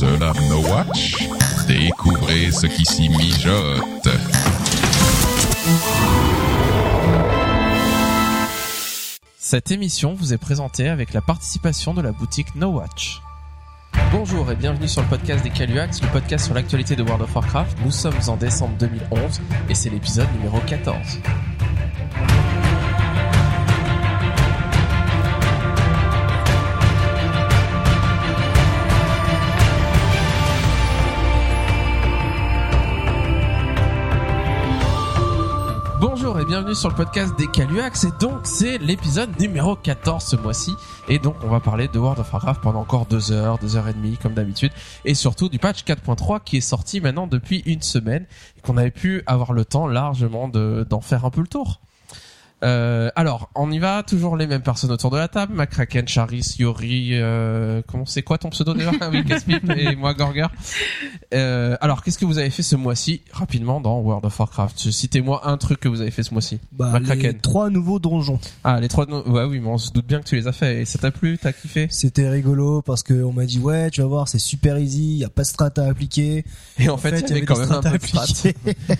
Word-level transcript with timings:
No 0.00 0.60
Watch? 0.70 1.28
Découvrez 1.66 2.52
ce 2.52 2.68
qui 2.68 2.84
s'y 2.84 3.08
mijote. 3.08 4.08
Cette 9.38 9.72
émission 9.72 10.14
vous 10.14 10.32
est 10.32 10.38
présentée 10.38 10.88
avec 10.88 11.12
la 11.12 11.20
participation 11.20 11.94
de 11.94 12.02
la 12.02 12.12
boutique 12.12 12.54
No 12.54 12.68
Watch. 12.68 13.20
Bonjour 14.12 14.48
et 14.52 14.54
bienvenue 14.54 14.86
sur 14.86 15.02
le 15.02 15.08
podcast 15.08 15.42
des 15.42 15.50
Caluax, 15.50 16.00
le 16.00 16.08
podcast 16.08 16.44
sur 16.44 16.54
l'actualité 16.54 16.94
de 16.94 17.02
World 17.02 17.22
of 17.22 17.34
Warcraft. 17.34 17.78
Nous 17.84 17.90
sommes 17.90 18.20
en 18.28 18.36
décembre 18.36 18.76
2011 18.78 19.40
et 19.68 19.74
c'est 19.74 19.90
l'épisode 19.90 20.28
numéro 20.36 20.60
14. 20.60 20.96
Et 36.40 36.44
bienvenue 36.44 36.74
sur 36.74 36.88
le 36.88 36.94
podcast 36.94 37.36
des 37.36 37.48
Caluax 37.48 38.04
et 38.04 38.12
donc 38.20 38.40
c'est 38.44 38.78
l'épisode 38.78 39.30
numéro 39.40 39.74
14 39.74 40.22
ce 40.24 40.36
mois-ci. 40.36 40.72
Et 41.08 41.18
donc 41.18 41.34
on 41.42 41.48
va 41.48 41.58
parler 41.58 41.88
de 41.88 41.98
World 41.98 42.20
of 42.20 42.32
Warcraft 42.32 42.60
pendant 42.60 42.80
encore 42.80 43.06
deux 43.06 43.32
heures, 43.32 43.58
deux 43.58 43.76
heures 43.76 43.88
et 43.88 43.92
demie 43.92 44.16
comme 44.18 44.34
d'habitude. 44.34 44.70
Et 45.04 45.14
surtout 45.14 45.48
du 45.48 45.58
patch 45.58 45.82
4.3 45.84 46.40
qui 46.44 46.58
est 46.58 46.60
sorti 46.60 47.00
maintenant 47.00 47.26
depuis 47.26 47.62
une 47.66 47.82
semaine 47.82 48.26
et 48.56 48.60
qu'on 48.60 48.76
avait 48.76 48.90
pu 48.92 49.22
avoir 49.26 49.52
le 49.52 49.64
temps 49.64 49.88
largement 49.88 50.48
de- 50.48 50.86
d'en 50.88 51.00
faire 51.00 51.24
un 51.24 51.30
peu 51.30 51.40
le 51.40 51.48
tour. 51.48 51.80
Euh, 52.64 53.10
alors, 53.14 53.50
on 53.54 53.70
y 53.70 53.78
va, 53.78 54.02
toujours 54.02 54.36
les 54.36 54.46
mêmes 54.46 54.62
personnes 54.62 54.90
autour 54.90 55.10
de 55.10 55.16
la 55.16 55.28
table, 55.28 55.54
McCracken, 55.54 56.08
Charis, 56.08 56.56
Yori, 56.58 57.10
euh, 57.12 57.82
comment 57.86 58.04
c'est 58.06 58.22
quoi 58.22 58.36
ton 58.38 58.50
pseudo 58.50 58.74
déjà 58.74 58.90
et 59.76 59.94
moi 59.96 60.14
Gorger. 60.14 60.46
Euh, 61.34 61.76
alors, 61.80 62.02
qu'est-ce 62.02 62.18
que 62.18 62.24
vous 62.24 62.38
avez 62.38 62.50
fait 62.50 62.62
ce 62.62 62.74
mois-ci, 62.76 63.22
rapidement, 63.32 63.80
dans 63.80 63.98
World 64.00 64.24
of 64.24 64.38
Warcraft? 64.38 64.90
Citez-moi 64.90 65.42
un 65.48 65.56
truc 65.56 65.78
que 65.80 65.88
vous 65.88 66.00
avez 66.00 66.10
fait 66.10 66.22
ce 66.22 66.32
mois-ci. 66.32 66.58
Bah, 66.72 66.98
les 66.98 67.34
trois 67.34 67.70
nouveaux 67.70 67.98
donjons. 67.98 68.40
Ah, 68.64 68.80
les 68.80 68.88
trois, 68.88 69.06
no- 69.06 69.22
ouais, 69.28 69.44
oui, 69.44 69.60
mais 69.60 69.68
on 69.68 69.78
se 69.78 69.92
doute 69.92 70.06
bien 70.06 70.20
que 70.20 70.26
tu 70.26 70.34
les 70.34 70.46
as 70.46 70.52
fait. 70.52 70.82
Et 70.82 70.84
ça 70.84 70.98
t'a 70.98 71.10
plu? 71.10 71.38
T'as 71.38 71.52
kiffé? 71.52 71.86
C'était 71.90 72.28
rigolo 72.28 72.82
parce 72.82 73.02
que 73.02 73.22
on 73.22 73.32
m'a 73.32 73.44
dit 73.44 73.58
ouais, 73.60 73.90
tu 73.90 74.00
vas 74.00 74.06
voir, 74.08 74.28
c'est 74.28 74.38
super 74.38 74.78
easy, 74.78 75.18
y 75.18 75.24
a 75.24 75.28
pas 75.28 75.42
de 75.42 75.46
strat 75.46 75.70
à 75.76 75.82
appliquer. 75.82 76.44
Et 76.78 76.88
en 76.88 76.96
fait, 76.96 77.20
il 77.20 77.28
y 77.28 77.32
avait 77.32 77.42
quand 77.42 77.58
même 77.58 77.70
un 77.72 77.82
peu 77.82 77.98
de 77.98 78.04
strat. 78.06 78.26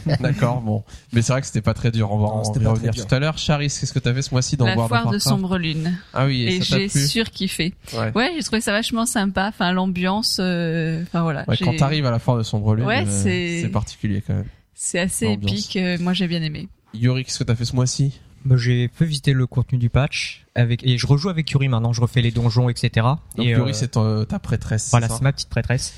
D'accord, 0.21 0.61
bon. 0.61 0.85
Mais 1.13 1.23
c'est 1.23 1.33
vrai 1.33 1.41
que 1.41 1.47
c'était 1.47 1.63
pas 1.63 1.75
très 1.75 1.91
dur. 1.91 2.13
On 2.13 2.19
va 2.19 2.27
Non, 2.61 2.69
en 2.69 2.73
revenir 2.73 2.95
tout 2.95 3.15
à 3.15 3.19
l'heure. 3.19 3.39
Charis, 3.49 3.69
qu'est-ce 3.69 3.93
que 3.95 3.99
t'as 3.99 4.13
fait 4.13 4.21
ce 4.23 4.31
mois-ci 4.33 4.57
dans 4.59 4.67
la 4.67 4.77
World 4.77 4.93
of 4.93 5.01
foire 5.01 5.13
de 5.13 5.19
sombre 5.19 5.57
lune. 5.57 5.99
Ah 6.13 6.27
oui, 6.27 6.43
et, 6.43 6.57
Et 6.57 6.61
j'ai 6.63 6.89
surkiffé. 6.89 7.73
Ouais. 7.95 8.13
Ouais, 8.15 8.33
j'ai 8.37 8.43
trouvé 8.43 8.61
ça 8.61 8.73
vachement 8.73 9.07
sympa. 9.07 9.49
Enfin, 9.49 9.73
l'ambiance, 9.73 10.37
euh, 10.39 11.03
enfin 11.03 11.23
voilà. 11.23 11.45
Ouais, 11.49 11.57
quand 11.57 11.75
t'arrives 11.75 12.05
à 12.05 12.11
la 12.11 12.19
foire 12.19 12.37
de 12.37 12.43
Sombre 12.43 12.75
Lune, 12.75 12.85
Ouais, 12.85 13.05
euh, 13.07 13.63
c'est- 13.63 13.69
particulier 13.73 14.23
quand 14.27 14.35
même. 14.35 14.45
C'est 14.75 14.99
assez 14.99 15.27
épique. 15.29 15.77
euh, 15.77 15.97
moi, 15.99 16.13
j'ai 16.13 16.29
bien 16.29 16.43
aimé. 16.43 16.69
Yuri, 16.95 17.25
qu'est-ce 17.25 17.39
que 17.39 17.45
t'as 17.45 17.55
fait 17.57 17.65
ce 17.65 17.75
mois-ci? 17.75 18.21
Bah, 18.45 18.57
j'ai 18.59 18.89
peu 18.89 19.05
visité 19.07 19.33
le 19.33 19.47
contenu 19.47 19.79
du 19.79 19.89
patch 19.91 20.45
avec 20.55 20.85
et 20.87 20.97
je 20.99 21.07
rejoue 21.07 21.29
avec 21.31 21.51
Yuri 21.51 21.69
maintenant. 21.69 21.93
Je 21.93 22.01
refais 22.01 22.21
les 22.23 22.31
donjons, 22.31 22.69
etc. 22.69 23.07
Donc 23.37 23.47
et, 23.47 23.51
Yuri, 23.51 23.71
euh, 23.71 23.73
c'est 23.73 23.93
ta, 24.29 24.39
prêtresse. 24.39 24.91
voilà, 24.91 25.09
c'est 25.09 25.23
ma 25.23 25.33
petite 25.33 25.49
prêtresse. 25.49 25.95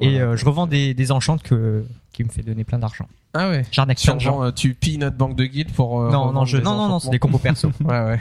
Et 0.00 0.10
Voilà. 0.12 0.24
euh, 0.30 0.36
je 0.36 0.44
revends 0.46 0.66
des, 0.66 0.94
des 0.94 1.10
enchantes 1.12 1.42
que 1.42 1.84
qui 2.12 2.22
me 2.24 2.28
fait 2.30 2.42
donner 2.42 2.64
plein 2.64 2.78
d'argent. 2.78 3.06
Ah 3.34 3.48
ouais. 3.48 3.64
J'arnaque 3.70 3.98
Tu 3.98 4.06
plein 4.06 4.16
de 4.16 4.20
gens. 4.20 4.32
revends, 4.32 4.44
euh, 4.46 4.50
tu 4.52 4.74
pilles 4.74 4.98
notre 4.98 5.16
banque 5.16 5.36
de 5.36 5.44
guides 5.44 5.72
pour. 5.72 6.00
euh, 6.02 6.10
non, 6.10 6.26
non, 6.32 6.40
revendre 6.40 6.46
je, 6.46 6.56
des 6.58 6.62
non, 6.64 6.76
non, 6.76 6.88
non, 6.88 6.98
c'est 6.98 7.10
des 7.10 7.18
combos 7.18 7.38
perso. 7.38 7.70
Ouais, 7.80 8.00
ouais. 8.04 8.20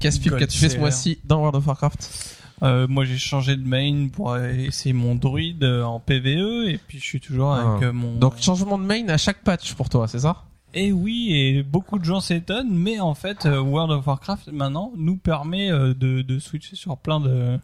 Casse-pipe, 0.00 0.36
qu'as-tu 0.36 0.58
fait 0.58 0.68
ce 0.68 0.78
mois-ci 0.78 1.18
dans 1.24 1.38
World 1.38 1.56
of 1.56 1.66
Warcraft? 1.66 2.36
Euh, 2.62 2.86
moi 2.86 3.06
j'ai 3.06 3.16
changé 3.16 3.56
de 3.56 3.66
main 3.66 4.08
pour 4.12 4.32
euh, 4.32 4.50
essayer 4.50 4.92
mon 4.92 5.14
druide 5.14 5.64
euh, 5.64 5.82
en 5.82 5.98
PVE 5.98 6.68
et 6.68 6.78
puis 6.86 6.98
je 6.98 7.04
suis 7.04 7.18
toujours 7.20 7.52
Ah. 7.54 7.70
avec 7.72 7.84
euh, 7.84 7.92
mon. 7.94 8.16
Donc 8.16 8.36
changement 8.38 8.76
de 8.76 8.84
main 8.84 9.08
à 9.08 9.16
chaque 9.16 9.42
patch 9.42 9.72
pour 9.72 9.88
toi, 9.88 10.06
c'est 10.08 10.18
ça? 10.18 10.44
Et 10.74 10.92
oui, 10.92 11.30
et 11.32 11.62
beaucoup 11.62 11.98
de 11.98 12.04
gens 12.04 12.20
s'étonnent, 12.20 12.68
mais 12.70 13.00
en 13.00 13.14
fait 13.14 13.46
euh, 13.46 13.60
World 13.62 13.90
of 13.92 14.06
Warcraft 14.06 14.48
maintenant 14.52 14.92
nous 14.94 15.16
permet 15.16 15.70
euh, 15.70 15.94
de, 15.94 16.20
de 16.20 16.38
switcher 16.38 16.76
sur 16.76 16.98
plein 16.98 17.18
de 17.18 17.58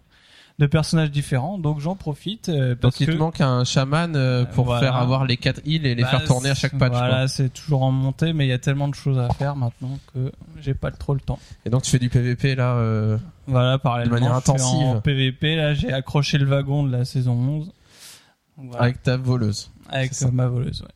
de 0.59 0.67
personnages 0.67 1.11
différents, 1.11 1.59
donc 1.59 1.81
j'en 1.81 1.97
profite 1.97 2.49
euh, 2.49 2.75
parce 2.75 2.95
Donc 2.95 3.01
il 3.01 3.07
que 3.07 3.13
te 3.13 3.17
manque 3.19 3.43
un 3.43 3.65
chaman 3.65 4.17
euh, 4.17 4.47
pour 4.47 4.65
Voilà. 4.65 4.81
faire 4.81 4.97
avoir 4.97 5.27
les 5.27 5.37
4 5.37 5.61
heals 5.67 5.85
et 5.85 5.95
les 5.95 6.03
Bah, 6.03 6.09
faire 6.09 6.25
tourner 6.25 6.49
à 6.49 6.55
chaque 6.55 6.79
patch. 6.79 6.93
Voilà, 6.93 7.29
c'est 7.29 7.51
toujours 7.53 7.83
en 7.83 7.93
montée, 7.93 8.33
mais 8.33 8.47
il 8.47 8.49
y 8.49 8.53
a 8.53 8.59
tellement 8.59 8.89
de 8.89 8.95
choses 8.95 9.19
à 9.19 9.29
faire 9.35 9.55
maintenant 9.55 9.99
que 10.15 10.33
j'ai 10.63 10.73
pas 10.73 10.91
trop 10.91 11.13
le 11.13 11.21
temps. 11.21 11.39
Et 11.67 11.71
donc 11.71 11.83
tu 11.83 11.91
fais 11.91 11.99
du 11.99 12.09
PVP 12.09 12.55
là. 12.55 12.75
Euh... 12.77 13.19
Voilà, 13.47 13.79
parallèlement, 13.79 14.15
manière 14.15 14.35
je 14.37 14.41
fais 14.41 14.51
intensive. 14.53 14.87
En 14.87 15.01
PVP, 15.01 15.57
là, 15.57 15.75
j'ai 15.75 15.93
accroché 15.93 16.39
le 16.39 16.47
wagon 16.47 16.85
de 16.85 16.91
la 16.91 17.05
saison 17.05 17.33
11. 17.35 17.67
Donc, 17.67 18.71
voilà, 18.71 18.85
Avec 18.85 19.03
ta 19.03 19.17
voleuse. 19.19 19.71
avec, 19.91 20.13
ma 20.33 20.47
voleuse, 20.49 20.81
ouais. 20.81 20.89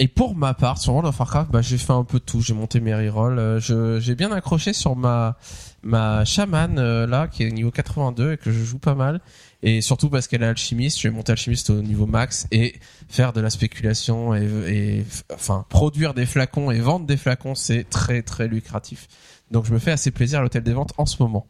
Et 0.00 0.08
pour 0.08 0.34
ma 0.34 0.54
part, 0.54 0.78
sur 0.78 0.92
World 0.94 1.08
of 1.08 1.20
Warcraft, 1.20 1.50
bah, 1.52 1.62
j'ai 1.62 1.78
fait 1.78 1.92
un 1.92 2.02
peu 2.02 2.18
de 2.18 2.24
tout. 2.24 2.40
J'ai 2.40 2.54
monté 2.54 2.80
mes 2.80 2.94
rerolls. 2.94 3.38
Euh, 3.38 4.00
j'ai 4.00 4.14
bien 4.16 4.32
accroché 4.32 4.72
sur 4.72 4.96
ma, 4.96 5.36
ma 5.84 6.24
chamane, 6.24 6.78
euh, 6.78 7.06
là, 7.06 7.28
qui 7.28 7.44
est 7.44 7.50
niveau 7.50 7.70
82 7.70 8.32
et 8.32 8.36
que 8.36 8.50
je 8.50 8.64
joue 8.64 8.78
pas 8.78 8.94
mal. 8.94 9.20
Et 9.62 9.80
surtout 9.80 10.10
parce 10.10 10.28
qu'elle 10.28 10.42
est 10.42 10.46
alchimiste. 10.46 11.00
Je 11.00 11.08
vais 11.08 11.14
monter 11.14 11.32
alchimiste 11.32 11.70
au 11.70 11.80
niveau 11.80 12.06
max 12.06 12.46
et 12.50 12.74
faire 13.08 13.32
de 13.32 13.40
la 13.40 13.50
spéculation 13.50 14.34
et, 14.34 14.44
et, 14.68 15.04
enfin, 15.32 15.64
produire 15.68 16.14
des 16.14 16.26
flacons 16.26 16.70
et 16.70 16.80
vendre 16.80 17.06
des 17.06 17.16
flacons, 17.16 17.54
c'est 17.54 17.88
très, 17.88 18.22
très 18.22 18.48
lucratif. 18.48 19.08
Donc 19.50 19.66
je 19.66 19.72
me 19.72 19.78
fais 19.78 19.92
assez 19.92 20.10
plaisir 20.10 20.40
à 20.40 20.42
l'hôtel 20.42 20.62
des 20.62 20.72
ventes 20.72 20.92
en 20.96 21.06
ce 21.06 21.22
moment. 21.22 21.46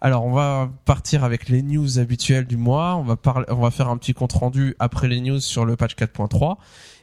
Alors 0.00 0.24
on 0.24 0.32
va 0.32 0.70
partir 0.84 1.24
avec 1.24 1.48
les 1.48 1.62
news 1.62 1.98
habituelles 1.98 2.46
du 2.46 2.56
mois. 2.56 2.96
On 2.96 3.02
va 3.02 3.16
parler, 3.16 3.46
on 3.48 3.60
va 3.60 3.70
faire 3.70 3.88
un 3.88 3.96
petit 3.96 4.14
compte 4.14 4.32
rendu 4.32 4.76
après 4.78 5.08
les 5.08 5.20
news 5.20 5.40
sur 5.40 5.64
le 5.64 5.74
patch 5.74 5.96
4.3. 5.96 6.56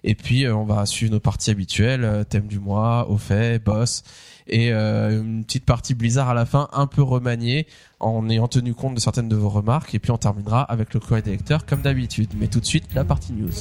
Et 0.03 0.15
puis 0.15 0.45
euh, 0.45 0.55
on 0.55 0.63
va 0.63 0.85
suivre 0.85 1.11
nos 1.11 1.19
parties 1.19 1.51
habituelles, 1.51 2.03
euh, 2.03 2.23
thème 2.23 2.47
du 2.47 2.59
mois, 2.59 3.09
au 3.09 3.17
fait, 3.17 3.61
boss, 3.61 4.03
et 4.49 4.71
euh, 4.71 5.21
une 5.21 5.43
petite 5.43 5.65
partie 5.65 5.93
Blizzard 5.93 6.29
à 6.29 6.33
la 6.33 6.45
fin, 6.45 6.67
un 6.73 6.87
peu 6.87 7.01
remaniée, 7.01 7.67
en 7.99 8.29
ayant 8.29 8.47
tenu 8.47 8.73
compte 8.73 8.95
de 8.95 8.99
certaines 8.99 9.29
de 9.29 9.35
vos 9.35 9.49
remarques. 9.49 9.93
Et 9.95 9.99
puis 9.99 10.11
on 10.11 10.17
terminera 10.17 10.61
avec 10.61 10.93
le 10.93 10.99
courrier 10.99 11.21
des 11.21 11.31
lecteurs 11.31 11.65
comme 11.65 11.81
d'habitude. 11.81 12.29
Mais 12.39 12.47
tout 12.47 12.59
de 12.59 12.65
suite, 12.65 12.93
la 12.93 13.03
partie 13.03 13.33
news. 13.33 13.51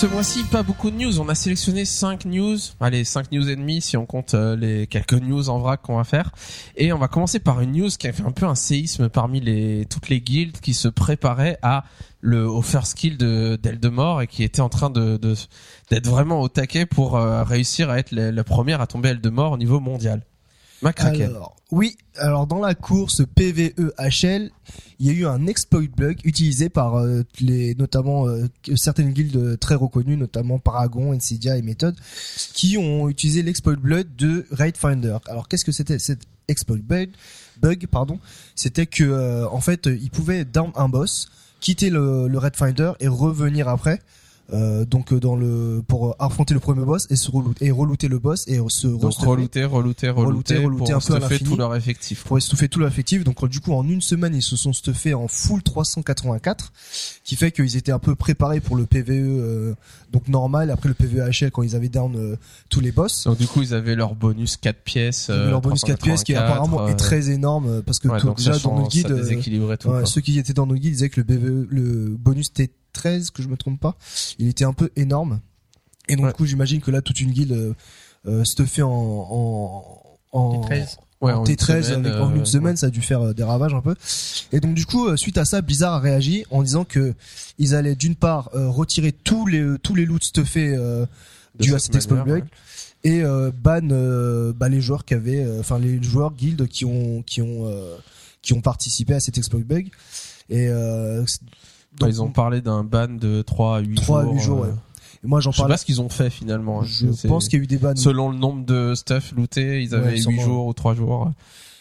Ce 0.00 0.06
mois-ci, 0.06 0.44
pas 0.44 0.62
beaucoup 0.62 0.90
de 0.90 0.96
news. 0.96 1.20
On 1.20 1.28
a 1.28 1.34
sélectionné 1.34 1.84
5 1.84 2.24
news. 2.24 2.56
Allez, 2.80 3.04
5 3.04 3.32
news 3.32 3.50
et 3.50 3.54
demi 3.54 3.82
si 3.82 3.98
on 3.98 4.06
compte 4.06 4.32
euh, 4.32 4.56
les 4.56 4.86
quelques 4.86 5.12
news 5.12 5.50
en 5.50 5.58
vrac 5.58 5.82
qu'on 5.82 5.98
va 5.98 6.04
faire. 6.04 6.32
Et 6.74 6.90
on 6.94 6.98
va 6.98 7.06
commencer 7.06 7.38
par 7.38 7.60
une 7.60 7.72
news 7.72 7.90
qui 7.90 8.08
a 8.08 8.12
fait 8.14 8.22
un 8.22 8.30
peu 8.30 8.46
un 8.46 8.54
séisme 8.54 9.10
parmi 9.10 9.40
les, 9.40 9.84
toutes 9.90 10.08
les 10.08 10.22
guildes 10.22 10.58
qui 10.60 10.72
se 10.72 10.88
préparaient 10.88 11.58
à 11.60 11.84
le, 12.22 12.48
au 12.48 12.62
first 12.62 12.94
kill 12.94 13.18
de 13.18 13.58
d'Eldemort 13.62 14.22
et 14.22 14.26
qui 14.26 14.42
étaient 14.42 14.62
en 14.62 14.70
train 14.70 14.88
de, 14.88 15.20
d'être 15.90 16.06
vraiment 16.06 16.40
au 16.40 16.48
taquet 16.48 16.86
pour 16.86 17.18
euh, 17.18 17.44
réussir 17.44 17.90
à 17.90 17.98
être 17.98 18.12
la, 18.12 18.42
première 18.42 18.80
à 18.80 18.86
tomber 18.86 19.10
Eldemort 19.10 19.52
au 19.52 19.58
niveau 19.58 19.80
mondial. 19.80 20.22
Macraken. 20.80 21.28
Alors, 21.28 21.56
oui, 21.70 21.96
alors 22.16 22.46
dans 22.46 22.58
la 22.58 22.74
course 22.74 23.22
PVE-HL, 23.36 24.50
il 24.98 25.06
y 25.06 25.10
a 25.10 25.12
eu 25.12 25.26
un 25.26 25.46
exploit 25.46 25.82
bug 25.96 26.18
utilisé 26.24 26.68
par 26.68 26.96
euh, 26.96 27.22
les, 27.40 27.74
notamment 27.76 28.26
euh, 28.26 28.46
certaines 28.74 29.12
guildes 29.12 29.58
très 29.60 29.76
reconnues, 29.76 30.16
notamment 30.16 30.58
Paragon, 30.58 31.12
Insidia 31.12 31.56
et 31.56 31.62
Method, 31.62 31.94
qui 32.54 32.76
ont 32.76 33.08
utilisé 33.08 33.42
l'exploit 33.42 33.76
bug 33.76 34.08
de 34.16 34.46
Raid 34.50 34.76
Finder. 34.76 35.18
Alors 35.28 35.46
qu'est-ce 35.46 35.64
que 35.64 35.72
c'était 35.72 35.98
cet 35.98 36.20
exploit 36.48 36.78
bug 36.78 37.10
Bug, 37.62 37.86
pardon? 37.86 38.18
C'était 38.54 38.86
que 38.86 39.04
euh, 39.04 39.48
en 39.48 39.60
fait, 39.60 39.86
ils 39.86 40.10
pouvaient 40.10 40.44
down 40.44 40.72
un 40.74 40.88
boss, 40.88 41.30
quitter 41.60 41.90
le, 41.90 42.26
le 42.26 42.38
Raid 42.38 42.56
Finder 42.56 42.92
et 43.00 43.08
revenir 43.08 43.68
après. 43.68 44.00
Euh, 44.52 44.84
donc 44.84 45.12
euh, 45.12 45.20
dans 45.20 45.36
le 45.36 45.82
pour 45.86 46.16
affronter 46.18 46.54
le 46.54 46.60
premier 46.60 46.84
boss 46.84 47.06
et 47.10 47.16
se 47.16 47.30
relooter, 47.30 47.66
et 47.66 47.70
relooter 47.70 48.08
le 48.08 48.18
boss 48.18 48.46
et 48.48 48.58
se 48.68 48.86
Donc 48.88 49.02
restuffer 49.04 49.26
relouter, 49.30 49.64
relouter, 49.64 50.08
relouter, 50.10 50.56
Relouter, 50.56 50.56
relouter 50.64 50.92
pour 50.92 50.96
un 50.96 51.18
peu 51.18 51.24
à 51.24 51.38
tout 51.38 51.56
leur 51.56 51.74
effectif. 51.76 52.24
pour 52.24 52.36
estuffer 52.38 52.68
tout 52.68 52.80
l'effectif. 52.80 53.24
Donc 53.24 53.44
du 53.48 53.60
coup 53.60 53.72
en 53.72 53.86
une 53.88 54.00
semaine 54.00 54.34
ils 54.34 54.42
se 54.42 54.56
sont 54.56 54.72
stuffés 54.72 55.14
en 55.14 55.28
full 55.28 55.62
384, 55.62 56.72
qui 57.24 57.36
fait 57.36 57.52
qu'ils 57.52 57.76
étaient 57.76 57.92
un 57.92 57.98
peu 57.98 58.14
préparés 58.14 58.60
pour 58.60 58.76
le 58.76 58.86
PVE 58.86 59.10
euh, 59.10 59.74
donc 60.12 60.28
normal. 60.28 60.70
Après 60.70 60.88
le 60.88 60.94
PVE 60.94 61.30
HL 61.30 61.50
quand 61.50 61.62
ils 61.62 61.76
avaient 61.76 61.88
down 61.88 62.14
euh, 62.16 62.36
tous 62.68 62.80
les 62.80 62.92
boss. 62.92 63.24
Donc 63.24 63.38
du 63.38 63.46
coup, 63.46 63.62
ils 63.62 63.74
avaient 63.74 63.94
leur 63.94 64.14
bonus 64.14 64.56
4 64.56 64.76
pièces. 64.82 65.28
Euh, 65.30 65.50
leur 65.50 65.60
bonus 65.60 65.82
4 65.84 66.02
pièces 66.02 66.24
qui 66.24 66.32
384, 66.32 66.52
apparemment 66.52 66.88
est 66.88 66.92
euh, 66.92 66.96
très 66.96 67.30
énorme 67.30 67.66
euh, 67.68 67.82
parce 67.82 67.98
que 67.98 68.08
ouais, 68.08 68.18
tout- 68.20 68.34
déjà 68.36 68.58
dans 68.58 68.78
nos 68.78 68.86
guides, 68.88 69.10
euh, 69.10 69.24
ouais, 69.86 70.06
ceux 70.06 70.20
qui 70.20 70.38
étaient 70.38 70.52
dans 70.52 70.66
nos 70.66 70.74
guides 70.74 70.92
disaient 70.92 71.08
que 71.08 71.20
le 71.20 71.24
PVE, 71.26 71.66
le 71.70 72.16
bonus 72.18 72.52
T13 73.00 73.30
que 73.30 73.42
je 73.42 73.48
me 73.48 73.56
trompe 73.56 73.80
pas, 73.80 73.96
il 74.38 74.48
était 74.48 74.64
un 74.64 74.72
peu 74.72 74.90
énorme. 74.96 75.40
Et 76.08 76.16
donc 76.16 76.24
Ouais. 76.26 76.30
du 76.32 76.36
coup 76.36 76.46
j'imagine 76.46 76.80
que 76.80 76.90
là 76.90 77.00
toute 77.02 77.20
une 77.20 77.30
guilde 77.32 77.52
euh, 77.52 77.74
euh, 78.26 78.44
stuffé 78.44 78.82
en 78.82 78.90
en 78.90 80.02
en, 80.32 80.60
T13. 80.62 80.96
Ouais, 81.20 81.32
en 81.32 81.44
une 81.44 81.54
T13 81.54 81.82
semaine, 81.82 82.06
avec- 82.06 82.20
en 82.20 82.30
euh, 82.30 82.36
une 82.36 82.46
semaine, 82.46 82.76
ça 82.76 82.86
a 82.86 82.90
dû 82.90 83.02
faire 83.02 83.20
euh, 83.20 83.32
des 83.34 83.42
ravages 83.42 83.74
un 83.74 83.80
peu. 83.82 83.94
Et 84.52 84.60
donc 84.60 84.74
du 84.74 84.86
coup, 84.86 85.14
suite 85.16 85.36
à 85.38 85.44
ça, 85.44 85.60
Blizzard 85.60 85.92
a 85.94 85.98
réagi 86.00 86.44
en 86.50 86.62
disant 86.62 86.84
que 86.84 87.14
ils 87.58 87.74
allaient 87.74 87.94
d'une 87.96 88.14
part 88.16 88.50
euh, 88.54 88.68
retirer 88.68 89.12
tous 89.12 89.46
les 89.46 89.76
tous 89.82 89.94
les 89.94 90.06
loots 90.06 90.22
stuffés 90.24 90.74
euh, 90.74 91.04
dû 91.58 91.74
à 91.74 91.78
cette 91.78 91.92
cet 91.92 91.96
exploit 91.96 92.24
et 93.02 93.22
euh, 93.22 93.50
ban 93.54 93.80
euh, 93.90 94.52
bah, 94.52 94.68
les 94.68 94.80
joueurs 94.82 95.04
qui 95.06 95.14
avaient, 95.14 95.42
euh, 95.44 95.60
enfin 95.60 95.78
les 95.78 96.02
joueurs 96.02 96.32
guild 96.32 96.66
qui 96.68 96.84
ont 96.84 97.22
qui 97.22 97.40
ont 97.42 97.66
euh, 97.66 97.96
qui 98.42 98.52
ont 98.52 98.60
participé 98.60 99.14
à 99.14 99.20
cet 99.20 99.36
exploit 99.38 99.60
bug. 99.60 99.88
Et 100.48 100.68
donc, 101.98 102.08
ils 102.08 102.22
ont 102.22 102.30
parlé 102.30 102.60
d'un 102.60 102.84
ban 102.84 103.08
de 103.08 103.42
3 103.42 103.76
à 103.76 103.80
8 103.80 103.94
3 103.96 104.20
à 104.20 104.24
jours. 104.24 104.32
8 104.34 104.40
jours, 104.40 104.58
euh, 104.64 104.66
ouais. 104.68 104.74
moi 105.24 105.40
j'en 105.40 105.50
Je 105.52 105.60
sais 105.62 105.68
pas 105.68 105.76
ce 105.76 105.84
qu'ils 105.84 106.00
ont 106.00 106.08
fait 106.08 106.30
finalement. 106.30 106.82
Je 106.82 107.10
C'est- 107.12 107.28
pense 107.28 107.48
qu'il 107.48 107.58
y 107.58 107.60
a 107.60 107.64
eu 107.64 107.66
des 107.66 107.78
bans. 107.78 107.94
Selon 107.96 108.30
le 108.30 108.38
nombre 108.38 108.64
de 108.64 108.94
stuff 108.94 109.32
looté, 109.32 109.82
ils 109.82 109.94
avaient 109.94 110.06
Ouais, 110.06 110.12
8 110.16 110.22
sûrement. 110.22 110.42
jours 110.42 110.66
ou 110.66 110.72
3 110.72 110.94
jours. 110.94 111.30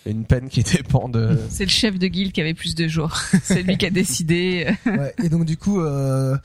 Et 0.06 0.11
une 0.11 0.23
peine 0.23 0.47
qui 0.47 0.63
dépend 0.77 1.09
de... 1.09 1.38
C'est 1.50 1.65
le 1.65 1.69
chef 1.69 2.00
de 2.00 2.07
guilde 2.07 2.31
qui 2.31 2.39
avait 2.41 2.53
plus 2.53 2.73
de 2.73 2.88
jours. 2.88 3.15
C'est 3.44 3.61
lui 3.63 3.77
qui 3.77 3.85
a 3.85 3.89
décidé. 3.89 4.73
Ouais, 4.85 5.13
et 5.23 5.29
donc 5.29 5.44
du 5.45 5.57
coup, 5.57 5.81
euh, 5.81 6.38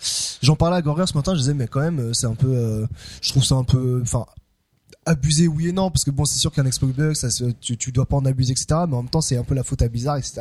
j'en 0.43 0.57
parlais 0.57 0.77
à 0.77 0.83
Gorger 0.83 1.07
ce 1.07 1.17
matin, 1.17 1.35
je 1.35 1.39
disais 1.39 1.55
mais 1.55 1.69
quand 1.69 1.81
même, 1.81 2.01
euh, 2.01 2.13
c'est 2.13 2.27
un 2.27 2.35
peu, 2.35 2.49
euh, 2.49 2.87
je 3.23 3.31
trouve 3.31 3.45
ça 3.45 3.55
un 3.55 3.65
peu, 3.65 4.01
enfin 4.03 4.27
abusé 5.07 5.49
oui 5.49 5.69
et 5.69 5.73
non 5.73 5.91
parce 5.91 6.05
que 6.05 6.11
bon 6.11 6.25
c'est 6.25 6.39
sûr 6.39 6.53
qu'un 6.53 6.65
bug 6.65 7.15
ça 7.15 7.29
tu, 7.61 7.77
tu 7.77 7.93
dois 7.93 8.07
pas 8.07 8.17
en 8.17 8.25
abuser 8.25 8.53
etc 8.53 8.67
mais 8.89 8.97
en 8.97 9.03
même 9.03 9.11
temps 9.11 9.21
c'est 9.21 9.37
un 9.37 9.45
peu 9.45 9.55
la 9.55 9.63
faute 9.63 9.83
à 9.83 9.89
Blizzard 9.89 10.17
etc 10.17 10.41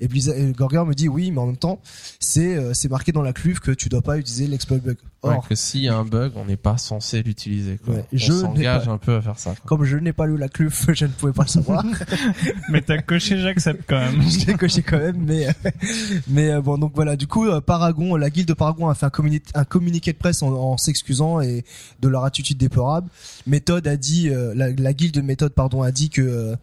et 0.00 0.08
Blizzard 0.08 0.36
Gorger 0.56 0.84
me 0.86 0.94
dit 0.94 1.08
oui 1.08 1.30
mais 1.30 1.38
en 1.38 1.46
même 1.46 1.56
temps 1.56 1.80
c'est 2.20 2.56
euh, 2.56 2.74
c'est 2.74 2.88
marqué 2.88 3.12
dans 3.12 3.22
la 3.22 3.32
cluve 3.32 3.60
que 3.60 3.70
tu 3.70 3.88
dois 3.88 4.02
pas 4.02 4.18
utiliser 4.18 4.46
l'exploit 4.46 4.78
bug 4.78 4.96
or 5.24 5.30
Ouais, 5.30 5.38
que 5.48 5.54
s'il 5.54 5.80
y 5.82 5.88
a 5.88 5.96
un 5.96 6.04
bug, 6.04 6.32
on 6.36 6.44
n'est 6.44 6.56
pas 6.56 6.76
censé 6.78 7.22
l'utiliser. 7.22 7.78
quoi. 7.84 7.94
Ouais, 7.94 8.04
on 8.12 8.16
je 8.16 8.32
s'engage 8.32 8.84
pas- 8.84 8.90
un 8.92 8.98
peu 8.98 9.16
à 9.16 9.22
faire 9.22 9.38
ça. 9.38 9.50
quoi. 9.50 9.60
comme 9.64 9.84
je 9.84 9.96
n'ai 9.96 10.12
pas 10.12 10.26
lu 10.26 10.36
la 10.36 10.48
cluve 10.48 10.74
je 10.94 11.04
ne 11.06 11.10
pouvais 11.10 11.32
pas 11.32 11.44
le 11.44 11.48
savoir 11.48 11.84
Mais 12.70 12.80
t'as 12.82 12.98
coché 13.02 13.38
j'accepte 13.38 13.82
quand 13.88 13.98
même. 13.98 14.22
je 14.28 14.46
l'ai 14.46 14.54
coché 14.54 14.82
quand 14.82 14.98
même 14.98 15.16
mais 15.24 15.48
mais 16.28 16.50
euh, 16.50 16.60
bon 16.60 16.78
donc 16.78 16.92
voilà 16.94 17.16
du 17.16 17.26
coup 17.26 17.46
euh, 17.46 17.60
Paragon 17.60 18.16
la 18.16 18.30
guilde 18.30 18.48
de 18.48 18.54
Paragon 18.54 18.88
a 18.88 18.94
fait 18.94 19.06
un, 19.06 19.10
communi- 19.10 19.42
un 19.54 19.64
communiqué 19.64 20.12
de 20.12 20.18
presse 20.18 20.42
en, 20.42 20.52
en 20.52 20.76
s'excusant 20.76 21.40
et 21.40 21.64
de 22.00 22.08
leur 22.08 22.24
attitude 22.24 22.58
déplorable 22.58 23.08
méthode 23.46 23.86
a 23.86 23.96
dit 23.96 24.28
euh, 24.28 24.52
la, 24.54 24.70
la 24.70 24.92
guilde 24.92 25.14
de 25.14 25.20
méthode 25.20 25.52
pardon 25.52 25.82
a 25.82 25.90
dit 25.90 26.10
que 26.10 26.22
euh, 26.22 26.56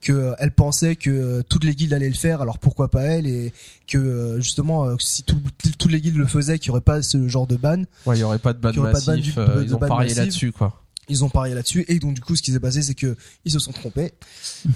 que 0.00 0.12
euh, 0.12 0.34
elle 0.38 0.52
pensait 0.52 0.94
que 0.96 1.10
euh, 1.10 1.42
toutes 1.48 1.64
les 1.64 1.74
guildes 1.74 1.92
allaient 1.92 2.08
le 2.08 2.14
faire 2.14 2.40
alors 2.42 2.58
pourquoi 2.58 2.88
pas 2.90 3.02
elle 3.02 3.26
et 3.26 3.52
que 3.88 3.98
euh, 3.98 4.40
justement 4.40 4.96
si 4.98 5.22
tout- 5.24 5.40
toutes 5.78 5.90
les 5.92 6.00
guildes 6.00 6.16
le 6.16 6.26
faisaient 6.26 6.58
qu'il 6.58 6.68
y 6.68 6.70
aurait 6.70 6.80
pas 6.80 7.02
ce 7.02 7.26
genre 7.28 7.46
de 7.46 7.56
ban 7.56 7.82
Ouais, 8.04 8.16
il 8.16 8.20
y 8.20 8.22
aurait 8.22 8.38
pas 8.38 8.52
de 8.52 8.58
ban 8.58 8.72
pas 8.72 9.00
de 9.00 9.10
massif. 9.10 9.36
de 9.36 9.62
ils 9.64 9.74
ont 9.74 9.78
ban 9.78 9.88
parié 9.88 10.08
massif. 10.10 10.18
là-dessus, 10.18 10.52
quoi. 10.52 10.82
Ils 11.08 11.24
ont 11.24 11.28
parié 11.28 11.54
là-dessus 11.54 11.84
et 11.88 11.98
donc 11.98 12.14
du 12.14 12.20
coup 12.20 12.34
ce 12.36 12.42
qui 12.42 12.50
s'est 12.52 12.58
passé 12.60 12.82
c'est 12.82 12.94
que 12.94 13.16
ils 13.44 13.52
se 13.52 13.58
sont 13.60 13.70
trompés 13.72 14.12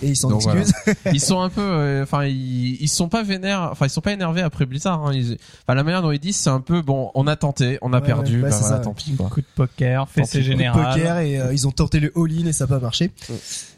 et 0.02 0.08
ils 0.10 0.16
s'en 0.16 0.34
excusent 0.36 0.72
Ils 1.12 1.20
sont 1.20 1.40
un 1.40 1.48
peu, 1.50 1.60
euh, 1.60 2.02
enfin, 2.04 2.24
ils, 2.24 2.80
ils 2.80 2.88
sont 2.88 3.08
pas 3.08 3.22
vénères, 3.22 3.68
enfin, 3.72 3.86
ils 3.86 3.90
sont 3.90 4.00
pas 4.00 4.12
énervés 4.12 4.42
après 4.42 4.64
Blizzard. 4.66 5.04
Hein. 5.06 5.12
Ils- 5.14 5.38
Enfin, 5.66 5.74
la 5.74 5.82
manière 5.82 6.02
dont 6.02 6.10
ils 6.12 6.18
disent, 6.20 6.36
c'est 6.36 6.50
un 6.50 6.60
peu, 6.60 6.82
bon, 6.82 7.10
on 7.14 7.26
a 7.26 7.36
tenté, 7.36 7.78
on 7.82 7.92
a 7.92 8.00
Ouais, 8.00 8.06
perdu, 8.06 8.36
ouais, 8.36 8.42
bah, 8.42 8.50
c'est 8.52 8.60
voilà, 8.60 8.76
ça. 8.76 8.82
tant 8.82 8.94
pis, 8.94 9.14
quoi. 9.16 9.28
Coup 9.28 9.40
de 9.40 9.46
poker, 9.54 10.08
fessé 10.08 10.38
pis, 10.38 10.44
coup 10.44 10.50
de 10.50 10.56
général. 10.58 10.94
poker 10.94 11.18
et 11.18 11.40
euh, 11.40 11.52
ils 11.52 11.66
ont 11.66 11.70
tenté 11.72 11.98
le 12.00 12.12
all-in 12.16 12.46
et 12.46 12.52
ça 12.52 12.64
n'a 12.64 12.68
pas 12.68 12.78
marché. 12.80 13.10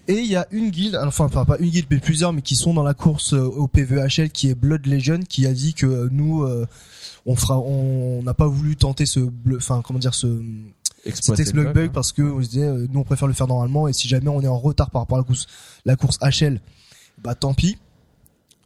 Et 0.08 0.14
il 0.19 0.26
y 0.26 0.37
a 0.37 0.46
une 0.50 0.70
guilde, 0.70 0.99
enfin 1.02 1.28
pas, 1.28 1.44
pas 1.44 1.56
une 1.58 1.70
guilde 1.70 1.87
mais 1.90 1.99
plusieurs 1.99 2.32
mais 2.32 2.43
qui 2.43 2.56
sont 2.56 2.75
dans 2.75 2.82
la 2.82 2.94
course 2.94 3.34
euh, 3.34 3.43
au 3.44 3.69
PVHL 3.69 4.31
qui 4.31 4.49
est 4.50 4.54
Blood 4.54 4.87
Legion 4.87 5.20
qui 5.28 5.46
a 5.46 5.52
dit 5.52 5.75
que 5.75 5.87
euh, 5.87 6.08
nous 6.10 6.43
euh, 6.43 6.66
on 7.25 7.37
fera 7.37 7.58
on 7.60 8.20
n'a 8.25 8.34
pas 8.34 8.46
voulu 8.49 8.75
tenter 8.76 9.06
ce 9.06 9.20
enfin 9.56 9.81
comment 9.84 10.00
dire 10.00 10.14
ce 10.14 10.43
Exploiter 11.04 11.43
exploit 11.43 11.64
le 11.64 11.72
bug 11.72 11.88
hein. 11.88 11.93
parce 11.93 12.12
que 12.12 12.22
on 12.22 12.43
se 12.43 12.49
disait 12.49 12.66
euh, 12.66 12.87
nous 12.90 13.00
on 13.00 13.04
préfère 13.04 13.26
le 13.28 13.34
faire 13.34 13.49
normalement 13.49 13.88
et 13.88 13.93
si 13.93 14.06
jamais 14.08 14.28
on 14.28 14.40
est 14.40 14.46
en 14.49 14.58
retard 14.58 14.90
par 14.90 15.02
rapport 15.02 15.19
à 15.19 15.20
la 15.22 15.25
course 15.25 15.46
la 15.84 15.96
course 15.96 16.19
HL 16.22 16.60
bah 17.22 17.34
tant 17.34 17.54
pis 17.54 17.76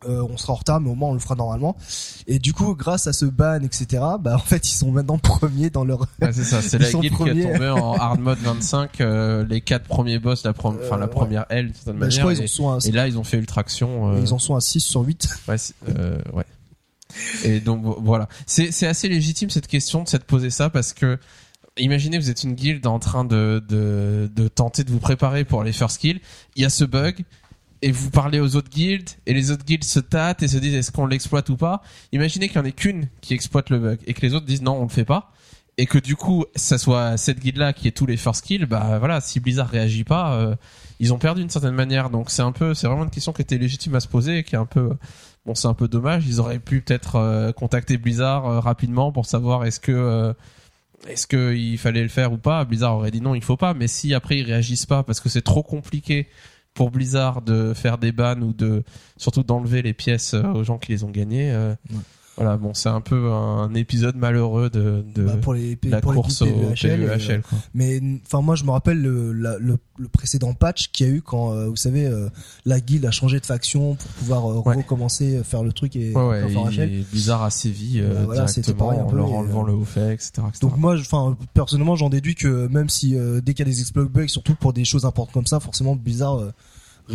Euh, 0.06 0.22
on 0.30 0.36
sera 0.36 0.52
en 0.52 0.56
retard 0.56 0.78
mais 0.78 0.90
au 0.90 0.94
moins 0.94 1.08
on 1.08 1.14
le 1.14 1.18
fera 1.18 1.34
normalement 1.34 1.74
et 2.26 2.38
du 2.38 2.52
coup 2.52 2.74
grâce 2.76 3.06
à 3.06 3.14
ce 3.14 3.24
ban 3.24 3.62
etc 3.62 4.02
bah 4.20 4.34
en 4.36 4.38
fait 4.50 4.68
ils 4.68 4.74
sont 4.76 4.92
maintenant 4.92 5.16
premiers 5.18 5.70
dans 5.70 5.86
leur 5.86 6.00
Ouais, 6.20 6.32
c'est 6.34 6.44
ça, 6.44 6.60
c'est 6.60 6.78
la 6.82 6.90
guilde 6.92 7.02
qui 7.04 7.10
premiers. 7.10 7.40
est 7.40 7.52
tombée 7.54 7.70
en 7.70 7.94
hard 7.98 8.20
mode 8.20 8.38
25, 8.40 9.00
euh, 9.00 9.46
les 9.48 9.62
quatre 9.62 9.84
premiers 9.88 10.18
boss, 10.18 10.44
la, 10.44 10.52
prom- 10.52 10.78
enfin, 10.84 10.98
la 10.98 11.08
première 11.08 11.46
L, 11.48 11.72
bah, 11.86 12.10
je 12.10 12.20
manière. 12.20 12.32
ils 12.32 12.40
en 12.40 12.44
et, 12.44 12.46
sont 12.46 12.70
à, 12.70 12.78
et 12.84 12.92
là, 12.92 13.08
ils 13.08 13.18
ont 13.18 13.24
fait 13.24 13.38
ultraction. 13.38 14.12
euh, 14.12 14.20
ils 14.20 14.34
en 14.34 14.38
sont 14.38 14.54
à 14.54 14.60
6 14.60 14.80
sur 14.80 15.00
8 15.00 15.28
Ouais, 15.48 15.56
ouais. 16.34 16.44
Et 17.44 17.60
donc 17.60 17.82
vo- 17.82 17.98
voilà, 18.02 18.28
c'est 18.46 18.72
c'est 18.72 18.86
assez 18.86 19.08
légitime 19.08 19.48
cette 19.48 19.66
question 19.68 20.02
de 20.02 20.08
s'être 20.08 20.24
posé 20.24 20.50
ça 20.50 20.68
parce 20.68 20.92
que 20.92 21.18
imaginez 21.78 22.18
vous 22.18 22.30
êtes 22.30 22.42
une 22.42 22.54
guilde 22.54 22.86
en 22.86 22.98
train 22.98 23.24
de 23.24 23.62
de 23.68 24.30
de 24.34 24.48
tenter 24.48 24.84
de 24.84 24.90
vous 24.90 24.98
préparer 24.98 25.44
pour 25.44 25.62
les 25.62 25.72
first 25.72 25.98
kills, 25.98 26.20
il 26.54 26.62
y 26.62 26.64
a 26.64 26.70
ce 26.70 26.84
bug 26.84 27.24
et 27.82 27.92
vous 27.92 28.10
parlez 28.10 28.40
aux 28.40 28.56
autres 28.56 28.70
guildes 28.70 29.10
et 29.26 29.34
les 29.34 29.50
autres 29.50 29.64
guildes 29.64 29.84
se 29.84 30.00
tâtent 30.00 30.42
et 30.42 30.48
se 30.48 30.56
disent 30.58 30.74
est-ce 30.74 30.92
qu'on 30.92 31.06
l'exploite 31.06 31.48
ou 31.50 31.56
pas? 31.56 31.82
Imaginez 32.12 32.48
qu'il 32.48 32.56
y 32.56 32.60
en 32.60 32.64
ait 32.64 32.72
qu'une 32.72 33.08
qui 33.20 33.34
exploite 33.34 33.70
le 33.70 33.78
bug 33.78 33.98
et 34.06 34.14
que 34.14 34.22
les 34.22 34.34
autres 34.34 34.46
disent 34.46 34.62
non, 34.62 34.76
on 34.78 34.84
le 34.84 34.88
fait 34.88 35.04
pas 35.04 35.32
et 35.78 35.86
que 35.86 35.98
du 35.98 36.16
coup 36.16 36.46
ça 36.54 36.78
soit 36.78 37.16
cette 37.18 37.40
guilde 37.40 37.58
là 37.58 37.72
qui 37.72 37.88
est 37.88 37.92
tous 37.92 38.06
les 38.06 38.16
first 38.16 38.44
kills, 38.44 38.64
bah 38.64 38.98
voilà, 38.98 39.20
si 39.20 39.40
Blizzard 39.40 39.68
réagit 39.68 40.04
pas, 40.04 40.34
euh, 40.34 40.56
ils 41.00 41.12
ont 41.12 41.18
perdu 41.18 41.42
d'une 41.42 41.50
certaine 41.50 41.74
manière. 41.74 42.08
Donc 42.08 42.30
c'est 42.30 42.42
un 42.42 42.52
peu 42.52 42.72
c'est 42.72 42.86
vraiment 42.86 43.04
une 43.04 43.10
question 43.10 43.32
qui 43.32 43.42
était 43.42 43.58
légitime 43.58 43.94
à 43.94 44.00
se 44.00 44.08
poser 44.08 44.38
et 44.38 44.44
qui 44.44 44.54
est 44.54 44.58
un 44.58 44.66
peu 44.66 44.90
Bon, 45.46 45.54
c'est 45.54 45.68
un 45.68 45.74
peu 45.74 45.86
dommage. 45.86 46.26
Ils 46.26 46.40
auraient 46.40 46.58
pu 46.58 46.80
peut-être 46.80 47.14
euh, 47.14 47.52
contacter 47.52 47.98
Blizzard 47.98 48.46
euh, 48.46 48.58
rapidement 48.58 49.12
pour 49.12 49.26
savoir 49.26 49.64
est-ce 49.64 49.78
que 49.78 50.34
est-ce 51.08 51.26
que 51.26 51.54
il 51.54 51.78
fallait 51.78 52.02
le 52.02 52.08
faire 52.08 52.32
ou 52.32 52.38
pas? 52.38 52.64
Blizzard 52.64 52.96
aurait 52.96 53.10
dit 53.10 53.20
non, 53.20 53.34
il 53.34 53.42
faut 53.42 53.56
pas. 53.56 53.74
Mais 53.74 53.88
si 53.88 54.14
après 54.14 54.38
ils 54.38 54.44
réagissent 54.44 54.86
pas 54.86 55.02
parce 55.02 55.20
que 55.20 55.28
c'est 55.28 55.42
trop 55.42 55.62
compliqué 55.62 56.28
pour 56.74 56.90
Blizzard 56.90 57.42
de 57.42 57.72
faire 57.74 57.98
des 57.98 58.12
bans 58.12 58.40
ou 58.40 58.52
de 58.52 58.82
surtout 59.16 59.42
d'enlever 59.42 59.82
les 59.82 59.94
pièces 59.94 60.34
euh, 60.34 60.42
aux 60.52 60.62
gens 60.64 60.78
qui 60.78 60.92
les 60.92 61.04
ont 61.04 61.10
gagnées. 61.10 61.50
euh. 61.50 61.74
Voilà, 62.36 62.58
bon, 62.58 62.74
c'est 62.74 62.90
un 62.90 63.00
peu 63.00 63.32
un 63.32 63.72
épisode 63.74 64.14
malheureux 64.16 64.68
de, 64.68 65.02
de 65.14 65.24
bah, 65.24 65.36
pour 65.38 65.54
les 65.54 65.78
la 65.84 66.00
pour 66.02 66.12
les 66.12 66.16
course 66.20 66.42
au 66.42 66.46
et, 66.46 66.50
euh. 66.50 67.40
Quoi. 67.48 67.58
Mais 67.74 67.98
enfin 68.26 68.42
moi 68.42 68.56
je 68.56 68.64
me 68.64 68.70
rappelle 68.72 69.00
le, 69.00 69.32
la- 69.32 69.58
le, 69.58 69.78
le 69.98 70.08
précédent 70.08 70.52
patch 70.52 70.88
qu'il 70.92 71.06
y 71.06 71.10
a 71.10 71.12
eu 71.14 71.22
quand 71.22 71.52
euh, 71.52 71.66
vous 71.68 71.76
savez 71.76 72.04
euh, 72.04 72.28
la 72.66 72.78
guilde 72.80 73.06
a 73.06 73.10
changé 73.10 73.40
de 73.40 73.46
faction 73.46 73.94
pour 73.94 74.10
pouvoir 74.10 74.50
euh, 74.50 74.62
Ouais. 74.66 74.76
recommencer 74.76 75.38
à 75.38 75.44
faire 75.44 75.62
le 75.62 75.72
truc 75.72 75.96
et 75.96 76.12
Ouais, 76.14 76.22
ouais, 76.26 76.48
faire 76.50 76.70
il- 76.72 76.78
HL. 77.00 77.04
Blizzard 77.10 77.42
a 77.42 77.50
sévi 77.50 78.00
euh, 78.00 78.12
Bah, 78.12 78.20
voilà, 78.26 78.44
directement 78.44 78.86
pareil 78.86 79.00
un 79.00 79.04
en 79.04 79.12
leur 79.12 79.28
et, 79.28 79.32
enlevant 79.34 79.64
euh, 79.64 79.68
le 79.68 79.72
haut 79.72 79.84
fait, 79.84 80.12
etc. 80.14 80.32
etc. 80.48 80.58
Donc 80.60 80.76
moi, 80.76 80.94
enfin 80.98 81.36
personnellement, 81.54 81.96
j'en 81.96 82.10
déduis 82.10 82.34
que 82.34 82.66
même 82.68 82.90
si 82.90 83.16
euh, 83.16 83.40
dès 83.40 83.54
qu'il 83.54 83.66
y 83.66 83.68
a 83.70 83.72
des 83.72 83.80
exploits 83.80 84.04
bugs, 84.04 84.28
surtout 84.28 84.54
pour 84.56 84.74
des 84.74 84.84
choses 84.84 85.06
importantes 85.06 85.32
comme 85.32 85.46
ça, 85.46 85.58
forcément 85.58 85.96
euh, 86.36 86.46
ré- 86.46 86.52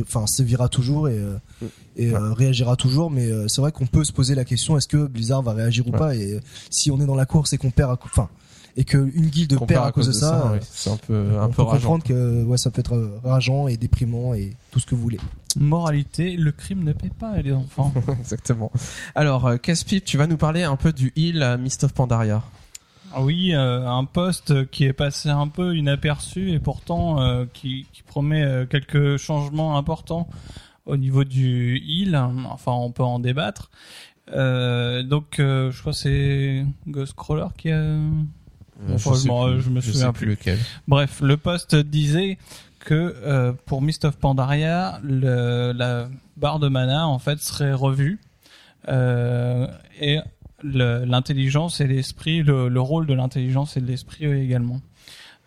enfin 0.02 0.26
sévira 0.28 0.70
toujours 0.70 1.10
et 1.10 1.18
euh, 1.18 1.38
et 1.98 2.14
euh, 2.14 2.34
réagira 2.34 2.76
toujours. 2.76 3.12
Mais 3.12 3.28
euh, 3.32 3.48
c'est 3.48 3.62
vrai 3.62 3.72
qu'on 3.72 3.88
peut 3.88 4.04
se 4.04 4.12
poser 4.14 4.36
la 4.36 4.46
question 4.46 4.78
est-ce 4.78 4.88
que 4.88 5.06
Blizzard 5.08 5.42
va 5.42 5.54
réagir 5.54 5.88
ou 5.88 5.92
Ouais. 5.92 5.98
pas 6.00 6.16
Et 6.16 6.34
euh, 6.36 6.40
si 6.70 6.92
on 6.92 7.00
est 7.02 7.06
dans 7.06 7.16
la 7.16 7.26
course 7.26 7.54
et 7.54 7.58
qu'on 7.58 7.72
perd, 7.72 7.92
à 7.92 7.96
cau- 7.98 8.10
enfin 8.12 8.30
et 8.78 8.86
que 8.86 8.98
une 9.14 9.26
guilde 9.28 9.60
perd 9.68 9.86
à 9.86 9.92
cause 9.92 10.08
de 10.08 10.12
ça, 10.14 10.50
oui, 10.54 10.58
euh, 10.58 10.62
c'est 10.72 10.90
un 10.90 10.96
peu 10.98 11.28
un 11.38 11.44
on 11.44 11.48
peu 11.50 11.56
peut 11.58 11.62
rageant. 11.64 11.80
comprendre 12.00 12.04
que 12.06 12.44
ouais, 12.46 12.58
ça 12.58 12.72
peut 12.72 12.80
être 12.80 13.20
rageant 13.24 13.68
et 13.68 13.76
déprimant 13.76 14.34
et 14.34 14.56
tout 14.72 14.80
ce 14.80 14.86
que 14.86 14.96
vous 14.96 15.02
voulez. 15.02 15.20
Moralité, 15.58 16.38
le 16.38 16.52
crime 16.54 16.84
ne 16.86 16.94
paie 16.94 17.12
pas, 17.20 17.42
les 17.42 17.52
enfants. 17.52 17.94
Exactement. 18.20 18.72
Alors, 19.14 19.60
Caspip, 19.62 20.06
tu 20.06 20.18
vas 20.18 20.26
nous 20.26 20.38
parler 20.38 20.64
un 20.64 20.78
peu 20.78 20.94
du 20.94 21.12
heal 21.18 21.44
à 21.44 21.58
Mist 21.58 21.84
of 21.84 21.92
Pandaria. 21.94 22.42
Ah 23.14 23.22
Oui, 23.24 23.54
euh, 23.54 23.88
un 23.88 24.06
poste 24.06 24.70
qui 24.70 24.86
est 24.86 24.94
passé 24.94 25.30
un 25.30 25.48
peu 25.48 25.76
inaperçu 25.76 26.52
et 26.52 26.60
pourtant 26.60 27.22
euh, 27.22 27.46
qui, 27.54 27.86
qui 27.92 28.04
promet 28.04 28.44
euh, 28.44 28.66
quelques 28.66 29.18
changements 29.18 29.78
importants 29.78 30.28
au 30.86 30.98
niveau 30.98 31.24
du 31.24 31.78
heal. 31.86 32.16
Enfin, 32.50 32.72
on 32.72 32.92
peut 32.92 33.04
en 33.04 33.20
débattre. 33.20 33.70
Euh, 34.34 35.04
donc, 35.04 35.40
euh, 35.40 35.72
je 35.72 35.80
crois 35.82 35.92
que 35.94 35.98
c'est 36.00 36.66
Ghostcrawler 36.88 37.48
qui 37.58 37.72
a... 37.72 37.84
Enfin, 38.94 39.14
je 39.14 39.28
m'en- 39.28 39.60
je 39.60 39.70
me 39.70 39.80
souviens 39.82 40.08
sais 40.08 40.14
plus 40.14 40.26
lequel. 40.28 40.58
Bref, 40.88 41.22
le 41.22 41.38
poste 41.38 41.76
disait 41.76 42.38
que 42.80 43.16
euh, 43.24 43.54
pour 43.66 43.82
Mist 43.82 44.06
of 44.06 44.16
Pandaria, 44.18 45.00
le, 45.04 45.72
la 45.76 46.08
barre 46.38 46.58
de 46.60 46.68
mana 46.68 47.08
en 47.08 47.20
fait 47.20 47.40
serait 47.40 47.74
revue 47.74 48.20
euh, 48.88 49.68
et 50.00 50.18
l'intelligence 50.64 51.82
et 51.82 51.88
l'esprit, 51.88 52.44
le, 52.44 52.70
le 52.70 52.82
rôle 52.82 53.08
de 53.08 53.14
l'intelligence 53.14 53.78
et 53.78 53.82
de 53.82 53.88
l'esprit 53.88 54.26
également. 54.26 54.82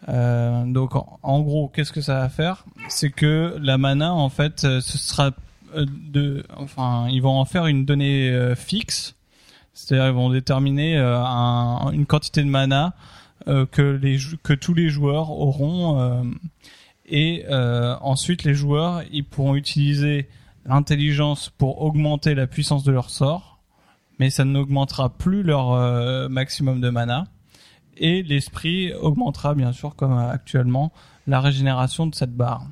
Euh, 0.08 0.64
donc 0.66 0.92
en, 0.94 1.40
gros, 1.40 1.68
qu'est-ce 1.68 1.92
que 1.92 2.00
ça 2.02 2.18
va 2.20 2.28
faire? 2.28 2.64
C'est 2.88 3.10
que 3.10 3.56
la 3.60 3.78
mana 3.78 4.12
en 4.14 4.28
fait, 4.28 4.64
euh, 4.64 4.80
ce 4.80 4.98
sera 4.98 5.30
euh, 5.74 5.86
de, 5.88 6.44
enfin, 6.56 7.08
ils 7.10 7.20
vont 7.22 7.38
en 7.38 7.44
faire 7.46 7.66
une 7.66 7.84
donnée 7.84 8.28
euh, 8.30 8.54
fixe. 8.54 9.14
C'est-à-dire 9.72 10.08
ils 10.08 10.14
vont 10.14 10.30
déterminer 10.30 10.98
euh, 10.98 11.18
un- 11.18 11.90
une 11.92 12.06
quantité 12.06 12.42
de 12.42 12.48
mana 12.48 12.94
euh, 13.48 13.66
que 13.66 13.82
les 13.82 14.18
que 14.42 14.52
tous 14.52 14.74
les 14.74 14.88
joueurs 14.88 15.30
auront 15.30 15.98
euh, 16.00 16.22
et 17.06 17.44
euh, 17.50 17.96
ensuite 18.00 18.44
les 18.44 18.54
joueurs 18.54 19.02
ils 19.10 19.24
pourront 19.24 19.56
utiliser 19.56 20.28
l'intelligence 20.64 21.50
pour 21.58 21.82
augmenter 21.82 22.34
la 22.34 22.46
puissance 22.46 22.84
de 22.84 22.92
leur 22.92 23.10
sort 23.10 23.53
mais 24.18 24.30
ça 24.30 24.44
n'augmentera 24.44 25.10
plus 25.10 25.42
leur 25.42 25.72
euh, 25.72 26.28
maximum 26.28 26.80
de 26.80 26.90
mana 26.90 27.24
et 27.96 28.22
l'esprit 28.22 28.92
augmentera 28.94 29.54
bien 29.54 29.72
sûr 29.72 29.94
comme 29.96 30.16
actuellement 30.16 30.92
la 31.26 31.40
régénération 31.40 32.06
de 32.06 32.14
cette 32.14 32.34
barre. 32.34 32.66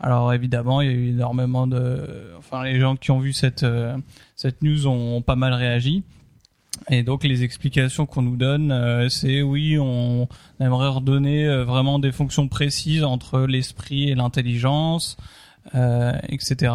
Alors 0.00 0.32
évidemment, 0.32 0.80
il 0.80 0.90
y 0.90 0.90
a 0.90 0.96
eu 0.96 1.08
énormément 1.10 1.66
de, 1.66 2.32
enfin 2.38 2.64
les 2.64 2.80
gens 2.80 2.96
qui 2.96 3.10
ont 3.10 3.20
vu 3.20 3.32
cette 3.32 3.64
euh, 3.64 3.96
cette 4.34 4.62
news 4.62 4.86
ont, 4.86 5.20
pas 5.20 5.36
mal 5.36 5.52
réagi. 5.52 6.02
Et 6.88 7.02
donc 7.02 7.24
les 7.24 7.42
explications 7.42 8.06
qu'on 8.06 8.22
nous 8.22 8.36
donne, 8.36 8.72
euh, 8.72 9.10
c'est 9.10 9.42
oui, 9.42 9.76
on 9.78 10.28
aimerait 10.58 10.88
redonner 10.88 11.46
euh, 11.46 11.64
vraiment 11.64 11.98
des 11.98 12.12
fonctions 12.12 12.48
précises 12.48 13.04
entre 13.04 13.40
l'esprit 13.40 14.08
et 14.08 14.14
l'intelligence, 14.14 15.18
etc. 15.74 16.72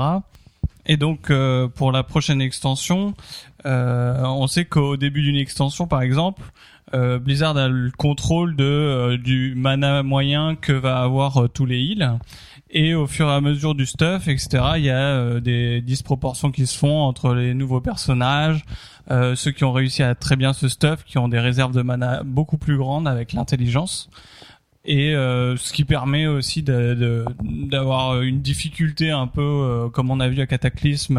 Et 0.85 0.95
donc 0.97 1.31
pour 1.73 1.91
la 1.91 2.03
prochaine 2.03 2.41
extension, 2.41 3.15
on 3.65 4.47
sait 4.47 4.65
qu'au 4.65 4.97
début 4.97 5.21
d'une 5.21 5.35
extension, 5.35 5.87
par 5.87 6.01
exemple, 6.01 6.43
Blizzard 6.93 7.57
a 7.57 7.67
le 7.67 7.91
contrôle 7.91 8.55
de 8.55 9.17
du 9.17 9.53
mana 9.55 10.03
moyen 10.03 10.55
que 10.55 10.71
va 10.71 10.99
avoir 10.99 11.49
tous 11.53 11.65
les 11.65 11.79
heals 11.81 12.19
et 12.75 12.93
au 12.93 13.07
fur 13.07 13.27
et 13.27 13.31
à 13.31 13.41
mesure 13.41 13.73
du 13.73 13.85
stuff, 13.85 14.27
etc., 14.27 14.63
il 14.75 14.83
y 14.83 14.89
a 14.89 14.97
euh, 14.97 15.39
des 15.39 15.81
disproportions 15.81 16.51
qui 16.51 16.67
se 16.67 16.77
font 16.77 17.03
entre 17.03 17.33
les 17.33 17.53
nouveaux 17.53 17.79
personnages, 17.79 18.63
euh, 19.11 19.35
ceux 19.35 19.51
qui 19.51 19.63
ont 19.63 19.71
réussi 19.71 20.03
à 20.03 20.13
très 20.13 20.35
bien 20.35 20.51
ce 20.51 20.67
stuff, 20.67 21.03
qui 21.05 21.17
ont 21.17 21.29
des 21.29 21.39
réserves 21.39 21.73
de 21.73 21.81
mana 21.81 22.23
beaucoup 22.23 22.57
plus 22.57 22.77
grandes 22.77 23.07
avec 23.07 23.31
l'intelligence, 23.31 24.09
et 24.83 25.15
euh, 25.15 25.55
ce 25.57 25.71
qui 25.71 25.85
permet 25.85 26.27
aussi 26.27 26.63
d'avoir 26.63 28.21
une 28.21 28.41
difficulté 28.41 29.09
un 29.09 29.27
peu 29.27 29.89
comme 29.93 30.11
on 30.11 30.19
a 30.19 30.27
vu 30.27 30.41
à 30.41 30.45
Cataclysme 30.45 31.17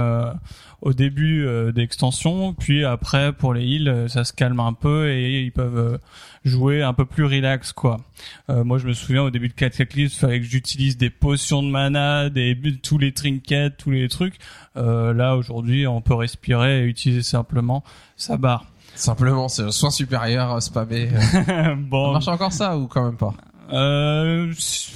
au 0.83 0.93
début 0.93 1.47
d'extension 1.75 2.55
puis 2.55 2.85
après 2.85 3.33
pour 3.33 3.55
les 3.55 3.65
heals 3.65 4.07
ça 4.09 4.25
se 4.25 4.33
calme 4.33 4.61
un 4.61 4.73
peu 4.73 5.11
et 5.11 5.43
ils 5.43 5.53
peuvent 5.53 5.99
jouer 6.47 6.83
un 6.83 6.95
peu 6.95 7.05
plus 7.05 7.25
relax 7.25 7.73
quoi. 7.73 7.99
Euh, 8.49 8.65
moi 8.65 8.79
je 8.79 8.87
me 8.87 8.93
souviens 8.93 9.25
au 9.25 9.31
début 9.31 9.49
de 9.49 9.55
Cataclysm, 9.55 10.15
il 10.15 10.19
fallait 10.19 10.41
que 10.41 10.47
j'utilise 10.47 10.97
des 10.97 11.11
potions 11.11 11.63
de 11.63 11.69
mana, 11.69 12.31
des 12.31 12.57
tous 12.83 12.99
les 12.99 13.13
trinkets, 13.13 13.77
tous 13.77 13.91
les 13.91 14.09
trucs. 14.09 14.37
Euh, 14.77 15.13
là 15.13 15.37
aujourd'hui, 15.37 15.87
on 15.87 16.01
peut 16.01 16.15
respirer 16.15 16.83
et 16.83 16.85
utiliser 16.85 17.23
simplement 17.23 17.83
sa 18.17 18.37
barre. 18.37 18.67
Simplement, 18.95 19.49
c'est 19.49 19.71
soin 19.73 19.91
supérieur 19.91 20.63
spammé. 20.63 21.11
bon, 21.77 22.07
ça 22.07 22.13
marche 22.13 22.29
encore 22.29 22.53
ça 22.53 22.79
ou 22.79 22.87
quand 22.87 23.05
même 23.05 23.17
pas? 23.17 23.35
Euh, 23.73 24.53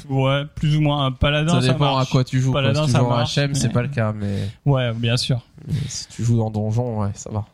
ouais, 0.09 0.45
plus 0.55 0.77
ou 0.77 0.81
moins. 0.81 1.07
Un 1.07 1.13
paladin, 1.13 1.61
ça 1.61 1.73
dépend 1.73 1.97
ça 1.97 2.03
à 2.03 2.07
quoi 2.07 2.25
tu 2.25 2.41
joues. 2.41 2.53
Paladin, 2.53 2.87
si 2.87 2.93
tu 2.93 2.99
joues 2.99 3.05
en 3.07 3.25
HM, 3.25 3.55
c'est 3.55 3.73
pas 3.73 3.83
le 3.83 3.89
cas, 3.89 4.13
mais. 4.13 4.49
Ouais, 4.65 4.93
bien 4.93 5.17
sûr. 5.17 5.41
si 5.89 6.09
tu 6.09 6.25
joues 6.25 6.43
en 6.43 6.51
donjon, 6.51 7.01
ouais, 7.01 7.11
ça 7.15 7.31
va. 7.31 7.45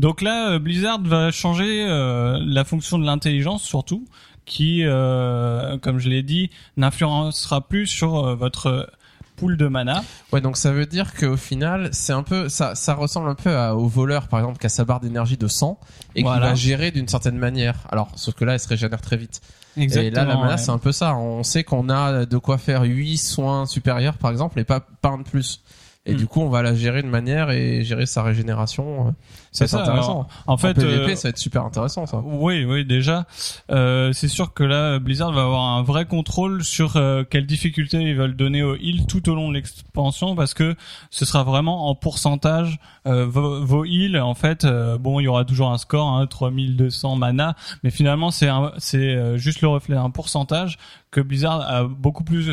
Donc 0.00 0.22
là, 0.22 0.52
euh, 0.52 0.58
Blizzard 0.58 1.02
va 1.02 1.30
changer 1.30 1.84
euh, 1.86 2.38
la 2.42 2.64
fonction 2.64 2.98
de 2.98 3.04
l'intelligence 3.04 3.62
surtout, 3.62 4.06
qui, 4.46 4.82
euh, 4.82 5.76
comme 5.78 5.98
je 5.98 6.08
l'ai 6.08 6.22
dit, 6.22 6.48
n'influencera 6.78 7.60
plus 7.60 7.86
sur 7.86 8.34
votre 8.34 8.90
pool 9.36 9.58
de 9.58 9.68
mana. 9.68 10.02
Ouais, 10.32 10.40
donc 10.40 10.56
ça 10.56 10.72
veut 10.72 10.86
dire 10.86 11.12
qu'au 11.12 11.36
final, 11.36 11.90
c'est 11.92 12.14
un 12.14 12.22
peu, 12.22 12.48
ça, 12.48 12.74
ça 12.74 12.94
ressemble 12.94 13.28
un 13.28 13.34
peu 13.34 13.54
au 13.72 13.88
voleur, 13.88 14.28
par 14.28 14.40
exemple, 14.40 14.58
qui 14.58 14.66
a 14.66 14.70
sa 14.70 14.86
barre 14.86 15.00
d'énergie 15.00 15.36
de 15.36 15.48
100 15.48 15.78
et 16.14 16.22
qui 16.22 16.28
va 16.28 16.54
gérer 16.54 16.92
d'une 16.92 17.08
certaine 17.08 17.36
manière. 17.36 17.76
Alors, 17.90 18.10
sauf 18.16 18.34
que 18.34 18.46
là, 18.46 18.54
elle 18.54 18.60
se 18.60 18.68
régénère 18.68 19.02
très 19.02 19.18
vite. 19.18 19.42
Exactement, 19.76 20.22
et 20.22 20.26
là, 20.26 20.34
la 20.34 20.36
mana, 20.36 20.56
c'est 20.58 20.70
un 20.70 20.78
peu 20.78 20.92
ça. 20.92 21.14
On 21.14 21.42
sait 21.42 21.64
qu'on 21.64 21.88
a 21.88 22.26
de 22.26 22.38
quoi 22.38 22.58
faire 22.58 22.82
8 22.82 23.18
soins 23.18 23.66
supérieurs, 23.66 24.18
par 24.18 24.30
exemple, 24.30 24.58
et 24.58 24.64
pas, 24.64 24.80
pas 24.80 25.10
un 25.10 25.18
de 25.18 25.22
plus. 25.22 25.60
Et 26.06 26.14
hmm. 26.14 26.16
du 26.16 26.26
coup, 26.26 26.40
on 26.40 26.48
va 26.48 26.62
la 26.62 26.74
gérer 26.74 27.02
de 27.02 27.08
manière 27.08 27.50
et 27.50 27.84
gérer 27.84 28.06
sa 28.06 28.22
régénération. 28.22 29.08
Euh, 29.08 29.10
c'est 29.52 29.74
intéressant. 29.74 30.26
en 30.46 30.56
fait, 30.56 30.70
en 30.70 30.74
PVP, 30.74 31.12
euh, 31.12 31.14
ça 31.14 31.28
va 31.28 31.30
être 31.30 31.38
super 31.38 31.62
intéressant, 31.62 32.06
ça. 32.06 32.22
Oui, 32.24 32.64
oui, 32.64 32.86
déjà, 32.86 33.26
euh, 33.70 34.10
c'est 34.14 34.28
sûr 34.28 34.54
que 34.54 34.64
là, 34.64 34.98
Blizzard 34.98 35.32
va 35.32 35.42
avoir 35.42 35.62
un 35.62 35.82
vrai 35.82 36.06
contrôle 36.06 36.64
sur 36.64 36.96
euh, 36.96 37.22
quelles 37.28 37.44
difficultés 37.44 37.98
ils 37.98 38.16
veulent 38.16 38.34
donner 38.34 38.62
aux 38.62 38.76
heals 38.76 39.04
tout 39.06 39.28
au 39.28 39.34
long 39.34 39.50
de 39.50 39.54
l'expansion, 39.54 40.34
parce 40.34 40.54
que 40.54 40.74
ce 41.10 41.26
sera 41.26 41.42
vraiment 41.42 41.90
en 41.90 41.94
pourcentage 41.94 42.78
euh, 43.06 43.26
vos, 43.26 43.62
vos, 43.62 43.84
heals. 43.84 44.18
En 44.18 44.34
fait, 44.34 44.66
bon, 45.00 45.20
il 45.20 45.24
y 45.24 45.28
aura 45.28 45.44
toujours 45.44 45.70
un 45.70 45.78
score, 45.78 46.08
hein, 46.08 46.26
3200 46.26 47.16
mana, 47.16 47.56
mais 47.82 47.90
finalement, 47.90 48.30
c'est 48.30 48.48
c'est 48.78 49.36
juste 49.36 49.60
le 49.60 49.68
reflet 49.68 49.96
d'un 49.96 50.10
pourcentage 50.10 50.78
que 51.10 51.20
Blizzard 51.20 51.60
a 51.60 51.84
beaucoup 51.84 52.24
plus 52.24 52.50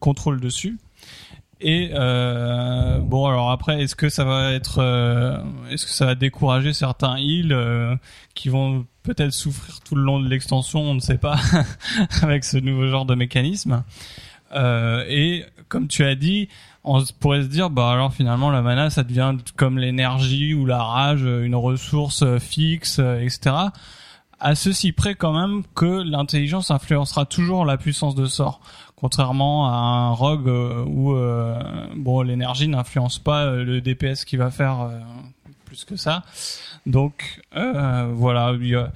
contrôle 0.00 0.40
dessus. 0.40 0.78
Et 1.60 1.90
euh, 1.92 2.98
bon, 3.00 3.26
alors 3.26 3.50
après, 3.50 3.82
est-ce 3.82 3.94
que 3.94 4.08
ça 4.08 4.24
va 4.24 4.52
être, 4.52 4.78
euh, 4.78 5.38
est-ce 5.70 5.84
que 5.84 5.92
ça 5.92 6.06
va 6.06 6.14
décourager 6.14 6.72
certains 6.72 7.18
heals 7.18 7.52
euh, 7.52 7.94
qui 8.34 8.48
vont 8.48 8.86
peut-être 9.02 9.32
souffrir 9.32 9.80
tout 9.80 9.94
le 9.94 10.02
long 10.02 10.20
de 10.20 10.28
l'extension 10.28 10.80
On 10.80 10.94
ne 10.94 11.00
sait 11.00 11.18
pas 11.18 11.38
avec 12.22 12.44
ce 12.44 12.56
nouveau 12.56 12.86
genre 12.86 13.04
de 13.04 13.14
mécanisme. 13.14 13.84
Euh, 14.52 15.04
et 15.08 15.44
comme 15.68 15.86
tu 15.86 16.02
as 16.02 16.14
dit, 16.14 16.48
on 16.82 17.04
pourrait 17.20 17.42
se 17.42 17.48
dire, 17.48 17.68
bah 17.68 17.90
alors 17.90 18.14
finalement 18.14 18.50
la 18.50 18.62
mana, 18.62 18.88
ça 18.88 19.02
devient 19.02 19.36
comme 19.54 19.78
l'énergie 19.78 20.54
ou 20.54 20.64
la 20.64 20.82
rage, 20.82 21.22
une 21.22 21.54
ressource 21.54 22.24
fixe, 22.38 22.98
etc 22.98 23.68
à 24.40 24.54
ceci 24.54 24.92
près 24.92 25.14
quand 25.14 25.32
même 25.32 25.62
que 25.74 26.02
l'intelligence 26.02 26.70
influencera 26.70 27.26
toujours 27.26 27.64
la 27.64 27.76
puissance 27.76 28.14
de 28.14 28.24
sort 28.24 28.60
contrairement 29.00 29.66
à 29.66 29.72
un 29.72 30.10
rogue 30.10 30.48
euh, 30.48 30.84
où 30.84 31.14
euh, 31.14 31.58
bon 31.96 32.20
l'énergie 32.20 32.68
n'influence 32.68 33.18
pas 33.18 33.44
euh, 33.44 33.64
le 33.64 33.80
DPS 33.80 34.24
qui 34.24 34.36
va 34.36 34.50
faire 34.50 34.90
plus 35.64 35.84
que 35.84 35.96
ça. 35.96 36.22
Donc 36.86 37.40
voilà, 37.52 38.54
il 38.60 38.88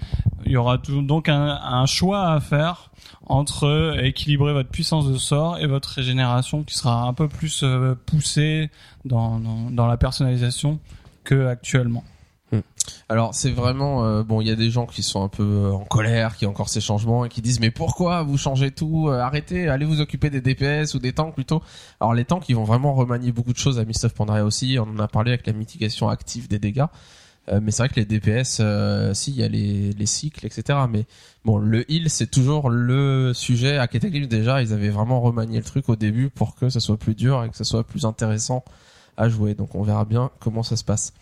y, 0.46 0.56
aura 0.56 0.78
donc 0.78 1.28
un, 1.28 1.86
choix 1.86 2.30
à 2.30 2.40
faire 2.40 2.90
entre 3.26 3.96
équilibrer 4.02 4.52
votre 4.52 4.70
puissance 4.70 5.08
de 5.08 5.16
sort 5.16 5.58
et 5.58 5.66
votre 5.66 5.88
régénération 5.90 6.62
qui 6.62 6.74
sera 6.74 7.02
un 7.02 7.12
peu 7.12 7.28
plus 7.28 7.64
poussée 8.06 8.70
dans, 9.04 9.38
dans 9.70 9.86
la 9.86 9.96
personnalisation 9.96 10.80
que 11.24 11.46
actuellement. 11.46 12.04
Alors 13.08 13.34
c'est 13.34 13.50
vraiment 13.50 14.04
euh, 14.04 14.22
bon, 14.22 14.40
il 14.40 14.48
y 14.48 14.50
a 14.50 14.56
des 14.56 14.70
gens 14.70 14.86
qui 14.86 15.02
sont 15.02 15.22
un 15.22 15.28
peu 15.28 15.42
euh, 15.42 15.72
en 15.72 15.84
colère, 15.84 16.36
qui 16.36 16.46
ont 16.46 16.50
encore 16.50 16.68
ces 16.68 16.80
changements 16.80 17.24
et 17.24 17.28
qui 17.28 17.42
disent 17.42 17.60
mais 17.60 17.70
pourquoi 17.70 18.22
vous 18.22 18.38
changez 18.38 18.70
tout 18.70 19.08
euh, 19.08 19.20
Arrêtez, 19.20 19.68
allez 19.68 19.84
vous 19.84 20.00
occuper 20.00 20.30
des 20.30 20.40
DPS 20.40 20.94
ou 20.94 20.98
des 20.98 21.12
tanks 21.12 21.34
plutôt. 21.34 21.62
Alors 22.00 22.14
les 22.14 22.24
tanks 22.24 22.48
ils 22.48 22.56
vont 22.56 22.64
vraiment 22.64 22.94
remanier 22.94 23.32
beaucoup 23.32 23.52
de 23.52 23.58
choses 23.58 23.78
à 23.78 23.84
Mist 23.84 24.04
of 24.04 24.14
Pandaria 24.14 24.44
aussi. 24.44 24.76
On 24.78 24.88
en 24.88 24.98
a 24.98 25.08
parlé 25.08 25.32
avec 25.32 25.46
la 25.46 25.52
mitigation 25.52 26.08
active 26.08 26.48
des 26.48 26.58
dégâts. 26.58 26.86
mais 27.60 27.70
c'est 27.70 27.82
vrai 27.82 27.88
que 27.90 28.00
les 28.00 28.06
DPS, 28.06 28.62
si 29.14 29.30
il 29.30 29.36
y 29.36 29.42
a 29.42 29.48
les, 29.48 29.92
les 29.92 30.06
cycles, 30.06 30.46
etc. 30.46 30.78
Mais 30.90 31.04
bon, 31.44 31.58
le 31.58 31.90
heal 31.90 32.08
c'est 32.10 32.30
toujours 32.30 32.70
le 32.70 33.32
sujet. 33.34 33.78
À 33.78 33.86
Cataclysm 33.86 34.26
déjà, 34.26 34.62
ils 34.62 34.72
avaient 34.72 34.90
vraiment 34.90 35.20
remanié 35.20 35.58
le 35.58 35.64
truc 35.64 35.88
au 35.88 35.96
début 35.96 36.30
pour 36.30 36.54
que 36.54 36.68
ça 36.68 36.80
soit 36.80 36.96
plus 36.96 37.14
dur 37.14 37.44
et 37.44 37.50
que 37.50 37.56
ça 37.56 37.64
soit 37.64 37.84
plus 37.84 38.04
intéressant 38.06 38.64
à 39.16 39.28
jouer. 39.28 39.54
Donc 39.54 39.74
on 39.74 39.82
verra 39.82 40.04
bien 40.04 40.30
comment 40.40 40.62
ça 40.62 40.76
se 40.76 40.84
passe. 40.84 41.12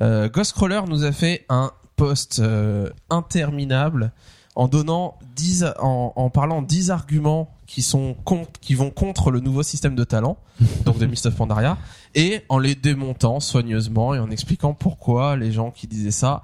Euh, 0.00 0.28
Ghostcrawler 0.28 0.82
nous 0.88 1.04
a 1.04 1.12
fait 1.12 1.44
un 1.48 1.72
post 1.96 2.40
euh, 2.40 2.90
interminable 3.10 4.12
en 4.56 4.68
donnant 4.68 5.18
10 5.36 5.66
en, 5.80 6.12
en 6.14 6.30
parlant 6.30 6.62
10 6.62 6.90
arguments 6.90 7.54
qui 7.66 7.82
sont 7.82 8.16
qui 8.60 8.74
vont 8.74 8.90
contre 8.90 9.30
le 9.30 9.40
nouveau 9.40 9.62
système 9.62 9.94
de 9.94 10.04
talent 10.04 10.36
donc 10.84 10.98
de 10.98 11.06
Mist 11.06 11.26
of 11.26 11.34
Pandaria 11.34 11.76
et 12.14 12.42
en 12.48 12.58
les 12.58 12.74
démontant 12.74 13.40
soigneusement 13.40 14.14
et 14.14 14.18
en 14.18 14.30
expliquant 14.30 14.74
pourquoi 14.74 15.36
les 15.36 15.52
gens 15.52 15.70
qui 15.70 15.86
disaient 15.86 16.10
ça 16.10 16.42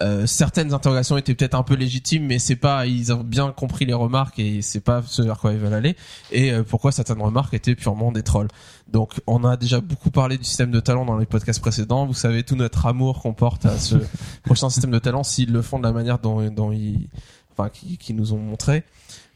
euh, 0.00 0.26
certaines 0.26 0.72
interrogations 0.72 1.18
étaient 1.18 1.34
peut-être 1.34 1.54
un 1.54 1.62
peu 1.62 1.74
légitimes, 1.74 2.24
mais 2.26 2.38
c'est 2.38 2.56
pas, 2.56 2.86
ils 2.86 3.12
ont 3.12 3.22
bien 3.22 3.52
compris 3.52 3.84
les 3.84 3.92
remarques 3.92 4.38
et 4.38 4.62
c'est 4.62 4.80
pas 4.80 5.02
ce 5.06 5.20
vers 5.20 5.38
quoi 5.38 5.52
ils 5.52 5.58
veulent 5.58 5.74
aller. 5.74 5.96
Et 6.30 6.50
euh, 6.50 6.62
pourquoi 6.62 6.92
certaines 6.92 7.20
remarques 7.20 7.52
étaient 7.52 7.74
purement 7.74 8.10
des 8.10 8.22
trolls. 8.22 8.48
Donc, 8.92 9.20
on 9.26 9.44
a 9.44 9.56
déjà 9.56 9.80
beaucoup 9.80 10.10
parlé 10.10 10.36
du 10.36 10.44
système 10.44 10.70
de 10.70 10.80
talent 10.80 11.04
dans 11.04 11.16
les 11.16 11.26
podcasts 11.26 11.60
précédents. 11.60 12.06
Vous 12.06 12.14
savez 12.14 12.42
tout 12.42 12.56
notre 12.56 12.86
amour 12.86 13.20
qu'on 13.22 13.32
porte 13.32 13.64
à 13.66 13.78
ce 13.78 13.96
prochain 14.44 14.68
système 14.68 14.90
de 14.90 14.98
talent 14.98 15.22
s'ils 15.22 15.52
le 15.52 15.62
font 15.62 15.78
de 15.78 15.84
la 15.84 15.92
manière 15.92 16.18
dont, 16.18 16.48
dont 16.50 16.72
ils, 16.72 17.08
enfin, 17.52 17.70
qui, 17.70 17.96
qui 17.96 18.14
nous 18.14 18.34
ont 18.34 18.38
montré. 18.38 18.84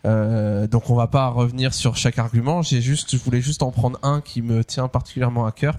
Euh, 0.04 0.66
donc 0.66 0.90
on 0.90 0.94
va 0.94 1.06
pas 1.08 1.28
revenir 1.28 1.75
sur 1.75 1.96
chaque 1.96 2.18
argument. 2.18 2.62
J'ai 2.62 2.80
juste, 2.80 3.16
je 3.16 3.22
voulais 3.22 3.40
juste 3.40 3.62
en 3.62 3.70
prendre 3.70 3.98
un 4.02 4.20
qui 4.20 4.42
me 4.42 4.62
tient 4.62 4.88
particulièrement 4.88 5.46
à 5.46 5.52
cœur. 5.52 5.78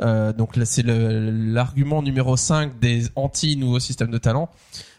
Euh, 0.00 0.32
donc 0.32 0.56
là, 0.56 0.64
c'est 0.64 0.84
l'argument 0.84 2.02
numéro 2.02 2.36
5 2.36 2.78
des 2.78 3.06
anti-nouveaux 3.14 3.80
systèmes 3.80 4.10
de 4.10 4.18
talent, 4.18 4.50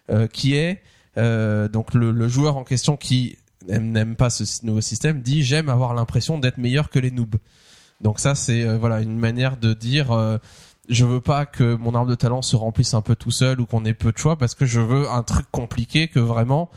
euh, 0.10 0.28
qui 0.28 0.56
est 0.56 0.82
euh, 1.18 1.68
donc 1.68 1.94
le, 1.94 2.12
le, 2.12 2.28
joueur 2.28 2.58
en 2.58 2.64
question 2.64 2.98
qui 2.98 3.38
n'aime 3.68 4.16
pas 4.16 4.30
ce 4.30 4.66
nouveau 4.66 4.82
système 4.82 5.22
dit 5.22 5.44
j'aime 5.44 5.70
avoir 5.70 5.94
l'impression 5.94 6.40
d'être 6.40 6.58
meilleur 6.58 6.90
que 6.90 7.00
les 7.00 7.12
noobs. 7.12 7.38
Donc 8.04 8.20
ça 8.20 8.36
c'est 8.36 8.64
euh, 8.64 8.78
voilà 8.78 9.02
une 9.02 9.18
manière 9.18 9.58
de 9.58 9.74
dire 9.74 10.12
euh, 10.12 10.38
je 10.90 11.06
veux 11.06 11.22
pas 11.22 11.46
que 11.46 11.76
mon 11.76 11.96
arbre 11.96 12.10
de 12.10 12.16
talent 12.16 12.42
se 12.42 12.56
remplisse 12.56 12.94
un 12.94 13.02
peu 13.02 13.16
tout 13.16 13.32
seul 13.32 13.62
ou 13.62 13.66
qu'on 13.66 13.86
ait 13.86 13.94
peu 13.94 14.12
de 14.12 14.18
choix 14.18 14.38
parce 14.38 14.54
que 14.54 14.66
je 14.66 14.82
veux 14.82 15.10
un 15.10 15.24
truc 15.24 15.46
compliqué 15.52 16.10
que 16.10 16.20
vraiment 16.20 16.70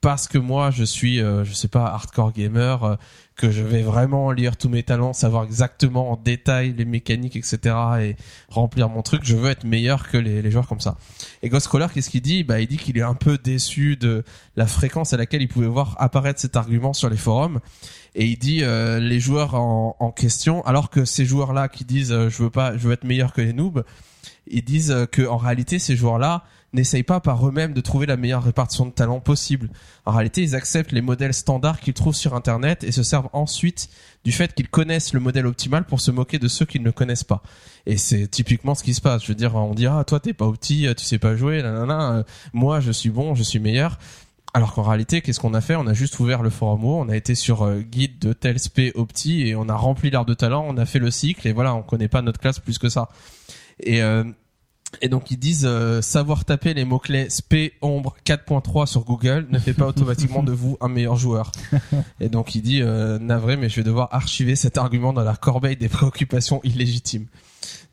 parce 0.00 0.28
que 0.28 0.38
moi 0.38 0.70
je 0.70 0.84
suis 0.84 1.20
euh, 1.20 1.44
je 1.44 1.52
sais 1.52 1.68
pas 1.68 1.86
hardcore 1.86 2.32
gamer 2.32 2.84
euh, 2.84 2.96
que 3.36 3.50
je 3.50 3.62
vais 3.62 3.82
vraiment 3.82 4.32
lire 4.32 4.56
tous 4.56 4.68
mes 4.68 4.82
talents 4.82 5.12
savoir 5.12 5.44
exactement 5.44 6.10
en 6.10 6.16
détail 6.16 6.74
les 6.76 6.84
mécaniques 6.84 7.36
etc 7.36 7.76
et 8.00 8.16
remplir 8.48 8.88
mon 8.88 9.02
truc 9.02 9.22
je 9.24 9.36
veux 9.36 9.50
être 9.50 9.64
meilleur 9.64 10.08
que 10.08 10.16
les, 10.16 10.42
les 10.42 10.50
joueurs 10.50 10.66
comme 10.66 10.80
ça. 10.80 10.96
Et 11.42 11.48
Ghostcrawler 11.48 11.86
qu'est-ce 11.92 12.10
qu'il 12.10 12.22
dit? 12.22 12.44
Bah 12.44 12.60
il 12.60 12.66
dit 12.66 12.78
qu'il 12.78 12.98
est 12.98 13.02
un 13.02 13.14
peu 13.14 13.38
déçu 13.38 13.96
de 13.96 14.24
la 14.56 14.66
fréquence 14.66 15.12
à 15.12 15.16
laquelle 15.16 15.42
il 15.42 15.48
pouvait 15.48 15.66
voir 15.66 15.96
apparaître 15.98 16.40
cet 16.40 16.56
argument 16.56 16.92
sur 16.92 17.08
les 17.08 17.16
forums 17.16 17.60
et 18.14 18.26
il 18.26 18.38
dit 18.38 18.62
euh, 18.62 19.00
les 19.00 19.20
joueurs 19.20 19.54
en, 19.54 19.96
en 19.98 20.10
question 20.10 20.64
alors 20.64 20.90
que 20.90 21.04
ces 21.04 21.24
joueurs 21.24 21.52
là 21.52 21.68
qui 21.68 21.84
disent 21.84 22.12
euh, 22.12 22.28
je 22.28 22.42
veux 22.42 22.50
pas 22.50 22.76
je 22.76 22.86
veux 22.86 22.92
être 22.92 23.04
meilleur 23.04 23.32
que 23.32 23.40
les 23.40 23.52
noobs 23.52 23.84
ils 24.46 24.64
disent 24.64 24.90
euh, 24.90 25.06
que 25.06 25.26
en 25.26 25.36
réalité 25.36 25.78
ces 25.78 25.96
joueurs 25.96 26.18
là 26.18 26.44
n'essayent 26.74 27.04
pas 27.04 27.20
par 27.20 27.46
eux-mêmes 27.48 27.72
de 27.72 27.80
trouver 27.80 28.04
la 28.04 28.16
meilleure 28.16 28.42
répartition 28.42 28.84
de 28.84 28.90
talent 28.90 29.20
possible. 29.20 29.70
En 30.04 30.12
réalité, 30.12 30.42
ils 30.42 30.54
acceptent 30.54 30.92
les 30.92 31.00
modèles 31.00 31.32
standards 31.32 31.80
qu'ils 31.80 31.94
trouvent 31.94 32.16
sur 32.16 32.34
Internet 32.34 32.82
et 32.84 32.92
se 32.92 33.02
servent 33.02 33.28
ensuite 33.32 33.88
du 34.24 34.32
fait 34.32 34.52
qu'ils 34.54 34.68
connaissent 34.68 35.12
le 35.12 35.20
modèle 35.20 35.46
optimal 35.46 35.84
pour 35.84 36.00
se 36.00 36.10
moquer 36.10 36.38
de 36.38 36.48
ceux 36.48 36.64
qu'ils 36.64 36.82
ne 36.82 36.90
connaissent 36.90 37.24
pas. 37.24 37.42
Et 37.86 37.96
c'est 37.96 38.26
typiquement 38.26 38.74
ce 38.74 38.82
qui 38.82 38.92
se 38.92 39.00
passe. 39.00 39.22
Je 39.22 39.28
veux 39.28 39.34
dire, 39.34 39.54
on 39.54 39.74
dit 39.74 39.86
ah 39.86 40.02
toi 40.04 40.18
t'es 40.18 40.32
pas 40.32 40.46
opti, 40.46 40.88
tu 40.96 41.04
sais 41.04 41.18
pas 41.18 41.36
jouer, 41.36 41.62
nanana, 41.62 42.12
euh, 42.12 42.22
moi 42.52 42.80
je 42.80 42.90
suis 42.90 43.10
bon, 43.10 43.34
je 43.34 43.42
suis 43.42 43.60
meilleur. 43.60 43.98
Alors 44.54 44.72
qu'en 44.72 44.82
réalité, 44.82 45.20
qu'est-ce 45.20 45.40
qu'on 45.40 45.52
a 45.52 45.60
fait? 45.60 45.74
On 45.76 45.86
a 45.86 45.94
juste 45.94 46.18
ouvert 46.20 46.42
le 46.42 46.50
forum 46.50 46.84
on 46.84 47.08
a 47.08 47.16
été 47.16 47.34
sur 47.34 47.62
euh, 47.62 47.80
guide 47.80 48.18
de 48.20 48.32
tel 48.32 48.58
spé 48.58 48.92
opti 48.94 49.46
et 49.46 49.56
on 49.56 49.68
a 49.68 49.74
rempli 49.74 50.10
l'art 50.10 50.24
de 50.24 50.34
talent, 50.34 50.64
on 50.66 50.76
a 50.76 50.86
fait 50.86 51.00
le 51.00 51.10
cycle 51.10 51.46
et 51.48 51.52
voilà, 51.52 51.74
on 51.74 51.82
connaît 51.82 52.08
pas 52.08 52.22
notre 52.22 52.40
classe 52.40 52.60
plus 52.60 52.78
que 52.78 52.88
ça. 52.88 53.08
Et 53.80 54.02
euh, 54.02 54.24
et 55.00 55.08
donc 55.08 55.30
ils 55.30 55.38
disent 55.38 55.66
euh, 55.66 56.00
savoir 56.00 56.44
taper 56.44 56.74
les 56.74 56.84
mots-clés 56.84 57.28
SP 57.30 57.74
ombre 57.82 58.16
4.3 58.26 58.86
sur 58.86 59.04
Google 59.04 59.46
ne 59.50 59.58
fait 59.58 59.74
pas 59.74 59.86
automatiquement 59.86 60.42
de 60.42 60.52
vous 60.52 60.76
un 60.80 60.88
meilleur 60.88 61.16
joueur. 61.16 61.52
Et 62.20 62.28
donc 62.28 62.54
il 62.54 62.62
dit 62.62 62.82
euh, 62.82 63.18
navré 63.18 63.56
mais 63.56 63.68
je 63.68 63.76
vais 63.76 63.82
devoir 63.82 64.08
archiver 64.12 64.56
cet 64.56 64.78
argument 64.78 65.12
dans 65.12 65.24
la 65.24 65.36
corbeille 65.36 65.76
des 65.76 65.88
préoccupations 65.88 66.60
illégitimes. 66.64 67.26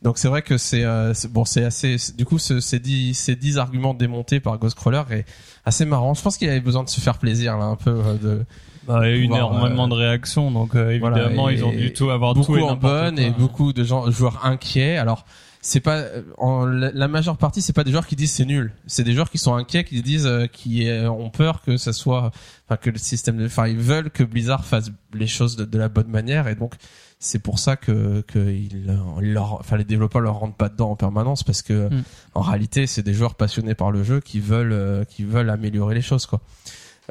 Donc 0.02 0.18
c'est 0.18 0.28
vrai 0.28 0.42
que 0.42 0.58
c'est 0.58 0.84
euh, 0.84 1.14
bon 1.30 1.46
c'est 1.46 1.64
assez 1.64 1.96
du 2.18 2.26
coup 2.26 2.40
ce- 2.40 2.60
ces 2.60 2.80
10 2.80 3.14
ces 3.14 3.36
10 3.36 3.60
arguments 3.60 3.94
démontés 3.94 4.40
par 4.40 4.58
Ghostcrawler 4.58 5.04
est 5.12 5.26
assez 5.64 5.86
marrant. 5.86 6.14
Je 6.16 6.22
pense 6.24 6.38
qu'il 6.38 6.50
avait 6.50 6.60
besoin 6.60 6.84
de 6.84 6.90
se 6.90 7.00
faire 7.00 7.20
plaisir 7.20 7.58
là 7.58 7.66
un 7.66 7.76
peu 7.76 7.92
euh, 7.92 8.14
de 8.16 8.46
Bah, 8.88 9.02
il 9.08 9.12
y 9.12 9.14
a 9.14 9.16
eu 9.18 9.22
pouvoir, 9.28 9.40
énormément 9.54 9.86
euh, 9.86 9.90
de 9.90 9.94
réactions, 9.94 10.50
donc 10.50 10.74
euh, 10.76 10.98
Voilà, 11.00 11.20
évidemment, 11.26 11.50
et 11.50 11.54
ils 11.54 11.64
ont 11.64 11.72
dû 11.72 11.94
tout 11.94 12.10
avoir 12.10 12.34
tout 12.34 12.40
beaucoup 12.40 12.58
et 12.58 12.62
en 12.64 12.76
bonne 12.76 13.16
quoi. 13.16 13.24
et 13.26 13.30
beaucoup 13.30 13.74
de 13.74 13.84
gens 13.84 14.10
joueurs 14.10 14.44
inquiets. 14.44 14.98
Alors 14.98 15.24
c'est 15.64 15.82
pas 15.82 16.06
en, 16.40 16.66
la, 16.66 16.90
la 16.92 17.08
majeure 17.08 17.38
partie 17.38 17.62
c'est 17.62 17.72
pas 17.72 17.84
des 17.84 17.92
joueurs 17.92 18.08
qui 18.08 18.16
disent 18.16 18.32
c'est 18.32 18.46
nul. 18.46 18.74
C'est 18.88 19.04
des 19.04 19.14
joueurs 19.14 19.30
qui 19.30 19.38
sont 19.38 19.54
inquiets 19.54 19.84
qui 19.84 20.02
disent 20.02 20.26
euh, 20.26 20.48
qui 20.48 20.90
euh, 20.90 21.12
ont 21.12 21.30
peur 21.30 21.62
que 21.62 21.78
ça 21.78 21.94
soit 21.94 22.32
enfin 22.68 22.78
que 22.78 22.90
le 22.90 22.98
système 22.98 23.38
de 23.38 23.46
enfin 23.46 23.68
ils 23.68 23.78
veulent 23.78 24.10
que 24.10 24.24
Blizzard 24.24 24.66
fasse 24.66 24.90
les 25.14 25.28
choses 25.28 25.56
de, 25.58 25.66
de 25.66 25.78
la 25.78 25.90
bonne 25.90 26.08
manière 26.08 26.48
et 26.48 26.56
donc 26.56 26.74
c'est 27.22 27.40
pour 27.40 27.60
ça 27.60 27.78
que 27.78 28.22
que 28.28 28.52
ils 28.52 28.86
leur 29.22 29.54
enfin 29.54 29.78
les 29.78 29.86
développeurs 29.86 30.22
leur 30.22 30.40
rentrent 30.40 30.58
pas 30.58 30.68
dedans 30.68 30.92
en 30.92 30.96
permanence 30.96 31.44
parce 31.44 31.62
que 31.62 31.88
Mm. 31.88 32.04
en 32.36 32.42
réalité 32.42 32.88
c'est 32.88 33.04
des 33.04 33.14
joueurs 33.14 33.36
passionnés 33.36 33.76
par 33.76 33.92
le 33.92 34.04
jeu 34.04 34.20
qui 34.20 34.40
veulent 34.40 34.74
euh, 34.74 35.04
qui 35.06 35.24
veulent 35.24 35.50
améliorer 35.50 35.96
les 35.96 36.02
choses 36.02 36.26
quoi. 36.26 36.42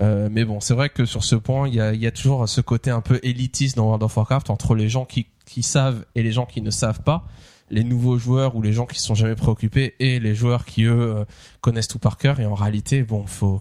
Euh, 0.03 0.29
mais 0.31 0.45
bon, 0.45 0.61
c'est 0.61 0.73
vrai 0.73 0.89
que 0.89 1.05
sur 1.05 1.25
ce 1.25 1.37
point, 1.37 1.69
il 1.69 1.75
y 1.75 1.81
a, 1.81 1.93
il 1.93 2.01
y 2.01 2.07
a 2.07 2.11
toujours 2.11 2.49
ce 2.49 2.63
côté 2.63 2.91
un 2.91 3.03
peu 3.03 3.21
élitiste 3.23 3.77
dans 3.77 3.85
World 3.85 4.03
of 4.03 4.17
Warcraft 4.17 4.49
entre 4.49 4.75
les 4.75 4.89
gens 4.89 5.05
qui, 5.05 5.27
qui 5.45 5.63
savent 5.63 6.07
et 6.15 6.23
les 6.23 6.33
gens 6.33 6.47
qui 6.47 6.63
ne 6.63 6.71
savent 6.71 7.03
pas, 7.03 7.27
les 7.71 7.85
nouveaux 7.85 8.17
joueurs 8.17 8.57
ou 8.57 8.63
les 8.63 8.73
gens 8.73 8.87
qui 8.87 8.99
sont 8.99 9.15
jamais 9.15 9.35
préoccupés 9.35 9.97
et 9.99 10.19
les 10.19 10.35
joueurs 10.35 10.65
qui 10.65 10.85
eux 10.85 11.17
euh, 11.19 11.25
connaissent 11.61 11.89
tout 11.89 11.99
par 11.99 12.17
cœur. 12.17 12.41
Et 12.41 12.47
en 12.47 12.55
réalité, 12.55 13.03
bon, 13.03 13.27
faut 13.27 13.61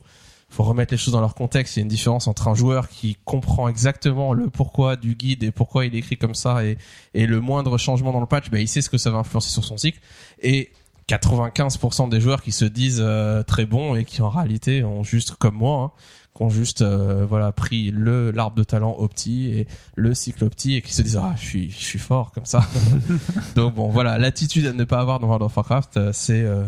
faut 0.50 0.64
remettre 0.64 0.94
les 0.94 0.98
choses 0.98 1.14
dans 1.14 1.22
leur 1.22 1.36
contexte. 1.36 1.76
Il 1.76 1.80
y 1.80 1.82
a 1.82 1.84
une 1.84 1.90
différence 1.90 2.28
entre 2.28 2.48
un 2.48 2.56
joueur 2.56 2.90
qui 2.90 3.18
comprend 3.24 3.68
exactement 3.68 4.34
le 4.34 4.50
pourquoi 4.50 4.96
du 4.96 5.16
guide 5.16 5.44
et 5.44 5.52
pourquoi 5.52 5.86
il 5.86 5.96
écrit 5.96 6.18
comme 6.18 6.36
ça 6.36 6.66
et, 6.66 6.78
et 7.14 7.28
le 7.28 7.40
moindre 7.40 7.78
changement 7.78 8.12
dans 8.12 8.20
le 8.20 8.26
patch, 8.26 8.50
ben, 8.50 8.60
il 8.60 8.68
sait 8.68 8.82
ce 8.82 8.90
que 8.90 8.98
ça 8.98 9.12
va 9.12 9.20
influencer 9.20 9.50
sur 9.50 9.64
son 9.64 9.78
cycle. 9.78 10.00
Et 10.42 10.72
95% 11.08 12.10
des 12.10 12.22
joueurs 12.22 12.42
qui 12.42 12.52
se 12.52 12.66
disent 12.66 13.02
euh, 13.04 13.44
très 13.44 13.66
bons 13.66 13.96
et 13.96 14.06
qui 14.06 14.22
en 14.22 14.30
réalité 14.30 14.84
ont 14.84 15.04
juste 15.04 15.36
comme 15.36 15.56
moi 15.56 15.84
hein, 15.84 15.92
qui 16.36 16.44
ont 16.44 16.50
juste 16.50 16.82
euh, 16.82 17.26
voilà 17.28 17.52
pris 17.52 17.92
le 17.92 18.32
l'arbre 18.32 18.56
de 18.56 18.64
talent 18.64 18.96
opti 18.98 19.48
et 19.48 19.68
le 19.96 20.14
cycle 20.14 20.44
opti 20.44 20.76
et 20.76 20.82
qui 20.82 20.94
se 20.94 21.02
disent 21.02 21.18
ah 21.18 21.34
je 21.36 21.46
suis 21.46 21.72
je 21.72 21.84
suis 21.84 22.00
fort 22.00 22.32
comme 22.32 22.46
ça 22.46 22.64
donc 23.56 23.76
bon 23.76 23.90
voilà 23.90 24.18
l'attitude 24.18 24.68
à 24.68 24.74
ne 24.74 24.84
pas 24.84 25.00
avoir 25.00 25.20
dans 25.20 25.28
World 25.28 25.44
of 25.44 25.56
Warcraft 25.56 25.98
euh, 25.98 26.12
c'est 26.14 26.44
euh, 26.44 26.64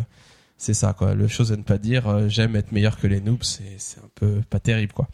c'est 0.62 0.74
ça 0.74 0.92
quoi 0.92 1.14
le 1.14 1.26
chose 1.26 1.50
à 1.50 1.56
ne 1.56 1.62
pas 1.62 1.76
dire 1.76 2.06
euh, 2.06 2.28
j'aime 2.28 2.54
être 2.54 2.70
meilleur 2.70 2.96
que 2.96 3.08
les 3.08 3.20
noobs 3.20 3.42
c'est 3.42 3.98
un 3.98 4.08
peu 4.14 4.40
pas 4.48 4.60
terrible 4.60 4.92
quoi 4.92 5.08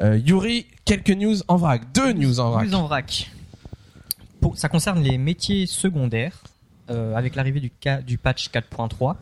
euh, 0.00 0.16
Yuri 0.16 0.66
quelques 0.84 1.10
news 1.10 1.34
en 1.48 1.56
vrac 1.56 1.92
deux 1.92 2.12
news 2.12 2.38
en 2.38 2.50
vrac 2.52 2.66
News 2.66 2.74
en 2.74 2.84
vrac. 2.84 3.30
Pour- 4.40 4.56
ça 4.56 4.68
concerne 4.68 5.02
les 5.02 5.18
métiers 5.18 5.66
secondaires. 5.66 6.42
Euh, 6.90 7.14
avec 7.14 7.34
l'arrivée 7.34 7.60
du, 7.60 8.18
patch 8.18 8.50
4.3, 8.50 9.16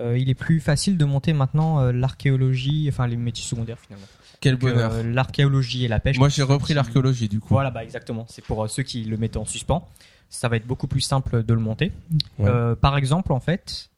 euh, 0.00 0.18
il 0.18 0.28
est 0.28 0.34
plus 0.34 0.58
facile 0.58 0.98
de 0.98 1.04
monter 1.04 1.32
maintenant 1.32 1.92
l'archéologie, 1.92 2.86
enfin 2.88 3.06
les 3.06 3.16
métiers 3.16 3.44
secondaires 3.44 3.78
finalement. 3.78 4.06
quel 4.40 4.56
bonheur 4.56 5.04
l'archéologie 5.04 5.84
et 5.84 5.88
la 5.88 6.00
pêche. 6.00 6.18
moi 6.18 6.28
j'ai 6.28 6.42
repris 6.42 6.74
l'archéologie 6.74 7.28
du 7.28 7.38
coup 7.38 7.54
Voilà, 7.54 7.70
bah 7.70 7.84
exactement. 7.84 8.26
C'est 8.28 8.44
pour 8.44 8.68
ceux 8.68 8.82
qui 8.82 9.04
le 9.04 9.16
mettaient 9.16 9.38
en 9.38 9.44
suspens. 9.44 9.86
Ça 10.28 10.48
va 10.48 10.56
être 10.56 10.66
beaucoup 10.66 10.88
plus 10.88 11.00
simple 11.00 11.44
de 11.44 11.54
le 11.54 11.60
monter. 11.60 11.92
Ouais. 12.38 12.50
Par 12.80 12.96
exemple, 12.96 13.32
en 13.32 13.40
fait, 13.40 13.90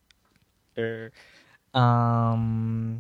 euh, 0.79 1.09
un... 1.75 2.97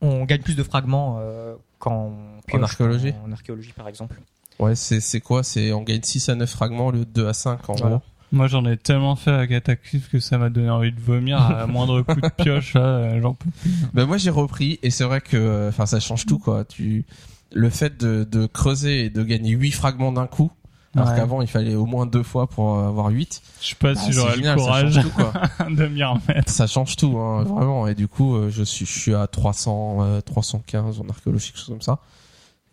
on 0.00 0.24
gagne 0.24 0.42
plus 0.42 0.56
de 0.56 0.62
fragments 0.62 1.18
euh, 1.20 1.54
quand 1.78 2.12
pioche 2.46 2.62
archéologie 2.62 3.12
En 3.24 3.32
archéologie, 3.32 3.72
par 3.72 3.88
exemple. 3.88 4.20
ouais 4.58 4.74
c'est 4.74 5.00
c'est 5.00 5.20
quoi? 5.20 5.42
C'est 5.42 5.72
on 5.72 5.82
gagne 5.82 6.02
6 6.02 6.28
à 6.28 6.34
9 6.34 6.48
fragments 6.50 6.86
au 6.88 6.90
lieu 6.92 7.00
de 7.04 7.10
2 7.10 7.26
à 7.28 7.32
5 7.32 7.68
en 7.70 7.74
Voilà. 7.74 7.96
gros 7.96 8.02
Moi, 8.30 8.46
j'en 8.46 8.64
ai 8.66 8.76
tellement 8.76 9.16
fait 9.16 9.30
à 9.32 9.46
Cataclysme 9.46 10.06
que 10.12 10.20
ça 10.20 10.36
m'a 10.36 10.50
donné 10.50 10.68
envie 10.68 10.92
de 10.92 11.00
vomir 11.00 11.40
à 11.40 11.66
moindre 11.68 12.02
coup 12.02 12.20
de 12.20 12.28
pioche. 12.28 12.74
Là, 12.74 13.18
j'en 13.20 13.34
peux 13.34 13.48
plus. 13.50 13.70
Ben 13.94 14.04
moi 14.06 14.18
j'ai 14.18 14.30
repris 14.30 14.78
et 14.82 14.90
c'est 14.90 15.04
vrai 15.04 15.20
que 15.20 15.68
enfin 15.68 15.86
ça 15.86 15.98
change 16.00 16.26
tout 16.26 16.38
quoi. 16.38 16.64
Tu 16.64 17.04
le 17.52 17.70
fait 17.70 17.96
de, 17.98 18.24
de 18.24 18.44
creuser 18.46 19.06
et 19.06 19.10
de 19.10 19.22
gagner 19.22 19.52
8 19.52 19.70
fragments 19.72 20.12
d'un 20.12 20.26
coup 20.26 20.52
alors 20.94 21.08
Ouais. 21.10 21.16
qu'avant 21.16 21.42
il 21.42 21.48
fallait 21.48 21.74
au 21.74 21.86
moins 21.86 22.06
deux 22.06 22.22
fois 22.22 22.46
pour 22.46 22.76
euh, 22.76 22.88
avoir 22.88 23.08
8. 23.08 23.42
Je 23.60 23.66
sais 23.68 23.74
pas 23.74 23.94
Bah, 23.94 24.00
si 24.00 24.12
j'aurais 24.12 24.36
le 24.36 24.54
courage 24.54 24.94
change 24.94 25.04
tout 25.04 25.10
quoi. 25.10 25.32
de 25.70 25.86
m'y 25.86 26.02
remettre. 26.02 26.50
ça 26.50 26.66
change 26.66 26.96
tout 26.96 27.16
hein, 27.18 27.42
vraiment 27.44 27.86
et 27.86 27.94
du 27.94 28.08
coup 28.08 28.34
euh, 28.36 28.50
je 28.50 28.62
suis 28.62 28.86
je 28.86 28.98
suis 28.98 29.14
à 29.14 29.26
300 29.26 29.98
euh, 30.00 30.20
315 30.20 31.00
en 31.00 31.08
archéologie 31.08 31.48
quelque 31.52 31.58
chose 31.58 31.68
comme 31.68 31.82
ça. 31.82 31.98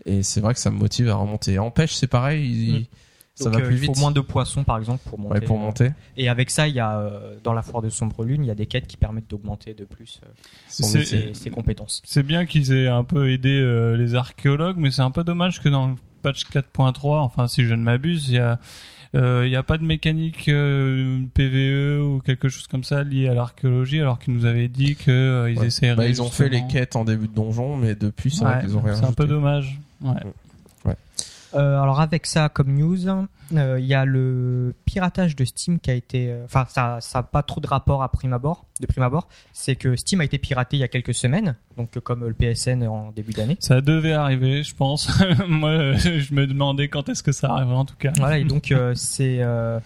Et 0.06 0.23
c'est 0.23 0.41
vrai 0.41 0.54
que 0.54 0.60
ça 0.60 0.71
me 0.71 0.78
motive 0.78 1.10
à 1.10 1.15
remonter. 1.15 1.58
En 1.60 1.71
pêche 1.71 1.93
c'est 1.95 2.08
pareil, 2.08 2.45
il- 2.45 2.80
Mm. 2.82 2.86
ça 3.36 3.45
Donc, 3.49 3.54
va 3.56 3.60
euh, 3.60 3.67
plus 3.67 3.75
il 3.75 3.86
faut 3.86 3.91
vite. 3.93 3.99
moins 4.01 4.12
de 4.12 4.21
poissons, 4.21 4.63
par 4.63 4.78
exemple, 4.78 5.01
pour 5.10 5.19
monter. 5.19 5.34
Ouais, 5.34 5.41
pour 5.41 5.58
euh, 5.58 5.60
monter. 5.62 5.89
Et 6.15 6.30
avec 6.30 6.49
ça, 6.49 6.69
il 6.69 6.73
y 6.75 6.80
a 6.80 6.97
euh, 6.99 7.36
dans 7.43 7.51
la 7.51 7.63
foire 7.63 7.82
de 7.82 7.89
Sombre 7.89 8.23
Lune, 8.23 8.45
il 8.45 8.47
y 8.47 8.51
a 8.51 8.56
des 8.56 8.65
quêtes 8.65 8.88
qui 8.88 8.95
permettent 8.95 9.30
d'augmenter 9.30 9.73
de 9.73 9.84
plus 9.84 10.21
euh, 10.23 10.30
ses, 10.69 11.34
ses 11.34 11.49
compétences. 11.49 12.01
C'est 12.06 12.23
bien 12.23 12.45
qu'ils 12.45 12.71
aient 12.71 12.88
un 12.88 13.04
peu 13.04 13.30
aidé 13.30 13.49
euh, 13.60 13.97
les 13.97 14.15
archéologues, 14.15 14.78
mais 14.78 14.89
c'est 14.89 15.01
un 15.01 15.12
peu 15.12 15.25
dommage 15.25 15.62
que 15.62 15.67
dans 15.67 15.88
le 15.88 15.95
patch 16.25 16.45
4.3, 16.49 17.19
enfin 17.19 17.47
si 17.47 17.65
je 17.65 17.73
ne 17.75 17.83
m'abuse, 17.83 18.29
il 18.29 18.35
y 18.35 18.39
a 18.39 18.59
euh, 19.13 19.43
il 19.45 19.51
y 19.51 19.55
a 19.55 19.63
pas 19.63 19.77
de 19.77 19.83
mécanique 19.85 20.49
euh, 20.49 21.21
PVE 21.35 22.01
ou 22.03 22.19
quelque 22.19 22.49
chose 22.49 22.67
comme 22.67 22.83
ça 22.83 23.03
lié 23.03 23.29
à 23.29 23.33
l'archéologie, 23.33 24.01
alors 24.01 24.19
qu'ils 24.19 24.33
nous 24.33 24.45
avaient 24.45 24.67
dit 24.67 24.95
que 24.95 25.09
euh, 25.11 25.53
Ouais. 25.55 25.67
essaieraient. 25.67 25.95
Bah, 25.95 26.07
ils 26.07 26.21
ont 26.21 26.29
fait 26.29 26.49
les 26.49 26.63
quêtes 26.67 26.95
en 26.97 27.05
début 27.05 27.27
de 27.27 27.33
donjon 27.33 27.77
mais 27.77 27.95
depuis 27.95 28.31
c'est 28.31 28.43
vrai 28.43 28.55
Ouais, 28.55 28.61
qu'ils 28.61 28.75
ont 28.77 28.81
rien 28.81 28.95
C'est 28.95 29.05
un 29.05 29.13
peu 29.13 29.25
dommage. 29.27 29.79
Ouais. 30.01 30.13
Euh, 31.55 31.81
alors 31.81 31.99
avec 31.99 32.25
ça 32.25 32.49
comme 32.49 32.73
news, 32.73 33.07
euh, 33.07 33.79
il 33.79 33.85
y 33.85 33.93
a 33.93 34.05
le 34.05 34.73
piratage 34.85 35.35
de 35.35 35.45
Steam 35.45 35.79
qui 35.79 35.89
a 35.89 35.93
été, 35.93 36.29
euh, 36.29 36.43
enfin 36.45 36.65
ça, 36.69 36.99
ça 37.01 37.19
a 37.19 37.23
pas 37.23 37.43
trop 37.43 37.61
de 37.61 37.67
rapport 37.67 38.03
à 38.03 38.09
prime 38.09 38.33
abord, 38.33 38.65
de 38.81 38.87
prime 38.87 39.03
abord. 39.03 39.27
C'est 39.53 39.75
que 39.75 39.95
Steam 39.95 40.21
a 40.21 40.25
été 40.25 40.37
piraté 40.37 40.77
il 40.77 40.79
y 40.79 40.83
a 40.83 40.87
quelques 40.87 41.13
semaines, 41.13 41.55
donc 41.77 41.97
comme 41.99 42.25
le 42.25 42.33
PSN 42.33 42.85
en 42.87 43.11
début 43.11 43.33
d'année. 43.33 43.57
Ça 43.59 43.81
devait 43.81 44.13
arriver, 44.13 44.63
je 44.63 44.75
pense. 44.75 45.09
Moi, 45.47 45.93
je 45.93 46.33
me 46.33 46.45
demandais 46.47 46.89
quand 46.89 47.09
est-ce 47.09 47.23
que 47.23 47.31
ça 47.31 47.51
arriverait 47.51 47.75
en 47.75 47.85
tout 47.85 47.97
cas. 47.97 48.11
Voilà 48.17 48.37
et 48.37 48.43
donc 48.43 48.73
c'est, 48.95 49.35
il 49.37 49.81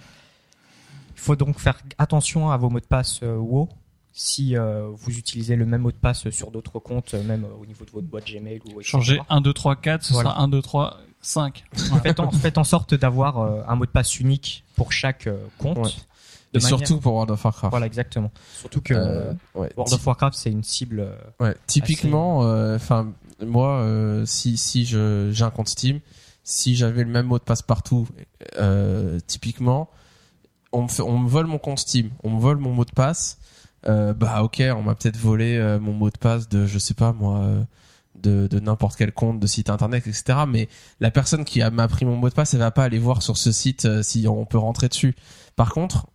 faut 1.16 1.36
donc 1.36 1.60
faire 1.60 1.80
attention 1.98 2.52
à 2.52 2.58
vos 2.58 2.70
mots 2.70 2.80
de 2.80 2.86
passe 2.86 3.22
WoW 3.22 3.70
si 4.20 4.58
euh, 4.58 4.90
vous 4.92 5.18
utilisez 5.18 5.56
le 5.56 5.66
même 5.66 5.82
mot 5.82 5.92
de 5.92 5.98
passe 5.98 6.30
sur 6.30 6.52
d'autres 6.52 6.80
comptes, 6.80 7.14
même 7.14 7.46
euh, 7.46 7.62
au 7.62 7.66
niveau 7.66 7.86
de 7.86 7.92
votre 7.92 8.08
boîte 8.08 8.26
Gmail 8.28 8.60
ou 8.66 8.72
etc. 8.82 8.84
Changer 8.84 9.22
1, 9.30 9.40
2, 9.40 9.54
3, 9.54 9.76
4, 9.78 10.04
ce 10.04 10.14
Voilà. 10.14 10.32
sera 10.32 10.42
1, 10.42 10.48
2, 10.50 10.62
3, 10.62 10.98
5. 11.22 11.64
Faites 12.04 12.20
en, 12.20 12.32
faites 12.32 12.58
en 12.58 12.64
sorte 12.64 12.94
d'avoir 12.96 13.40
euh, 13.40 13.62
un 13.68 13.76
mot 13.76 13.86
de 13.86 13.92
passe 13.92 14.20
unique 14.20 14.64
pour 14.76 14.92
chaque 14.92 15.28
euh, 15.28 15.38
compte. 15.58 15.78
Ouais. 15.78 15.92
De 16.54 16.58
Et 16.60 16.64
manière- 16.64 16.80
surtout 16.80 17.00
pour 17.00 17.14
World 17.14 17.30
of 17.32 17.44
Warcraft. 17.46 17.70
Voilà, 17.72 17.86
exactement. 17.86 18.32
Surtout 18.58 18.82
que 18.82 18.94
Euh, 18.96 19.34
ouais. 19.54 19.72
World 19.78 19.94
of 19.94 20.08
Warcraft, 20.08 20.36
c'est 20.36 20.50
une 20.50 20.64
cible. 20.64 21.02
euh, 21.02 21.16
Ouais, 21.40 21.56
typiquement, 21.68 22.44
euh, 22.44 22.76
enfin 22.76 23.12
moi, 23.46 23.80
euh, 23.82 24.26
si 24.26 24.58
si 24.58 24.86
je 24.86 25.30
j'ai 25.32 25.44
un 25.44 25.52
compte 25.52 25.70
Steam, 25.70 26.00
si 26.44 26.76
j'avais 26.76 27.04
le 27.04 27.10
même 27.12 27.28
mot 27.28 27.38
de 27.38 27.44
passe 27.44 27.62
partout, 27.62 28.08
euh, 28.58 29.20
typiquement, 29.28 29.90
on 30.72 30.84
me 30.84 30.88
fait, 30.88 31.04
on 31.04 31.20
me 31.20 31.30
vole 31.30 31.46
mon 31.46 31.60
compte 31.60 31.80
Steam, 31.80 32.10
on 32.24 32.32
me 32.32 32.40
vole 32.40 32.58
mon 32.58 32.72
mot 32.74 32.86
de 32.86 32.92
passe. 32.92 33.38
euh, 33.88 34.14
bah 34.14 34.42
ok, 34.44 34.62
on 34.76 34.82
m'a 34.82 34.96
peut-être 34.96 35.18
volé 35.18 35.56
euh, 35.58 35.80
mon 35.80 35.94
mot 35.94 36.10
de 36.10 36.18
passe 36.18 36.50
de, 36.50 36.66
je 36.66 36.80
sais 36.80 36.94
pas 36.96 37.14
moi, 37.14 37.38
euh, 37.42 37.64
de, 38.22 38.60
n'importe 38.60 38.96
quel 38.98 39.12
compte 39.12 39.40
de 39.40 39.48
site 39.48 39.70
internet, 39.70 40.08
etc. 40.08 40.40
Mais 40.48 40.70
la 41.00 41.12
personne 41.12 41.46
qui 41.46 41.62
m'a 41.72 41.88
pris 41.88 42.06
mon 42.06 42.16
mot 42.16 42.30
de 42.30 42.34
passe, 42.34 42.54
elle 42.54 42.60
va 42.60 42.72
pas 42.72 42.84
aller 42.84 43.00
voir 43.00 43.22
sur 43.22 43.38
ce 43.38 43.52
site 43.52 43.86
euh, 43.86 44.04
si 44.04 44.28
on 44.28 44.46
peut 44.46 44.58
rentrer 44.58 44.88
dessus. 44.88 45.16
Par 45.56 45.72
contre, 45.74 46.08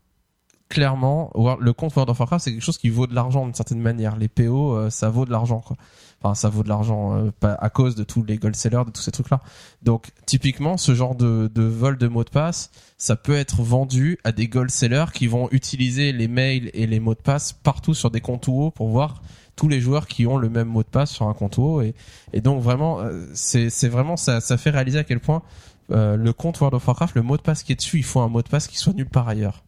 clairement, 0.68 1.30
le 1.60 1.72
compte 1.72 1.94
World 1.94 2.10
of 2.10 2.18
Warcraft, 2.18 2.44
c'est 2.44 2.52
quelque 2.52 2.62
chose 2.62 2.78
qui 2.78 2.88
vaut 2.88 3.06
de 3.06 3.14
l'argent 3.14 3.44
d'une 3.44 3.54
certaine 3.54 3.80
manière. 3.80 4.16
Les 4.16 4.28
PO, 4.28 4.76
euh, 4.76 4.90
ça 4.90 5.08
vaut 5.08 5.24
de 5.24 5.30
l'argent, 5.30 5.60
quoi. 5.60 5.76
Enfin, 6.20 6.34
ça 6.34 6.48
vaut 6.48 6.62
de 6.62 6.68
l'argent 6.68 7.14
euh, 7.16 7.30
à 7.42 7.68
cause 7.68 7.94
de 7.94 8.02
tous 8.02 8.22
les 8.22 8.38
gold 8.38 8.56
sellers, 8.56 8.84
de 8.86 8.90
tous 8.90 9.02
ces 9.02 9.10
trucs-là. 9.10 9.40
Donc, 9.82 10.08
typiquement, 10.26 10.78
ce 10.78 10.94
genre 10.94 11.14
de, 11.14 11.50
vol 11.54 11.98
de 11.98 12.08
mots 12.08 12.24
de 12.24 12.30
passe, 12.30 12.70
ça 12.96 13.14
peut 13.14 13.36
être 13.36 13.62
vendu 13.62 14.18
à 14.24 14.32
des 14.32 14.48
gold 14.48 14.70
sellers 14.70 15.12
qui 15.12 15.26
vont 15.26 15.48
utiliser 15.50 16.12
les 16.12 16.28
mails 16.28 16.70
et 16.72 16.86
les 16.86 16.98
mots 16.98 17.14
de 17.14 17.20
passe 17.20 17.52
partout 17.52 17.92
sur 17.92 18.10
des 18.10 18.22
comptes 18.22 18.48
WoW 18.48 18.70
pour 18.70 18.88
voir 18.88 19.20
tous 19.56 19.68
les 19.68 19.80
joueurs 19.80 20.06
qui 20.06 20.26
ont 20.26 20.36
le 20.36 20.48
même 20.48 20.68
mot 20.68 20.82
de 20.82 20.88
passe 20.88 21.10
sur 21.10 21.28
un 21.28 21.34
compte 21.34 21.56
WoW 21.58 21.82
et, 21.82 21.94
et 22.32 22.40
donc 22.40 22.62
vraiment 22.62 23.00
euh, 23.00 23.26
c'est 23.34 23.70
c'est 23.70 23.88
vraiment 23.88 24.16
ça 24.16 24.40
ça 24.40 24.56
fait 24.56 24.70
réaliser 24.70 24.98
à 24.98 25.04
quel 25.04 25.20
point 25.20 25.42
euh, 25.90 26.16
le 26.16 26.32
compte 26.32 26.58
World 26.60 26.74
of 26.74 26.86
Warcraft 26.86 27.14
le 27.14 27.22
mot 27.22 27.36
de 27.36 27.42
passe 27.42 27.62
qui 27.62 27.72
est 27.72 27.76
dessus 27.76 27.98
il 27.98 28.04
faut 28.04 28.20
un 28.20 28.28
mot 28.28 28.42
de 28.42 28.48
passe 28.48 28.66
qui 28.68 28.76
soit 28.78 28.92
nulle 28.94 29.08
part 29.08 29.28
ailleurs 29.28 29.62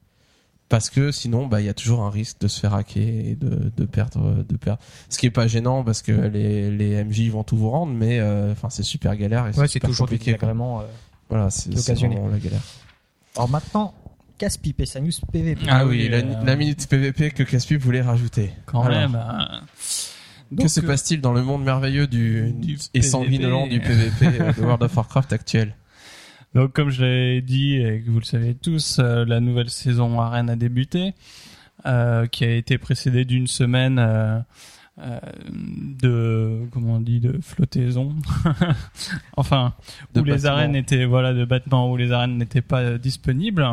parce 0.69 0.91
que 0.91 1.13
sinon 1.13 1.47
bah 1.47 1.61
il 1.61 1.67
y 1.67 1.69
a 1.69 1.75
toujours 1.75 2.01
un 2.03 2.11
risque 2.11 2.41
de 2.41 2.49
se 2.49 2.59
faire 2.59 2.75
hacker 2.75 3.03
et 3.03 3.37
de, 3.37 3.71
de 3.77 3.85
perdre 3.85 4.43
de 4.43 4.57
perdre 4.57 4.81
ce 5.09 5.19
qui 5.19 5.27
est 5.27 5.31
pas 5.31 5.47
gênant 5.47 5.85
parce 5.85 6.03
que 6.03 6.11
les 6.13 6.71
les 6.71 7.05
MJ 7.05 7.29
vont 7.31 7.45
tout 7.45 7.57
vous 7.57 7.71
rendre 7.71 7.93
mais 7.93 8.19
euh, 8.19 8.51
enfin 8.53 8.69
c'est 8.71 8.83
super 8.83 9.15
galère 9.17 9.47
et 9.47 9.57
Ouais, 9.59 9.69
c'est 9.69 9.79
toujours 9.79 10.07
compliqué 10.07 10.33
désagréments. 10.33 10.81
euh. 10.81 10.85
voilà 11.29 11.51
c'est 11.51 11.71
vraiment 11.95 12.27
la 12.29 12.39
galère 12.39 12.63
Alors 13.37 13.49
maintenant, 13.49 13.95
Casse-Pipe 14.39 14.81
et 14.81 14.87
sa 14.87 15.01
news 15.01 15.11
PVP. 15.33 15.67
ah, 15.69 15.87
oui, 15.87 16.09
la, 16.09 16.19
euh, 16.19 16.45
la 16.45 16.57
minute 16.57 16.87
PVP 16.89 17.31
que 17.31 17.43
Caspi 17.43 17.77
voulait 17.77 18.03
rajouter 18.03 18.51
Quand 18.67 18.83
Alors, 18.83 18.99
même. 18.99 19.15
hein. 19.15 19.61
que 20.51 20.55
Donc, 20.57 20.69
se 20.71 20.81
euh, 20.81 20.87
passe-t-il 20.87 21.21
dans 21.21 21.33
le 21.33 21.43
monde 21.43 21.65
merveilleux 21.65 22.07
du, 22.07 22.53
Du 22.53 22.79
et 22.95 23.03
sanguinolent 23.03 23.67
du 23.67 23.81
PVP 23.81 24.27
euh, 24.41 24.53
de 24.53 24.61
World 24.61 24.83
of 24.83 24.97
Warcraft 24.97 25.33
actuel 25.33 25.75
Donc, 26.55 26.73
comme 26.73 26.91
je 26.91 27.05
l'ai 27.05 27.41
dit 27.43 27.77
et 27.77 28.01
que 28.03 28.11
vous 28.11 28.19
le 28.19 28.25
savez 28.25 28.55
tous, 28.55 28.99
euh, 28.99 29.25
la 29.25 29.41
nouvelle 29.41 29.71
saison 29.71 30.21
Arène 30.21 30.51
a 30.51 30.57
débuté, 30.57 31.15
euh, 31.87 32.27
qui 32.27 32.45
a 32.45 32.55
été 32.55 32.79
précédée 32.79 33.25
d'une 33.25 33.47
semaine 33.47 33.99
euh, 33.99 34.39
euh, 34.99 35.19
de 36.01 36.63
comment 36.73 36.95
on 36.95 37.01
dit 37.01 37.21
de 37.21 37.39
flottaison. 37.43 38.15
enfin, 39.37 39.75
De 40.15 40.21
où 40.21 40.25
les 40.25 40.47
arènes 40.47 40.75
étaient 40.75 41.05
voilà 41.05 41.35
de 41.35 41.45
battement 41.45 41.91
où 41.91 41.97
les 41.97 42.13
arènes 42.13 42.39
n'étaient 42.39 42.63
pas 42.63 42.97
disponibles. 42.99 43.67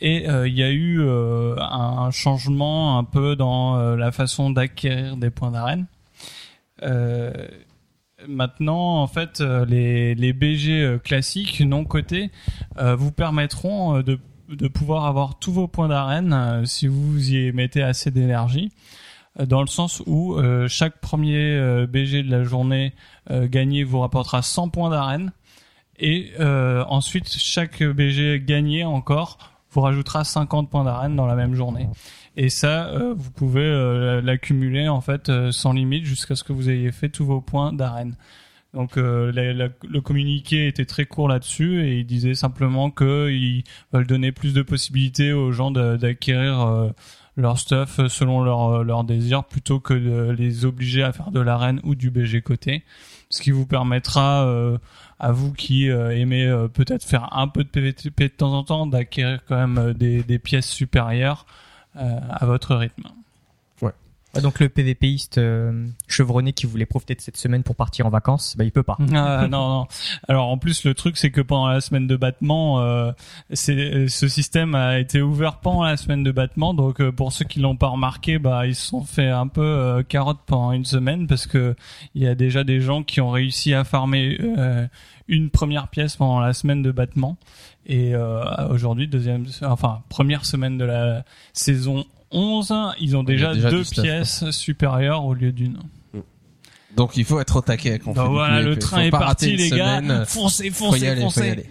Et 0.00 0.28
euh, 0.28 0.48
il 0.48 0.54
y 0.56 0.62
a 0.62 0.70
eu 0.70 1.00
euh, 1.00 1.56
un 1.58 2.10
changement 2.10 2.98
un 2.98 3.04
peu 3.04 3.36
dans 3.36 3.76
euh, 3.76 3.96
la 3.96 4.12
façon 4.12 4.50
d'acquérir 4.50 5.16
des 5.16 5.30
points 5.30 5.50
d'arène. 5.50 5.86
Maintenant, 8.28 9.02
en 9.02 9.06
fait, 9.06 9.40
les, 9.40 10.32
BG 10.32 10.98
classiques 11.04 11.60
non 11.60 11.84
cotés 11.84 12.30
vous 12.78 13.12
permettront 13.12 14.00
de, 14.00 14.18
de 14.48 14.68
pouvoir 14.68 15.04
avoir 15.04 15.38
tous 15.38 15.52
vos 15.52 15.68
points 15.68 15.88
d'arène 15.88 16.64
si 16.64 16.86
vous 16.86 17.34
y 17.34 17.52
mettez 17.52 17.82
assez 17.82 18.10
d'énergie. 18.10 18.72
Dans 19.38 19.60
le 19.60 19.66
sens 19.66 20.02
où 20.06 20.38
chaque 20.68 21.00
premier 21.00 21.86
BG 21.86 22.22
de 22.22 22.30
la 22.30 22.44
journée 22.44 22.94
gagné 23.30 23.84
vous 23.84 24.00
rapportera 24.00 24.40
100 24.40 24.70
points 24.70 24.88
d'arène. 24.88 25.32
Et 25.98 26.32
ensuite, 26.38 27.28
chaque 27.28 27.82
BG 27.82 28.40
gagné 28.40 28.84
encore 28.84 29.38
vous 29.72 29.80
rajoutera 29.80 30.24
50 30.24 30.68
points 30.70 30.84
d'arène 30.84 31.16
dans 31.16 31.26
la 31.26 31.34
même 31.34 31.54
journée. 31.54 31.88
Et 32.36 32.48
ça, 32.48 32.86
euh, 32.88 33.14
vous 33.16 33.30
pouvez 33.30 33.62
euh, 33.64 34.20
l'accumuler 34.20 34.88
en 34.88 35.00
fait 35.00 35.28
euh, 35.28 35.52
sans 35.52 35.72
limite 35.72 36.04
jusqu'à 36.04 36.34
ce 36.36 36.44
que 36.44 36.52
vous 36.52 36.70
ayez 36.70 36.92
fait 36.92 37.08
tous 37.08 37.24
vos 37.24 37.40
points 37.40 37.72
d'arène. 37.72 38.14
Donc 38.72 38.96
euh, 38.98 39.32
la- 39.32 39.52
la- 39.52 39.68
le 39.88 40.00
communiqué 40.00 40.68
était 40.68 40.84
très 40.84 41.04
court 41.04 41.28
là-dessus 41.28 41.82
et 41.84 41.98
il 41.98 42.06
disait 42.06 42.34
simplement 42.34 42.90
qu'ils 42.90 43.64
veulent 43.92 44.06
donner 44.06 44.30
plus 44.30 44.54
de 44.54 44.62
possibilités 44.62 45.32
aux 45.32 45.50
gens 45.50 45.72
d'acquérir 45.72 46.60
euh, 46.60 46.90
leur 47.36 47.58
stuff 47.58 48.00
selon 48.08 48.42
leur, 48.44 48.84
leur 48.84 49.02
désir 49.02 49.42
plutôt 49.44 49.80
que 49.80 49.94
de 49.94 50.30
les 50.30 50.64
obliger 50.64 51.02
à 51.02 51.12
faire 51.12 51.32
de 51.32 51.40
l'arène 51.40 51.80
ou 51.82 51.94
du 51.96 52.10
BG 52.10 52.42
côté. 52.42 52.84
Ce 53.28 53.40
qui 53.42 53.50
vous 53.50 53.66
permettra 53.66 54.44
euh, 54.46 54.78
à 55.20 55.32
vous 55.32 55.52
qui 55.52 55.90
euh, 55.90 56.16
aimez 56.16 56.46
euh, 56.46 56.66
peut-être 56.66 57.04
faire 57.04 57.36
un 57.36 57.46
peu 57.46 57.62
de 57.62 57.68
PVP 57.68 58.24
de 58.24 58.28
temps 58.28 58.54
en 58.54 58.64
temps 58.64 58.86
d'acquérir 58.86 59.40
quand 59.46 59.56
même 59.56 59.78
euh, 59.78 59.92
des, 59.92 60.22
des 60.22 60.38
pièces 60.38 60.68
supérieures 60.68 61.46
à 61.94 62.46
votre 62.46 62.76
rythme. 62.76 63.02
Ah, 64.34 64.40
donc 64.40 64.60
le 64.60 64.68
PVPiste 64.68 65.38
euh, 65.38 65.86
chevronné 66.06 66.52
qui 66.52 66.66
voulait 66.66 66.86
profiter 66.86 67.16
de 67.16 67.20
cette 67.20 67.36
semaine 67.36 67.64
pour 67.64 67.74
partir 67.74 68.06
en 68.06 68.10
vacances, 68.10 68.54
bah 68.56 68.64
il 68.64 68.70
peut 68.70 68.84
pas. 68.84 68.96
Ah, 69.12 69.48
non, 69.48 69.68
non. 69.68 69.86
Alors 70.28 70.48
en 70.48 70.58
plus 70.58 70.84
le 70.84 70.94
truc 70.94 71.16
c'est 71.16 71.30
que 71.30 71.40
pendant 71.40 71.66
la 71.66 71.80
semaine 71.80 72.06
de 72.06 72.16
battement, 72.16 72.80
euh, 72.80 73.10
c'est 73.52 74.06
ce 74.08 74.28
système 74.28 74.74
a 74.74 75.00
été 75.00 75.20
ouvert 75.20 75.58
pendant 75.58 75.82
la 75.82 75.96
semaine 75.96 76.22
de 76.22 76.30
battement, 76.30 76.74
donc 76.74 77.00
euh, 77.00 77.10
pour 77.10 77.32
ceux 77.32 77.44
qui 77.44 77.58
l'ont 77.58 77.76
pas 77.76 77.88
remarqué, 77.88 78.38
bah 78.38 78.66
ils 78.66 78.76
se 78.76 78.86
sont 78.86 79.02
fait 79.02 79.28
un 79.28 79.48
peu 79.48 79.62
euh, 79.62 80.02
carotte 80.02 80.40
pendant 80.46 80.72
une 80.72 80.84
semaine 80.84 81.26
parce 81.26 81.46
que 81.46 81.74
il 82.14 82.22
y 82.22 82.26
a 82.28 82.34
déjà 82.34 82.64
des 82.64 82.80
gens 82.80 83.02
qui 83.02 83.20
ont 83.20 83.30
réussi 83.30 83.74
à 83.74 83.84
farmer 83.84 84.38
euh, 84.40 84.86
une 85.28 85.50
première 85.50 85.88
pièce 85.88 86.16
pendant 86.16 86.40
la 86.40 86.52
semaine 86.52 86.82
de 86.82 86.92
battement 86.92 87.36
et 87.86 88.14
euh, 88.14 88.68
aujourd'hui 88.68 89.08
deuxième, 89.08 89.46
enfin 89.62 90.02
première 90.08 90.44
semaine 90.44 90.78
de 90.78 90.84
la 90.84 91.24
saison 91.52 92.04
11, 92.30 92.72
ils 93.00 93.16
ont 93.16 93.22
déjà, 93.22 93.54
déjà 93.54 93.70
deux 93.70 93.84
stuff, 93.84 94.04
pièces 94.04 94.50
supérieures 94.50 95.24
au 95.24 95.34
lieu 95.34 95.52
d'une. 95.52 95.78
Donc 96.96 97.16
il 97.16 97.24
faut 97.24 97.40
être 97.40 97.56
au 97.56 97.60
taquet 97.60 97.98
quand 97.98 98.10
on 98.10 98.14
fait 98.14 98.22
du 98.22 98.28
voilà, 98.28 98.62
le 98.62 98.76
train 98.76 99.02
est 99.02 99.10
parti 99.10 99.56
les 99.56 99.68
semaine. 99.68 100.08
gars. 100.08 100.24
Foncez, 100.24 100.70
Faut 100.70 100.86
y 100.86 100.90
foncez, 100.90 101.08
aller, 101.08 101.20
faut 101.20 101.28
y 101.28 101.32
foncez. 101.32 101.50
aller. 101.50 101.70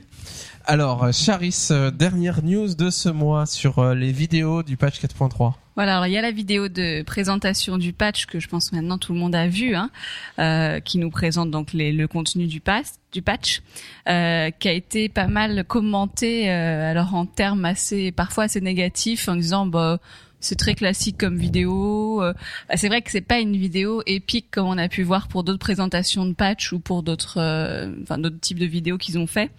Alors, 0.66 1.04
euh, 1.04 1.12
Charis, 1.12 1.68
euh, 1.72 1.90
dernière 1.90 2.44
news 2.44 2.76
de 2.76 2.90
ce 2.90 3.10
mois 3.10 3.46
sur 3.46 3.80
euh, 3.80 3.96
les 3.96 4.12
vidéos 4.12 4.62
du 4.62 4.78
patch 4.78 5.00
4.3. 5.02 5.54
Voilà, 5.80 5.94
alors 5.96 6.08
il 6.08 6.12
y 6.12 6.18
a 6.18 6.22
la 6.22 6.32
vidéo 6.32 6.68
de 6.68 7.04
présentation 7.04 7.78
du 7.78 7.94
patch 7.94 8.26
que 8.26 8.42
je 8.42 8.50
pense 8.50 8.74
maintenant 8.74 8.98
tout 8.98 9.14
le 9.14 9.20
monde 9.20 9.34
a 9.34 9.48
vu, 9.48 9.76
hein, 9.76 9.90
euh, 10.38 10.82
qui 10.82 10.98
nous 10.98 11.10
présente 11.10 11.52
donc 11.52 11.72
les, 11.72 11.94
le 11.94 12.06
contenu 12.06 12.48
du, 12.48 12.60
pass, 12.60 13.00
du 13.14 13.22
patch, 13.22 13.62
euh, 14.10 14.52
qui 14.52 14.68
a 14.68 14.74
été 14.74 15.08
pas 15.08 15.28
mal 15.28 15.64
commenté, 15.64 16.52
euh, 16.52 16.92
alors 16.92 17.16
en 17.16 17.26
termes 17.26 17.64
assez, 17.64 18.12
parfois 18.12 18.44
assez 18.44 18.60
négatifs, 18.60 19.30
en 19.30 19.38
disant 19.38 19.66
bah 19.66 20.00
c'est 20.40 20.58
très 20.58 20.76
classique 20.76 21.18
comme 21.18 21.38
vidéo. 21.38 22.22
euh, 22.24 22.34
c'est 22.76 22.88
vrai 22.88 23.02
que 23.02 23.12
c'est 23.12 23.22
pas 23.22 23.40
une 23.40 23.56
vidéo 23.58 24.02
épique 24.06 24.48
comme 24.52 24.68
on 24.68 24.78
a 24.78 24.88
pu 24.90 25.04
voir 25.04 25.28
pour 25.28 25.44
d'autres 25.44 25.60
présentations 25.60 26.26
de 26.26 26.34
patch 26.34 26.72
ou 26.74 26.80
pour 26.80 27.04
d'autres, 27.04 27.38
euh, 27.40 27.94
enfin 28.04 28.18
d'autres 28.18 28.40
types 28.40 28.60
de 28.60 28.66
vidéos 28.66 28.98
qu'ils 28.98 29.18
ont 29.20 29.28
fait. 29.28 29.52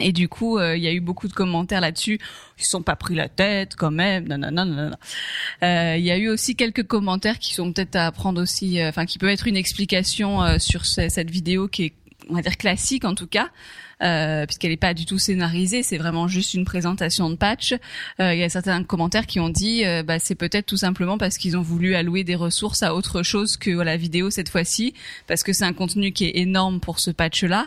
Et 0.00 0.12
du 0.12 0.28
coup, 0.28 0.58
euh, 0.58 0.76
il 0.76 0.82
y 0.84 0.86
a 0.86 0.92
eu 0.92 1.00
beaucoup 1.00 1.26
de 1.26 1.32
commentaires 1.32 1.80
là-dessus. 1.80 2.20
Ils 2.56 2.64
se 2.64 2.70
sont 2.70 2.82
pas 2.82 2.94
pris 2.94 3.16
la 3.16 3.28
tête 3.28 3.74
quand 3.74 3.90
même. 3.90 4.28
nanana, 4.28 4.64
nanana. 4.64 4.98
Euh, 5.64 5.96
Il 5.98 6.04
y 6.04 6.12
a 6.12 6.18
eu 6.18 6.28
aussi 6.28 6.54
quelques 6.54 6.84
commentaires 6.86 7.40
qui 7.40 7.52
sont 7.52 7.72
peut-être 7.72 7.96
à 7.96 8.12
prendre 8.12 8.40
aussi, 8.40 8.80
euh, 8.80 8.90
enfin 8.90 9.06
qui 9.06 9.18
peuvent 9.18 9.30
être 9.30 9.48
une 9.48 9.56
explication 9.56 10.40
euh, 10.44 10.58
sur 10.60 10.84
ce- 10.86 11.08
cette 11.08 11.30
vidéo 11.32 11.66
qui 11.66 11.84
est, 11.86 11.92
on 12.30 12.34
va 12.34 12.42
dire 12.42 12.56
classique 12.56 13.04
en 13.04 13.14
tout 13.16 13.26
cas. 13.26 13.48
Euh, 14.02 14.46
puisqu'elle 14.46 14.70
n'est 14.70 14.76
pas 14.76 14.94
du 14.94 15.06
tout 15.06 15.18
scénarisée, 15.18 15.82
c'est 15.82 15.98
vraiment 15.98 16.28
juste 16.28 16.54
une 16.54 16.64
présentation 16.64 17.30
de 17.30 17.34
patch. 17.34 17.74
Euh, 18.20 18.34
Il 18.34 18.38
y 18.38 18.44
a 18.44 18.48
certains 18.48 18.84
commentaires 18.84 19.26
qui 19.26 19.40
ont 19.40 19.48
dit, 19.48 19.84
euh, 19.84 20.02
bah, 20.02 20.18
c'est 20.18 20.34
peut-être 20.34 20.66
tout 20.66 20.76
simplement 20.76 21.18
parce 21.18 21.36
qu'ils 21.36 21.56
ont 21.56 21.62
voulu 21.62 21.94
allouer 21.94 22.22
des 22.22 22.36
ressources 22.36 22.82
à 22.82 22.94
autre 22.94 23.22
chose 23.22 23.56
que 23.56 23.70
la 23.70 23.96
vidéo 23.96 24.30
cette 24.30 24.48
fois-ci, 24.48 24.94
parce 25.26 25.42
que 25.42 25.52
c'est 25.52 25.64
un 25.64 25.72
contenu 25.72 26.12
qui 26.12 26.26
est 26.26 26.36
énorme 26.36 26.80
pour 26.80 27.00
ce 27.00 27.10
patch-là. 27.10 27.66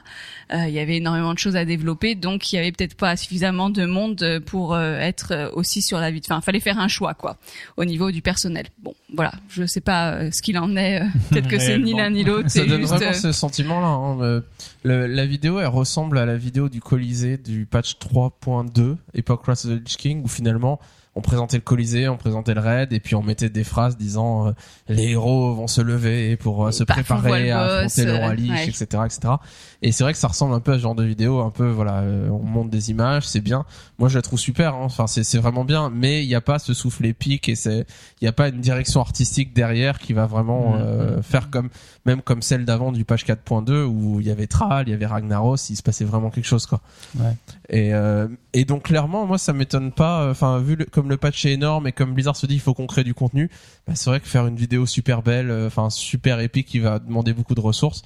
Euh, 0.54 0.68
il 0.68 0.74
y 0.74 0.80
avait 0.80 0.98
énormément 0.98 1.34
de 1.34 1.40
choses 1.40 1.56
à 1.56 1.66
développer, 1.66 2.16
donc 2.16 2.52
il 2.52 2.56
y 2.56 2.60
avait 2.60 2.72
peut-être 2.72 2.96
pas 2.96 3.18
suffisamment 3.18 3.70
de 3.70 3.86
monde 3.86 4.42
pour 4.46 4.78
être 4.78 5.52
aussi 5.54 5.82
sur 5.82 6.00
la 6.00 6.12
vie. 6.12 6.22
Enfin, 6.24 6.42
fallait 6.42 6.60
faire 6.60 6.80
un 6.80 6.88
choix 6.88 7.14
quoi, 7.14 7.38
au 7.78 7.86
niveau 7.86 8.12
du 8.12 8.22
personnel. 8.22 8.68
Bon, 8.80 8.94
voilà, 9.14 9.32
je 9.50 9.66
sais 9.66 9.82
pas 9.82 10.14
euh, 10.14 10.32
ce 10.32 10.42
qu'il 10.42 10.58
en 10.58 10.76
est. 10.76 11.02
euh, 11.02 11.06
peut-être 11.30 11.48
que 11.48 11.60
c'est 11.60 11.78
ni 11.78 11.94
l'un 11.94 12.10
ni 12.10 12.24
l'autre. 12.24 12.50
Ça 12.50 12.62
C'est 12.62 12.66
donne 12.68 12.82
juste. 12.82 12.94
vraiment 12.94 13.12
euh, 13.12 13.14
ce 13.14 13.32
sentiment-là. 13.32 13.88
hein. 13.88 14.42
La 14.84 15.26
vidéo, 15.26 15.60
elle 15.60 15.68
ressemble 15.68 16.18
à 16.18 16.26
la 16.26 16.38
vidéo 16.38 16.70
du 16.70 16.82
Colisée 16.82 17.38
du 17.38 17.66
patch 17.66 17.96
3.2, 18.00 18.96
Epoch 19.14 19.44
Wrath 19.46 19.66
of 19.66 19.72
the 19.72 19.80
Lich 19.80 19.98
King, 19.98 20.24
où 20.24 20.28
finalement 20.28 20.80
on 21.14 21.20
présentait 21.20 21.58
le 21.58 21.62
Colisée, 21.62 22.08
on 22.08 22.16
présentait 22.16 22.54
le 22.54 22.62
raid, 22.62 22.94
et 22.94 23.02
puis 23.02 23.16
on 23.16 23.22
mettait 23.22 23.50
des 23.50 23.66
phrases 23.66 23.98
disant 23.98 24.48
euh, 24.48 24.52
les 24.88 25.10
héros 25.10 25.54
vont 25.54 25.68
se 25.68 25.82
lever 25.82 26.38
pour 26.38 26.66
euh, 26.68 26.72
se 26.72 26.86
préparer 26.86 27.52
à 27.52 27.64
affronter 27.64 28.06
le 28.06 28.16
roi 28.16 28.34
Lich, 28.34 28.50
ouais. 28.50 28.68
etc., 28.70 28.86
etc. 29.06 29.34
Et 29.84 29.92
c'est 29.92 30.04
vrai 30.04 30.14
que 30.14 30.20
ça 30.20 30.28
ressemble 30.28 30.54
un 30.54 30.60
peu 30.60 30.74
à 30.74 30.76
ce 30.76 30.82
genre 30.82 30.94
de 30.94 31.04
vidéo, 31.04 31.40
un 31.42 31.50
peu 31.50 31.68
voilà, 31.70 32.02
euh, 32.02 32.30
on 32.30 32.44
monte 32.44 32.70
des 32.70 32.92
images, 32.92 33.28
c'est 33.28 33.42
bien. 33.42 33.66
Moi, 33.98 34.10
je 34.10 34.16
la 34.18 34.22
trouve 34.22 34.38
super. 34.40 34.76
hein. 34.76 34.82
Enfin, 34.84 35.08
c'est 35.08 35.24
c'est 35.24 35.40
vraiment 35.40 35.66
bien, 35.66 35.90
mais 35.90 36.24
il 36.24 36.28
n'y 36.28 36.36
a 36.36 36.42
pas 36.42 36.60
ce 36.60 36.74
souffle 36.76 37.04
épique 37.06 37.50
et 37.50 37.56
c'est 37.56 37.88
il 38.22 38.24
n'y 38.24 38.28
a 38.28 38.32
pas 38.32 38.50
une 38.50 38.60
direction 38.62 39.02
artistique 39.02 39.54
derrière 39.54 39.98
qui 39.98 40.14
va 40.14 40.28
vraiment 40.28 40.74
Mhm. 40.76 40.82
euh, 40.82 41.22
faire 41.24 41.50
comme 41.50 41.70
même 42.06 42.22
comme 42.22 42.42
celle 42.44 42.64
d'avant 42.66 42.92
du 42.92 43.06
patch 43.06 43.26
4.2 43.26 43.84
où 43.86 44.20
il 44.20 44.28
y 44.28 44.32
avait 44.32 44.46
Thrall, 44.48 44.88
il 44.88 44.92
y 44.92 44.94
avait 44.94 45.06
Ragnaros, 45.08 45.56
il 45.70 45.76
se 45.76 45.82
passait 45.84 46.06
vraiment 46.06 46.30
quelque 46.30 46.46
chose 46.48 46.68
quoi. 46.68 46.82
Ouais. 47.20 47.36
Et 47.70 47.94
euh, 47.94 48.28
et 48.54 48.66
donc 48.66 48.84
clairement 48.84 49.26
moi 49.26 49.38
ça 49.40 49.52
m'étonne 49.54 49.92
pas 49.92 50.30
enfin 50.30 50.60
vu 50.60 50.76
le, 50.76 50.86
comme 50.86 51.10
le 51.10 51.18
patch 51.18 51.46
est 51.46 51.54
énorme 51.54 51.88
et 51.88 51.92
comme 51.92 52.14
Blizzard 52.14 52.36
se 52.36 52.46
dit 52.46 52.54
il 52.56 52.60
faut 52.60 52.74
qu'on 52.76 52.86
crée 52.88 53.04
du 53.04 53.14
contenu, 53.16 53.50
bah, 53.88 53.94
c'est 53.96 54.10
vrai 54.12 54.20
que 54.20 54.28
faire 54.28 54.46
une 54.46 54.56
vidéo 54.58 54.86
super 54.86 55.24
belle, 55.24 55.50
euh, 55.50 55.66
enfin 55.68 55.90
super 55.90 56.40
épique 56.40 56.68
qui 56.68 56.80
va 56.80 57.00
demander 57.00 57.34
beaucoup 57.34 57.56
de 57.56 57.62
ressources, 57.62 58.04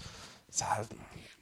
ça 0.49 0.65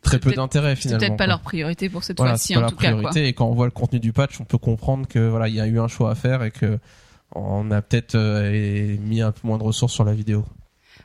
très 0.03 0.17
C'est 0.17 0.19
peu 0.19 0.31
d'intérêt 0.33 0.75
C'est 0.75 0.83
finalement. 0.83 0.99
peut-être 0.99 1.11
pas 1.17 1.25
quoi. 1.25 1.27
leur 1.27 1.41
priorité 1.41 1.89
pour 1.89 2.03
cette 2.03 2.17
Voilà, 2.17 2.37
c'est 2.37 2.53
fois-ci 2.53 2.59
pas 2.59 2.67
en 2.67 2.69
tout 2.69 2.75
cas. 2.75 2.91
Quoi. 2.91 2.97
priorité 2.99 3.27
et 3.27 3.33
quand 3.33 3.47
on 3.47 3.53
voit 3.55 3.65
le 3.65 3.71
contenu 3.71 3.99
du 3.99 4.13
patch, 4.13 4.39
on 4.39 4.45
peut 4.45 4.57
comprendre 4.57 5.07
que 5.07 5.19
voilà, 5.19 5.47
il 5.47 5.55
y 5.55 5.61
a 5.61 5.67
eu 5.67 5.79
un 5.79 5.87
choix 5.87 6.11
à 6.11 6.15
faire 6.15 6.43
et 6.43 6.51
que 6.51 6.79
on 7.35 7.71
a 7.71 7.81
peut-être 7.81 8.15
euh, 8.15 8.95
mis 8.99 9.21
un 9.21 9.31
peu 9.31 9.47
moins 9.47 9.57
de 9.57 9.63
ressources 9.63 9.93
sur 9.93 10.03
la 10.03 10.13
vidéo. 10.13 10.45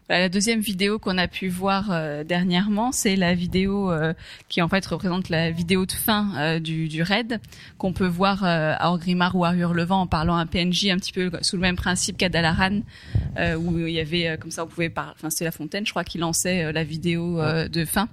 Voilà, 0.08 0.22
la 0.22 0.28
deuxième 0.28 0.60
vidéo 0.60 0.98
qu'on 0.98 1.18
a 1.18 1.28
pu 1.28 1.48
voir 1.48 1.90
euh, 1.90 2.24
dernièrement, 2.24 2.92
c'est 2.92 3.14
la 3.16 3.34
vidéo 3.34 3.90
euh, 3.90 4.14
qui 4.48 4.62
en 4.62 4.68
fait 4.68 4.84
représente 4.86 5.28
la 5.28 5.50
vidéo 5.50 5.84
de 5.84 5.92
fin 5.92 6.32
euh, 6.36 6.60
du, 6.60 6.88
du 6.88 7.02
raid 7.02 7.40
qu'on 7.76 7.92
peut 7.92 8.06
voir 8.06 8.42
à 8.42 8.88
Orgrimmar 8.90 9.36
ou 9.36 9.44
à 9.44 9.54
Hurlevent 9.54 10.00
en 10.00 10.06
parlant 10.06 10.36
à 10.36 10.40
un 10.40 10.46
PNJ 10.46 10.86
un 10.86 10.96
petit 10.96 11.12
peu 11.12 11.30
sous 11.42 11.56
le 11.56 11.62
même 11.62 11.76
principe 11.76 12.16
qu'à 12.16 12.28
Dalaran 12.28 12.80
où 13.58 13.78
il 13.78 13.92
y 13.92 14.00
avait 14.00 14.36
comme 14.38 14.50
ça 14.50 14.64
on 14.64 14.66
pouvait 14.66 14.88
parler. 14.88 15.12
Enfin 15.14 15.30
c'est 15.30 15.44
la 15.44 15.52
fontaine, 15.52 15.86
je 15.86 15.90
crois, 15.90 16.04
qui 16.04 16.18
lançait 16.18 16.72
la 16.72 16.84
vidéo 16.84 17.40
de 17.68 17.84
fin. 17.84 18.08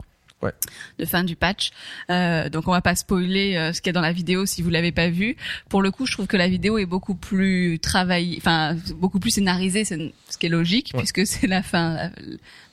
Ouais. 0.46 0.54
de 1.00 1.06
fin 1.06 1.24
du 1.24 1.36
patch. 1.36 1.72
Euh, 2.10 2.50
donc 2.50 2.68
on 2.68 2.72
va 2.72 2.82
pas 2.82 2.96
spoiler 2.96 3.56
euh, 3.56 3.74
ce 3.74 3.82
qu'il 3.82 3.90
y 3.90 3.92
a 3.92 3.94
dans 3.94 4.02
la 4.02 4.14
vidéo 4.14 4.46
si 4.46 4.62
vous 4.62 4.70
l'avez 4.70 4.92
pas 4.92 5.10
vu. 5.10 5.36
Pour 5.70 5.82
le 5.82 5.92
coup, 5.92 6.06
je 6.06 6.14
trouve 6.14 6.28
que 6.28 6.38
la 6.38 6.48
vidéo 6.48 6.78
est 6.78 6.86
beaucoup 6.86 7.16
plus 7.16 7.80
travaillée, 7.80 8.38
enfin 8.38 8.76
beaucoup 8.96 9.20
plus 9.20 9.32
scénarisée, 9.32 9.84
ce 9.86 9.96
qui 10.40 10.46
est 10.46 10.50
logique 10.50 10.92
Ouais. 10.94 11.00
puisque 11.00 11.26
c'est 11.28 11.48
la 11.48 11.64
fin, 11.64 12.12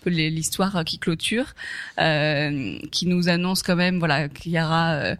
peu 0.03 0.11
l'histoire 0.11 0.85
qui 0.85 0.99
clôture, 0.99 1.55
euh, 2.01 2.77
qui 2.91 3.07
nous 3.07 3.29
annonce 3.29 3.63
quand 3.63 3.77
même 3.77 3.99
voilà 3.99 4.29
qu'il 4.29 4.53
y 4.53 4.61
aura, 4.61 4.93
euh, 4.93 5.17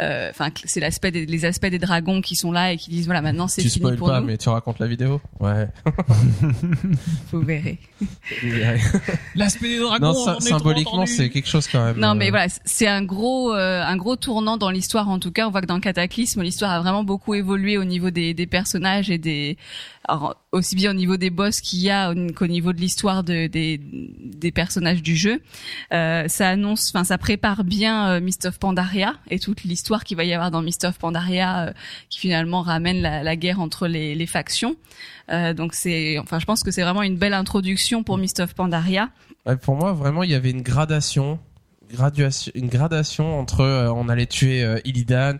euh, 0.00 0.30
enfin 0.30 0.50
que 0.50 0.60
c'est 0.64 0.80
l'aspect 0.80 1.10
des, 1.12 1.24
les 1.26 1.44
aspects 1.44 1.66
des 1.66 1.78
dragons 1.78 2.20
qui 2.20 2.34
sont 2.36 2.50
là 2.50 2.72
et 2.72 2.76
qui 2.76 2.90
disent 2.90 3.06
voilà 3.06 3.22
maintenant 3.22 3.46
c'est 3.48 3.62
Tu 3.62 3.68
fini 3.68 3.80
spoil 3.84 3.96
pour 3.96 4.08
pas, 4.08 4.20
nous. 4.20 4.26
mais 4.26 4.36
tu 4.36 4.48
racontes 4.48 4.78
la 4.80 4.86
vidéo. 4.88 5.20
Ouais. 5.40 5.68
Vous 7.32 7.40
verrez. 7.40 7.78
L'aspect 9.34 9.68
des 9.68 9.78
dragons. 9.78 10.06
non, 10.06 10.14
ça, 10.24 10.40
symboliquement, 10.40 11.06
c'est 11.06 11.30
quelque 11.30 11.48
chose 11.48 11.68
quand 11.68 11.84
même. 11.84 11.98
Non, 11.98 12.14
mais 12.14 12.28
euh, 12.28 12.30
voilà, 12.30 12.46
c'est 12.64 12.86
un 12.86 13.02
gros, 13.02 13.54
euh, 13.54 13.82
un 13.82 13.96
gros 13.96 14.16
tournant 14.16 14.56
dans 14.56 14.70
l'histoire. 14.70 15.08
En 15.08 15.18
tout 15.18 15.30
cas, 15.32 15.46
on 15.46 15.50
voit 15.50 15.60
que 15.60 15.66
dans 15.66 15.80
Cataclysme, 15.80 16.42
l'histoire 16.42 16.72
a 16.72 16.80
vraiment 16.80 17.04
beaucoup 17.04 17.34
évolué 17.34 17.78
au 17.78 17.84
niveau 17.84 18.10
des, 18.10 18.34
des 18.34 18.46
personnages 18.46 19.10
et 19.10 19.18
des, 19.18 19.56
alors, 20.06 20.36
aussi 20.52 20.76
bien 20.76 20.90
au 20.90 20.94
niveau 20.94 21.16
des 21.16 21.30
boss 21.30 21.60
qu'il 21.60 21.80
y 21.80 21.90
a 21.90 22.10
au- 22.10 22.32
qu'au 22.32 22.46
niveau 22.46 22.72
de 22.72 22.80
l'histoire 22.80 23.24
de, 23.24 23.46
des, 23.46 23.78
des 23.78 24.52
personnages 24.52 25.02
du 25.02 25.16
jeu. 25.16 25.40
Euh, 25.92 26.28
ça 26.28 26.48
annonce, 26.48 26.90
enfin, 26.94 27.04
ça 27.04 27.18
prépare 27.18 27.64
bien 27.64 28.20
euh, 28.20 28.30
of 28.44 28.58
Pandaria 28.58 29.14
et 29.30 29.38
toute 29.38 29.64
l'histoire 29.64 30.04
qu'il 30.04 30.16
va 30.16 30.24
y 30.24 30.32
avoir 30.34 30.50
dans 30.50 30.62
Mist 30.62 30.84
of 30.84 30.98
Pandaria, 30.98 31.68
euh, 31.68 31.72
qui 32.10 32.20
finalement 32.20 32.62
ramène 32.62 33.00
la, 33.00 33.36
guerre 33.36 33.60
entre 33.60 33.86
les, 33.88 34.14
les 34.14 34.26
factions. 34.26 34.76
Euh, 35.30 35.54
donc 35.54 35.74
c'est, 35.74 36.18
enfin, 36.18 36.38
je 36.38 36.44
pense 36.44 36.62
que 36.62 36.70
c'est 36.70 36.82
vraiment 36.82 37.02
une 37.02 37.16
belle 37.16 37.34
introduction 37.34 38.02
pour 38.02 38.18
Mist 38.18 38.40
of 38.40 38.54
Pandaria. 38.54 39.10
Pour 39.62 39.76
moi, 39.76 39.92
vraiment, 39.92 40.22
il 40.22 40.30
y 40.30 40.34
avait 40.34 40.50
une 40.50 40.62
gradation, 40.62 41.38
graduation, 41.90 42.52
une 42.54 42.68
gradation 42.68 43.38
entre 43.38 43.90
on 43.94 44.08
allait 44.08 44.26
tuer 44.26 44.80
Illidan 44.84 45.34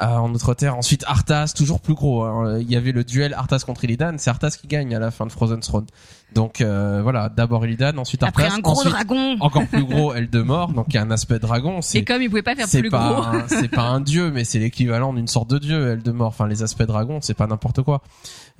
en 0.00 0.28
notre 0.28 0.54
terre, 0.54 0.76
ensuite 0.76 1.04
Arthas, 1.06 1.52
toujours 1.56 1.80
plus 1.80 1.94
gros. 1.94 2.22
hein. 2.24 2.58
Il 2.58 2.70
y 2.70 2.76
avait 2.76 2.92
le 2.92 3.04
duel 3.04 3.32
Arthas 3.34 3.60
contre 3.64 3.84
Illidan, 3.84 4.16
c'est 4.18 4.30
Arthas 4.30 4.56
qui 4.60 4.66
gagne 4.66 4.94
à 4.94 4.98
la 4.98 5.10
fin 5.10 5.26
de 5.26 5.32
Frozen 5.32 5.60
Throne. 5.60 5.86
Donc 6.34 6.60
euh, 6.60 7.00
voilà, 7.02 7.28
d'abord 7.28 7.64
Illidan, 7.64 7.96
ensuite 7.98 8.22
Après 8.22 8.44
Arthas, 8.44 8.56
un 8.56 8.60
gros 8.60 8.72
ensuite 8.72 8.92
dragon. 8.92 9.36
encore 9.40 9.66
plus 9.66 9.84
gros 9.84 10.12
Eldemort, 10.14 10.72
donc 10.72 10.86
il 10.88 10.94
y 10.94 10.98
a 10.98 11.02
un 11.02 11.10
aspect 11.10 11.38
dragon. 11.38 11.80
Et 11.94 12.04
comme 12.04 12.22
il 12.22 12.28
pouvait 12.28 12.42
pas 12.42 12.54
faire 12.56 12.68
plus 12.68 12.90
pas 12.90 13.12
gros. 13.12 13.38
c'est 13.48 13.68
pas 13.68 13.84
un 13.84 14.00
dieu, 14.00 14.30
mais 14.30 14.44
c'est 14.44 14.58
l'équivalent 14.58 15.12
d'une 15.12 15.28
sorte 15.28 15.50
de 15.50 15.58
dieu 15.58 15.92
Eldemort. 15.92 16.28
Enfin 16.28 16.48
les 16.48 16.62
aspects 16.62 16.82
dragon, 16.82 17.18
c'est 17.20 17.34
pas 17.34 17.46
n'importe 17.46 17.82
quoi. 17.82 18.02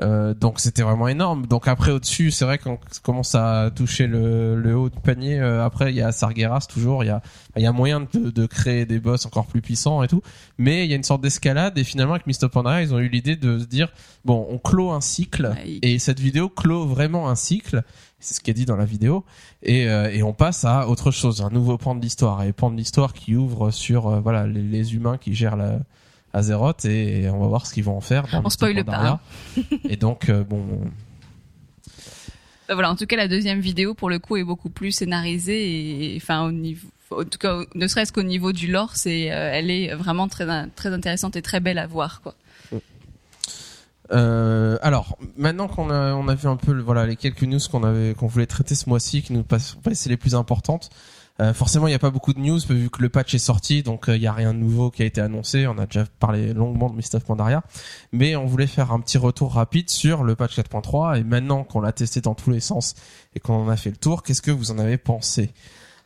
Euh, 0.02 0.34
donc 0.34 0.60
c'était 0.60 0.82
vraiment 0.82 1.08
énorme. 1.08 1.46
Donc 1.46 1.68
après 1.68 1.90
au-dessus, 1.92 2.30
c'est 2.30 2.44
vrai 2.44 2.58
qu'on 2.58 2.78
commence 3.02 3.34
à 3.34 3.70
toucher 3.74 4.06
le, 4.06 4.56
le 4.56 4.76
haut 4.76 4.90
du 4.90 4.98
panier. 5.00 5.38
euh, 5.40 5.64
après 5.64 5.90
il 5.92 5.96
y 5.96 6.02
a 6.02 6.12
Sargeras 6.12 6.66
toujours. 6.72 7.04
Il 7.04 7.08
y 7.08 7.10
a 7.10 7.22
il 7.56 7.62
y 7.62 7.66
a 7.66 7.72
moyen 7.72 8.00
de, 8.00 8.30
de 8.30 8.46
créer 8.46 8.86
des 8.86 8.98
boss 8.98 9.26
encore 9.26 9.46
plus 9.46 9.60
puissants 9.62 10.02
et 10.02 10.08
tout. 10.08 10.22
Mais 10.58 10.84
il 10.84 10.90
y 10.90 10.92
a 10.92 10.96
une 10.96 11.04
sorte 11.04 11.20
d'escalade 11.22 11.78
et 11.78 11.84
finalement 11.84 12.14
avec 12.14 12.26
Mist 12.26 12.42
of 12.44 12.50
Pandaria, 12.50 12.82
ils 12.82 12.94
ont 12.94 12.98
eu 12.98 13.08
l'idée 13.08 13.36
de 13.36 13.58
se 13.58 13.64
dire 13.64 13.92
bon, 14.24 14.46
on 14.50 14.58
clôt 14.58 14.90
un 14.90 15.00
cycle 15.00 15.52
et 15.82 15.98
cette 15.98 16.20
vidéo 16.20 16.48
clôt 16.48 16.86
vraiment 16.86 17.28
un 17.28 17.34
cycle. 17.34 17.63
C'est 18.20 18.34
ce 18.34 18.40
qui 18.40 18.50
est 18.50 18.54
dit 18.54 18.64
dans 18.64 18.76
la 18.76 18.86
vidéo 18.86 19.24
et, 19.62 19.86
euh, 19.88 20.10
et 20.10 20.22
on 20.22 20.32
passe 20.32 20.64
à 20.64 20.88
autre 20.88 21.10
chose, 21.10 21.42
un 21.42 21.50
nouveau 21.50 21.76
pan 21.76 21.94
de 21.94 22.00
l'histoire 22.00 22.42
et 22.42 22.52
pan 22.52 22.70
de 22.70 22.76
l'histoire 22.76 23.12
qui 23.12 23.36
ouvre 23.36 23.70
sur 23.70 24.06
euh, 24.06 24.20
voilà 24.20 24.46
les, 24.46 24.62
les 24.62 24.94
humains 24.94 25.18
qui 25.18 25.34
gèrent 25.34 25.56
la 25.56 25.80
Azeroth 26.32 26.84
et, 26.84 27.22
et 27.22 27.30
on 27.30 27.38
va 27.40 27.46
voir 27.46 27.66
ce 27.66 27.74
qu'ils 27.74 27.84
vont 27.84 27.96
en 27.96 28.00
faire. 28.00 28.26
Dans 28.32 28.42
On 28.44 28.48
spoile 28.48 28.74
pas, 28.76 28.84
Pandaria. 28.84 29.20
et 29.88 29.96
donc 29.96 30.28
euh, 30.28 30.42
bon, 30.42 30.64
Euh, 32.70 32.74
voilà, 32.74 32.90
en 32.90 32.96
tout 32.96 33.06
cas, 33.06 33.16
la 33.16 33.28
deuxième 33.28 33.60
vidéo, 33.60 33.94
pour 33.94 34.08
le 34.08 34.18
coup, 34.18 34.36
est 34.36 34.44
beaucoup 34.44 34.70
plus 34.70 34.92
scénarisée 34.92 36.14
et, 36.14 36.16
enfin, 36.16 36.46
au 36.46 36.52
niveau, 36.52 36.88
en 37.10 37.24
tout 37.24 37.38
cas, 37.38 37.60
ne 37.74 37.86
serait-ce 37.86 38.12
qu'au 38.12 38.22
niveau 38.22 38.52
du 38.52 38.70
lore, 38.70 38.96
c'est, 38.96 39.30
euh, 39.30 39.50
elle 39.52 39.70
est 39.70 39.94
vraiment 39.94 40.28
très, 40.28 40.46
très 40.70 40.92
intéressante 40.92 41.36
et 41.36 41.42
très 41.42 41.60
belle 41.60 41.78
à 41.78 41.86
voir, 41.86 42.20
quoi. 42.22 42.34
Euh, 44.14 44.78
alors, 44.80 45.18
maintenant 45.36 45.66
qu'on 45.66 45.90
a, 45.90 46.14
on 46.14 46.28
a 46.28 46.34
vu 46.34 46.48
un 46.48 46.56
peu 46.56 46.78
voilà, 46.80 47.06
les 47.06 47.16
quelques 47.16 47.42
news 47.42 47.58
qu'on 47.70 47.82
avait, 47.82 48.14
qu'on 48.14 48.26
voulait 48.26 48.46
traiter 48.46 48.74
ce 48.74 48.88
mois-ci, 48.88 49.22
qui 49.22 49.32
nous 49.32 49.44
c'est 49.92 50.08
les 50.08 50.16
plus 50.16 50.34
importantes, 50.34 50.90
euh, 51.40 51.52
forcément, 51.52 51.88
il 51.88 51.90
n'y 51.90 51.96
a 51.96 52.00
pas 52.00 52.10
beaucoup 52.10 52.32
de 52.32 52.38
news, 52.38 52.60
vu 52.68 52.90
que 52.90 53.02
le 53.02 53.08
patch 53.08 53.34
est 53.34 53.38
sorti, 53.38 53.82
donc 53.82 54.08
euh, 54.08 54.16
il 54.16 54.20
n'y 54.20 54.28
a 54.28 54.32
rien 54.32 54.54
de 54.54 54.58
nouveau 54.58 54.92
qui 54.92 55.02
a 55.02 55.04
été 55.04 55.20
annoncé. 55.20 55.66
On 55.66 55.78
a 55.78 55.86
déjà 55.86 56.04
parlé 56.20 56.54
longuement 56.54 56.88
de 56.88 56.94
Mist 56.94 57.16
of 57.16 57.24
Pandaria. 57.24 57.64
Mais 58.12 58.36
on 58.36 58.46
voulait 58.46 58.68
faire 58.68 58.92
un 58.92 59.00
petit 59.00 59.18
retour 59.18 59.54
rapide 59.54 59.90
sur 59.90 60.22
le 60.22 60.36
patch 60.36 60.56
4.3, 60.56 61.18
et 61.18 61.24
maintenant 61.24 61.64
qu'on 61.64 61.80
l'a 61.80 61.92
testé 61.92 62.20
dans 62.20 62.34
tous 62.34 62.50
les 62.50 62.60
sens 62.60 62.94
et 63.34 63.40
qu'on 63.40 63.64
en 63.64 63.68
a 63.68 63.76
fait 63.76 63.90
le 63.90 63.96
tour, 63.96 64.22
qu'est-ce 64.22 64.42
que 64.42 64.52
vous 64.52 64.70
en 64.70 64.78
avez 64.78 64.96
pensé? 64.96 65.50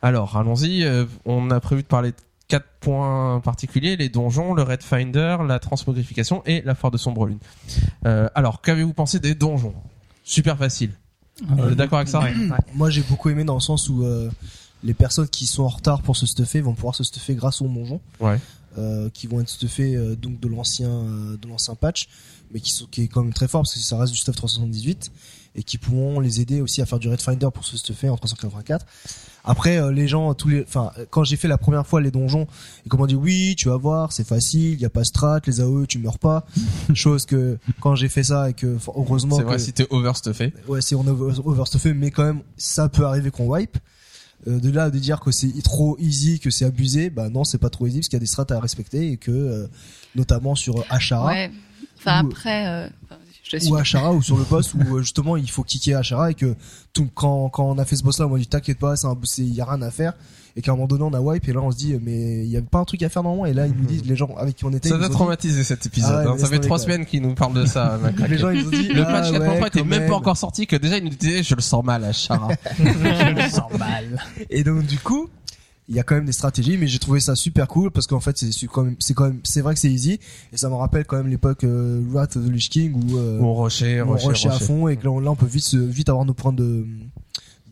Alors, 0.01 0.37
allons-y, 0.37 0.87
on 1.25 1.51
a 1.51 1.59
prévu 1.59 1.83
de 1.83 1.87
parler 1.87 2.11
de 2.11 2.15
quatre 2.49 2.67
points 2.81 3.39
particuliers, 3.39 3.95
les 3.95 4.09
donjons, 4.09 4.53
le 4.53 4.63
Red 4.63 4.83
Finder, 4.83 5.37
la 5.47 5.59
transmogrification 5.59 6.43
et 6.45 6.61
la 6.65 6.75
foire 6.75 6.91
de 6.91 6.97
sombre 6.97 7.25
lune. 7.25 7.39
Euh, 8.05 8.27
alors, 8.35 8.61
qu'avez-vous 8.61 8.93
pensé 8.93 9.19
des 9.21 9.35
donjons? 9.35 9.73
Super 10.25 10.57
facile. 10.57 10.91
Vous 11.47 11.69
êtes 11.69 11.75
d'accord 11.77 11.99
avec 11.99 12.09
ça? 12.09 12.19
Ouais. 12.19 12.33
Moi, 12.75 12.89
j'ai 12.89 13.01
beaucoup 13.03 13.29
aimé 13.29 13.45
dans 13.45 13.53
le 13.53 13.59
sens 13.61 13.87
où 13.87 14.03
euh, 14.03 14.29
les 14.83 14.93
personnes 14.93 15.29
qui 15.29 15.45
sont 15.45 15.63
en 15.63 15.69
retard 15.69 16.01
pour 16.01 16.17
se 16.17 16.25
stuffer 16.25 16.59
vont 16.59 16.73
pouvoir 16.73 16.95
se 16.95 17.03
stuffer 17.05 17.35
grâce 17.35 17.61
au 17.61 17.67
donjon, 17.67 18.01
Ouais. 18.19 18.39
euh, 18.77 19.09
qui 19.13 19.27
vont 19.27 19.39
être 19.39 19.47
stuffés 19.49 19.95
euh, 19.95 20.15
donc 20.15 20.39
de 20.39 20.47
l'ancien 20.49 20.89
euh, 20.89 21.37
de 21.37 21.47
l'ancien 21.47 21.75
patch, 21.75 22.09
mais 22.51 22.59
qui 22.59 22.71
sont 22.71 22.87
qui 22.87 23.03
est 23.03 23.07
quand 23.07 23.23
même 23.23 23.33
très 23.33 23.47
fort 23.47 23.61
parce 23.61 23.73
que 23.73 23.79
ça 23.79 23.97
reste 23.97 24.11
du 24.11 24.17
stuff 24.19 24.35
378 24.35 25.11
et 25.55 25.63
qui 25.63 25.77
pourront 25.77 26.19
les 26.19 26.41
aider 26.41 26.61
aussi 26.61 26.81
à 26.81 26.85
faire 26.85 26.99
du 26.99 27.07
Red 27.09 27.21
Finder 27.21 27.47
pour 27.53 27.63
se 27.65 27.77
stuffer 27.77 28.09
en 28.09 28.17
384. 28.17 28.85
Après, 29.45 29.77
euh, 29.77 29.91
les 29.91 30.07
gens, 30.07 30.33
tous 30.33 30.49
les, 30.49 30.61
enfin, 30.63 30.91
quand 31.09 31.23
j'ai 31.23 31.37
fait 31.37 31.47
la 31.47 31.57
première 31.57 31.87
fois 31.87 32.01
les 32.01 32.11
donjons, 32.11 32.45
et 32.85 32.97
m'a 32.97 33.07
dit 33.07 33.15
oui, 33.15 33.55
tu 33.57 33.69
vas 33.69 33.77
voir, 33.77 34.11
c'est 34.11 34.27
facile, 34.27 34.73
il 34.73 34.79
y 34.81 34.85
a 34.85 34.89
pas 34.89 35.03
strat, 35.03 35.39
les 35.47 35.61
AOE, 35.61 35.85
tu 35.87 35.97
meurs 35.99 36.19
pas. 36.19 36.45
Chose 36.93 37.25
que 37.25 37.57
quand 37.79 37.95
j'ai 37.95 38.09
fait 38.09 38.23
ça 38.23 38.49
et 38.49 38.53
que 38.53 38.77
heureusement 38.87 39.37
C'est 39.37 39.43
que 39.43 39.47
vrai, 39.47 39.59
si 39.59 39.73
t'es 39.73 39.87
overstuffé. 39.89 40.53
ouais, 40.67 40.81
c'est 40.81 40.95
on 40.95 41.07
over- 41.07 41.39
overstuffé, 41.45 41.93
mais 41.93 42.11
quand 42.11 42.23
même, 42.23 42.41
ça 42.57 42.89
peut 42.89 43.05
arriver 43.05 43.31
qu'on 43.31 43.47
wipe. 43.47 43.77
Euh, 44.47 44.59
de 44.59 44.71
là 44.71 44.89
de 44.89 44.97
dire 44.99 45.19
que 45.19 45.31
c'est 45.31 45.51
trop 45.63 45.97
easy, 45.99 46.39
que 46.39 46.49
c'est 46.49 46.63
abusé, 46.63 47.09
bah 47.09 47.29
non, 47.29 47.43
c'est 47.43 47.57
pas 47.57 47.69
trop 47.69 47.87
easy 47.87 47.97
parce 47.99 48.07
qu'il 48.07 48.15
y 48.15 48.21
a 48.21 48.21
des 48.21 48.25
strats 48.25 48.45
à 48.49 48.59
respecter 48.61 49.11
et 49.11 49.17
que 49.17 49.31
euh, 49.31 49.67
notamment 50.15 50.55
sur 50.55 50.85
Ashara 50.89 51.27
Ouais. 51.27 51.51
Enfin, 51.97 52.25
après, 52.25 52.65
euh, 52.67 52.87
ou 53.69 53.75
Ashara 53.75 54.13
ou 54.13 54.21
sur 54.21 54.37
le 54.37 54.43
boss 54.43 54.73
où 54.73 54.97
euh, 54.97 55.01
justement 55.01 55.37
il 55.37 55.49
faut 55.49 55.63
kicker 55.63 55.95
Ashara 55.95 56.31
et 56.31 56.33
que 56.33 56.55
tout 56.93 57.09
quand 57.13 57.49
quand 57.49 57.65
on 57.65 57.77
a 57.77 57.85
fait 57.85 57.95
ce 57.95 58.03
boss 58.03 58.19
là, 58.19 58.27
on 58.27 58.29
m'a 58.29 58.37
dit 58.37 58.47
t'inquiète 58.47 58.79
pas, 58.79 58.95
c'est 58.95 59.07
un 59.07 59.17
c'est 59.23 59.43
y 59.43 59.61
a 59.61 59.65
rien 59.65 59.81
à 59.81 59.91
faire 59.91 60.13
et 60.55 60.61
qu'à 60.61 60.71
un 60.71 60.75
moment 60.75 60.87
donné 60.87 61.03
on 61.03 61.13
a 61.13 61.19
wipe 61.19 61.47
et 61.47 61.53
là 61.53 61.61
on 61.61 61.71
se 61.71 61.77
dit 61.77 61.95
mais 62.01 62.43
il 62.43 62.49
y 62.49 62.57
a 62.57 62.61
pas 62.61 62.79
un 62.79 62.85
truc 62.85 63.01
à 63.03 63.09
faire 63.09 63.23
normalement 63.23 63.45
et 63.45 63.53
là 63.53 63.67
ils 63.67 63.73
nous 63.73 63.85
disent 63.85 64.05
les 64.05 64.15
gens 64.15 64.33
avec 64.37 64.55
qui 64.55 64.65
on 64.65 64.71
était 64.73 64.89
Ça 64.89 64.97
nous 64.97 65.07
dit- 65.07 65.11
traumatisé 65.11 65.63
cet 65.63 65.85
épisode. 65.85 66.11
Ah 66.11 66.25
ouais, 66.25 66.31
hein. 66.31 66.37
Ça 66.37 66.47
fait 66.47 66.59
trois 66.59 66.79
semaines 66.79 67.05
qu'ils 67.05 67.21
nous 67.21 67.35
parlent 67.35 67.53
de 67.53 67.65
ça. 67.65 67.99
Les 68.29 68.37
gens 68.37 68.49
ils 68.49 68.61
nous 68.63 68.67
ont 68.67 68.71
dit 68.71 68.87
Le 68.89 69.03
ah, 69.03 69.21
patch 69.21 69.31
4.3 69.31 69.61
ouais, 69.61 69.67
était 69.67 69.83
même 69.83 70.07
pas 70.07 70.15
encore 70.15 70.37
sorti 70.37 70.67
que 70.67 70.75
déjà 70.75 70.97
ils 70.97 71.03
nous 71.03 71.09
disaient 71.09 71.43
je 71.43 71.55
le 71.55 71.61
sens 71.61 71.83
mal 71.83 72.03
à 72.03 72.11
Chara. 72.11 72.49
Je 72.77 73.35
le 73.35 73.49
sens 73.49 73.71
mal. 73.77 74.23
Et 74.49 74.63
donc 74.63 74.85
du 74.85 74.97
coup, 74.97 75.29
il 75.89 75.95
y 75.95 75.99
a 75.99 76.03
quand 76.03 76.15
même 76.15 76.25
des 76.25 76.31
stratégies, 76.31 76.77
mais 76.77 76.85
j'ai 76.87 76.99
trouvé 76.99 77.19
ça 77.19 77.35
super 77.35 77.67
cool 77.67 77.89
parce 77.91 78.05
qu'en 78.07 78.19
fait 78.19 78.37
c'est 78.37 78.67
quand 78.67 78.83
même, 78.83 78.95
c'est 78.99 79.13
quand 79.15 79.25
même, 79.25 79.39
c'est 79.43 79.61
vrai 79.61 79.73
que 79.73 79.79
c'est 79.79 79.91
easy 79.91 80.19
et 80.53 80.57
ça 80.57 80.69
me 80.69 80.75
rappelle 80.75 81.03
quand 81.05 81.17
même 81.17 81.27
l'époque 81.27 81.63
euh, 81.63 81.99
Wrath 82.11 82.37
of 82.37 82.45
the 82.45 82.49
Lich 82.49 82.69
King 82.69 82.93
où 82.93 83.17
euh, 83.17 83.39
Mon 83.39 83.53
rocher, 83.55 84.01
on 84.03 84.11
rushait 84.15 84.49
à 84.49 84.59
fond 84.59 84.87
et 84.87 84.97
que 84.97 85.03
là 85.05 85.11
on, 85.11 85.19
là, 85.19 85.31
on 85.31 85.35
peut 85.35 85.47
vite 85.47 85.63
se- 85.65 85.77
vite 85.77 86.07
avoir 86.09 86.25
nos 86.25 86.33
points 86.35 86.53
de 86.53 86.85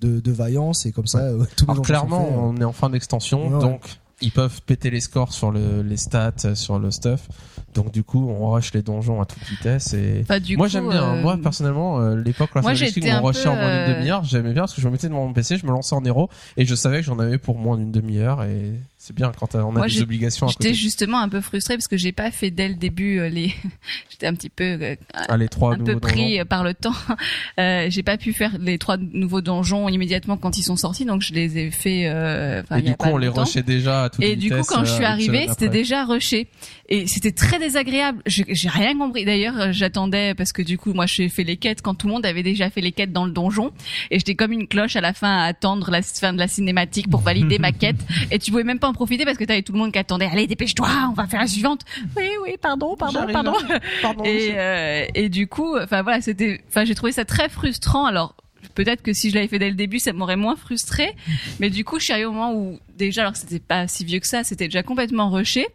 de, 0.02 0.20
de 0.20 0.32
vaillance 0.32 0.86
et 0.86 0.92
comme 0.92 1.08
ça 1.08 1.20
euh, 1.20 1.44
tous 1.56 1.66
les 1.66 1.72
Alors 1.72 1.84
clairement, 1.86 2.26
euh. 2.28 2.38
on 2.40 2.58
est 2.58 2.64
en 2.64 2.72
fin 2.74 2.90
d'extension, 2.90 3.48
Ouais, 3.50 3.54
ouais. 3.56 3.62
donc 3.62 3.82
ils 4.22 4.32
peuvent 4.32 4.62
péter 4.64 4.90
les 4.90 5.00
scores 5.02 5.32
sur 5.34 5.52
le, 5.52 5.82
les 5.84 5.98
stats, 5.98 6.34
euh, 6.46 6.56
sur 6.56 6.80
le 6.80 6.90
stuff. 6.92 7.28
Donc 7.76 7.92
du 7.92 8.04
coup, 8.04 8.28
on 8.28 8.50
rush 8.50 8.74
les 8.74 8.82
donjons 8.82 9.22
à 9.22 9.26
toute 9.26 9.44
vitesse 9.44 9.94
et 9.94 10.24
du 10.40 10.58
moi 10.58 10.68
j'aime 10.68 10.90
bien. 10.90 11.04
euh, 11.14 11.22
Moi 11.22 11.38
personnellement, 11.38 12.00
euh, 12.00 12.16
l'époque 12.16 12.50
moi, 12.64 12.72
où 12.72 12.76
j'étais 12.76 13.02
on 13.20 13.24
rushait 13.28 13.48
en 13.48 13.56
moins 13.56 13.68
d'une 13.86 13.94
euh, 13.94 14.00
demi-heure, 14.00 14.24
j'aimais 14.24 14.54
bien 14.54 14.64
parce 14.64 14.74
que 14.74 14.82
je 14.82 14.88
me 14.88 14.92
mettais 14.94 15.08
devant 15.10 15.28
mon 15.28 15.34
PC, 15.34 15.58
je 15.58 15.66
me 15.68 15.72
lançais 15.72 15.94
en 15.94 16.04
héros 16.04 16.30
et 16.56 16.66
je 16.66 16.74
savais 16.74 16.98
que 17.02 17.04
j'en 17.06 17.20
avais 17.20 17.38
pour 17.38 17.58
moins 17.60 17.78
d'une 17.78 17.92
demi-heure 17.92 18.44
et 18.44 18.74
C'est 19.08 19.16
bien 19.16 19.32
quand 19.32 19.56
on 19.56 19.70
a 19.70 19.72
Moi, 19.72 19.88
des 19.88 20.02
obligations 20.02 20.48
à 20.48 20.50
J'étais 20.50 20.74
justement 20.74 21.22
un 21.22 21.30
peu 21.30 21.40
frustrée 21.40 21.76
parce 21.76 21.88
que 21.88 21.96
j'ai 21.96 22.12
pas 22.12 22.30
fait 22.30 22.52
dès 22.52 22.68
le 22.68 22.76
début 22.76 23.20
euh, 23.20 23.30
les. 23.30 23.54
J'étais 24.10 24.28
un 24.28 24.34
petit 24.34 24.50
peu 24.50 24.66
euh, 24.66 24.96
Ah, 25.14 25.38
les 25.38 25.48
trois 25.48 25.76
un 25.76 25.78
peu 25.78 25.98
pris 25.98 26.34
donjons. 26.34 26.46
par 26.46 26.66
le 26.66 26.74
temps. 26.74 26.92
Euh, 27.60 27.88
j'ai 27.90 28.04
pas 28.04 28.18
pu 28.18 28.34
faire 28.34 28.58
les 28.60 28.78
trois 28.78 28.98
nouveaux 28.98 29.42
donjons 29.42 29.90
immédiatement 29.90 30.38
quand 30.38 30.58
ils 30.58 30.64
sont 30.64 30.76
sortis, 30.76 31.06
donc 31.06 31.22
je 31.22 31.34
les 31.34 31.58
ai 31.58 31.72
fait. 31.72 32.08
Euh, 32.08 32.62
Et 32.76 32.82
du 32.82 32.96
coup, 32.96 33.08
on 33.08 33.18
les 33.18 33.30
rushait 33.30 33.64
déjà 33.64 34.04
à 34.04 34.10
toute 34.10 34.24
Et 34.24 34.36
du 34.36 34.52
coup, 34.52 34.62
quand 34.68 34.86
je 34.86 34.92
suis 34.92 35.06
arrivée, 35.06 35.48
c'était 35.50 35.70
déjà 35.70 36.06
rushé. 36.06 36.48
Et 36.90 37.06
c'était 37.08 37.34
très 37.34 37.60
désagréable. 37.60 38.22
J'ai 38.26 38.70
rien 38.70 38.98
compris. 38.98 39.26
D'ailleurs, 39.26 39.60
euh, 39.60 39.68
j'attendais 39.72 40.34
parce 40.36 40.54
que 40.54 40.62
du 40.62 40.78
coup, 40.78 40.94
moi, 40.94 41.06
j'ai 41.06 41.28
fait 41.28 41.44
les 41.44 41.58
quêtes 41.58 41.82
quand 41.82 41.96
tout 41.96 42.08
le 42.08 42.14
monde 42.14 42.26
avait 42.26 42.44
déjà 42.44 42.70
fait 42.70 42.80
les 42.80 42.94
quêtes 42.94 43.12
dans 43.12 43.26
le 43.26 43.32
donjon. 43.32 43.72
Et 44.10 44.20
j'étais 44.20 44.36
comme 44.36 44.54
une 44.54 44.68
cloche 44.70 44.96
à 44.96 45.02
la 45.02 45.12
fin 45.14 45.38
à 45.40 45.44
attendre 45.44 45.92
la 45.92 46.02
fin 46.02 46.32
de 46.32 46.40
la 46.40 46.48
cinématique 46.48 47.10
pour 47.10 47.20
valider 47.20 47.60
ma 47.60 47.72
quête. 47.74 47.98
Et 48.32 48.40
tu 48.40 48.52
pouvais 48.52 48.64
même 48.64 48.80
pas 48.80 48.88
en 48.88 48.94
profiter 48.94 49.26
parce 49.26 49.38
que 49.38 49.44
t'avais 49.44 49.64
tout 49.64 49.74
le 49.74 49.80
monde 49.80 49.92
qui 49.92 50.00
attendait. 50.00 50.30
Allez, 50.32 50.48
dépêche-toi, 50.48 50.88
on 51.10 51.14
va 51.14 51.28
faire 51.28 51.42
la 51.42 51.48
suivante. 51.48 51.82
Oui, 52.16 52.30
oui, 52.44 52.56
pardon, 52.62 52.96
pardon, 52.96 53.28
pardon. 53.34 53.54
Pardon, 54.02 54.24
Et, 54.24 54.34
monsieur. 54.34 54.54
euh, 54.58 55.06
et 55.14 55.28
du 55.30 55.48
coup, 55.48 55.78
enfin 55.78 56.04
voilà, 56.04 56.22
c'était, 56.22 56.62
enfin 56.70 56.86
j'ai 56.86 56.96
trouvé 56.96 57.12
ça 57.12 57.26
très 57.26 57.50
frustrant. 57.50 58.06
Alors 58.06 58.34
peut-être 58.76 59.02
que 59.02 59.12
si 59.12 59.30
je 59.30 59.36
l'avais 59.36 59.48
fait 59.50 59.60
dès 59.60 59.70
le 59.70 59.76
début, 59.76 60.00
ça 60.00 60.14
m'aurait 60.14 60.36
moins 60.38 60.56
frustré. 60.56 61.14
Mais 61.60 61.70
du 61.70 61.84
coup, 61.84 62.00
je 62.00 62.06
suis 62.06 62.14
arrivée 62.14 62.28
au 62.28 62.32
moment 62.32 62.54
où 62.54 62.80
déjà, 62.98 63.22
alors 63.22 63.34
que 63.34 63.40
c'était 63.40 63.60
pas 63.60 63.88
si 63.90 64.06
vieux 64.06 64.20
que 64.20 64.28
ça, 64.28 64.46
c'était 64.46 64.66
déjà 64.70 64.84
complètement 64.84 65.30
rushé. 65.30 65.68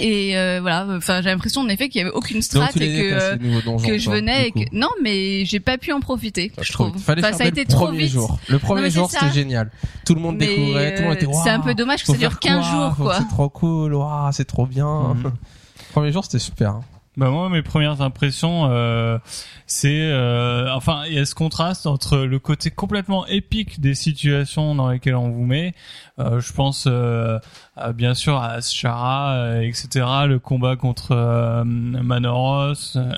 Et 0.00 0.36
euh, 0.38 0.58
voilà, 0.60 0.86
enfin 0.96 1.20
j'ai 1.22 1.28
l'impression 1.28 1.62
en 1.62 1.68
effet 1.68 1.88
qu'il 1.88 2.00
y 2.00 2.04
avait 2.04 2.12
aucune 2.14 2.40
strat 2.40 2.68
et 2.76 2.78
que 2.78 3.12
euh, 3.12 3.36
donjons, 3.64 3.84
que 3.88 3.98
je 3.98 4.08
venais 4.10 4.48
et 4.48 4.52
que 4.52 4.60
non, 4.72 4.88
mais 5.02 5.44
j'ai 5.44 5.58
pas 5.58 5.76
pu 5.76 5.92
en 5.92 5.98
profiter. 6.00 6.52
Enfin, 6.54 6.62
je 6.64 6.72
trouve. 6.72 6.96
Fallait 6.98 7.20
Enfin, 7.22 7.30
faire 7.30 7.38
ça 7.38 7.44
a 7.44 7.48
été 7.48 7.62
le 7.62 7.66
trop 7.66 7.86
premier 7.86 7.98
vite. 8.04 8.12
jour. 8.12 8.38
Le 8.48 8.58
premier 8.60 8.82
Non, 8.82 8.88
jour, 8.90 9.10
c'est 9.10 9.18
ça. 9.18 9.26
c'était 9.26 9.34
génial. 9.40 9.70
Tout 10.06 10.14
le 10.14 10.20
monde 10.20 10.36
Mais, 10.38 10.46
découvrait, 10.46 10.94
tout 10.94 11.02
le 11.02 11.08
monde 11.08 11.16
était 11.16 11.26
c'est 11.42 11.50
un 11.50 11.60
peu 11.60 11.74
dommage 11.74 12.02
que 12.02 12.06
ça 12.12 12.18
dure 12.18 12.30
faire 12.30 12.38
15 12.40 12.60
quoi 12.60 12.70
jours, 12.70 12.96
quoi. 12.96 13.18
C'est 13.18 13.28
trop 13.28 13.48
cool, 13.48 13.94
waouh, 13.94 14.30
c'est 14.32 14.44
trop 14.44 14.66
bien. 14.66 15.14
Mhm. 15.14 15.32
Premier 15.92 16.12
jour, 16.12 16.24
c'était 16.24 16.38
super. 16.38 16.80
Bah 17.18 17.30
moi 17.30 17.48
mes 17.48 17.62
premières 17.62 18.00
impressions 18.00 18.68
euh, 18.70 19.18
c'est 19.66 20.02
euh, 20.02 20.72
enfin 20.72 21.02
il 21.08 21.14
y 21.14 21.18
a 21.18 21.26
ce 21.26 21.34
contraste 21.34 21.88
entre 21.88 22.18
le 22.18 22.38
côté 22.38 22.70
complètement 22.70 23.26
épique 23.26 23.80
des 23.80 23.96
situations 23.96 24.76
dans 24.76 24.88
lesquelles 24.88 25.16
on 25.16 25.30
vous 25.30 25.44
met 25.44 25.74
euh, 26.20 26.38
je 26.38 26.52
pense 26.52 26.84
euh, 26.86 27.40
à, 27.76 27.92
bien 27.92 28.14
sûr 28.14 28.36
à 28.36 28.60
Shara 28.60 29.32
euh, 29.32 29.62
etc 29.62 30.06
le 30.28 30.38
combat 30.38 30.76
contre 30.76 31.10
euh, 31.10 31.64
Manoros 31.64 32.94
euh, 32.94 33.12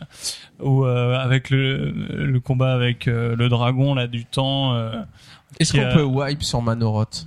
ou 0.60 0.86
euh, 0.86 1.18
avec 1.18 1.50
le 1.50 1.90
le 1.90 2.40
combat 2.40 2.72
avec 2.72 3.06
euh, 3.06 3.36
le 3.36 3.50
dragon 3.50 3.94
là 3.94 4.06
du 4.06 4.24
temps 4.24 4.72
euh, 4.76 4.92
Est-ce 5.58 5.74
qu'on 5.74 5.92
peut 5.92 6.04
wipe 6.04 6.42
sur 6.42 6.62
Manoroth 6.62 7.26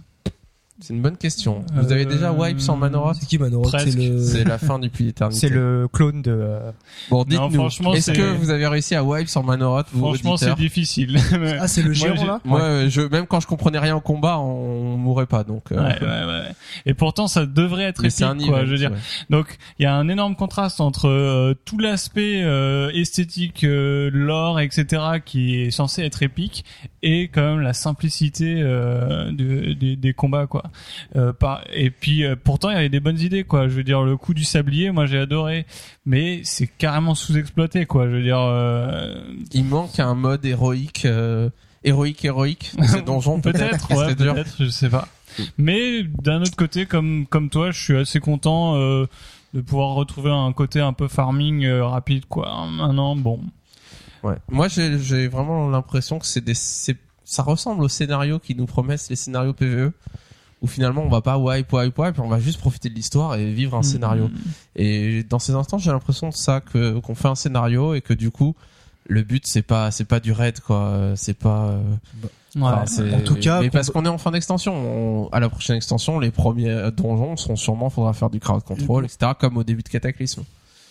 C'est 0.85 0.93
une 0.93 1.01
bonne 1.01 1.15
question. 1.15 1.63
Vous 1.75 1.93
avez 1.93 2.05
Euh, 2.05 2.09
déjà 2.09 2.33
wipe 2.33 2.59
sur 2.59 2.75
Manoroth 2.75 3.15
C'est 3.17 3.25
qui 3.25 3.37
Manoroth 3.37 3.69
C'est 3.71 3.77
Presque. 3.83 3.97
le. 3.97 4.19
C'est 4.19 4.43
la 4.43 4.57
fin 4.57 4.79
du 4.79 4.89
puits 4.89 5.05
d'éternité. 5.05 5.47
C'est 5.47 5.53
le 5.53 5.87
clone 5.87 6.21
de. 6.21 6.31
euh, 6.37 6.71
Bon, 7.09 7.23
dites-nous. 7.23 7.93
Est-ce 7.93 8.11
que 8.11 8.33
vous 8.33 8.49
avez 8.49 8.67
réussi 8.67 8.93
à 8.93 9.01
wipe 9.01 9.29
sur 9.29 9.43
Manoroth, 9.45 9.87
vous 9.93 9.99
franchement 10.07 10.35
c'est 10.35 10.55
difficile 10.55 11.17
Ah, 11.61 11.69
c'est 11.69 11.83
le 11.83 11.93
géant 11.93 12.15
là 12.25 12.41
Moi, 12.43 12.61
euh, 12.61 12.89
je, 12.89 12.99
même 12.99 13.27
quand 13.27 13.39
je 13.39 13.47
comprenais 13.47 13.79
rien 13.79 13.95
au 13.95 14.01
combat, 14.01 14.39
on, 14.39 14.97
mourrait 14.97 15.25
pas, 15.25 15.45
donc. 15.45 15.71
euh, 15.71 15.77
Ouais, 15.77 16.01
ouais, 16.01 16.25
ouais. 16.25 16.51
Et 16.85 16.93
pourtant, 16.93 17.27
ça 17.27 17.45
devrait 17.45 17.83
être 17.83 18.01
mais 18.01 18.09
épique, 18.09 18.21
un 18.23 18.35
quoi. 18.37 18.57
event, 18.59 18.65
Je 18.65 18.71
veux 18.71 18.77
dire, 18.77 18.91
ouais. 18.91 18.97
Donc 19.29 19.57
il 19.79 19.83
y 19.83 19.85
a 19.85 19.95
un 19.95 20.09
énorme 20.09 20.35
contraste 20.35 20.81
entre 20.81 21.07
euh, 21.07 21.53
tout 21.63 21.77
l'aspect 21.79 22.41
euh, 22.43 22.89
esthétique, 22.93 23.63
euh, 23.63 24.09
l'or, 24.11 24.59
etc., 24.59 25.01
qui 25.23 25.61
est 25.61 25.71
censé 25.71 26.01
être 26.03 26.23
épique, 26.23 26.65
et 27.03 27.29
quand 27.29 27.41
même 27.41 27.61
la 27.61 27.71
simplicité 27.73 28.55
euh, 28.59 29.31
de- 29.31 29.71
des- 29.73 29.95
des 29.95 30.13
combats, 30.13 30.47
quoi. 30.47 30.63
Euh, 31.15 31.33
par, 31.33 31.63
et 31.71 31.89
puis 31.89 32.23
euh, 32.23 32.35
pourtant 32.41 32.69
il 32.69 32.73
y 32.73 32.77
avait 32.77 32.89
des 32.89 32.99
bonnes 32.99 33.19
idées, 33.19 33.43
quoi. 33.43 33.67
Je 33.67 33.73
veux 33.73 33.83
dire 33.83 34.01
le 34.03 34.17
coup 34.17 34.33
du 34.33 34.43
sablier, 34.43 34.91
moi 34.91 35.05
j'ai 35.05 35.17
adoré, 35.19 35.65
mais 36.05 36.41
c'est 36.43 36.67
carrément 36.67 37.15
sous-exploité, 37.15 37.85
quoi. 37.85 38.05
Je 38.09 38.15
veux 38.15 38.23
dire. 38.23 38.39
euh, 38.39 39.23
Il 39.53 39.65
manque 39.65 39.99
un 39.99 40.13
mode 40.15 40.45
héroïque, 40.45 41.07
héroïque, 41.83 42.25
héroïque 42.25 42.71
dans 42.77 42.83
ces 42.87 43.01
donjons, 43.01 43.41
peut-être. 43.41 43.91
Ouais, 43.95 44.15
peut-être, 44.15 44.55
je 44.59 44.69
sais 44.69 44.89
pas. 44.89 45.07
Mais 45.57 46.03
d'un 46.03 46.41
autre 46.41 46.55
côté, 46.55 46.85
comme 46.85 47.25
comme 47.27 47.49
toi, 47.49 47.71
je 47.71 47.81
suis 47.81 47.97
assez 47.97 48.19
content 48.19 48.75
de 48.77 49.61
pouvoir 49.65 49.89
retrouver 49.95 50.31
un 50.31 50.51
côté 50.53 50.79
un 50.79 50.93
peu 50.93 51.07
farming 51.07 51.67
rapide, 51.67 52.25
quoi. 52.27 52.65
Maintenant, 52.67 53.15
bon, 53.15 53.39
Ouais. 54.23 54.35
Moi, 54.49 54.69
j'ai 54.69 55.27
vraiment 55.27 55.69
l'impression 55.69 56.17
que 56.17 56.25
c'est 56.25 56.39
des, 56.39 56.53
ça 56.55 57.43
ressemble 57.43 57.83
aux 57.83 57.89
scénarios 57.89 58.39
qui 58.39 58.55
nous 58.55 58.65
promettent 58.65 59.09
les 59.09 59.17
scénarios 59.17 59.51
PVE, 59.51 59.91
où 60.63 60.67
finalement 60.67 61.03
on 61.03 61.09
va 61.09 61.21
pas 61.21 61.37
wipe, 61.37 61.71
wipe, 61.71 61.97
wipe, 61.99 62.19
on 62.19 62.27
va 62.29 62.39
juste 62.39 62.59
profiter 62.59 62.89
de 62.89 62.95
l'histoire 62.95 63.35
et 63.35 63.51
vivre 63.51 63.75
un 63.77 63.81
Mm. 63.81 63.83
scénario. 63.83 64.29
Et 64.75 65.23
dans 65.23 65.37
ces 65.39 65.53
instants, 65.53 65.77
j'ai 65.77 65.91
l'impression 65.91 66.29
de 66.29 66.33
ça 66.33 66.61
que 66.61 66.97
qu'on 66.99 67.13
fait 67.15 67.27
un 67.27 67.35
scénario 67.35 67.93
et 67.93 68.01
que 68.01 68.13
du 68.13 68.31
coup, 68.31 68.55
le 69.07 69.21
but 69.23 69.45
c'est 69.45 69.61
pas 69.61 69.91
c'est 69.91 70.05
pas 70.05 70.19
du 70.21 70.31
raid 70.31 70.59
quoi, 70.61 71.11
c'est 71.15 71.37
pas. 71.37 71.65
euh, 71.65 71.81
Ouais. 72.55 72.61
enfin, 72.63 72.85
c'est- 72.85 73.13
En 73.13 73.19
tout 73.21 73.35
cas, 73.35 73.61
mais 73.61 73.69
parce 73.71 73.89
qu'on 73.89 74.05
est 74.05 74.09
en 74.09 74.17
fin 74.19 74.29
d'extension, 74.31 74.73
on- 74.75 75.27
à 75.31 75.39
la 75.39 75.49
prochaine 75.49 75.75
extension, 75.75 76.19
les 76.19 76.31
premiers 76.31 76.91
donjons 76.95 77.35
seront 77.35 77.55
sûrement 77.55 77.89
faudra 77.89 78.13
faire 78.13 78.29
du 78.29 78.39
crowd 78.39 78.63
control, 78.63 79.05
etc. 79.05 79.31
Comme 79.39 79.57
au 79.57 79.63
début 79.63 79.81
de 79.83 79.89
Cataclysme. 79.89 80.43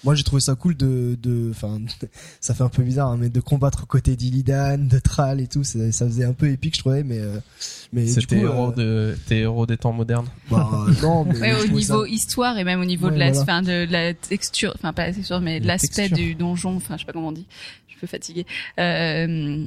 Moi, 0.04 0.14
j'ai 0.16 0.24
trouvé 0.24 0.40
ça 0.40 0.54
cool 0.56 0.76
de, 0.76 1.16
de, 1.22 1.50
enfin, 1.50 1.78
ça 2.40 2.54
fait 2.54 2.64
un 2.64 2.68
peu 2.68 2.82
bizarre, 2.82 3.08
hein, 3.10 3.16
mais 3.20 3.28
de 3.28 3.40
combattre 3.40 3.84
aux 3.84 3.86
côtés 3.86 4.16
d'Illidan, 4.16 4.78
de 4.78 4.98
Thrall 4.98 5.40
et 5.40 5.46
tout, 5.46 5.62
ça, 5.64 5.92
ça 5.92 6.06
faisait 6.06 6.24
un 6.24 6.32
peu 6.32 6.48
épique, 6.48 6.74
je 6.74 6.80
trouvais, 6.80 7.04
mais, 7.04 7.20
euh, 7.20 7.38
mais 7.92 8.06
C'était 8.08 8.40
héros 8.40 8.72
euh, 8.78 9.12
de 9.12 9.18
tes 9.26 9.38
héros 9.40 9.64
des 9.66 9.76
temps 9.76 9.92
modernes. 9.92 10.26
bah, 10.50 10.86
non, 11.02 11.24
mais 11.24 11.40
Ouais, 11.40 11.62
au 11.62 11.66
niveau 11.68 12.04
ça- 12.04 12.10
histoire 12.10 12.58
et 12.58 12.64
même 12.64 12.80
au 12.80 12.84
niveau 12.84 13.06
Ouais, 13.06 13.14
de 13.14 13.18
la, 13.18 13.26
voilà. 13.30 13.42
enfin, 13.42 13.62
de 13.62 13.86
la 13.90 14.12
texture, 14.14 14.72
enfin 14.76 14.92
pas 14.92 15.06
la 15.06 15.12
texture, 15.12 15.40
mais 15.40 15.60
de 15.60 15.66
l'aspect 15.68 16.08
du 16.08 16.34
donjon, 16.34 16.76
enfin 16.76 16.96
je 16.96 17.00
sais 17.02 17.06
pas 17.06 17.12
comment 17.12 17.28
on 17.28 17.32
dit, 17.32 17.46
je 17.86 17.92
suis 17.92 17.98
un 17.98 18.00
peu 18.00 18.06
fatiguée, 18.08 18.46
euh, 18.80 19.64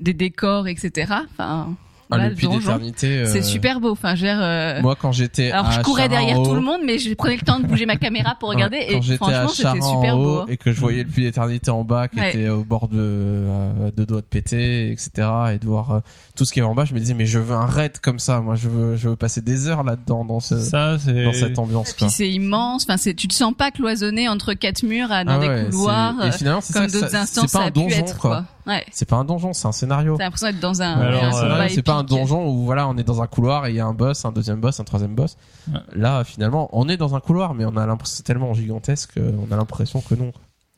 des 0.00 0.14
décors, 0.14 0.66
etc. 0.68 1.12
Enfin, 1.32 1.76
Ah, 2.10 2.18
le 2.24 2.28
le 2.30 2.34
puits 2.34 2.48
d'éternité. 2.48 3.18
euh, 3.18 3.26
c'est 3.26 3.42
super 3.42 3.80
beau. 3.80 3.90
Enfin, 3.92 4.14
euh, 4.22 4.80
Moi, 4.82 4.96
quand 4.96 5.12
j'étais 5.12 5.50
alors 5.50 5.66
à 5.66 5.70
je 5.72 5.80
courais 5.82 6.02
Charin 6.08 6.20
derrière 6.22 6.42
tout 6.42 6.54
le 6.54 6.60
monde, 6.60 6.80
mais 6.84 6.98
je 6.98 7.12
prenais 7.14 7.36
le 7.36 7.42
temps 7.42 7.58
de 7.60 7.66
bouger 7.66 7.84
ma 7.86 7.96
caméra 7.96 8.34
pour 8.40 8.48
regarder 8.48 8.78
Ouais, 8.78 8.94
et 8.96 9.02
j'étais 9.02 9.24
à 9.24 9.46
franchement 9.46 9.48
c'était 9.72 9.80
super 9.82 10.16
beau. 10.16 10.38
hein. 10.40 10.46
et 10.48 10.56
que 10.56 10.72
je 10.72 10.80
voyais 10.80 11.02
le 11.02 11.08
puits 11.08 11.24
d'éternité 11.24 11.70
en 11.70 11.84
bas 11.84 12.08
qui 12.08 12.18
Ouais. 12.18 12.30
était 12.30 12.48
au 12.48 12.64
bord 12.64 12.88
de 12.88 12.96
euh, 12.98 13.90
de 13.96 14.04
doigts 14.04 14.20
de 14.22 14.26
péter 14.26 14.90
etc 14.90 15.28
et 15.54 15.58
de 15.58 15.66
voir 15.66 15.90
euh, 15.90 16.00
tout 16.38 16.44
ce 16.44 16.52
qui 16.52 16.60
est 16.60 16.62
en 16.62 16.74
bas 16.74 16.84
je 16.84 16.94
me 16.94 17.00
disais 17.00 17.14
mais 17.14 17.26
je 17.26 17.38
veux 17.38 17.54
un 17.54 17.66
raid 17.66 17.98
comme 17.98 18.18
ça 18.20 18.40
moi 18.40 18.54
je 18.54 18.68
veux 18.68 18.96
je 18.96 19.08
veux 19.08 19.16
passer 19.16 19.40
des 19.42 19.66
heures 19.66 19.82
là 19.82 19.96
dedans 19.96 20.24
dans 20.24 20.38
ce 20.40 20.58
ça, 20.60 20.96
c'est. 20.98 21.24
dans 21.24 21.32
cette 21.32 21.58
ambiance 21.58 21.90
Puis 21.92 22.04
quoi 22.04 22.08
c'est 22.08 22.30
immense. 22.30 22.84
Enfin, 22.84 22.96
c'est, 22.96 23.14
tu 23.14 23.26
te 23.28 23.34
sens 23.34 23.52
pas 23.58 23.70
cloisonné 23.72 24.28
entre 24.28 24.54
quatre 24.54 24.84
murs 24.84 25.10
à- 25.12 25.24
dans 25.24 25.32
Ah 25.32 25.38
des 25.40 25.64
couloirs. 25.70 26.14
c'est- 26.20 26.26
et 26.26 26.28
euh, 26.28 26.32
finalement 26.32 26.60
c'est 26.60 26.72
Comme 26.72 26.88
ça, 26.88 26.98
d'autres 27.00 27.10
ça- 27.10 27.20
instants, 27.22 27.40
c'est 27.42 27.48
ça 27.48 27.58
pas 27.58 27.64
a 27.64 27.68
un 27.68 27.70
pu 27.72 27.80
donjon 27.80 27.96
être 27.98 28.18
quoi 28.18 28.44
quoi. 28.64 28.72
Ouais. 28.74 28.84
c'est 28.92 29.08
pas 29.08 29.16
un 29.16 29.24
donjon 29.24 29.52
c'est 29.52 29.66
un 29.68 29.72
scénario 29.72 30.16
T'as 30.16 30.24
l'impression 30.24 30.46
d'être 30.46 30.60
dans 30.60 30.80
un, 30.80 30.96
Mais 30.96 31.04
alors, 31.06 31.24
un 31.24 31.60
euh, 31.62 31.66
c'est 31.68 31.82
pas 31.82 31.94
un 31.94 32.04
donjon 32.04 32.46
où 32.48 32.64
voilà 32.64 32.86
on 32.88 32.96
est 32.96 33.04
dans 33.04 33.20
un 33.20 33.26
couloir 33.26 33.66
et 33.66 33.70
il 33.70 33.76
y 33.76 33.80
a 33.80 33.86
un 33.86 33.94
boss 33.94 34.24
un 34.24 34.30
deuxième 34.32 34.60
boss 34.60 34.78
un 34.80 34.84
troisième 34.84 35.14
boss 35.14 35.36
Ouais. 35.72 35.80
là 35.96 36.22
finalement 36.24 36.68
on 36.72 36.88
est 36.88 36.96
dans 36.96 37.14
un 37.16 37.20
couloir 37.20 37.52
mais 37.54 37.64
on 37.64 37.76
a 37.76 37.84
l'impression 37.86 38.14
c'est 38.16 38.22
tellement 38.22 38.54
gigantesque 38.54 39.14
on 39.18 39.52
a 39.52 39.56
l'impression 39.56 40.00
que 40.00 40.14
non 40.14 40.32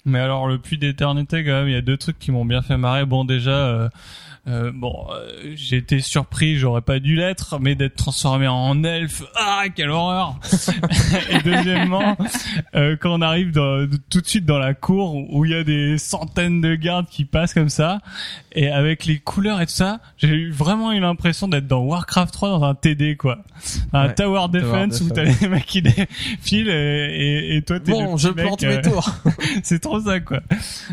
Mais 0.06 0.18
alors 0.18 0.48
le 0.48 0.58
puits 0.58 0.78
d'éternité, 0.78 1.44
quand 1.44 1.50
même, 1.52 1.68
il 1.68 1.74
y 1.74 1.76
a 1.76 1.82
deux 1.82 1.98
trucs 1.98 2.18
qui 2.18 2.30
m'ont 2.32 2.46
bien 2.46 2.62
fait 2.62 2.78
marrer. 2.78 3.04
Bon, 3.04 3.26
déjà, 3.26 3.50
euh, 3.50 3.88
euh, 4.48 4.72
bon, 4.74 5.06
euh, 5.12 5.52
j'ai 5.54 5.76
été 5.76 6.00
surpris, 6.00 6.56
j'aurais 6.56 6.80
pas 6.80 6.98
dû 6.98 7.14
l'être, 7.14 7.58
mais 7.60 7.74
d'être 7.74 7.96
transformé 7.96 8.48
en 8.48 8.82
elfe, 8.84 9.22
ah, 9.36 9.64
quelle 9.74 9.90
horreur 9.90 10.38
Et 11.30 11.38
deuxièmement, 11.42 12.16
euh, 12.74 12.96
quand 13.00 13.12
on 13.14 13.20
arrive 13.22 13.52
dans- 13.52 13.86
tout 14.08 14.20
de 14.20 14.26
suite 14.26 14.46
dans 14.46 14.58
la 14.58 14.74
cour 14.74 15.14
où 15.32 15.44
il 15.44 15.50
y 15.50 15.54
a 15.54 15.62
des 15.64 15.98
centaines 15.98 16.60
de 16.60 16.74
gardes 16.74 17.06
qui 17.08 17.24
passent 17.24 17.54
comme 17.54 17.68
ça, 17.68 18.00
et 18.52 18.68
avec 18.68 19.04
les 19.04 19.18
couleurs 19.18 19.60
et 19.60 19.66
tout 19.66 19.72
ça, 19.72 20.00
j'ai 20.16 20.28
eu 20.28 20.50
vraiment 20.50 20.92
eu 20.92 21.00
l'impression 21.00 21.46
d'être 21.46 21.66
dans 21.68 21.80
Warcraft 21.80 22.32
3 22.32 22.48
dans 22.48 22.64
un 22.64 22.74
TD, 22.74 23.16
quoi. 23.16 23.38
Un 23.92 24.06
Ouais, 24.08 24.14
Tower 24.14 24.46
Defense 24.50 25.00
où 25.02 25.10
Defense. 25.10 25.38
t'as 25.38 25.42
les 25.44 25.48
mecs 25.48 25.66
qui 25.66 25.82
défilent 25.82 26.70
et, 26.70 26.72
et, 27.52 27.56
et 27.56 27.62
toi 27.62 27.78
t'es 27.78 27.92
bon 27.92 28.12
le 28.12 28.18
je 28.18 28.28
mec, 28.28 28.46
plante 28.46 28.62
euh, 28.64 28.76
mes 28.76 28.82
tours 28.82 29.10
c'est 29.62 29.78
trop 29.80 30.00
ça 30.00 30.18
quoi. 30.20 30.40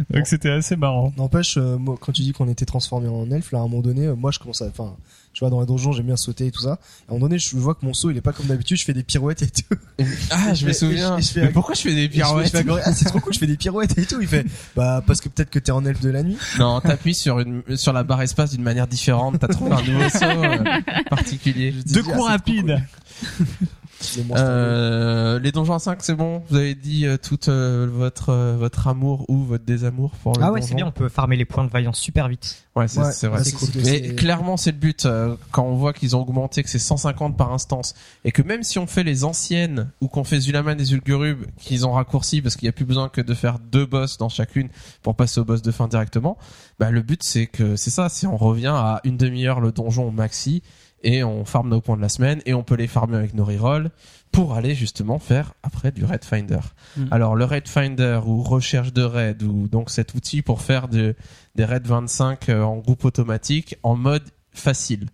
Donc 0.10 0.28
c'était 0.28 0.50
assez 0.50 0.76
marrant. 0.76 1.14
N'empêche, 1.18 1.58
euh, 1.58 1.78
moi, 1.78 1.96
quand 2.00 2.12
tu 2.12 2.22
dis 2.24 2.34
qu'on 2.34 2.50
était 2.50 2.66
transformé 2.66 3.08
en 3.08 3.30
elfe, 3.32 3.47
là, 3.52 3.60
à 3.60 3.64
un 3.64 3.68
moment 3.68 3.82
donné, 3.82 4.06
euh, 4.08 4.16
moi, 4.16 4.32
je 4.32 4.40
commence 4.40 4.62
à, 4.62 4.66
enfin, 4.68 4.96
tu 5.34 5.42
vois, 5.42 5.50
dans 5.52 5.60
les 5.60 5.68
donjons, 5.68 5.92
j'aime 5.92 6.08
bien 6.08 6.16
sauter 6.18 6.48
et 6.48 6.52
tout 6.52 6.62
ça. 6.62 6.72
À 6.72 6.74
un 6.74 7.14
moment 7.14 7.28
donné, 7.28 7.38
je 7.38 7.56
vois 7.58 7.76
que 7.76 7.86
mon 7.86 7.94
saut, 7.94 8.10
il 8.10 8.18
est 8.18 8.22
pas 8.22 8.34
comme 8.34 8.48
d'habitude, 8.48 8.78
je 8.78 8.84
fais 8.86 8.94
des 8.94 9.04
pirouettes 9.04 9.44
et 9.44 9.48
tout. 9.50 9.76
ah 10.32 10.52
Et 10.52 10.56
je 10.56 10.62
je 10.62 10.66
me 10.66 10.72
fais- 10.72 10.74
souviens 10.74 11.18
et 11.18 11.22
je 11.22 11.28
fais- 11.32 11.42
mais 11.42 11.50
pourquoi 11.52 11.76
je 11.76 11.82
fais 11.82 11.94
des 11.96 12.10
pirouettes 12.10 12.52
ah, 12.86 12.92
c'est 12.94 13.06
trop 13.06 13.20
cool, 13.20 13.34
je 13.34 13.40
fais 13.40 13.46
des 13.48 13.58
pirouettes 13.58 13.98
et 13.98 14.06
tout. 14.06 14.20
Il 14.20 14.28
fait, 14.28 14.46
bah, 14.76 15.04
parce 15.06 15.22
que 15.22 15.30
peut-être 15.30 15.50
que 15.52 15.60
t'es 15.60 15.72
en 15.72 15.86
elfe 15.86 16.02
de 16.02 16.10
la 16.10 16.24
nuit. 16.24 16.38
Non, 16.58 16.82
t'appuies 16.82 17.14
sur 17.16 17.40
une 17.40 17.62
sur 17.76 17.94
la 17.94 18.04
barre 18.04 18.24
espace 18.24 18.52
d'une 18.52 18.64
manière 18.64 18.88
différente. 18.88 19.38
T'as 19.40 19.48
trouvé 19.48 19.72
un 19.74 19.82
nouveau 19.84 20.10
saut 20.10 20.26
euh, 20.26 20.58
particulier. 21.10 21.72
Je 21.72 21.82
dis, 21.84 21.94
ah, 21.98 22.02
coups 22.02 22.14
trop 22.16 22.24
rapides. 22.26 22.82
Euh, 24.36 25.40
les 25.40 25.52
donjons 25.52 25.74
à 25.74 25.80
5, 25.80 26.04
c'est 26.04 26.14
bon. 26.16 26.42
Vous 26.50 26.56
avez 26.58 26.76
dit 26.76 27.06
euh, 27.06 27.18
tout 27.18 27.50
euh, 27.50 27.88
votre 27.92 28.30
euh, 28.30 28.56
votre 28.58 28.88
amour 28.88 29.26
ou 29.28 29.44
votre 29.44 29.64
désamour 29.66 30.12
pour 30.24 30.34
le 30.34 30.44
Ah 30.44 30.52
ouais, 30.52 30.60
donjon 30.60 30.68
c'est 30.70 30.76
bien, 30.76 30.88
on 30.88 30.92
peut 30.92 31.10
farmer 31.10 31.36
les 31.36 31.46
points 31.46 31.64
de 31.66 31.70
vaillance 31.70 32.00
super 32.00 32.28
vite. 32.28 32.64
Ouais, 32.76 32.88
c'est 32.88 33.00
Ouais, 33.00 33.12
c'est 33.12 33.28
vrai. 33.28 33.44
c'est 33.44 33.54
cool. 33.54 33.70
Mais 33.84 34.14
clairement, 34.16 34.56
c'est 34.58 34.72
le 34.72 34.78
but 34.78 35.06
euh, 35.06 35.36
quand 35.52 35.64
on 35.64 35.76
voit 35.76 35.94
qu'ils 35.94 36.16
ont 36.16 36.22
augmenté, 36.22 36.62
que 36.64 36.70
c'est 36.70 36.80
150 36.80 37.36
par 37.38 37.52
instance, 37.52 37.96
et 38.24 38.32
que 38.32 38.42
même 38.42 38.64
si 38.64 38.78
on 38.80 38.86
fait 38.88 39.04
les 39.04 39.24
anciennes 39.24 39.90
ou 40.02 40.08
qu'on 40.08 40.24
fait 40.24 40.40
Zulaman 40.40 40.80
et 40.80 40.86
Zulgurub, 40.86 41.46
qu'ils 41.60 41.86
ont 41.88 41.94
raccourci 41.94 42.42
parce 42.42 42.56
qu'il 42.56 42.66
n'y 42.66 42.70
a 42.70 42.74
plus 42.74 42.86
besoin 42.86 43.10
que 43.10 43.22
de 43.22 43.34
faire 43.34 43.58
deux 43.60 43.86
boss 43.86 44.18
dans 44.18 44.30
chacune 44.30 44.70
pour 45.02 45.16
passer 45.16 45.40
au 45.40 45.46
boss 45.46 45.62
de 45.62 45.72
fin 45.72 45.88
directement. 45.88 46.38
Bah 46.80 46.92
le 46.92 47.02
but 47.02 47.24
c'est 47.24 47.48
que 47.48 47.76
c'est 47.76 47.90
ça, 47.90 48.10
c'est 48.10 48.28
on 48.28 48.38
revient 48.38 48.68
à 48.74 49.02
une 49.04 49.18
demi-heure 49.18 49.60
le 49.60 49.72
donjon 49.72 50.08
au 50.08 50.12
maxi 50.12 50.62
et 51.08 51.24
on 51.24 51.46
farme 51.46 51.70
nos 51.70 51.80
points 51.80 51.96
de 51.96 52.02
la 52.02 52.10
semaine 52.10 52.42
et 52.46 52.54
on 52.54 52.64
peut 52.64 52.76
les 52.76 52.88
farmer 52.88 53.16
avec 53.16 53.34
nos 53.34 53.46
rerolls 53.46 53.90
pour 54.34 54.54
aller 54.56 54.76
justement 54.76 55.20
faire 55.20 55.54
après 55.64 55.92
du 55.94 56.04
Raid 56.04 56.26
Finder. 56.26 56.60
Mhm. 56.98 57.08
Alors 57.12 57.36
le 57.38 57.46
Raid 57.46 57.68
Finder 57.68 58.20
ou 58.26 58.44
recherche 58.44 58.92
de 58.92 59.04
raid 59.04 59.42
ou 59.42 59.68
donc 59.70 59.90
cet 59.90 60.14
outil 60.16 60.42
pour 60.42 60.62
faire 60.62 60.90
de, 60.90 61.16
des 61.56 61.64
raids 61.64 61.80
25 61.84 62.50
euh, 62.50 62.62
en 62.62 62.76
groupe 62.78 63.06
automatique 63.06 63.78
en 63.84 63.96
mode 63.96 64.24
facile. 64.52 65.08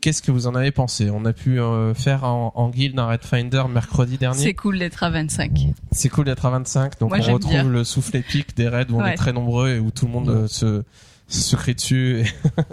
Qu'est-ce 0.00 0.22
que 0.22 0.30
vous 0.30 0.46
en 0.46 0.54
avez 0.54 0.70
pensé? 0.70 1.10
On 1.10 1.24
a 1.26 1.32
pu 1.34 1.60
euh, 1.60 1.92
faire 1.94 2.24
en, 2.24 2.52
en 2.54 2.70
guild 2.70 2.98
un 2.98 3.06
Raid 3.06 3.22
Finder 3.24 3.64
mercredi 3.68 4.12
C'est 4.12 4.18
dernier. 4.20 4.54
cool 4.54 4.78
d'être 4.78 5.02
à 5.02 5.10
25. 5.10 5.50
C'est 5.92 6.08
cool 6.08 6.24
d'être 6.26 6.46
à 6.46 6.50
25, 6.50 6.98
donc 7.00 7.10
Moi, 7.10 7.18
on 7.28 7.32
retrouve 7.34 7.50
bien. 7.52 7.64
le 7.64 7.84
souffle 7.84 8.16
épique 8.16 8.56
des 8.56 8.68
raids 8.68 8.86
où 8.90 8.94
on 8.98 9.02
Ouais. 9.02 9.12
est 9.12 9.16
très 9.16 9.32
nombreux 9.34 9.68
et 9.70 9.78
où 9.78 9.90
tout 9.90 10.06
le 10.06 10.12
monde 10.12 10.30
euh, 10.30 10.46
se 10.46 10.84
se 11.30 11.56
crie 11.56 11.74
dessus, 11.74 12.24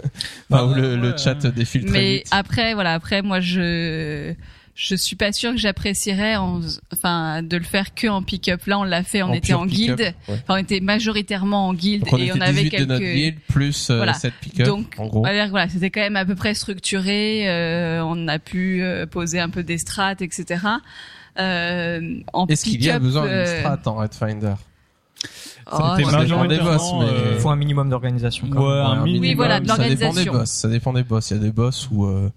enfin, 0.50 0.64
où 0.64 0.74
le, 0.74 0.96
le 0.96 1.16
chat 1.16 1.34
défile 1.46 1.82
très 1.84 1.92
Mais 1.92 2.14
vite. 2.16 2.26
après, 2.30 2.74
voilà, 2.74 2.94
après, 2.94 3.22
moi, 3.22 3.40
je 3.40 4.34
je 4.74 4.94
suis 4.94 5.16
pas 5.16 5.32
sûre 5.32 5.50
que 5.50 5.56
j'apprécierais, 5.58 6.36
en, 6.36 6.60
enfin, 6.92 7.42
de 7.42 7.56
le 7.56 7.64
faire 7.64 7.94
que 7.96 8.06
en 8.06 8.22
pick-up. 8.22 8.64
Là, 8.66 8.78
on 8.78 8.84
l'a 8.84 9.02
fait, 9.02 9.24
on 9.24 9.30
En 9.30 9.32
était 9.32 9.52
en 9.52 9.66
guilde. 9.66 9.98
ouais. 9.98 10.14
Enfin, 10.28 10.54
on 10.54 10.56
était 10.56 10.78
majoritairement 10.78 11.66
en 11.66 11.74
guilde 11.74 12.04
on 12.12 12.16
et 12.16 12.30
on 12.32 12.40
avait 12.40 12.52
18 12.62 12.70
quelques. 12.70 12.82
de 12.82 12.92
notre 12.92 13.04
guild 13.04 13.38
plus 13.48 13.90
euh, 13.90 13.96
Voilà. 13.96 14.12
7 14.14 14.32
pick-up 14.40 14.66
Donc, 14.68 14.94
en 14.98 15.06
gros. 15.08 15.22
Voilà, 15.22 15.68
c'était 15.68 15.90
quand 15.90 16.00
même 16.00 16.14
à 16.14 16.24
peu 16.24 16.36
près 16.36 16.54
structuré. 16.54 17.48
euh, 17.48 18.02
on 18.04 18.28
a 18.28 18.38
pu 18.38 18.82
euh, 18.84 19.04
poser 19.06 19.40
un 19.40 19.50
peu 19.50 19.64
des 19.64 19.78
strates, 19.78 20.22
etc. 20.22 20.60
Euh, 21.40 22.20
en 22.32 22.46
Est-ce 22.46 22.64
qu'il 22.64 22.82
y 22.84 22.90
a 22.90 23.00
besoin 23.00 23.22
d'une 23.22 23.32
euh, 23.32 23.60
strat 23.60 23.80
en 23.86 23.96
Raid 23.96 24.12
Oh, 25.70 25.76
C'était 25.96 26.10
Ça 26.10 26.24
dépend 26.24 26.44
des 26.46 26.58
boss, 26.58 26.82
mais- 26.98 27.04
euh, 27.06 27.32
Il 27.34 27.40
faut 27.40 27.50
un 27.50 27.56
minimum 27.56 27.90
d'organisation. 27.90 28.46
quand 28.50 28.60
Ouais, 28.66 28.74
même. 28.76 28.86
un 28.86 29.04
minimum. 29.04 29.20
Oui, 29.28 29.34
voilà, 29.34 29.60
de 29.60 29.66
Ça 29.68 29.76
dépend 29.88 30.12
des 30.12 30.24
boss. 30.24 30.48
Ça 30.50 30.68
dépend 30.68 30.92
des 30.92 31.02
boss. 31.02 31.30
Il 31.30 31.36
y 31.36 31.40
a 31.40 31.42
des 31.42 31.52
boss 31.52 31.88
où 31.90 32.06
euh, 32.06 32.30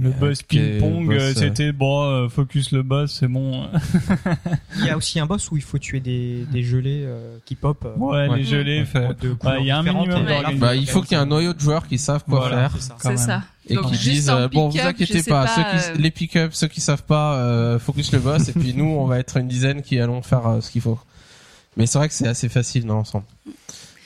Le 0.00 0.10
Euh, 0.10 0.12
boss 0.12 0.42
ping-pong, 0.44 1.06
boss, 1.06 1.14
euh, 1.16 1.20
euh, 1.20 1.34
c'était 1.34 1.72
bon, 1.72 2.04
euh, 2.04 2.28
focus 2.28 2.70
le 2.70 2.82
boss, 2.84 3.16
c'est 3.18 3.26
bon. 3.26 3.66
Il 4.78 4.86
y 4.86 4.88
a 4.90 4.96
aussi 4.96 5.18
un 5.18 5.26
boss 5.26 5.50
où 5.50 5.56
il 5.56 5.62
faut 5.62 5.76
tuer 5.78 5.98
des, 5.98 6.46
des 6.52 6.62
gelées 6.62 7.02
euh, 7.04 7.36
qui 7.44 7.56
pop. 7.56 7.84
euh, 7.84 7.98
Ouais, 7.98 8.28
Ouais. 8.28 8.38
les 8.38 8.44
y 8.44 9.70
a 9.70 9.78
un 9.78 9.82
minimum 9.82 10.08
là, 10.08 10.14
d'organisation. 10.14 10.58
bah, 10.58 10.76
il 10.76 10.88
faut 10.88 11.02
qu'il 11.02 11.12
y 11.12 11.20
ait 11.20 11.22
un 11.22 11.26
noyau 11.26 11.52
de 11.52 11.58
joueurs 11.60 11.88
qui 11.88 11.98
savent 11.98 12.24
quoi 12.24 12.38
Voilà, 12.38 12.68
faire 12.70 12.96
c'est 12.98 13.16
ça. 13.18 13.42
et 13.68 13.76
qui 13.76 13.98
disent 13.98 14.30
en 14.30 14.36
euh, 14.38 14.48
bon 14.48 14.68
vous 14.68 14.78
inquiétez 14.78 15.22
pas, 15.24 15.46
pas, 15.46 15.48
ceux 15.48 15.62
qui 15.62 15.90
euh, 15.90 15.94
les 16.00 16.10
pick-up 16.12 16.50
ceux 16.54 16.68
qui 16.68 16.80
savent 16.80 17.02
pas 17.04 17.34
euh, 17.34 17.78
focus 17.80 18.12
le 18.12 18.20
boss 18.20 18.48
et 18.48 18.52
puis 18.52 18.74
nous 18.74 18.84
on 18.86 19.06
va 19.06 19.18
être 19.18 19.36
une 19.36 19.48
dizaine 19.48 19.82
qui 19.82 19.98
allons 19.98 20.22
faire 20.22 20.46
euh, 20.46 20.60
ce 20.60 20.70
qu'il 20.70 20.80
faut. 20.80 20.98
Mais 21.76 21.86
c'est 21.86 21.98
vrai 21.98 22.08
que 22.08 22.14
c'est 22.14 22.28
assez 22.28 22.48
facile 22.48 22.84
dans 22.86 22.94
l'ensemble. 22.94 23.24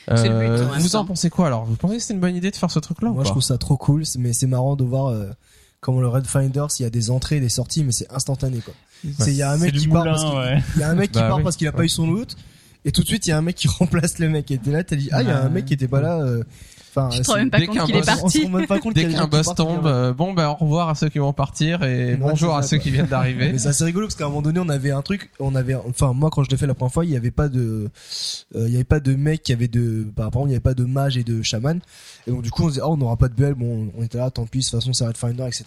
C'est 0.09 0.29
le 0.29 0.39
but, 0.39 0.47
Euh, 0.47 0.67
vous 0.79 0.95
en 0.97 1.05
pensez 1.05 1.31
quoi 1.31 1.49
alors? 1.49 1.65
Vous 1.65 1.75
pensez 1.75 1.97
que 1.97 2.03
c'est 2.03 2.15
une 2.15 2.21
bonne 2.21 2.37
idée 2.37 2.51
de 2.53 2.57
faire 2.57 2.71
ce 2.71 2.79
truc 2.79 3.03
là 3.03 3.11
ou 3.11 3.15
Moi, 3.15 3.25
je 3.25 3.31
trouve 3.31 3.43
ça 3.43 3.59
trop 3.59 3.77
cool, 3.77 4.07
c'est- 4.07 4.21
mais 4.21 4.33
c'est 4.33 4.47
marrant 4.47 4.77
de 4.77 4.85
voir 4.85 5.09
euh, 5.09 5.27
comment 5.81 6.01
le 6.01 6.07
Red 6.07 6.27
Finder, 6.29 6.67
s'il 6.69 6.85
y 6.85 6.87
a 6.87 6.91
des 6.91 7.11
entrées 7.11 7.39
et 7.39 7.41
des 7.41 7.49
sorties, 7.49 7.83
mais 7.83 7.91
c'est 7.93 8.11
instantané 8.13 8.59
quoi. 8.61 8.73
C'est 9.19 9.31
il 9.33 9.37
y 9.37 9.43
a 9.43 9.51
un 9.51 9.57
mec 9.59 9.75
qui 9.75 9.89
part 9.89 10.05
moulin, 10.05 10.13
parce 10.13 10.25
qu'il 10.25 10.35
ouais. 10.39 10.63
il 10.77 10.81
y 10.81 10.85
a 10.85 10.91
un 10.91 10.95
mec 10.95 11.11
qui 11.11 11.19
Bah 11.19 11.29
part 11.29 11.39
oui. 11.39 11.43
parce 11.43 11.57
qu'il 11.57 11.67
a 11.67 11.73
pas 11.73 11.85
eu 11.85 11.89
son 11.89 12.07
loot 12.07 12.37
et 12.85 12.93
tout 12.93 13.03
de 13.03 13.07
suite 13.09 13.27
il 13.27 13.31
y 13.31 13.33
a 13.33 13.39
un 13.39 13.43
mec 13.43 13.57
qui 13.57 13.67
remplace 13.81 14.19
le 14.21 14.29
mec 14.29 14.49
et 14.53 14.59
t'es 14.59 14.71
là 14.71 14.85
t'as 14.85 14.97
dit 14.97 15.09
ah 15.13 15.23
il 15.23 15.29
y 15.29 15.31
a 15.33 15.43
un 15.43 15.49
mec 15.49 15.65
qui 15.67 15.75
était 15.75 15.89
pas 15.89 16.01
là 16.01 16.19
euh, 16.21 16.45
enfin 16.97 17.11
Tu 17.11 17.23
te 17.23 17.31
rends 17.31 17.37
même 17.37 17.51
pas 17.51 17.59
dès 17.59 17.67
compte 17.67 17.77
qu'un 17.77 17.85
qu'il 17.87 17.97
est 17.97 18.07
parti. 18.07 18.45
rend 18.45 18.51
même 18.51 18.67
pas 18.67 18.79
compte 18.79 18.95
Dès 18.95 19.09
qu'un 19.09 19.27
boss 19.27 19.55
tombe, 19.55 19.83
qui 19.83 19.89
euh, 19.89 20.13
bon 20.13 20.33
ben 20.33 20.49
au 20.49 20.55
revoir 20.55 20.89
à 20.89 20.95
ceux 20.95 21.09
qui 21.09 21.19
vont 21.19 21.33
partir 21.33 21.83
et 21.83 21.97
Ouais, 22.13 22.17
bonjour 22.17 22.57
à 22.57 22.63
ça, 22.63 22.69
ceux 22.69 22.79
qui 22.79 22.91
viennent 22.91 23.07
d'arriver. 23.07 23.53
Mais 23.53 23.59
c'est 23.59 23.69
assez 23.69 23.85
rigolo 23.85 24.07
parce 24.07 24.15
qu'à 24.15 24.25
un 24.25 24.29
moment 24.29 24.43
donné 24.43 24.61
on 24.61 24.69
avait 24.69 24.91
un 24.91 25.03
truc, 25.03 25.31
on 25.41 25.55
avait, 25.55 25.75
enfin 25.75 26.13
moi 26.13 26.31
quand 26.31 26.45
je 26.45 26.51
l'ai 26.51 26.57
fait 26.57 26.67
la 26.67 26.75
première 26.75 26.93
fois 26.93 27.05
il 27.05 27.11
y 27.11 27.17
avait 27.17 27.31
pas 27.31 27.49
de, 27.49 27.89
euh, 28.55 28.67
il 28.67 28.73
y 28.73 28.77
avait 28.77 28.85
pas 28.85 29.01
de 29.01 29.15
mec 29.15 29.43
qui 29.43 29.53
avait 29.53 29.69
de, 29.69 30.05
bah, 30.05 30.31
par 30.31 30.43
exemple 30.43 30.49
il 30.49 30.53
y 30.53 30.55
avait 30.55 30.61
pas 30.61 30.75
de 30.75 30.85
mage 30.85 31.17
et 31.17 31.25
de 31.25 31.43
chaman 31.43 31.81
et 32.27 32.31
donc 32.31 32.43
du 32.43 32.51
coup 32.51 32.65
on 32.65 32.67
se 32.67 32.73
disait 32.75 32.83
oh 32.85 32.93
on 32.93 32.97
n'aura 32.97 33.17
pas 33.17 33.29
de 33.29 33.35
BL, 33.35 33.55
bon 33.55 33.91
on 33.97 34.03
était 34.03 34.19
là 34.19 34.31
tant 34.31 34.47
pis 34.47 34.59
de 34.59 34.65
toute 34.65 34.73
façon 34.73 34.93
c'est 34.93 35.07
Red 35.07 35.17
Finder 35.17 35.45
etc. 35.47 35.65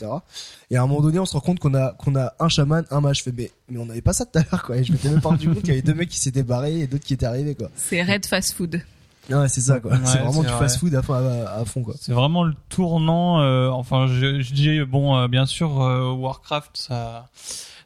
Et 0.71 0.77
à 0.77 0.83
un 0.83 0.87
moment 0.87 1.01
donné 1.01 1.19
on 1.19 1.25
se 1.25 1.33
rend 1.33 1.41
compte 1.41 1.59
qu'on 1.59 1.73
a 1.75 1.93
qu'on 1.93 2.15
a 2.15 2.33
un 2.39 2.49
chaman, 2.49 2.85
un 2.91 3.01
mage, 3.01 3.19
je 3.19 3.23
fais 3.23 3.33
mais 3.35 3.51
mais 3.69 3.79
on 3.79 3.89
avait 3.89 4.01
pas 4.01 4.13
ça 4.13 4.25
tout 4.25 4.39
à 4.39 4.43
l'heure 4.51 4.63
quoi 4.63 4.77
et 4.77 4.83
je 4.83 4.91
m'étais 4.91 5.09
même 5.09 5.21
pas 5.21 5.29
rendu 5.29 5.47
compte 5.47 5.59
qu'il 5.59 5.69
y 5.69 5.71
avait 5.71 5.81
deux 5.81 5.93
mecs 5.93 6.09
qui 6.09 6.19
s'étaient 6.19 6.43
barrés 6.43 6.79
et 6.79 6.87
d'autres 6.87 7.03
qui 7.05 7.13
étaient 7.13 7.25
arrivés 7.25 7.55
quoi. 7.55 7.69
C'est 7.75 8.03
Red 8.03 8.25
Fast 8.25 8.53
Food. 8.53 8.81
Ouais 9.29 9.47
c'est 9.47 9.61
ça 9.61 9.79
quoi, 9.79 9.91
Ouais, 9.93 9.99
c'est 10.05 10.17
vraiment 10.19 10.41
du 10.41 10.47
vrai. 10.47 10.57
fast 10.59 10.79
food 10.79 10.95
à, 10.95 11.01
fond- 11.01 11.13
à, 11.13 11.59
à 11.59 11.65
fond 11.65 11.83
quoi. 11.83 11.93
C'est 11.99 12.13
vraiment 12.13 12.43
le 12.43 12.53
tournant. 12.69 13.41
euh, 13.41 13.69
enfin, 13.69 14.07
je, 14.07 14.41
je 14.41 14.53
dis 14.53 14.79
bon, 14.81 15.15
euh, 15.17 15.27
bien 15.27 15.45
sûr, 15.45 15.81
euh, 15.81 16.11
Warcraft, 16.13 16.71
ça, 16.75 17.27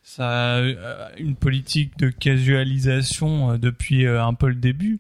ça 0.04 0.28
a 0.28 0.58
euh, 0.60 1.08
une 1.18 1.36
politique 1.36 1.98
de 1.98 2.10
casualisation 2.10 3.52
euh, 3.52 3.58
depuis 3.58 4.06
euh, 4.06 4.24
un 4.24 4.34
peu 4.34 4.48
le 4.48 4.56
début. 4.56 5.00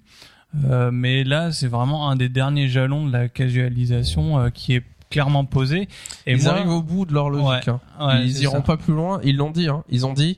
Euh, 0.69 0.91
mais 0.91 1.23
là, 1.23 1.51
c'est 1.51 1.67
vraiment 1.67 2.09
un 2.09 2.15
des 2.15 2.29
derniers 2.29 2.67
jalons 2.67 3.07
de 3.07 3.11
la 3.11 3.27
casualisation 3.29 4.39
euh, 4.39 4.49
qui 4.49 4.75
est 4.75 4.83
clairement 5.09 5.45
posé. 5.45 5.87
Et 6.27 6.33
ils 6.33 6.43
moi, 6.43 6.53
arrivent 6.53 6.69
au 6.71 6.81
bout 6.81 7.05
de 7.05 7.13
leur 7.13 7.29
logique. 7.29 7.67
hein. 7.67 7.79
ouais, 7.99 8.25
ils 8.25 8.41
iront 8.43 8.57
ça. 8.57 8.61
pas 8.61 8.77
plus 8.77 8.93
loin. 8.93 9.19
Ils 9.23 9.37
l'ont 9.37 9.51
dit. 9.51 9.67
Hein. 9.67 9.83
Ils 9.89 10.05
ont 10.05 10.13
dit 10.13 10.37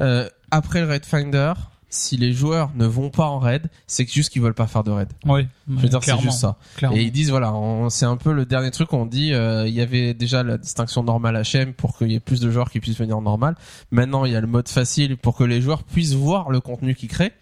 euh, 0.00 0.28
après 0.50 0.80
le 0.80 0.86
raid 0.88 1.04
finder, 1.04 1.54
si 1.90 2.16
les 2.18 2.32
joueurs 2.32 2.70
ne 2.74 2.84
vont 2.86 3.08
pas 3.10 3.26
en 3.26 3.38
raid, 3.38 3.68
c'est 3.86 4.04
que 4.04 4.12
juste 4.12 4.30
qu'ils 4.30 4.42
veulent 4.42 4.52
pas 4.54 4.66
faire 4.66 4.84
de 4.84 4.90
raid. 4.90 5.08
Oui, 5.24 5.46
Je 5.68 5.74
veux 5.74 5.88
dire, 5.88 6.00
c'est 6.04 6.18
juste 6.20 6.38
ça. 6.38 6.56
clairement. 6.76 6.96
Et 6.96 7.02
ils 7.02 7.12
disent 7.12 7.30
voilà, 7.30 7.52
c'est 7.88 8.04
un 8.04 8.16
peu 8.16 8.32
le 8.32 8.44
dernier 8.44 8.70
truc. 8.70 8.92
On 8.92 9.06
dit 9.06 9.32
euh, 9.32 9.66
il 9.66 9.74
y 9.74 9.80
avait 9.80 10.12
déjà 10.14 10.42
la 10.42 10.58
distinction 10.58 11.02
normale 11.02 11.42
HM 11.42 11.72
pour 11.72 11.96
qu'il 11.96 12.12
y 12.12 12.14
ait 12.14 12.20
plus 12.20 12.40
de 12.40 12.50
joueurs 12.50 12.70
qui 12.70 12.80
puissent 12.80 12.98
venir 12.98 13.16
en 13.16 13.22
normal. 13.22 13.54
Maintenant, 13.90 14.24
il 14.26 14.32
y 14.32 14.36
a 14.36 14.40
le 14.40 14.46
mode 14.46 14.68
facile 14.68 15.16
pour 15.16 15.36
que 15.36 15.44
les 15.44 15.60
joueurs 15.62 15.82
puissent 15.82 16.14
voir 16.14 16.50
le 16.50 16.60
contenu 16.60 16.94
qu'ils 16.94 17.08
créent 17.08 17.32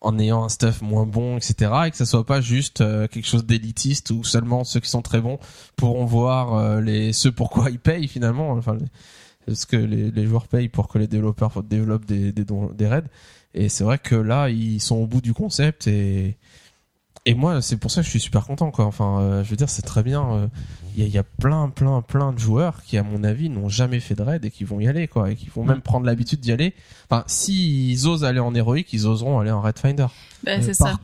en 0.00 0.18
ayant 0.18 0.42
un 0.42 0.48
stuff 0.48 0.82
moins 0.82 1.06
bon, 1.06 1.36
etc. 1.36 1.70
Et 1.86 1.90
que 1.92 1.96
ça 1.96 2.06
soit 2.06 2.26
pas 2.26 2.40
juste 2.40 2.80
euh, 2.80 3.06
quelque 3.06 3.28
chose 3.28 3.46
d'élitiste 3.46 4.10
où 4.10 4.24
seulement 4.24 4.64
ceux 4.64 4.80
qui 4.80 4.90
sont 4.90 5.00
très 5.02 5.20
bons 5.20 5.38
pourront 5.76 6.06
voir 6.06 6.54
euh, 6.54 6.80
les 6.80 7.12
ceux 7.12 7.30
pourquoi 7.30 7.70
ils 7.70 7.78
payent 7.78 8.08
finalement. 8.08 8.50
Enfin, 8.50 8.74
les- 8.74 9.54
ce 9.54 9.66
que 9.66 9.76
les, 9.76 10.10
les 10.10 10.26
joueurs 10.26 10.46
payent 10.48 10.68
pour 10.68 10.86
que 10.88 10.98
les 10.98 11.06
développeurs 11.08 11.62
développent 11.64 12.04
des, 12.04 12.32
des, 12.32 12.44
des 12.44 12.86
raids. 12.88 13.02
Et 13.54 13.68
c'est 13.68 13.84
vrai 13.84 13.98
que 13.98 14.14
là, 14.14 14.48
ils 14.48 14.80
sont 14.80 14.96
au 14.96 15.06
bout 15.06 15.20
du 15.20 15.34
concept 15.34 15.86
et 15.86 16.36
et 17.24 17.34
moi, 17.34 17.62
c'est 17.62 17.76
pour 17.76 17.92
ça 17.92 18.00
que 18.00 18.04
je 18.06 18.10
suis 18.10 18.18
super 18.18 18.44
content, 18.44 18.72
quoi. 18.72 18.84
Enfin, 18.84 19.20
euh, 19.20 19.44
je 19.44 19.50
veux 19.50 19.56
dire, 19.56 19.68
c'est 19.70 19.82
très 19.82 20.02
bien. 20.02 20.28
euh, 20.32 20.46
Il 20.96 21.00
y, 21.02 21.04
a, 21.04 21.06
il 21.06 21.14
y 21.14 21.18
a 21.18 21.22
plein, 21.22 21.68
plein, 21.70 22.02
plein 22.02 22.32
de 22.32 22.38
joueurs 22.40 22.82
qui, 22.82 22.98
à 22.98 23.04
mon 23.04 23.22
avis, 23.22 23.48
n'ont 23.48 23.68
jamais 23.68 24.00
fait 24.00 24.16
de 24.16 24.22
raid 24.22 24.44
et 24.44 24.50
qui 24.50 24.64
vont 24.64 24.80
y 24.80 24.88
aller, 24.88 25.06
quoi, 25.06 25.30
et 25.30 25.36
qui 25.36 25.48
vont 25.48 25.62
Mm. 25.62 25.68
même 25.68 25.80
prendre 25.82 26.04
l'habitude 26.04 26.40
d'y 26.40 26.50
aller. 26.50 26.74
Enfin, 27.08 27.22
s'ils 27.28 28.08
osent 28.08 28.24
aller 28.24 28.40
en 28.40 28.52
héroïque, 28.56 28.92
ils 28.92 29.06
oseront 29.06 29.38
aller 29.38 29.52
en 29.52 29.60
raid 29.60 29.78
finder. 29.78 30.06
Bah, 30.42 30.52
Euh, 30.52 30.58
c'est 30.62 30.76
par- 30.76 30.88
ça. 30.94 31.00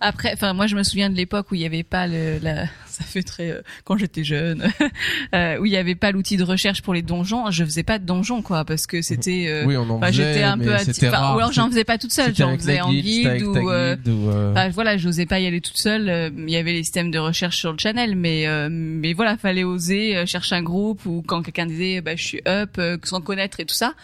Après, 0.00 0.30
enfin, 0.32 0.52
moi, 0.52 0.66
je 0.66 0.76
me 0.76 0.82
souviens 0.82 1.10
de 1.10 1.16
l'époque 1.16 1.50
où 1.50 1.54
il 1.54 1.60
y 1.60 1.66
avait 1.66 1.82
pas 1.82 2.06
le, 2.06 2.38
la, 2.40 2.66
ça 2.86 3.04
fait 3.04 3.22
très, 3.22 3.50
euh, 3.50 3.62
quand 3.84 3.96
j'étais 3.96 4.24
jeune, 4.24 4.68
euh, 5.34 5.58
où 5.58 5.66
il 5.66 5.72
y 5.72 5.76
avait 5.76 5.94
pas 5.94 6.10
l'outil 6.12 6.36
de 6.36 6.44
recherche 6.44 6.82
pour 6.82 6.94
les 6.94 7.02
donjons. 7.02 7.50
Je 7.50 7.64
faisais 7.64 7.82
pas 7.82 7.98
de 7.98 8.04
donjons, 8.04 8.42
quoi, 8.42 8.64
parce 8.64 8.86
que 8.86 9.02
c'était, 9.02 9.46
euh, 9.48 9.64
oui, 9.66 9.76
on 9.76 9.88
en 9.90 10.00
faisait, 10.00 10.12
j'étais 10.34 10.42
un 10.44 10.56
peu, 10.58 10.70
atti- 10.74 11.08
rare. 11.08 11.34
ou 11.36 11.38
alors 11.38 11.52
j'en 11.52 11.68
faisais 11.68 11.84
pas 11.84 11.98
toute 11.98 12.12
seule, 12.12 12.32
j'en 12.34 12.56
faisais 12.56 12.80
en 12.80 12.86
ta 12.86 12.92
ou, 12.92 12.96
euh, 12.96 13.94
guilde 13.96 14.08
ou, 14.08 14.30
euh, 14.30 14.70
voilà, 14.72 14.96
j'osais 14.96 15.26
pas 15.26 15.40
y 15.40 15.46
aller 15.46 15.60
toute 15.60 15.78
seule. 15.78 16.08
euh, 16.08 16.30
Il 16.36 16.50
y 16.50 16.56
avait 16.56 16.72
les 16.72 16.82
systèmes 16.84 17.10
de 17.10 17.18
recherche 17.18 17.56
sur 17.56 17.72
le 17.72 17.78
channel, 17.78 18.14
mais 18.16 18.46
euh, 18.46 18.68
mais 18.70 19.12
voilà, 19.14 19.36
fallait 19.36 19.64
oser 19.64 20.16
euh, 20.16 20.26
chercher 20.26 20.54
un 20.56 20.62
groupe 20.62 21.04
ou 21.06 21.22
quand 21.26 21.42
quelqu'un 21.42 21.66
disait 21.66 22.00
bah 22.00 22.16
je 22.16 22.24
suis 22.24 22.40
up 22.46 22.70
euh, 22.78 22.96
sans 23.04 23.20
connaître 23.20 23.60
et 23.60 23.64
tout 23.64 23.74
ça. 23.74 23.94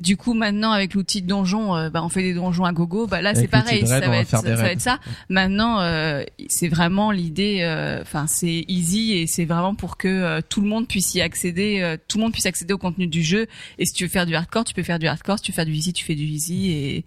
Du 0.00 0.16
coup, 0.16 0.34
maintenant 0.34 0.72
avec 0.72 0.94
l'outil 0.94 1.22
de 1.22 1.28
donjon, 1.28 1.76
euh, 1.76 1.90
bah 1.90 2.02
on 2.02 2.08
fait 2.08 2.22
des 2.22 2.34
donjons 2.34 2.64
à 2.64 2.72
gogo. 2.72 3.06
Bah 3.06 3.22
là, 3.22 3.34
c'est 3.34 3.46
pareil, 3.48 3.80
raid, 3.84 3.86
ça 3.88 4.00
va 4.08 4.16
être 4.18 4.28
ça 4.28 4.40
va 4.42 4.54
raids. 4.56 4.72
être 4.72 4.80
ça. 4.80 4.98
Maintenant, 5.28 5.80
euh, 5.80 6.24
c'est 6.48 6.68
vraiment 6.68 7.10
l'idée. 7.10 7.58
euh, 7.62 8.00
Enfin, 8.02 8.26
c'est 8.26 8.64
easy 8.68 9.12
et 9.12 9.26
c'est 9.26 9.44
vraiment 9.44 9.74
pour 9.74 9.96
que 9.96 10.40
tout 10.48 10.60
le 10.60 10.68
monde 10.68 10.88
puisse 10.88 11.14
y 11.14 11.20
accéder, 11.20 11.96
tout 12.08 12.18
le 12.18 12.24
monde 12.24 12.32
puisse 12.32 12.46
accéder 12.46 12.74
au 12.74 12.78
contenu 12.78 13.06
du 13.06 13.22
jeu. 13.22 13.46
Et 13.78 13.86
si 13.86 13.92
tu 13.92 14.04
veux 14.04 14.10
faire 14.10 14.26
du 14.26 14.34
hardcore, 14.34 14.64
tu 14.64 14.74
peux 14.74 14.82
faire 14.82 14.98
du 14.98 15.06
hardcore. 15.06 15.38
Si 15.38 15.44
tu 15.44 15.52
veux 15.52 15.56
faire 15.56 15.66
du 15.66 15.72
easy, 15.72 15.92
tu 15.92 16.04
fais 16.04 16.14
du 16.14 16.24
easy 16.24 16.70
et 16.72 17.04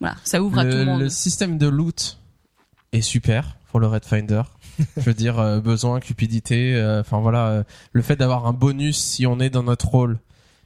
voilà, 0.00 0.16
ça 0.24 0.42
ouvre 0.42 0.58
à 0.58 0.64
tout 0.64 0.76
le 0.76 0.84
monde. 0.84 1.00
le 1.00 1.08
système 1.08 1.58
de 1.58 1.68
loot 1.68 2.18
est 2.92 3.02
super 3.02 3.56
pour 3.70 3.78
le 3.80 3.86
Red 3.86 4.04
Finder. 4.04 4.42
Je 4.96 5.02
veux 5.02 5.14
dire, 5.14 5.38
euh, 5.38 5.60
besoin, 5.60 6.00
cupidité, 6.00 6.74
euh, 6.74 7.00
enfin 7.00 7.20
voilà, 7.20 7.46
euh, 7.48 7.62
le 7.92 8.02
fait 8.02 8.16
d'avoir 8.16 8.46
un 8.46 8.52
bonus 8.52 8.98
si 8.98 9.26
on 9.26 9.38
est 9.38 9.48
dans 9.50 9.62
notre 9.62 9.88
rôle, 9.88 10.18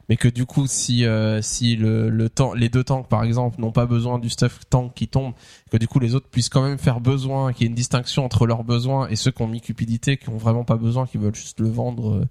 mais 0.09 0.17
que 0.17 0.29
du 0.29 0.47
coup, 0.47 0.67
si 0.67 1.05
euh, 1.05 1.43
si 1.43 1.77
le, 1.77 2.09
le 2.11 2.29
temps, 2.29 2.55
les 2.55 2.69
deux 2.69 2.85
tanks 2.85 3.09
par 3.09 3.25
exemple 3.25 3.61
n'ont 3.61 3.73
pas 3.73 3.87
besoin 3.87 4.19
du 4.19 4.31
stuff 4.31 4.61
tank 4.71 4.93
qui 4.95 5.09
tombe, 5.09 5.33
que 5.71 5.77
du 5.77 5.89
coup 5.89 5.99
les 5.99 6.15
autres 6.15 6.29
puissent 6.29 6.49
quand 6.49 6.63
même 6.63 6.79
faire 6.79 7.01
besoin, 7.01 7.53
qu'il 7.53 7.63
y 7.63 7.65
ait 7.67 7.69
une 7.69 7.75
distinction 7.75 8.25
entre 8.25 8.47
leurs 8.47 8.65
besoins 8.65 9.09
et 9.09 9.17
ceux 9.17 9.31
qui 9.31 9.43
ont 9.43 9.49
mis 9.49 9.61
cupidité, 9.61 10.17
qui 10.17 10.29
ont 10.29 10.37
vraiment 10.37 10.65
pas 10.65 10.77
besoin, 10.77 11.07
qui 11.07 11.19
veulent 11.19 11.35
juste 11.35 11.61
le 11.61 11.69
vendre, 11.69 12.15
euh, 12.15 12.29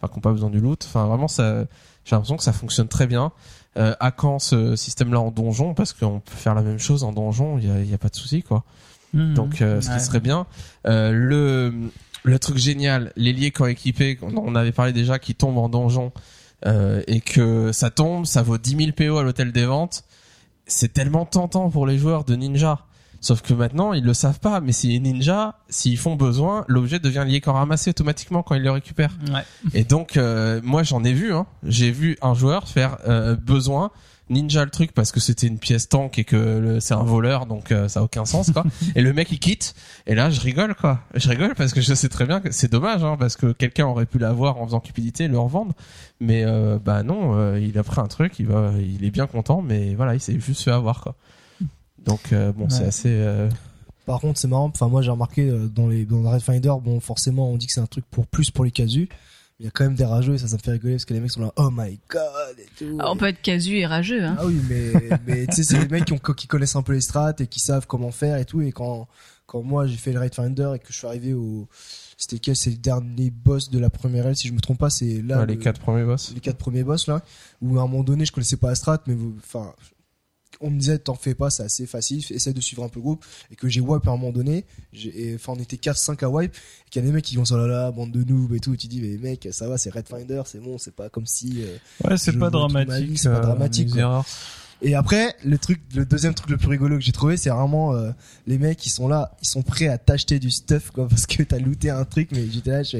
enfin 0.00 0.12
qui 0.12 0.18
ont 0.18 0.22
pas 0.22 0.32
besoin 0.32 0.50
du 0.50 0.60
loot. 0.60 0.84
Enfin 0.86 1.06
vraiment 1.06 1.28
ça, 1.28 1.64
J'ai 2.04 2.16
l'impression 2.16 2.36
que 2.36 2.42
ça 2.44 2.52
fonctionne 2.52 2.88
très 2.88 3.06
bien. 3.06 3.32
Euh, 3.76 3.94
à 4.00 4.10
quand 4.10 4.38
ce 4.40 4.74
système-là 4.74 5.20
en 5.20 5.30
donjon 5.30 5.74
Parce 5.74 5.92
qu'on 5.92 6.18
peut 6.20 6.34
faire 6.34 6.54
la 6.54 6.62
même 6.62 6.78
chose 6.78 7.04
en 7.04 7.12
donjon, 7.12 7.58
il 7.58 7.68
y 7.68 7.70
a, 7.70 7.80
y 7.82 7.94
a 7.94 7.98
pas 7.98 8.08
de 8.08 8.16
souci 8.16 8.42
quoi. 8.42 8.64
Mhm. 9.12 9.34
Donc 9.34 9.60
euh, 9.62 9.80
ce 9.80 9.88
qui 9.88 9.92
Ouais. 9.94 9.98
serait 10.00 10.20
bien. 10.20 10.46
Euh, 10.86 11.12
le 11.12 11.72
le 12.24 12.38
truc 12.40 12.56
génial, 12.56 13.12
l'ailier 13.16 13.50
quand 13.52 13.66
équipé, 13.66 14.18
on 14.22 14.34
on 14.36 14.54
avait 14.56 14.72
parlé 14.72 14.92
déjà, 14.92 15.18
qui 15.18 15.34
tombe 15.34 15.56
en 15.58 15.68
donjon 15.68 16.12
euh, 16.66 17.02
et 17.06 17.20
que 17.20 17.72
ça 17.72 17.90
tombe, 17.90 18.26
ça 18.26 18.42
vaut 18.42 18.58
10 18.58 18.76
000 18.76 18.92
PO 18.92 19.18
à 19.18 19.22
l'hôtel 19.22 19.52
des 19.52 19.66
ventes. 19.66 20.04
C'est 20.66 20.92
tellement 20.92 21.24
tentant 21.24 21.70
pour 21.70 21.86
les 21.86 21.98
joueurs 21.98 22.24
de 22.24 22.34
ninja. 22.34 22.84
Sauf 23.20 23.42
que 23.42 23.52
maintenant, 23.52 23.92
ils 23.92 24.04
le 24.04 24.14
savent 24.14 24.38
pas, 24.38 24.60
mais 24.60 24.72
si 24.72 24.88
les 24.88 25.00
ninjas, 25.00 25.56
s'ils 25.68 25.98
font 25.98 26.14
besoin, 26.14 26.64
l'objet 26.68 27.00
devient 27.00 27.24
lié 27.26 27.40
quand 27.40 27.52
ramassé 27.52 27.90
automatiquement 27.90 28.42
quand 28.44 28.54
ils 28.54 28.62
le 28.62 28.70
récupèrent. 28.70 29.16
Ouais. 29.32 29.42
Et 29.74 29.84
donc, 29.84 30.16
euh, 30.16 30.60
moi, 30.62 30.84
j'en 30.84 31.02
ai 31.02 31.12
vu. 31.12 31.32
Hein. 31.32 31.46
J'ai 31.64 31.90
vu 31.90 32.16
un 32.22 32.34
joueur 32.34 32.68
faire 32.68 32.98
euh, 33.08 33.34
besoin 33.34 33.90
ninja 34.30 34.64
le 34.64 34.70
truc 34.70 34.92
parce 34.92 35.12
que 35.12 35.20
c'était 35.20 35.46
une 35.46 35.58
pièce 35.58 35.88
tank 35.88 36.18
et 36.18 36.24
que 36.24 36.78
c'est 36.80 36.94
un 36.94 37.02
voleur, 37.02 37.46
donc 37.46 37.72
euh, 37.72 37.88
ça 37.88 38.00
a 38.00 38.02
aucun 38.02 38.24
sens 38.24 38.50
quoi. 38.50 38.64
et 38.94 39.00
le 39.02 39.12
mec 39.12 39.30
il 39.32 39.38
quitte. 39.38 39.74
Et 40.06 40.14
là, 40.14 40.30
je 40.30 40.40
rigole 40.40 40.74
quoi. 40.74 41.00
Je 41.14 41.28
rigole 41.28 41.54
parce 41.54 41.72
que 41.72 41.80
je 41.80 41.94
sais 41.94 42.08
très 42.08 42.26
bien 42.26 42.40
que 42.40 42.50
c'est 42.50 42.70
dommage 42.70 43.02
hein, 43.04 43.16
parce 43.18 43.36
que 43.36 43.52
quelqu'un 43.52 43.86
aurait 43.86 44.06
pu 44.06 44.18
l'avoir 44.18 44.58
en 44.58 44.66
faisant 44.66 44.80
cupidité 44.80 45.24
et 45.24 45.28
le 45.28 45.38
revendre. 45.38 45.72
Mais 46.20 46.44
euh, 46.44 46.78
bah 46.84 47.02
non, 47.02 47.34
euh, 47.36 47.58
il 47.60 47.78
a 47.78 47.82
pris 47.82 48.00
un 48.00 48.06
truc, 48.06 48.38
il 48.38 48.46
va, 48.46 48.72
il 48.78 49.04
est 49.04 49.10
bien 49.10 49.26
content, 49.26 49.62
mais 49.62 49.94
voilà, 49.94 50.14
il 50.14 50.20
s'est 50.20 50.38
juste 50.40 50.62
fait 50.62 50.72
avoir 50.72 51.00
quoi. 51.00 51.14
Donc 52.04 52.32
euh, 52.32 52.52
bon, 52.52 52.68
c'est 52.70 52.84
assez. 52.84 53.08
euh, 53.10 53.48
Par 54.06 54.20
contre, 54.20 54.38
c'est 54.38 54.48
marrant. 54.48 54.70
Enfin, 54.74 54.88
moi, 54.88 55.02
j'ai 55.02 55.10
remarqué 55.10 55.50
dans 55.74 55.88
les 55.88 56.04
dans 56.04 56.20
le 56.22 56.28
Red 56.28 56.40
Finder, 56.40 56.72
bon, 56.82 57.00
forcément, 57.00 57.50
on 57.50 57.56
dit 57.56 57.66
que 57.66 57.72
c'est 57.72 57.80
un 57.80 57.86
truc 57.86 58.04
pour 58.10 58.26
plus 58.26 58.50
pour 58.50 58.64
les 58.64 58.70
casus. 58.70 59.08
Il 59.60 59.64
y 59.64 59.68
a 59.68 59.72
quand 59.72 59.82
même 59.84 59.94
des 59.96 60.04
rageux 60.04 60.34
et 60.34 60.38
ça, 60.38 60.46
ça 60.46 60.56
me 60.56 60.60
fait 60.62 60.70
rigoler 60.70 60.94
parce 60.94 61.04
que 61.04 61.14
les 61.14 61.20
mecs 61.20 61.32
sont 61.32 61.40
là, 61.40 61.52
oh 61.56 61.68
my 61.72 61.98
god 62.08 62.56
et 62.58 62.66
tout. 62.78 62.96
Ah, 63.00 63.10
On 63.10 63.16
peut 63.16 63.26
être 63.26 63.42
casu 63.42 63.78
et 63.78 63.86
rageux. 63.86 64.22
Hein. 64.22 64.36
Ah 64.38 64.46
oui, 64.46 64.60
mais 64.68 64.92
mais 65.26 65.46
tu 65.48 65.56
sais, 65.56 65.64
c'est 65.64 65.78
les 65.80 65.88
mecs 65.88 66.04
qui, 66.04 66.12
ont, 66.12 66.18
qui 66.18 66.46
connaissent 66.46 66.76
un 66.76 66.82
peu 66.82 66.92
les 66.92 67.00
strats 67.00 67.32
et 67.38 67.46
qui 67.48 67.58
savent 67.58 67.86
comment 67.88 68.12
faire 68.12 68.36
et 68.38 68.44
tout. 68.44 68.60
Et 68.60 68.70
quand 68.70 69.08
quand 69.46 69.62
moi 69.62 69.86
j'ai 69.86 69.96
fait 69.96 70.12
le 70.12 70.20
Red 70.20 70.34
Finder 70.34 70.72
et 70.76 70.78
que 70.78 70.92
je 70.92 70.98
suis 70.98 71.06
arrivé 71.06 71.32
au 71.34 71.66
c'était 72.18 72.38
quel 72.38 72.54
c'est 72.54 72.68
le 72.70 72.76
dernier 72.76 73.30
boss 73.30 73.70
de 73.70 73.78
la 73.78 73.88
première 73.88 74.26
aile 74.26 74.36
si 74.36 74.46
je 74.46 74.52
me 74.52 74.60
trompe 74.60 74.78
pas 74.78 74.90
c'est 74.90 75.22
là 75.22 75.38
ouais, 75.40 75.46
les 75.46 75.54
le- 75.54 75.60
quatre 75.60 75.80
premiers 75.80 76.04
boss. 76.04 76.32
les 76.34 76.40
quatre 76.40 76.58
premiers 76.58 76.82
boss 76.84 77.06
là 77.06 77.22
où 77.62 77.78
à 77.78 77.82
un 77.82 77.86
moment 77.86 78.02
donné 78.04 78.26
je 78.26 78.32
connaissais 78.32 78.58
pas 78.58 78.68
la 78.68 78.74
strat 78.74 79.02
mais 79.06 79.14
vous- 79.14 79.34
enfin 79.38 79.72
on 80.60 80.70
me 80.70 80.78
disait 80.78 80.98
t'en 80.98 81.14
fais 81.14 81.34
pas 81.34 81.50
c'est 81.50 81.62
assez 81.62 81.86
facile 81.86 82.24
essaie 82.30 82.52
de 82.52 82.60
suivre 82.60 82.82
un 82.82 82.88
peu 82.88 82.98
le 83.00 83.02
groupe 83.02 83.24
et 83.50 83.56
que 83.56 83.68
j'ai 83.68 83.80
wipe 83.80 84.06
à 84.06 84.10
un 84.10 84.16
moment 84.16 84.32
donné 84.32 84.64
enfin 85.34 85.52
on 85.56 85.60
était 85.60 85.76
4 85.76 85.96
5 85.96 86.22
à 86.22 86.28
wipe 86.28 86.54
et 86.54 86.90
qu'il 86.90 87.02
y 87.02 87.04
a 87.04 87.08
des 87.08 87.14
mecs 87.14 87.24
qui 87.24 87.36
vont 87.36 87.44
sur 87.44 87.56
là 87.56 87.66
là 87.66 87.90
bande 87.90 88.10
de 88.10 88.24
noobs 88.24 88.54
et 88.54 88.60
tout 88.60 88.74
et 88.74 88.76
tu 88.76 88.86
dis 88.86 89.00
mais 89.00 89.16
mec 89.18 89.48
ça 89.52 89.68
va 89.68 89.78
c'est 89.78 89.90
Red 89.90 90.08
Finder 90.08 90.42
c'est 90.46 90.60
bon 90.60 90.78
c'est 90.78 90.94
pas 90.94 91.08
comme 91.08 91.26
si 91.26 91.62
euh, 91.62 91.76
Ouais, 92.04 92.16
c'est 92.16 92.38
pas 92.38 92.50
dramatique. 92.50 93.18
c'est 93.18 93.28
pas 93.28 93.36
euh, 93.36 93.40
dramatique. 93.40 93.90
Et 94.80 94.94
après, 94.94 95.34
le 95.44 95.58
truc, 95.58 95.80
le 95.94 96.06
deuxième 96.06 96.34
truc 96.34 96.50
le 96.50 96.56
plus 96.56 96.68
rigolo 96.68 96.96
que 96.96 97.02
j'ai 97.02 97.10
trouvé, 97.10 97.36
c'est 97.36 97.50
vraiment 97.50 97.94
euh, 97.94 98.12
les 98.46 98.58
mecs 98.58 98.78
qui 98.78 98.90
sont 98.90 99.08
là, 99.08 99.36
ils 99.42 99.48
sont 99.48 99.62
prêts 99.62 99.88
à 99.88 99.98
t'acheter 99.98 100.38
du 100.38 100.52
stuff 100.52 100.92
quoi, 100.92 101.08
parce 101.10 101.26
que 101.26 101.42
t'as 101.42 101.58
looté 101.58 101.90
un 101.90 102.04
truc, 102.04 102.28
mais 102.32 102.48
j'étais 102.48 102.70
là, 102.70 102.82
je 102.84 102.88
suis 102.88 102.98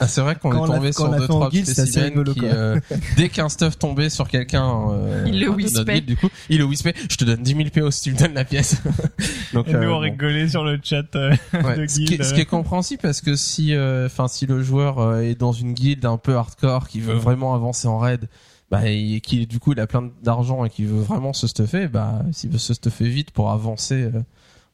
Ah, 0.00 0.08
c'est 0.08 0.20
vrai 0.20 0.34
qu'on 0.34 0.52
est 0.52 0.60
l'a- 0.68 0.74
tombé 0.74 0.92
sur 0.92 1.08
deux 1.10 1.28
trois 1.28 1.46
assez 1.48 1.64
spécimens 1.64 2.04
rigolo, 2.06 2.34
qui, 2.34 2.40
euh, 2.44 2.80
dès 3.16 3.28
qu'un 3.28 3.48
stuff 3.48 3.78
tombait 3.78 4.08
sur 4.10 4.26
quelqu'un, 4.26 4.90
euh, 4.90 5.24
Il 5.28 5.38
le 5.38 5.48
wispait. 5.50 6.00
du 6.00 6.16
coup, 6.16 6.28
il 6.48 6.58
le 6.58 6.64
wispait. 6.64 6.94
Je 7.08 7.16
te 7.16 7.24
donne 7.24 7.42
10 7.42 7.54
000 7.54 7.68
PO 7.72 7.90
si 7.90 8.02
tu 8.04 8.12
me 8.12 8.18
donnes 8.18 8.34
la 8.34 8.44
pièce. 8.44 8.76
Donc, 9.52 9.68
Et 9.68 9.72
nous, 9.74 9.78
euh, 9.78 9.86
on 9.88 9.92
bon. 9.92 9.98
rigolait 9.98 10.48
sur 10.48 10.64
le 10.64 10.80
chat. 10.82 11.14
euh, 11.14 11.34
Ouais, 11.52 11.76
de 11.76 11.86
ce, 11.86 11.96
qui, 11.96 12.04
guilde. 12.06 12.24
ce 12.24 12.34
qui 12.34 12.40
est 12.40 12.46
compréhensible 12.46 13.00
parce 13.02 13.20
que 13.20 13.36
si, 13.36 13.74
euh, 13.74 14.06
enfin, 14.06 14.26
si 14.28 14.46
le 14.46 14.62
joueur 14.62 14.98
euh, 14.98 15.20
est 15.20 15.34
dans 15.34 15.52
une 15.52 15.72
guilde 15.74 16.04
un 16.04 16.16
peu 16.16 16.36
hardcore, 16.36 16.88
qui 16.88 17.00
veut 17.00 17.14
vraiment 17.14 17.54
avancer 17.54 17.86
en 17.86 17.98
raid, 17.98 18.28
bah, 18.70 18.80
et 18.88 19.20
qui 19.20 19.46
du 19.46 19.58
coup 19.60 19.72
il 19.74 19.80
a 19.80 19.86
plein 19.86 20.08
d'argent 20.22 20.64
et 20.64 20.70
qui 20.70 20.84
veut 20.86 21.00
vraiment 21.02 21.34
se 21.34 21.46
stuffer, 21.46 21.86
bah, 21.88 22.22
s'il 22.32 22.50
veut 22.50 22.58
se 22.58 22.72
stuffer 22.74 23.08
vite 23.08 23.30
pour 23.30 23.50
avancer 23.50 24.04
euh, 24.04 24.22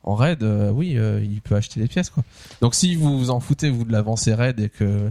en 0.05 0.15
raid, 0.15 0.43
euh, 0.43 0.71
oui, 0.71 0.95
euh, 0.97 1.21
il 1.23 1.41
peut 1.41 1.55
acheter 1.55 1.81
les 1.81 1.89
pièces 1.89 2.11
quoi. 2.11 2.23
Donc 2.61 2.75
si 2.75 2.95
vous 2.95 3.19
vous 3.19 3.31
en 3.31 3.41
foutez 3.41 3.69
vous 3.71 3.85
de 3.85 3.93
l'avancer 3.93 4.33
raid 4.35 4.59
et 4.61 4.69
que 4.69 5.11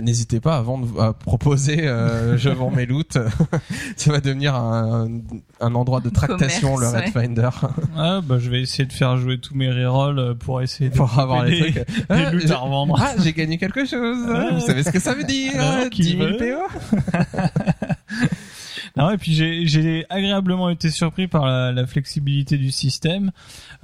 n'hésitez 0.00 0.40
pas 0.40 0.56
à 0.56 0.62
vendre, 0.62 1.00
à 1.00 1.12
proposer, 1.12 1.86
euh, 1.86 2.36
je 2.38 2.50
vends 2.50 2.70
mes 2.70 2.86
loots, 2.86 3.18
ça 3.96 4.12
va 4.12 4.20
devenir 4.20 4.54
un, 4.54 5.08
un 5.60 5.74
endroit 5.74 6.00
de 6.00 6.10
tractation 6.10 6.74
Commerce, 6.74 6.92
le 6.92 6.98
Red 6.98 7.14
ouais. 7.14 7.22
Finder 7.22 7.48
Ah, 7.96 8.20
bah, 8.22 8.38
je 8.38 8.50
vais 8.50 8.60
essayer 8.62 8.86
de 8.86 8.92
faire 8.92 9.16
jouer 9.16 9.38
tous 9.38 9.54
mes 9.54 9.70
rerolls 9.70 10.18
euh, 10.18 10.34
pour 10.34 10.62
essayer 10.62 10.90
de 10.90 10.94
pour 10.94 11.18
avoir 11.18 11.44
les 11.44 11.50
des, 11.50 11.72
trucs. 11.72 11.74
des 11.74 12.04
Ah, 12.08 12.54
à 12.54 12.56
revendre. 12.56 12.96
Ah, 13.00 13.14
j'ai 13.22 13.32
gagné 13.32 13.58
quelque 13.58 13.84
chose. 13.84 14.18
Ah. 14.28 14.50
Vous 14.52 14.60
savez 14.60 14.82
ce 14.82 14.90
que 14.90 15.00
ça 15.00 15.14
veut 15.14 15.24
dire 15.24 15.52
Non, 15.56 15.88
qui 15.88 16.02
10 16.02 16.16
000 16.16 16.22
veut 16.22 16.36
PO 16.36 16.86
Non, 18.98 19.10
et 19.10 19.16
puis 19.16 19.32
j'ai 19.32 20.06
agréablement 20.10 20.70
été 20.70 20.90
surpris 20.90 21.28
par 21.28 21.46
la, 21.46 21.72
la 21.72 21.86
flexibilité 21.86 22.58
du 22.58 22.72
système. 22.72 23.30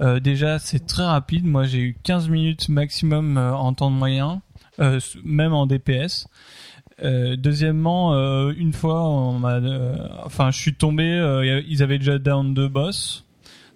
Euh, 0.01 0.19
déjà, 0.19 0.59
c'est 0.59 0.85
très 0.85 1.05
rapide. 1.05 1.45
Moi, 1.45 1.63
j'ai 1.65 1.79
eu 1.79 1.97
15 2.03 2.27
minutes 2.29 2.67
maximum 2.69 3.37
euh, 3.37 3.53
en 3.53 3.73
temps 3.73 3.89
de 3.89 3.95
moyen, 3.95 4.41
euh, 4.79 4.99
même 5.23 5.53
en 5.53 5.67
DPS. 5.67 6.27
Euh, 7.03 7.35
deuxièmement, 7.35 8.13
euh, 8.13 8.53
une 8.57 8.73
fois, 8.73 9.07
on 9.07 9.39
m'a, 9.39 9.53
euh, 9.55 9.95
enfin, 10.25 10.51
je 10.51 10.59
suis 10.59 10.75
tombé. 10.75 11.03
euh, 11.03 11.61
ils 11.67 11.81
avaient 11.81 11.97
déjà 11.97 12.17
down 12.19 12.53
deux 12.53 12.67
boss. 12.67 13.25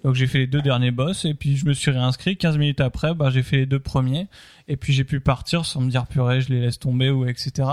Donc 0.04 0.16
j'ai 0.16 0.28
fait 0.28 0.38
les 0.38 0.48
deux 0.48 0.62
derniers 0.62 0.92
boss 0.92 1.26
et 1.26 1.34
puis 1.34 1.58
je 1.58 1.66
me 1.66 1.74
suis 1.74 1.92
réinscrit. 1.92 2.38
15 2.38 2.58
minutes 2.58 2.80
après, 2.80 3.14
bah, 3.14 3.30
j'ai 3.32 3.44
fait 3.44 3.58
les 3.58 3.66
deux 3.66 3.80
premiers 3.80 4.28
et 4.70 4.78
puis 4.78 4.94
j'ai 4.94 5.04
pu 5.04 5.20
partir 5.20 5.66
sans 5.66 5.82
me 5.82 5.90
dire 5.90 6.08
purée, 6.08 6.40
je 6.40 6.50
les 6.50 6.62
laisse 6.62 6.80
tomber 6.80 7.10
ou 7.10 7.26
etc. 7.28 7.68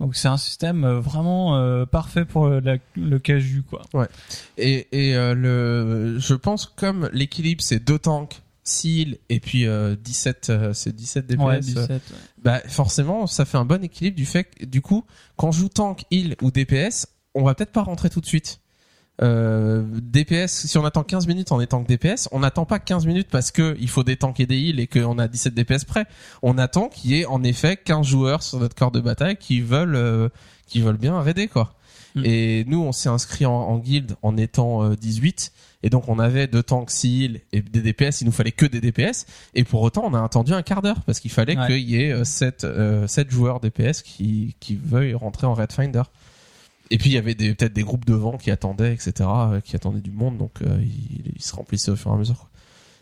Donc 0.00 0.14
c'est 0.14 0.28
un 0.28 0.36
système 0.36 0.84
euh, 0.84 1.00
vraiment 1.00 1.56
euh, 1.56 1.86
parfait 1.86 2.24
pour 2.26 2.48
le, 2.48 2.60
la- 2.60 2.76
le 2.96 3.18
casu 3.18 3.62
quoi. 3.62 3.82
Et, 4.58 4.86
et 4.92 5.14
euh, 5.16 5.34
le, 5.34 6.18
je 6.18 6.34
pense 6.34 6.66
comme 6.66 7.08
l'équilibre 7.12 7.62
c'est 7.62 7.78
deux 7.82 7.98
tanks, 7.98 8.42
6 8.64 8.88
heals 9.00 9.18
et 9.30 9.40
puis 9.40 9.66
euh, 9.66 9.96
17, 9.96 10.50
euh, 10.50 10.72
c'est 10.74 10.94
17 10.94 11.26
DPS. 11.26 11.40
Ouais, 11.42 11.54
euh, 11.56 11.60
17. 11.60 12.02
bah 12.42 12.60
forcément 12.68 13.26
ça 13.26 13.44
fait 13.46 13.56
un 13.56 13.64
bon 13.64 13.82
équilibre 13.82 14.16
du 14.16 14.26
fait 14.26 14.44
que 14.44 14.64
du 14.66 14.82
coup 14.82 15.04
quand 15.36 15.50
je 15.52 15.60
joue 15.60 15.68
tank, 15.70 16.04
heal 16.10 16.36
ou 16.42 16.50
DPS, 16.50 17.06
on 17.34 17.44
va 17.44 17.54
peut-être 17.54 17.72
pas 17.72 17.82
rentrer 17.82 18.10
tout 18.10 18.20
de 18.20 18.26
suite. 18.26 18.60
Euh, 19.22 19.82
DPS, 20.02 20.66
si 20.66 20.76
on 20.76 20.84
attend 20.84 21.02
15 21.02 21.26
minutes 21.26 21.50
en 21.52 21.60
étant 21.60 21.82
que 21.82 21.88
DPS, 21.88 22.28
on 22.32 22.40
n'attend 22.40 22.66
pas 22.66 22.78
15 22.78 23.06
minutes 23.06 23.28
parce 23.30 23.50
que 23.50 23.74
il 23.80 23.88
faut 23.88 24.02
des 24.04 24.16
tanks 24.16 24.40
et 24.40 24.46
des 24.46 24.58
heals 24.58 24.80
et 24.80 24.86
qu'on 24.86 25.18
a 25.18 25.26
17 25.28 25.54
DPS 25.54 25.84
près. 25.84 26.04
On 26.42 26.58
attend 26.58 26.88
qu'il 26.88 27.12
y 27.12 27.20
ait 27.20 27.26
en 27.26 27.42
effet 27.42 27.76
15 27.78 28.06
joueurs 28.06 28.42
sur 28.42 28.58
notre 28.60 28.74
corps 28.74 28.90
de 28.90 29.00
bataille 29.00 29.36
qui 29.36 29.60
veulent 29.62 29.96
euh, 29.96 30.28
qui 30.66 30.80
veulent 30.82 30.98
bien 30.98 31.18
raider 31.20 31.48
quoi. 31.48 31.74
Mm. 32.14 32.22
Et 32.26 32.64
nous 32.66 32.82
on 32.82 32.92
s'est 32.92 33.08
inscrit 33.08 33.46
en, 33.46 33.52
en 33.54 33.78
guilde 33.78 34.16
en 34.22 34.36
étant 34.36 34.82
euh, 34.84 34.96
18 34.96 35.50
et 35.82 35.88
donc 35.88 36.08
on 36.08 36.18
avait 36.18 36.46
deux 36.46 36.62
tanks 36.62 36.90
6 36.90 37.22
heals 37.24 37.40
et 37.52 37.62
des 37.62 37.80
DPS, 37.80 38.20
il 38.20 38.24
nous 38.26 38.32
fallait 38.32 38.52
que 38.52 38.66
des 38.66 38.80
DPS 38.82 39.24
et 39.54 39.64
pour 39.64 39.80
autant 39.80 40.02
on 40.04 40.12
a 40.12 40.22
attendu 40.22 40.52
un 40.52 40.62
quart 40.62 40.82
d'heure 40.82 41.00
parce 41.06 41.20
qu'il 41.20 41.30
fallait 41.30 41.56
Ouais. 41.56 41.66
qu'il 41.68 41.88
y 41.88 42.02
ait 42.02 42.24
7 42.24 42.66
joueurs 43.30 43.60
DPS 43.60 44.02
qui 44.02 44.56
qui 44.60 44.76
veuillent 44.76 45.14
rentrer 45.14 45.46
en 45.46 45.54
Red 45.54 45.72
Finder. 45.72 46.02
Et 46.90 46.98
puis 46.98 47.10
il 47.10 47.14
y 47.14 47.18
avait 47.18 47.34
peut-être 47.34 47.72
des 47.72 47.82
groupes 47.82 48.04
devant 48.04 48.36
qui 48.36 48.50
attendaient, 48.50 48.92
etc., 48.92 49.12
euh, 49.20 49.60
qui 49.60 49.74
attendaient 49.76 50.00
du 50.00 50.12
monde, 50.12 50.38
donc 50.38 50.62
euh, 50.62 50.80
se 51.38 51.54
remplissaient 51.54 51.90
au 51.90 51.96
fur 51.96 52.10
et 52.12 52.14
à 52.14 52.16
mesure. 52.16 52.36
quoi. 52.38 52.48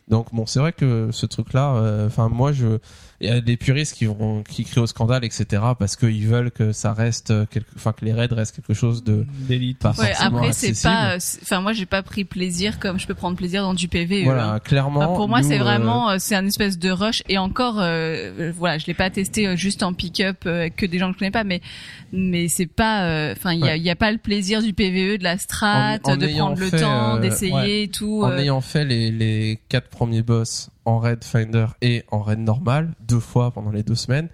Donc 0.09 0.35
bon, 0.35 0.47
c'est 0.47 0.59
vrai 0.59 0.72
que 0.72 1.09
ce 1.12 1.26
truc-là, 1.26 1.76
euh, 1.76 2.07
enfin 2.07 2.28
moi 2.28 2.53
je, 2.53 2.78
il 3.21 3.29
y 3.29 3.31
a 3.31 3.41
des 3.41 3.57
puristes 3.57 3.95
qui 3.97 4.07
vont, 4.07 4.43
qui 4.43 4.65
crient 4.65 4.81
au 4.81 4.87
scandale, 4.87 5.25
etc., 5.25 5.62
parce 5.79 5.97
qu'ils 5.97 6.27
veulent 6.27 6.51
que 6.51 6.73
ça 6.73 6.93
reste, 6.93 7.33
quelque, 7.49 7.67
enfin 7.77 7.93
que 7.93 8.05
les 8.05 8.12
raids 8.12 8.29
restent 8.31 8.57
quelque 8.57 8.75
chose 8.75 9.05
de 9.05 9.27
d'élite. 9.49 9.79
pas 9.79 9.91
Ouais, 9.91 10.09
forcément 10.15 10.39
après 10.39 10.53
c'est 10.53 10.69
accessible. 10.69 10.93
pas, 10.93 11.15
euh, 11.15 11.19
enfin 11.43 11.61
moi 11.61 11.73
j'ai 11.73 11.87
pas 11.87 12.03
pris 12.03 12.25
plaisir 12.25 12.79
comme 12.79 12.99
je 12.99 13.07
peux 13.07 13.15
prendre 13.15 13.37
plaisir 13.37 13.62
dans 13.62 13.75
du 13.75 13.89
PV. 13.89 14.25
Voilà, 14.25 14.61
clairement. 14.61 15.01
Enfin, 15.01 15.15
pour 15.15 15.29
moi, 15.29 15.43
c'est 15.43 15.59
euh, 15.61 15.62
vraiment, 15.62 16.11
euh, 16.11 16.17
c'est 16.19 16.35
un 16.35 16.47
espèce 16.47 16.79
de 16.79 16.91
rush. 16.91 17.23
Et 17.29 17.39
encore, 17.39 17.77
euh, 17.81 18.53
voilà, 18.57 18.79
je 18.79 18.87
l'ai 18.87 18.95
pas 18.95 19.11
testé 19.11 19.57
juste 19.57 19.83
en 19.83 19.93
pick-up 19.95 20.39
euh, 20.47 20.69
que 20.69 20.87
des 20.87 20.99
gens 20.99 21.09
que 21.09 21.15
je 21.15 21.19
connais 21.21 21.31
pas, 21.31 21.45
mais 21.45 21.61
mais 22.12 22.49
c'est 22.49 22.67
pas, 22.67 23.05
euh, 23.07 23.33
enfin, 23.37 23.53
il 23.53 23.61
y 23.61 23.62
a, 23.62 23.67
Ouais. 23.67 23.79
il 23.79 23.83
y 23.85 23.91
a 23.91 23.97
pas 23.97 24.12
le 24.12 24.19
plaisir 24.19 24.62
du 24.62 24.73
PVE, 24.73 25.19
de 25.19 25.25
la 25.25 25.39
strat, 25.39 25.99
En- 26.05 26.12
en 26.12 26.17
de 26.17 26.27
prendre 26.29 26.59
le 26.59 26.69
fait, 26.71 26.81
temps, 26.81 27.17
euh, 27.17 27.21
d'essayer 27.21 27.83
et 27.85 27.89
tout. 27.89 28.23
en 28.25 28.31
euh, 28.31 28.39
ayant 28.39 28.61
fait 28.61 28.85
les, 28.85 29.11
les 29.11 29.61
quatre 29.69 29.89
premiers 29.89 30.23
boss 30.23 30.71
en 30.85 30.99
raid 30.99 31.24
finder 31.24 31.66
et 31.80 32.05
en 32.11 32.20
raid 32.20 32.39
normal 32.39 32.93
deux 33.01 33.20
fois 33.20 33.51
pendant 33.51 33.70
les 33.70 33.82
deux 33.82 33.95
semaines, 33.95 34.28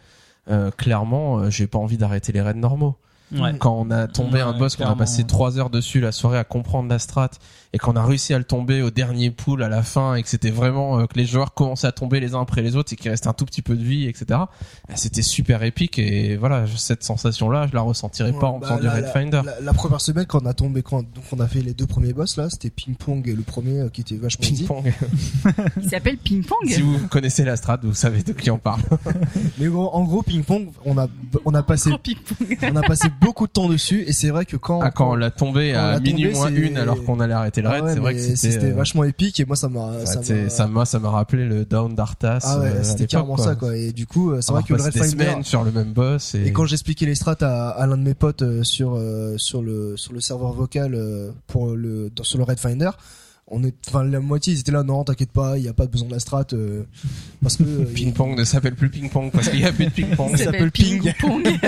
euh, 0.51 0.71
clairement, 0.71 1.39
euh, 1.39 1.51
j'ai 1.51 1.67
pas 1.67 1.79
envie 1.79 1.97
d'arrêter 1.97 2.33
les 2.33 2.41
raids 2.41 2.55
normaux. 2.55 2.97
Ouais. 3.33 3.55
Quand 3.59 3.75
on 3.79 3.91
a 3.93 4.09
tombé 4.09 4.39
Ouais, 4.39 4.41
un 4.41 4.59
boss, 4.59 4.75
qu'on 4.75 4.87
a 4.87 4.97
passé 4.97 5.25
trois 5.25 5.57
heures 5.59 5.71
dessus 5.71 6.01
la 6.01 6.11
soirée 6.11 6.39
à 6.39 6.45
comprendre 6.45 6.89
la 6.89 6.99
strat 6.99 7.31
et 7.73 7.79
qu'on 7.79 7.95
a 7.95 8.05
réussi 8.05 8.35
à 8.35 8.39
le 8.39 8.45
tomber 8.45 8.83
au 8.83 8.91
dernier 8.91 9.31
pool 9.31 9.63
à 9.63 9.69
la 9.69 9.83
fin 9.83 10.15
et 10.17 10.23
que 10.23 10.29
c'était 10.29 10.51
vraiment 10.51 10.99
euh, 11.01 11.07
que 11.07 11.17
les 11.17 11.25
joueurs 11.25 11.55
commençaient 11.55 11.87
à 11.87 11.93
tomber 11.93 12.19
les 12.21 12.35
uns 12.35 12.41
après 12.41 12.63
les 12.63 12.75
autres 12.77 12.93
et 12.93 12.97
qu'il 12.97 13.11
restait 13.11 13.29
un 13.29 13.33
tout 13.33 13.45
petit 13.47 13.63
peu 13.63 13.77
de 13.77 13.85
vie, 13.85 14.07
etc. 14.07 14.25
bah, 14.31 14.49
C'était 14.97 15.23
super 15.23 15.63
épique 15.63 15.99
et 15.99 16.37
voilà, 16.37 16.65
cette 16.77 17.05
sensation-là, 17.05 17.69
je 17.71 17.75
la 17.75 17.83
ressentirais 17.83 18.33
pas 18.33 18.49
en 18.49 18.59
Bah, 18.59 18.67
faisant 18.69 18.81
du 18.81 18.89
raid 18.89 19.05
la- 19.05 19.11
finder. 19.13 19.41
La, 19.45 19.61
la 19.61 19.73
première 19.73 20.01
semaine 20.01 20.27
quand 20.27 20.43
on 20.43 20.47
a 20.47 20.55
tombé 20.55 20.83
quand 20.83 21.03
donc 21.03 21.25
on 21.33 21.39
a 21.41 21.47
fait 21.47 21.61
les 21.63 21.73
deux 21.75 21.87
premiers 21.87 22.13
boss 22.13 22.37
là, 22.37 22.51
c'était 22.51 22.71
ping 22.71 22.95
pong 22.97 23.29
et 23.29 23.35
le 23.35 23.43
premier 23.43 23.81
euh, 23.81 23.89
qui 23.89 24.01
était 24.01 24.17
vachement 24.17 24.45
easy. 24.47 24.65
Ping-pong. 24.65 24.93
Il 25.83 25.89
s'appelle 25.89 26.17
ping 26.19 26.45
pong. 26.45 26.69
si 26.69 26.83
vous 26.83 26.99
connaissez 27.09 27.45
la 27.45 27.57
strat, 27.57 27.79
vous 27.83 27.95
savez 27.95 28.23
de 28.23 28.33
qui 28.33 28.51
on 28.51 28.59
parle. 28.59 28.81
Mais 29.59 29.67
gros, 29.69 29.91
en 29.95 30.05
gros 30.05 30.23
ping 30.23 30.43
pong, 30.43 30.69
on 30.85 30.99
a 30.99 31.07
on 31.45 31.55
a 31.55 31.63
passé 31.63 31.91
ping 32.03 32.17
pong. 32.17 32.59
on 32.73 32.77
a 32.77 32.83
passé 32.83 33.09
beaucoup 33.21 33.47
de 33.47 33.53
temps 33.53 33.69
dessus 33.69 34.03
et 34.07 34.13
c'est 34.13 34.31
vrai 34.31 34.45
que 34.45 34.57
quand 34.57 34.81
Ah, 34.81 34.91
quand 34.91 35.11
on 35.13 35.15
l'a 35.15 35.31
tombé 35.31 35.75
à 35.75 36.01
minuit 36.01 36.25
tombé, 36.33 36.35
moins 36.35 36.53
une 36.55 36.77
alors 36.77 37.05
qu'on 37.05 37.21
allait 37.21 37.35
arrêter 37.35 37.60
le 37.63 37.69
Ah 37.69 37.73
raid, 37.73 37.85
ouais, 37.85 37.93
c'est 37.95 37.99
vrai 38.01 38.15
que 38.15 38.19
mais 38.21 38.37
c'était 38.37 38.65
euh, 38.67 38.75
vachement 38.75 39.05
épique 39.05 39.41
et 39.41 39.45
moi 39.45 39.57
ça 39.57 39.69
m'a 39.69 40.05
ça, 40.07 40.21
ça 40.49 40.67
m'a- 40.67 40.85
ça 40.85 40.99
m'a 40.99 41.11
rappelé 41.11 41.45
le 41.47 41.65
down 41.65 41.95
d'Arthas. 41.95 42.41
ah 42.45 42.59
ouais 42.61 42.67
euh, 42.69 42.83
c'était 42.83 43.07
carrément 43.07 43.37
ça 43.37 43.55
quoi 43.55 43.77
et 43.77 43.93
du 43.93 44.07
coup 44.07 44.31
euh, 44.33 44.41
c'est 44.41 44.53
vrai 44.53 44.63
que 44.63 44.75
le 44.75 44.83
Red 44.83 44.93
des 44.93 44.99
Finder 45.01 45.11
semaines 45.11 45.45
sur 45.45 45.63
le 45.65 45.71
même 45.73 45.93
boss 45.93 46.35
et, 46.35 46.45
et 46.47 46.53
quand 46.53 46.65
j'expliquais 46.67 47.07
les 47.07 47.15
strats 47.15 47.37
à, 47.41 47.69
à 47.71 47.87
l'un 47.87 47.97
de 47.97 48.03
mes 48.03 48.15
potes 48.15 48.43
euh, 48.43 48.63
sur 48.63 48.95
euh, 48.97 49.37
sur 49.39 49.63
le 49.63 49.97
sur 49.97 50.13
le 50.13 50.21
serveur 50.21 50.53
vocal 50.53 50.95
euh, 50.95 51.31
pour 51.47 51.69
le 51.75 52.11
dans, 52.15 52.25
sur 52.25 52.39
le 52.39 52.45
Red 52.45 52.59
Finder 52.59 52.91
on 53.53 53.65
est 53.65 53.75
enfin 53.89 54.05
la 54.05 54.21
moitié 54.21 54.53
ils 54.55 54.61
étaient 54.61 54.71
là 54.71 54.85
non 54.85 55.03
t'inquiète 55.03 55.33
pas 55.33 55.59
il 55.59 55.65
y 55.65 55.69
a 55.69 55.73
pas 55.73 55.87
besoin 55.87 56.07
de 56.09 56.13
la 56.15 56.21
strat 56.21 56.45
euh, 56.53 56.85
parce 57.43 57.57
que 57.57 57.65
euh, 57.65 57.85
ping 57.95 58.13
pong 58.13 58.39
ne 58.39 58.45
s'appelle 58.45 58.77
plus 58.77 58.91
ping 58.91 59.11
pong 59.11 59.31
parce 59.33 59.49
qu'il 59.49 59.61
y 59.61 59.65
a 59.65 59.73
plus 59.73 59.87
de 59.87 59.91
ping 59.91 60.15
pong. 60.15 60.31
Ça 60.37 60.45
s'appelle 60.45 60.71
ping. 60.71 61.13
Pong. 61.21 61.43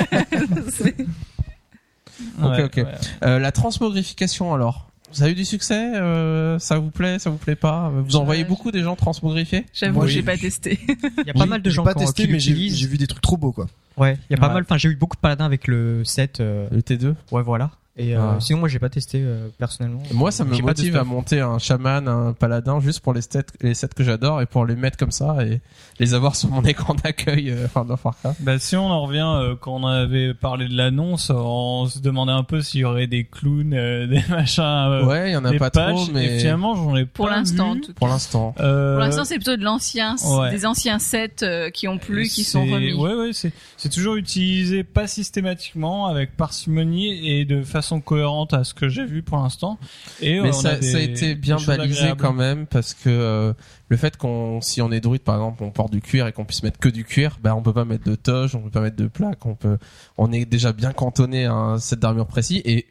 Ok, 2.43 2.51
Ouais, 2.51 2.62
ok. 2.64 2.76
ouais. 2.76 2.84
Euh, 3.24 3.38
la 3.38 3.53
transmogrification 3.53 4.55
alors. 4.55 4.91
Ça 5.13 5.25
a 5.25 5.29
eu 5.29 5.35
du 5.35 5.45
succès 5.45 5.93
euh, 5.97 6.59
Ça 6.59 6.79
vous 6.79 6.91
plaît 6.91 7.19
Ça 7.19 7.31
vous 7.31 7.37
plaît 7.37 7.55
pas? 7.57 7.91
Vous 7.95 8.17
en 8.17 8.25
voyez 8.25 8.45
beaucoup 8.45 8.71
des 8.71 8.83
gens 8.83 8.97
transmogrifiés? 8.97 9.67
J'avoue, 9.75 10.07
j'ai 10.07 10.23
pas 10.23 10.37
testé. 10.37 10.79
Il 10.89 11.27
y 11.27 11.31
a 11.31 11.35
pas 11.35 11.41
oui, 11.45 11.49
mal 11.49 11.63
de 11.63 11.71
j'ai 11.71 11.75
gens 11.77 11.85
pas 11.85 11.95
testé 11.95 12.25
qui 12.27 12.33
mais 12.33 12.39
j'ai 12.41 12.87
vu 12.87 12.97
des 12.99 13.07
trucs 13.07 13.23
trop 13.23 13.37
beaux 13.37 13.53
quoi 13.53 13.67
Ouais, 13.97 14.17
il 14.31 14.33
y 14.33 14.37
a 14.37 14.41
pas 14.41 14.49
Ouais. 14.49 14.55
mal. 14.55 14.63
Enfin, 14.63 14.79
j'ai 14.79 14.89
eu 14.89 14.97
beaucoup 14.97 15.17
de 15.17 15.21
paladins 15.21 15.45
avec 15.45 15.67
le 15.69 16.03
7. 16.05 16.41
euh, 16.41 16.67
Le 16.71 16.81
T2 16.81 17.15
Ouais, 17.31 17.43
voilà. 17.43 17.71
Et 17.95 18.16
euh, 18.16 18.20
Ah. 18.22 18.36
sinon, 18.40 18.61
moi, 18.61 18.70
j'ai 18.70 18.78
pas 18.78 18.88
testé 18.88 19.20
euh, 19.22 19.49
personnellement. 19.59 20.03
Moi, 20.14 20.30
ça 20.30 20.45
me 20.45 20.57
motive 20.62 20.97
à 20.97 21.05
monter 21.05 21.40
un 21.40 21.59
chaman, 21.59 22.09
un 22.09 22.32
paladin, 22.32 22.80
juste 22.80 23.01
pour 23.01 23.12
les 23.12 23.20
sets, 23.20 23.45
les 23.61 23.74
sets 23.74 23.88
que 23.95 24.03
j'adore 24.03 24.40
et 24.40 24.47
pour 24.47 24.64
les 24.64 24.76
mettre 24.76 24.97
comme 24.97 25.11
ça 25.11 25.36
et 25.45 25.61
les 26.01 26.14
avoir 26.14 26.34
sur 26.34 26.49
mon 26.49 26.62
écran 26.64 26.95
d'accueil 26.95 27.51
euh, 27.51 27.66
enfin, 27.66 27.84
dans 27.84 27.99
Warcraft. 28.03 28.40
Bah, 28.40 28.59
si 28.59 28.76
on 28.76 28.86
en 28.86 29.03
revient, 29.03 29.30
euh, 29.36 29.57
quand 29.61 29.74
on 29.76 29.86
avait 29.86 30.32
parlé 30.32 30.68
de 30.68 30.74
l'annonce, 30.74 31.28
on 31.28 31.86
se 31.86 31.99
demandait 31.99 32.32
un 32.32 32.45
peu 32.45 32.62
s'il 32.62 32.80
y 32.80 32.84
aurait 32.84 33.09
des 33.09 33.24
clowns, 33.24 33.74
euh, 33.74 34.07
des 34.07 34.22
machins, 34.30 34.62
euh, 34.64 35.05
ouais, 35.05 35.28
il 35.28 35.32
y 35.34 35.36
en 35.36 35.45
a 35.45 35.53
pas 35.59 35.70
patchs, 35.70 35.95
trop, 35.95 36.12
mais 36.14 36.36
et 36.36 36.38
finalement, 36.38 36.74
j'en 36.74 36.97
ai 36.97 37.05
Pour 37.05 37.26
pas 37.26 37.36
l'instant, 37.36 37.76
pour 37.97 38.09
l'instant. 38.09 38.55
Euh, 38.61 38.95
Pour 38.95 39.05
l'instant, 39.05 39.24
c'est 39.26 39.34
plutôt 39.36 39.57
de 39.57 39.64
l'ancien, 39.64 40.16
ouais. 40.38 40.51
des 40.51 40.64
anciens 40.64 40.99
sets 40.99 41.43
euh, 41.43 41.68
qui 41.68 41.88
ont 41.88 41.99
plu, 41.99 42.26
qui 42.26 42.43
sont 42.45 42.64
c'est- 42.64 42.72
remis. 42.72 42.95
Ouais, 42.95 43.14
ouais, 43.14 43.30
c'est, 43.34 43.53
c'est 43.76 43.90
toujours 43.90 44.14
utilisé 44.16 44.82
pas 44.82 45.07
systématiquement, 45.07 46.07
avec 46.07 46.38
parcimonie 46.38 47.28
et 47.28 47.45
de 47.45 47.62
façon 47.62 47.82
cohérente 48.01 48.55
à 48.55 48.64
ce 48.64 48.72
que 48.74 48.89
j'ai 48.89 49.05
vu 49.05 49.22
pour 49.22 49.39
l'instant. 49.39 49.78
Et 50.20 50.39
euh, 50.39 50.43
Mais 50.45 50.49
on 50.51 50.53
ça, 50.53 50.70
a 50.70 50.74
des- 50.76 50.91
ça 50.91 50.99
a 50.99 51.01
été 51.01 51.35
bien 51.35 51.57
balisé 51.66 51.99
agréables. 52.01 52.20
quand 52.20 52.33
même 52.33 52.66
parce 52.66 52.95
que 52.95 53.09
euh, 53.11 53.53
le 53.89 53.97
fait 53.97 54.16
qu'on, 54.16 54.61
si 54.61 54.80
on 54.80 54.91
est 54.93 55.01
druide 55.01 55.22
par 55.22 55.35
exemple, 55.37 55.62
on 55.64 55.70
porte 55.70 55.93
du 55.93 56.01
cuir 56.01 56.26
et 56.26 56.33
qu'on 56.33 56.45
puisse 56.45 56.62
mettre 56.62 56.78
que 56.78 56.89
du 56.89 57.05
cuir, 57.05 57.39
ben 57.43 57.55
on 57.55 57.62
peut 57.62 57.72
pas 57.74 57.85
mettre 57.85 58.05
de 58.05 58.14
toge, 58.14 58.55
on 58.55 58.61
peut 58.62 58.70
pas 58.70 58.80
mettre 58.80 58.97
de 58.97 59.07
plaque, 59.09 59.45
on 59.47 59.55
peut, 59.55 59.78
on 60.18 60.33
est 60.33 60.45
déjà 60.45 60.72
bien 60.72 60.93
cantonné 60.93 61.45
à 61.47 61.53
un 61.53 61.78
set 61.78 61.99
d'armure 61.99 62.26
précis 62.26 62.62
et 62.64 62.87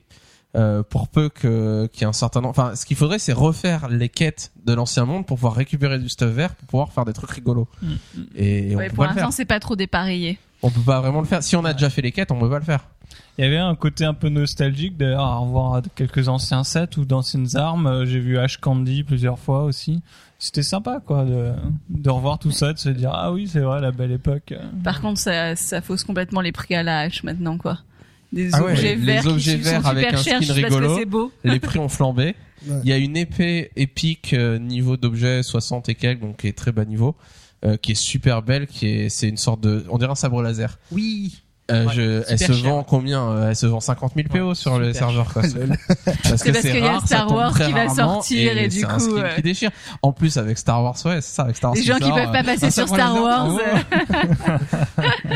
euh, 0.58 0.84
pour 0.84 1.08
peu 1.08 1.30
que 1.30 1.88
qu'il 1.94 2.02
y 2.02 2.04
ait 2.04 2.08
un 2.08 2.14
certain 2.14 2.42
nombre, 2.42 2.50
enfin 2.52 2.76
ce 2.76 2.86
qu'il 2.86 2.98
faudrait 2.98 3.20
c'est 3.20 3.32
refaire 3.32 3.88
les 3.88 4.10
quêtes 4.10 4.52
de 4.66 4.74
l'ancien 4.74 5.06
monde 5.06 5.26
pour 5.26 5.38
pouvoir 5.38 5.54
récupérer 5.56 5.98
du 5.98 6.10
stuff 6.10 6.30
vert 6.30 6.56
pour 6.56 6.68
pouvoir 6.68 6.92
faire 6.92 7.06
des 7.06 7.14
trucs 7.14 7.32
rigolos. 7.32 7.70
Mm, 7.82 7.88
mm. 7.88 8.26
Et, 8.36 8.76
Ouais, 8.76 8.86
on 8.88 8.90
peut 8.90 8.96
pour 8.96 9.04
l'instant, 9.06 9.32
c'est 9.32 9.46
pas 9.46 9.62
trop 9.62 9.78
dépareillé. 9.78 10.38
On 10.62 10.70
peut 10.70 10.82
pas 10.82 11.00
vraiment 11.00 11.22
le 11.22 11.26
faire. 11.26 11.42
Si 11.42 11.56
on 11.56 11.64
a 11.66 11.72
déjà 11.74 11.90
fait 11.90 12.02
les 12.02 12.12
quêtes, 12.12 12.32
on 12.32 12.40
peut 12.40 12.50
pas 12.50 12.60
le 12.60 12.66
faire. 12.66 12.86
Il 13.38 13.44
y 13.44 13.48
avait 13.48 13.58
un 13.58 13.76
côté 13.76 14.06
un 14.06 14.14
peu 14.14 14.30
nostalgique 14.30 14.98
d'ailleurs 14.98 15.24
à 15.26 15.38
revoir 15.38 15.82
quelques 15.96 16.28
anciens 16.28 16.64
sets 16.64 16.98
ou 16.98 17.06
d'anciennes 17.06 17.56
armes. 17.56 17.88
Euh, 17.88 18.06
J'ai 18.06 18.20
vu 18.20 18.38
Ash 18.38 18.58
Candy 18.58 19.04
plusieurs 19.04 19.40
fois 19.40 19.64
aussi. 19.64 20.02
C'était 20.38 20.64
sympa 20.64 21.00
quoi 21.06 21.24
de, 21.24 21.52
de 21.90 22.10
revoir 22.10 22.40
tout 22.40 22.52
ça, 22.52 22.74
de 22.74 22.78
se 22.80 22.90
dire 22.90 23.12
ah 23.14 23.32
oui 23.32 23.48
c'est 23.48 23.60
vrai 23.60 23.80
la 23.82 23.92
belle 23.92 24.12
époque. 24.12 24.54
Par 24.84 25.00
contre, 25.02 25.20
ça, 25.20 25.56
ça 25.56 25.82
fausse 25.82 26.04
complètement 26.04 26.42
les 26.42 26.52
prix 26.52 26.74
à 26.76 26.84
la 26.84 27.00
hache 27.02 27.24
maintenant, 27.24 27.58
quoi. 27.58 27.80
Des 28.34 28.50
Ah 28.54 28.64
ouais, 28.64 28.72
objets 28.72 28.96
les 28.96 29.06
verts 29.06 29.28
objets 29.28 29.58
qui 29.58 29.64
sont 29.66 29.70
verts 29.72 29.88
avec 29.88 30.06
super 30.06 30.20
un 30.20 30.24
chers 30.24 30.44
skin 30.44 30.54
rigolo. 30.54 31.06
beau. 31.06 31.32
les 31.44 31.60
prix 31.60 31.80
ont 31.80 31.90
flambé. 31.90 32.36
Ouais. 32.68 32.76
Il 32.84 32.90
y 32.92 32.94
a 32.94 32.98
une 32.98 33.18
épée 33.18 33.72
épique 33.76 34.36
euh, 34.36 34.60
niveau 34.60 34.96
d'objet 34.96 35.42
60 35.42 35.90
et 35.90 35.96
quelques, 35.96 36.22
donc 36.22 36.38
qui 36.38 36.48
est 36.48 36.56
très 36.56 36.72
bas 36.72 36.86
niveau, 36.86 37.16
euh, 37.66 37.76
qui 37.76 37.94
est 37.94 37.96
super 37.96 38.44
belle, 38.44 38.68
qui 38.68 38.86
est 38.86 39.10
c'est 39.10 39.28
une 39.28 39.38
sorte 39.38 39.62
de, 39.62 39.84
on 39.90 39.98
dirait 39.98 40.12
un 40.12 40.16
sabre 40.16 40.44
laser. 40.44 40.78
Oui. 40.92 41.42
Euh, 41.72 41.86
Ouais, 41.86 41.94
je, 41.94 42.24
elle 42.28 42.40
se 42.40 42.54
cher. 42.54 42.70
vend 42.70 42.84
combien 42.84 43.24
Euh, 43.30 43.50
Elle 43.50 43.56
se 43.56 43.66
vend 43.66 43.80
50 43.80 44.14
000 44.16 44.28
PO 44.30 44.50
Ouais, 44.50 44.56
sur 44.56 44.78
le 44.80 44.94
serveur. 44.94 45.32
Quoi. 45.34 45.42
Parce 46.06 46.38
C'est 46.38 46.52
parce 46.52 46.62
qu'il 46.66 46.80
y 46.80 46.88
a 46.88 47.00
Star 47.06 47.32
Wars 47.32 47.54
qui 47.54 47.72
va 47.72 47.86
rarement, 47.86 47.96
sortir 47.96 48.58
et 48.58 48.68
du 48.68 48.80
c'est 48.80 48.86
un 48.86 48.94
coup, 48.96 49.00
skin 49.00 49.22
ouais. 49.24 49.36
qui 49.36 49.42
déchire. 49.42 49.72
En 50.02 50.12
plus 50.12 50.38
avec 50.38 50.58
Star 50.58 50.84
Wars, 50.84 50.96
ouais, 51.06 51.22
c'est 51.22 51.36
ça 51.36 51.44
avec 51.44 51.56
Star 51.58 51.72
Wars. 51.72 51.78
Les 51.78 51.84
gens 51.84 51.96
qui 51.98 52.04
sort, 52.04 52.16
peuvent 52.16 52.32
pas 52.32 52.40
euh, 52.42 52.44
passer 52.44 52.72
sur 52.72 52.88
Star 52.88 53.16
Wars, 53.22 53.50
euh, 53.58 54.58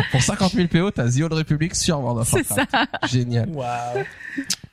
Pour 0.12 0.22
50 0.22 0.52
000 0.54 0.68
PO, 0.68 0.92
t'as 0.92 1.10
The 1.10 1.22
Old 1.22 1.34
Republic 1.34 1.76
sur 1.76 2.00
World 2.00 2.20
of 2.22 2.28
c'est 2.30 2.48
Warcraft. 2.50 2.72
ça. 3.02 3.08
Génial. 3.08 3.50
Waouh. 3.50 4.04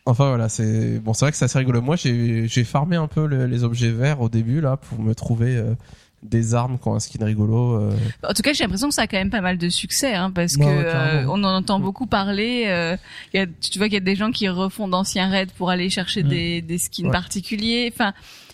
Enfin 0.04 0.28
voilà, 0.28 0.48
c'est 0.48 0.98
bon, 0.98 1.12
c'est 1.14 1.24
vrai 1.26 1.30
que 1.32 1.38
c'est 1.38 1.44
assez 1.44 1.58
rigolo. 1.58 1.80
Moi, 1.80 1.94
j'ai 1.96 2.48
j'ai 2.48 2.64
farmé 2.64 2.96
un 2.96 3.06
peu 3.06 3.26
le- 3.26 3.46
les 3.46 3.62
objets 3.62 3.90
verts 3.92 4.20
au 4.20 4.28
début 4.28 4.60
là 4.60 4.76
pour 4.76 4.98
me 5.00 5.14
trouver 5.14 5.56
euh, 5.56 5.74
des 6.22 6.54
armes 6.54 6.78
qui 6.78 6.88
ont 6.88 6.94
un 6.94 7.00
skin 7.00 7.24
rigolo. 7.24 7.80
euh. 7.80 7.96
En 8.22 8.32
tout 8.32 8.42
cas, 8.42 8.52
j'ai 8.52 8.62
l'impression 8.64 8.88
que 8.88 8.94
ça 8.94 9.02
a 9.02 9.06
quand 9.06 9.16
même 9.18 9.30
pas 9.30 9.40
mal 9.40 9.58
de 9.58 9.68
succès, 9.68 10.14
hein, 10.14 10.30
parce 10.30 10.54
Ouais, 10.56 10.64
que 10.64 10.70
euh, 10.70 11.24
on 11.28 11.42
en 11.44 11.54
entend 11.54 11.80
beaucoup 11.80 12.06
parler. 12.06 12.64
euh, 12.68 12.96
il 13.34 13.38
y 13.38 13.40
a, 13.42 13.46
tu 13.46 13.78
vois 13.78 13.86
qu'il 13.88 13.94
y 13.94 13.96
a 13.96 14.00
des 14.00 14.14
gens 14.16 14.30
qui 14.30 14.48
refont 14.48 14.86
d'anciens 14.88 15.28
raids 15.28 15.46
pour 15.58 15.70
aller 15.70 15.90
chercher 15.90 16.22
Mm. 16.22 16.28
des, 16.28 16.62
des 16.62 16.78
skins 16.78 17.06
Ouais. 17.06 17.12
particuliers. 17.12 17.90
Enfin, 17.92 18.12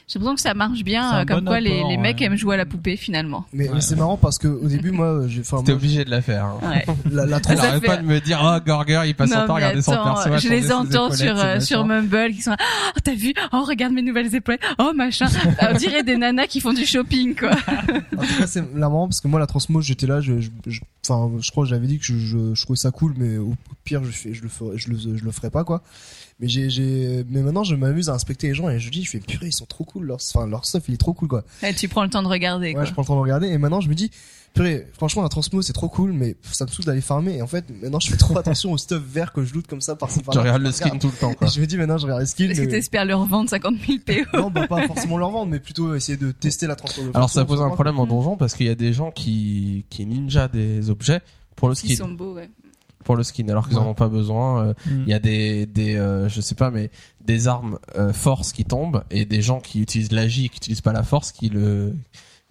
j'ai 0.09 0.19
l'impression 0.19 0.35
que 0.37 0.41
ça 0.41 0.55
marche 0.55 0.83
bien, 0.85 1.19
euh, 1.21 1.25
comme 1.27 1.41
bon 1.41 1.51
quoi 1.51 1.61
les, 1.61 1.77
apport, 1.79 1.91
les 1.91 1.97
mecs 1.99 2.19
ouais. 2.19 2.25
aiment 2.27 2.37
jouer 2.37 2.55
à 2.55 2.59
la 2.59 2.65
poupée 2.67 2.97
finalement. 2.97 3.45
mais, 3.53 3.69
Ouais. 3.69 3.75
mais 3.75 3.81
c'est 3.83 3.95
marrant 3.97 4.17
parce 4.17 4.39
que 4.39 4.49
au 4.49 4.67
début 4.67 4.91
moi 4.91 5.23
j'ai 5.29 5.41
enfin 5.43 5.63
T'es 5.63 5.73
obligé 5.73 6.05
de 6.05 6.11
la 6.11 6.23
faire. 6.23 6.45
hein. 6.47 6.59
Ouais. 6.63 6.85
la, 7.13 7.27
la 7.27 7.37
Elle 7.49 7.57
Ça 7.59 7.65
arrête 7.65 7.81
fait- 7.83 7.87
pas 7.87 7.97
de 7.99 8.07
me 8.07 8.19
dire 8.21 8.41
oh 8.43 8.59
Gorger 8.67 9.03
il 9.07 9.15
passe 9.15 9.29
son 9.31 9.37
temps 9.47 9.53
à 9.53 9.57
regarder 9.57 9.83
son 9.83 9.93
attends, 9.93 10.15
perso. 10.25 10.39
je 10.39 10.49
les 10.53 10.73
entends 10.73 11.13
sur 11.13 11.39
euh, 11.39 11.61
sur 11.61 11.85
Mumble 11.85 12.33
qui 12.33 12.43
sont 12.43 12.51
là, 12.53 12.57
oh 12.97 13.01
t'as 13.05 13.15
vu? 13.15 13.35
Oh 13.53 13.63
regarde 13.65 13.93
mes 13.93 14.03
nouvelles 14.03 14.35
épaulettes 14.35 14.63
oh 14.79 14.93
machin 14.97 15.27
on 15.63 15.75
dirait 15.77 16.03
des 16.03 16.17
nanas 16.17 16.47
qui 16.47 16.61
font 16.61 16.73
du 16.73 16.87
shopping 16.87 17.35
quoi 17.37 17.51
En 18.17 18.23
tout 18.23 18.35
cas, 18.39 18.47
c'est 18.47 18.75
marrant 18.75 19.07
parce 19.09 19.21
que 19.21 19.29
moi, 19.29 19.39
la 19.39 19.47
transmo, 19.47 19.81
j'étais 19.81 20.07
là, 20.07 20.21
je, 20.21 20.41
je, 20.41 20.49
je- 20.67 20.81
enfin, 21.09 21.31
je 21.41 21.51
crois 21.51 21.65
que 21.65 21.71
j'avais 21.71 21.87
dit 21.87 21.99
que 21.99 22.05
je, 22.05 22.17
je, 22.19 22.55
je 22.55 22.63
trouvais 22.65 22.77
ça 22.77 22.91
cool, 22.91 23.15
mais 23.17 23.37
au 23.37 23.55
pire, 23.85 24.03
je 24.05 24.11
fais, 24.11 24.35
je 24.35 24.43
le 24.43 24.49
ferai, 24.49 24.77
je 24.77 24.91
le, 24.91 24.97
je 24.99 25.25
le 25.25 25.31
ferai 25.31 25.51
pas, 25.51 25.63
quoi. 25.65 25.83
Mais 26.41 26.47
j'ai, 26.47 26.70
j'ai, 26.70 27.24
mais 27.28 27.43
maintenant, 27.43 27.64
je 27.64 27.74
m'amuse 27.74 28.09
à 28.11 28.14
inspecter 28.14 28.47
les 28.49 28.55
gens 28.55 28.68
et 28.68 28.78
je 28.78 28.91
dis, 28.91 29.03
je 29.03 29.11
fais, 29.11 29.18
purée, 29.18 29.47
ils 29.49 29.53
sont 29.53 29.66
trop 29.66 29.82
cool, 29.84 30.07
leur, 30.07 30.18
enfin, 30.32 30.47
leur 30.47 30.64
stuff, 30.66 30.84
il 30.86 30.95
est 30.95 30.99
trop 30.99 31.12
cool, 31.12 31.26
quoi. 31.26 31.43
Ouais, 31.64 31.74
tu 31.74 31.89
prends 31.89 32.05
le 32.05 32.11
temps 32.11 32.22
de 32.22 32.28
regarder 32.28 32.68
Ouais, 32.68 32.74
quoi. 32.74 32.84
je 32.84 32.93
prends 32.93 33.03
le 33.03 33.07
temps 33.09 33.16
de 33.16 33.20
regarder 33.22 33.49
et 33.49 33.59
maintenant, 33.59 33.80
je 33.80 33.89
me 33.89 33.95
dis, 33.97 34.12
purée, 34.55 34.86
franchement, 34.93 35.22
la 35.22 35.28
transmo, 35.28 35.62
c'est 35.62 35.72
trop 35.72 35.89
cool, 35.89 36.12
mais 36.12 36.36
ça 36.43 36.64
me 36.64 36.70
saoule 36.70 36.84
d'aller 36.84 37.01
farmer 37.01 37.34
et 37.39 37.43
en 37.43 37.49
fait, 37.49 37.64
maintenant, 37.82 37.99
je 37.99 38.09
fais 38.09 38.16
trop 38.16 38.39
attention 38.39 38.70
au 38.70 38.78
stuff 38.78 39.03
vert 39.03 39.32
que 39.32 39.43
je 39.45 39.53
loot 39.53 39.66
comme 39.66 39.80
ça 39.80 39.97
par 39.97 40.11
Tu 40.12 40.20
regardes 40.39 40.62
le 40.62 40.70
skin 40.70 40.97
tout 40.99 41.09
le 41.09 41.12
temps 41.18 41.34
quoi. 41.34 41.49
Et 41.49 41.51
je 41.51 41.61
me 41.61 41.66
dis, 41.66 41.76
maintenant, 41.76 41.99
je 41.99 42.05
regarde 42.05 42.20
les 42.20 42.26
skins. 42.26 42.49
Est-ce 42.53 42.61
que 42.61 42.66
mais- 42.66 42.70
t'espères 42.70 43.05
leur 43.05 43.24
vendre 43.26 43.51
50 43.51 43.74
000 43.84 43.99
PO 44.07 44.39
Non, 44.39 44.51
bah, 44.53 44.68
pas 44.68 44.86
forcément 44.86 45.18
leur 45.18 45.30
vendre, 45.32 45.51
mais 45.51 45.59
plutôt 45.59 45.93
essayer 45.97 46.16
de 46.18 46.30
tester 46.30 46.68
la 46.68 46.76
transformation. 46.76 47.16
Alors 47.16 47.30
ça 47.30 47.45
pose 47.45 47.61
un 47.62 47.70
problème 47.70 47.99
en 47.99 48.07
donjon 48.07 48.36
parce 48.36 48.55
qu'il 48.55 48.66
y 48.66 48.70
a 48.70 48.76
des 48.76 48.93
gens 48.93 49.11
qui 49.11 49.86
qui 49.91 50.07
ninja 50.07 50.47
des 50.47 50.89
objets 50.89 51.20
pour 51.57 51.68
le 51.68 51.74
skin, 51.74 51.97
sont 51.97 52.11
beaux 52.12 52.34
ouais. 52.34 52.49
Pour 53.05 53.17
le 53.17 53.23
skin 53.23 53.49
alors 53.49 53.69
qu'ils 53.69 53.79
en 53.79 53.83
Ouais. 53.85 53.89
ont 53.91 53.95
pas 53.95 54.09
besoin. 54.09 54.63
euh, 54.69 54.75
Mm. 54.87 55.03
Il 55.07 55.09
y 55.09 55.15
a 55.15 55.19
des 55.19 55.67
des 55.67 55.97
euh, 55.97 56.29
je 56.29 56.41
sais 56.41 56.55
pas 56.55 56.71
mais 56.71 56.91
des 57.25 57.49
armes 57.49 57.79
euh, 57.97 58.13
force 58.13 58.53
qui 58.53 58.65
tombent 58.65 59.03
et 59.11 59.25
des 59.25 59.43
gens 59.43 59.61
qui 59.61 59.81
utilisent 59.81 60.13
l'agi 60.13 60.47
et 60.47 60.49
qui 60.49 60.57
utilisent 60.59 60.81
pas 60.81 60.93
la 60.93 61.03
force 61.03 61.33
qui 61.33 61.49
le 61.49 61.95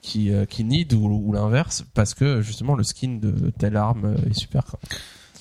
qui 0.01 0.31
euh, 0.31 0.45
qui 0.45 0.63
need 0.63 0.93
ou, 0.93 1.05
ou 1.25 1.33
l'inverse 1.33 1.83
parce 1.93 2.13
que 2.13 2.41
justement 2.41 2.75
le 2.75 2.83
skin 2.83 3.19
de 3.21 3.49
telle 3.57 3.75
arme 3.77 4.15
est 4.29 4.33
super 4.33 4.63
quoi. 4.65 4.79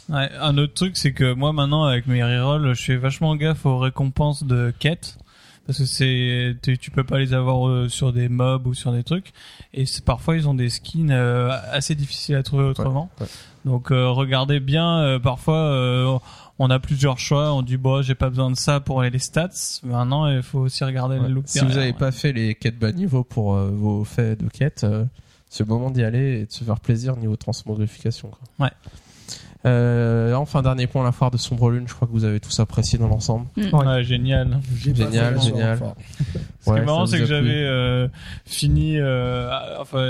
Ouais, 0.09 0.31
un 0.41 0.57
autre 0.59 0.75
truc, 0.75 0.97
c'est 0.97 1.13
que 1.13 1.33
moi 1.35 1.53
maintenant 1.53 1.83
avec 1.85 2.07
mes 2.07 2.23
rerolls, 2.23 2.75
je 2.75 2.83
fais 2.83 2.97
vachement 2.97 3.35
gaffe 3.35 3.67
aux 3.67 3.79
récompenses 3.79 4.45
de 4.45 4.73
quêtes. 4.79 5.19
Parce 5.67 5.79
que 5.79 5.85
c'est, 5.85 6.57
tu, 6.63 6.91
peux 6.91 7.03
pas 7.05 7.19
les 7.19 7.35
avoir 7.35 7.67
euh, 7.69 7.89
sur 7.89 8.13
des 8.13 8.29
mobs 8.29 8.67
ou 8.69 8.75
sur 8.75 8.93
des 8.93 9.03
trucs. 9.03 9.33
Et 9.75 9.85
parfois 10.05 10.37
ils 10.37 10.49
ont 10.49 10.55
des 10.55 10.69
skins 10.69 11.11
euh, 11.11 11.51
assez 11.73 11.95
difficiles 11.95 12.37
à 12.37 12.43
trouver 12.43 12.65
autrement. 12.65 13.11
ouais. 13.21 13.27
Donc 13.65 13.91
euh, 13.91 14.09
regardez 14.11 14.61
bien, 14.61 15.01
euh, 15.01 15.19
parfois 15.19 15.59
euh, 15.59 16.17
on 16.61 16.71
a 16.71 16.79
plusieurs 16.79 17.19
choix, 17.19 17.53
on 17.53 17.63
dit 17.63 17.77
bon 17.77 18.01
j'ai 18.01 18.15
pas 18.15 18.29
besoin 18.31 18.49
de 18.51 18.57
ça 18.57 18.79
pour 18.79 19.03
les 19.03 19.19
stats. 19.19 19.81
Maintenant 19.83 20.29
il 20.29 20.43
faut 20.43 20.61
aussi 20.61 20.85
regarder 20.85 21.17
Ouais. 21.19 21.27
le 21.29 21.35
look. 21.35 21.45
Si 21.49 21.59
vous 21.59 21.65
derrière, 21.67 21.83
avez 21.83 21.93
ouais. 21.93 21.99
pas 21.99 22.13
fait 22.13 22.33
les 22.33 22.55
quêtes 22.55 22.79
bas 22.79 22.93
niveau 22.93 23.25
pour 23.25 23.55
euh, 23.57 23.69
vos 23.73 24.05
faits 24.05 24.41
de 24.45 24.49
quêtes, 24.49 24.85
euh, 24.85 25.05
c'est 25.51 25.65
le 25.65 25.69
moment 25.69 25.91
d'y 25.91 26.05
aller 26.05 26.43
et 26.43 26.47
de 26.47 26.53
se 26.53 26.63
faire 26.63 26.79
plaisir 26.79 27.17
niveau 27.17 27.35
transmogrification. 27.35 28.29
Quoi. 28.29 28.67
Ouais. 28.67 28.73
Euh, 29.67 30.35
enfin, 30.35 30.63
dernier 30.63 30.87
point, 30.87 31.03
la 31.05 31.13
foire 31.13 31.31
de 31.31 31.37
Sombre 31.37 31.71
Lune, 31.71 31.85
je 31.89 31.95
crois 31.95 32.07
que 32.07 32.13
vous 32.13 32.25
avez 32.25 32.39
tous 32.41 32.61
apprécié 32.61 32.99
dans 32.99 33.09
l'ensemble. 33.09 33.47
Ouais, 33.57 34.05
génial. 34.05 34.61
Génial, 34.77 35.41
génial. 35.41 35.79
Ce 36.61 36.71
qui 36.73 36.79
est 36.79 36.85
marrant, 36.85 37.07
c'est 37.07 37.19
que 37.19 37.27
j'avais 37.27 37.65
euh, 37.65 38.09
fini 38.45 38.99
euh, 38.99 39.51
enfin 39.81 40.05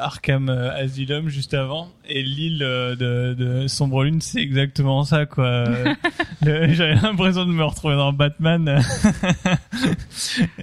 Arkham 0.00 0.48
Asylum 0.48 1.28
juste 1.28 1.54
avant 1.54 1.88
et 2.08 2.22
l'île 2.22 2.58
de, 2.60 3.34
de 3.34 3.66
Sombre 3.68 4.04
Lune, 4.04 4.20
c'est 4.20 4.40
exactement 4.40 5.04
ça 5.04 5.26
quoi. 5.26 5.64
J'avais 6.42 6.94
l'impression 6.96 7.44
de 7.46 7.52
me 7.52 7.62
retrouver 7.64 7.94
dans 7.94 8.12
Batman. 8.12 8.80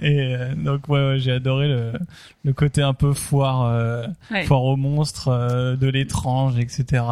et 0.00 0.34
euh, 0.34 0.54
donc 0.54 0.88
ouais, 0.88 1.00
ouais, 1.08 1.18
j'ai 1.18 1.32
adoré 1.32 1.68
le, 1.68 1.92
le 2.44 2.52
côté 2.52 2.82
un 2.82 2.94
peu 2.94 3.12
foire, 3.12 3.64
euh, 3.64 4.06
Ouais. 4.30 4.44
foire 4.44 4.62
aux 4.64 4.76
monstres, 4.76 5.28
euh, 5.28 5.76
de 5.76 5.86
l'étrange, 5.88 6.58
etc. 6.58 7.02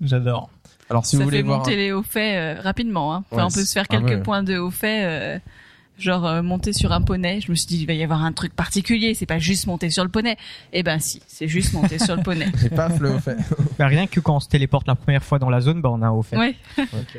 J'adore. 0.00 0.50
Alors 0.88 1.06
si 1.06 1.12
ça 1.12 1.18
vous 1.18 1.24
voulez 1.24 1.38
fait 1.38 1.42
voir, 1.44 1.58
monter 1.58 1.76
les 1.76 1.92
hauts 1.92 2.02
faits 2.02 2.58
euh, 2.58 2.60
rapidement. 2.62 3.14
Hein. 3.14 3.24
Enfin, 3.30 3.42
Ouais, 3.44 3.52
on 3.52 3.54
peut 3.54 3.64
se 3.64 3.72
faire 3.72 3.84
ah 3.88 3.92
quelques 3.92 4.08
ouais. 4.08 4.22
points 4.22 4.42
de 4.42 4.58
hauts 4.58 4.70
faits, 4.72 5.04
euh, 5.04 5.38
genre 5.98 6.26
euh, 6.26 6.42
monter 6.42 6.72
sur 6.72 6.90
un 6.92 7.00
poney. 7.02 7.40
Je 7.40 7.50
me 7.50 7.54
suis 7.56 7.66
dit 7.68 7.78
il 7.78 7.86
va 7.86 7.92
y 7.92 8.02
avoir 8.02 8.24
un 8.24 8.32
truc 8.32 8.56
particulier. 8.56 9.14
C'est 9.14 9.26
pas 9.26 9.38
juste 9.38 9.66
monter 9.68 9.90
sur 9.90 10.02
le 10.02 10.10
poney. 10.10 10.36
Eh 10.72 10.82
ben 10.82 10.98
si, 10.98 11.22
c'est 11.28 11.46
juste 11.46 11.74
monter 11.74 11.98
sur 12.00 12.16
le 12.16 12.22
poney. 12.22 12.46
et 12.64 12.70
paf 12.70 12.98
le 12.98 13.18
fait. 13.18 13.36
Bah, 13.78 13.86
rien 13.86 14.06
que 14.06 14.20
quand 14.20 14.36
on 14.36 14.40
se 14.40 14.48
téléporte 14.48 14.86
la 14.88 14.94
première 14.94 15.22
fois 15.22 15.38
dans 15.38 15.48
la 15.48 15.60
zone, 15.60 15.80
bah 15.80 15.90
on 15.90 16.02
a 16.02 16.06
un 16.08 16.10
haut 16.10 16.22
fait. 16.22 16.36
Ouais. 16.36 16.54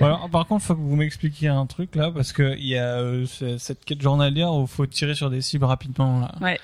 Alors, 0.01 0.29
par 0.29 0.45
contre, 0.47 0.63
faut 0.65 0.75
que 0.75 0.79
vous 0.81 0.95
m'expliquiez 0.95 1.47
un 1.47 1.65
truc 1.65 1.95
là, 1.95 2.11
parce 2.11 2.33
que 2.33 2.55
il 2.57 2.67
y 2.67 2.77
a 2.77 2.97
euh, 2.99 3.25
ce- 3.25 3.57
cette 3.57 3.83
quête 3.85 4.01
journalière 4.01 4.53
où 4.53 4.67
faut 4.67 4.85
tirer 4.85 5.15
sur 5.15 5.29
des 5.31 5.41
cibles 5.41 5.65
rapidement 5.65 6.19
là. 6.19 6.35
Ouais. 6.41 6.59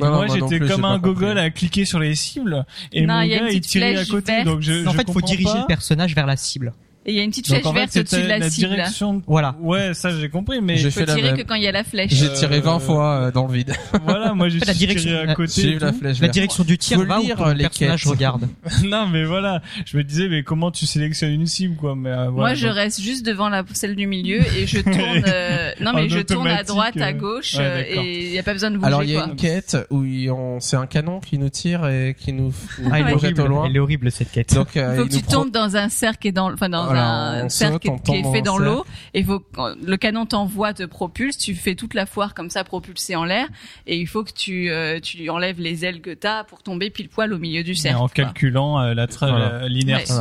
Et 0.00 0.04
Non, 0.08 0.10
non, 0.10 0.26
moi, 0.26 0.48
j'étais 0.48 0.60
comme 0.66 0.84
un 0.84 0.98
gogol 0.98 1.38
à 1.38 1.50
cliquer 1.50 1.84
sur 1.84 1.98
les 1.98 2.14
cibles 2.14 2.64
et 2.92 3.06
Non, 3.06 3.20
mon 3.20 3.26
gars 3.26 3.48
il 3.50 3.60
tirait 3.60 3.96
à 3.96 4.04
côté, 4.04 4.44
donc 4.44 4.60
je. 4.60 4.86
en 4.86 4.92
je 4.92 4.96
fait, 4.96 5.10
faut 5.10 5.20
diriger 5.20 5.52
pas. 5.52 5.60
le 5.60 5.66
personnage 5.66 6.14
vers 6.14 6.26
la 6.26 6.36
cible. 6.36 6.72
Et 7.06 7.12
il 7.12 7.16
y 7.16 7.20
a 7.20 7.22
une 7.22 7.30
petite 7.30 7.46
flèche 7.46 7.64
en 7.64 7.72
fait, 7.72 7.78
verte 7.78 7.96
au-dessus 7.96 8.16
de 8.16 8.20
c'était 8.22 8.38
la, 8.38 8.50
cible. 8.50 8.68
direction. 8.68 9.22
Voilà. 9.26 9.56
Ouais, 9.60 9.94
ça 9.94 10.10
j'ai 10.10 10.28
compris, 10.28 10.60
mais 10.60 10.76
J'ai 10.76 10.90
Faut 10.90 11.00
fait 11.00 11.06
la 11.06 11.14
tirer 11.14 11.28
même. 11.32 11.36
que 11.38 11.42
quand 11.48 11.54
il 11.54 11.62
y 11.62 11.66
a 11.66 11.72
la 11.72 11.82
flèche. 11.82 12.10
J'ai 12.12 12.26
Euh, 12.26 12.34
tiré 12.34 12.60
20 12.60 12.78
fois 12.78 13.14
euh, 13.14 13.30
dans 13.30 13.46
le 13.46 13.54
vide. 13.54 13.72
voilà, 14.04 14.34
moi 14.34 14.50
j'ai 14.50 14.58
La 14.58 14.74
direction- 14.74 15.08
tiré 15.10 15.22
à 15.30 15.34
côté. 15.34 15.62
J'ai 15.62 15.78
la 15.78 15.92
tout. 15.92 15.98
flèche 15.98 16.16
La 16.16 16.20
verte. 16.20 16.34
direction 16.34 16.62
du 16.64 16.76
tir 16.76 16.98
Faut 16.98 17.06
va 17.06 17.18
lire, 17.20 17.40
euh, 17.40 17.54
les 17.54 17.62
personnage 17.64 18.02
quêtes. 18.02 18.10
regarde. 18.12 18.48
non, 18.84 19.06
mais 19.06 19.24
voilà, 19.24 19.62
je 19.86 19.96
me 19.96 20.04
disais, 20.04 20.28
mais 20.28 20.42
comment 20.42 20.70
tu 20.70 20.84
sélectionnes 20.84 21.32
une 21.32 21.46
cible, 21.46 21.74
quoi 21.76 21.96
Mais 21.96 22.10
euh, 22.10 22.24
Moi, 22.24 22.30
voilà, 22.32 22.54
je 22.54 22.66
donc- 22.66 22.76
reste 22.76 23.00
juste 23.00 23.24
devant 23.24 23.48
la 23.48 23.64
celle 23.72 23.96
du 23.96 24.06
milieu 24.06 24.40
et 24.58 24.66
je 24.66 24.80
tourne. 24.80 24.94
euh, 25.26 25.70
non, 25.80 25.92
mais 25.94 26.02
En 26.04 26.08
je 26.08 26.18
tourne 26.20 26.48
à 26.48 26.64
droite, 26.64 26.98
à 26.98 27.08
euh, 27.08 27.12
gauche 27.12 27.54
ouais, 27.54 27.62
euh, 27.62 27.82
et 28.02 28.26
il 28.26 28.32
y 28.34 28.38
a 28.38 28.42
pas 28.42 28.52
besoin 28.52 28.70
de 28.70 28.76
bouger. 28.76 28.86
Alors 28.86 29.02
il 29.04 29.10
y 29.10 29.16
a 29.16 29.24
une 29.24 29.36
quête 29.36 29.74
où 29.88 30.04
il- 30.04 30.30
on- 30.30 30.60
c'est 30.60 30.76
un 30.76 30.86
canon 30.86 31.20
qui 31.20 31.38
nous 31.38 31.48
tire 31.48 31.86
et 31.88 32.14
qui 32.18 32.34
nous, 32.34 32.52
nous 32.78 32.90
Ah, 32.92 33.00
elle 33.00 33.08
est 33.08 33.14
horrible. 33.14 33.40
au 33.40 33.46
loin. 33.46 33.64
Elle 33.64 33.76
est 33.76 33.78
horrible 33.80 34.10
cette 34.12 34.30
quête. 34.30 34.52
Donc 34.54 34.76
euh, 34.76 34.90
Il 34.92 34.98
faut 34.98 35.04
il 35.06 35.08
que 35.08 35.14
tu 35.16 35.22
tombes 35.22 35.50
dans 35.50 35.76
un 35.78 35.88
cercle 35.88 36.26
et 36.28 36.32
dans, 36.32 36.52
enfin 36.52 36.68
dans 36.68 36.89
un 36.98 37.48
cercle 37.48 37.90
qui 38.04 38.12
est 38.12 38.32
fait 38.32 38.42
dans 38.42 38.58
l'eau. 38.58 38.84
Et 39.14 39.22
faut 39.22 39.42
le 39.56 39.96
canon 39.96 40.26
t'envoie, 40.26 40.74
te 40.74 40.84
propulse, 40.84 41.38
tu 41.38 41.54
fais 41.54 41.74
toute 41.74 41.94
la 41.94 42.06
foire 42.06 42.34
comme 42.34 42.50
ça 42.50 42.64
propulsée 42.64 43.16
en 43.16 43.24
l'air. 43.24 43.48
Et 43.86 43.98
il 43.98 44.06
faut 44.06 44.24
que 44.24 44.32
tu 44.32 44.70
euh, 44.70 45.00
tu 45.00 45.28
enlèves 45.30 45.60
les 45.60 45.84
ailes 45.84 46.00
que 46.00 46.14
t'as 46.14 46.44
pour 46.44 46.62
tomber 46.62 46.90
pile 46.90 47.08
poil 47.08 47.32
au 47.32 47.38
milieu 47.38 47.62
du 47.62 47.74
cercle. 47.74 47.96
en 47.96 48.00
quoi. 48.00 48.08
calculant 48.08 48.80
euh, 48.80 48.94
la 48.94 49.06
tra- 49.06 49.30
Voilà. 49.30 49.68
l'inertie. 49.68 50.12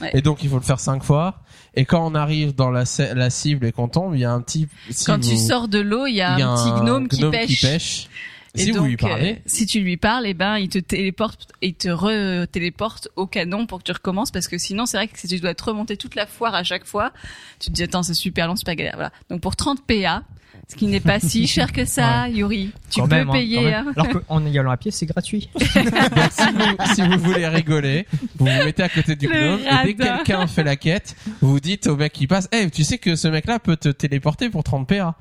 Ouais. 0.00 0.10
Et 0.14 0.22
donc 0.22 0.42
il 0.42 0.48
faut 0.48 0.56
le 0.56 0.62
faire 0.62 0.80
cinq 0.80 1.02
fois. 1.02 1.40
Et 1.74 1.84
quand 1.84 2.04
on 2.04 2.14
arrive 2.14 2.54
dans 2.54 2.70
la, 2.70 2.84
cible 2.84 3.66
et 3.66 3.72
qu'on 3.72 3.88
tombe, 3.88 4.14
il 4.14 4.20
y 4.20 4.24
a 4.24 4.32
un 4.32 4.40
petit. 4.40 4.66
si 4.90 5.04
Quand 5.04 5.20
tu 5.20 5.36
sors 5.36 5.68
de 5.68 5.78
l'eau, 5.78 6.06
il 6.06 6.14
y 6.14 6.20
a 6.20 6.34
un 6.34 6.56
petit 6.56 6.84
gnome, 6.84 7.08
qui 7.08 7.24
pêche. 7.30 7.64
Et 7.64 8.08
Et 8.56 8.62
si 8.64 8.72
donc, 8.72 8.82
vous 8.82 8.86
lui 8.86 8.94
euh, 8.94 8.96
parlez, 8.96 9.42
si 9.46 9.64
tu 9.66 9.80
lui 9.80 9.96
parles, 9.96 10.26
eh 10.26 10.34
ben, 10.34 10.58
il 10.58 10.68
te 10.68 10.78
téléporte, 10.78 11.52
il 11.62 11.74
te 11.74 11.88
re-téléporte 11.88 13.08
au 13.16 13.26
canon 13.26 13.66
pour 13.66 13.78
que 13.78 13.84
tu 13.84 13.92
recommences 13.92 14.32
parce 14.32 14.48
que 14.48 14.58
sinon, 14.58 14.86
c'est 14.86 14.96
vrai 14.96 15.06
que 15.08 15.18
si 15.18 15.28
tu 15.28 15.38
dois 15.38 15.54
te 15.54 15.62
remonter 15.62 15.96
toute 15.96 16.16
la 16.16 16.26
foire 16.26 16.54
à 16.54 16.64
chaque 16.64 16.84
fois, 16.84 17.12
tu 17.60 17.70
te 17.70 17.74
dis, 17.74 17.84
attends, 17.84 18.02
c'est 18.02 18.14
super 18.14 18.48
long, 18.48 18.56
super 18.56 18.74
galère. 18.74 18.94
Voilà. 18.94 19.12
Donc, 19.28 19.40
pour 19.40 19.54
30 19.54 19.86
PA, 19.86 20.24
ce 20.68 20.74
qui 20.74 20.88
n'est 20.88 20.98
pas 21.00 21.20
si 21.20 21.46
cher 21.48 21.72
que 21.72 21.84
ça, 21.84 22.28
Yuri, 22.28 22.72
tu 22.90 23.00
Quand 23.00 23.06
peux 23.06 23.14
même, 23.14 23.30
hein, 23.30 23.32
payer, 23.32 23.72
hein. 23.72 23.86
Alors 23.96 24.22
qu'en 24.26 24.44
y 24.44 24.58
allant 24.58 24.72
à 24.72 24.76
pied, 24.76 24.90
c'est 24.90 25.06
gratuit. 25.06 25.48
donc, 25.54 26.32
si, 26.32 26.52
vous, 26.52 26.94
si 26.94 27.02
vous 27.02 27.18
voulez 27.18 27.46
rigoler, 27.46 28.06
vous 28.36 28.46
vous 28.46 28.64
mettez 28.64 28.82
à 28.82 28.88
côté 28.88 29.14
du 29.14 29.28
gnome 29.28 29.60
et 29.60 29.84
dès 29.86 29.94
que 29.94 30.02
quelqu'un 30.02 30.46
fait 30.48 30.64
la 30.64 30.74
quête, 30.74 31.14
vous 31.40 31.60
dites 31.60 31.86
au 31.86 31.96
mec 31.96 32.12
qui 32.12 32.26
passe, 32.26 32.48
hey, 32.50 32.68
tu 32.70 32.82
sais 32.82 32.98
que 32.98 33.14
ce 33.14 33.28
mec-là 33.28 33.60
peut 33.60 33.76
te 33.76 33.90
téléporter 33.90 34.50
pour 34.50 34.64
30 34.64 34.88
PA. 34.88 35.14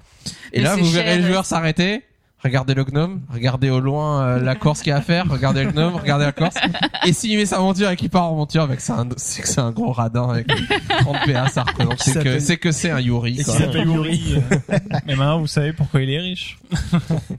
Et 0.51 0.57
Mais 0.57 0.63
là, 0.63 0.73
c'est 0.75 0.81
vous 0.81 0.89
verrez 0.89 1.09
cher. 1.15 1.21
le 1.21 1.27
joueur 1.27 1.45
s'arrêter. 1.45 2.03
Regardez 2.41 2.73
le 2.73 2.85
gnome, 2.85 3.19
regardez 3.33 3.69
au 3.69 3.81
loin 3.81 4.21
euh, 4.23 4.39
la 4.39 4.55
course 4.55 4.81
qu'il 4.81 4.91
y 4.91 4.93
a 4.93 4.97
à 4.97 5.01
faire, 5.01 5.25
regardez 5.29 5.65
le 5.65 5.71
gnome, 5.73 5.95
regardez 5.95 6.23
la 6.23 6.31
course. 6.31 6.55
Et 7.05 7.11
s'il 7.11 7.37
met 7.37 7.45
sa 7.45 7.59
monture 7.59 7.89
et 7.89 7.97
qu'il 7.97 8.09
part 8.09 8.31
en 8.31 8.35
monture, 8.35 8.61
avec 8.63 8.79
c'est 8.79 9.41
que 9.41 9.47
c'est 9.47 9.59
un 9.59 9.71
gros 9.71 9.91
radin 9.91 10.29
avec 10.29 10.47
30 10.47 11.17
PA, 11.25 11.47
ça 11.49 11.63
représente. 11.63 11.99
C'est 12.01 12.23
que, 12.23 12.39
c'est 12.39 12.55
que 12.55 12.71
c'est 12.71 12.91
un 12.91 13.01
Yuri, 13.01 13.41
Et 13.41 13.43
quoi. 13.43 13.53
qui 13.55 13.59
s'appelle 13.59 13.87
Yuri. 13.89 14.35
euh. 14.37 14.77
Mais 15.05 15.15
maintenant, 15.17 15.39
vous 15.41 15.47
savez 15.47 15.73
pourquoi 15.73 16.01
il 16.01 16.09
est 16.11 16.19
riche. 16.19 16.59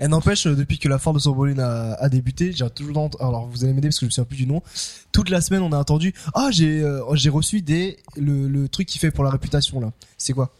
Elle 0.00 0.10
n'empêche, 0.10 0.46
euh, 0.46 0.54
depuis 0.54 0.78
que 0.78 0.88
la 0.90 0.98
foire 0.98 1.14
de 1.14 1.18
Sorbonne 1.18 1.60
a, 1.60 1.94
a 1.94 2.08
débuté, 2.10 2.52
j'ai 2.52 2.68
toujours 2.68 2.98
ent- 2.98 3.16
alors 3.20 3.46
vous 3.46 3.64
allez 3.64 3.72
m'aider 3.72 3.88
parce 3.88 3.96
que 3.96 4.00
je 4.00 4.06
me 4.06 4.10
souviens 4.10 4.24
plus 4.24 4.36
du 4.36 4.46
nom. 4.46 4.62
Toute 5.12 5.30
la 5.30 5.40
semaine, 5.40 5.62
on 5.62 5.72
a 5.72 5.78
entendu 5.78 6.12
ah 6.34 6.48
j'ai 6.52 6.82
euh, 6.82 7.00
j'ai 7.14 7.30
reçu 7.30 7.62
des 7.62 7.96
le, 8.16 8.48
le 8.48 8.68
truc 8.68 8.86
qu'il 8.86 9.00
fait 9.00 9.10
pour 9.10 9.24
la 9.24 9.30
réputation 9.30 9.80
là. 9.80 9.92
C'est 10.18 10.34
quoi? 10.34 10.50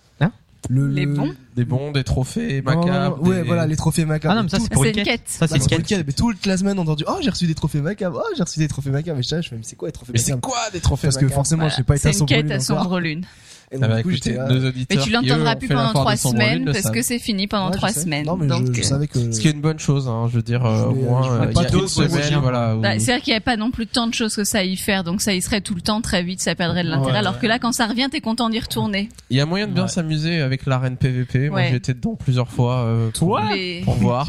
Le, 0.68 0.86
Les 0.88 1.06
le- 1.06 1.14
bons 1.14 1.32
Des 1.56 1.64
bons, 1.64 1.90
des 1.92 2.04
trophées 2.04 2.60
macabres. 2.62 3.22
Ouais, 3.22 3.36
des- 3.36 3.42
voilà 3.42 3.66
les 3.66 3.76
trophées 3.76 4.04
macabres. 4.04 4.32
Ah 4.32 4.36
non, 4.36 4.42
mais 4.44 4.48
ça 4.50 4.58
Tout- 4.58 4.64
c'est 4.64 4.72
pour 4.72 4.84
une 4.84 4.92
quête. 4.92 5.04
quête. 5.04 5.22
Ça 5.26 5.46
bah, 5.46 5.56
c'est 5.58 5.74
une 5.76 5.82
quête. 5.82 6.06
mais 6.06 6.12
toute 6.12 6.46
la 6.46 6.56
semaine 6.56 6.78
on 6.78 6.82
a 6.82 6.84
entendu 6.84 7.04
oh 7.08 7.16
j'ai 7.22 7.30
reçu 7.30 7.46
des 7.46 7.54
trophées 7.54 7.80
macabres 7.80 8.20
oh 8.24 8.34
j'ai 8.36 8.42
reçu 8.42 8.58
des 8.58 8.68
trophées 8.68 8.90
macabres 8.90 9.16
mais 9.16 9.22
je 9.22 9.28
sais, 9.28 9.42
je 9.42 9.48
fais, 9.48 9.56
mais 9.56 9.62
c'est 9.64 9.76
quoi 9.76 9.88
les 9.88 9.92
trophées 9.92 10.12
Mais 10.12 10.18
c'est 10.20 10.38
quoi 10.40 10.58
des 10.72 10.80
trophées 10.80 11.06
parce 11.08 11.16
que 11.16 11.28
forcément 11.28 11.60
Voilà. 11.62 11.70
je 11.70 11.76
sais 11.76 11.82
pas 11.82 11.96
été 11.96 12.08
à 12.08 12.12
C'est 12.12 12.20
une 12.20 12.26
quête 12.26 12.50
à 12.50 12.60
sombre 12.60 13.00
lune. 13.00 13.24
Et 13.72 13.78
donc, 13.78 13.88
du 13.96 14.02
coup, 14.02 14.10
écoutez, 14.10 14.30
j'étais 14.32 14.36
là- 14.36 14.48
nos 14.48 14.66
auditeurs 14.68 14.98
Mais 14.98 15.04
tu 15.04 15.10
l'entendras 15.12 15.54
plus 15.54 15.68
pendant 15.68 15.92
trois 15.92 16.16
semaines 16.16 16.64
parce 16.64 16.80
savent. 16.80 16.92
que 16.92 17.02
c'est 17.02 17.20
fini 17.20 17.46
pendant 17.46 17.70
trois 17.70 17.90
semaines. 17.92 18.26
Non 18.26 18.36
mais 18.36 18.48
je- 18.48 18.52
Donc, 18.52 18.74
je, 18.74 18.80
euh, 18.80 18.82
savais 18.82 19.06
que 19.06 19.30
Ce 19.30 19.38
qui 19.40 19.46
est 19.46 19.52
une 19.52 19.60
bonne 19.60 19.78
chose, 19.78 20.08
hein, 20.08 20.26
je 20.28 20.36
veux 20.36 20.42
dire, 20.42 20.66
euh, 20.66 20.86
au 20.86 20.90
Je 20.90 20.96
l'ai- 20.96 21.02
moins, 21.04 21.22
euh, 21.32 21.46
il 21.50 21.56
y 21.56 21.64
a 21.64 21.68
une 21.78 21.86
semaine, 21.88 22.38
voilà. 22.42 22.74
où- 22.76 22.80
Bah, 22.80 22.98
c'est 22.98 23.12
vrai 23.12 23.20
qu'il 23.20 23.32
n'y 23.32 23.36
a 23.36 23.40
pas 23.40 23.56
non 23.56 23.70
plus 23.70 23.86
tant 23.86 24.08
de 24.08 24.14
choses 24.14 24.34
que 24.34 24.42
ça 24.42 24.58
à 24.58 24.62
y 24.64 24.76
faire, 24.76 25.04
donc 25.04 25.20
ça 25.22 25.34
y 25.34 25.40
serait 25.40 25.60
tout 25.60 25.76
le 25.76 25.82
temps 25.82 26.00
très 26.00 26.24
vite, 26.24 26.40
ça 26.40 26.56
perdrait 26.56 26.82
de 26.82 26.88
l'intérêt. 26.88 27.12
Ouais, 27.12 27.18
alors 27.18 27.34
ouais. 27.34 27.38
que 27.40 27.46
là, 27.46 27.60
quand 27.60 27.70
ça 27.70 27.86
revient, 27.86 28.08
t'es 28.10 28.20
content 28.20 28.50
d'y 28.50 28.58
retourner. 28.58 29.08
Il 29.30 29.36
y 29.36 29.40
a 29.40 29.46
moyen 29.46 29.68
de 29.68 29.72
bien 29.72 29.84
Ouais. 29.84 29.88
s'amuser 29.88 30.40
avec 30.40 30.66
l'arène 30.66 30.96
PVP. 30.96 31.48
Moi, 31.48 31.58
Ouais. 31.60 31.68
j'ai 31.70 31.76
été 31.76 31.94
dedans 31.94 32.16
plusieurs 32.16 32.48
fois. 32.50 32.78
euh, 32.80 33.10
pour- 33.10 33.28
Toi 33.28 33.42
Les- 33.54 33.82
pour 33.84 33.94
voir. 33.94 34.26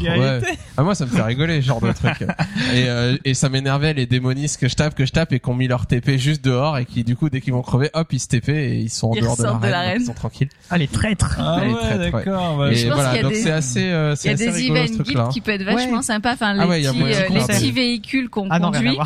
Ah, 0.76 0.82
moi, 0.84 0.94
ça 0.94 1.04
me 1.04 1.10
fait 1.10 1.22
rigoler, 1.22 1.60
ce 1.60 1.66
genre 1.66 1.80
de 1.80 1.90
truc. 1.92 2.12
Et, 2.74 2.84
euh, 2.88 3.16
et 3.24 3.34
ça 3.34 3.48
m'énervait 3.48 3.92
les 3.94 4.06
démonistes 4.06 4.60
que 4.60 4.68
je 4.68 4.74
tape, 4.76 4.94
que 4.94 5.04
je 5.04 5.12
tape 5.12 5.32
et 5.32 5.40
qui 5.40 5.48
ont 5.48 5.54
mis 5.54 5.66
leur 5.68 5.86
TP 5.86 6.16
juste 6.18 6.44
dehors 6.44 6.78
et 6.78 6.84
qui, 6.84 7.02
du 7.04 7.16
coup, 7.16 7.28
dès 7.28 7.40
qu'ils 7.40 7.52
vont 7.52 7.62
crever, 7.62 7.90
hop, 7.94 8.12
ils 8.12 8.20
se 8.20 8.28
TP 8.28 8.48
et 8.50 8.78
ils 8.80 8.90
sont 8.90 9.08
en 9.08 9.14
Ils 9.14 9.22
dehors 9.22 9.31
de 9.36 9.42
ressortent 9.42 9.62
de 9.62 9.68
l'arène. 9.68 9.86
l'arène. 9.86 9.98
donc 9.98 10.02
Ils 10.02 10.06
sont 10.06 10.12
tranquilles. 10.14 10.48
Ah 10.70 10.78
les 10.78 10.88
traîtres. 10.88 11.36
Ah 11.38 11.60
ouais, 11.60 11.72
traître, 11.74 11.98
ouais. 11.98 12.10
d'accord. 12.10 12.56
bah, 12.58 12.72
et 12.72 12.90
voilà, 12.90 13.08
qu'il 13.10 13.16
y 13.16 13.18
a 13.18 13.22
donc 13.22 13.32
des- 13.32 13.38
c'est 13.42 13.50
assez, 13.50 13.84
euh, 13.90 14.14
Il 14.24 14.26
y 14.30 14.30
a 14.30 14.36
des 14.36 14.66
event 14.66 14.84
guides 15.02 15.28
qui 15.32 15.40
peuvent 15.40 15.54
être 15.60 15.64
vachement 15.64 15.96
Ouais. 15.98 16.02
sympas. 16.02 16.32
Enfin, 16.34 16.54
les, 16.54 16.60
Ah 16.60 16.66
ouais, 16.68 16.80
il 16.80 16.84
y 16.84 16.86
a 16.86 16.90
petits, 16.90 17.00
moyen 17.00 17.16
euh, 17.16 17.28
de 17.28 17.34
les 17.34 17.40
petits 17.46 17.64
des- 17.66 17.70
véhicules 17.72 18.28
qu'on 18.30 18.48
Ah 18.50 18.58
non, 18.58 18.70
rien 18.70 18.80
à 18.80 18.84
conduit. 18.94 18.98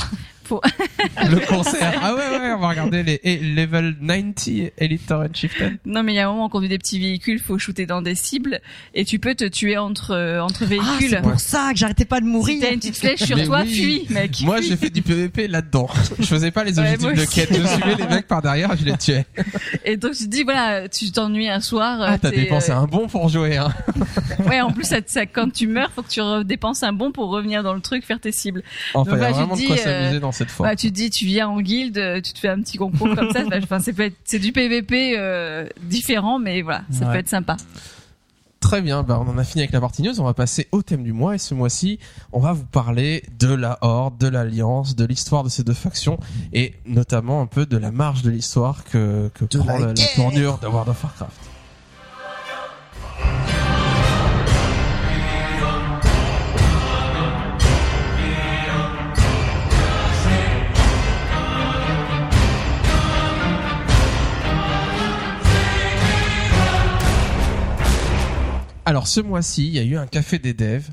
Le 1.31 1.39
concert. 1.47 1.99
Ah 2.03 2.15
ouais, 2.15 2.21
ouais, 2.39 2.53
on 2.57 2.61
va 2.61 2.69
regarder 2.69 3.03
les 3.03 3.21
et 3.25 3.39
level 3.39 3.97
90 4.01 4.71
Elite 4.79 5.07
Torrent 5.07 5.27
Chieftain. 5.33 5.73
Non, 5.85 6.03
mais 6.03 6.13
il 6.13 6.17
y 6.17 6.19
a 6.19 6.29
un 6.29 6.31
moment, 6.33 6.47
on 6.47 6.49
conduit 6.49 6.69
des 6.69 6.79
petits 6.79 6.99
véhicules, 6.99 7.39
faut 7.41 7.59
shooter 7.59 7.87
dans 7.87 8.03
des 8.03 8.15
cibles, 8.15 8.61
et 8.95 9.05
tu 9.05 9.19
peux 9.19 9.35
te 9.35 9.45
tuer 9.45 9.77
entre, 9.79 10.13
euh, 10.13 10.41
entre 10.41 10.63
Ah, 10.63 10.67
véhicules. 10.67 11.11
c'est 11.11 11.23
pour 11.23 11.41
ça 11.41 11.71
que 11.73 11.79
j'arrêtais 11.79 12.05
pas 12.05 12.21
de 12.21 12.25
si 12.27 12.31
mourir. 12.31 12.59
t'as 12.61 12.71
une 12.73 12.79
petite 12.81 12.97
flèche 12.99 13.23
sur 13.25 13.37
Mais 13.37 13.45
toi, 13.47 13.63
oui. 13.65 13.75
fuis, 13.75 14.07
mec. 14.11 14.41
Moi, 14.43 14.61
j'ai 14.61 14.77
fait 14.77 14.91
du 14.91 15.03
PVP 15.03 15.49
là-dedans. 15.49 15.89
Je 16.19 16.25
faisais 16.27 16.51
pas 16.51 16.65
les 16.65 16.79
objectifs 16.79 17.13
de 17.15 17.25
quête. 17.25 17.49
Je 17.53 17.67
suivais 17.67 17.95
les 17.97 18.07
mecs 18.07 18.27
par 18.27 18.43
derrière 18.43 18.73
et 18.73 18.77
je 18.77 18.85
les 18.85 18.97
tuais. 18.97 19.27
Et 19.85 19.97
donc, 19.97 20.13
tu 20.13 20.25
te 20.25 20.29
dis, 20.31 20.43
voilà, 20.45 20.89
tu 20.89 21.11
t'ennuies 21.11 21.49
un 21.49 21.61
soir. 21.61 21.99
Ah, 22.03 22.19
t'as 22.19 22.31
dépensé 22.31 22.71
euh, 22.73 22.77
un 22.77 22.85
bon 22.87 23.09
pour 23.09 23.29
jouer, 23.29 23.57
hein. 23.57 23.73
Ouais, 24.47 24.61
en 24.61 24.71
plus, 24.71 24.85
ça, 24.85 24.99
ça- 25.07 25.27
quand 25.27 25.51
tu 25.53 25.67
meurs, 25.67 25.91
faut 25.93 26.03
que 26.03 26.09
tu 26.09 26.45
dépenses 26.45 26.83
un 26.83 26.93
bon 26.93 27.11
pour 27.13 27.31
revenir 27.31 27.63
dans 27.63 27.73
le 27.75 27.81
truc, 27.81 28.05
faire 28.05 28.21
tes 28.21 28.33
cibles. 28.33 28.63
Enfin, 28.95 29.17
il 29.17 29.21
y 29.21 29.25
a 29.25 29.31
vraiment 29.33 29.57
de 29.57 29.63
quoi 29.63 29.75
dis, 29.77 29.81
euh, 29.83 29.85
s'amuser 30.03 30.21
dans 30.21 30.33
cette 30.37 30.51
fois. 30.51 30.69
Ouais, 30.69 30.77
tu 30.77 30.89
te 30.91 30.95
dis, 30.95 31.11
tu 31.11 31.25
viens 31.27 31.49
en 31.49 31.61
guilde, 31.61 31.99
euh, 31.99 32.21
tu 32.21 32.33
te 32.33 32.39
fais 32.39 32.49
un 32.49 32.61
petit 32.61 32.79
concours 32.79 33.15
comme 33.15 33.31
ça. 33.33 33.45
bah, 33.51 33.57
Enfin, 33.63 33.81
c'est 33.81 33.93
peut 33.93 34.05
être- 34.05 34.17
c'est 34.25 34.39
du 34.39 34.53
PVP 34.53 35.15
euh, 35.19 35.67
différent, 35.83 36.39
mais 36.39 36.63
voilà, 36.63 36.83
ça 36.91 37.07
Ouais. 37.07 37.13
peut 37.13 37.19
être 37.19 37.29
sympa. 37.29 37.57
Très 38.59 38.81
bien, 38.81 39.03
bah 39.05 39.23
on 39.25 39.31
en 39.31 39.39
a 39.39 39.45
fini 39.45 39.63
avec 39.63 39.73
la 39.73 39.81
partie 39.81 40.03
news, 40.03 40.19
on 40.21 40.25
va 40.25 40.35
passer 40.35 40.67
au 40.73 40.83
thème 40.83 41.05
du 41.05 41.13
mois 41.13 41.35
et 41.37 41.39
ce 41.39 41.55
mois-ci, 41.55 42.01
on 42.33 42.41
va 42.41 42.53
vous 42.53 42.65
parler 42.65 43.23
de 43.39 43.53
la 43.55 43.79
Horde, 43.83 44.19
de 44.19 44.27
l'Alliance, 44.27 44.97
de 44.97 45.05
l'histoire 45.05 45.45
de 45.45 45.49
ces 45.51 45.63
deux 45.63 45.75
factions 45.75 46.19
et 46.53 46.75
notamment 46.87 47.41
un 47.43 47.47
peu 47.47 47.65
de 47.67 47.77
la 47.77 47.93
marge 47.93 48.23
de 48.23 48.31
l'histoire 48.31 48.83
que, 48.85 49.31
que 49.35 49.45
De 49.45 49.59
prend 49.59 49.79
la 49.79 49.89
la, 49.89 49.95
tournure 50.17 50.59
de 50.59 50.67
World 50.67 50.89
of 50.89 51.05
Warcraft. 51.05 51.33
Alors 68.87 69.09
ce 69.09 69.21
mois-ci, 69.21 69.67
il 69.67 69.75
y 69.75 69.81
a 69.81 69.83
eu 69.83 69.97
un 69.97 70.07
café 70.07 70.39
des 70.39 70.55
devs 70.55 70.91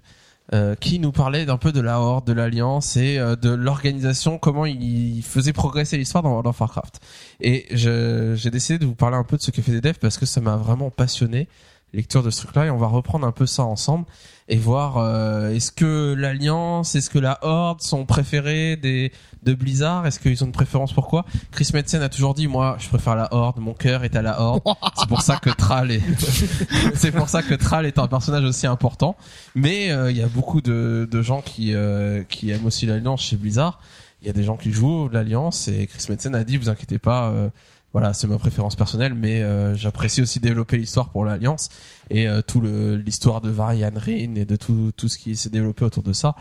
euh, 0.52 0.74
qui 0.74 0.98
nous 0.98 1.12
parlait 1.12 1.46
d'un 1.46 1.58
peu 1.58 1.72
de 1.72 1.80
la 1.80 2.00
Horde, 2.00 2.26
de 2.26 2.34
l'Alliance 2.34 2.98
et 2.98 3.20
euh, 3.20 3.36
de 3.36 3.52
l'organisation, 3.52 4.40
comment 4.40 4.66
il 4.66 5.22
faisait 5.22 5.54
progresser 5.54 5.96
l'histoire 5.98 6.24
dans 6.24 6.32
World 6.32 6.48
of 6.48 6.60
Warcraft. 6.60 7.00
Et 7.40 7.68
j'ai 7.70 8.50
décidé 8.50 8.80
de 8.80 8.88
vous 8.88 8.96
parler 8.96 9.16
un 9.16 9.24
peu 9.24 9.38
de 9.38 9.44
ce 9.44 9.52
café 9.52 9.72
des 9.72 9.80
devs 9.80 10.00
parce 10.00 10.18
que 10.18 10.26
ça 10.26 10.42
m'a 10.42 10.56
vraiment 10.56 10.90
passionné 10.90 11.48
lecture 11.94 12.24
de 12.24 12.30
ce 12.30 12.44
truc-là 12.44 12.66
et 12.66 12.70
on 12.70 12.78
va 12.78 12.88
reprendre 12.88 13.26
un 13.26 13.32
peu 13.32 13.46
ça 13.46 13.64
ensemble 13.64 14.06
et 14.48 14.58
voir 14.58 14.98
euh, 14.98 15.50
est-ce 15.52 15.72
que 15.72 16.14
l'Alliance, 16.14 16.96
est-ce 16.96 17.10
que 17.10 17.20
la 17.20 17.40
Horde 17.42 17.82
sont 17.82 18.06
préférés 18.06 18.76
des 18.76 19.12
de 19.44 19.54
Blizzard, 19.54 20.08
est-ce 20.08 20.20
qu'ils 20.20 20.42
ont 20.44 20.48
une 20.48 20.54
préférence 20.54 20.94
pourquoi 20.94 21.26
Chris 21.52 21.70
Metzen 21.74 22.02
a 22.02 22.10
toujours 22.10 22.34
dit 22.34 22.48
moi 22.48 22.78
je 22.80 22.88
préfère 22.88 23.16
la 23.16 23.34
Horde, 23.34 23.60
mon 23.60 23.74
cœur 23.74 24.04
est 24.04 24.16
à 24.16 24.22
la 24.22 24.40
Horde. 24.40 24.62
C'est 24.98 25.08
pour 25.08 25.22
ça 25.22 25.38
que 25.38 25.50
Thrall 25.50 25.92
est 25.92 26.02
c'est 26.96 27.12
pour 27.12 27.30
ça 27.30 27.42
que 27.42 27.54
Thrall 27.54 27.86
est 27.86 28.00
un 28.00 28.08
personnage 28.08 28.44
aussi 28.44 28.68
important. 28.68 29.16
Mais 29.56 29.92
euh, 29.92 30.12
il 30.12 30.18
y 30.18 30.22
a 30.22 30.28
beaucoup 30.28 30.62
de, 30.62 31.08
de 31.10 31.22
gens 31.22 31.42
qui 31.42 31.74
euh, 31.74 32.24
qui 32.24 32.52
aiment 32.52 32.66
aussi 32.66 32.86
l'Alliance 32.86 33.22
chez 33.22 33.36
Blizzard. 33.36 33.80
Il 34.22 34.28
y 34.28 34.30
a 34.30 34.34
des 34.34 34.44
gens 34.44 34.56
qui 34.56 34.72
jouent 34.72 35.10
l'Alliance 35.10 35.68
et 35.68 35.88
Chris 35.88 36.06
Metzen 36.10 36.34
a 36.36 36.44
dit 36.44 36.58
vous 36.58 36.70
inquiétez 36.70 37.00
pas 37.00 37.30
euh, 37.30 37.50
voilà, 37.94 38.14
c'est 38.14 38.28
ma 38.28 38.40
préférence 38.40 38.76
personnelle, 38.76 39.14
mais 39.14 39.44
euh, 39.44 39.76
j'apprécie 39.76 40.22
aussi 40.22 40.40
développer 40.40 40.78
l'histoire 40.78 41.10
pour 41.10 41.26
l'Alliance 41.26 41.70
et 42.10 42.28
euh, 42.28 42.42
tout 42.42 42.60
le 42.60 42.98
l'histoire 42.98 43.40
de 43.40 43.52
Varian 43.52 43.92
Rin 43.96 44.34
et 44.36 44.46
de 44.46 44.56
tout 44.56 44.92
tout 44.98 45.08
ce 45.08 45.20
qui 45.20 45.36
s'est 45.36 45.52
développé 45.52 45.86
autour 45.86 46.02
de 46.02 46.12
ça 46.12 46.36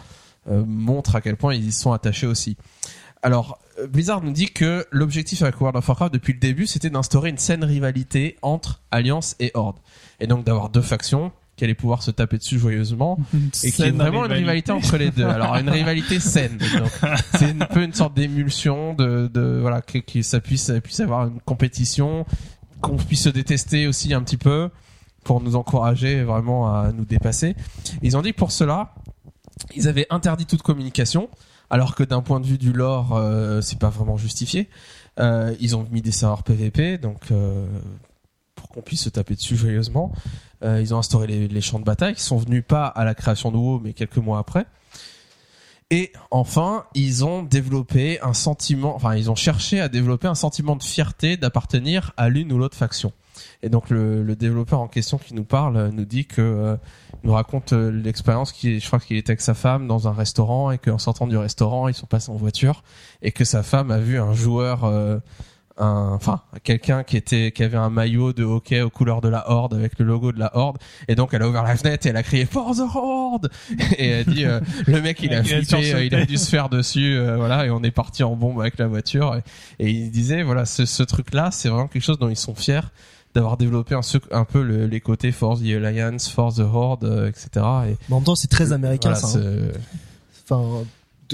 euh, 0.48 0.64
montre 0.66 1.14
à 1.14 1.20
quel 1.20 1.36
point 1.36 1.54
ils 1.54 1.68
y 1.68 1.72
sont 1.72 1.92
attachés 1.92 2.26
aussi. 2.26 2.56
Alors 3.22 3.58
euh, 3.78 3.86
Blizzard 3.86 4.22
nous 4.22 4.32
dit 4.32 4.50
que 4.50 4.86
l'objectif 4.90 5.42
avec 5.42 5.60
World 5.60 5.76
of 5.76 5.86
Warcraft 5.86 6.12
depuis 6.12 6.32
le 6.32 6.40
début, 6.40 6.66
c'était 6.66 6.90
d'instaurer 6.90 7.28
une 7.28 7.38
saine 7.38 7.64
rivalité 7.64 8.36
entre 8.42 8.80
Alliance 8.90 9.36
et 9.38 9.50
Horde, 9.54 9.76
et 10.20 10.26
donc 10.26 10.44
d'avoir 10.44 10.70
deux 10.70 10.82
factions 10.82 11.32
qui 11.62 11.66
allaient 11.66 11.74
pouvoir 11.76 12.02
se 12.02 12.10
taper 12.10 12.38
dessus 12.38 12.58
joyeusement 12.58 13.20
et 13.62 13.70
qui 13.70 13.82
est 13.82 13.92
vraiment 13.92 14.26
une 14.26 14.32
rivalité. 14.32 14.72
entre 14.72 14.96
les 14.96 15.12
deux. 15.12 15.24
Alors 15.24 15.54
une 15.54 15.70
rivalité 15.70 16.18
saine. 16.20 16.58
C'est 17.38 17.50
un 17.50 17.66
peu 17.66 17.84
une 17.84 17.94
sorte 17.94 18.14
d'émulsion 18.14 18.94
de, 18.94 19.30
de 19.32 19.58
voilà 19.60 19.80
que, 19.80 19.98
que 19.98 20.22
ça 20.22 20.40
puisse 20.40 20.64
ça 20.64 20.80
puisse 20.80 20.98
avoir 20.98 21.28
une 21.28 21.40
compétition, 21.42 22.26
qu'on 22.80 22.96
puisse 22.96 23.22
se 23.22 23.28
détester 23.28 23.86
aussi 23.86 24.12
un 24.12 24.24
petit 24.24 24.38
peu 24.38 24.70
pour 25.22 25.40
nous 25.40 25.54
encourager 25.54 26.24
vraiment 26.24 26.66
à 26.66 26.90
nous 26.90 27.04
dépasser. 27.04 27.54
Ils 28.02 28.16
ont 28.16 28.22
dit 28.22 28.32
que 28.32 28.38
pour 28.38 28.50
cela, 28.50 28.96
ils 29.76 29.86
avaient 29.86 30.08
interdit 30.10 30.46
toute 30.46 30.62
communication, 30.62 31.28
alors 31.70 31.94
que 31.94 32.02
d'un 32.02 32.22
point 32.22 32.40
de 32.40 32.46
vue 32.46 32.58
du 32.58 32.72
lore, 32.72 33.14
euh, 33.14 33.60
c'est 33.60 33.78
pas 33.78 33.90
vraiment 33.90 34.16
justifié. 34.16 34.68
Euh, 35.20 35.54
ils 35.60 35.76
ont 35.76 35.86
mis 35.92 36.02
des 36.02 36.10
serveurs 36.10 36.42
PVP, 36.42 36.98
donc 36.98 37.30
euh, 37.30 37.68
pour 38.56 38.68
qu'on 38.68 38.82
puisse 38.82 39.02
se 39.04 39.10
taper 39.10 39.36
dessus 39.36 39.54
joyeusement. 39.54 40.10
Euh, 40.62 40.80
ils 40.80 40.94
ont 40.94 40.98
instauré 40.98 41.26
les, 41.26 41.48
les 41.48 41.60
champs 41.60 41.78
de 41.78 41.84
bataille, 41.84 42.14
qui 42.14 42.22
sont 42.22 42.38
venus 42.38 42.64
pas 42.66 42.86
à 42.86 43.04
la 43.04 43.14
création 43.14 43.50
de 43.50 43.56
WoW, 43.56 43.80
mais 43.82 43.92
quelques 43.92 44.18
mois 44.18 44.38
après. 44.38 44.66
Et 45.90 46.10
enfin, 46.30 46.84
ils 46.94 47.22
ont 47.22 47.42
développé 47.42 48.18
un 48.22 48.32
sentiment, 48.32 48.96
enfin, 48.96 49.14
ils 49.14 49.30
ont 49.30 49.34
cherché 49.34 49.78
à 49.78 49.90
développer 49.90 50.26
un 50.26 50.34
sentiment 50.34 50.74
de 50.74 50.82
fierté 50.82 51.36
d'appartenir 51.36 52.12
à 52.16 52.30
l'une 52.30 52.50
ou 52.50 52.56
l'autre 52.56 52.78
faction. 52.78 53.12
Et 53.62 53.68
donc 53.68 53.90
le, 53.90 54.22
le 54.22 54.36
développeur 54.36 54.80
en 54.80 54.88
question 54.88 55.18
qui 55.18 55.34
nous 55.34 55.44
parle 55.44 55.76
euh, 55.76 55.90
nous 55.90 56.04
dit 56.04 56.26
que 56.26 56.40
euh, 56.40 56.76
nous 57.24 57.32
raconte 57.32 57.72
euh, 57.72 57.90
l'expérience 57.90 58.52
qui, 58.52 58.80
je 58.80 58.86
crois 58.86 58.98
qu'il 58.98 59.16
était 59.16 59.32
avec 59.32 59.40
sa 59.40 59.54
femme 59.54 59.86
dans 59.86 60.08
un 60.08 60.12
restaurant 60.12 60.70
et 60.70 60.78
qu'en 60.78 60.98
sortant 60.98 61.26
du 61.26 61.36
restaurant, 61.36 61.88
ils 61.88 61.94
sont 61.94 62.06
passés 62.06 62.30
en 62.30 62.36
voiture 62.36 62.82
et 63.20 63.32
que 63.32 63.44
sa 63.44 63.62
femme 63.62 63.90
a 63.90 63.98
vu 63.98 64.18
un 64.18 64.32
joueur, 64.32 64.84
euh, 64.84 65.18
enfin 65.78 66.40
quelqu'un 66.64 67.02
qui 67.02 67.16
était, 67.16 67.50
qui 67.52 67.62
avait 67.62 67.76
un 67.78 67.88
maillot 67.90 68.32
de 68.32 68.44
hockey 68.44 68.82
aux 68.82 68.90
couleurs 68.90 69.20
de 69.20 69.28
la 69.28 69.50
Horde 69.50 69.74
avec 69.74 69.98
le 69.98 70.04
logo 70.04 70.30
de 70.32 70.38
la 70.38 70.56
Horde 70.56 70.78
et 71.08 71.14
donc 71.14 71.32
elle 71.32 71.42
a 71.42 71.48
ouvert 71.48 71.62
la 71.62 71.76
fenêtre 71.76 72.06
et 72.06 72.10
elle 72.10 72.16
a 72.16 72.22
crié 72.22 72.44
For 72.44 72.74
the 72.76 72.82
Horde 72.94 73.50
et 73.98 74.08
elle 74.08 74.24
dit 74.26 74.44
euh, 74.44 74.60
le 74.86 75.00
mec 75.00 75.18
il 75.22 75.32
a 75.32 75.42
flippé, 75.42 75.94
euh, 75.94 76.04
il 76.04 76.14
a 76.14 76.26
dû 76.26 76.36
se 76.36 76.48
faire 76.50 76.68
dessus, 76.68 77.14
euh, 77.16 77.36
voilà 77.36 77.64
et 77.66 77.70
on 77.70 77.82
est 77.82 77.90
parti 77.90 78.22
en 78.22 78.36
bombe 78.36 78.60
avec 78.60 78.78
la 78.78 78.86
voiture 78.86 79.34
et, 79.78 79.86
et 79.86 79.90
il 79.90 80.10
disait 80.10 80.42
voilà 80.42 80.66
ce, 80.66 80.84
ce 80.84 81.02
truc 81.02 81.32
là 81.32 81.50
c'est 81.50 81.68
vraiment 81.70 81.88
quelque 81.88 82.04
chose 82.04 82.18
dont 82.18 82.28
ils 82.28 82.36
sont 82.36 82.54
fiers 82.54 82.80
d'avoir 83.34 83.56
développé 83.56 83.94
un, 84.30 84.44
peu 84.44 84.62
le- 84.62 84.86
les 84.86 85.00
côtés 85.00 85.32
For 85.32 85.58
the 85.58 85.62
Alliance, 85.64 86.28
For 86.28 86.52
the 86.52 86.58
Horde, 86.60 87.04
euh, 87.04 87.28
etc. 87.30 87.48
Et 87.54 87.56
Mais 87.60 87.96
en 88.10 88.16
même 88.16 88.24
temps, 88.24 88.34
c'est 88.34 88.46
très 88.50 88.72
américain, 88.74 89.12
voilà, 89.12 89.26
ça. 89.26 89.38
hein. 89.38 89.42
c'est- 89.42 90.52
Enfin, 90.54 90.84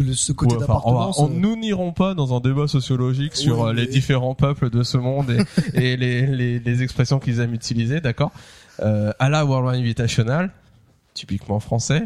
de 0.02 0.12
ce 0.12 0.32
côté 0.32 0.56
Ouais, 0.56 0.62
enfin, 0.62 0.80
on 0.84 0.92
va- 0.92 0.98
d'appartenance. 1.06 1.18
on- 1.18 1.28
euh, 1.28 1.34
nous 1.34 1.56
n'irons 1.56 1.92
pas 1.92 2.14
dans 2.14 2.34
un 2.36 2.40
débat 2.40 2.66
sociologique 2.68 3.34
sur 3.36 3.64
euh, 3.66 3.72
les 3.72 3.82
mais- 3.86 3.88
différents 3.92 4.34
peuples 4.34 4.70
de 4.70 4.82
ce 4.82 4.96
monde 4.98 5.30
et, 5.30 5.38
et 5.74 5.96
les, 5.96 6.26
les, 6.26 6.58
les 6.58 6.82
expressions 6.82 7.18
qu'ils 7.18 7.40
aiment 7.40 7.54
utiliser, 7.54 8.00
d'accord? 8.00 8.32
Euh, 8.80 9.12
À 9.18 9.28
la 9.28 9.44
World 9.44 9.68
Wide 9.68 9.80
Invitational, 9.80 10.50
typiquement 11.14 11.60
français, 11.60 12.04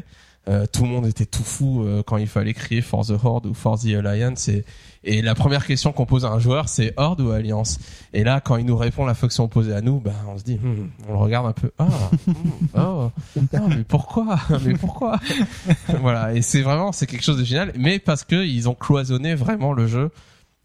euh, 0.48 0.66
tout 0.66 0.82
le 0.82 0.88
monde 0.88 1.06
était 1.06 1.24
tout 1.24 1.44
fou 1.44 1.84
euh, 1.84 2.02
quand 2.04 2.16
il 2.16 2.26
fallait 2.26 2.52
crier 2.52 2.82
For 2.82 3.06
the 3.06 3.12
Horde 3.22 3.46
ou 3.46 3.54
For 3.54 3.78
the 3.78 3.94
Alliance. 3.94 4.48
Et, 4.48 4.64
et 5.04 5.22
la 5.22 5.36
première 5.36 5.64
question 5.64 5.92
qu'on 5.92 6.04
pose 6.04 6.24
à 6.24 6.30
un 6.30 6.40
joueur 6.40 6.68
c'est 6.68 6.94
Horde 6.96 7.20
ou 7.20 7.30
Alliance? 7.30 7.78
Et 8.12 8.24
là 8.24 8.40
quand 8.40 8.56
il 8.56 8.66
nous 8.66 8.76
répond 8.76 9.06
la 9.06 9.14
faction 9.14 9.44
opposée 9.44 9.72
à 9.72 9.80
nous 9.80 10.00
ben 10.00 10.14
on 10.26 10.36
se 10.36 10.42
dit 10.42 10.56
hmm, 10.56 10.90
on 11.08 11.12
le 11.12 11.18
regarde 11.18 11.46
un 11.46 11.52
peu. 11.52 11.70
Ah 11.78 11.86
hmm, 12.26 12.32
oh, 12.76 13.10
ah, 13.54 13.58
mais 13.68 13.84
pourquoi? 13.84 14.36
Mais 14.64 14.74
pourquoi? 14.74 15.20
Voilà 16.00 16.34
et 16.34 16.42
c'est 16.42 16.62
vraiment 16.62 16.90
c'est 16.90 17.06
quelque 17.06 17.24
chose 17.24 17.38
de 17.38 17.44
génial. 17.44 17.72
Mais 17.76 18.00
parce 18.00 18.24
que 18.24 18.44
ils 18.44 18.68
ont 18.68 18.74
cloisonné 18.74 19.36
vraiment 19.36 19.72
le 19.72 19.86
jeu 19.86 20.10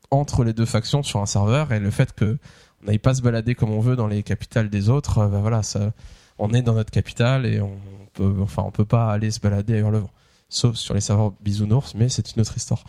entre 0.09 0.43
les 0.43 0.53
deux 0.53 0.65
factions 0.65 1.03
sur 1.03 1.19
un 1.19 1.27
serveur 1.27 1.71
et 1.71 1.79
le 1.79 1.91
fait 1.91 2.13
que 2.13 2.39
on 2.81 2.87
n'aille 2.87 2.99
pas 2.99 3.13
se 3.13 3.21
balader 3.21 3.53
comme 3.53 3.71
on 3.71 3.79
veut 3.79 3.95
dans 3.95 4.07
les 4.07 4.23
capitales 4.23 4.69
des 4.69 4.89
autres 4.89 5.27
ben 5.27 5.41
voilà 5.41 5.61
ça 5.61 5.91
on 6.39 6.53
est 6.53 6.61
dans 6.61 6.73
notre 6.73 6.91
capitale 6.91 7.45
et 7.45 7.59
on 7.61 7.77
peut 8.17 8.35
enfin 8.41 8.63
on 8.65 8.71
peut 8.71 8.85
pas 8.85 9.11
aller 9.11 9.31
se 9.31 9.39
balader 9.39 9.73
ailleurs 9.75 9.91
le 9.91 9.99
vent 9.99 10.11
sauf 10.49 10.75
sur 10.75 10.93
les 10.93 11.01
serveurs 11.01 11.33
bisounours 11.41 11.95
mais 11.95 12.09
c'est 12.09 12.35
une 12.35 12.41
autre 12.41 12.55
histoire 12.57 12.83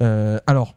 euh, 0.00 0.38
alors 0.46 0.74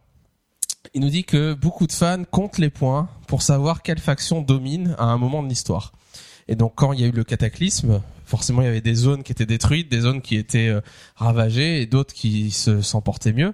il 0.94 1.02
nous 1.02 1.10
dit 1.10 1.24
que 1.24 1.54
beaucoup 1.54 1.88
de 1.88 1.92
fans 1.92 2.24
comptent 2.30 2.58
les 2.58 2.70
points 2.70 3.10
pour 3.28 3.42
savoir 3.42 3.82
quelle 3.82 4.00
faction 4.00 4.42
domine 4.42 4.96
à 5.00 5.06
un 5.06 5.18
moment 5.18 5.42
de 5.42 5.48
l'histoire. 5.48 5.94
Et 6.48 6.56
donc 6.56 6.74
quand 6.76 6.94
il 6.94 7.00
y 7.00 7.04
a 7.04 7.08
eu 7.08 7.12
le 7.12 7.24
cataclysme, 7.24 8.02
forcément 8.26 8.62
il 8.62 8.66
y 8.66 8.68
avait 8.68 8.82
des 8.82 8.96
zones 8.96 9.24
qui 9.24 9.32
étaient 9.32 9.46
détruites, 9.46 9.90
des 9.90 10.02
zones 10.02 10.22
qui 10.22 10.36
étaient 10.36 10.68
euh, 10.68 10.82
ravagées 11.16 11.82
et 11.82 11.86
d'autres 11.86 12.14
qui 12.14 12.52
se 12.52 12.82
s'en 12.82 13.02
portaient 13.02 13.34
mieux. 13.34 13.54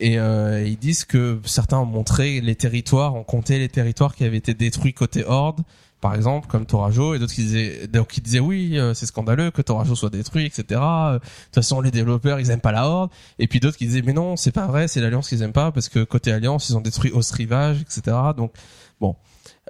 Et 0.00 0.18
euh, 0.18 0.66
ils 0.66 0.78
disent 0.78 1.04
que 1.04 1.40
certains 1.44 1.78
ont 1.78 1.86
montré 1.86 2.40
les 2.40 2.56
territoires, 2.56 3.14
ont 3.14 3.24
compté 3.24 3.58
les 3.58 3.68
territoires 3.68 4.16
qui 4.16 4.24
avaient 4.24 4.38
été 4.38 4.54
détruits 4.54 4.94
côté 4.94 5.24
Horde, 5.24 5.60
par 6.02 6.16
exemple, 6.16 6.48
comme 6.48 6.66
Torajo, 6.66 7.14
et 7.14 7.20
d'autres 7.20 7.32
qui 7.32 7.44
disaient, 7.44 7.88
qui 8.08 8.20
disaient 8.20 8.40
oui, 8.40 8.76
euh, 8.76 8.92
c'est 8.92 9.06
scandaleux 9.06 9.52
que 9.52 9.62
Torajo 9.62 9.94
soit 9.94 10.10
détruit, 10.10 10.44
etc. 10.44 10.80
Euh, 10.82 11.12
De 11.14 11.18
toute 11.20 11.54
façon, 11.54 11.80
les 11.80 11.92
développeurs, 11.92 12.40
ils 12.40 12.50
aiment 12.50 12.60
pas 12.60 12.72
la 12.72 12.86
Horde. 12.88 13.10
Et 13.38 13.46
puis 13.46 13.60
d'autres 13.60 13.78
qui 13.78 13.86
disaient 13.86 14.02
mais 14.02 14.12
non, 14.12 14.36
c'est 14.36 14.50
pas 14.50 14.66
vrai, 14.66 14.88
c'est 14.88 15.00
l'Alliance 15.00 15.28
qu'ils 15.28 15.42
aiment 15.42 15.52
pas 15.52 15.70
parce 15.70 15.88
que 15.88 16.02
côté 16.02 16.32
Alliance, 16.32 16.68
ils 16.68 16.76
ont 16.76 16.80
détruit 16.80 17.12
Ostrivage, 17.12 17.80
etc. 17.80 18.16
Donc 18.36 18.52
bon, 19.00 19.16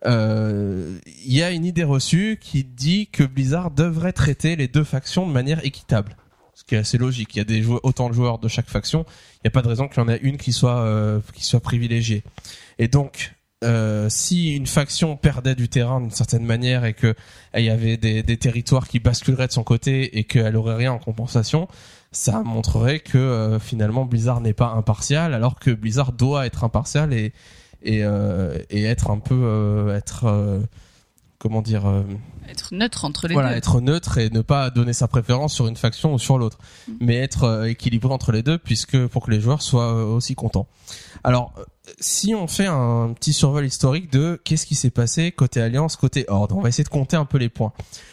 Euh, 0.06 0.98
il 1.24 1.34
y 1.34 1.42
a 1.42 1.50
une 1.50 1.66
idée 1.66 1.84
reçue 1.84 2.38
qui 2.40 2.64
dit 2.64 3.08
que 3.12 3.22
Blizzard 3.22 3.70
devrait 3.70 4.14
traiter 4.14 4.56
les 4.56 4.66
deux 4.66 4.84
factions 4.84 5.26
de 5.28 5.32
manière 5.32 5.64
équitable. 5.64 6.16
Ce 6.54 6.64
qui 6.64 6.74
est 6.74 6.78
assez 6.78 6.98
logique. 6.98 7.34
Il 7.34 7.38
y 7.38 7.40
a 7.42 7.44
des 7.44 7.62
joueurs, 7.62 7.80
autant 7.84 8.08
de 8.08 8.14
joueurs 8.14 8.38
de 8.38 8.48
chaque 8.48 8.68
faction. 8.68 9.04
Il 9.36 9.40
n'y 9.44 9.48
a 9.48 9.50
pas 9.50 9.62
de 9.62 9.68
raison 9.68 9.86
qu'il 9.86 10.02
y 10.02 10.04
en 10.04 10.08
ait 10.08 10.18
une 10.22 10.38
qui 10.38 10.52
soit 10.52 10.80
euh, 10.80 11.20
qui 11.34 11.44
soit 11.44 11.60
privilégiée. 11.60 12.24
Et 12.78 12.88
donc, 12.88 13.34
euh, 13.62 14.08
si 14.08 14.54
une 14.54 14.66
faction 14.66 15.16
perdait 15.16 15.54
du 15.54 15.68
terrain 15.68 16.00
d'une 16.00 16.10
certaine 16.10 16.44
manière 16.44 16.84
et 16.84 16.94
que 16.94 17.14
il 17.54 17.64
y 17.64 17.70
avait 17.70 17.96
des, 17.96 18.36
territoires 18.36 18.88
qui 18.88 18.98
basculeraient 18.98 19.46
de 19.46 19.52
son 19.52 19.64
côté 19.64 20.18
et 20.18 20.24
qu'elle 20.24 20.56
aurait 20.56 20.76
rien 20.76 20.92
en 20.92 20.98
compensation, 20.98 21.68
ça 22.12 22.42
montrerait 22.42 23.00
que 23.00 23.18
euh, 23.18 23.58
finalement 23.58 24.04
Blizzard 24.04 24.40
n'est 24.40 24.54
pas 24.54 24.68
impartial, 24.68 25.34
alors 25.34 25.58
que 25.58 25.70
Blizzard 25.70 26.12
doit 26.12 26.46
être 26.46 26.64
impartial 26.64 27.12
et 27.12 27.32
euh, 27.86 28.58
et 28.70 28.84
être 28.84 29.10
un 29.10 29.18
peu 29.18 29.40
euh, 29.42 29.96
être 29.96 30.62
comment 31.42 31.60
dire 31.60 31.86
euh, 31.86 32.04
Être 32.48 32.72
neutre 32.72 33.04
entre 33.04 33.26
les 33.26 33.34
voilà 33.34 33.50
deux. 33.50 33.56
être 33.56 33.80
neutre 33.80 34.18
et 34.18 34.30
ne 34.30 34.42
pas 34.42 34.70
donner 34.70 34.92
sa 34.92 35.08
préférence 35.08 35.52
sur 35.52 35.66
une 35.66 35.74
faction 35.74 36.14
ou 36.14 36.18
sur 36.20 36.38
l'autre 36.38 36.58
Mm. 36.86 36.92
mais 37.00 37.16
être 37.16 37.42
euh, 37.44 37.64
équilibré 37.64 38.14
entre 38.14 38.30
les 38.30 38.44
deux 38.44 38.58
puisque 38.58 39.06
pour 39.08 39.26
que 39.26 39.32
les 39.32 39.40
joueurs 39.40 39.60
soient 39.60 39.92
euh, 39.92 40.04
aussi 40.04 40.36
contents 40.36 40.68
alors 41.24 41.52
si 41.98 42.32
on 42.36 42.46
fait 42.46 42.66
un 42.66 43.12
petit 43.12 43.32
survol 43.32 43.66
historique 43.66 44.12
de 44.12 44.40
qu'est-ce 44.44 44.66
qui 44.66 44.76
s'est 44.76 44.90
passé 44.90 45.32
côté 45.32 45.60
alliance 45.60 45.96
côté 45.96 46.24
horde 46.28 46.52
on 46.52 46.60
va 46.60 46.68
essayer 46.68 46.84
de 46.84 46.88
compter 46.88 47.16
un 47.16 47.24
peu 47.24 47.38
les 47.38 47.48
points 47.48 47.72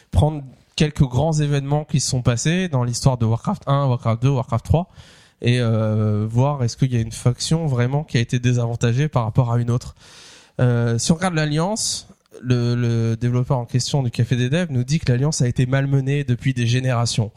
prendre 0.09 0.43
quelques 0.75 1.03
grands 1.03 1.33
événements 1.33 1.85
qui 1.85 1.99
se 1.99 2.09
sont 2.09 2.23
passés 2.23 2.67
dans 2.67 2.83
l'histoire 2.83 3.19
de 3.19 3.27
Warcraft 3.27 3.61
1 3.67 3.85
Warcraft 3.85 4.23
2 4.23 4.29
Warcraft 4.29 4.65
3 4.65 4.87
et 5.43 5.59
euh, 5.59 6.25
voir 6.27 6.63
est-ce 6.63 6.77
qu'il 6.77 6.91
y 6.91 6.97
a 6.97 7.01
une 7.01 7.11
faction 7.11 7.67
vraiment 7.67 8.03
qui 8.03 8.17
a 8.17 8.21
été 8.21 8.39
désavantagée 8.39 9.07
par 9.07 9.23
rapport 9.23 9.51
à 9.53 9.59
une 9.59 9.69
autre 9.69 9.93
si 10.97 11.11
on 11.13 11.15
regarde 11.15 11.35
l'alliance 11.35 12.09
le, 12.41 12.75
le 12.75 13.17
développeur 13.17 13.57
en 13.57 13.65
question 13.65 14.03
du 14.03 14.11
Café 14.11 14.35
des 14.35 14.49
Devs 14.49 14.71
nous 14.71 14.83
dit 14.83 14.99
que 14.99 15.11
l'Alliance 15.11 15.41
a 15.41 15.47
été 15.47 15.65
malmenée 15.65 16.23
depuis 16.23 16.53
des 16.53 16.67
générations. 16.67 17.31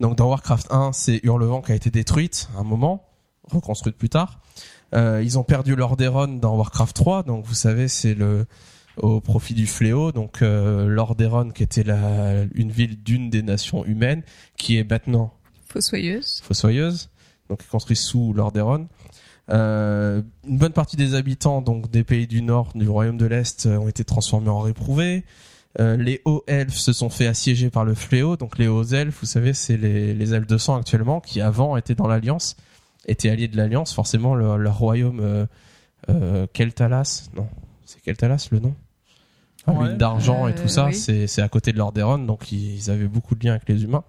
Donc 0.00 0.16
dans 0.16 0.28
Warcraft 0.28 0.68
1, 0.70 0.92
c'est 0.92 1.20
Hurlevent 1.22 1.62
qui 1.62 1.72
a 1.72 1.74
été 1.74 1.90
détruite 1.90 2.48
à 2.56 2.60
un 2.60 2.64
moment, 2.64 3.04
reconstruite 3.44 3.96
plus 3.96 4.08
tard. 4.08 4.40
Euh, 4.94 5.22
ils 5.22 5.38
ont 5.38 5.44
perdu 5.44 5.74
Lordaeron 5.76 6.26
dans 6.26 6.56
Warcraft 6.56 6.94
3, 6.94 7.22
donc 7.22 7.46
vous 7.46 7.54
savez 7.54 7.88
c'est 7.88 8.14
le 8.14 8.46
au 8.98 9.20
profit 9.20 9.54
du 9.54 9.66
fléau. 9.66 10.12
Donc 10.12 10.42
euh, 10.42 10.86
Lordaeron 10.86 11.50
qui 11.50 11.62
était 11.62 11.84
la, 11.84 12.42
une 12.54 12.70
ville 12.70 13.02
d'une 13.02 13.30
des 13.30 13.42
nations 13.42 13.84
humaines, 13.84 14.22
qui 14.56 14.76
est 14.76 14.88
maintenant 14.88 15.32
Fossoyeuse. 15.68 16.42
fossoyeuse, 16.42 17.10
donc 17.48 17.66
construit 17.68 17.96
sous 17.96 18.32
Lordaeron. 18.34 18.88
Euh, 19.50 20.22
une 20.46 20.58
bonne 20.58 20.72
partie 20.72 20.96
des 20.96 21.14
habitants 21.14 21.62
donc 21.62 21.90
des 21.90 22.04
pays 22.04 22.26
du 22.26 22.42
Nord, 22.42 22.70
du 22.74 22.88
Royaume 22.88 23.16
de 23.18 23.26
l'Est, 23.26 23.66
euh, 23.66 23.76
ont 23.76 23.88
été 23.88 24.04
transformés 24.04 24.48
en 24.48 24.60
réprouvés. 24.60 25.24
Euh, 25.80 25.96
les 25.96 26.20
hauts 26.26 26.44
elfes 26.46 26.76
se 26.76 26.92
sont 26.92 27.08
fait 27.08 27.26
assiéger 27.26 27.70
par 27.70 27.84
le 27.84 27.94
fléau. 27.94 28.36
Donc 28.36 28.58
les 28.58 28.68
hauts 28.68 28.84
elfes, 28.84 29.20
vous 29.20 29.26
savez, 29.26 29.52
c'est 29.52 29.76
les, 29.76 30.14
les 30.14 30.34
elfes 30.34 30.46
de 30.46 30.58
sang 30.58 30.76
actuellement 30.76 31.20
qui 31.20 31.40
avant 31.40 31.76
étaient 31.76 31.94
dans 31.94 32.06
l'Alliance, 32.06 32.56
étaient 33.06 33.30
alliés 33.30 33.48
de 33.48 33.56
l'Alliance. 33.56 33.92
Forcément, 33.92 34.34
leur, 34.34 34.58
leur 34.58 34.78
royaume 34.78 35.20
euh, 35.20 35.46
euh, 36.08 36.46
Keltalas, 36.52 37.28
non, 37.36 37.48
c'est 37.84 38.00
Keltalas 38.02 38.48
le 38.52 38.60
nom? 38.60 38.74
Ah, 39.66 39.72
Ouais. 39.72 39.94
D'argent 39.94 40.48
et 40.48 40.54
tout 40.54 40.68
ça, 40.68 40.86
oui. 40.86 40.94
c'est 40.94 41.26
c'est 41.28 41.40
à 41.40 41.48
côté 41.48 41.72
de 41.72 41.78
Lordaeron, 41.78 42.18
donc 42.18 42.50
ils, 42.50 42.74
ils 42.74 42.90
avaient 42.90 43.06
beaucoup 43.06 43.34
de 43.36 43.46
liens 43.46 43.52
avec 43.52 43.68
les 43.68 43.84
humains. 43.84 44.02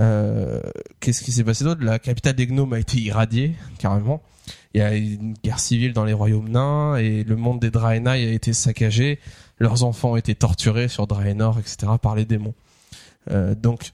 Euh, 0.00 0.60
Qu'est-ce 1.00 1.22
qui 1.22 1.30
s'est 1.32 1.44
passé 1.44 1.64
d'autre? 1.64 1.84
La 1.84 1.98
capitale 1.98 2.34
des 2.34 2.46
gnomes 2.46 2.72
a 2.72 2.78
été 2.78 2.98
irradiée 2.98 3.54
carrément. 3.78 4.22
Il 4.74 4.78
y 4.80 4.84
a 4.84 4.94
une 4.94 5.34
guerre 5.44 5.58
civile 5.60 5.92
dans 5.92 6.04
les 6.04 6.12
royaumes 6.12 6.48
nains 6.48 6.96
et 6.96 7.22
le 7.24 7.36
monde 7.36 7.60
des 7.60 7.70
Draenei 7.70 8.28
a 8.28 8.32
été 8.32 8.52
saccagé. 8.52 9.18
Leurs 9.58 9.84
enfants 9.84 10.12
ont 10.12 10.16
été 10.16 10.34
torturés 10.34 10.88
sur 10.88 11.06
Draenor, 11.06 11.58
etc. 11.58 11.92
par 12.00 12.14
les 12.14 12.24
démons. 12.24 12.54
Euh, 13.30 13.54
donc, 13.54 13.90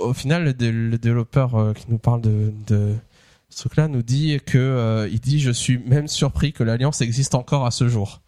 au 0.00 0.14
final, 0.14 0.44
le, 0.44 0.54
dé- 0.54 0.72
le 0.72 0.96
développeur 0.98 1.54
euh, 1.56 1.72
qui 1.74 1.84
nous 1.88 1.98
parle 1.98 2.22
de, 2.22 2.52
ce 3.50 3.60
truc-là 3.62 3.88
nous 3.88 4.02
dit 4.02 4.38
que 4.46 5.08
il 5.12 5.18
dit 5.20 5.40
je 5.40 5.50
suis 5.50 5.78
même 5.78 6.06
surpris 6.06 6.52
que 6.52 6.62
l'alliance 6.62 7.00
existe 7.00 7.34
encore 7.34 7.66
à 7.66 7.70
ce 7.72 7.88
jour. 7.88 8.20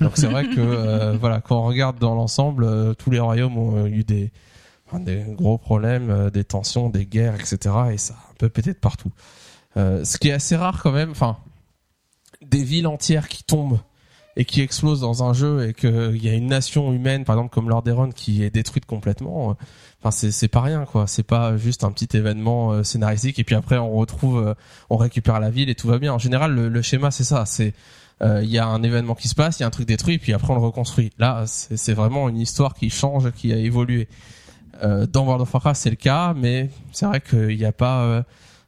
Donc 0.00 0.12
c'est 0.16 0.26
vrai 0.26 0.46
que 0.48 1.16
voilà 1.16 1.40
quand 1.40 1.60
on 1.60 1.64
regarde 1.66 1.98
dans 2.00 2.14
l'ensemble, 2.16 2.94
tous 2.96 3.10
les 3.10 3.20
royaumes 3.20 3.56
ont 3.56 3.86
eu 3.86 4.02
des 4.02 4.32
des 4.92 5.24
gros 5.28 5.58
problèmes, 5.58 6.10
euh, 6.10 6.30
des 6.30 6.44
tensions, 6.44 6.88
des 6.88 7.06
guerres, 7.06 7.34
etc. 7.34 7.74
Et 7.92 7.98
ça 7.98 8.14
a 8.14 8.30
un 8.44 8.48
peu 8.48 8.62
de 8.62 8.72
partout. 8.72 9.10
Euh, 9.76 10.04
ce 10.04 10.18
qui 10.18 10.28
est 10.28 10.32
assez 10.32 10.56
rare 10.56 10.82
quand 10.82 10.92
même. 10.92 11.10
Enfin, 11.10 11.38
des 12.42 12.62
villes 12.62 12.86
entières 12.86 13.28
qui 13.28 13.42
tombent 13.44 13.80
et 14.36 14.44
qui 14.44 14.60
explosent 14.60 15.00
dans 15.00 15.22
un 15.22 15.32
jeu 15.32 15.68
et 15.68 15.74
qu'il 15.74 16.22
y 16.22 16.28
a 16.28 16.32
une 16.34 16.46
nation 16.48 16.92
humaine, 16.92 17.24
par 17.24 17.36
exemple 17.36 17.52
comme 17.54 17.68
Lordaeron, 17.68 18.10
qui 18.10 18.42
est 18.42 18.50
détruite 18.50 18.86
complètement. 18.86 19.50
euh, 19.50 19.54
Enfin, 20.02 20.10
c'est 20.30 20.48
pas 20.48 20.60
rien 20.60 20.84
quoi. 20.84 21.06
C'est 21.06 21.22
pas 21.22 21.56
juste 21.56 21.82
un 21.82 21.90
petit 21.90 22.14
événement 22.14 22.72
euh, 22.72 22.82
scénaristique 22.82 23.38
et 23.38 23.44
puis 23.44 23.54
après 23.54 23.78
on 23.78 23.92
retrouve, 23.92 24.38
euh, 24.38 24.54
on 24.90 24.98
récupère 24.98 25.40
la 25.40 25.48
ville 25.50 25.70
et 25.70 25.74
tout 25.74 25.88
va 25.88 25.98
bien. 25.98 26.12
En 26.12 26.18
général, 26.18 26.52
le, 26.54 26.68
le 26.68 26.82
schéma 26.82 27.10
c'est 27.10 27.24
ça. 27.24 27.46
C'est 27.46 27.72
euh, 28.20 28.42
il 28.44 28.50
y 28.50 28.58
a 28.58 28.66
un 28.66 28.82
événement 28.82 29.14
qui 29.14 29.28
se 29.28 29.34
passe, 29.34 29.58
il 29.58 29.62
y 29.62 29.64
a 29.64 29.66
un 29.66 29.70
truc 29.70 29.88
détruit, 29.88 30.18
puis 30.18 30.34
après 30.34 30.50
on 30.52 30.56
le 30.56 30.60
reconstruit. 30.60 31.10
Là, 31.18 31.44
c'est 31.46 31.94
vraiment 31.94 32.28
une 32.28 32.38
histoire 32.38 32.74
qui 32.74 32.90
change, 32.90 33.30
qui 33.32 33.52
a 33.52 33.56
évolué. 33.56 34.08
Euh, 34.82 35.06
dans 35.06 35.24
World 35.24 35.42
of 35.42 35.52
Warcraft, 35.52 35.80
c'est 35.80 35.90
le 35.90 35.96
cas, 35.96 36.34
mais 36.34 36.70
c'est 36.92 37.06
vrai 37.06 37.20
qu'il 37.20 37.56
n'y 37.56 37.64
a 37.64 37.72
pas. 37.72 38.02
euh, 38.04 38.22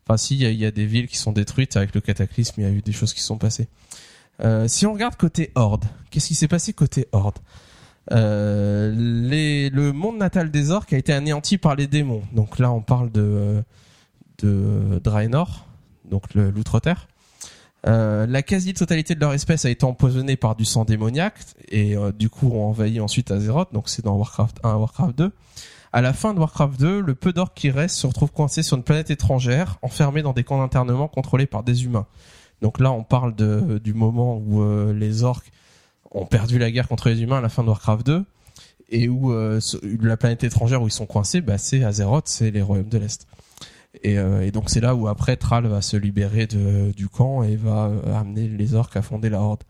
Enfin, 0.09 0.17
si, 0.19 0.37
il 0.37 0.55
y 0.55 0.65
a, 0.65 0.71
des 0.71 0.87
villes 0.87 1.09
qui 1.09 1.17
sont 1.17 1.33
détruites 1.33 1.77
avec 1.77 1.93
le 1.93 2.01
cataclysme, 2.01 2.61
il 2.61 2.65
y 2.65 2.67
a 2.67 2.71
eu 2.71 2.81
des 2.81 2.93
choses 2.93 3.13
qui 3.13 3.23
sont 3.23 3.39
passées. 3.39 3.67
Euh, 4.45 4.69
si 4.69 4.87
on 4.87 4.93
regarde 4.93 5.17
côté 5.17 5.51
Horde, 5.57 5.85
qu'est-ce 6.11 6.29
qui 6.29 6.37
s'est 6.37 6.47
passé 6.47 6.73
côté 6.73 7.09
Horde 7.11 7.39
euh, 8.13 8.95
les, 8.95 9.69
Le 9.71 9.93
monde 9.93 10.17
natal 10.19 10.53
des 10.53 10.71
orques 10.71 10.93
a 10.93 10.97
été 10.97 11.13
anéanti 11.13 11.59
par 11.59 11.75
les 11.75 11.89
démons. 11.89 12.23
Donc 12.33 12.61
là, 12.61 12.71
on 12.71 12.83
parle 12.83 13.11
de, 13.11 13.65
de 14.39 15.01
Draenor, 15.03 15.67
donc 16.09 16.35
l'outre-terre. 16.35 17.09
Euh, 17.89 18.27
la 18.27 18.43
quasi-totalité 18.43 19.17
de 19.17 19.21
leur 19.21 19.33
espèce 19.33 19.65
a 19.65 19.71
été 19.71 19.85
empoisonnée 19.85 20.37
par 20.37 20.57
du 20.57 20.65
sang 20.65 20.85
démoniaque 20.85 21.39
et 21.69 21.97
euh, 21.97 22.11
du 22.11 22.29
coup 22.29 22.49
ont 22.49 22.67
envahi 22.67 22.99
ensuite 22.99 23.31
Azeroth, 23.31 23.73
donc 23.73 23.89
c'est 23.89 24.05
dans 24.05 24.17
Warcraft 24.17 24.59
1 24.65 24.75
Warcraft 24.75 25.19
2. 25.19 25.33
À 25.97 26.03
la 26.03 26.13
fin 26.13 26.35
de 26.35 26.39
Warcraft 26.39 26.79
2, 26.79 27.01
le 27.01 27.15
peu 27.15 27.33
d'orques 27.33 27.57
qui 27.57 27.71
reste 27.71 27.97
se 27.97 28.07
retrouve 28.07 28.31
coincé 28.31 28.63
sur 28.63 28.77
une 28.77 28.83
planète 28.83 29.11
étrangère, 29.11 29.79
enfermé 29.81 30.21
dans 30.21 30.35
des 30.35 30.45
camps 30.45 30.59
d'internement 30.59 31.09
contrôlés 31.09 31.47
par 31.47 31.63
des 31.63 31.87
humains. 31.87 32.05
Donc 32.61 32.81
là, 32.81 32.93
on 32.93 33.03
parle 33.03 33.35
de, 33.35 33.81
du 33.83 33.95
moment 33.95 34.37
où 34.37 34.61
euh, 34.61 34.93
les 34.93 35.23
orques 35.23 35.51
ont 36.11 36.27
perdu 36.27 36.59
la 36.59 36.71
guerre 36.71 36.87
contre 36.87 37.09
les 37.09 37.23
humains 37.23 37.39
à 37.39 37.41
la 37.41 37.49
fin 37.49 37.63
de 37.63 37.69
Warcraft 37.69 38.05
2 38.05 38.25
et 38.91 39.09
où 39.09 39.33
euh, 39.33 39.59
la 40.03 40.19
planète 40.19 40.45
étrangère 40.45 40.83
où 40.83 40.87
ils 40.87 40.93
sont 40.93 41.07
coincés, 41.07 41.41
bah, 41.41 41.57
c'est 41.57 41.83
Azeroth, 41.83 42.29
c'est 42.29 42.51
les 42.51 42.61
royaumes 42.61 42.91
de 42.91 42.99
l'Est. 42.99 43.27
Et, 44.03 44.19
euh, 44.19 44.43
et 44.43 44.51
donc 44.51 44.69
c'est 44.69 44.83
là 44.83 44.95
où 44.95 45.09
après 45.09 45.39
Thrall 45.39 45.67
va 45.67 45.81
se 45.81 45.97
libérer 45.97 46.47
de, 46.47 46.93
du 46.93 47.09
camp 47.09 47.43
et 47.43 47.57
va 47.57 47.87
euh, 47.87 48.15
amener 48.15 48.49
les 48.49 48.75
orques 48.75 48.99
à 48.99 49.03
fonder 49.03 49.31
la 49.31 49.41
Horde. 49.41 49.63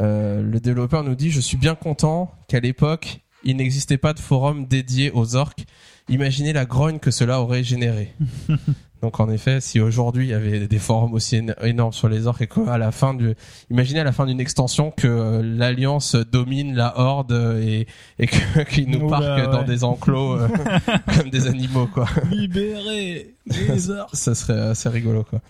Euh, 0.00 0.42
le 0.42 0.58
développeur 0.58 1.04
nous 1.04 1.14
dit 1.14 1.30
je 1.30 1.40
suis 1.40 1.56
bien 1.56 1.76
content 1.76 2.34
qu'à 2.48 2.58
l'époque 2.58 3.20
il 3.46 3.56
n'existait 3.56 3.96
pas 3.98 4.12
de 4.12 4.20
forum 4.20 4.66
dédié 4.66 5.10
aux 5.14 5.34
orques. 5.36 5.64
Imaginez 6.10 6.52
la 6.52 6.66
grogne 6.66 6.98
que 6.98 7.10
cela 7.10 7.40
aurait 7.40 7.64
généré. 7.64 8.12
Donc 9.02 9.20
en 9.20 9.28
effet, 9.30 9.60
si 9.60 9.78
aujourd'hui 9.78 10.26
il 10.26 10.30
y 10.30 10.34
avait 10.34 10.66
des 10.66 10.78
forums 10.78 11.12
aussi 11.12 11.36
éno- 11.36 11.54
énormes 11.62 11.92
sur 11.92 12.08
les 12.08 12.26
orques 12.26 12.40
et 12.42 12.46
qu'à 12.46 12.78
la 12.78 12.90
fin 12.92 13.12
du, 13.12 13.34
imaginez 13.70 14.00
à 14.00 14.04
la 14.04 14.12
fin 14.12 14.24
d'une 14.26 14.40
extension 14.40 14.90
que 14.90 15.06
euh, 15.06 15.42
l'alliance 15.44 16.16
domine 16.16 16.74
la 16.74 16.98
horde 16.98 17.32
euh, 17.32 17.60
et, 17.62 17.86
et 18.18 18.26
que- 18.26 18.62
qu'ils 18.70 18.88
nous 18.88 19.00
Oula, 19.06 19.18
parquent 19.20 19.50
dans 19.52 19.62
des 19.64 19.84
enclos 19.84 20.38
euh, 20.40 20.48
comme 21.18 21.28
des 21.30 21.46
animaux 21.46 21.86
quoi. 21.86 22.06
Libérer 22.30 23.34
les 23.46 23.90
orques. 23.90 24.14
Ça 24.16 24.34
serait 24.34 24.58
assez 24.60 24.88
rigolo 24.88 25.24
quoi. 25.24 25.40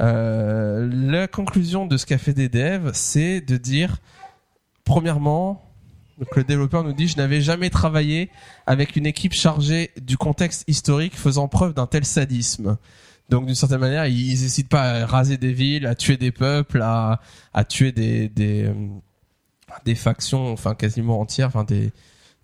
Euh, 0.00 0.88
la 0.92 1.26
conclusion 1.26 1.86
de 1.86 1.96
ce 1.96 2.04
qu'a 2.04 2.18
fait 2.18 2.34
des 2.34 2.48
devs, 2.50 2.90
c'est 2.92 3.40
de 3.40 3.56
dire 3.56 3.96
premièrement, 4.84 5.62
donc 6.18 6.36
le 6.36 6.44
développeur 6.44 6.84
nous 6.84 6.92
dit 6.92 7.08
je 7.08 7.16
n'avais 7.16 7.40
jamais 7.40 7.70
travaillé 7.70 8.30
avec 8.66 8.96
une 8.96 9.06
équipe 9.06 9.32
chargée 9.32 9.90
du 10.00 10.16
contexte 10.16 10.64
historique 10.68 11.16
faisant 11.16 11.48
preuve 11.48 11.74
d'un 11.74 11.86
tel 11.86 12.04
sadisme. 12.04 12.76
Donc 13.30 13.46
d'une 13.46 13.54
certaine 13.54 13.80
manière, 13.80 14.06
ils 14.06 14.28
n'hésitent 14.28 14.68
pas 14.68 14.82
à 14.82 15.06
raser 15.06 15.38
des 15.38 15.52
villes, 15.52 15.86
à 15.86 15.94
tuer 15.94 16.16
des 16.16 16.30
peuples, 16.30 16.82
à, 16.82 17.20
à 17.52 17.64
tuer 17.64 17.90
des 17.92 18.28
des 18.28 18.64
euh, 18.64 18.74
des 19.84 19.94
factions, 19.94 20.52
enfin 20.52 20.74
quasiment 20.74 21.20
entières, 21.20 21.48
enfin 21.48 21.64
des 21.64 21.90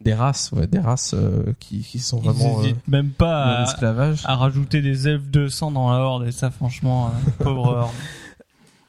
des 0.01 0.15
races, 0.15 0.51
ouais, 0.53 0.67
des 0.67 0.79
races 0.79 1.15
euh, 1.15 1.53
qui 1.59 1.81
qui 1.83 1.99
sont 1.99 2.21
Ils 2.23 2.31
vraiment 2.31 2.63
euh, 2.63 2.73
même 2.89 3.11
pas 3.11 3.67
à, 4.25 4.37
rajouter 4.37 4.81
des 4.81 5.09
elfes 5.09 5.29
de 5.31 5.49
sang 5.49 5.71
dans 5.71 5.91
la 5.91 5.99
horde 5.99 6.27
et 6.27 6.33
ça 6.33 6.51
franchement, 6.51 7.09
euh, 7.09 7.45
pauvre 7.45 7.91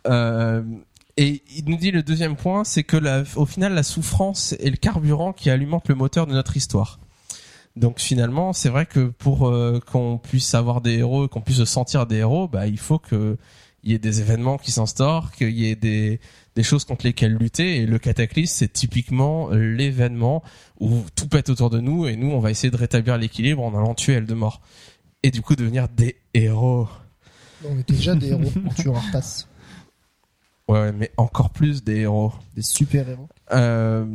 horde. 0.06 0.66
Il 1.62 1.70
nous 1.70 1.78
dit 1.78 1.92
le 1.92 2.02
deuxième 2.02 2.36
point, 2.36 2.64
c'est 2.64 2.84
que 2.84 2.98
au 3.38 3.46
final, 3.46 3.74
la 3.74 3.84
souffrance 3.84 4.54
est 4.54 4.72
le 4.72 4.78
carburant 4.78 5.32
qui 5.32 5.52
alimente 5.52 5.88
le 5.90 5.96
moteur 5.96 6.26
de 6.26 6.34
notre 6.34 6.58
histoire. 6.58 7.00
Donc 7.76 8.00
finalement, 8.00 8.52
c'est 8.52 8.70
vrai 8.70 8.88
que 8.88 9.08
pour 9.10 9.48
euh, 9.48 9.80
qu'on 9.80 10.18
puisse 10.18 10.56
avoir 10.56 10.82
des 10.82 10.98
héros, 10.98 11.28
qu'on 11.28 11.42
puisse 11.42 11.58
se 11.58 11.66
sentir 11.66 12.08
des 12.08 12.18
héros, 12.18 12.48
bah 12.48 12.66
il 12.66 12.80
faut 12.80 12.98
que 12.98 13.38
il 13.84 13.92
y 13.92 13.94
ait 13.94 14.00
des 14.00 14.22
événements 14.22 14.58
qui 14.58 14.72
s'instaurent, 14.72 15.32
qu'il 15.32 15.52
y 15.52 15.70
ait 15.70 15.76
des 15.76 16.20
choses 16.64 16.84
contre 16.84 17.06
lesquelles 17.06 17.36
lutter. 17.36 17.78
Et 17.78 17.86
le 17.86 18.00
cataclysme, 18.00 18.54
c'est 18.56 18.74
typiquement 18.74 19.50
l'événement 19.52 20.44
où 20.80 21.04
tout 21.16 21.28
pète 21.28 21.50
autour 21.50 21.70
de 21.70 21.80
nous 21.80 22.08
et 22.08 22.16
nous, 22.16 22.32
on 22.32 22.40
va 22.40 22.52
essayer 22.52 22.72
de 22.72 22.78
rétablir 22.78 23.18
l'équilibre 23.18 23.64
en 23.64 23.76
allant 23.76 23.94
tuer 23.94 24.14
Eldemort 24.14 24.62
et 25.24 25.32
du 25.32 25.42
coup 25.42 25.56
devenir 25.56 25.90
des 25.90 26.18
héros. 26.34 26.88
On 27.68 27.78
était 27.78 27.94
déjà 27.94 28.16
des 28.16 28.30
héros 28.30 28.52
en 28.66 28.74
tuant 28.74 28.96
Arthas. 28.96 29.46
Ouais, 30.72 30.94
mais 30.94 31.12
encore 31.18 31.50
plus 31.50 31.84
des 31.84 31.98
héros. 31.98 32.32
Des 32.56 32.62
super 32.62 33.10
héros. 33.10 33.28
Euh, 33.52 34.06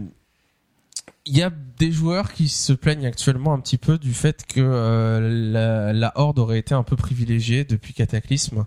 Il 1.27 1.37
y 1.37 1.43
a 1.43 1.51
des 1.79 1.93
joueurs 1.93 2.33
qui 2.33 2.49
se 2.49 2.73
plaignent 2.73 3.05
actuellement 3.05 3.53
un 3.53 3.61
petit 3.61 3.77
peu 3.77 3.99
du 3.99 4.15
fait 4.15 4.47
que 4.47 4.61
euh, 4.61 5.53
la, 5.53 5.93
la 5.93 6.13
Horde 6.15 6.39
aurait 6.39 6.59
été 6.59 6.73
un 6.75 6.83
peu 6.83 6.97
privilégiée 6.97 7.65
depuis 7.65 7.93
Cataclysme. 7.93 8.65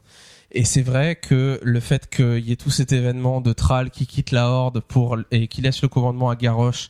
Et 0.52 0.66
c'est 0.66 0.84
vrai 0.84 1.16
que 1.16 1.60
le 1.64 1.80
fait 1.80 2.08
qu'il 2.10 2.48
y 2.48 2.52
ait 2.52 2.58
tout 2.58 2.70
cet 2.70 2.92
événement 2.92 3.42
de 3.42 3.54
Thrall 3.54 3.90
qui 3.90 4.06
quitte 4.06 4.30
la 4.32 4.50
Horde 4.50 4.82
pour 4.82 5.18
et 5.32 5.48
qui 5.48 5.62
laisse 5.62 5.82
le 5.82 5.88
commandement 5.88 6.30
à 6.30 6.36
Garrosh, 6.36 6.90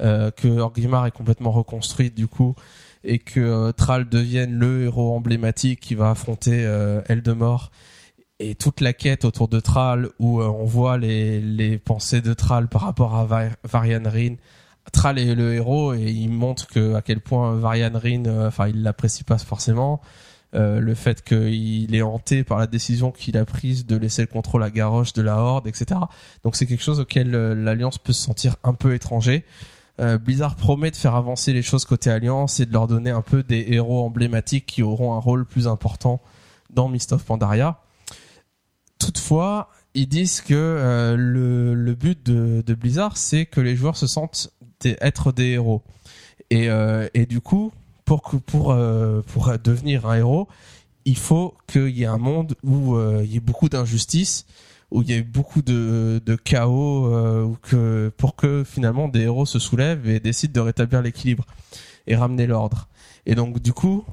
euh, 0.00 0.30
que 0.30 0.48
Orgrimmar 0.48 1.04
est 1.06 1.10
complètement 1.10 1.50
reconstruite 1.50 2.14
du 2.14 2.26
coup, 2.26 2.54
et 3.04 3.18
que 3.18 3.70
Thrall 3.72 4.08
devienne 4.08 4.58
le 4.58 4.84
héros 4.84 5.14
emblématique 5.14 5.80
qui 5.80 5.94
va 5.94 6.10
affronter 6.10 6.62
Eldemort, 7.06 7.70
et 8.40 8.54
toute 8.54 8.80
la 8.80 8.92
quête 8.92 9.24
autour 9.24 9.48
de 9.48 9.60
Thrall 9.60 10.10
où 10.18 10.40
euh, 10.40 10.46
on 10.46 10.64
voit 10.64 10.96
les, 10.98 11.40
les 11.40 11.78
pensées 11.78 12.20
de 12.20 12.34
Thrall 12.34 12.68
par 12.68 12.82
rapport 12.82 13.16
à 13.16 13.24
Va- 13.24 13.48
Varian 13.64 14.02
Rin. 14.04 14.34
Thrall 14.92 15.18
est 15.18 15.34
le 15.34 15.54
héros 15.54 15.92
et 15.92 16.10
il 16.10 16.30
montre 16.30 16.66
que 16.66 16.94
à 16.94 17.02
quel 17.02 17.20
point 17.20 17.54
Varian 17.56 17.90
Rin, 17.94 18.24
euh, 18.26 18.48
enfin 18.48 18.68
il 18.68 18.82
l'apprécie 18.82 19.24
pas 19.24 19.38
forcément. 19.38 20.00
Euh, 20.54 20.80
le 20.80 20.94
fait 20.94 21.22
qu'il 21.22 21.94
est 21.94 22.00
hanté 22.00 22.42
par 22.42 22.58
la 22.58 22.66
décision 22.66 23.10
qu'il 23.10 23.36
a 23.36 23.44
prise 23.44 23.84
de 23.84 23.96
laisser 23.96 24.22
le 24.22 24.28
contrôle 24.28 24.62
à 24.62 24.70
Garrosh 24.70 25.12
de 25.12 25.20
la 25.20 25.36
Horde, 25.36 25.66
etc. 25.66 26.00
Donc 26.42 26.56
c'est 26.56 26.64
quelque 26.64 26.82
chose 26.82 27.00
auquel 27.00 27.34
euh, 27.34 27.54
l'Alliance 27.54 27.98
peut 27.98 28.14
se 28.14 28.22
sentir 28.22 28.56
un 28.64 28.72
peu 28.74 28.94
étranger. 28.94 29.44
Blizzard 30.24 30.54
promet 30.54 30.92
de 30.92 30.96
faire 30.96 31.16
avancer 31.16 31.52
les 31.52 31.62
choses 31.62 31.84
côté 31.84 32.08
Alliance 32.08 32.60
et 32.60 32.66
de 32.66 32.72
leur 32.72 32.86
donner 32.86 33.10
un 33.10 33.20
peu 33.20 33.42
des 33.42 33.66
héros 33.70 34.04
emblématiques 34.04 34.64
qui 34.64 34.84
auront 34.84 35.14
un 35.14 35.18
rôle 35.18 35.44
plus 35.44 35.66
important 35.66 36.20
dans 36.70 36.88
Mist 36.88 37.12
of 37.12 37.24
Pandaria. 37.24 37.80
Toutefois, 38.98 39.70
ils 39.94 40.08
disent 40.08 40.40
que 40.40 40.54
euh, 40.54 41.16
le, 41.16 41.74
le 41.74 41.94
but 41.94 42.24
de, 42.24 42.62
de 42.66 42.74
Blizzard, 42.74 43.16
c'est 43.16 43.46
que 43.46 43.60
les 43.60 43.76
joueurs 43.76 43.96
se 43.96 44.06
sentent 44.06 44.50
des- 44.80 44.96
être 45.00 45.32
des 45.32 45.50
héros. 45.50 45.82
Et, 46.50 46.68
euh, 46.70 47.08
et 47.14 47.26
du 47.26 47.40
coup, 47.40 47.72
pour 48.04 48.22
pour 48.22 48.72
euh, 48.72 49.22
pour 49.26 49.52
devenir 49.62 50.06
un 50.06 50.16
héros, 50.16 50.48
il 51.04 51.16
faut 51.16 51.54
qu'il 51.66 51.90
y 51.96 52.02
ait 52.02 52.06
un 52.06 52.18
monde 52.18 52.54
où 52.62 52.96
euh, 52.96 53.22
il 53.24 53.32
y 53.32 53.36
ait 53.36 53.40
beaucoup 53.40 53.68
d'injustice, 53.68 54.46
où 54.90 55.02
il 55.02 55.10
y 55.10 55.12
ait 55.12 55.22
beaucoup 55.22 55.62
de, 55.62 56.20
de 56.24 56.34
chaos, 56.36 57.12
euh, 57.12 57.44
ou 57.44 57.56
que 57.60 58.10
pour 58.16 58.34
que 58.36 58.64
finalement 58.64 59.08
des 59.08 59.20
héros 59.22 59.46
se 59.46 59.58
soulèvent 59.58 60.08
et 60.08 60.20
décident 60.20 60.52
de 60.54 60.60
rétablir 60.60 61.02
l'équilibre 61.02 61.44
et 62.06 62.16
ramener 62.16 62.46
l'ordre. 62.46 62.88
Et 63.26 63.34
donc 63.34 63.60
du 63.60 63.72
coup, 63.74 64.04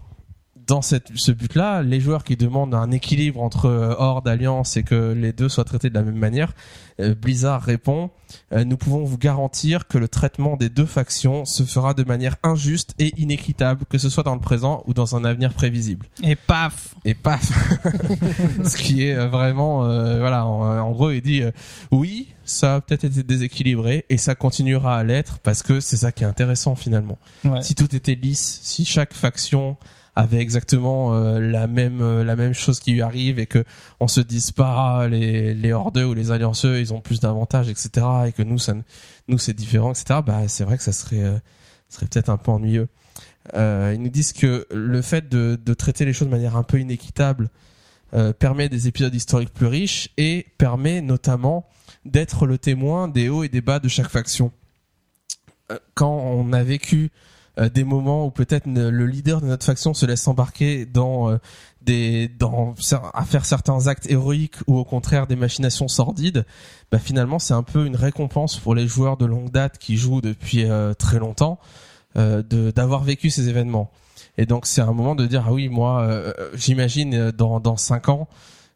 dans 0.68 0.82
cette, 0.82 1.12
ce 1.16 1.32
but-là, 1.32 1.84
les 1.84 2.00
joueurs 2.00 2.24
qui 2.24 2.38
demandent 2.38 2.74
un 2.74 2.92
équilibre 2.92 3.42
entre 3.42 3.66
euh, 3.66 3.96
Horde, 3.98 4.28
Alliance 4.28 4.78
et 4.78 4.84
que 4.84 5.14
les 5.14 5.34
deux 5.34 5.50
soient 5.50 5.64
traités 5.64 5.90
de 5.90 5.96
la 5.96 6.04
même 6.04 6.18
manière, 6.18 6.54
euh, 7.00 7.14
Blizzard 7.14 7.62
répond 7.62 8.10
euh, 8.54 8.64
Nous 8.64 8.78
pouvons 8.78 9.04
vous 9.04 9.18
garantir 9.18 9.88
que 9.88 9.98
le 9.98 10.08
traitement 10.08 10.56
des 10.56 10.70
deux 10.70 10.86
factions 10.86 11.46
se 11.46 11.64
fera 11.64 11.94
de 11.94 12.04
manière 12.04 12.38
injuste 12.44 12.94
et 13.00 13.14
inéquitable, 13.20 13.86
que 13.90 13.98
ce 13.98 14.10
soit 14.10 14.24
dans 14.24 14.36
le 14.36 14.42
présent 14.42 14.84
ou 14.88 14.94
dans 14.94 15.16
un 15.16 15.26
avenir 15.26 15.54
prévisible. 15.54 16.06
Et 16.24 16.36
paf 16.36 16.96
Et 17.04 17.14
paf 17.14 17.42
Ce 18.64 18.78
qui 18.78 19.04
est 19.04 19.16
vraiment, 19.28 19.86
euh, 19.86 20.20
voilà, 20.20 20.46
en, 20.46 20.80
en 20.80 20.92
gros, 20.92 21.12
il 21.12 21.22
dit 21.22 21.42
euh, 21.42 21.52
oui, 21.92 22.30
ça 22.46 22.76
a 22.76 22.82
peut-être 22.82 23.04
été 23.04 23.24
déséquilibré 23.24 24.06
et 24.10 24.18
ça 24.18 24.36
continuera 24.36 24.98
à 24.98 25.04
l'être 25.04 25.40
parce 25.40 25.64
que 25.64 25.80
c'est 25.80 25.98
ça 25.98 26.12
qui 26.12 26.24
est 26.24 26.28
intéressant 26.28 26.76
finalement. 26.76 27.18
Ouais. 27.44 27.62
Si 27.62 27.76
tout 27.76 27.94
était 27.96 28.16
lisse, 28.16 28.60
si 28.64 28.86
chaque 28.86 29.14
faction 29.14 29.78
avait 30.16 30.40
exactement 30.40 31.14
euh, 31.14 31.40
la 31.40 31.68
même 31.68 32.02
euh, 32.02 32.24
la 32.24 32.36
même 32.36 32.54
chose 32.54 32.80
qui 32.80 32.94
lui 32.94 33.02
arrive 33.02 33.40
et 33.40 33.46
que 33.46 33.64
on 34.00 34.08
se 34.08 34.22
dise 34.22 34.52
pas 34.52 35.00
ah, 35.02 35.08
les 35.08 35.54
les 35.54 35.74
hordeux 35.74 36.06
ou 36.06 36.14
les 36.14 36.32
allianceux 36.32 36.80
ils 36.80 36.94
ont 36.94 37.02
plus 37.02 37.20
d'avantages 37.20 37.70
etc 37.70 38.06
et 38.28 38.32
que 38.32 38.44
nous 38.44 38.58
ça 38.58 38.74
nous 39.28 39.38
c'est 39.38 39.54
différent 39.54 39.92
etc 39.92 40.22
bah 40.26 40.48
c'est 40.48 40.64
vrai 40.64 40.78
que 40.78 40.84
ça 40.84 40.94
serait 40.94 41.24
euh, 41.24 41.38
serait 41.90 42.06
peut-être 42.08 42.30
un 42.30 42.38
peu 42.38 42.52
ennuyeux 42.52 42.88
euh, 43.56 43.94
ils 43.94 44.02
nous 44.02 44.10
disent 44.10 44.34
que 44.34 44.66
le 44.72 45.02
fait 45.02 45.30
de, 45.30 45.60
de 45.64 45.74
traiter 45.74 46.06
les 46.06 46.14
choses 46.14 46.28
de 46.28 46.34
manière 46.34 46.56
un 46.56 46.64
peu 46.64 46.80
inéquitable 46.80 47.50
euh, 48.14 48.34
permet 48.34 48.70
des 48.70 48.88
épisodes 48.88 49.14
historiques 49.14 49.54
plus 49.54 49.66
riches 49.66 50.10
et 50.18 50.46
permet 50.58 51.02
notamment 51.02 51.68
d'être 52.06 52.46
le 52.46 52.58
témoin 52.58 53.08
des 53.08 53.30
hauts 53.30 53.44
et 53.44 53.50
des 53.50 53.62
bas 53.62 53.80
de 53.80 53.88
chaque 53.88 54.10
faction. 54.10 54.52
Euh, 55.72 55.80
Quand 55.96 56.14
on 56.14 56.54
a 56.54 56.64
vécu 56.64 57.12
des 57.58 57.84
moments 57.84 58.26
où 58.26 58.32
peut-être 58.32 58.68
le 58.68 59.06
leader 59.06 59.42
de 59.42 59.48
notre 59.48 59.66
faction 59.66 59.94
se 59.94 60.06
laisse 60.06 60.28
embarquer 60.28 60.86
dans 60.86 61.30
euh, 61.30 61.38
des 61.82 62.28
dans 62.28 62.74
à 63.14 63.24
faire 63.24 63.46
certains 63.46 63.88
actes 63.88 64.10
héroïques 64.10 64.58
ou 64.68 64.78
au 64.78 64.84
contraire 64.84 65.28
des 65.28 65.36
machinations 65.36 65.88
sordides, 65.88 66.46
bah 66.92 67.00
finalement 67.00 67.40
c'est 67.40 67.54
un 67.54 67.64
peu 67.64 67.86
une 67.86 67.96
récompense 67.96 68.58
pour 68.58 68.76
les 68.76 68.88
joueurs 68.88 69.18
de 69.18 69.26
longue 69.26 69.52
date 69.52 69.78
qui 69.78 69.96
jouent 69.96 70.22
depuis 70.22 70.66
euh, 70.66 70.94
très 70.94 71.20
longtemps 71.20 71.60
euh, 72.18 72.42
de 72.42 72.72
d'avoir 72.72 73.04
vécu 73.04 73.30
ces 73.30 73.50
événements. 73.50 73.92
Et 74.38 74.46
donc 74.46 74.66
c'est 74.66 74.82
un 74.82 74.94
moment 74.94 75.16
de 75.16 75.26
dire 75.26 75.46
ah 75.48 75.54
oui 75.54 75.70
moi 75.70 76.02
euh, 76.02 76.34
j'imagine 76.54 77.14
euh, 77.14 77.32
dans 77.32 77.60
dans 77.60 77.78
cinq 77.78 78.10
ans 78.10 78.28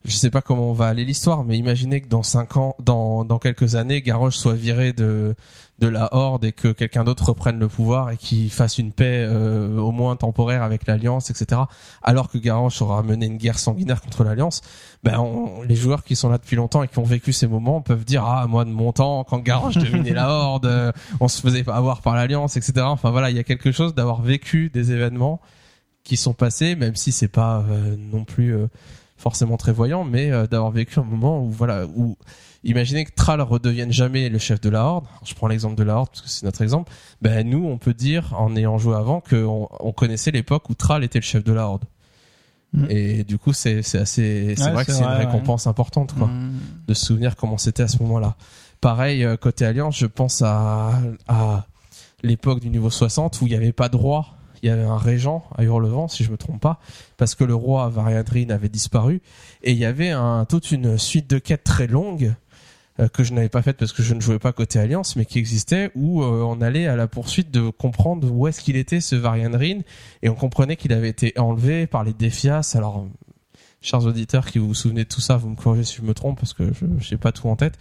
je 0.05 0.11
sais 0.15 0.29
pas 0.29 0.41
comment 0.41 0.69
on 0.69 0.73
va 0.73 0.87
aller 0.87 1.03
l'histoire 1.03 1.43
mais 1.43 1.57
imaginez 1.57 1.99
que 1.99 2.07
dans 2.07 2.23
cinq 2.23 2.55
ans 2.55 2.75
dans 2.79 3.25
dans 3.25 3.37
quelques 3.37 3.75
années 3.75 4.01
Garrosh 4.01 4.37
soit 4.37 4.53
viré 4.53 4.93
de 4.93 5.35
de 5.79 5.87
la 5.87 6.13
horde 6.15 6.45
et 6.45 6.51
que 6.53 6.69
quelqu'un 6.71 7.03
d'autre 7.03 7.25
reprenne 7.29 7.59
le 7.59 7.67
pouvoir 7.67 8.09
et 8.11 8.17
qu'il 8.17 8.49
fasse 8.49 8.77
une 8.77 8.93
paix 8.93 9.25
euh, 9.27 9.77
au 9.77 9.91
moins 9.91 10.15
temporaire 10.15 10.63
avec 10.63 10.87
l'alliance 10.87 11.29
etc 11.29 11.61
alors 12.01 12.29
que 12.29 12.37
Garrosh 12.37 12.81
aura 12.81 13.03
mené 13.03 13.25
une 13.25 13.35
guerre 13.37 13.59
sanguinaire 13.59 14.01
contre 14.01 14.23
l'alliance 14.23 14.61
ben 15.03 15.19
on- 15.19 15.63
les 15.63 15.75
joueurs 15.75 16.05
qui 16.05 16.15
sont 16.15 16.29
là 16.29 16.37
depuis 16.37 16.55
longtemps 16.55 16.81
et 16.83 16.87
qui 16.87 16.99
ont 16.99 17.03
vécu 17.03 17.33
ces 17.33 17.47
moments 17.47 17.81
peuvent 17.81 18.05
dire 18.05 18.23
ah 18.23 18.47
moi 18.47 18.63
de 18.63 18.69
mon 18.71 18.93
temps 18.93 19.25
quand 19.25 19.39
Garrosh 19.39 19.77
dominait 19.77 20.13
la 20.13 20.29
horde 20.29 20.65
euh, 20.65 20.91
on 21.19 21.27
se 21.27 21.41
faisait 21.41 21.67
avoir 21.69 22.01
par 22.01 22.15
l'alliance 22.15 22.55
etc 22.55 22.85
enfin 22.85 23.11
voilà 23.11 23.29
il 23.31 23.35
y 23.35 23.39
a 23.39 23.43
quelque 23.43 23.73
chose 23.73 23.93
d'avoir 23.95 24.21
vécu 24.21 24.69
des 24.69 24.93
événements 24.93 25.41
qui 26.05 26.15
sont 26.15 26.33
passés 26.33 26.75
même 26.77 26.95
si 26.95 27.11
c'est 27.11 27.27
pas 27.27 27.65
euh, 27.69 27.95
non 27.97 28.23
plus 28.23 28.55
euh, 28.55 28.67
forcément 29.19 29.57
très 29.57 29.71
voyant 29.71 30.03
mais 30.03 30.31
euh, 30.31 30.47
d'avoir 30.47 30.71
vécu 30.71 30.97
un 30.99 31.03
moment 31.03 31.43
où 31.43 31.49
voilà 31.51 31.85
où 31.85 32.17
imaginez 32.63 33.05
que 33.05 33.11
Thrall 33.13 33.41
redevienne 33.41 33.91
jamais 33.91 34.29
le 34.29 34.39
chef 34.39 34.59
de 34.61 34.69
la 34.69 34.83
horde 34.83 35.05
je 35.23 35.33
prends 35.35 35.47
l'exemple 35.47 35.75
de 35.75 35.83
la 35.83 35.95
horde 35.97 36.09
parce 36.09 36.21
que 36.21 36.29
c'est 36.29 36.45
notre 36.45 36.61
exemple 36.63 36.91
ben 37.21 37.47
nous 37.47 37.65
on 37.67 37.77
peut 37.77 37.93
dire 37.93 38.33
en 38.37 38.55
ayant 38.55 38.77
joué 38.77 38.95
avant 38.95 39.21
que 39.21 39.35
on, 39.45 39.67
on 39.79 39.91
connaissait 39.91 40.31
l'époque 40.31 40.69
où 40.69 40.73
Thrall 40.73 41.03
était 41.03 41.19
le 41.19 41.23
chef 41.23 41.43
de 41.43 41.53
la 41.53 41.67
horde 41.67 41.83
Mm. 42.71 42.85
et 42.91 43.23
du 43.23 43.39
coup 43.39 43.51
c'est 43.51 43.81
c'est 43.81 43.97
assez 43.97 44.53
c'est 44.55 44.65
Ouais, 44.65 44.71
vrai 44.73 44.85
que 44.85 44.91
c'est 44.91 45.01
une 45.03 45.09
ouais. 45.09 45.25
récompense 45.25 45.65
importante 45.65 46.13
quoi 46.13 46.27
Mm. 46.27 46.51
de 46.87 46.93
se 46.93 47.03
souvenir 47.07 47.35
comment 47.35 47.57
c'était 47.57 47.81
à 47.81 47.87
ce 47.87 47.97
moment-là. 48.03 48.35
Pareil, 48.79 49.25
euh, 49.25 49.37
côté 49.37 49.65
Alliance, 49.65 49.97
je 49.97 50.05
pense 50.05 50.43
à, 50.43 50.91
à 51.27 51.65
l'époque 52.21 52.59
du 52.59 52.69
niveau 52.69 52.91
60 52.91 53.41
où 53.41 53.47
il 53.47 53.49
n'y 53.49 53.55
avait 53.55 53.71
pas 53.73 53.89
de 53.89 53.95
roi. 53.97 54.27
Il 54.61 54.67
y 54.67 54.69
avait 54.69 54.83
un 54.83 54.97
régent 54.97 55.43
à 55.55 55.63
Hurlevent, 55.63 56.07
si 56.07 56.23
je 56.23 56.31
me 56.31 56.37
trompe 56.37 56.61
pas, 56.61 56.79
parce 57.17 57.35
que 57.35 57.43
le 57.43 57.55
roi 57.55 57.89
Variadrine 57.89 58.51
avait 58.51 58.69
disparu. 58.69 59.21
Et 59.63 59.71
il 59.71 59.77
y 59.77 59.85
avait 59.85 60.13
toute 60.47 60.71
une 60.71 60.97
suite 60.97 61.29
de 61.29 61.39
quêtes 61.39 61.63
très 61.63 61.87
longues 61.87 62.33
euh, 62.99 63.07
que 63.07 63.23
je 63.23 63.33
n'avais 63.33 63.49
pas 63.49 63.61
faites 63.61 63.77
parce 63.77 63.93
que 63.93 64.03
je 64.03 64.13
ne 64.13 64.19
jouais 64.19 64.39
pas 64.39 64.51
côté 64.51 64.79
Alliance, 64.79 65.15
mais 65.15 65.25
qui 65.25 65.39
existait 65.39 65.91
où 65.95 66.21
euh, 66.21 66.43
on 66.43 66.59
allait 66.61 66.87
à 66.87 66.95
la 66.95 67.07
poursuite 67.07 67.49
de 67.51 67.69
comprendre 67.69 68.29
où 68.29 68.47
est-ce 68.47 68.61
qu'il 68.61 68.75
était 68.75 68.99
ce 68.99 69.15
Variandrine 69.15 69.83
et 70.21 70.29
on 70.29 70.35
comprenait 70.35 70.75
qu'il 70.75 70.91
avait 70.91 71.09
été 71.09 71.37
enlevé 71.37 71.87
par 71.87 72.03
les 72.03 72.13
Défias. 72.13 72.73
Alors, 72.75 73.07
chers 73.81 74.05
auditeurs 74.05 74.45
qui 74.47 74.59
vous 74.59 74.67
vous 74.67 74.73
souvenez 74.73 75.03
de 75.05 75.09
tout 75.09 75.21
ça, 75.21 75.37
vous 75.37 75.49
me 75.49 75.55
corrigez 75.55 75.85
si 75.85 75.97
je 75.97 76.01
me 76.01 76.13
trompe 76.13 76.39
parce 76.39 76.53
que 76.53 76.73
je 76.73 77.11
n'ai 77.11 77.17
pas 77.17 77.31
tout 77.31 77.47
en 77.47 77.55
tête. 77.55 77.77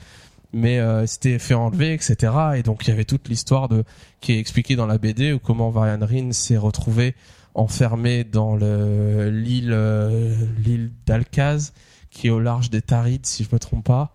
Mais 0.53 0.79
euh, 0.79 1.07
c'était 1.07 1.39
fait 1.39 1.55
enlever, 1.55 1.93
etc. 1.93 2.33
Et 2.57 2.63
donc 2.63 2.87
il 2.87 2.91
y 2.91 2.93
avait 2.93 3.05
toute 3.05 3.29
l'histoire 3.29 3.69
de 3.69 3.85
qui 4.21 4.33
est 4.33 4.39
expliquée 4.39 4.77
dans 4.77 4.87
la 4.87 4.99
BD 4.99 5.33
où 5.33 5.39
comment 5.39 5.71
Varian 5.71 5.99
Rin 6.01 6.33
s'est 6.33 6.57
retrouvé 6.57 7.15
enfermé 7.55 8.25
dans 8.25 8.57
le 8.57 9.31
l'île 9.31 9.73
euh, 9.73 10.35
l'île 10.65 10.93
d'Alcaz 11.07 11.73
qui 12.11 12.29
est 12.29 12.31
au 12.31 12.41
large 12.41 12.71
des 12.71 12.83
Tarides 12.83 13.27
si 13.27 13.45
je 13.45 13.49
me 13.53 13.59
trompe 13.59 13.85
pas 13.85 14.13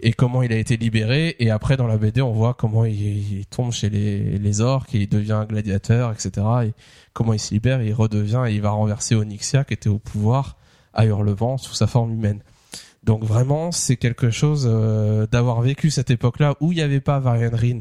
et 0.00 0.12
comment 0.12 0.42
il 0.42 0.52
a 0.52 0.56
été 0.56 0.76
libéré. 0.76 1.36
Et 1.38 1.50
après 1.50 1.76
dans 1.76 1.86
la 1.86 1.96
BD 1.96 2.22
on 2.22 2.32
voit 2.32 2.54
comment 2.54 2.84
il, 2.84 3.44
tombe 3.50 3.72
chez 3.72 3.90
les, 3.90 4.38
les 4.38 4.60
orques 4.60 4.94
et 4.94 5.02
il 5.02 5.08
devient 5.08 5.32
un 5.32 5.44
gladiateur 5.44 6.12
etc 6.12 6.46
et 6.64 6.72
comment 7.12 7.34
il 7.34 7.40
se 7.40 7.52
libère 7.52 7.82
il 7.82 7.92
redevient 7.92 8.44
et 8.48 8.54
il 8.54 8.62
va 8.62 8.70
renverser 8.70 9.14
Onyxia 9.14 9.64
qui 9.64 9.74
était 9.74 9.88
au 9.88 9.98
pouvoir 9.98 10.56
à 10.94 11.04
Hurlevent 11.04 11.58
sous 11.58 11.74
sa 11.74 11.86
forme 11.86 12.12
humaine 12.12 12.40
donc 13.08 13.24
vraiment 13.24 13.72
c'est 13.72 13.96
quelque 13.96 14.28
chose 14.30 14.68
euh, 14.70 15.26
d'avoir 15.32 15.62
vécu 15.62 15.90
cette 15.90 16.10
époque 16.10 16.38
là 16.40 16.54
où 16.60 16.72
il 16.72 16.74
n'y 16.76 16.82
avait 16.82 17.00
pas 17.00 17.18
Varian 17.20 17.50
Rin 17.54 17.78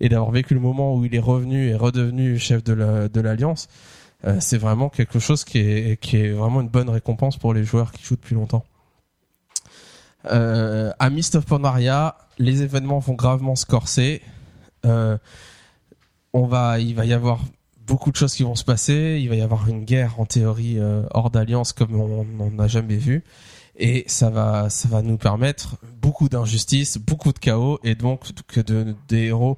et 0.00 0.08
d'avoir 0.08 0.30
vécu 0.30 0.54
le 0.54 0.60
moment 0.60 0.94
où 0.96 1.04
il 1.04 1.14
est 1.14 1.18
revenu 1.32 1.68
et 1.68 1.74
redevenu 1.74 2.38
chef 2.38 2.64
de 2.64 2.72
la- 2.72 3.08
de 3.08 3.20
l'alliance 3.20 3.68
euh, 4.24 4.38
c'est 4.40 4.56
vraiment 4.56 4.88
quelque 4.88 5.18
chose 5.18 5.44
qui 5.44 5.58
est 5.58 6.30
vraiment 6.32 6.62
une 6.62 6.70
bonne 6.70 6.88
récompense 6.88 7.36
pour 7.36 7.52
les 7.52 7.62
joueurs 7.62 7.92
qui 7.92 8.02
jouent 8.02 8.16
depuis 8.16 8.34
longtemps 8.34 8.64
euh, 10.30 10.92
à 10.98 11.10
Mist 11.10 11.34
of 11.34 11.44
Pandaria, 11.46 12.16
les 12.38 12.62
événements 12.62 12.98
vont 13.00 13.14
gravement 13.14 13.56
se 13.56 13.64
corser. 13.66 14.20
On 14.84 16.46
va, 16.46 16.78
il 16.78 16.94
va 16.94 17.04
y 17.06 17.12
avoir 17.14 17.40
beaucoup 17.86 18.10
de 18.12 18.16
choses 18.16 18.34
qui 18.34 18.42
vont 18.42 18.54
se 18.54 18.64
passer. 18.64 19.18
Il 19.20 19.28
va 19.30 19.34
y 19.34 19.40
avoir 19.40 19.66
une 19.68 19.84
guerre 19.84 20.20
en 20.20 20.26
théorie 20.26 20.78
hors 21.12 21.30
d'alliance 21.30 21.72
comme 21.72 21.98
on 21.98 22.24
n'en 22.24 22.58
a 22.62 22.68
jamais 22.68 22.96
vu. 22.96 23.24
Et 23.82 24.04
ça 24.08 24.28
va, 24.30 24.68
ça 24.68 24.88
va 24.88 25.00
nous 25.02 25.16
permettre 25.16 25.76
beaucoup 26.02 26.28
d'injustice, 26.28 26.98
beaucoup 26.98 27.32
de 27.32 27.38
chaos, 27.38 27.80
et 27.82 27.94
donc 27.94 28.30
que 28.46 28.60
de, 28.60 28.94
des 29.08 29.24
héros 29.28 29.56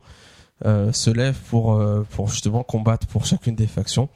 euh, 0.65 0.93
se 0.93 1.11
lèvent 1.11 1.41
pour, 1.51 1.73
euh, 1.75 2.07
pour 2.11 2.29
justement 2.29 2.63
combattre 2.63 3.07
pour 3.09 3.27
chacune 3.27 3.57
des 3.57 3.67
factions. 3.67 4.09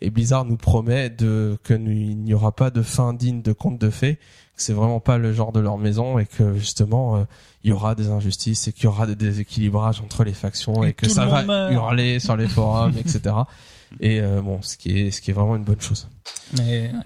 Et 0.00 0.10
Blizzard 0.10 0.44
nous 0.44 0.56
promet 0.56 1.10
de, 1.10 1.58
que 1.64 1.74
nous- 1.74 1.90
il 1.90 2.16
n'y 2.18 2.34
aura 2.34 2.52
pas 2.52 2.70
de 2.70 2.82
fin 2.82 3.12
digne 3.12 3.42
de 3.42 3.52
conte 3.52 3.78
de 3.80 3.90
fées, 3.90 4.14
que 4.54 4.62
c'est 4.62 4.72
vraiment 4.72 5.00
pas 5.00 5.18
le 5.18 5.32
genre 5.32 5.50
de 5.50 5.58
leur 5.58 5.76
maison 5.76 6.20
et 6.20 6.26
que 6.26 6.54
justement 6.56 7.16
euh, 7.16 7.24
il 7.64 7.70
y 7.70 7.72
aura 7.72 7.96
des 7.96 8.08
injustices 8.10 8.68
et 8.68 8.72
qu'il 8.72 8.84
y 8.84 8.86
aura 8.86 9.06
des 9.08 9.16
déséquilibrages 9.16 10.00
entre 10.00 10.22
les 10.22 10.34
factions 10.34 10.84
et, 10.84 10.90
Et 10.90 10.92
que 10.92 11.08
ça 11.08 11.26
va 11.26 11.42
meurt. 11.42 11.72
hurler 11.72 12.20
sur 12.20 12.36
les 12.36 12.46
forums, 12.46 12.94
etc. 12.96 13.34
Et 14.00 14.20
euh, 14.20 14.40
bon, 14.40 14.62
ce 14.62 14.76
qui 14.76 15.00
est 15.00 15.10
ce 15.10 15.20
qui 15.20 15.30
est 15.32 15.34
vraiment 15.34 15.56
une 15.56 15.64
bonne 15.64 15.80
chose. 15.80 16.08
Mais 16.56 16.92
ouais. 16.92 17.00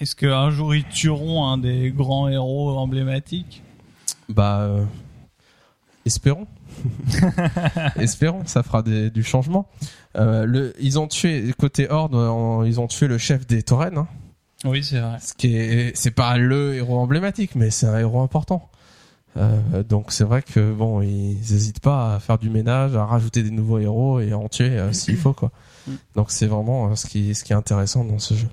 Est-ce 0.00 0.14
qu'un 0.16 0.50
jour 0.50 0.74
ils 0.74 0.84
tueront 0.84 1.46
un 1.46 1.58
des 1.58 1.90
grands 1.90 2.28
héros 2.28 2.76
emblématiques? 2.76 3.62
Bah, 4.28 4.60
euh, 4.60 4.84
espérons. 6.04 6.46
espérons, 7.96 8.42
ça 8.46 8.62
fera 8.62 8.82
des- 8.82 9.10
du 9.10 9.22
changement. 9.22 9.66
Euh, 10.16 10.44
le, 10.46 10.74
ils 10.80 10.98
ont 10.98 11.06
tué 11.06 11.52
côté 11.58 11.90
Horde, 11.90 12.14
ils 12.66 12.80
ont 12.80 12.86
tué 12.86 13.08
le 13.08 13.18
chef 13.18 13.46
des 13.46 13.62
Taurennes. 13.62 13.98
hein. 13.98 14.08
Oui, 14.64 14.82
c'est 14.82 14.98
vrai. 14.98 15.18
ce 15.20 15.34
qui 15.34 15.54
est 15.56 15.96
c'est 15.96 16.10
pas 16.10 16.36
le 16.36 16.74
héros 16.74 16.98
emblématique 16.98 17.54
mais 17.54 17.70
c'est 17.70 17.86
un 17.86 17.96
héros 17.96 18.20
important 18.22 18.68
Euh, 19.36 19.84
donc 19.84 20.10
c'est 20.10 20.24
vrai 20.24 20.42
que 20.42 20.72
bon 20.72 21.00
ils 21.00 21.38
hésitent 21.38 21.78
pas 21.78 22.16
à 22.16 22.18
faire 22.18 22.38
du 22.38 22.50
ménage 22.50 22.96
à 22.96 23.04
rajouter 23.04 23.44
des 23.44 23.52
nouveaux 23.52 23.78
héros 23.78 24.18
et 24.18 24.32
à 24.32 24.38
en 24.38 24.48
tuer 24.48 24.70
euh, 24.76 24.92
s'il 24.92 25.16
faut 25.16 25.32
quoi 25.32 25.52
donc 26.16 26.32
c'est 26.32 26.48
vraiment 26.48 26.90
euh, 26.90 26.96
ce 26.96 27.06
qui 27.06 27.36
ce 27.36 27.44
qui 27.44 27.52
est 27.52 27.56
intéressant 27.56 28.04
dans 28.04 28.18
ce 28.18 28.34
jeu 28.34 28.48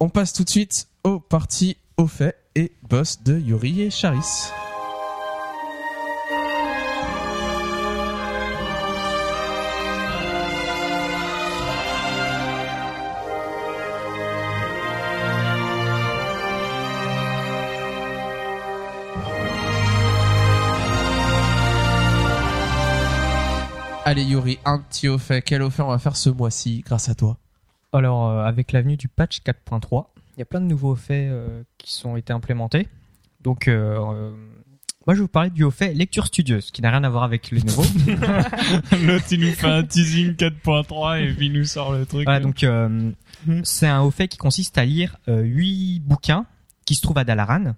on 0.00 0.08
passe 0.08 0.32
tout 0.32 0.44
de 0.44 0.50
suite 0.50 0.88
aux 1.04 1.18
parties 1.18 1.76
au 1.96 2.06
fait 2.06 2.36
et 2.54 2.72
boss 2.88 3.22
de 3.22 3.38
Yuri 3.38 3.82
et 3.82 3.90
Charis 3.90 4.50
Allez 24.04 24.22
Yuri, 24.22 24.58
un 24.64 24.78
petit 24.78 25.06
au 25.06 25.18
fait. 25.18 25.42
Quel 25.42 25.60
au 25.60 25.68
fait 25.68 25.82
on 25.82 25.88
va 25.88 25.98
faire 25.98 26.16
ce 26.16 26.30
mois-ci 26.30 26.80
grâce 26.80 27.10
à 27.10 27.14
toi? 27.14 27.36
Alors, 27.92 28.28
euh, 28.28 28.44
avec 28.44 28.72
l'avenue 28.72 28.96
du 28.96 29.08
patch 29.08 29.40
4.3, 29.40 30.06
il 30.36 30.40
y 30.40 30.42
a 30.42 30.44
plein 30.44 30.60
de 30.60 30.66
nouveaux 30.66 30.94
faits 30.94 31.30
euh, 31.30 31.62
qui 31.78 31.92
sont 31.92 32.16
été 32.16 32.32
implémentés. 32.32 32.88
Donc, 33.40 33.66
euh, 33.68 33.98
moi, 35.06 35.14
je 35.14 35.20
vais 35.20 35.22
vous 35.22 35.28
parler 35.28 35.50
du 35.50 35.64
haut 35.64 35.70
fait 35.70 35.94
lecture 35.94 36.26
studieuse, 36.26 36.70
qui 36.70 36.82
n'a 36.82 36.90
rien 36.90 37.02
à 37.04 37.08
voir 37.08 37.22
avec 37.24 37.50
les 37.50 37.62
nouveaux. 37.62 37.82
L'autre, 39.06 39.24
il 39.30 39.40
nous 39.40 39.52
fait 39.52 39.66
un 39.66 39.82
teasing 39.84 40.34
4.3 40.34 41.22
et 41.22 41.32
puis 41.32 41.46
il 41.46 41.52
nous 41.52 41.64
sort 41.64 41.92
le 41.92 42.04
truc. 42.04 42.24
voilà, 42.24 42.40
donc, 42.40 42.62
Mhm. 42.62 43.64
c'est 43.64 43.86
un 43.86 44.00
haut 44.02 44.10
fait 44.10 44.26
qui 44.28 44.36
consiste 44.36 44.76
à 44.78 44.84
lire 44.84 45.16
huit 45.28 46.00
bouquins 46.00 46.44
qui 46.84 46.94
se 46.96 47.00
trouvent 47.02 47.18
à 47.18 47.24
Dalaran. 47.24 47.74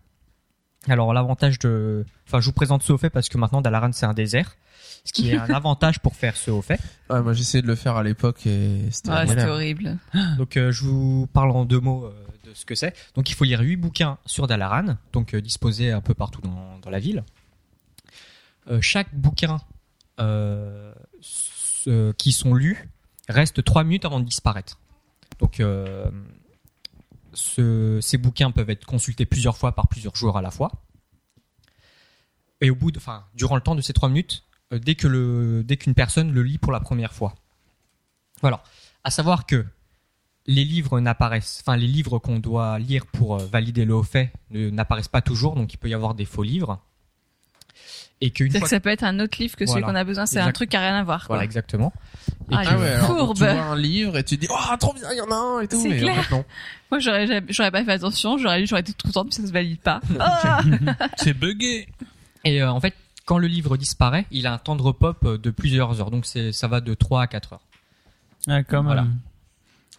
Alors, 0.88 1.12
l'avantage 1.12 1.58
de... 1.58 2.06
Enfin, 2.26 2.40
je 2.40 2.46
vous 2.46 2.52
présente 2.54 2.82
ce 2.82 2.92
haut 2.92 2.98
fait 2.98 3.10
parce 3.10 3.28
que 3.28 3.36
maintenant, 3.36 3.60
Dalaran, 3.60 3.92
c'est 3.92 4.06
un 4.06 4.14
désert. 4.14 4.56
Ce 5.04 5.12
qui 5.12 5.30
est 5.30 5.36
un 5.36 5.50
avantage 5.54 5.98
pour 6.00 6.14
faire 6.14 6.36
ce 6.36 6.50
haut 6.50 6.62
fait. 6.62 6.78
Ouais, 7.08 7.20
moi 7.22 7.32
essayé 7.32 7.62
de 7.62 7.66
le 7.66 7.74
faire 7.74 7.96
à 7.96 8.02
l'époque 8.02 8.46
et 8.46 8.88
c'était 8.90 9.10
Ah, 9.10 9.26
c'était 9.26 9.44
horrible. 9.48 9.98
Donc 10.38 10.56
euh, 10.56 10.70
je 10.72 10.84
vous 10.84 11.26
parle 11.32 11.50
en 11.52 11.64
deux 11.64 11.80
mots 11.80 12.04
euh, 12.04 12.12
de 12.44 12.54
ce 12.54 12.64
que 12.66 12.74
c'est. 12.74 12.94
Donc 13.14 13.30
il 13.30 13.34
faut 13.34 13.44
lire 13.44 13.60
huit 13.60 13.76
bouquins 13.76 14.18
sur 14.26 14.46
Dalaran, 14.46 14.96
donc 15.12 15.34
euh, 15.34 15.40
disposés 15.40 15.90
un 15.90 16.00
peu 16.00 16.14
partout 16.14 16.40
dans, 16.42 16.78
dans 16.78 16.90
la 16.90 16.98
ville. 16.98 17.24
Euh, 18.70 18.80
chaque 18.82 19.12
bouquin 19.14 19.58
euh, 20.20 20.92
ce- 21.20 22.12
qui 22.12 22.32
sont 22.32 22.54
lus 22.54 22.88
reste 23.28 23.64
trois 23.64 23.84
minutes 23.84 24.04
avant 24.04 24.20
de 24.20 24.24
disparaître. 24.26 24.78
Donc 25.38 25.60
euh, 25.60 26.10
ce- 27.32 27.98
ces 28.02 28.18
bouquins 28.18 28.50
peuvent 28.50 28.70
être 28.70 28.84
consultés 28.86 29.24
plusieurs 29.24 29.56
fois 29.56 29.72
par 29.74 29.88
plusieurs 29.88 30.14
joueurs 30.14 30.36
à 30.36 30.42
la 30.42 30.50
fois. 30.50 30.70
Et 32.60 32.70
au 32.70 32.74
bout 32.74 32.90
de, 32.90 32.98
enfin, 32.98 33.24
durant 33.34 33.54
le 33.54 33.62
temps 33.62 33.74
de 33.74 33.80
ces 33.80 33.94
trois 33.94 34.10
minutes, 34.10 34.44
dès 34.78 34.94
que 34.94 35.06
le, 35.08 35.62
dès 35.64 35.76
qu'une 35.76 35.94
personne 35.94 36.32
le 36.32 36.42
lit 36.42 36.58
pour 36.58 36.72
la 36.72 36.80
première 36.80 37.12
fois. 37.12 37.34
Voilà. 38.40 38.62
À 39.04 39.10
savoir 39.10 39.46
que 39.46 39.64
les 40.46 40.64
livres 40.64 41.00
n'apparaissent, 41.00 41.62
enfin 41.64 41.76
les 41.76 41.86
livres 41.86 42.18
qu'on 42.18 42.38
doit 42.38 42.78
lire 42.78 43.06
pour 43.06 43.36
euh, 43.36 43.46
valider 43.46 43.84
le 43.84 43.94
haut 43.94 44.02
fait 44.02 44.32
ne- 44.50 44.70
n'apparaissent 44.70 45.08
pas 45.08 45.20
toujours, 45.22 45.54
donc 45.54 45.72
il 45.74 45.76
peut 45.76 45.88
y 45.88 45.94
avoir 45.94 46.14
des 46.14 46.24
faux 46.24 46.42
livres. 46.42 46.80
Et 48.22 48.30
qu'une 48.30 48.46
C'est-à-dire 48.50 48.60
fois 48.60 48.66
que 48.66 48.70
ça 48.70 48.80
peut 48.80 48.90
être 48.90 49.02
un 49.04 49.18
autre 49.20 49.38
livre 49.40 49.56
que 49.56 49.64
celui 49.64 49.80
Voilà. 49.80 49.86
qu'on 49.86 49.94
a 50.00 50.04
besoin. 50.04 50.26
C'est 50.26 50.40
un 50.40 50.52
truc 50.52 50.68
qui 50.70 50.76
a 50.76 50.80
rien 50.80 50.96
à 50.98 51.02
voir. 51.04 51.20
Quoi. 51.26 51.36
voilà 51.36 51.44
exactement. 51.44 51.92
Et 52.50 52.54
Ah, 52.54 52.64
que- 52.64 52.68
Ah 52.70 52.78
ouais, 52.78 52.88
alors 52.90 53.06
Fourbe. 53.06 53.36
tu 53.36 53.42
vois 53.44 53.50
un 53.62 53.76
livre 53.76 54.18
et 54.18 54.24
tu 54.24 54.36
dis 54.36 54.46
oh 54.50 54.76
trop 54.78 54.92
bien 54.92 55.10
il 55.12 55.16
y 55.16 55.20
en 55.22 55.30
a 55.30 55.34
un 55.34 55.60
et 55.60 55.68
tout 55.68 55.80
C'est 55.80 55.88
mais 55.88 55.98
clair. 56.00 56.18
en 56.18 56.22
fait 56.22 56.34
non. 56.34 56.44
Moi, 56.90 56.98
j'aurais 57.00 57.42
j'aurais 57.48 57.70
pas 57.70 57.82
fait 57.84 57.92
attention. 57.92 58.36
J'aurais 58.36 58.60
lu, 58.60 58.66
j'aurais 58.66 58.82
été 58.82 58.92
toute 58.92 59.06
contente 59.10 59.28
parce 59.28 59.36
que 59.36 59.42
ça 59.42 59.48
se 59.48 59.52
valide 59.52 59.80
pas. 59.80 60.00
Ah 60.18 60.60
C'est 61.16 61.32
buggé. 61.32 61.88
Et 62.44 62.60
euh, 62.62 62.70
en 62.70 62.80
fait, 62.80 62.94
quand 63.30 63.38
le 63.38 63.46
livre 63.46 63.76
disparaît, 63.76 64.26
il 64.32 64.48
a 64.48 64.52
un 64.52 64.58
temps 64.58 64.74
de 64.74 64.82
repop 64.82 65.24
euh, 65.24 65.38
de 65.38 65.50
plusieurs 65.50 66.00
heures, 66.00 66.10
donc 66.10 66.26
ça 66.26 66.66
va 66.66 66.80
de 66.80 66.94
3 66.94 67.22
à 67.22 67.26
4 67.28 67.52
heures. 67.52 67.66
Ah, 68.48 68.64
quand 68.64 68.78
même. 68.82 68.86
Voilà. 68.86 69.06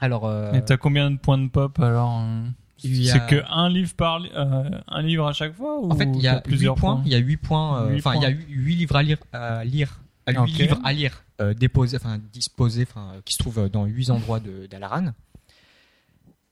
Alors, 0.01 0.25
euh, 0.27 0.51
Et 0.51 0.61
t'as 0.65 0.75
combien 0.75 1.09
de 1.11 1.17
points 1.17 1.37
de 1.37 1.47
pop 1.47 1.79
alors 1.79 2.19
euh, 2.25 2.41
C'est 2.79 3.11
a- 3.11 3.19
que 3.19 3.41
un 3.49 3.69
livre 3.69 3.93
par 3.95 4.19
li- 4.19 4.31
euh, 4.35 4.69
un 4.87 5.01
livre 5.01 5.27
à 5.27 5.31
chaque 5.33 5.53
fois 5.55 5.79
ou 5.79 5.89
en 5.91 5.95
fait, 5.95 6.09
il 6.13 6.21
y 6.21 6.27
a 6.27 6.41
plusieurs 6.41 6.75
8 6.75 6.79
points. 6.81 7.01
Il 7.05 7.11
y 7.11 7.15
a 7.15 7.19
8 7.19 7.37
points. 7.37 7.83
euh, 7.83 7.97
Enfin, 7.97 8.15
il 8.15 8.21
y 8.21 8.25
a 8.25 8.31
points. 8.31 8.43
8 8.49 8.75
livres 8.75 8.95
à 8.97 9.03
lire, 9.03 9.17
à 9.31 9.63
lire, 9.63 9.99
à 10.25 10.31
livres 10.33 10.79
à 10.83 10.91
lire, 10.91 11.23
déposés, 11.57 11.97
enfin 11.97 12.19
disposés, 12.33 12.85
enfin 12.89 13.13
qui 13.23 13.33
se 13.35 13.39
trouvent 13.39 13.69
dans 13.69 13.85
8 13.85 14.09
endroits 14.09 14.39
de 14.41 14.65
d'Alaran. 14.65 15.13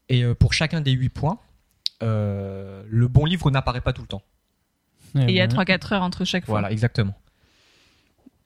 Et 0.07 0.23
pour 0.35 0.53
chacun 0.53 0.80
des 0.80 0.91
8 0.91 1.10
points, 1.10 1.39
le 2.01 3.07
bon 3.07 3.26
livre 3.26 3.51
n'apparaît 3.51 3.81
pas 3.81 3.91
tout 3.93 4.01
le 4.03 4.07
temps. 4.07 4.23
Et 5.15 5.30
il 5.30 5.36
y 5.36 5.41
a 5.41 5.48
ben, 5.48 5.56
3-4 5.64 5.94
heures 5.94 6.02
entre 6.03 6.26
chaque 6.26 6.45
fois. 6.45 6.53
Voilà, 6.60 6.72
exactement. 6.72 7.14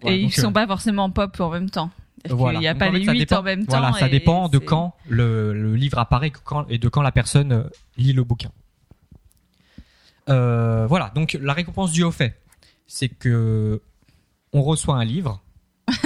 Voilà, 0.01 0.15
et 0.15 0.19
ils 0.19 0.23
donc, 0.23 0.33
sont 0.33 0.49
euh, 0.49 0.51
pas 0.51 0.67
forcément 0.67 1.09
pop 1.09 1.39
en 1.39 1.49
même 1.49 1.69
temps. 1.69 1.89
Voilà. 2.29 2.53
qu'il 2.53 2.61
n'y 2.61 2.67
a 2.67 2.73
Donc, 2.73 2.79
pas 2.79 2.87
en 2.89 2.91
fait, 2.93 2.99
les 2.99 3.05
ça 3.05 3.11
8 3.11 3.19
dépend- 3.19 3.37
en 3.39 3.43
même 3.43 3.65
temps. 3.65 3.77
Voilà, 3.79 3.93
ça 3.93 4.07
dépend 4.09 4.47
de 4.49 4.57
quand 4.57 4.95
le, 5.07 5.53
le 5.53 5.75
livre 5.75 5.97
apparaît 5.97 6.31
et 6.69 6.77
de 6.77 6.89
quand 6.89 7.01
la 7.01 7.11
personne 7.11 7.51
euh, 7.51 7.63
lit 7.97 8.13
le 8.13 8.23
bouquin. 8.23 8.49
Euh, 10.29 10.85
voilà, 10.87 11.11
donc 11.15 11.37
la 11.41 11.53
récompense 11.53 11.91
du 11.91 12.03
haut 12.03 12.11
fait, 12.11 12.39
c'est 12.87 13.09
que 13.09 13.81
on 14.53 14.61
reçoit 14.61 14.95
un 14.95 15.03
livre. 15.05 15.41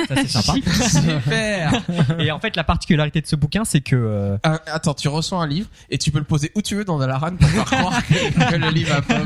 Ça 0.08 0.16
c'est 0.16 0.28
sympa. 0.28 0.54
Super. 0.90 1.82
Et 2.20 2.32
en 2.32 2.40
fait, 2.40 2.56
la 2.56 2.64
particularité 2.64 3.22
de 3.22 3.28
ce 3.28 3.36
bouquin, 3.36 3.66
c'est 3.66 3.82
que 3.82 3.96
euh, 3.96 4.38
Ah, 4.44 4.60
attends, 4.68 4.94
tu 4.94 5.08
reçois 5.08 5.40
un 5.42 5.48
livre 5.48 5.70
et 5.90 5.98
tu 5.98 6.12
peux 6.12 6.20
le 6.20 6.26
poser 6.26 6.52
où 6.56 6.62
tu 6.62 6.76
veux 6.76 6.86
dans 6.86 6.98
Dalaran 7.00 7.36
pour 7.36 7.50
faire 7.50 7.66
croire 7.66 8.06
que, 8.08 8.52
que 8.52 8.56
le 8.56 8.70
livre 8.70 8.96
a 8.96 9.02
pop. 9.02 9.18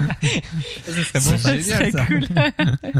c'est 0.86 1.20
C'est 1.20 1.62
génial 1.62 1.92
ça. 1.92 2.06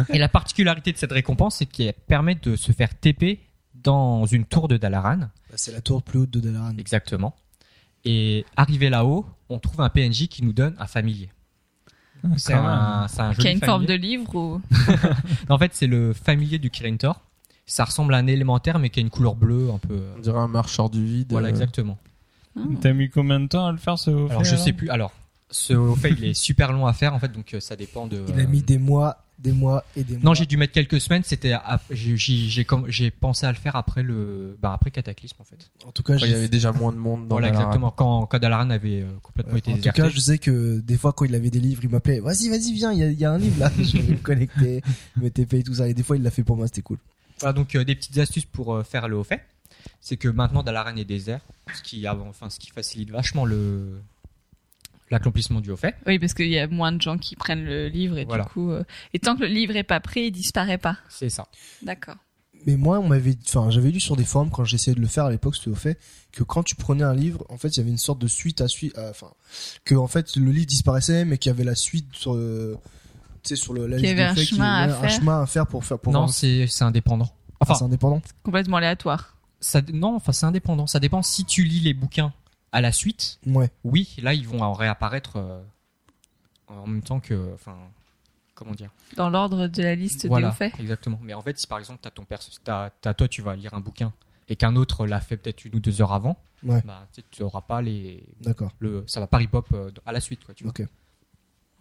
Et 0.10 0.18
la 0.18 0.30
particularité 0.30 0.92
de 0.92 0.98
cette 0.98 1.12
récompense, 1.12 1.58
c'est 1.58 1.66
qu'elle 1.66 1.94
permet 1.94 2.36
de 2.36 2.56
se 2.56 2.72
faire 2.72 2.98
TP 2.98 3.40
dans 3.76 4.26
une 4.26 4.46
tour 4.46 4.68
de 4.68 4.78
Dalaran. 4.78 5.18
Bah, 5.18 5.28
C'est 5.56 5.72
la 5.72 5.82
tour 5.82 6.04
plus 6.04 6.20
haute 6.20 6.32
de 6.32 6.40
Dalaran. 6.40 6.78
Exactement. 6.78 7.36
Et 8.06 8.46
arrivé 8.58 8.90
là-haut, 8.90 9.26
on 9.50 9.60
trouve 9.60 9.82
un 9.82 9.90
PNJ 9.90 10.28
qui 10.28 10.44
nous 10.44 10.54
donne 10.54 10.76
un 10.80 10.88
familier. 10.88 11.30
ah, 12.24 12.28
C'est 12.38 12.54
un, 12.54 13.08
c'est 13.08 13.22
un 13.22 13.34
Qui 13.34 13.42
a 13.42 13.44
joli 13.44 13.54
une 13.54 13.66
forme 13.66 13.84
de 13.86 13.94
familier. 13.94 14.18
livre 14.18 14.36
ou. 14.36 14.62
En 15.50 15.58
fait, 15.58 15.72
c'est 15.76 15.88
le 15.88 16.14
familier 16.14 16.58
du 16.60 16.70
Kirin 16.70 16.98
Tor. 16.98 17.22
Ça 17.72 17.86
ressemble 17.86 18.14
à 18.16 18.18
un 18.18 18.28
élémentaire, 18.28 18.80
mais 18.80 18.90
qui 18.90 19.00
a 19.00 19.02
une 19.02 19.10
couleur 19.10 19.34
bleue 19.34 19.70
un 19.74 19.78
peu. 19.78 20.02
On 20.18 20.20
dirait 20.20 20.40
un 20.40 20.50
marcheur 20.50 20.90
du 20.90 21.06
vide. 21.06 21.28
Voilà, 21.32 21.48
euh, 21.48 21.52
exactement. 21.52 21.98
T'as 22.82 22.92
mis 22.92 23.10
combien 23.10 23.40
de 23.40 23.48
temps 23.48 23.66
à 23.66 23.72
le 23.72 23.78
faire 23.78 23.98
ce 23.98 24.10
Alors, 24.30 24.44
je 24.44 24.58
sais 24.58 24.74
plus. 24.74 24.90
Alors, 24.90 25.14
ce 25.50 25.74
au 25.74 25.96
fait, 25.96 26.10
il 26.10 26.26
est 26.26 26.34
super 26.34 26.74
long 26.74 26.86
à 26.86 26.92
faire, 26.92 27.14
en 27.14 27.20
fait, 27.20 27.32
donc 27.32 27.54
euh, 27.54 27.62
ça 27.62 27.78
dépend 27.78 28.08
de. 28.08 28.26
Il 28.28 28.38
a 28.42 28.46
mis 28.46 28.62
des 28.62 28.78
mois, 28.78 29.24
des 29.40 29.54
mois 29.54 29.86
et 29.96 30.04
des 30.04 30.16
mois. 30.16 30.22
Non, 30.26 30.34
j'ai 30.34 30.46
dû 30.46 30.58
mettre 30.58 30.74
quelques 30.74 31.00
semaines. 31.00 31.24
C'était, 31.24 31.54
à- 31.54 31.80
j'ai, 31.92 33.10
pensé 33.12 33.46
à 33.46 33.52
le 33.54 33.58
faire 33.58 33.78
après 33.78 34.04
le, 34.04 34.58
bah 34.62 34.74
après 34.74 34.92
Cataclysme, 34.92 35.38
en 35.40 35.46
fait. 35.46 35.72
En 35.88 35.94
tout 35.94 36.04
cas, 36.04 36.18
quand 36.18 36.26
il 36.26 36.32
y 36.32 36.36
avait 36.36 36.50
déjà 36.50 36.74
moins 36.74 36.92
de 36.92 36.98
monde 36.98 37.30
dans 37.30 37.36
Voilà, 37.36 37.52
Dalaran. 37.52 37.64
exactement. 37.70 37.92
Quand, 37.92 38.26
quand 38.26 38.40
Dalaran 38.40 38.70
avait 38.70 39.04
euh, 39.04 39.06
complètement 39.24 39.54
Ouais, 39.54 39.60
été 39.60 39.72
en 39.72 39.78
tout 39.78 39.92
cas, 39.92 40.10
je 40.10 40.20
sais 40.20 40.40
que 40.40 40.82
des 40.82 40.98
fois, 40.98 41.14
quand 41.14 41.24
il 41.24 41.34
avait 41.36 41.50
des 41.50 41.62
livres, 41.62 41.80
il 41.86 41.90
m'appelait. 41.90 42.20
Vas-y, 42.20 42.50
vas-y, 42.50 42.74
viens, 42.74 42.92
il 42.92 43.14
y 43.14 43.16
y 43.16 43.24
a 43.24 43.32
un 43.32 43.38
livre 43.38 43.62
là. 43.62 43.72
Je 43.80 43.98
vais 43.98 44.12
me 44.12 44.18
connecter, 44.18 44.82
me 45.16 45.30
TP 45.30 45.54
et 45.54 45.64
tout 45.64 45.76
ça. 45.76 45.88
Et 45.88 45.94
des 45.94 46.04
fois, 46.04 46.18
il 46.18 46.24
l'a 46.24 46.32
fait 46.32 46.44
pour 46.44 46.58
moi, 46.58 46.68
c'était 46.68 46.82
cool. 46.82 46.98
Voilà, 47.42 47.54
donc 47.54 47.76
euh, 47.76 47.84
des 47.84 47.96
petites 47.96 48.18
astuces 48.18 48.46
pour 48.46 48.74
euh, 48.74 48.84
faire 48.84 49.08
le 49.10 49.18
haut 49.18 49.24
fait. 49.24 49.42
C'est 50.00 50.18
que 50.18 50.28
maintenant 50.28 50.64
Dalaran 50.64 50.96
est 50.96 51.06
désert, 51.06 51.42
ce 51.76 51.82
qui, 51.82 52.06
avant- 52.08 52.28
enfin, 52.30 52.50
ce 52.50 52.60
qui 52.60 52.70
facilite 52.70 53.10
vachement 53.12 53.46
le 53.46 54.00
l'accomplissement 55.10 55.60
du 55.60 55.72
haut 55.72 55.76
fait. 55.78 55.96
Oui, 56.08 56.20
parce 56.20 56.34
qu'il 56.34 56.48
y 56.48 56.58
a 56.58 56.68
moins 56.68 56.92
de 56.94 57.02
gens 57.02 57.18
qui 57.18 57.36
prennent 57.36 57.66
le 57.66 57.88
livre 57.90 58.18
et 58.18 58.24
Voilà. 58.26 58.46
du 58.46 58.50
coup. 58.50 58.72
euh, 58.72 58.84
Et 59.14 59.20
tant 59.20 59.36
que 59.36 59.42
le 59.42 59.48
livre 59.48 59.76
est 59.76 59.84
pas 59.84 60.00
pris, 60.00 60.28
il 60.28 60.32
disparaît 60.32 60.78
pas. 60.78 60.98
C'est 61.10 61.30
ça. 61.30 61.48
D'accord. 61.82 62.16
Mais 62.66 62.78
moi, 62.78 63.00
on 63.00 63.08
m'avait, 63.10 63.36
enfin, 63.48 63.70
j'avais 63.72 63.90
lu 63.92 64.00
sur 64.00 64.16
des 64.16 64.24
forums 64.24 64.52
quand 64.52 64.64
j'essayais 64.64 64.96
de 64.96 65.02
le 65.02 65.08
faire 65.08 65.26
à 65.26 65.32
l'époque, 65.32 65.56
c'était 65.56 65.72
au 65.72 65.76
fait 65.76 66.00
que 66.32 66.44
quand 66.44 66.64
tu 66.64 66.76
prenais 66.76 67.04
un 67.04 67.16
livre, 67.16 67.44
en 67.50 67.58
fait, 67.58 67.70
il 67.70 67.78
y 67.78 67.80
avait 67.82 67.90
une 67.90 67.98
sorte 67.98 68.20
de 68.20 68.28
suite 68.28 68.62
à 68.62 68.68
suite, 68.70 68.96
enfin, 68.98 69.32
que 69.84 69.96
en 69.96 70.08
fait, 70.08 70.36
le 70.38 70.52
livre 70.52 70.68
disparaissait, 70.68 71.26
mais 71.26 71.38
qu'il 71.40 71.50
y 71.50 71.54
avait 71.56 71.64
la 71.66 71.76
suite 71.76 72.08
sur, 72.14 72.36
tu 73.44 73.50
sais, 73.50 73.56
sur 73.56 73.74
le, 73.74 73.88
la 73.88 73.98
liste 73.98 74.16
de 74.16 74.22
un 74.22 74.28
faits, 74.36 74.36
qu'il 74.36 74.44
y 74.44 74.48
chemin 74.58 74.74
à 74.74 74.78
avait 74.84 74.94
un 74.94 75.00
faire. 75.02 75.10
chemin 75.10 75.42
à 75.42 75.46
faire 75.46 75.68
pour 75.68 75.84
faire, 75.86 76.00
pour 76.00 76.14
non, 76.14 76.28
c'est 76.28 76.68
c'est 76.68 76.84
indépendant. 76.84 77.26
Enfin, 77.26 77.36
Enfin, 77.60 77.74
c'est 77.76 77.84
indépendant. 77.86 78.22
Complètement 78.44 78.78
aléatoire. 78.78 79.36
ça, 79.60 79.82
non, 79.94 80.16
enfin 80.16 80.32
c'est 80.32 80.46
indépendant. 80.46 80.88
Ça 80.88 81.00
dépend 81.00 81.22
si 81.22 81.46
tu 81.46 81.64
lis 81.64 81.80
les 81.82 81.94
bouquins 81.94 82.34
à 82.72 82.82
la 82.82 82.92
suite. 82.92 83.40
Ouais. 83.46 83.70
Oui, 83.84 84.16
là 84.22 84.34
ils 84.34 84.48
vont 84.48 84.62
en 84.62 84.74
réapparaître 84.74 85.34
euh, 85.38 85.62
en 86.68 86.88
même 86.88 87.02
temps 87.04 87.20
que, 87.20 87.54
enfin, 87.54 87.76
comment 88.56 88.74
dire? 88.74 88.90
Dans 89.18 89.30
l'ordre 89.30 89.68
de 89.68 89.84
la 89.84 89.96
liste 89.96 90.26
des 90.26 90.30
hauts 90.30 90.52
faits. 90.52 90.74
exactement. 90.80 91.20
Mais 91.22 91.34
en 91.34 91.42
fait, 91.42 91.58
si 91.60 91.68
par 91.68 91.78
exemple 91.80 92.00
t'as 92.02 92.12
ton 92.12 92.24
perso, 92.26 92.52
t'as, 92.64 92.90
t'as- 93.02 93.14
toi 93.14 93.28
tu 93.28 93.42
vas 93.42 93.56
lire 93.56 93.74
un 93.74 93.80
bouquin 93.82 94.14
et 94.50 94.56
qu'un 94.56 94.76
autre 94.76 95.06
l'a 95.06 95.20
fait 95.20 95.38
peut-être 95.38 95.66
une 95.66 95.76
ou 95.76 95.80
deux 95.80 96.02
heures 96.02 96.14
avant, 96.14 96.38
Ouais. 96.64 96.82
bah 96.86 97.08
tu 97.14 97.22
sais, 97.22 97.28
tu 97.32 97.42
auras 97.44 97.62
pas 97.62 97.82
les, 97.82 98.24
D'accord. 98.42 98.72
le, 98.80 99.04
ça 99.08 99.20
va 99.20 99.26
pas 99.28 99.38
rip-hop 99.38 99.68
euh, 99.74 99.90
à 100.06 100.12
la 100.12 100.20
suite, 100.22 100.44
quoi. 100.46 100.54
Tu 100.54 100.64
vois. 100.64 100.70
Ok. 100.72 100.86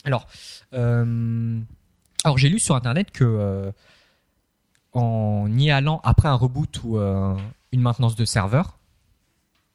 Alors, 0.05 0.27
euh, 0.75 1.59
alors 2.25 2.39
j'ai 2.39 2.49
lu 2.49 2.59
sur 2.59 2.75
internet 2.75 3.11
que 3.11 3.25
euh, 3.25 3.71
en 4.93 5.47
y 5.57 5.71
allant 5.71 6.01
après 6.05 6.29
un 6.29 6.35
reboot 6.35 6.81
ou 6.85 6.99
euh, 6.99 7.35
une 7.73 7.81
maintenance 7.81 8.17
de 8.17 8.25
serveur, 8.25 8.79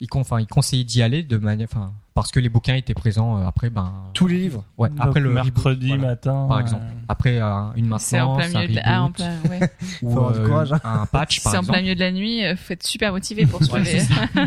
il, 0.02 0.08
con, 0.10 0.20
enfin, 0.22 0.42
il 0.42 0.48
conseillait 0.48 0.84
d'y 0.84 1.02
aller 1.02 1.24
de 1.24 1.38
manière, 1.38 1.68
enfin, 1.72 1.94
parce 2.14 2.30
que 2.32 2.42
les 2.42 2.50
bouquins 2.50 2.76
étaient 2.76 2.94
présents 2.94 3.38
euh, 3.42 3.48
après, 3.48 3.70
ben, 3.70 3.94
Tous 4.14 4.28
les 4.28 4.40
livres. 4.40 4.66
ouais, 4.78 4.90
Donc, 4.90 4.98
après 5.00 5.22
le 5.22 5.30
reboot, 5.30 5.44
mercredi 5.46 5.88
voilà, 5.88 6.04
matin. 6.08 6.46
par 6.50 6.58
euh, 6.58 6.62
exemple, 6.62 6.84
après 7.08 7.40
euh, 7.42 7.72
une 7.78 7.86
maintenance, 7.88 8.02
C'est 8.02 8.20
en 8.20 8.36
plein 8.36 8.46
un 8.56 8.60
milieu 8.62 8.68
de 8.68 8.76
la... 8.76 8.82
ah, 8.84 9.02
en 9.02 9.04
reboot, 9.06 9.16
plein, 9.16 9.42
ouais. 9.50 9.60
ou 10.02 10.12
Faut 10.12 10.18
avoir 10.20 10.34
du 10.34 10.40
euh, 10.40 10.48
courage, 10.48 10.74
hein. 10.74 10.82
un 10.84 11.06
patch 11.06 11.42
par 11.42 11.52
C'est 11.54 11.58
en 11.60 11.64
plein 11.64 11.82
milieu 11.82 11.96
de 11.96 12.00
la 12.02 12.12
nuit, 12.12 12.42
faut 12.58 12.74
être 12.74 12.86
super 12.86 13.14
motivé 13.14 13.46
pour 13.46 13.64
se 13.64 13.74
lever. 13.74 14.02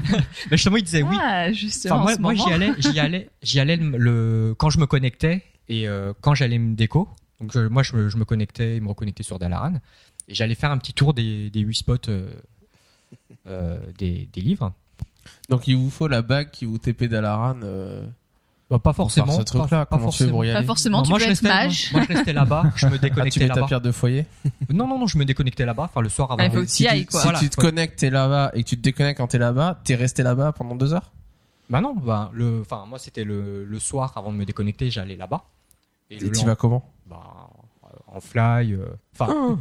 Mais 0.50 0.56
justement, 0.58 0.76
il 0.76 0.84
disait 0.84 1.02
oui, 1.02 1.16
Ah, 1.18 1.50
justement, 1.50 1.94
Enfin, 1.94 2.02
moi, 2.04 2.12
en 2.12 2.16
ce 2.16 2.20
moi 2.20 2.32
moment. 2.34 2.46
j'y 2.46 2.52
allais, 2.52 2.72
j'y 2.78 3.00
allais, 3.00 3.30
j'y 3.42 3.58
allais 3.60 3.76
le, 3.76 3.96
le- 3.96 4.54
quand 4.58 4.68
je 4.68 4.78
me 4.78 4.86
connectais 4.86 5.42
et 5.68 5.88
euh, 5.88 6.12
quand 6.20 6.34
j'allais 6.34 6.58
me 6.58 6.74
déco. 6.74 7.08
Donc 7.40 7.52
je- 7.52 7.68
moi 7.68 7.82
je 7.82 7.94
me, 7.96 8.08
je 8.08 8.16
me 8.16 8.24
connectais 8.24 8.76
et 8.76 8.80
me 8.80 8.88
reconnectais 8.88 9.22
sur 9.22 9.38
Dalaran 9.38 9.74
et 10.28 10.34
j'allais 10.34 10.54
faire 10.56 10.70
un 10.72 10.78
petit 10.78 10.92
tour 10.92 11.14
des 11.14 11.50
des 11.50 11.60
huit 11.60 11.76
spots 11.76 12.08
euh, 12.08 12.28
euh, 13.46 13.78
des, 13.98 14.28
des 14.32 14.40
livres. 14.40 14.72
Donc 15.48 15.68
il 15.68 15.76
vous 15.76 15.90
faut 15.90 16.08
la 16.08 16.22
bague 16.22 16.50
qui 16.50 16.64
vous 16.64 16.78
TP 16.78 17.04
Dalaran. 17.04 17.56
euh, 17.62 18.04
Bah, 18.70 18.78
pas 18.78 18.92
forcément. 18.92 19.26
Faire 19.26 19.36
ce 19.36 19.42
truc-là, 19.44 19.68
pas- 19.68 19.86
pas 19.86 19.96
comment 19.98 20.10
tu 20.10 20.24
fais 20.24 20.30
pour 20.30 20.44
y 20.44 20.52
Pas 20.52 20.62
forcément, 20.62 20.98
Non, 20.98 21.04
tu 21.04 21.10
moi, 21.10 21.18
peux 21.18 21.24
je 21.24 21.30
être 21.30 21.38
restais, 21.40 21.48
mage. 21.48 21.92
moi, 21.92 22.02
je 22.02 22.08
restais 22.14 22.32
là-bas, 22.34 22.64
je 22.76 22.86
me 22.86 22.90
Ah, 22.94 22.94
tu 22.96 23.00
déconnectais 23.00 23.40
mets 23.40 23.48
ta 23.48 23.54
là-bas. 23.54 23.66
pierre 23.66 23.80
de 23.80 23.92
foyer? 23.92 24.26
Non, 24.70 24.86
non, 24.86 24.98
non, 24.98 25.06
je 25.06 25.16
me 25.16 25.24
déconnectais 25.24 25.64
là-bas, 25.64 25.84
enfin 25.84 26.00
le 26.02 26.08
soir 26.10 26.30
avant. 26.32 26.50
Faut 26.50 26.56
de- 26.60 26.64
que 26.64 26.70
tu 26.70 27.06
quoi. 27.06 27.20
Si 27.20 27.26
Voilà. 27.26 27.38
tu 27.38 27.48
te 27.48 27.56
connectes, 27.56 27.98
t'es 27.98 28.10
là-bas, 28.10 28.50
et 28.54 28.62
que 28.64 28.68
tu 28.68 28.76
te 28.76 28.82
déconnectes 28.82 29.18
quand 29.18 29.28
t'es 29.28 29.38
là-bas, 29.38 29.80
t'es 29.84 29.94
resté 29.94 30.22
là-bas 30.22 30.52
pendant 30.52 30.74
deux 30.76 30.92
heures? 30.92 31.12
Bah 31.70 31.80
non, 31.80 31.94
bah 31.94 32.30
le, 32.34 32.60
enfin 32.62 32.84
moi 32.88 32.98
c'était 32.98 33.24
le, 33.24 33.64
le 33.64 33.78
soir 33.78 34.12
avant 34.16 34.32
de 34.32 34.36
me 34.38 34.44
déconnecter, 34.44 34.90
j'allais 34.90 35.16
là-bas. 35.16 35.44
Et 36.10 36.16
Et 36.24 36.30
tu 36.30 36.44
vas 36.46 36.54
comment 36.56 36.84
bah, 37.06 37.20
euh, 37.84 37.88
en 38.16 38.20
fly, 38.20 38.72
euh, 38.74 38.86
enfin, 39.18 39.58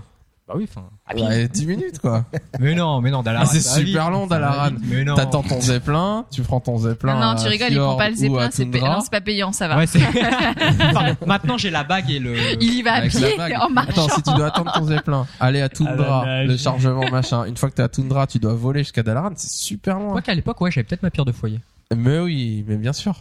bah 0.47 0.53
oui, 0.55 0.65
enfin. 0.69 0.87
à 1.05 1.13
pied. 1.13 1.25
Ouais, 1.25 1.47
10 1.49 1.65
minutes, 1.65 1.99
quoi. 1.99 2.23
Mais 2.61 2.73
non, 2.73 3.01
mais 3.01 3.11
non, 3.11 3.21
Dalaran. 3.21 3.43
Ah, 3.45 3.49
c'est 3.51 3.57
va 3.59 3.85
super 3.85 4.09
long, 4.11 4.27
va 4.27 4.39
Dalaran. 4.39 4.69
Mais 4.83 5.03
non. 5.03 5.15
T'attends 5.15 5.43
ton 5.43 5.59
zeppelin, 5.59 6.25
tu 6.31 6.41
prends 6.43 6.61
ton 6.61 6.77
zeppelin. 6.77 7.19
Non, 7.19 7.35
tu 7.41 7.47
rigoles, 7.49 7.67
il 7.69 7.73
Fjord 7.73 7.87
prend 7.89 7.97
pas 7.97 8.09
le 8.09 8.15
zeppelin, 8.15 8.49
c'est 8.51 8.63
Tundra. 8.71 8.95
pa- 9.01 9.09
pas 9.11 9.21
payant, 9.21 9.51
ça 9.51 9.67
va. 9.67 9.77
Ouais, 9.77 9.87
c'est. 9.87 9.99
Enfin, 10.79 11.15
maintenant 11.25 11.57
j'ai 11.57 11.69
la 11.69 11.83
bague 11.83 12.09
et 12.09 12.19
le. 12.19 12.35
Il 12.61 12.73
y 12.75 12.81
va 12.81 12.93
à 12.93 13.01
pied, 13.01 13.35
bague. 13.37 13.55
en 13.59 13.69
marchant. 13.69 14.05
Attends, 14.05 14.15
si 14.15 14.21
tu 14.23 14.33
dois 14.33 14.47
attendre 14.47 14.71
ton 14.73 14.85
zeppelin, 14.85 15.27
aller 15.41 15.59
à 15.61 15.67
Tundra, 15.69 16.21
À 16.21 16.25
la 16.25 16.31
nage. 16.37 16.47
le 16.47 16.57
chargement, 16.57 17.09
machin. 17.11 17.43
Une 17.45 17.57
fois 17.57 17.69
que 17.69 17.75
t'es 17.75 17.83
à 17.83 17.89
Tundra, 17.89 18.25
tu 18.27 18.39
dois 18.39 18.53
voler 18.53 18.79
jusqu'à 18.83 19.03
Dalaran, 19.03 19.31
c'est 19.35 19.49
super 19.51 19.99
loin. 19.99 20.11
Quoi 20.13 20.21
qu'à 20.21 20.33
l'époque, 20.33 20.61
ouais, 20.61 20.71
j'avais 20.71 20.85
peut-être 20.85 21.03
ma 21.03 21.11
pierre 21.11 21.25
de 21.25 21.33
foyer. 21.33 21.59
Mais 21.95 22.19
oui, 22.19 22.63
mais 22.67 22.77
bien 22.77 22.93
sûr. 22.93 23.15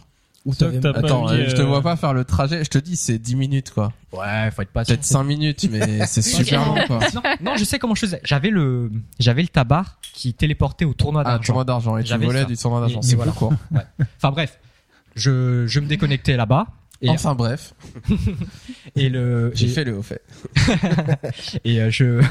Ou 0.47 0.55
Toi, 0.55 0.67
t'avais- 0.69 0.79
t'as 0.79 0.93
pas 0.93 0.99
Attends, 0.99 1.25
mis, 1.25 1.31
euh, 1.41 1.49
je 1.49 1.55
te 1.55 1.61
vois 1.61 1.81
pas 1.81 1.95
faire 1.97 2.13
le 2.13 2.23
trajet. 2.23 2.63
Je 2.63 2.69
te 2.69 2.77
dis, 2.77 2.95
c'est 2.95 3.19
10 3.19 3.35
minutes, 3.35 3.69
quoi. 3.71 3.91
Ouais, 4.13 4.49
faut 4.51 4.61
être 4.61 4.71
patient. 4.71 4.95
Peut-être 4.95 5.03
5 5.05 5.23
minutes, 5.23 5.67
mais 5.69 6.05
c'est 6.07 6.21
super 6.21 6.65
long, 6.65 6.75
quoi. 6.87 6.99
Non, 7.13 7.21
non, 7.41 7.57
je 7.57 7.65
sais 7.65 7.77
comment 7.79 7.93
je 7.95 7.99
faisais. 8.01 8.21
J'avais 8.23 8.49
le, 8.49 8.89
j'avais 9.19 9.41
le 9.41 9.49
tabac 9.49 9.85
qui 10.13 10.33
téléportait 10.33 10.85
au 10.85 10.93
tournoi 10.93 11.21
Ah, 11.25 11.31
d'argent. 11.31 11.43
tournoi 11.47 11.63
d'argent. 11.65 11.97
Et 11.97 12.03
tu 12.03 12.09
J'avais 12.09 12.25
volais 12.25 12.39
ça. 12.39 12.45
du 12.45 12.55
tournoi 12.57 12.79
d'argent. 12.79 13.01
Et- 13.01 13.03
C'est 13.05 13.15
voilà. 13.17 13.31
plus 13.33 13.37
court. 13.39 13.53
Enfin 14.17 14.31
bref, 14.31 14.57
je, 15.17 15.67
je 15.67 15.79
me 15.81 15.85
déconnectais 15.87 16.37
là-bas. 16.37 16.67
Et, 17.01 17.09
Enfin, 17.11 17.35
bref. 17.35 17.75
et 18.95 19.09
le, 19.09 19.51
J'ai 19.53 19.67
et, 19.67 19.69
fait 19.69 19.83
le 19.83 19.97
haut 19.97 20.01
fait. 20.01 20.21
et 21.63 21.79
euh, 21.81 21.91
je, 21.91 22.21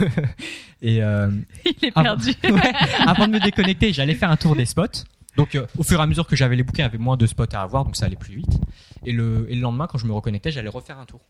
et 0.82 1.02
euh, 1.04 1.30
Il 1.64 1.84
est 1.88 1.92
Ah, 1.94 2.02
perdu. 2.02 2.30
ouais, 2.42 2.72
avant 3.06 3.28
de 3.28 3.32
me 3.34 3.40
déconnecter, 3.40 3.92
j'allais 3.92 4.14
faire 4.14 4.30
un 4.30 4.36
tour 4.36 4.56
des 4.56 4.64
spots. 4.66 5.04
Donc, 5.36 5.54
euh, 5.54 5.66
au 5.78 5.82
fur 5.82 5.98
et 6.00 6.02
à 6.02 6.06
mesure 6.06 6.26
que 6.26 6.36
j'avais 6.36 6.56
les 6.56 6.62
bouquins, 6.62 6.82
il 6.84 6.86
y 6.86 6.88
avait 6.88 6.98
moins 6.98 7.16
de 7.16 7.26
spots 7.26 7.44
à 7.52 7.62
avoir, 7.62 7.84
donc 7.84 7.96
ça 7.96 8.06
allait 8.06 8.16
plus 8.16 8.36
vite. 8.36 8.58
Et 9.04 9.12
le, 9.12 9.46
et 9.50 9.54
le 9.54 9.60
lendemain, 9.60 9.86
quand 9.86 9.98
je 9.98 10.06
me 10.06 10.12
reconnectais, 10.12 10.50
j'allais 10.50 10.68
refaire 10.68 10.98
un 10.98 11.04
tour. 11.04 11.20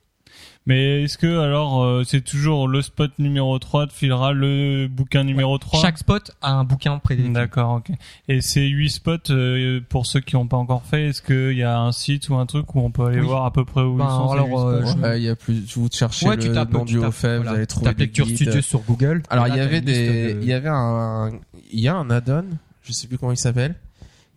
Mais 0.67 1.05
est-ce 1.05 1.17
que 1.17 1.39
alors 1.39 1.83
euh, 1.85 2.03
c'est 2.05 2.21
toujours 2.21 2.67
le 2.67 2.83
spot 2.83 3.13
numéro 3.21 3.57
3 3.59 3.87
te 3.87 3.93
filera 3.93 4.33
le 4.33 4.89
bouquin 4.89 5.23
numéro 5.23 5.57
3 5.57 5.81
Chaque 5.81 5.97
spot 5.99 6.33
a 6.43 6.53
un 6.53 6.65
bouquin 6.65 6.99
prédéfini. 6.99 7.33
D'accord, 7.33 7.75
ok. 7.77 7.93
Et 8.29 8.41
ces 8.41 8.67
8 8.67 8.91
spots, 8.91 9.31
euh, 9.31 9.81
pour 9.89 10.05
ceux 10.05 10.19
qui 10.21 10.35
n'ont 10.35 10.49
pas 10.49 10.57
encore 10.57 10.83
fait, 10.85 11.07
est-ce 11.09 11.23
qu'il 11.23 11.57
y 11.57 11.63
a 11.63 11.79
un 11.79 11.93
site 11.93 12.29
ou 12.29 12.35
un 12.35 12.45
truc 12.45 12.75
où 12.75 12.81
on 12.81 12.91
peut 12.91 13.05
aller 13.07 13.21
Oui. 13.21 13.27
voir 13.27 13.45
à 13.45 13.53
peu 13.53 13.65
près 13.65 13.83
où 13.83 13.97
Ben, 13.97 14.05
ils 14.05 14.11
sont 14.11 14.31
alors, 14.33 14.67
euh, 14.69 14.83
Ouais, 15.01 15.21
il 15.21 15.25
y 15.25 15.29
a 15.29 15.37
plus, 15.37 15.63
vous 15.77 15.89
cherchez 15.93 16.29
Ouais, 16.29 16.37
tu 16.37 16.49
le 16.49 16.55
tapes, 16.55 16.73
nom 16.73 16.85
tu 16.85 16.95
du 16.99 17.13
fait, 17.13 17.37
voilà, 17.37 17.51
vous 17.53 17.57
allez 17.57 17.67
tu 17.67 17.75
trouver 17.77 17.95
Lecture. 17.97 18.27
Studios 18.27 18.63
sur 18.63 18.81
Google. 18.81 19.23
Alors 19.31 19.47
il 19.47 19.55
y 19.55 19.61
avait 19.61 19.81
des, 19.81 20.35
de- 20.35 20.41
il 20.43 20.49
y 20.49 20.53
avait 20.53 20.69
un, 20.71 21.31
il 21.73 21.81
y 21.81 21.87
a 21.89 21.95
un 21.95 22.11
add-on, 22.11 22.45
je 22.83 22.93
sais 22.93 23.07
plus 23.07 23.17
comment 23.17 23.33
il 23.33 23.39
s'appelle, 23.39 23.77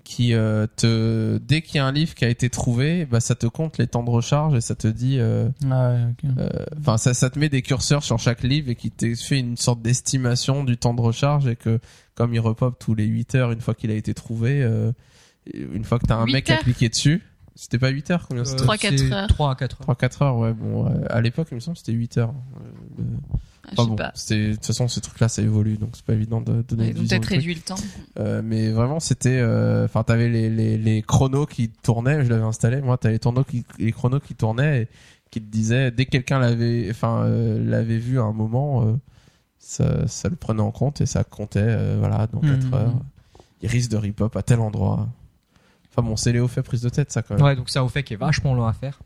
qui 0.09 0.33
euh, 0.33 0.65
te, 0.75 1.37
dès 1.37 1.61
qu'il 1.61 1.75
y 1.75 1.77
a 1.77 1.85
un 1.85 1.91
livre 1.91 2.15
qui 2.15 2.25
a 2.25 2.29
été 2.29 2.49
trouvé, 2.49 3.05
bah 3.05 3.19
ça 3.19 3.35
te 3.35 3.45
compte 3.45 3.77
les 3.77 3.85
temps 3.85 4.01
de 4.03 4.09
recharge 4.09 4.55
et 4.55 4.59
ça 4.61 4.73
te 4.73 4.87
dit, 4.87 5.17
euh, 5.19 5.49
Ah 5.69 5.91
ouais, 5.93 5.99
ok. 6.09 6.31
enfin 6.79 6.97
ça, 6.97 7.13
ça 7.13 7.29
te 7.29 7.37
met 7.37 7.47
des 7.47 7.61
curseurs 7.61 8.01
sur 8.03 8.17
chaque 8.17 8.41
livre 8.41 8.71
et 8.71 8.75
qui 8.75 8.89
te 8.89 9.13
fait 9.13 9.37
une 9.37 9.55
sorte 9.55 9.83
d'estimation 9.83 10.63
du 10.63 10.77
temps 10.77 10.95
de 10.95 11.01
recharge 11.01 11.45
et 11.45 11.55
que 11.55 11.79
comme 12.15 12.33
il 12.33 12.39
repop 12.39 12.79
tous 12.79 12.95
les 12.95 13.05
8 13.05 13.35
heures 13.35 13.51
une 13.51 13.61
fois 13.61 13.75
qu'il 13.75 13.91
a 13.91 13.93
été 13.93 14.15
trouvé, 14.15 14.63
euh, 14.63 14.91
une 15.53 15.83
fois 15.83 15.99
que 15.99 16.07
t'as 16.07 16.15
un 16.15 16.25
8 16.25 16.33
mec 16.33 16.49
à 16.49 16.57
cliquer 16.57 16.89
dessus, 16.89 17.21
c'était 17.53 17.77
pas 17.77 17.89
8 17.89 18.09
heures 18.09 18.27
combien 18.27 18.45
c'était 18.45 18.63
Trois, 18.63 18.77
quatre 18.77 18.97
c'est 18.97 19.13
heures. 19.13 19.27
3 19.27 19.51
à 19.51 19.55
4 19.55 19.81
heures. 19.81 19.95
3-4 19.95 20.23
heures 20.23 20.37
ouais 20.39 20.53
bon 20.53 20.87
euh, 20.87 21.05
à 21.11 21.21
l'époque 21.21 21.49
il 21.51 21.55
me 21.55 21.59
semble 21.59 21.75
que 21.75 21.81
c'était 21.85 21.91
8 21.95 22.17
heures. 22.17 22.33
Ah, 23.69 23.73
Enfin 23.77 23.89
bon, 23.89 23.95
pas. 23.95 24.13
de 24.29 24.53
toute 24.53 24.65
façon 24.65 24.87
ces 24.87 25.01
trucs-là 25.01 25.27
ça 25.29 25.41
évolue 25.41 25.77
donc 25.77 25.91
c'est 25.93 26.05
pas 26.05 26.13
évident 26.13 26.41
de 26.41 26.61
donner 26.63 26.89
Ils 26.95 27.01
ont 27.01 27.07
peut-être 27.07 27.25
réduit 27.25 27.53
le 27.55 27.61
temps. 27.61 27.75
Euh, 28.19 28.41
mais 28.43 28.71
vraiment 28.71 28.99
c'était 28.99 29.39
euh, 29.39 29.85
enfin 29.85 30.03
t'avais 30.03 30.27
les, 30.29 30.49
les 30.49 30.77
les 30.77 31.01
chronos 31.01 31.45
qui 31.45 31.69
tournaient 31.69 32.23
je 32.23 32.29
l'avais 32.29 32.43
installé 32.43 32.81
moi 32.81 32.97
t'avais 32.97 33.15
les 33.15 33.19
chronos 33.19 33.43
qui 33.43 33.65
les 33.77 33.91
chronos 33.91 34.19
qui 34.19 34.35
tournaient 34.35 34.83
et 34.83 34.87
qui 35.31 35.41
te 35.41 35.51
disaient 35.51 35.91
dès 35.91 36.05
que 36.05 36.11
quelqu'un 36.11 36.39
l'avait 36.39 36.87
enfin 36.89 37.21
euh, 37.23 37.63
l'avait 37.63 37.97
vu 37.99 38.19
à 38.19 38.23
un 38.23 38.33
moment 38.33 38.83
euh, 38.87 38.93
ça 39.59 40.07
ça 40.07 40.29
le 40.29 40.35
prenait 40.35 40.61
en 40.61 40.71
compte 40.71 41.01
et 41.01 41.05
ça 41.05 41.23
comptait 41.23 41.59
euh, 41.61 41.97
voilà 41.99 42.27
dans 42.27 42.39
4 42.41 42.65
Mhm. 42.65 42.73
heures 42.73 42.93
il 43.61 43.69
risque 43.69 43.91
de 43.91 43.97
rip 43.97 44.21
up 44.21 44.35
à 44.35 44.41
tel 44.41 44.59
endroit 44.61 45.07
enfin 45.91 46.07
bon 46.07 46.15
c'est 46.15 46.31
Léo 46.31 46.47
fait 46.47 46.63
prise 46.63 46.81
de 46.81 46.89
tête 46.89 47.11
ça 47.11 47.21
quand 47.21 47.35
même 47.35 47.43
Ouais, 47.43 47.55
donc 47.55 47.69
ça 47.69 47.83
au 47.83 47.89
fait 47.89 48.03
qui 48.03 48.13
est 48.13 48.17
vachement 48.17 48.53
long 48.53 48.65
à 48.65 48.73
faire. 48.73 48.99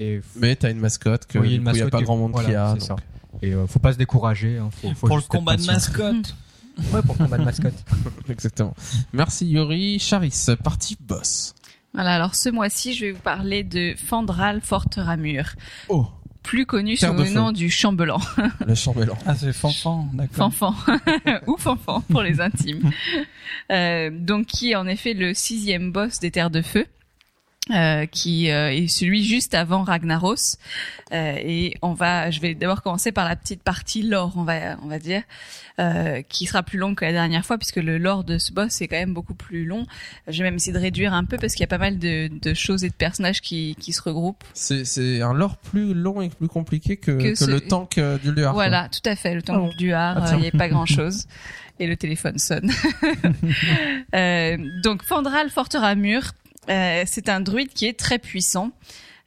Et, 0.00 0.20
mais 0.36 0.54
t'as 0.54 0.70
une 0.70 0.78
mascotte 0.78 1.26
que 1.26 1.38
Oui, 1.40 1.60
il 1.60 1.76
y 1.76 1.82
a 1.82 1.88
pas 1.88 2.00
grand 2.02 2.16
monde 2.16 2.32
qui 2.44 2.54
a 2.54 2.76
c'est. 2.78 2.92
Et 3.42 3.52
euh, 3.54 3.66
faut 3.66 3.78
pas 3.78 3.92
se 3.92 3.98
décourager. 3.98 4.58
Hein, 4.58 4.70
faut, 4.72 4.92
faut 4.94 5.06
Pour 5.06 5.16
le 5.16 5.22
combat 5.22 5.56
de 5.56 5.64
mascotte. 5.64 6.34
Ouais, 6.92 7.02
pour 7.02 7.16
le 7.18 7.24
combat 7.24 7.38
de 7.38 7.44
mascotte. 7.44 7.74
exactement 8.28 8.72
merci 9.12 9.48
Yori 9.48 9.98
Charis 9.98 10.46
partie 10.62 10.96
boss 11.00 11.52
Voilà, 11.92 12.14
alors 12.14 12.36
ce 12.36 12.50
mois-ci, 12.50 12.94
je 12.94 13.06
vais 13.06 13.10
vous 13.10 13.20
parler 13.20 13.64
de 13.64 13.94
Fandral 13.96 14.60
Forteramur, 14.60 15.54
oh 15.88 16.06
plus 16.48 16.64
connu 16.64 16.96
Terre 16.96 17.10
sous 17.10 17.18
le 17.18 17.24
feu. 17.24 17.34
nom 17.34 17.52
du 17.52 17.68
chambellan. 17.68 18.18
le 18.66 18.74
chambellan 18.74 19.18
Ah 19.26 19.34
c'est 19.34 19.52
fanfan, 19.52 20.08
d'accord. 20.14 20.52
Fanfan 20.52 20.74
ou 21.46 21.56
Fanfan 21.58 22.00
pour 22.08 22.22
les 22.22 22.40
intimes. 22.40 22.90
Euh, 23.70 24.10
donc 24.10 24.46
qui 24.46 24.70
est 24.70 24.74
en 24.76 24.86
effet 24.86 25.12
le 25.12 25.34
sixième 25.34 25.92
boss 25.92 26.20
des 26.20 26.30
Terres 26.30 26.50
de 26.50 26.62
Feu. 26.62 26.86
Euh, 27.70 28.06
qui 28.06 28.50
euh, 28.50 28.70
est 28.72 28.88
celui 28.88 29.24
juste 29.24 29.54
avant 29.54 29.82
Ragnaros 29.82 30.56
Euh, 31.10 31.36
et 31.38 31.74
on 31.80 31.94
va 31.94 32.30
je 32.30 32.38
vais 32.40 32.54
d'abord 32.54 32.82
commencer 32.82 33.12
par 33.12 33.26
la 33.26 33.34
petite 33.34 33.62
partie 33.62 34.02
lore 34.02 34.34
on 34.36 34.42
va 34.44 34.76
on 34.82 34.88
va 34.88 34.98
dire 34.98 35.22
euh, 35.80 36.20
qui 36.28 36.44
sera 36.44 36.62
plus 36.62 36.76
longue 36.78 36.96
que 36.96 37.04
la 37.06 37.12
dernière 37.12 37.46
fois 37.46 37.56
puisque 37.56 37.76
le 37.76 37.96
lore 37.96 38.24
de 38.24 38.36
ce 38.36 38.52
boss 38.52 38.82
est 38.82 38.88
quand 38.88 38.96
même 38.98 39.14
beaucoup 39.14 39.32
plus 39.34 39.64
long 39.64 39.86
je 40.26 40.36
vais 40.38 40.44
même 40.50 40.56
essayer 40.56 40.74
de 40.74 40.78
réduire 40.78 41.14
un 41.14 41.24
peu 41.24 41.38
parce 41.38 41.54
qu'il 41.54 41.60
y 41.62 41.64
a 41.64 41.68
pas 41.68 41.78
mal 41.78 41.98
de, 41.98 42.28
de 42.42 42.52
choses 42.52 42.84
et 42.84 42.90
de 42.90 42.94
personnages 42.94 43.40
qui, 43.40 43.74
qui 43.80 43.94
se 43.94 44.02
regroupent 44.02 44.44
C'est 44.52 44.84
c'est 44.84 45.22
un 45.22 45.32
lore 45.32 45.56
plus 45.56 45.94
long 45.94 46.20
et 46.20 46.28
plus 46.28 46.48
compliqué 46.48 46.98
que, 46.98 47.12
Que 47.12 47.30
que, 47.30 47.34
ce- 47.34 47.44
le 47.50 47.60
tank 47.62 47.96
euh, 47.96 48.18
du 48.18 48.32
Luar. 48.32 48.52
quoi. 48.52 48.64
Voilà, 48.64 48.88
tout 48.90 49.08
à 49.08 49.16
fait. 49.16 49.34
Le 49.34 49.40
temps 49.42 49.70
Ah 49.72 49.76
du 49.78 49.92
Har, 49.94 50.18
Ah, 50.18 50.26
euh, 50.28 50.30
il 50.34 50.40
n'y 50.40 50.48
avait 50.48 50.58
pas 50.58 50.68
grand-chose. 50.68 51.26
Et 51.80 51.86
le 51.86 51.96
téléphone 51.96 52.38
sonne. 52.38 52.70
Euh, 54.14 54.56
donc, 54.82 55.04
Fandral 55.04 55.50
Forteramur, 55.50 56.32
euh, 56.70 57.04
c'est 57.06 57.28
un 57.28 57.40
druide 57.40 57.68
qui 57.72 57.86
est 57.86 57.98
très 57.98 58.18
puissant. 58.18 58.70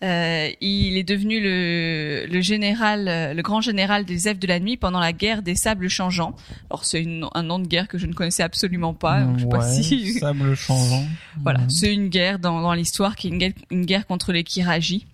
Euh, 0.04 0.50
il 0.62 0.98
est 0.98 1.04
devenu 1.04 1.40
le, 1.40 2.26
le 2.26 2.42
général, 2.42 3.08
euh, 3.08 3.34
le 3.36 3.42
grand 3.44 3.62
général 3.62 4.04
des 4.04 4.28
elfes 4.28 4.40
de 4.40 4.48
la 4.48 4.60
nuit 4.60 4.76
pendant 4.76 5.00
la 5.00 5.14
guerre 5.14 5.44
des 5.44 5.54
sables 5.54 5.90
changeants. 5.90 6.36
Alors 6.72 6.86
c'est 6.86 7.06
un 7.36 7.44
nom 7.44 7.60
de 7.60 7.68
guerre 7.68 7.88
que 7.88 8.00
je 8.00 8.08
ne 8.08 8.14
connaissais 8.14 8.42
absolument 8.42 8.96
pas. 8.96 9.22
donc 9.22 9.38
je 9.38 9.44
sais 9.44 9.50
pas 9.50 9.60
Ouais, 9.60 9.84
si. 9.84 10.14
Sable 10.14 10.56
changeant. 10.56 11.06
Voilà, 11.44 11.60
Mhm. 11.60 11.70
c'est 11.70 11.94
une 11.94 12.08
guerre 12.10 12.40
dans, 12.40 12.62
dans 12.62 12.74
l'histoire 12.74 13.16
qui 13.16 13.28
est 13.28 13.30
une 13.30 13.38
guerre, 13.38 13.52
une 13.70 13.86
guerre 13.86 14.08
contre 14.08 14.32
les 14.34 14.44
Kiraji. 14.44 15.06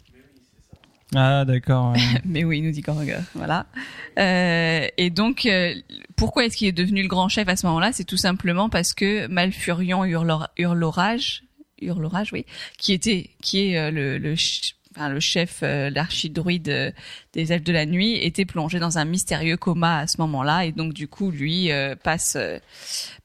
Ah 1.15 1.45
d'accord. 1.45 1.91
ouais. 1.93 1.99
Mais 2.25 2.43
oui, 2.45 2.61
nous 2.61 2.71
dit 2.71 2.81
Gorga. 2.81 3.21
Voilà. 3.33 3.65
Euh, 4.19 4.87
et 4.97 5.09
donc, 5.09 5.45
euh, 5.45 5.73
pourquoi 6.15 6.45
est-ce 6.45 6.57
qu'il 6.57 6.67
est 6.67 6.71
devenu 6.73 7.01
le 7.01 7.07
grand 7.07 7.27
chef 7.29 7.47
à 7.47 7.55
ce 7.55 7.65
moment-là? 7.67 7.91
C'est 7.93 8.03
tout 8.03 8.17
simplement 8.17 8.69
parce 8.69 8.93
que 8.93 9.27
Malfurion 9.27 10.03
Hurlor- 10.05 10.47
Hurlorage, 11.81 11.97
Hurlorage, 11.97 12.33
oui, 12.33 12.45
qui 12.77 12.93
était, 12.93 13.29
qui 13.41 13.67
est 13.71 13.77
euh, 13.77 13.91
le, 13.91 14.17
le, 14.17 14.35
enfin, 14.95 15.09
le 15.09 15.19
chef, 15.19 15.59
euh, 15.63 15.89
l'archidruide 15.89 16.69
euh, 16.69 16.91
des 17.33 17.51
elfes 17.53 17.63
de 17.63 17.73
la 17.73 17.85
nuit, 17.85 18.15
était 18.15 18.45
plongé 18.45 18.79
dans 18.79 18.97
un 18.97 19.05
mystérieux 19.05 19.57
coma 19.57 19.99
à 19.99 20.07
ce 20.07 20.19
moment-là, 20.21 20.65
et 20.65 20.71
donc 20.71 20.93
du 20.93 21.07
coup, 21.07 21.31
lui 21.31 21.71
euh, 21.71 21.95
passe. 21.95 22.35
euh, 22.35 22.59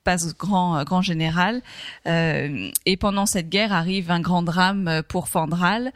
passe 0.04 0.36
grand 0.36 0.82
grand 0.82 1.00
général 1.00 1.62
et 2.06 2.96
pendant 2.98 3.24
cette 3.24 3.48
guerre 3.48 3.72
arrive 3.72 4.10
un 4.10 4.18
grand 4.18 4.42
drame 4.42 5.04
pour 5.08 5.28
Fandral 5.28 5.92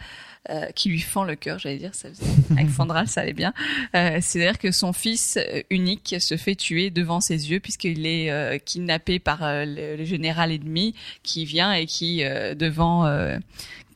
euh, 0.51 0.66
qui 0.74 0.89
lui 0.89 1.01
fend 1.01 1.24
le 1.24 1.35
cœur, 1.35 1.59
j'allais 1.59 1.78
dire, 1.78 1.94
ça 1.94 2.09
avec 2.51 2.68
Fandral, 2.68 3.09
ça 3.09 3.23
allait 3.23 3.32
bien. 3.32 3.52
Euh, 3.94 4.18
C'est-à-dire 4.20 4.59
que 4.59 4.70
son 4.70 4.93
fils 4.93 5.36
euh, 5.36 5.62
unique 5.70 6.16
se 6.18 6.36
fait 6.36 6.55
tuer 6.55 6.90
devant 6.90 7.20
ses 7.20 7.51
yeux 7.51 7.60
puisqu'il 7.60 8.06
est 8.06 8.31
euh, 8.31 8.59
kidnappé 8.59 9.18
par 9.18 9.43
euh, 9.43 9.64
le, 9.66 10.05
général 10.05 10.52
ennemi 10.52 10.94
qui 11.23 11.44
vient 11.44 11.73
et 11.73 11.86
qui 11.86 12.23
devant 12.56 13.06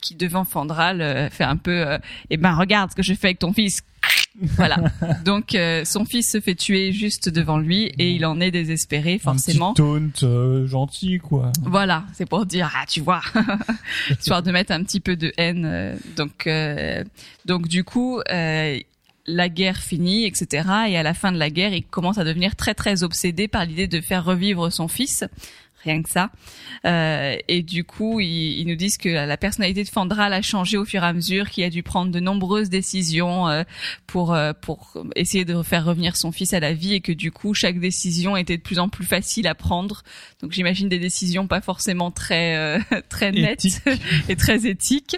qui 0.01 0.17
devant 0.17 0.45
Fandral 0.45 1.31
fait 1.31 1.45
un 1.45 1.57
peu 1.57 1.99
eh 2.31 2.37
ben 2.37 2.53
regarde 2.55 2.91
ce 2.91 2.97
que 2.97 3.03
je 3.03 3.15
fais 3.15 3.29
avec 3.29 3.39
ton 3.39 3.53
fils. 3.53 3.83
Voilà. 4.41 4.77
Donc 5.25 5.55
euh, 5.55 5.85
son 5.85 6.05
fils 6.05 6.31
se 6.31 6.41
fait 6.41 6.55
tuer 6.55 6.93
juste 6.93 7.29
devant 7.29 7.59
lui 7.59 7.87
et 7.99 8.11
il 8.13 8.25
en 8.25 8.41
est 8.41 8.51
désespéré 8.51 9.19
forcément. 9.19 9.71
Un 9.71 9.75
petit 9.75 9.83
taunt 9.83 10.27
euh, 10.27 10.67
gentil 10.67 11.19
quoi. 11.19 11.53
Voilà, 11.63 12.05
c'est 12.15 12.27
pour 12.29 12.47
dire 12.47 12.71
ah 12.75 12.85
tu 12.89 13.01
vois, 13.01 13.21
histoire 14.11 14.43
de 14.43 14.51
mettre 14.53 14.73
un 14.73 14.83
petit 14.85 15.01
peu 15.01 15.17
de 15.17 15.33
haine. 15.37 15.65
euh, 15.67 15.97
donc 16.17 16.47
euh, 16.47 17.05
donc 17.45 17.69
du 17.69 17.85
coup 17.85 18.21
euh, 18.31 18.79
la 19.27 19.49
guerre 19.49 19.77
finit, 19.77 20.27
etc. 20.27 20.69
Et 20.89 20.97
à 20.97 21.03
la 21.03 21.15
fin 21.15 21.33
de 21.33 21.39
la 21.39 21.51
guerre, 21.51 21.73
il 21.73 21.85
commence 21.85 22.19
à 22.19 22.25
devenir 22.25 22.57
très 22.57 22.75
très 22.75 23.03
obsédé 23.03 23.49
par 23.49 23.65
l'idée 23.65 23.87
de 23.87 24.01
faire 24.01 24.25
revivre 24.25 24.73
son 24.73 24.89
fils 24.89 25.25
rien 25.85 26.03
que 26.03 26.11
ça. 26.11 26.31
Euh, 26.85 27.37
et 27.49 27.63
du 27.63 27.85
coup, 27.85 28.21
ils, 28.21 28.61
ils 28.61 28.67
nous 28.67 28.77
disent 28.77 28.97
que 28.97 29.09
la 29.09 29.37
personnalité 29.37 29.85
de 29.85 29.89
Fandral 29.89 30.33
a 30.33 30.43
changé 30.43 30.77
au 30.77 30.85
fur 30.85 31.03
et 31.03 31.07
à 31.07 31.13
mesure, 31.13 31.51
qu'il 31.51 31.65
a 31.65 31.71
dû 31.71 31.83
prendre 31.83 32.11
de 32.11 32.21
nombreuses 32.21 32.71
décisions 32.71 33.49
euh, 33.49 33.63
pour 34.07 34.35
euh, 34.35 34.53
pour 34.61 34.95
essayer 35.17 35.45
de 35.45 35.63
faire 35.63 35.85
revenir 35.85 36.17
son 36.17 36.33
fils 36.33 36.53
à 36.53 36.61
la 36.61 36.73
vie, 36.73 36.95
et 36.95 37.01
que 37.01 37.13
du 37.13 37.33
coup, 37.33 37.55
chaque 37.55 37.79
décision 37.79 38.37
était 38.37 38.57
de 38.57 38.63
plus 38.63 38.79
en 38.79 38.89
plus 38.89 39.07
facile 39.07 39.47
à 39.47 39.55
prendre. 39.55 40.03
Donc, 40.43 40.53
j'imagine 40.53 40.89
des 40.89 40.99
décisions 40.99 41.47
pas 41.47 41.61
forcément 41.61 42.11
très 42.11 42.57
euh, 42.57 42.79
très 43.09 43.33
nettes 43.33 43.67
et 44.29 44.37
très 44.37 44.67
éthiques. 44.67 45.17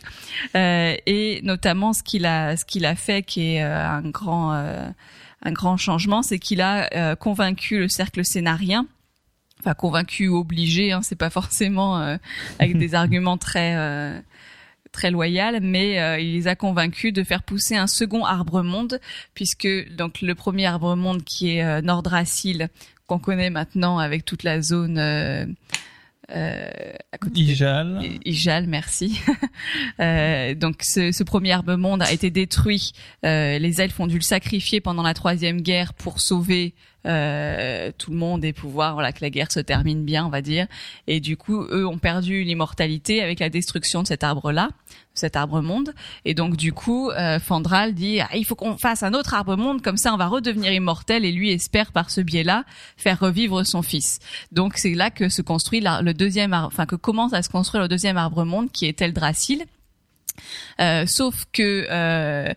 Euh, 0.57 0.95
et 1.07 1.41
notamment, 1.43 1.93
ce 1.93 2.03
qu'il 2.03 2.27
a 2.27 2.57
ce 2.57 2.65
qu'il 2.65 2.85
a 2.85 2.95
fait, 2.95 3.23
qui 3.23 3.55
est 3.55 3.63
euh, 3.63 3.89
un 3.89 4.03
grand 4.03 4.55
euh, 4.55 4.89
un 5.43 5.53
grand 5.53 5.77
changement, 5.77 6.23
c'est 6.23 6.39
qu'il 6.39 6.61
a 6.61 6.89
euh, 6.95 7.17
convaincu 7.17 7.79
le 7.79 7.89
cercle 7.89 8.25
scénarien 8.25 8.87
enfin 9.63 9.75
convaincu 9.75 10.29
ou 10.29 10.37
obligé, 10.39 10.93
hein, 10.93 11.01
c'est 11.03 11.17
pas 11.17 11.31
forcément 11.31 12.01
euh, 12.01 12.17
avec 12.59 12.77
des 12.77 12.95
arguments 12.97 13.39
très 13.39 13.75
euh, 13.77 14.19
très 14.93 15.11
loyaux, 15.11 15.59
mais 15.63 16.01
euh, 16.01 16.19
il 16.21 16.33
les 16.35 16.49
a 16.49 16.55
convaincus 16.57 17.13
de 17.13 17.23
faire 17.25 17.43
pousser 17.43 17.77
un 17.77 17.87
second 17.87 18.25
arbre 18.27 18.63
monde, 18.63 19.01
puisque 19.35 19.69
donc 19.97 20.21
le 20.21 20.35
premier 20.35 20.67
arbre 20.67 20.95
monde 20.97 21.23
qui 21.25 21.57
est 21.57 21.65
euh, 21.65 21.81
Nordrassil, 21.81 22.69
qu'on 23.07 23.19
connaît 23.19 23.51
maintenant 23.51 23.99
avec 23.99 24.25
toute 24.27 24.43
la 24.43 24.61
zone 24.61 24.99
euh, 24.99 25.47
euh, 26.31 26.71
à 27.13 27.19
côté 27.19 27.35
de- 27.41 27.51
Ijal. 27.51 28.03
Ijal, 28.25 28.67
merci. 28.67 29.21
Euh, 30.01 30.55
donc 30.55 30.83
ce, 30.83 31.13
ce 31.13 31.23
premier 31.23 31.53
arbre 31.53 31.77
monde 31.77 32.03
a 32.03 32.11
été 32.13 32.31
détruit. 32.31 32.93
Euh, 33.25 33.59
les 33.59 33.81
elfes 33.81 33.99
ont 34.01 34.07
dû 34.07 34.17
le 34.17 34.23
sacrifier 34.23 34.81
pendant 34.81 35.03
la 35.03 35.15
troisième 35.15 35.61
guerre 35.61 35.95
pour 35.95 36.21
sauver 36.21 36.75
euh, 37.07 37.91
tout 37.99 38.11
le 38.11 38.17
monde 38.17 38.45
et 38.45 38.53
pouvoir 38.53 38.95
voilà 38.95 39.13
que 39.13 39.19
la 39.23 39.31
guerre 39.31 39.51
se 39.51 39.61
termine 39.61 40.05
bien, 40.05 40.27
on 40.27 40.29
va 40.29 40.43
dire. 40.43 40.67
Et 41.07 41.21
du 41.21 41.37
coup, 41.37 41.63
eux 41.71 41.87
ont 41.87 41.99
perdu 41.99 42.45
l'immortalité 42.45 43.23
avec 43.23 43.41
la 43.41 43.49
destruction 43.49 44.03
de 44.03 44.07
cet 44.07 44.25
arbre-là, 44.25 44.71
cet 45.15 45.37
arbre 45.37 45.61
monde. 45.61 45.95
Et 46.25 46.35
donc 46.35 46.57
du 46.57 46.73
coup, 46.73 47.11
euh, 47.11 47.39
Fandral 47.39 47.95
dit 47.95 48.21
ah, 48.21 48.29
il 48.35 48.45
faut 48.45 48.55
qu'on 48.55 48.77
fasse 48.77 49.03
un 49.03 49.15
autre 49.15 49.35
arbre 49.35 49.57
monde 49.57 49.83
comme 49.83 49.97
ça 49.97 50.15
on 50.15 50.17
va 50.17 50.27
redevenir 50.27 50.73
immortel 50.73 51.25
et 51.25 51.33
lui 51.33 51.51
espère 51.51 51.93
par 51.93 52.11
ce 52.11 52.21
biais-là 52.21 52.65
faire 52.97 53.19
revivre 53.19 53.67
son 53.67 53.83
fils. 53.83 54.19
Donc 54.53 54.77
c'est 54.77 54.95
là 54.95 55.11
que 55.11 55.29
se 55.29 55.43
construit 55.43 55.81
le 55.81 56.13
deuxième 56.13 56.53
arbre, 56.53 56.69
enfin 56.69 56.87
que 56.87 56.97
commence 56.97 57.33
à 57.33 57.43
se 57.43 57.49
construire 57.49 57.83
le 57.83 57.89
deuxième 57.89 58.17
arbre 58.17 58.45
monde 58.45 58.71
qui 58.71 58.87
est 58.87 59.01
Eldrassil. 59.03 59.65
Euh, 60.81 61.07
sauf 61.07 61.45
que 61.53 61.87
euh, 61.91 62.53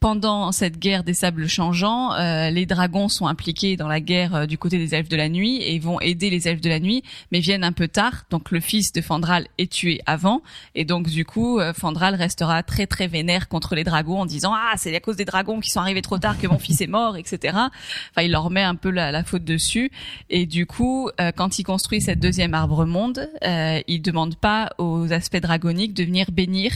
pendant 0.00 0.52
cette 0.52 0.78
guerre 0.78 1.02
des 1.02 1.14
sables 1.14 1.48
changeants, 1.48 2.12
euh, 2.14 2.50
les 2.50 2.66
dragons 2.66 3.08
sont 3.08 3.26
impliqués 3.26 3.76
dans 3.76 3.88
la 3.88 4.00
guerre 4.00 4.34
euh, 4.34 4.46
du 4.46 4.56
côté 4.56 4.78
des 4.78 4.94
elfes 4.94 5.08
de 5.08 5.16
la 5.16 5.28
nuit 5.28 5.60
et 5.62 5.78
vont 5.78 6.00
aider 6.00 6.30
les 6.30 6.46
elfes 6.46 6.60
de 6.60 6.68
la 6.68 6.78
nuit, 6.78 7.02
mais 7.32 7.40
viennent 7.40 7.64
un 7.64 7.72
peu 7.72 7.88
tard. 7.88 8.24
Donc 8.30 8.50
le 8.50 8.60
fils 8.60 8.92
de 8.92 9.00
Fandral 9.00 9.48
est 9.58 9.70
tué 9.70 10.00
avant, 10.06 10.42
et 10.74 10.84
donc 10.84 11.08
du 11.08 11.24
coup 11.24 11.58
euh, 11.58 11.72
Fandral 11.72 12.14
restera 12.14 12.62
très 12.62 12.86
très 12.86 13.08
vénère 13.08 13.48
contre 13.48 13.74
les 13.74 13.84
dragons 13.84 14.20
en 14.20 14.26
disant 14.26 14.52
ah 14.54 14.74
c'est 14.76 14.94
à 14.94 15.00
cause 15.00 15.16
des 15.16 15.24
dragons 15.24 15.60
qui 15.60 15.70
sont 15.70 15.80
arrivés 15.80 16.02
trop 16.02 16.18
tard 16.18 16.38
que 16.38 16.46
mon 16.46 16.58
fils 16.58 16.80
est 16.80 16.86
mort, 16.86 17.16
etc. 17.16 17.56
Enfin 17.56 18.22
il 18.22 18.30
leur 18.30 18.50
met 18.50 18.62
un 18.62 18.76
peu 18.76 18.90
la, 18.90 19.10
la 19.10 19.24
faute 19.24 19.44
dessus, 19.44 19.90
et 20.30 20.46
du 20.46 20.66
coup 20.66 21.10
euh, 21.20 21.32
quand 21.34 21.58
il 21.58 21.64
construit 21.64 22.00
cette 22.00 22.20
deuxième 22.20 22.54
arbre 22.54 22.84
monde, 22.84 23.28
il 23.42 24.02
demande 24.02 24.36
pas 24.36 24.70
aux 24.78 25.12
aspects 25.12 25.40
dragoniques 25.40 25.94
de 25.94 26.04
venir 26.04 26.30
bénir 26.30 26.72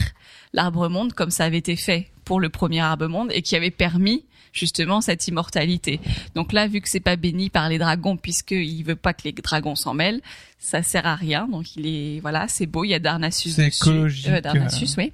l'arbre 0.51 0.89
monde 0.89 1.13
comme 1.13 1.29
ça 1.29 1.45
avait 1.45 1.57
été 1.57 1.75
fait 1.75 2.12
pour 2.25 2.39
le 2.39 2.49
premier 2.49 2.81
arbre 2.81 3.07
monde 3.07 3.29
et 3.33 3.41
qui 3.41 3.55
avait 3.55 3.71
permis 3.71 4.25
justement 4.51 5.01
cette 5.01 5.27
immortalité. 5.27 5.99
Donc 6.35 6.53
là, 6.53 6.67
vu 6.67 6.79
que 6.81 6.87
c'est 6.89 6.99
pas 6.99 7.15
béni 7.15 7.49
par 7.49 7.69
les 7.69 7.77
dragons, 7.79 8.17
puisqu'il 8.17 8.83
veut 8.83 8.95
pas 8.95 9.13
que 9.13 9.23
les 9.25 9.31
dragons 9.31 9.75
s'en 9.75 9.93
mêlent, 9.95 10.21
ça 10.59 10.83
sert 10.83 11.05
à 11.07 11.15
rien. 11.15 11.47
Donc 11.47 11.75
il 11.75 11.87
est 11.87 12.19
voilà, 12.19 12.47
c'est 12.47 12.67
beau. 12.67 12.83
Il 12.83 12.89
y 12.89 12.93
a 12.93 12.99
Darnassus 12.99 13.49
C'est 13.49 13.67
écologique, 13.69 14.27
Euh, 14.27 14.41
Darnassus, 14.41 14.89
oui. 14.97 15.11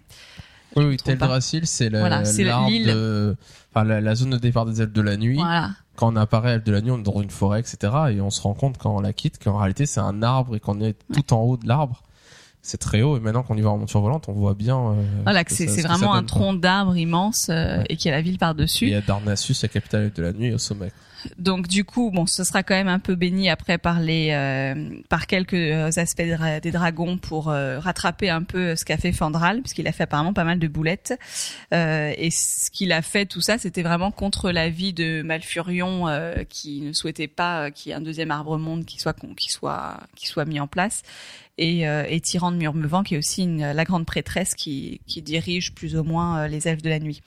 Oui, 0.75 0.85
oui. 0.85 0.97
Teldrassil, 0.97 1.65
c'est 1.65 1.89
la- 1.89 1.99
Voilà, 2.01 2.21
de- 2.21 3.35
enfin, 3.73 3.83
la, 3.85 4.01
la 4.01 4.13
zone 4.15 4.29
de 4.31 4.37
départ 4.37 4.65
des 4.67 4.81
elfes 4.81 4.93
de 4.93 5.01
la 5.01 5.17
nuit. 5.17 5.37
Voilà. 5.37 5.71
Quand 5.95 6.13
on 6.13 6.15
apparaît 6.15 6.51
elfes 6.53 6.63
de 6.65 6.71
la 6.71 6.81
nuit, 6.81 6.91
on 6.91 6.99
est 6.99 7.03
dans 7.03 7.21
une 7.21 7.31
forêt, 7.31 7.59
etc. 7.59 7.77
Et 8.11 8.21
on 8.21 8.29
se 8.29 8.39
rend 8.41 8.53
compte 8.53 8.77
quand 8.77 8.95
on 8.95 8.99
la 9.01 9.11
quitte 9.13 9.41
qu'en 9.43 9.57
réalité 9.57 9.85
c'est 9.87 9.99
un 9.99 10.21
arbre 10.21 10.55
et 10.55 10.59
qu'on 10.59 10.79
est 10.81 10.95
tout 11.13 11.33
en 11.33 11.41
haut 11.41 11.57
de 11.57 11.67
l'arbre. 11.67 12.03
C'est 12.61 12.77
très 12.77 13.01
haut 13.01 13.15
et 13.15 13.19
maintenant 13.21 13.41
qu'on 13.41 13.55
y 13.57 13.61
va 13.61 13.69
en 13.69 13.77
monture 13.77 14.01
volante, 14.01 14.25
on 14.27 14.33
voit 14.33 14.53
bien. 14.53 14.77
euh, 14.77 14.93
Voilà, 15.23 15.43
que 15.45 15.53
c'est 15.53 15.67
ce 15.67 15.81
vraiment 15.87 16.13
un 16.13 16.17
donne, 16.17 16.25
tronc 16.25 16.53
d'arbre 16.55 16.97
immense 16.97 17.47
euh, 17.49 17.77
Ouais. 17.79 17.85
et 17.89 17.95
qu'il 17.95 18.09
y 18.09 18.13
a 18.13 18.17
la 18.17 18.21
ville 18.21 18.37
Et 18.41 18.65
Il 18.81 18.89
y 18.89 18.95
a 18.95 19.01
Darnassus, 19.01 19.55
la 19.63 19.69
capitale 19.69 20.11
de 20.13 20.21
la 20.21 20.33
nuit, 20.33 20.53
au 20.53 20.57
sommet. 20.57 20.91
Donc 21.37 21.67
du 21.67 21.83
coup, 21.83 22.11
bon, 22.11 22.25
ce 22.25 22.43
sera 22.45 22.63
quand 22.63 22.75
même 22.75 22.87
un 22.87 22.99
peu 22.99 23.15
béni 23.15 23.49
après 23.49 23.77
par 23.77 23.99
les 23.99 24.29
euh, 24.31 24.89
par 25.09 25.27
quelques 25.27 25.53
euh, 25.53 25.89
aspects 25.97 26.21
des 26.21 26.35
dra- 26.37 26.59
des 26.61 26.71
dragons 26.71 27.17
pour 27.17 27.49
euh, 27.49 27.77
rattraper 27.79 28.29
un 28.29 28.43
peu 28.43 28.75
ce 28.77 28.85
qu'a 28.85 28.95
fait 28.97 29.11
Fandral, 29.11 29.61
puisqu'il 29.61 29.85
a 29.87 29.91
fait 29.91 30.03
apparemment 30.03 30.31
pas 30.33 30.45
mal 30.45 30.59
de 30.59 30.67
boulettes. 30.69 31.17
Euh, 31.73 32.13
et 32.17 32.31
ce 32.31 32.69
qu'il 32.71 32.91
a 32.93 33.01
fait, 33.01 33.25
tout 33.25 33.41
ça, 33.41 33.57
c'était 33.57 33.83
vraiment 33.83 34.11
contre 34.11 34.49
l'avis 34.51 34.93
de 34.93 35.21
Malfurion, 35.21 36.07
euh, 36.07 36.43
qui 36.47 36.81
ne 36.81 36.93
souhaitait 36.93 37.27
pas 37.27 37.69
qu'il 37.71 37.89
y 37.89 37.93
ait 37.93 37.97
un 37.97 38.01
deuxième 38.01 38.31
arbre 38.31 38.57
monde 38.57 38.85
qui 38.85 38.97
soit 38.99 39.15
qui 39.37 39.49
soit 39.51 39.97
qui 40.15 40.27
soit 40.27 40.45
mis 40.45 40.59
en 40.61 40.67
place. 40.67 41.01
Et, 41.61 41.85
euh, 41.85 42.05
et 42.07 42.21
Tyran 42.21 42.53
de 42.53 42.57
Murmevant, 42.57 43.03
qui 43.03 43.15
est 43.15 43.17
aussi 43.17 43.43
une, 43.43 43.73
la 43.73 43.83
grande 43.83 44.05
prêtresse 44.05 44.55
qui, 44.55 45.01
qui 45.07 45.21
dirige 45.21 45.73
plus 45.75 45.97
ou 45.97 46.05
moins 46.05 46.39
euh, 46.39 46.47
les 46.47 46.69
elfes 46.69 46.81
de 46.81 46.89
la 46.89 46.99
nuit. 46.99 47.21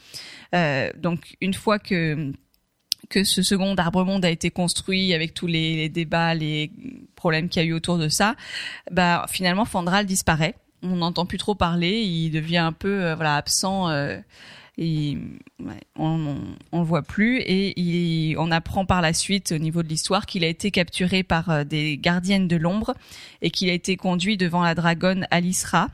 Euh, 0.55 0.91
donc 0.97 1.37
une 1.43 1.53
fois 1.53 1.79
que 1.79 2.33
que 3.11 3.25
ce 3.25 3.43
second 3.43 3.75
arbre 3.75 4.05
monde 4.05 4.25
a 4.25 4.31
été 4.31 4.51
construit 4.51 5.13
avec 5.13 5.35
tous 5.35 5.47
les, 5.47 5.77
les 5.77 5.89
débats, 5.91 6.35
les 6.35 6.71
problèmes 7.15 7.51
qu'il 7.51 7.63
y 7.63 7.67
a 7.67 7.69
eu 7.69 7.75
autour 7.75 7.99
de 7.99 8.09
ça, 8.09 8.37
bah 8.91 9.27
finalement 9.29 9.67
Fandral 9.67 10.07
disparaît. 10.07 10.55
On 10.83 10.97
n'entend 10.97 11.27
plus 11.27 11.39
trop 11.39 11.55
parler, 11.55 12.01
il 12.01 12.31
devient 12.31 12.65
un 12.65 12.73
peu 12.73 13.13
voilà 13.13 13.37
absent. 13.37 13.91
euh, 13.91 14.19
on, 14.79 16.37
on, 16.73 16.81
le 16.81 16.85
voit 16.85 17.03
plus 17.03 17.41
et 17.45 18.35
on 18.39 18.51
apprend 18.51 18.87
par 18.87 19.03
la 19.03 19.13
suite 19.13 19.53
au 19.53 19.59
niveau 19.59 19.83
de 19.83 19.89
l'histoire 19.89 20.25
qu'il 20.27 20.45
a 20.45 20.49
été 20.49 20.71
capturé 20.71 21.23
par 21.23 21.51
euh, 21.51 21.65
des 21.65 21.99
gardiennes 21.99 22.49
de 22.49 22.57
l'ombre 22.57 22.95
et 23.43 23.51
qu'il 23.51 23.69
a 23.69 23.75
été 23.75 23.97
conduit 23.97 24.37
devant 24.37 24.63
la 24.63 24.75
dragonne 24.75 25.27
Alisra. 25.31 25.89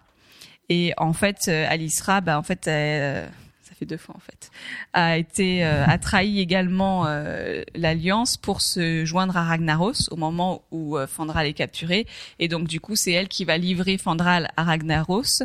Et 0.69 0.93
en 0.97 1.13
fait, 1.13 1.47
euh, 1.49 1.67
Alisra, 1.69 2.21
bah 2.21 2.39
en 2.39 2.43
fait, 2.43 2.69
fait 3.79 3.87
deux 3.87 3.97
fois 3.97 4.15
en 4.17 4.21
fait, 4.21 4.51
a 4.93 5.17
été 5.17 5.65
euh, 5.65 5.85
a 5.87 5.99
trahi 5.99 6.41
également 6.41 7.07
euh, 7.07 7.63
l'alliance 7.75 8.37
pour 8.37 8.61
se 8.61 9.05
joindre 9.05 9.37
à 9.37 9.45
Ragnaros 9.45 10.11
au 10.11 10.17
moment 10.17 10.63
où 10.71 10.97
euh, 10.97 11.07
Fandral 11.07 11.47
est 11.47 11.53
capturé. 11.53 12.07
Et 12.39 12.49
donc 12.49 12.67
du 12.67 12.81
coup 12.81 12.97
c'est 12.97 13.13
elle 13.13 13.29
qui 13.29 13.45
va 13.45 13.57
livrer 13.57 13.99
Fandral 13.99 14.51
à 14.57 14.65
Ragnaros. 14.65 15.43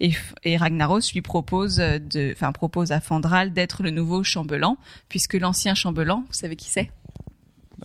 Et, 0.00 0.12
et 0.44 0.56
Ragnaros 0.56 1.00
lui 1.12 1.22
propose 1.22 1.76
de 1.76 2.32
enfin 2.32 2.52
propose 2.52 2.92
à 2.92 3.00
Fandral 3.00 3.52
d'être 3.52 3.82
le 3.82 3.90
nouveau 3.90 4.24
chambellan 4.24 4.76
puisque 5.08 5.34
l'ancien 5.34 5.74
chambellan 5.74 6.24
vous 6.26 6.34
savez 6.34 6.56
qui 6.56 6.70
c'est? 6.70 6.90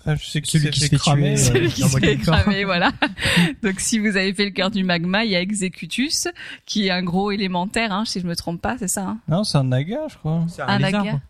Ah, 0.05 0.15
je 0.15 0.25
sais 0.25 0.41
que 0.41 0.47
Celui 0.47 0.69
qui 0.69 0.79
fait 0.79 0.85
se 0.85 0.89
fait 0.91 0.97
cramer, 0.97 1.33
tuer, 1.35 1.43
euh, 1.43 1.53
celui 1.53 1.69
qui 1.69 1.81
se 1.83 1.97
fait 1.99 2.17
cramer, 2.17 2.63
voilà. 2.65 2.91
Donc 3.63 3.79
si 3.79 3.99
vous 3.99 4.15
avez 4.17 4.33
fait 4.33 4.45
le 4.45 4.51
cœur 4.51 4.71
du 4.71 4.83
magma, 4.83 5.23
il 5.25 5.31
y 5.31 5.35
a 5.35 5.41
Executus, 5.41 6.27
qui 6.65 6.87
est 6.87 6.91
un 6.91 7.03
gros 7.03 7.31
élémentaire, 7.31 7.91
hein, 7.91 8.05
si 8.05 8.19
je 8.19 8.25
me 8.27 8.35
trompe 8.35 8.61
pas, 8.61 8.77
c'est 8.77 8.87
ça. 8.87 9.01
Hein 9.07 9.17
Non, 9.27 9.43
c'est 9.43 9.57
un 9.57 9.63
naga, 9.65 10.01
je 10.09 10.15
crois. 10.17 10.45
C'est 10.47 10.61
Un 10.61 10.77
lézard, 10.79 11.03
naga. 11.03 11.11
quoi. 11.11 11.21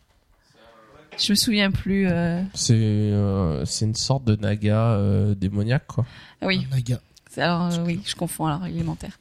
je 1.18 1.32
me 1.32 1.36
souviens 1.36 1.72
plus. 1.72 2.08
euh, 2.08 2.42
C'est 2.54 2.74
euh, 2.76 3.66
c'est 3.66 3.86
une 3.86 3.96
sorte 3.96 4.24
de 4.26 4.36
naga 4.36 4.92
euh, 4.92 5.36
démoniaque 5.36 5.88
quoi. 5.88 6.06
Oui, 6.42 6.66
Naga. 6.72 7.00
alors 7.38 7.72
euh, 7.74 7.84
oui, 7.86 8.00
je 8.06 8.16
confonds 8.16 8.46
alors 8.48 8.66
élémentaire. 8.68 9.18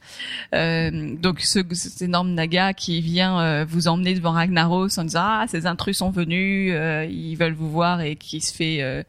Euh, 0.53 1.15
donc 1.17 1.41
ce, 1.41 1.59
cet 1.73 2.01
énorme 2.01 2.31
naga 2.33 2.73
qui 2.73 3.01
vient 3.01 3.39
euh, 3.39 3.65
vous 3.67 3.87
emmener 3.87 4.13
devant 4.13 4.31
Ragnaros 4.31 4.97
en 4.99 5.03
disant 5.03 5.21
ah 5.23 5.45
ces 5.47 5.65
intrus 5.65 5.97
sont 5.97 6.09
venus, 6.11 6.71
euh, 6.73 7.05
ils 7.05 7.35
veulent 7.35 7.53
vous 7.53 7.69
voir 7.69 8.01
et 8.01 8.15
qui 8.15 8.39
se 8.41 8.53
fait 8.53 8.81
euh, 8.81 9.03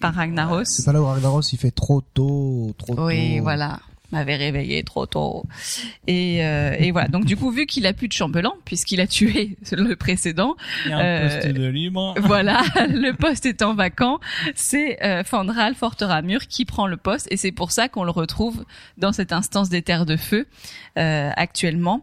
par 0.00 0.14
Ragnaros. 0.14 0.64
C'est 0.64 0.84
pas 0.84 0.92
là 0.92 1.00
où 1.02 1.06
Ragnaros 1.06 1.42
il 1.52 1.58
fait 1.58 1.70
trop 1.70 2.00
tôt, 2.14 2.74
trop 2.78 2.94
tôt. 2.94 3.06
Oui, 3.06 3.38
voilà. 3.40 3.78
M'avait 4.12 4.36
réveillé 4.36 4.84
trop 4.84 5.06
tôt. 5.06 5.42
Et, 6.06 6.44
euh, 6.44 6.76
et 6.78 6.92
voilà. 6.92 7.08
Donc 7.08 7.24
du 7.24 7.36
coup, 7.36 7.50
vu 7.50 7.66
qu'il 7.66 7.84
a 7.84 7.92
plus 7.92 8.06
de 8.06 8.12
chambellan, 8.12 8.52
puisqu'il 8.64 9.00
a 9.00 9.08
tué 9.08 9.56
le 9.72 9.96
précédent, 9.96 10.54
Il 10.84 10.90
y 10.90 10.94
a 10.94 10.98
un 10.98 11.00
Euh, 11.04 11.40
poste 11.40 11.52
de 11.52 11.66
libre. 11.66 12.14
voilà, 12.22 12.62
le 12.90 13.10
poste 13.12 13.44
étant 13.46 13.74
vacant, 13.74 14.20
c'est 14.54 15.02
euh, 15.02 15.24
Fandral 15.24 15.74
Forteramur 15.74 16.46
qui 16.46 16.64
prend 16.64 16.86
le 16.86 16.96
poste, 16.96 17.26
et 17.32 17.36
c'est 17.36 17.50
pour 17.50 17.72
ça 17.72 17.88
qu'on 17.88 18.04
le 18.04 18.12
retrouve 18.12 18.64
dans 18.98 19.10
cette 19.12 19.32
instance 19.32 19.68
des 19.68 19.82
terres 19.82 20.06
de 20.06 20.16
feu 20.16 20.46
euh, 20.96 21.30
actuellement. 21.34 22.02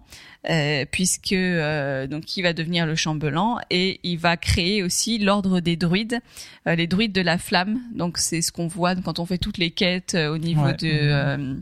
Euh, 0.50 0.86
puisque 0.92 1.34
euh, 1.34 2.08
donc 2.08 2.36
il 2.36 2.42
va 2.42 2.54
devenir 2.54 2.88
le 2.88 2.96
chambellan 2.96 3.60
et 3.70 4.00
il 4.02 4.18
va 4.18 4.38
créer 4.38 4.82
aussi 4.82 5.20
l'ordre 5.20 5.60
des 5.60 5.76
druides, 5.76 6.20
euh, 6.68 6.74
les 6.74 6.88
druides 6.88 7.12
de 7.14 7.22
la 7.22 7.38
flamme. 7.38 7.80
Donc 7.94 8.18
c'est 8.18 8.42
ce 8.42 8.52
qu'on 8.52 8.66
voit 8.68 8.96
quand 8.96 9.20
on 9.20 9.28
fait 9.28 9.38
toutes 9.38 9.60
les 9.60 9.70
quêtes 9.70 10.16
euh, 10.16 10.34
au 10.34 10.40
niveau 10.40 10.64
Ouais. 10.66 10.74
de 10.74 10.90
euh, 10.92 11.54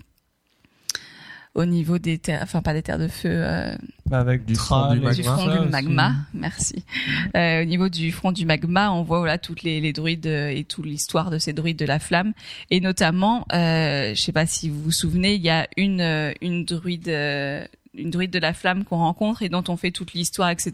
au 1.55 1.65
niveau 1.65 1.97
des 1.99 2.19
terres, 2.19 2.39
enfin 2.43 2.61
pas 2.61 2.73
des 2.73 2.81
terres 2.83 2.99
de 2.99 3.07
feu, 3.09 3.29
euh, 3.33 3.75
avec 4.11 4.45
Du 4.45 4.55
front 4.55 4.93
du 4.93 4.99
magma. 5.01 5.13
du 5.13 5.21
tout 5.23 5.27
front 5.27 5.45
ça 5.45 5.51
du 5.53 5.59
aussi. 5.59 5.69
magma. 5.69 6.13
Merci. 6.33 6.85
Euh, 7.35 7.63
au 7.63 7.65
niveau 7.65 7.89
du 7.89 8.11
front 8.13 8.31
du 8.31 8.45
magma, 8.45 8.91
on 8.91 9.03
voit 9.03 9.17
voilà 9.19 9.37
toutes 9.39 9.63
les, 9.63 9.81
les 9.81 9.91
druides 9.91 10.27
et 10.27 10.63
toute 10.63 10.85
l'histoire 10.85 11.31
de 11.31 11.37
ces 11.37 11.51
druides 11.51 11.77
de 11.79 11.85
la 11.85 11.99
flamme, 11.99 12.33
et 12.69 12.79
notamment, 12.79 13.45
euh, 13.51 14.13
je 14.15 14.21
sais 14.21 14.31
pas 14.31 14.45
si 14.45 14.69
vous 14.69 14.81
vous 14.83 14.91
souvenez, 14.91 15.33
il 15.35 15.41
y 15.41 15.49
a 15.49 15.67
une 15.75 16.33
une 16.39 16.63
druide. 16.63 17.09
euh, 17.09 17.65
une 17.93 18.09
druide 18.09 18.31
de 18.31 18.39
la 18.39 18.53
flamme 18.53 18.83
qu'on 18.83 18.97
rencontre 18.97 19.41
et 19.41 19.49
dont 19.49 19.63
on 19.67 19.77
fait 19.77 19.91
toute 19.91 20.13
l'histoire, 20.13 20.49
etc., 20.49 20.71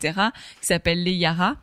qui 0.59 0.67
s'appelle 0.67 1.03
Leyara. 1.03 1.55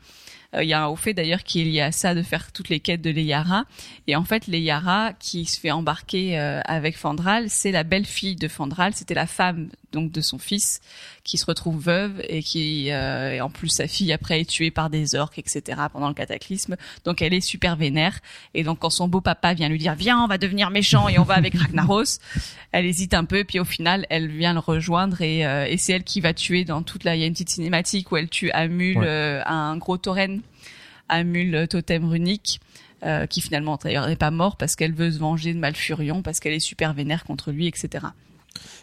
Euh, 0.55 0.63
Il 0.63 0.69
y 0.69 0.73
a 0.73 0.85
un 0.85 0.97
fait 0.97 1.15
d'ailleurs 1.15 1.43
qui 1.43 1.61
est 1.61 1.65
lié 1.65 1.81
à 1.81 1.93
ça 1.93 2.15
de 2.15 2.23
faire 2.23 2.53
toutes 2.53 2.69
les 2.69 2.81
quêtes 2.81 3.03
de 3.03 3.11
Leyara. 3.11 3.65
Et 4.07 4.17
en 4.17 4.25
fait, 4.25 4.47
Leyara, 4.47 5.13
qui 5.19 5.45
se 5.45 5.59
fait 5.59 5.71
embarquer 5.71 6.39
euh, 6.39 6.61
avec 6.65 6.97
Fandral, 6.97 7.51
c'est 7.51 7.73
la 7.73 7.85
belle-fille 7.85 8.37
de 8.37 8.49
Fandral. 8.49 8.95
C'était 8.95 9.15
la 9.15 9.27
femme 9.27 9.69
donc 9.93 10.11
de 10.11 10.21
son 10.21 10.39
fils 10.39 10.81
qui 11.25 11.39
se 11.39 11.47
retrouve 11.47 11.79
veuve 11.81 12.21
et 12.29 12.43
qui, 12.43 12.91
euh, 12.91 13.33
et 13.35 13.41
en 13.41 13.51
plus, 13.51 13.69
sa 13.69 13.87
fille 13.87 14.13
après 14.13 14.41
est 14.41 14.49
tuée 14.49 14.71
par 14.71 14.91
des 14.91 15.15
orques, 15.15 15.39
etc. 15.39 15.81
pendant 15.93 16.09
le 16.09 16.15
cataclysme. 16.15 16.77
Donc 17.05 17.23
elle 17.23 17.35
est 17.35 17.41
super 17.41 17.77
vénère. 17.77 18.19
Et 18.55 18.65
donc 18.65 18.79
quand 18.81 18.91
son 18.91 19.07
beau 19.09 19.21
papa 19.21 19.55
vient 19.55 19.69
lui 19.69 19.79
dire 19.79 19.95
viens, 19.95 20.19
on 20.23 20.27
va 20.27 20.39
devenir 20.39 20.71
méchant 20.71 21.09
et 21.09 21.19
on 21.19 21.25
va 21.25 21.35
avec 21.35 21.55
Ragnaros, 21.55 22.19
elle 22.73 22.87
hésite 22.87 23.15
un 23.15 23.25
peu. 23.25 23.45
Puis 23.45 23.61
au 23.61 23.65
final, 23.65 24.07
elle 24.11 24.29
vient 24.29 24.53
le 24.55 24.59
rejoindre 24.61 25.21
et, 25.23 25.47
euh, 25.47 25.67
et 25.67 25.77
c'est 25.77 25.93
elle 25.93 26.05
qui 26.05 26.21
va 26.21 26.35
tuer 26.35 26.65
dans 26.65 26.83
toute 26.83 27.05
la. 27.05 27.15
Il 27.15 27.21
y 27.21 27.25
a 27.25 27.27
une 27.27 27.33
petite 27.35 27.51
cinématique 27.51 28.11
où 28.11 28.17
elle 28.17 28.29
tue 28.29 28.51
Amul, 28.53 28.99
Ouais. 28.99 29.05
euh, 29.07 29.43
un 29.47 29.77
gros 29.77 29.99
tauren, 29.99 30.41
Amul 31.09 31.55
euh, 31.55 31.67
totem 31.67 32.05
runique. 32.09 32.61
euh, 33.05 33.27
qui 33.27 33.41
finalement 33.41 33.77
d'ailleurs 33.83 34.07
n'est 34.07 34.15
pas 34.15 34.31
mort 34.31 34.57
parce 34.57 34.77
qu'elle 34.77 34.95
veut 34.95 35.11
se 35.11 35.19
venger 35.19 35.53
de 35.55 35.59
Malfurion 35.59 36.23
parce 36.23 36.39
qu'elle 36.39 36.53
est 36.53 36.61
super 36.61 36.95
vénère 36.95 37.25
contre 37.25 37.51
lui 37.51 37.67
etc. 37.67 38.07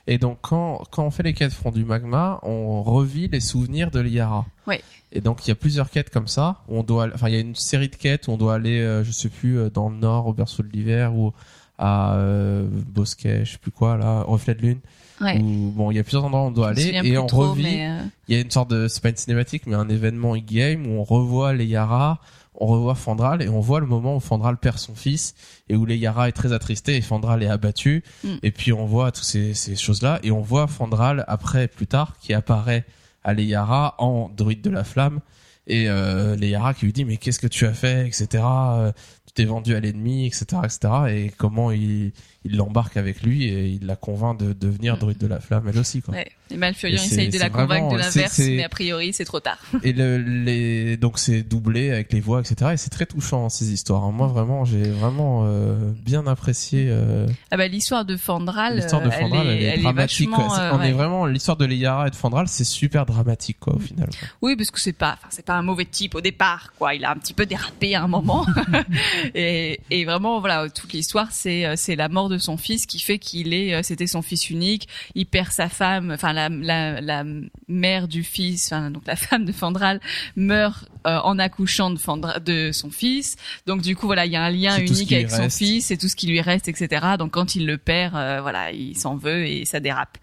Et 0.07 0.17
donc 0.17 0.39
quand 0.41 0.83
quand 0.91 1.03
on 1.05 1.11
fait 1.11 1.23
les 1.23 1.33
quêtes 1.33 1.53
front 1.53 1.71
du 1.71 1.85
magma, 1.85 2.39
on 2.43 2.81
revit 2.83 3.27
les 3.27 3.39
souvenirs 3.39 3.91
de 3.91 3.99
Liara. 3.99 4.45
Ouais. 4.67 4.81
Et 5.11 5.21
donc 5.21 5.45
il 5.45 5.49
y 5.49 5.51
a 5.51 5.55
plusieurs 5.55 5.89
quêtes 5.89 6.09
comme 6.09 6.27
ça. 6.27 6.61
Où 6.67 6.79
on 6.79 6.83
doit, 6.83 7.07
enfin 7.13 7.27
il 7.29 7.33
y 7.35 7.37
a 7.37 7.41
une 7.41 7.55
série 7.55 7.89
de 7.89 7.95
quêtes 7.95 8.27
où 8.27 8.31
on 8.31 8.37
doit 8.37 8.55
aller, 8.55 8.79
euh, 8.81 9.03
je 9.03 9.11
sais 9.11 9.29
plus, 9.29 9.57
euh, 9.57 9.69
dans 9.69 9.89
le 9.89 9.95
nord 9.97 10.27
au 10.27 10.33
berceau 10.33 10.63
de 10.63 10.69
l'hiver 10.69 11.15
ou 11.15 11.33
à 11.77 12.15
euh, 12.15 12.67
Bosquet, 12.69 13.45
je 13.45 13.53
sais 13.53 13.57
plus 13.57 13.71
quoi 13.71 13.97
là, 13.97 14.21
reflet 14.23 14.53
de 14.55 14.61
lune. 14.61 14.79
Ouais. 15.21 15.37
Où, 15.41 15.71
bon, 15.75 15.91
il 15.91 15.95
y 15.97 15.99
a 15.99 16.03
plusieurs 16.03 16.23
endroits 16.25 16.43
où 16.43 16.47
on 16.47 16.51
doit 16.51 16.69
aller 16.69 16.91
et 17.03 17.17
on 17.17 17.25
trop, 17.25 17.51
revit. 17.51 17.65
euh, 17.81 17.99
Il 18.27 18.35
y 18.35 18.37
a 18.37 18.41
une 18.41 18.51
sorte 18.51 18.69
de, 18.69 18.87
c'est 18.87 19.01
pas 19.03 19.09
une 19.09 19.17
cinématique, 19.17 19.63
mais 19.65 19.75
un 19.75 19.89
événement 19.89 20.33
in-game 20.33 20.87
où 20.87 20.99
on 20.99 21.03
revoit 21.03 21.53
les 21.53 21.65
Yara, 21.65 22.19
on 22.59 22.67
revoit 22.67 22.95
Fandral 22.95 23.41
et 23.41 23.49
on 23.49 23.59
voit 23.59 23.79
le 23.79 23.85
moment 23.85 24.15
où 24.15 24.19
Fandral 24.19 24.57
perd 24.57 24.77
son 24.77 24.95
fils 24.95 25.33
et 25.69 25.75
où 25.75 25.85
les 25.85 25.97
Yara 25.97 26.27
est 26.27 26.33
très 26.33 26.53
attristé 26.53 26.95
et 26.97 27.01
Fandral 27.01 27.41
est 27.43 27.47
abattu. 27.47 28.03
Mm. 28.23 28.35
Et 28.43 28.51
puis 28.51 28.73
on 28.73 28.85
voit 28.85 29.11
toutes 29.11 29.25
ces, 29.25 29.53
ces 29.53 29.75
choses-là 29.75 30.19
et 30.23 30.31
on 30.31 30.41
voit 30.41 30.67
Fandral 30.67 31.25
après, 31.27 31.67
plus 31.67 31.87
tard, 31.87 32.15
qui 32.19 32.33
apparaît 32.33 32.85
à 33.23 33.33
les 33.33 33.45
Yara 33.45 33.95
en 33.97 34.29
druide 34.35 34.61
de 34.61 34.69
la 34.69 34.83
flamme 34.83 35.19
et 35.67 35.87
euh, 35.87 36.35
les 36.35 36.49
Yara 36.49 36.73
qui 36.73 36.85
lui 36.85 36.93
dit 36.93 37.05
mais 37.05 37.17
qu'est-ce 37.17 37.39
que 37.39 37.47
tu 37.47 37.65
as 37.65 37.73
fait, 37.73 38.07
etc. 38.07 38.43
Euh, 38.43 38.91
Tu 39.27 39.33
t'es 39.33 39.45
vendu 39.45 39.75
à 39.75 39.79
l'ennemi, 39.79 40.25
etc., 40.25 40.45
etc. 40.63 40.79
Et 41.09 41.31
comment 41.37 41.71
il 41.71 42.11
il 42.45 42.55
l'embarque 42.55 42.95
avec 42.97 43.21
lui 43.21 43.43
et 43.45 43.67
il 43.67 43.85
la 43.85 43.95
convainc 43.97 44.39
de 44.39 44.53
devenir 44.53 44.97
druide 44.97 45.17
de 45.17 45.27
la 45.27 45.39
flamme 45.39 45.67
elle 45.67 45.77
aussi 45.77 46.01
quoi. 46.01 46.13
ouais. 46.15 46.27
Et 46.51 46.57
Malfurion 46.57 46.95
essaye 46.97 47.29
de 47.29 47.37
la 47.37 47.49
convaincre 47.49 47.67
vraiment- 47.89 47.93
de 47.93 47.97
l'inverse, 47.99 48.39
mais 48.39 48.63
a 48.63 48.69
priori 48.69 49.13
c'est 49.13 49.25
trop 49.25 49.39
tard. 49.39 49.59
et 49.83 49.93
le, 49.93 50.17
les 50.17 50.97
donc 50.97 51.19
c'est 51.19 51.43
doublé 51.43 51.91
avec 51.91 52.11
les 52.13 52.21
voix 52.21 52.39
etc 52.39 52.71
et 52.73 52.77
c'est 52.77 52.89
très 52.89 53.05
touchant 53.05 53.49
ces 53.49 53.71
histoires 53.71 54.03
hein. 54.03 54.11
moi 54.11 54.27
vraiment 54.27 54.65
j'ai 54.65 54.83
vraiment 54.83 55.43
euh, 55.45 55.91
bien 56.05 56.25
apprécié 56.27 56.87
euh, 56.89 57.27
Ah 57.51 57.57
bah 57.57 57.67
l'histoire 57.67 58.05
de 58.05 58.15
Fandral, 58.17 58.77
l'histoire 58.77 59.01
de 59.01 59.07
euh, 59.09 59.11
Fandral 59.11 59.47
elle 59.47 59.61
est, 59.61 59.63
elle 59.65 59.79
est 59.79 59.83
dramatique 59.83 60.29
vachement, 60.29 60.55
euh, 60.57 60.71
on 60.73 60.79
ouais. 60.79 60.89
est 60.89 60.93
vraiment 60.93 61.25
l'histoire 61.25 61.57
de 61.57 61.65
Liara 61.65 62.07
et 62.07 62.09
de 62.09 62.15
Fandral 62.15 62.47
c'est 62.47 62.63
super 62.63 63.05
dramatique 63.05 63.57
quoi 63.59 63.75
au 63.75 63.79
final 63.79 64.07
quoi. 64.07 64.27
Oui, 64.41 64.55
parce 64.55 64.71
que 64.71 64.79
c'est 64.79 64.93
pas, 64.93 65.17
enfin 65.19 65.27
c'est 65.29 65.45
pas 65.45 65.55
un 65.55 65.61
mauvais 65.61 65.85
type 65.85 66.15
au 66.15 66.21
départ, 66.21 66.73
quoi. 66.79 66.95
Il 66.95 67.03
a 67.05 67.11
un 67.11 67.15
petit 67.15 67.33
peu 67.33 67.45
dérapé 67.45 67.95
à 67.95 68.03
un 68.03 68.07
moment, 68.07 68.45
et, 69.35 69.79
et 69.89 70.05
vraiment 70.05 70.39
voilà, 70.39 70.69
toute 70.69 70.93
l'histoire 70.93 71.27
c'est 71.31 71.75
c'est 71.75 71.95
la 71.95 72.09
mort 72.09 72.28
de 72.29 72.37
son 72.37 72.57
fils 72.57 72.85
qui 72.85 72.99
fait 72.99 73.19
qu'il 73.19 73.53
est, 73.53 73.73
euh, 73.73 73.83
c'était 73.83 74.07
son 74.07 74.21
fils 74.21 74.49
unique. 74.49 74.87
Il 75.15 75.25
perd 75.25 75.51
sa 75.51 75.69
femme, 75.69 76.11
enfin 76.11 76.33
la 76.33 76.49
la, 76.49 77.01
la 77.01 77.23
mère 77.67 78.07
du 78.07 78.23
fils, 78.23 78.71
enfin 78.71 78.91
donc 78.91 79.05
la 79.05 79.15
femme 79.17 79.45
de 79.45 79.51
Fandral 79.51 79.99
meurt 80.35 80.89
euh, 81.07 81.17
en 81.23 81.39
accouchant 81.39 81.91
de 81.91 81.97
Fandra, 81.97 82.39
de 82.39 82.71
son 82.71 82.89
fils. 82.89 83.37
Donc 83.65 83.81
du 83.81 83.95
coup 83.95 84.05
voilà, 84.05 84.25
il 84.25 84.31
y 84.31 84.35
a 84.35 84.43
un 84.43 84.49
lien 84.49 84.77
unique 84.79 85.13
avec 85.13 85.31
son 85.31 85.49
fils, 85.49 85.87
c'est 85.87 85.97
tout 85.97 86.09
ce 86.09 86.15
qui 86.15 86.27
lui 86.27 86.41
reste, 86.41 86.67
etc. 86.67 87.15
Donc 87.17 87.31
quand 87.31 87.55
il 87.55 87.65
le 87.65 87.77
perd, 87.77 88.15
euh, 88.15 88.39
voilà, 88.41 88.71
il 88.71 88.97
s'en 88.97 89.15
veut 89.15 89.45
et 89.45 89.65
ça 89.65 89.79
dérape. 89.79 90.17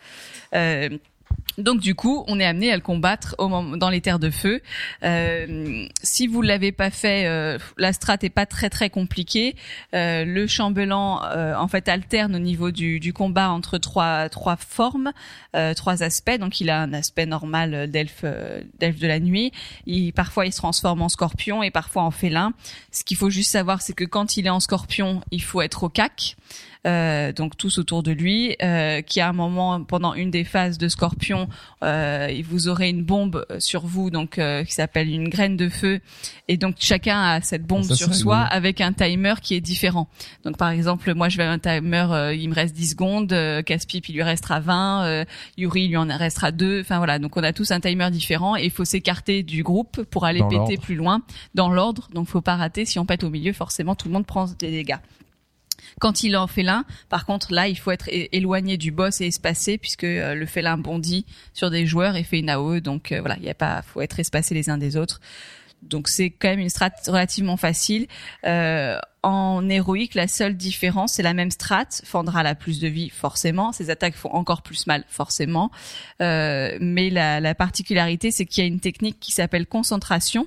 Euh, 0.54 0.90
donc 1.58 1.80
du 1.80 1.94
coup, 1.94 2.24
on 2.28 2.38
est 2.38 2.44
amené 2.44 2.70
à 2.70 2.76
le 2.76 2.82
combattre 2.82 3.34
au 3.38 3.48
moment, 3.48 3.76
dans 3.76 3.88
les 3.88 4.00
terres 4.00 4.18
de 4.18 4.30
feu. 4.30 4.60
Euh, 5.02 5.86
si 6.02 6.26
vous 6.26 6.42
l'avez 6.42 6.70
pas 6.70 6.90
fait, 6.90 7.26
euh, 7.26 7.58
la 7.78 7.92
strat 7.92 8.18
est 8.22 8.28
pas 8.30 8.44
très 8.44 8.68
très 8.68 8.90
compliquée. 8.90 9.56
Euh, 9.94 10.24
le 10.24 10.46
chambellan, 10.46 11.22
euh, 11.24 11.54
en 11.54 11.68
fait, 11.68 11.88
alterne 11.88 12.36
au 12.36 12.40
niveau 12.40 12.70
du, 12.70 13.00
du 13.00 13.12
combat 13.12 13.50
entre 13.50 13.78
trois 13.78 14.28
trois 14.28 14.56
formes, 14.56 15.12
euh, 15.54 15.72
trois 15.72 16.02
aspects. 16.02 16.38
Donc 16.38 16.60
il 16.60 16.68
a 16.68 16.80
un 16.80 16.92
aspect 16.92 17.26
normal 17.26 17.74
euh, 17.74 17.86
d'elfe 17.86 18.24
d'elfe 18.78 18.98
de 18.98 19.06
la 19.06 19.20
nuit. 19.20 19.52
Il, 19.86 20.12
parfois, 20.12 20.44
il 20.46 20.52
se 20.52 20.58
transforme 20.58 21.00
en 21.00 21.08
scorpion 21.08 21.62
et 21.62 21.70
parfois 21.70 22.02
en 22.02 22.10
félin. 22.10 22.52
Ce 22.92 23.02
qu'il 23.02 23.16
faut 23.16 23.30
juste 23.30 23.50
savoir, 23.50 23.80
c'est 23.80 23.94
que 23.94 24.04
quand 24.04 24.36
il 24.36 24.46
est 24.46 24.50
en 24.50 24.60
scorpion, 24.60 25.22
il 25.30 25.42
faut 25.42 25.62
être 25.62 25.84
au 25.84 25.88
cac. 25.88 26.36
Euh, 26.86 27.32
donc 27.32 27.56
tous 27.56 27.78
autour 27.78 28.02
de 28.02 28.12
lui, 28.12 28.56
euh, 28.62 29.00
qui 29.02 29.20
à 29.20 29.28
un 29.28 29.32
moment 29.32 29.82
pendant 29.82 30.14
une 30.14 30.30
des 30.30 30.44
phases 30.44 30.78
de 30.78 30.88
Scorpion, 30.88 31.48
euh, 31.82 32.28
vous 32.48 32.68
aurez 32.68 32.88
une 32.88 33.02
bombe 33.02 33.44
sur 33.58 33.86
vous, 33.86 34.10
donc 34.10 34.38
euh, 34.38 34.62
qui 34.64 34.72
s'appelle 34.72 35.08
une 35.08 35.28
graine 35.28 35.56
de 35.56 35.68
feu, 35.68 36.00
et 36.48 36.56
donc 36.56 36.76
chacun 36.78 37.20
a 37.20 37.40
cette 37.40 37.64
bombe 37.64 37.84
Ça, 37.84 37.96
sur 37.96 38.14
soi 38.14 38.38
avec 38.38 38.80
un 38.80 38.92
timer 38.92 39.34
qui 39.42 39.54
est 39.54 39.60
différent. 39.60 40.08
Donc 40.44 40.56
par 40.56 40.70
exemple, 40.70 41.12
moi 41.14 41.28
je 41.28 41.36
vais 41.38 41.44
un 41.44 41.58
timer, 41.58 42.06
euh, 42.10 42.34
il 42.34 42.48
me 42.48 42.54
reste 42.54 42.74
10 42.74 42.90
secondes, 42.90 43.32
euh, 43.32 43.62
Caspip 43.62 44.08
il 44.08 44.14
lui 44.14 44.22
restera 44.22 44.60
20, 44.60 45.04
euh, 45.04 45.24
Yuri 45.56 45.84
il 45.84 45.88
lui 45.88 45.96
en 45.96 46.06
restera 46.06 46.52
2, 46.52 46.80
enfin 46.80 46.98
voilà, 46.98 47.18
donc 47.18 47.36
on 47.36 47.42
a 47.42 47.52
tous 47.52 47.72
un 47.72 47.80
timer 47.80 48.10
différent 48.10 48.56
et 48.56 48.64
il 48.64 48.70
faut 48.70 48.84
s'écarter 48.84 49.42
du 49.42 49.62
groupe 49.62 50.02
pour 50.04 50.24
aller 50.24 50.40
Dans 50.40 50.48
péter 50.48 50.76
plus 50.76 50.94
loin 50.94 51.22
dans 51.54 51.68
l'ordre, 51.68 52.08
donc 52.14 52.28
faut 52.28 52.40
pas 52.40 52.56
rater. 52.56 52.84
Si 52.84 52.98
on 52.98 53.06
pète 53.06 53.24
au 53.24 53.30
milieu, 53.30 53.52
forcément 53.52 53.94
tout 53.94 54.08
le 54.08 54.14
monde 54.14 54.26
prend 54.26 54.46
des 54.58 54.70
dégâts. 54.70 54.98
Quand 56.00 56.22
il 56.22 56.34
est 56.34 56.36
en 56.36 56.46
félin, 56.46 56.84
par 57.08 57.26
contre, 57.26 57.52
là, 57.52 57.68
il 57.68 57.78
faut 57.78 57.90
être 57.90 58.08
éloigné 58.08 58.76
du 58.76 58.90
boss 58.90 59.20
et 59.20 59.26
espacé 59.26 59.78
puisque 59.78 60.04
euh, 60.04 60.34
le 60.34 60.46
félin 60.46 60.76
bondit 60.76 61.26
sur 61.52 61.70
des 61.70 61.86
joueurs 61.86 62.16
et 62.16 62.22
fait 62.22 62.38
une 62.38 62.50
AOE. 62.50 62.80
Donc 62.80 63.12
euh, 63.12 63.20
voilà, 63.20 63.36
il 63.38 63.44
y 63.44 63.50
a 63.50 63.54
pas, 63.54 63.82
faut 63.82 64.00
être 64.00 64.20
espacé 64.20 64.54
les 64.54 64.70
uns 64.70 64.78
des 64.78 64.96
autres. 64.96 65.20
Donc 65.82 66.08
c'est 66.08 66.30
quand 66.30 66.48
même 66.48 66.58
une 66.58 66.68
strat 66.68 66.90
relativement 67.06 67.56
facile. 67.56 68.06
Euh, 68.44 68.98
en 69.22 69.68
héroïque, 69.68 70.14
la 70.14 70.28
seule 70.28 70.56
différence, 70.56 71.14
c'est 71.14 71.22
la 71.22 71.34
même 71.34 71.50
strat. 71.50 71.86
Fandral 72.04 72.46
a 72.46 72.54
plus 72.54 72.80
de 72.80 72.88
vie, 72.88 73.10
forcément. 73.10 73.72
Ses 73.72 73.90
attaques 73.90 74.14
font 74.14 74.30
encore 74.30 74.62
plus 74.62 74.86
mal, 74.86 75.04
forcément. 75.08 75.70
Mais 76.20 77.10
la, 77.10 77.40
la 77.40 77.54
particularité, 77.54 78.30
c'est 78.30 78.46
qu'il 78.46 78.62
y 78.62 78.64
a 78.64 78.68
une 78.68 78.80
technique 78.80 79.18
qui 79.20 79.32
s'appelle 79.32 79.66
concentration 79.66 80.46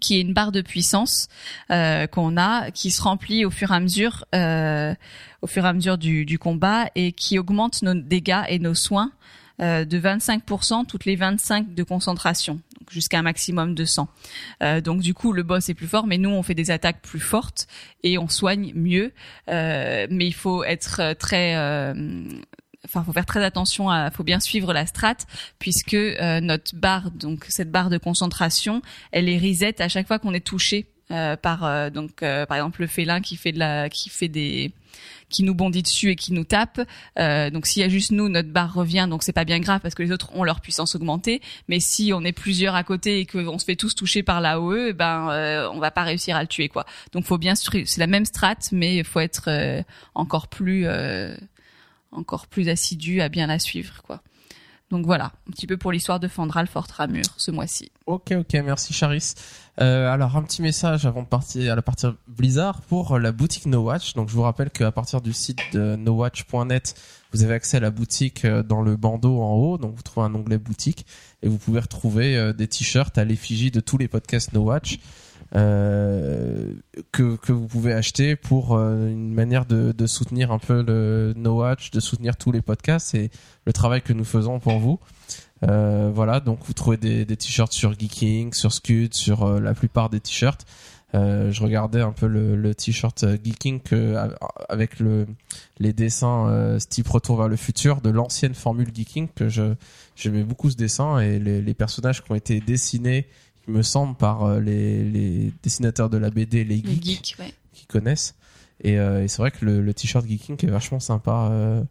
qui 0.00 0.18
est 0.18 0.20
une 0.20 0.34
barre 0.34 0.52
de 0.52 0.60
puissance 0.60 1.28
euh, 1.70 2.06
qu'on 2.06 2.36
a, 2.36 2.70
qui 2.70 2.90
se 2.90 3.02
remplit 3.02 3.44
au 3.44 3.50
fur 3.50 3.72
et 3.72 3.74
à 3.74 3.80
mesure, 3.80 4.24
euh, 4.34 4.94
au 5.42 5.46
fur 5.46 5.64
et 5.64 5.68
à 5.68 5.72
mesure 5.72 5.98
du, 5.98 6.24
du 6.24 6.38
combat 6.38 6.90
et 6.94 7.12
qui 7.12 7.38
augmente 7.38 7.82
nos 7.82 7.94
dégâts 7.94 8.44
et 8.48 8.58
nos 8.58 8.74
soins 8.74 9.12
euh, 9.60 9.84
de 9.84 9.98
25% 9.98 10.86
toutes 10.86 11.04
les 11.04 11.16
25 11.16 11.74
de 11.74 11.82
concentration, 11.82 12.60
jusqu'à 12.90 13.18
un 13.18 13.22
maximum 13.22 13.74
de 13.74 13.84
100. 13.84 14.08
Euh, 14.62 14.80
donc 14.80 15.00
du 15.00 15.14
coup, 15.14 15.32
le 15.32 15.42
boss 15.42 15.68
est 15.68 15.74
plus 15.74 15.88
fort, 15.88 16.06
mais 16.06 16.16
nous 16.16 16.30
on 16.30 16.44
fait 16.44 16.54
des 16.54 16.70
attaques 16.70 17.02
plus 17.02 17.18
fortes 17.18 17.66
et 18.04 18.18
on 18.18 18.28
soigne 18.28 18.72
mieux. 18.76 19.12
Euh, 19.48 20.06
mais 20.10 20.28
il 20.28 20.34
faut 20.34 20.62
être 20.62 21.00
euh, 21.00 21.14
très 21.14 21.56
Enfin, 22.84 23.02
faut 23.04 23.12
faire 23.12 23.26
très 23.26 23.44
attention 23.44 23.90
à, 23.90 24.10
faut 24.10 24.24
bien 24.24 24.40
suivre 24.40 24.72
la 24.72 24.86
strat 24.86 25.16
puisque 25.58 25.94
euh, 25.94 26.40
notre 26.40 26.76
barre, 26.76 27.10
donc 27.10 27.44
cette 27.48 27.70
barre 27.70 27.90
de 27.90 27.98
concentration, 27.98 28.82
elle 29.10 29.28
est 29.28 29.38
reset 29.38 29.82
à 29.82 29.88
chaque 29.88 30.06
fois 30.06 30.18
qu'on 30.18 30.32
est 30.32 30.46
touché 30.46 30.86
euh, 31.10 31.36
par 31.36 31.64
euh, 31.64 31.90
donc 31.90 32.22
euh, 32.22 32.46
par 32.46 32.56
exemple 32.56 32.82
le 32.82 32.86
félin 32.86 33.20
qui 33.20 33.36
fait 33.36 33.52
de 33.52 33.58
la, 33.58 33.88
qui 33.88 34.10
fait 34.10 34.28
des 34.28 34.72
qui 35.28 35.42
nous 35.42 35.54
bondit 35.54 35.82
dessus 35.82 36.10
et 36.10 36.16
qui 36.16 36.32
nous 36.32 36.44
tape. 36.44 36.80
Euh, 37.18 37.50
donc 37.50 37.66
s'il 37.66 37.82
y 37.82 37.84
a 37.84 37.88
juste 37.88 38.12
nous, 38.12 38.28
notre 38.28 38.50
barre 38.50 38.72
revient, 38.72 39.06
donc 39.08 39.22
c'est 39.22 39.32
pas 39.32 39.44
bien 39.44 39.60
grave 39.60 39.80
parce 39.80 39.94
que 39.94 40.02
les 40.02 40.12
autres 40.12 40.34
ont 40.34 40.44
leur 40.44 40.60
puissance 40.60 40.94
augmentée. 40.94 41.40
Mais 41.68 41.80
si 41.80 42.12
on 42.14 42.24
est 42.24 42.32
plusieurs 42.32 42.74
à 42.74 42.84
côté 42.84 43.20
et 43.20 43.26
qu'on 43.26 43.58
se 43.58 43.64
fait 43.64 43.76
tous 43.76 43.94
toucher 43.94 44.22
par 44.22 44.40
la 44.40 44.60
OE, 44.60 44.92
ben 44.92 45.30
euh, 45.30 45.68
on 45.72 45.78
va 45.78 45.90
pas 45.90 46.02
réussir 46.02 46.36
à 46.36 46.42
le 46.42 46.48
tuer 46.48 46.68
quoi. 46.68 46.86
Donc 47.12 47.24
faut 47.24 47.38
bien, 47.38 47.54
c'est 47.54 47.98
la 47.98 48.06
même 48.06 48.24
strat, 48.24 48.56
mais 48.72 48.96
il 48.96 49.04
faut 49.04 49.20
être 49.20 49.44
euh, 49.48 49.82
encore 50.14 50.48
plus, 50.48 50.86
euh, 50.86 51.36
encore 52.12 52.46
plus 52.46 52.68
assidu 52.68 53.20
à 53.20 53.28
bien 53.28 53.46
la 53.46 53.58
suivre 53.58 54.02
quoi. 54.02 54.22
Donc 54.90 55.04
voilà, 55.04 55.32
un 55.46 55.50
petit 55.50 55.66
peu 55.66 55.76
pour 55.76 55.92
l'histoire 55.92 56.18
de 56.18 56.28
Fandral 56.28 56.66
Fort 56.66 56.86
Ramur 56.96 57.24
ce 57.36 57.50
mois-ci. 57.50 57.92
Ok, 58.06 58.32
ok, 58.32 58.54
merci 58.64 58.94
Charis. 58.94 59.34
Euh, 59.80 60.10
alors 60.10 60.36
un 60.36 60.42
petit 60.42 60.62
message 60.62 61.04
avant 61.04 61.22
de 61.22 61.28
partir 61.28 61.70
à 61.72 61.76
la 61.76 61.82
partie 61.82 62.06
Blizzard 62.26 62.80
pour 62.82 63.18
la 63.18 63.30
boutique 63.30 63.66
No 63.66 63.82
Watch. 63.82 64.14
Donc 64.14 64.30
je 64.30 64.34
vous 64.34 64.42
rappelle 64.42 64.70
qu'à 64.70 64.90
partir 64.90 65.20
du 65.20 65.34
site 65.34 65.60
de 65.74 65.94
nowatch.net, 65.96 66.94
vous 67.32 67.42
avez 67.42 67.54
accès 67.54 67.76
à 67.76 67.80
la 67.80 67.90
boutique 67.90 68.46
euh, 68.46 68.62
dans 68.62 68.80
le 68.80 68.96
bandeau 68.96 69.42
en 69.42 69.52
haut. 69.56 69.76
Donc 69.76 69.94
vous 69.94 70.02
trouvez 70.02 70.26
un 70.26 70.34
onglet 70.34 70.58
boutique 70.58 71.04
et 71.42 71.48
vous 71.48 71.58
pouvez 71.58 71.80
retrouver 71.80 72.36
euh, 72.36 72.54
des 72.54 72.66
t-shirts 72.66 73.18
à 73.18 73.24
l'effigie 73.24 73.70
de 73.70 73.80
tous 73.80 73.98
les 73.98 74.08
podcasts 74.08 74.54
No 74.54 74.62
Watch. 74.62 74.98
Euh, 75.56 76.74
que, 77.12 77.52
vous 77.52 77.66
pouvez 77.66 77.92
acheter 77.92 78.36
pour 78.36 78.76
euh, 78.76 79.08
une 79.08 79.32
manière 79.32 79.64
de, 79.64 80.06
soutenir 80.06 80.52
un 80.52 80.58
peu 80.58 80.82
le 80.82 81.32
No 81.36 81.58
Watch, 81.58 81.90
de 81.90 82.00
soutenir 82.00 82.36
tous 82.36 82.52
les 82.52 82.62
podcasts 82.62 83.14
et 83.14 83.30
le 83.64 83.72
travail 83.72 84.02
que 84.02 84.12
nous 84.12 84.24
faisons 84.24 84.58
pour 84.60 84.78
vous. 84.78 84.98
Euh, 85.64 86.10
voilà, 86.14 86.40
donc 86.40 86.60
vous 86.64 86.72
trouvez 86.72 86.96
des, 86.96 87.24
t-shirts 87.24 87.72
sur 87.72 87.98
Geeking, 87.98 88.52
sur 88.52 88.72
Scud, 88.72 89.14
sur 89.14 89.60
la 89.60 89.74
plupart 89.74 90.10
des 90.10 90.20
t-shirts. 90.20 90.66
Je 91.14 91.62
regardais 91.62 92.02
un 92.02 92.12
peu 92.12 92.26
le, 92.26 92.74
t-shirt 92.74 93.24
Geeking 93.42 93.80
avec 94.68 95.00
le, 95.00 95.26
les 95.78 95.92
dessins 95.92 96.76
type 96.88 97.08
Retour 97.08 97.38
vers 97.38 97.48
le 97.48 97.56
futur 97.56 98.02
de 98.02 98.10
l'ancienne 98.10 98.54
formule 98.54 98.90
Geeking 98.94 99.28
que 99.34 99.48
j'aimais 100.14 100.44
beaucoup 100.44 100.70
ce 100.70 100.76
dessin 100.76 101.18
et 101.18 101.38
les, 101.38 101.74
personnages 101.74 102.22
qui 102.22 102.30
ont 102.30 102.36
été 102.36 102.60
dessinés, 102.60 103.26
me 103.68 103.82
semble, 103.82 104.16
par 104.16 104.44
euh, 104.44 104.60
les, 104.60 105.04
les 105.04 105.52
dessinateurs 105.62 106.10
de 106.10 106.18
la 106.18 106.30
BD, 106.30 106.64
les 106.64 106.76
Les 106.76 107.02
geeks, 107.02 107.36
ouais. 107.38 107.52
qui 107.72 107.86
connaissent. 107.86 108.34
Et, 108.82 108.98
euh, 108.98 109.24
et 109.24 109.28
c'est 109.28 109.38
vrai 109.38 109.50
que 109.50 109.64
le, 109.64 109.80
le 109.82 109.94
t-shirt 109.94 110.26
Geeking 110.26 110.56
est 110.64 110.70
vachement 110.70 111.00
sympa 111.00 111.48
euh, 111.50 111.82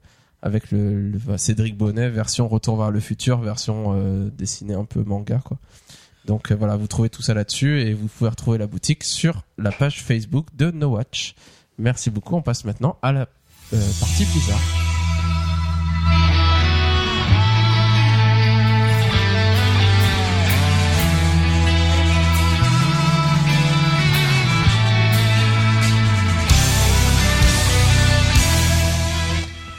avec 0.41 0.72
le, 0.72 1.14
Cédric 1.38 1.78
Bonnet 1.78 2.10
version 2.10 2.48
Retour 2.48 2.78
vers 2.78 2.91
le 2.91 2.99
futur, 2.99 3.40
version 3.40 3.94
euh, 3.95 4.30
dessinée 4.30 4.74
un 4.74 4.86
peu 4.86 5.04
manga 5.04 5.41
quoi. 5.44 5.58
Donc 6.26 6.52
voilà, 6.52 6.76
vous 6.76 6.88
trouvez 6.88 7.10
tout 7.10 7.22
ça 7.22 7.34
là-dessus 7.34 7.80
et 7.82 7.94
vous 7.94 8.08
pouvez 8.08 8.30
retrouver 8.30 8.58
la 8.58 8.68
boutique 8.68 9.06
sur 9.06 9.44
la 9.58 9.72
page 9.72 10.04
Facebook 10.04 10.48
de 10.58 10.72
No 10.72 10.90
Watch. 10.90 11.36
Merci 11.78 12.10
beaucoup. 12.10 12.36
On 12.36 12.41
passe 12.41 12.66
maintenant 12.66 12.98
à 13.02 13.14
la 13.14 13.28
partie 13.72 14.26
Blizzard. 14.26 14.86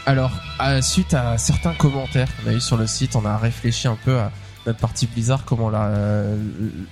Alors, 0.09 0.33
à- 0.59 0.81
suite 0.81 1.13
à 1.13 1.37
certains 1.37 1.75
commentaires 1.75 2.31
qu'on 2.39 2.49
a 2.49 2.55
eu 2.55 2.63
sur 2.63 2.79
le 2.79 2.87
site, 2.87 3.15
on 3.15 3.27
a 3.27 3.37
réfléchi 3.37 3.89
un 3.89 3.99
peu 4.07 4.19
à 4.19 4.33
notre 4.65 4.79
partie 4.79 5.07
Blizzard, 5.07 5.45
comment 5.45 5.71
euh, 5.75 6.35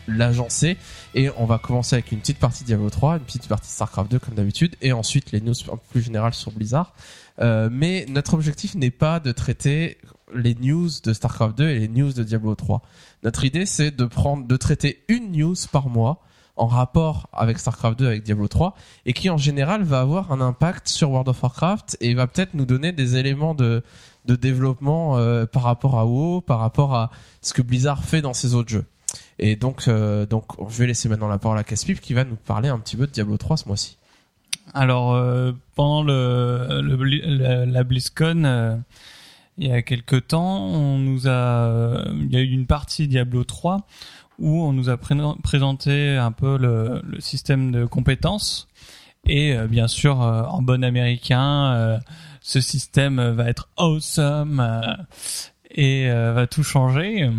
l'agencer. 0.06 0.76
Et 1.14 1.30
on 1.38 1.46
va 1.46 1.56
commencer 1.56 1.96
avec 1.96 2.12
une 2.12 2.18
petite 2.18 2.38
partie 2.38 2.62
Diablo 2.64 2.90
3, 2.90 3.14
une 3.14 3.22
petite 3.24 3.48
partie 3.48 3.70
StarCraft 3.70 4.10
2 4.10 4.18
comme 4.18 4.34
d'habitude, 4.34 4.76
et 4.82 4.92
ensuite 4.92 5.32
les 5.32 5.40
news 5.40 5.54
un 5.72 5.76
peu 5.76 5.82
plus 5.92 6.02
générales 6.02 6.34
sur 6.34 6.52
Blizzard. 6.52 6.92
Euh, 7.40 7.70
mais 7.72 8.04
notre 8.10 8.34
objectif 8.34 8.74
n'est 8.74 8.90
pas 8.90 9.18
de 9.18 9.32
traiter 9.32 9.96
les 10.34 10.54
news 10.54 10.90
de 11.02 11.14
StarCraft 11.14 11.56
2 11.56 11.70
et 11.70 11.78
les 11.78 11.88
news 11.88 12.12
de 12.12 12.22
Diablo 12.22 12.54
3. 12.54 12.82
Notre 13.22 13.46
idée, 13.46 13.64
c'est 13.64 13.96
de 13.96 14.04
prendre, 14.04 14.46
de 14.46 14.56
traiter 14.58 15.02
une 15.08 15.32
news 15.32 15.56
par 15.72 15.88
mois 15.88 16.20
en 16.56 16.66
rapport 16.66 17.28
avec 17.32 17.58
StarCraft 17.58 17.98
2, 17.98 18.06
avec 18.06 18.22
Diablo 18.22 18.48
3, 18.48 18.74
et 19.04 19.12
qui 19.12 19.28
en 19.30 19.36
général 19.36 19.82
va 19.82 20.00
avoir 20.00 20.32
un 20.32 20.40
impact 20.40 20.88
sur 20.88 21.10
World 21.10 21.28
of 21.28 21.42
Warcraft 21.42 21.96
et 22.00 22.14
va 22.14 22.26
peut-être 22.26 22.54
nous 22.54 22.64
donner 22.66 22.92
des 22.92 23.16
éléments 23.16 23.54
de, 23.54 23.82
de 24.24 24.36
développement 24.36 25.18
euh, 25.18 25.44
par 25.46 25.62
rapport 25.64 25.98
à 25.98 26.06
WoW, 26.06 26.40
par 26.40 26.58
rapport 26.60 26.94
à 26.94 27.10
ce 27.42 27.52
que 27.52 27.62
Blizzard 27.62 28.04
fait 28.04 28.22
dans 28.22 28.32
ses 28.34 28.54
autres 28.54 28.70
jeux. 28.70 28.84
Et 29.38 29.54
donc, 29.56 29.86
euh, 29.88 30.24
donc, 30.26 30.44
je 30.70 30.78
vais 30.78 30.86
laisser 30.86 31.08
maintenant 31.08 31.28
la 31.28 31.38
parole 31.38 31.58
à 31.58 31.64
Caspip 31.64 32.00
qui 32.00 32.14
va 32.14 32.24
nous 32.24 32.36
parler 32.36 32.68
un 32.70 32.78
petit 32.78 32.96
peu 32.96 33.06
de 33.06 33.12
Diablo 33.12 33.36
3 33.36 33.58
ce 33.58 33.68
mois-ci. 33.68 33.98
Alors 34.74 35.14
euh, 35.14 35.52
pendant 35.74 36.02
le, 36.02 36.80
le 36.82 36.96
Bli- 36.96 37.22
la, 37.70 37.84
BlizzCon, 37.84 38.44
euh, 38.44 38.76
il 39.58 39.68
y 39.68 39.72
a 39.72 39.80
quelque 39.82 40.16
temps, 40.16 40.64
on 40.66 40.98
nous 40.98 41.28
a, 41.28 41.30
euh, 41.30 42.04
il 42.14 42.32
y 42.32 42.36
a 42.36 42.40
eu 42.40 42.50
une 42.50 42.66
partie 42.66 43.06
Diablo 43.08 43.44
3 43.44 43.86
où 44.38 44.62
on 44.62 44.72
nous 44.72 44.88
a 44.88 44.96
pré- 44.96 45.14
présenté 45.42 46.16
un 46.16 46.32
peu 46.32 46.56
le, 46.58 47.02
le 47.06 47.20
système 47.20 47.70
de 47.72 47.84
compétences 47.84 48.68
et 49.26 49.54
euh, 49.56 49.66
bien 49.66 49.88
sûr 49.88 50.22
euh, 50.22 50.42
en 50.44 50.62
bon 50.62 50.84
américain, 50.84 51.72
euh, 51.74 51.98
ce 52.40 52.60
système 52.60 53.20
va 53.30 53.48
être 53.48 53.68
awesome 53.76 54.60
euh, 54.60 54.80
et 55.70 56.08
euh, 56.10 56.32
va 56.32 56.46
tout 56.46 56.62
changer. 56.62 57.30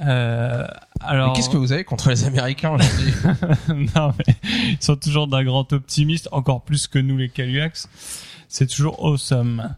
Euh, 0.00 0.66
alors, 1.00 1.34
qu'est-ce 1.34 1.50
que 1.50 1.56
vous 1.56 1.72
avez 1.72 1.84
contre 1.84 2.08
les 2.10 2.24
Américains 2.24 2.70
aujourd'hui? 2.70 3.12
Non, 3.94 4.12
mais 4.18 4.34
ils 4.70 4.82
sont 4.82 4.96
toujours 4.96 5.28
d'un 5.28 5.44
grand 5.44 5.72
optimiste, 5.72 6.28
encore 6.32 6.62
plus 6.62 6.88
que 6.88 6.98
nous 6.98 7.16
les 7.16 7.28
Caluax. 7.28 7.88
C'est 8.48 8.66
toujours 8.68 9.04
awesome. 9.04 9.74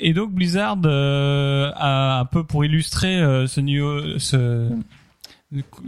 Et 0.00 0.12
donc 0.14 0.32
Blizzard 0.32 0.78
euh, 0.86 1.70
a 1.76 2.18
un 2.20 2.24
peu 2.24 2.44
pour 2.44 2.64
illustrer 2.64 3.16
euh, 3.20 3.46
ce 3.46 3.60
niveau, 3.60 4.18
ce 4.18 4.68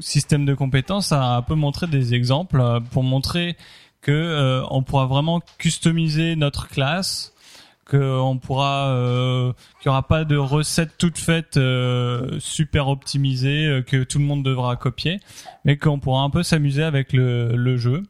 système 0.00 0.44
de 0.44 0.54
compétences, 0.54 1.12
a 1.12 1.36
un 1.36 1.42
peu 1.42 1.54
montré 1.54 1.86
des 1.86 2.14
exemples 2.14 2.60
euh, 2.60 2.80
pour 2.80 3.02
montrer 3.02 3.56
que 4.00 4.12
euh, 4.12 4.62
on 4.70 4.82
pourra 4.82 5.06
vraiment 5.06 5.40
customiser 5.58 6.36
notre 6.36 6.68
classe, 6.68 7.32
que 7.86 7.96
on 7.96 8.36
pourra, 8.36 8.88
euh, 8.88 9.52
qu'il 9.80 9.86
y 9.86 9.88
aura 9.88 10.06
pas 10.06 10.24
de 10.24 10.36
recettes 10.36 10.98
toutes 10.98 11.18
faites 11.18 11.56
euh, 11.56 12.38
super 12.40 12.88
optimisées 12.88 13.66
euh, 13.66 13.82
que 13.82 14.02
tout 14.02 14.18
le 14.18 14.24
monde 14.24 14.42
devra 14.44 14.76
copier 14.76 15.20
mais 15.64 15.76
qu'on 15.76 16.00
pourra 16.00 16.22
un 16.22 16.30
peu 16.30 16.42
s'amuser 16.42 16.82
avec 16.82 17.12
le, 17.12 17.56
le 17.56 17.76
jeu. 17.76 18.02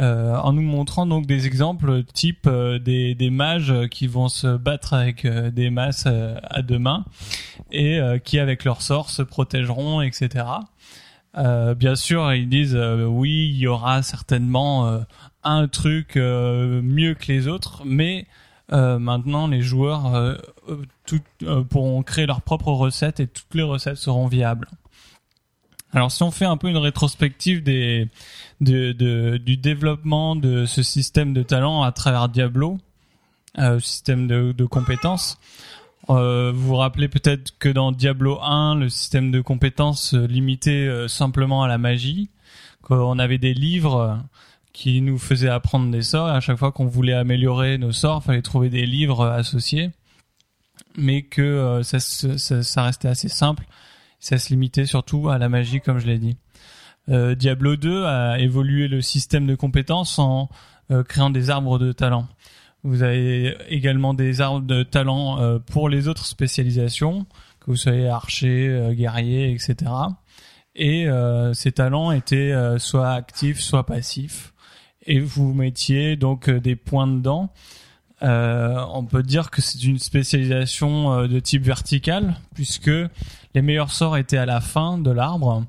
Euh, 0.00 0.34
en 0.36 0.52
nous 0.52 0.62
montrant 0.62 1.06
donc 1.06 1.24
des 1.26 1.46
exemples 1.46 2.02
type 2.02 2.48
euh, 2.48 2.80
des, 2.80 3.14
des 3.14 3.30
mages 3.30 3.72
qui 3.92 4.08
vont 4.08 4.28
se 4.28 4.56
battre 4.56 4.92
avec 4.92 5.24
euh, 5.24 5.52
des 5.52 5.70
masses 5.70 6.06
à 6.06 6.62
deux 6.62 6.80
mains 6.80 7.04
et 7.70 8.00
qui 8.24 8.38
avec 8.40 8.64
leur 8.64 8.82
sort 8.82 9.10
se 9.10 9.22
protégeront, 9.22 10.00
etc. 10.00 10.44
Bien 11.34 11.96
sûr, 11.96 12.32
ils 12.32 12.48
disent 12.48 12.78
oui, 13.08 13.50
il 13.52 13.58
y 13.58 13.66
aura 13.66 14.02
certainement 14.02 15.00
un 15.42 15.66
truc 15.68 16.14
mieux 16.16 17.14
que 17.14 17.32
les 17.32 17.48
autres, 17.48 17.82
mais 17.84 18.26
maintenant 18.70 19.48
les 19.48 19.60
joueurs 19.60 20.38
tout- 21.06 21.20
pourront 21.68 22.02
créer 22.04 22.26
leurs 22.26 22.42
propres 22.42 22.72
recettes 22.72 23.18
et 23.18 23.26
toutes 23.26 23.54
les 23.54 23.62
recettes 23.62 23.96
seront 23.96 24.28
viables. 24.28 24.68
Alors 25.94 26.10
si 26.10 26.22
on 26.24 26.30
fait 26.32 26.44
un 26.44 26.56
peu 26.56 26.68
une 26.68 26.76
rétrospective 26.76 27.62
des, 27.62 28.08
de, 28.60 28.92
de- 28.92 29.36
du 29.38 29.56
développement 29.56 30.34
de 30.36 30.66
ce 30.66 30.82
système 30.82 31.32
de 31.32 31.42
talent 31.42 31.82
à 31.82 31.92
travers 31.92 32.28
Diablo, 32.28 32.78
euh, 33.58 33.78
système 33.78 34.26
de, 34.26 34.52
de 34.52 34.64
compétences, 34.64 35.38
euh, 36.10 36.52
vous 36.54 36.66
vous 36.68 36.76
rappelez 36.76 37.08
peut-être 37.08 37.56
que 37.58 37.68
dans 37.68 37.92
Diablo 37.92 38.40
1, 38.42 38.74
le 38.74 38.88
système 38.88 39.30
de 39.30 39.40
compétences 39.40 40.10
se 40.10 40.16
limitait 40.16 40.86
euh, 40.86 41.08
simplement 41.08 41.62
à 41.62 41.68
la 41.68 41.78
magie, 41.78 42.28
qu'on 42.82 43.18
avait 43.18 43.38
des 43.38 43.54
livres 43.54 44.20
qui 44.72 45.00
nous 45.00 45.18
faisaient 45.18 45.48
apprendre 45.48 45.90
des 45.90 46.02
sorts, 46.02 46.28
et 46.28 46.32
à 46.32 46.40
chaque 46.40 46.58
fois 46.58 46.72
qu'on 46.72 46.86
voulait 46.86 47.14
améliorer 47.14 47.78
nos 47.78 47.92
sorts, 47.92 48.22
fallait 48.24 48.42
trouver 48.42 48.68
des 48.68 48.84
livres 48.84 49.20
euh, 49.20 49.38
associés, 49.38 49.92
mais 50.96 51.22
que 51.22 51.40
euh, 51.40 51.82
ça, 51.84 52.00
ça, 52.00 52.62
ça 52.62 52.82
restait 52.82 53.08
assez 53.08 53.28
simple 53.28 53.64
ça 54.24 54.38
se 54.38 54.48
limitait 54.48 54.86
surtout 54.86 55.28
à 55.28 55.36
la 55.36 55.50
magie, 55.50 55.82
comme 55.82 55.98
je 55.98 56.06
l'ai 56.06 56.18
dit. 56.18 56.38
Euh, 57.10 57.34
Diablo 57.34 57.76
2 57.76 58.04
a 58.04 58.38
évolué 58.38 58.88
le 58.88 59.02
système 59.02 59.46
de 59.46 59.54
compétences 59.54 60.18
en 60.18 60.48
euh, 60.90 61.02
créant 61.04 61.28
des 61.28 61.50
arbres 61.50 61.78
de 61.78 61.92
talent. 61.92 62.26
Vous 62.84 63.02
avez 63.02 63.54
également 63.68 64.14
des 64.14 64.40
arbres 64.40 64.66
de 64.66 64.82
talent 64.82 65.38
euh, 65.40 65.58
pour 65.58 65.90
les 65.90 66.08
autres 66.08 66.24
spécialisations, 66.24 67.26
que 67.60 67.66
vous 67.66 67.76
soyez 67.76 68.08
archer, 68.08 68.94
guerrier, 68.94 69.52
etc. 69.52 69.90
Et 70.74 71.06
ces 71.52 71.72
talents 71.72 72.10
étaient 72.10 72.52
soit 72.78 73.12
actifs, 73.12 73.60
soit 73.60 73.86
passifs. 73.86 74.52
Et 75.06 75.20
vous 75.20 75.54
mettiez 75.54 76.16
donc 76.16 76.50
des 76.50 76.76
points 76.76 77.06
dedans. 77.06 77.52
Euh, 78.24 78.84
on 78.92 79.04
peut 79.04 79.22
dire 79.22 79.50
que 79.50 79.60
c'est 79.60 79.82
une 79.84 79.98
spécialisation 79.98 81.12
euh, 81.12 81.28
de 81.28 81.38
type 81.40 81.62
vertical, 81.62 82.36
puisque 82.54 82.90
les 83.54 83.62
meilleurs 83.62 83.90
sorts 83.90 84.16
étaient 84.16 84.38
à 84.38 84.46
la 84.46 84.60
fin 84.60 84.98
de 84.98 85.10
l'arbre. 85.10 85.64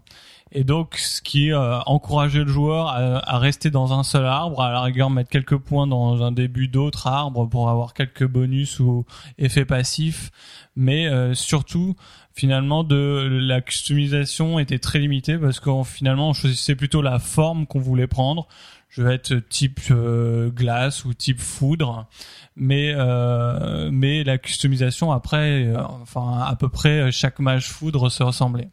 Et 0.51 0.63
donc 0.63 0.95
ce 0.95 1.21
qui 1.21 1.51
euh, 1.51 1.79
encourageait 1.81 2.45
le 2.45 2.47
joueur 2.47 2.87
à, 2.87 3.29
à 3.29 3.39
rester 3.39 3.71
dans 3.71 3.91
un 3.91 4.03
seul 4.03 4.25
arbre, 4.25 4.61
à 4.61 4.71
la 4.71 4.81
rigueur 4.81 5.09
mettre 5.09 5.29
quelques 5.29 5.57
points 5.57 5.85
dans 5.85 6.23
un 6.23 6.31
début 6.31 6.69
d'autre 6.69 7.07
arbre 7.07 7.45
pour 7.45 7.69
avoir 7.69 7.93
quelques 7.93 8.25
bonus 8.25 8.79
ou 8.79 9.05
effets 9.37 9.65
passifs, 9.65 10.31
mais 10.77 11.07
euh, 11.07 11.33
surtout 11.33 11.95
finalement 12.33 12.85
de 12.85 13.27
la 13.41 13.59
customisation 13.59 14.57
était 14.59 14.79
très 14.79 14.99
limitée 14.99 15.37
parce 15.37 15.59
qu'en 15.59 15.83
finalement 15.83 16.29
on 16.29 16.33
choisissait 16.33 16.75
plutôt 16.75 17.01
la 17.01 17.19
forme 17.19 17.65
qu'on 17.65 17.79
voulait 17.79 18.07
prendre. 18.07 18.47
Je 18.87 19.01
vais 19.01 19.15
être 19.15 19.35
type 19.49 19.81
euh, 19.91 20.49
glace 20.51 21.03
ou 21.03 21.13
type 21.13 21.41
foudre, 21.41 22.07
mais 22.55 22.93
euh, 22.95 23.89
mais 23.91 24.23
la 24.23 24.37
customisation 24.37 25.11
après, 25.11 25.65
euh, 25.65 25.81
enfin 26.01 26.39
à 26.45 26.55
peu 26.55 26.69
près 26.69 27.11
chaque 27.11 27.39
mage 27.39 27.69
foudre 27.69 28.09
se 28.09 28.23
ressemblait. 28.23 28.69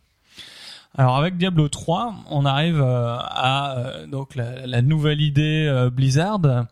Alors 0.96 1.16
avec 1.16 1.38
Diablo 1.38 1.68
3, 1.68 2.14
on 2.28 2.44
arrive 2.44 2.80
euh, 2.80 3.16
à 3.18 3.78
euh, 3.78 4.06
donc 4.06 4.34
la, 4.34 4.82
nouvelle 4.82 5.22
idée 5.22 5.66
euh, 5.66 5.88
Blizzard 5.88 6.66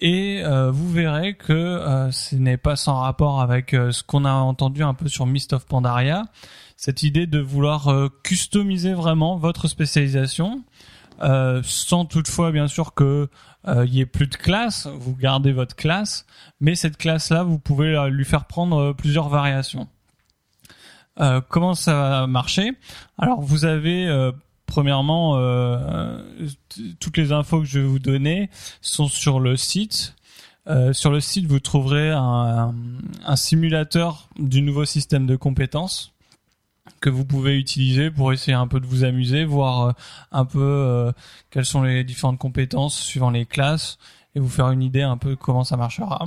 et 0.00 0.42
euh, 0.44 0.70
vous 0.70 0.88
verrez 0.90 1.34
que 1.34 1.52
euh, 1.52 2.10
ce 2.12 2.36
n'est 2.36 2.58
pas 2.58 2.76
sans 2.76 3.00
rapport 3.00 3.40
avec 3.40 3.74
euh, 3.74 3.90
ce 3.90 4.04
qu'on 4.04 4.24
a 4.24 4.32
entendu 4.32 4.84
un 4.84 4.94
peu 4.94 5.08
sur 5.08 5.26
Mist 5.26 5.52
of 5.52 5.66
Pandaria, 5.66 6.26
cette 6.76 7.02
idée 7.02 7.26
de 7.26 7.40
vouloir 7.40 7.88
euh, 7.88 8.08
customiser 8.22 8.92
vraiment 8.92 9.36
votre 9.36 9.66
spécialisation, 9.66 10.62
euh, 11.22 11.60
sans 11.64 12.04
toutefois 12.04 12.52
bien 12.52 12.68
sûr 12.68 12.94
que 12.94 13.28
euh, 13.68 13.84
il 13.86 13.94
y 13.94 14.00
ait 14.00 14.06
plus 14.06 14.26
de 14.26 14.36
classe, 14.36 14.86
vous 14.86 15.14
gardez 15.14 15.52
votre 15.52 15.76
classe, 15.76 16.26
mais 16.60 16.74
cette 16.74 16.96
classe-là, 16.96 17.42
vous 17.42 17.58
pouvez 17.58 17.96
euh, 17.96 18.08
lui 18.08 18.24
faire 18.24 18.44
prendre 18.44 18.78
euh, 18.78 18.92
plusieurs 18.92 19.28
variations. 19.28 19.88
Euh, 21.18 21.40
comment 21.48 21.74
ça 21.74 21.94
va 21.94 22.26
marcher? 22.26 22.72
Alors 23.18 23.40
vous 23.40 23.64
avez 23.64 24.06
euh, 24.06 24.32
premièrement 24.66 25.36
euh, 25.36 26.20
toutes 27.00 27.16
les 27.16 27.32
infos 27.32 27.60
que 27.60 27.66
je 27.66 27.78
vais 27.78 27.86
vous 27.86 27.98
donner 27.98 28.50
sont 28.82 29.08
sur 29.08 29.40
le 29.40 29.56
site. 29.56 30.14
Euh, 30.68 30.92
sur 30.92 31.10
le 31.10 31.20
site, 31.20 31.46
vous 31.46 31.60
trouverez 31.60 32.10
un 32.10 32.72
simulateur 33.36 34.28
du 34.38 34.62
nouveau 34.62 34.84
système 34.84 35.26
de 35.26 35.36
compétences 35.36 36.15
que 37.00 37.10
vous 37.10 37.24
pouvez 37.24 37.56
utiliser 37.56 38.10
pour 38.10 38.32
essayer 38.32 38.54
un 38.54 38.66
peu 38.66 38.80
de 38.80 38.86
vous 38.86 39.04
amuser, 39.04 39.44
voir 39.44 39.88
euh, 39.88 39.92
un 40.32 40.44
peu 40.44 40.60
euh, 40.60 41.12
quelles 41.50 41.64
sont 41.64 41.82
les 41.82 42.04
différentes 42.04 42.38
compétences 42.38 42.98
suivant 42.98 43.30
les 43.30 43.46
classes 43.46 43.98
et 44.34 44.40
vous 44.40 44.48
faire 44.48 44.70
une 44.70 44.82
idée 44.82 45.02
un 45.02 45.16
peu 45.16 45.30
de 45.30 45.34
comment 45.34 45.64
ça 45.64 45.76
marchera. 45.76 46.26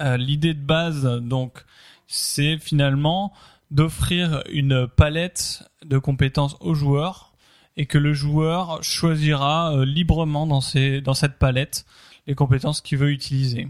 Euh, 0.00 0.16
L'idée 0.16 0.54
de 0.54 0.62
base, 0.62 1.04
donc, 1.22 1.64
c'est 2.06 2.58
finalement 2.58 3.32
d'offrir 3.70 4.42
une 4.50 4.86
palette 4.86 5.62
de 5.84 5.98
compétences 5.98 6.56
aux 6.60 6.74
joueurs 6.74 7.32
et 7.76 7.86
que 7.86 7.98
le 7.98 8.12
joueur 8.12 8.82
choisira 8.82 9.84
librement 9.84 10.46
dans, 10.46 10.60
dans 11.02 11.14
cette 11.14 11.38
palette 11.38 11.86
les 12.26 12.34
compétences 12.34 12.80
qu'il 12.80 12.98
veut 12.98 13.10
utiliser. 13.10 13.68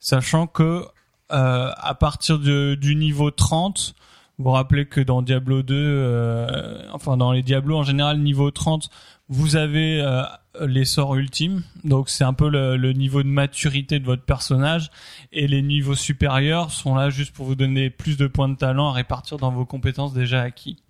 Sachant 0.00 0.46
que 0.46 0.84
à 1.30 1.94
partir 1.98 2.38
de, 2.38 2.74
du 2.74 2.94
niveau 2.96 3.30
30, 3.30 3.94
vous 4.38 4.50
rappelez 4.50 4.86
que 4.86 5.00
dans 5.00 5.22
Diablo 5.22 5.62
2, 5.62 5.74
euh, 5.74 6.82
enfin 6.92 7.16
dans 7.16 7.32
les 7.32 7.42
Diablo 7.42 7.76
en 7.76 7.82
général, 7.82 8.18
niveau 8.18 8.50
30, 8.50 8.88
vous 9.28 9.56
avez 9.56 10.00
euh, 10.00 10.22
les 10.66 10.84
sorts 10.84 11.16
ultimes. 11.16 11.62
Donc 11.84 12.08
c'est 12.08 12.24
un 12.24 12.32
peu 12.32 12.48
le, 12.48 12.76
le 12.76 12.92
niveau 12.92 13.22
de 13.22 13.28
maturité 13.28 13.98
de 13.98 14.04
votre 14.04 14.24
personnage. 14.24 14.90
Et 15.32 15.48
les 15.48 15.62
niveaux 15.62 15.94
supérieurs 15.94 16.70
sont 16.70 16.94
là 16.94 17.10
juste 17.10 17.34
pour 17.34 17.46
vous 17.46 17.56
donner 17.56 17.90
plus 17.90 18.16
de 18.16 18.26
points 18.26 18.48
de 18.48 18.56
talent 18.56 18.88
à 18.88 18.92
répartir 18.92 19.38
dans 19.38 19.50
vos 19.50 19.66
compétences 19.66 20.12
déjà 20.14 20.42
acquis. 20.42 20.82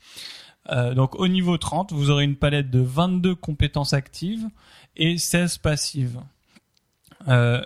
Euh, 0.71 0.95
donc 0.95 1.15
au 1.17 1.29
niveau 1.29 1.57
30, 1.57 1.93
vous 1.93 2.11
aurez 2.11 2.25
une 2.25 2.37
palette 2.37 2.71
de 2.71 2.81
22 2.81 3.35
compétences 3.35 3.93
actives 3.93 4.47
et 4.97 5.17
16 5.17 5.59
passives. 5.59 6.21
Euh, 7.29 7.63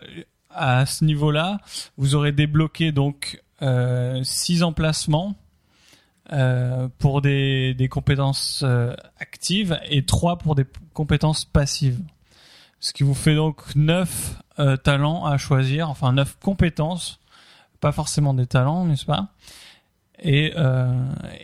à 0.51 0.87
ce 0.87 1.05
niveau-là, 1.05 1.59
vous 1.97 2.15
aurez 2.15 2.33
débloqué 2.33 2.93
donc 2.93 3.43
euh, 3.63 4.23
6 4.23 4.63
emplacements 4.63 5.35
euh, 6.33 6.89
pour 6.99 7.21
des, 7.21 7.75
des 7.75 7.89
compétences 7.89 8.63
euh, 8.65 8.95
actives 9.19 9.79
et 9.89 10.05
3 10.05 10.39
pour 10.39 10.55
des 10.55 10.65
compétences 10.95 11.45
passives. 11.45 12.01
Ce 12.79 12.93
qui 12.93 13.03
vous 13.03 13.15
fait 13.15 13.35
donc 13.35 13.75
9 13.75 14.37
euh, 14.59 14.77
talents 14.77 15.25
à 15.25 15.37
choisir, 15.39 15.91
enfin 15.91 16.13
9 16.13 16.39
compétences, 16.41 17.21
pas 17.81 17.93
forcément 17.93 18.35
des 18.35 18.47
talents, 18.47 18.85
n'est-ce 18.85 19.07
pas? 19.07 19.29
Et, 20.21 20.53
euh, 20.57 20.93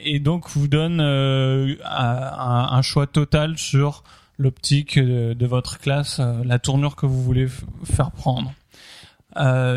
et 0.03 0.21
donc 0.21 0.49
vous 0.51 0.69
donne 0.69 1.01
euh, 1.01 1.75
un, 1.85 2.69
un 2.71 2.83
choix 2.83 3.07
total 3.07 3.59
sur 3.59 4.05
l'optique 4.39 4.99
de, 4.99 5.33
de 5.33 5.47
votre 5.47 5.79
classe, 5.79 6.21
la 6.45 6.59
tournure 6.59 6.95
que 6.95 7.07
vous 7.07 7.23
voulez 7.23 7.49
faire 7.85 8.13
prendre. 8.13 8.53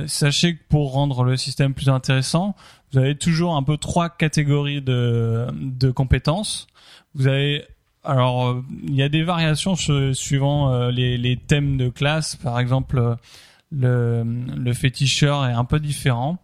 Sachez 0.07 0.55
que 0.55 0.63
pour 0.69 0.93
rendre 0.93 1.23
le 1.23 1.37
système 1.37 1.73
plus 1.73 1.89
intéressant, 1.89 2.55
vous 2.91 2.99
avez 2.99 3.15
toujours 3.15 3.55
un 3.55 3.63
peu 3.63 3.77
trois 3.77 4.09
catégories 4.09 4.81
de, 4.81 5.47
de 5.53 5.91
compétences. 5.91 6.67
Vous 7.15 7.27
avez 7.27 7.65
alors 8.03 8.47
euh, 8.47 8.63
il 8.83 8.95
y 8.95 9.03
a 9.03 9.09
des 9.09 9.23
variations 9.23 9.75
su- 9.75 10.15
suivant 10.15 10.73
euh, 10.73 10.91
les, 10.91 11.17
les 11.17 11.37
thèmes 11.37 11.77
de 11.77 11.89
classe. 11.89 12.35
Par 12.35 12.59
exemple, 12.59 13.17
le, 13.71 14.23
le 14.23 14.73
féticheur 14.73 15.45
est 15.45 15.53
un 15.53 15.65
peu 15.65 15.79
différent, 15.79 16.37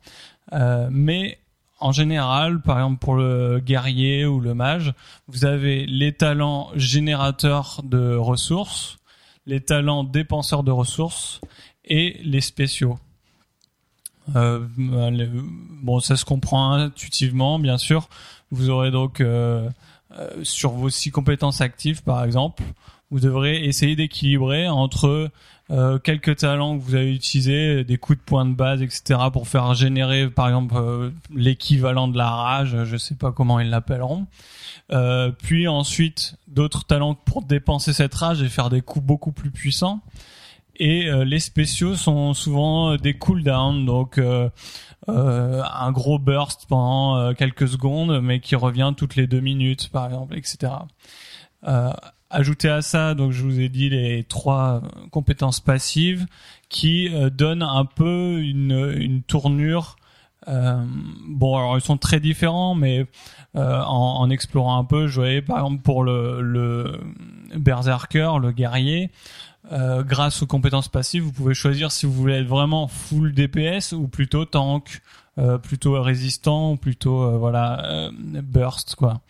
Euh, 0.54 0.88
mais 0.90 1.40
en 1.80 1.92
général, 1.92 2.62
par 2.62 2.78
exemple 2.78 3.00
pour 3.00 3.16
le 3.16 3.60
guerrier 3.60 4.26
ou 4.26 4.40
le 4.40 4.54
mage, 4.54 4.94
vous 5.28 5.44
avez 5.44 5.86
les 5.86 6.14
talents 6.14 6.72
générateurs 6.76 7.82
de 7.84 8.16
ressources, 8.16 8.98
les 9.46 9.60
talents 9.60 10.06
dépenseurs 10.06 10.64
de 10.64 10.72
ressources 10.72 11.42
et 11.84 12.18
les 12.24 12.42
spéciaux. 12.42 12.98
Euh, 14.36 14.60
bon, 14.78 16.00
ça 16.00 16.16
se 16.16 16.26
comprend 16.26 16.74
intuitivement, 16.74 17.60
bien 17.60 17.78
sûr. 17.78 18.10
Vous 18.52 18.70
aurez 18.70 18.92
donc 18.92 19.22
euh, 19.22 19.70
euh, 20.18 20.30
sur 20.44 20.72
vos 20.72 20.90
six 20.90 21.12
compétences 21.12 21.62
actives, 21.62 22.04
par 22.04 22.24
exemple, 22.24 22.64
vous 23.12 23.20
devrez 23.20 23.66
essayer 23.66 23.96
d'équilibrer 23.96 24.68
entre 24.68 25.30
euh, 25.70 26.00
quelques 26.00 26.38
talents 26.38 26.78
que 26.78 26.84
vous 26.84 26.96
avez 26.96 27.14
utilisés, 27.14 27.84
des 27.84 27.98
coups 27.98 28.20
de 28.20 28.24
poing 28.24 28.46
de 28.46 28.54
base, 28.54 28.82
etc., 28.82 29.20
pour 29.32 29.48
faire 29.48 29.74
générer, 29.74 30.30
par 30.30 30.48
exemple, 30.48 31.12
l'équivalent 31.34 32.08
de 32.08 32.18
la 32.18 32.30
rage. 32.30 32.84
Je 32.84 32.98
sais 32.98 33.16
pas 33.16 33.32
comment 33.32 33.60
ils 33.60 33.70
l'appelleront. 33.70 34.28
Euh, 34.92 35.32
puis 35.32 35.68
ensuite, 35.68 36.36
d'autres 36.48 36.86
talents 36.86 37.16
pour 37.16 37.44
dépenser 37.44 37.94
cette 37.94 38.14
rage 38.16 38.42
et 38.42 38.50
faire 38.50 38.70
des 38.70 38.82
coups 38.82 39.06
beaucoup 39.06 39.32
plus 39.32 39.52
puissants. 39.52 40.02
Et 40.78 41.10
euh, 41.10 41.26
les 41.26 41.40
spéciaux 41.40 41.96
sont 41.96 42.34
souvent 42.34 42.92
euh, 42.92 42.98
des 42.98 43.16
cooldowns, 43.18 43.86
donc 43.86 44.18
euh, 44.20 44.50
un 45.08 45.92
gros 45.92 46.20
burst 46.20 46.66
pendant 46.68 47.34
quelques 47.34 47.68
secondes, 47.68 48.22
mais 48.22 48.40
qui 48.40 48.56
revient 48.56 48.94
toutes 48.96 49.16
les 49.16 49.26
deux 49.28 49.40
minutes, 49.40 49.90
par 49.90 50.06
exemple, 50.06 50.38
etc. 50.38 50.74
Ajouté 52.30 52.68
à 52.68 52.82
ça, 52.82 53.14
donc 53.14 53.32
je 53.32 53.42
vous 53.42 53.62
ai 53.62 53.70
dit 53.70 53.90
les 53.90 54.26
trois 54.26 54.82
compétences 55.12 55.62
passives 55.62 56.26
qui 56.68 57.08
euh, 57.08 57.30
donnent 57.30 57.64
un 57.64 57.86
peu 57.86 58.42
une, 58.42 58.94
une 58.98 59.24
tournure. 59.24 59.96
euh, 60.50 60.84
bon, 61.26 61.56
alors 61.58 61.78
ils 61.78 61.82
sont 61.82 61.98
très 61.98 62.20
différents, 62.20 62.76
mais 62.76 63.06
euh, 63.56 63.82
en, 63.82 64.20
en 64.20 64.30
explorant 64.30 64.78
un 64.78 64.84
peu, 64.84 65.08
je 65.08 65.16
voyais 65.16 65.42
par 65.42 65.60
exemple 65.60 65.82
pour 65.84 66.04
le, 66.04 66.42
le 66.42 67.00
berserker, 67.56 68.40
le 68.42 68.52
guerrier, 68.52 69.10
euh, 69.72 70.04
grâce 70.04 70.42
aux 70.42 70.48
compétences 70.48 70.88
passives, 70.88 71.24
vous 71.24 71.32
pouvez 71.32 71.54
choisir 71.54 71.92
si 71.92 72.06
vous 72.06 72.14
voulez 72.14 72.36
être 72.36 72.48
vraiment 72.48 72.88
full 72.88 73.34
DPS 73.34 73.94
ou 73.94 74.08
plutôt 74.08 74.46
tank, 74.46 75.02
euh, 75.38 75.58
plutôt 75.58 76.02
résistant, 76.02 76.74
ou 76.74 76.78
plutôt 76.78 77.24
euh, 77.24 77.38
voilà 77.38 77.86
euh, 77.86 78.12
burst 78.42 78.96
quoi. 78.96 79.22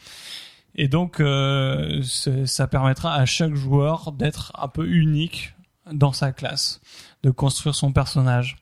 Et 0.76 0.88
donc 0.88 1.19
euh, 1.19 2.03
ça 2.03 2.68
permettra 2.68 3.15
à 3.15 3.26
chaque 3.26 3.55
joueur 3.55 4.11
d'être 4.11 4.51
un 4.57 4.68
peu 4.68 4.88
unique 4.88 5.53
dans 5.91 6.14
sa 6.14 6.31
classe, 6.31 6.81
de 7.23 7.31
construire 7.31 7.76
son 7.76 7.91
personnage. 7.91 8.57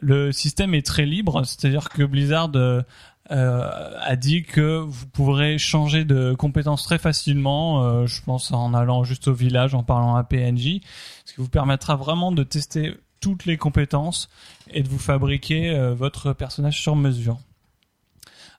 Le 0.00 0.32
système 0.32 0.74
est 0.74 0.84
très 0.84 1.06
libre, 1.06 1.44
c'est-à-dire 1.44 1.88
que 1.88 2.02
Blizzard 2.02 2.50
euh, 3.30 3.70
a 4.00 4.16
dit 4.16 4.42
que 4.42 4.78
vous 4.78 5.06
pourrez 5.06 5.56
changer 5.56 6.04
de 6.04 6.34
compétences 6.34 6.82
très 6.82 6.98
facilement, 6.98 7.84
euh, 7.84 8.06
je 8.06 8.20
pense 8.22 8.50
en 8.50 8.74
allant 8.74 9.04
juste 9.04 9.28
au 9.28 9.32
village, 9.32 9.74
en 9.74 9.84
parlant 9.84 10.16
à 10.16 10.24
PNJ, 10.24 10.80
ce 11.24 11.34
qui 11.34 11.40
vous 11.40 11.48
permettra 11.48 11.94
vraiment 11.94 12.32
de 12.32 12.42
tester 12.42 12.96
toutes 13.20 13.46
les 13.46 13.56
compétences 13.56 14.28
et 14.72 14.82
de 14.82 14.88
vous 14.88 14.98
fabriquer 14.98 15.70
euh, 15.70 15.94
votre 15.94 16.32
personnage 16.32 16.80
sur 16.80 16.96
mesure. 16.96 17.38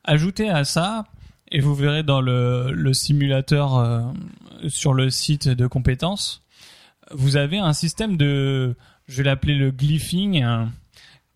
Ajoutez 0.05 0.49
à 0.49 0.63
ça, 0.63 1.05
et 1.51 1.59
vous 1.59 1.75
verrez 1.75 2.03
dans 2.03 2.21
le, 2.21 2.93
simulateur 2.93 4.11
sur 4.67 4.93
le 4.93 5.09
site 5.09 5.47
de 5.47 5.67
compétences, 5.67 6.41
vous 7.11 7.37
avez 7.37 7.59
un 7.59 7.73
système 7.73 8.17
de, 8.17 8.75
je 9.07 9.17
vais 9.17 9.23
l'appeler 9.23 9.55
le 9.55 9.71
glyphing, 9.71 10.43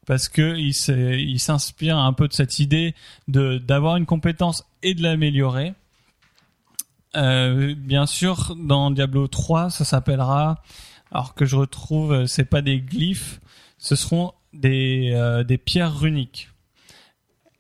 parce 0.08 0.30
que 0.30 0.56
il 0.58 1.40
s'inspire 1.40 1.98
un 1.98 2.14
peu 2.14 2.28
de 2.28 2.34
cette 2.34 2.60
idée 2.60 2.96
de 3.28 3.60
d'avoir 3.60 3.98
une 3.98 4.08
compétence 4.08 4.66
et 4.82 4.96
de 4.96 5.04
l'améliorer. 5.04 5.74
Euh, 7.16 7.76
bien 7.78 8.06
sûr, 8.06 8.56
dans 8.56 8.90
Diablo 8.90 9.28
3, 9.28 9.70
ça 9.70 9.86
s'appellera, 9.86 10.64
alors 11.12 11.36
que 11.36 11.46
je 11.46 11.58
retrouve, 11.58 12.26
c'est 12.26 12.46
pas 12.46 12.62
des 12.62 12.80
glyphes, 12.80 13.42
ce 13.78 13.96
seront 13.96 14.34
des, 14.54 15.12
euh, 15.14 15.44
des 15.44 15.58
pierres 15.58 15.98
runiques. 16.00 16.50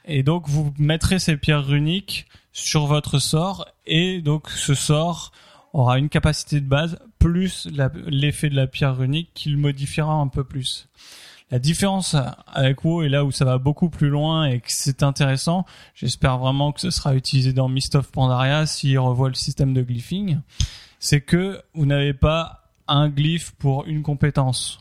Et 0.05 0.23
donc, 0.23 0.47
vous 0.47 0.73
mettrez 0.77 1.19
ces 1.19 1.37
pierres 1.37 1.65
runiques 1.65 2.27
sur 2.53 2.85
votre 2.85 3.19
sort, 3.19 3.67
et 3.85 4.21
donc 4.21 4.49
ce 4.49 4.73
sort 4.73 5.31
aura 5.73 5.99
une 5.99 6.09
capacité 6.09 6.61
de 6.61 6.65
base 6.65 6.97
plus 7.19 7.67
l'effet 8.07 8.49
de 8.49 8.55
la 8.55 8.67
pierre 8.67 8.95
runique 8.95 9.31
qui 9.33 9.49
le 9.49 9.57
modifiera 9.57 10.13
un 10.13 10.27
peu 10.27 10.43
plus. 10.43 10.87
La 11.49 11.59
différence 11.59 12.15
avec 12.53 12.83
WoW 12.83 13.03
et 13.03 13.09
là 13.09 13.23
où 13.23 13.31
ça 13.31 13.45
va 13.45 13.57
beaucoup 13.57 13.89
plus 13.89 14.09
loin 14.09 14.45
et 14.45 14.59
que 14.59 14.67
c'est 14.67 15.01
intéressant, 15.01 15.65
j'espère 15.95 16.37
vraiment 16.39 16.73
que 16.73 16.81
ce 16.81 16.89
sera 16.91 17.15
utilisé 17.15 17.53
dans 17.53 17.69
Mist 17.69 17.95
of 17.95 18.11
Pandaria 18.11 18.65
s'il 18.65 18.99
revoit 18.99 19.29
le 19.29 19.33
système 19.35 19.73
de 19.73 19.81
glyphing, 19.81 20.39
c'est 20.99 21.21
que 21.21 21.61
vous 21.73 21.85
n'avez 21.85 22.13
pas 22.13 22.63
un 22.89 23.07
glyphe 23.07 23.51
pour 23.59 23.85
une 23.85 24.03
compétence. 24.03 24.79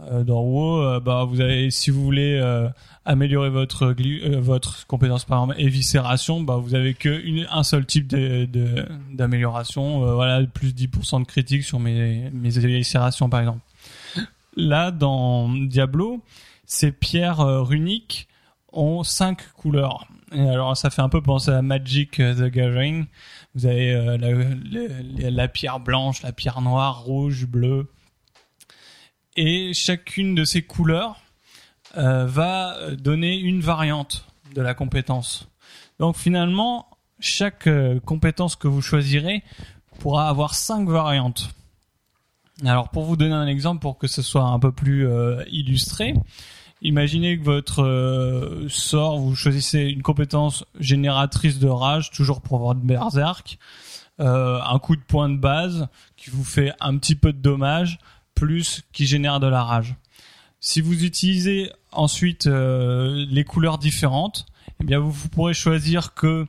Euh, 0.00 0.22
dans 0.24 0.42
WoW, 0.42 0.80
euh, 0.82 1.00
bah 1.00 1.24
vous 1.24 1.40
avez 1.40 1.70
si 1.70 1.90
vous 1.90 2.04
voulez 2.04 2.38
euh, 2.38 2.68
améliorer 3.06 3.48
votre 3.48 3.86
euh, 3.98 4.40
votre 4.40 4.86
compétence 4.86 5.24
par 5.24 5.42
exemple 5.42 5.58
éviscération, 5.60 6.42
bah 6.42 6.56
vous 6.56 6.74
avez 6.74 6.92
que 6.92 7.22
un 7.50 7.62
seul 7.62 7.86
type 7.86 8.06
de 8.06 8.44
de- 8.44 8.86
d'amélioration, 9.14 10.06
euh, 10.06 10.14
voilà 10.14 10.44
plus 10.46 10.74
10% 10.74 11.20
de 11.20 11.24
critique 11.26 11.64
sur 11.64 11.80
mes 11.80 12.28
mes 12.30 12.58
éviscérations 12.58 13.30
par 13.30 13.40
exemple. 13.40 13.60
Là 14.56 14.90
dans 14.90 15.48
Diablo, 15.50 16.22
ces 16.64 16.90
pierres 16.90 17.40
euh, 17.40 17.62
runiques 17.62 18.28
ont 18.72 19.04
cinq 19.04 19.52
couleurs. 19.52 20.06
Et 20.32 20.48
alors 20.48 20.76
ça 20.76 20.90
fait 20.90 21.02
un 21.02 21.08
peu 21.08 21.22
penser 21.22 21.50
à 21.50 21.62
Magic 21.62 22.20
euh, 22.20 22.34
the 22.34 22.52
Gathering. 22.52 23.06
Vous 23.54 23.66
avez 23.66 23.94
euh, 23.94 24.16
la, 25.30 25.48
pierre 25.48 25.78
blanche, 25.78 26.22
la 26.22 26.32
pierre 26.32 26.60
noire, 26.60 27.02
rouge, 27.02 27.46
bleue. 27.46 27.86
Et 29.36 29.72
chacune 29.74 30.34
de 30.34 30.44
ces 30.44 30.62
couleurs 30.62 31.20
va 31.94 32.76
donner 32.98 33.38
une 33.38 33.60
variante 33.60 34.26
de 34.54 34.60
la 34.60 34.74
compétence. 34.74 35.48
Donc 35.98 36.16
finalement, 36.16 36.88
chaque 37.20 37.68
compétence 38.04 38.56
que 38.56 38.68
vous 38.68 38.82
choisirez 38.82 39.42
pourra 39.98 40.28
avoir 40.28 40.54
cinq 40.54 40.88
variantes. 40.88 41.50
Alors 42.64 42.88
pour 42.88 43.04
vous 43.04 43.16
donner 43.16 43.34
un 43.34 43.46
exemple, 43.46 43.80
pour 43.80 43.98
que 43.98 44.06
ce 44.06 44.22
soit 44.22 44.44
un 44.44 44.58
peu 44.58 44.72
plus 44.72 45.06
euh, 45.06 45.44
illustré, 45.50 46.14
imaginez 46.80 47.38
que 47.38 47.44
votre 47.44 47.82
euh, 47.82 48.66
sort, 48.68 49.18
vous 49.18 49.34
choisissez 49.34 49.80
une 49.80 50.02
compétence 50.02 50.64
génératrice 50.80 51.58
de 51.58 51.68
rage, 51.68 52.10
toujours 52.10 52.40
pour 52.40 52.58
votre 52.60 52.80
berserk, 52.80 53.58
euh, 54.20 54.58
un 54.62 54.78
coup 54.78 54.96
de 54.96 55.02
poing 55.02 55.28
de 55.28 55.36
base 55.36 55.88
qui 56.16 56.30
vous 56.30 56.44
fait 56.44 56.72
un 56.80 56.96
petit 56.96 57.14
peu 57.14 57.34
de 57.34 57.38
dommage, 57.38 57.98
plus 58.34 58.82
qui 58.92 59.06
génère 59.06 59.38
de 59.38 59.46
la 59.46 59.62
rage. 59.62 59.94
Si 60.58 60.80
vous 60.80 61.04
utilisez 61.04 61.70
ensuite 61.92 62.46
les 62.46 63.44
couleurs 63.44 63.76
différentes, 63.76 64.46
eh 64.80 64.84
bien 64.84 64.98
vous, 64.98 65.28
pourrez 65.28 65.54
choisir 65.54 66.14
que 66.14 66.46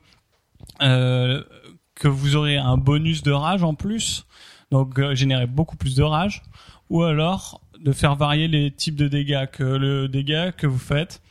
que 0.78 2.08
vous 2.08 2.36
aurez 2.36 2.56
un 2.56 2.76
bonus 2.76 3.22
de 3.22 3.32
rage 3.32 3.62
en 3.62 3.74
plus, 3.74 4.24
donc 4.70 4.98
euh, 4.98 5.14
générer 5.14 5.46
beaucoup 5.46 5.76
plus 5.76 5.94
de 5.94 6.02
rage, 6.02 6.42
ou 6.90 7.02
alors 7.02 7.60
de 7.80 7.92
faire 7.92 8.16
varier 8.16 8.48
les 8.48 8.70
types 8.70 8.96
de 8.96 9.08
dégâts, 9.08 9.46
que 9.50 9.62
le 9.62 10.08
dégât 10.08 10.52
que 10.52 10.66
vous 10.66 10.78
faites 10.78 11.22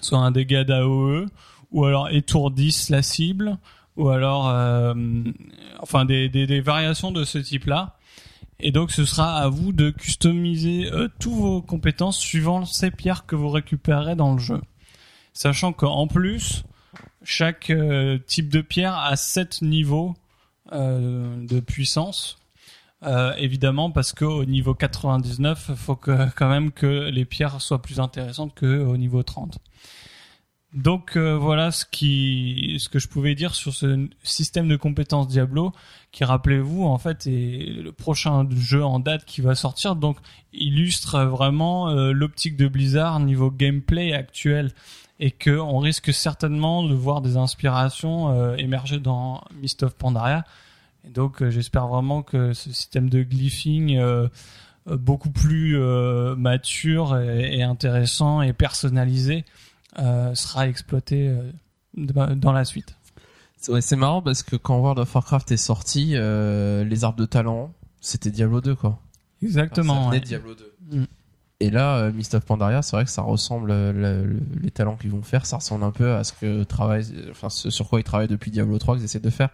soit 0.00 0.18
un 0.18 0.30
dégât 0.30 0.64
d'AOE, 0.64 1.26
ou 1.70 1.84
alors 1.84 2.10
étourdisse 2.10 2.90
la 2.90 3.02
cible, 3.02 3.58
ou 3.96 4.08
alors 4.08 4.48
euh, 4.48 4.94
enfin 5.80 6.04
des, 6.04 6.28
des, 6.28 6.46
des 6.46 6.60
variations 6.60 7.10
de 7.10 7.24
ce 7.24 7.38
type-là. 7.38 7.96
Et 8.60 8.70
donc 8.70 8.90
ce 8.90 9.04
sera 9.04 9.36
à 9.36 9.48
vous 9.48 9.72
de 9.72 9.90
customiser 9.90 10.90
euh, 10.92 11.08
tous 11.18 11.34
vos 11.34 11.62
compétences 11.62 12.18
suivant 12.18 12.64
ces 12.64 12.90
pierres 12.90 13.26
que 13.26 13.36
vous 13.36 13.48
récupérerez 13.48 14.14
dans 14.14 14.32
le 14.32 14.38
jeu. 14.38 14.60
Sachant 15.32 15.72
qu'en 15.72 16.06
plus, 16.06 16.62
chaque 17.24 17.70
euh, 17.70 18.18
type 18.18 18.48
de 18.48 18.60
pierre 18.60 18.96
a 18.96 19.16
7 19.16 19.62
niveaux 19.62 20.14
euh, 20.72 21.44
de 21.44 21.60
puissance. 21.60 22.38
Euh, 23.04 23.34
évidemment 23.36 23.90
parce 23.90 24.12
qu'au 24.12 24.44
niveau 24.44 24.74
99, 24.74 25.66
il 25.68 25.76
faut 25.76 25.96
que, 25.96 26.30
quand 26.36 26.48
même 26.48 26.72
que 26.72 27.10
les 27.10 27.24
pierres 27.24 27.60
soient 27.60 27.82
plus 27.82 28.00
intéressantes 28.00 28.58
qu'au 28.58 28.96
niveau 28.96 29.22
30. 29.22 29.58
Donc 30.74 31.16
euh, 31.16 31.36
voilà 31.36 31.70
ce 31.70 31.84
qui 31.88 32.78
ce 32.80 32.88
que 32.88 32.98
je 32.98 33.06
pouvais 33.06 33.36
dire 33.36 33.54
sur 33.54 33.72
ce 33.72 34.08
système 34.24 34.66
de 34.66 34.74
compétences 34.74 35.28
Diablo 35.28 35.72
qui 36.10 36.24
rappelez-vous 36.24 36.82
en 36.82 36.98
fait 36.98 37.28
est 37.28 37.80
le 37.80 37.92
prochain 37.92 38.48
jeu 38.50 38.84
en 38.84 38.98
date 38.98 39.24
qui 39.24 39.40
va 39.40 39.54
sortir. 39.54 39.94
Donc 39.94 40.16
illustre 40.52 41.20
vraiment 41.26 41.90
euh, 41.90 42.10
l'optique 42.10 42.56
de 42.56 42.66
Blizzard 42.66 43.20
niveau 43.20 43.52
gameplay 43.52 44.12
actuel. 44.12 44.72
Et 45.20 45.30
que 45.30 45.56
on 45.56 45.78
risque 45.78 46.12
certainement 46.12 46.82
de 46.82 46.92
voir 46.92 47.20
des 47.20 47.36
inspirations 47.36 48.30
euh, 48.30 48.56
émerger 48.56 48.98
dans 48.98 49.44
Mist 49.62 49.84
of 49.84 49.94
Pandaria 49.94 50.44
et 51.06 51.10
donc 51.10 51.42
euh, 51.42 51.50
j'espère 51.50 51.86
vraiment 51.88 52.22
que 52.22 52.52
ce 52.52 52.72
système 52.72 53.08
de 53.10 53.22
glyphing 53.22 53.96
euh, 53.96 54.28
euh, 54.88 54.96
beaucoup 54.96 55.30
plus 55.30 55.78
mature 56.36 57.18
et, 57.18 57.58
et 57.58 57.62
intéressant 57.62 58.42
et 58.42 58.52
personnalisé 58.52 59.44
sera 59.96 60.66
exploité 60.68 61.32
dans 61.96 62.52
la 62.52 62.64
suite. 62.64 62.96
C'est- 63.56 63.72
Ouais, 63.72 63.80
c'est 63.80 63.96
marrant 63.96 64.20
parce 64.20 64.42
que 64.42 64.56
quand 64.56 64.76
World 64.78 64.98
of 64.98 65.14
Warcraft 65.14 65.50
est 65.52 65.56
sorti, 65.56 66.12
euh, 66.16 66.84
les 66.84 67.04
arbres 67.04 67.18
de 67.18 67.24
talent, 67.24 67.72
c'était 68.00 68.30
Diablo 68.30 68.60
2 68.60 68.74
quoi. 68.74 68.98
Exactement. 69.42 70.08
Ouais. 70.10 70.20
de 70.20 70.24
Diablo 70.24 70.54
2. 70.54 70.74
Mm. 70.98 71.04
Et 71.60 71.70
là, 71.70 71.96
euh, 71.96 72.12
Mist 72.12 72.34
of 72.34 72.44
Pandaria, 72.44 72.82
c'est 72.82 72.96
vrai 72.96 73.04
que 73.06 73.10
ça 73.10 73.22
ressemble, 73.22 73.68
le- 73.68 73.92
le- 73.92 74.40
les 74.60 74.70
talents 74.70 74.96
qu'ils 74.96 75.12
vont 75.12 75.22
faire, 75.22 75.46
ça 75.46 75.56
ressemble 75.56 75.84
un 75.84 75.92
peu 75.92 76.12
à 76.14 76.24
ce 76.24 76.32
que 76.34 76.62
travaille, 76.64 77.06
enfin, 77.30 77.48
ce 77.48 77.70
sur 77.70 77.88
quoi 77.88 78.00
ils 78.00 78.04
travaillent 78.04 78.28
depuis 78.28 78.50
Diablo 78.50 78.76
3 78.78 78.96
qu'ils 78.96 79.04
essaient 79.04 79.20
de 79.20 79.30
faire. 79.30 79.48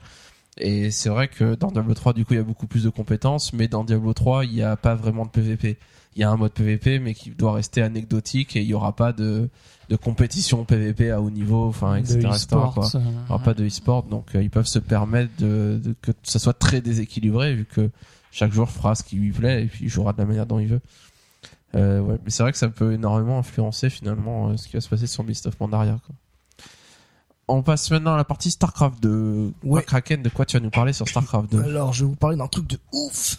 Et 0.58 0.90
c'est 0.90 1.08
vrai 1.08 1.28
que 1.28 1.54
dans 1.54 1.70
Diablo 1.70 1.94
3, 1.94 2.12
du 2.12 2.24
coup, 2.24 2.34
il 2.34 2.36
y 2.36 2.40
a 2.40 2.44
beaucoup 2.44 2.66
plus 2.66 2.84
de 2.84 2.90
compétences, 2.90 3.52
mais 3.52 3.68
dans 3.68 3.84
Diablo 3.84 4.12
3, 4.12 4.44
il 4.44 4.52
n'y 4.52 4.62
a 4.62 4.76
pas 4.76 4.94
vraiment 4.94 5.24
de 5.24 5.30
PVP. 5.30 5.78
Il 6.16 6.20
y 6.20 6.24
a 6.24 6.30
un 6.30 6.36
mode 6.36 6.52
PVP, 6.52 6.98
mais 6.98 7.14
qui 7.14 7.30
doit 7.30 7.52
rester 7.52 7.82
anecdotique 7.82 8.56
et 8.56 8.60
il 8.62 8.66
n'y 8.66 8.74
aura 8.74 8.94
pas 8.96 9.12
de, 9.12 9.48
de 9.88 9.96
compétition 9.96 10.64
PVP 10.64 11.10
à 11.12 11.20
haut 11.22 11.30
niveau, 11.30 11.66
enfin, 11.68 11.94
etc. 11.96 12.18
quoi. 12.74 12.84
Il 12.98 13.00
n'y 13.06 13.16
aura 13.28 13.38
pas 13.38 13.54
de 13.54 13.64
e-sport, 13.64 14.02
donc 14.02 14.34
euh, 14.34 14.42
ils 14.42 14.50
peuvent 14.50 14.66
se 14.66 14.80
permettre 14.80 15.30
de, 15.38 15.80
de- 15.82 15.94
que 16.02 16.10
ça 16.24 16.40
soit 16.40 16.52
très 16.52 16.80
déséquilibré, 16.80 17.54
vu 17.54 17.64
que 17.64 17.90
chaque 18.32 18.52
joueur 18.52 18.70
fera 18.70 18.94
ce 18.96 19.04
qui 19.04 19.16
lui 19.16 19.30
plaît 19.30 19.62
et 19.64 19.66
puis 19.66 19.84
il 19.84 19.88
jouera 19.88 20.12
de 20.12 20.18
la 20.18 20.24
manière 20.26 20.46
dont 20.46 20.58
il 20.58 20.66
veut. 20.66 20.80
Euh, 21.76 22.00
ouais, 22.00 22.16
mais 22.24 22.30
c'est 22.30 22.42
vrai 22.42 22.50
que 22.50 22.58
ça 22.58 22.68
peut 22.68 22.92
énormément 22.92 23.38
influencer 23.38 23.88
finalement 23.88 24.48
euh, 24.50 24.56
ce 24.56 24.66
qui 24.66 24.74
va 24.74 24.80
se 24.80 24.88
passer 24.88 25.06
sur 25.06 25.22
Beast 25.22 25.46
of 25.46 25.54
Pandaria. 25.56 26.00
Quoi. 26.04 26.16
On 27.50 27.62
passe 27.62 27.90
maintenant 27.90 28.14
à 28.14 28.16
la 28.16 28.24
partie 28.24 28.50
StarCraft 28.50 29.02
2. 29.02 29.52
Ouais. 29.64 29.82
Kraken, 29.82 30.22
de 30.22 30.28
quoi 30.28 30.46
tu 30.46 30.56
vas 30.56 30.62
nous 30.62 30.70
parler 30.70 30.92
sur 30.92 31.08
StarCraft 31.08 31.50
2 31.50 31.62
Alors, 31.62 31.92
je 31.92 32.04
vais 32.04 32.10
vous 32.10 32.16
parler 32.16 32.36
d'un 32.36 32.46
truc 32.46 32.66
de 32.68 32.78
ouf. 32.92 33.38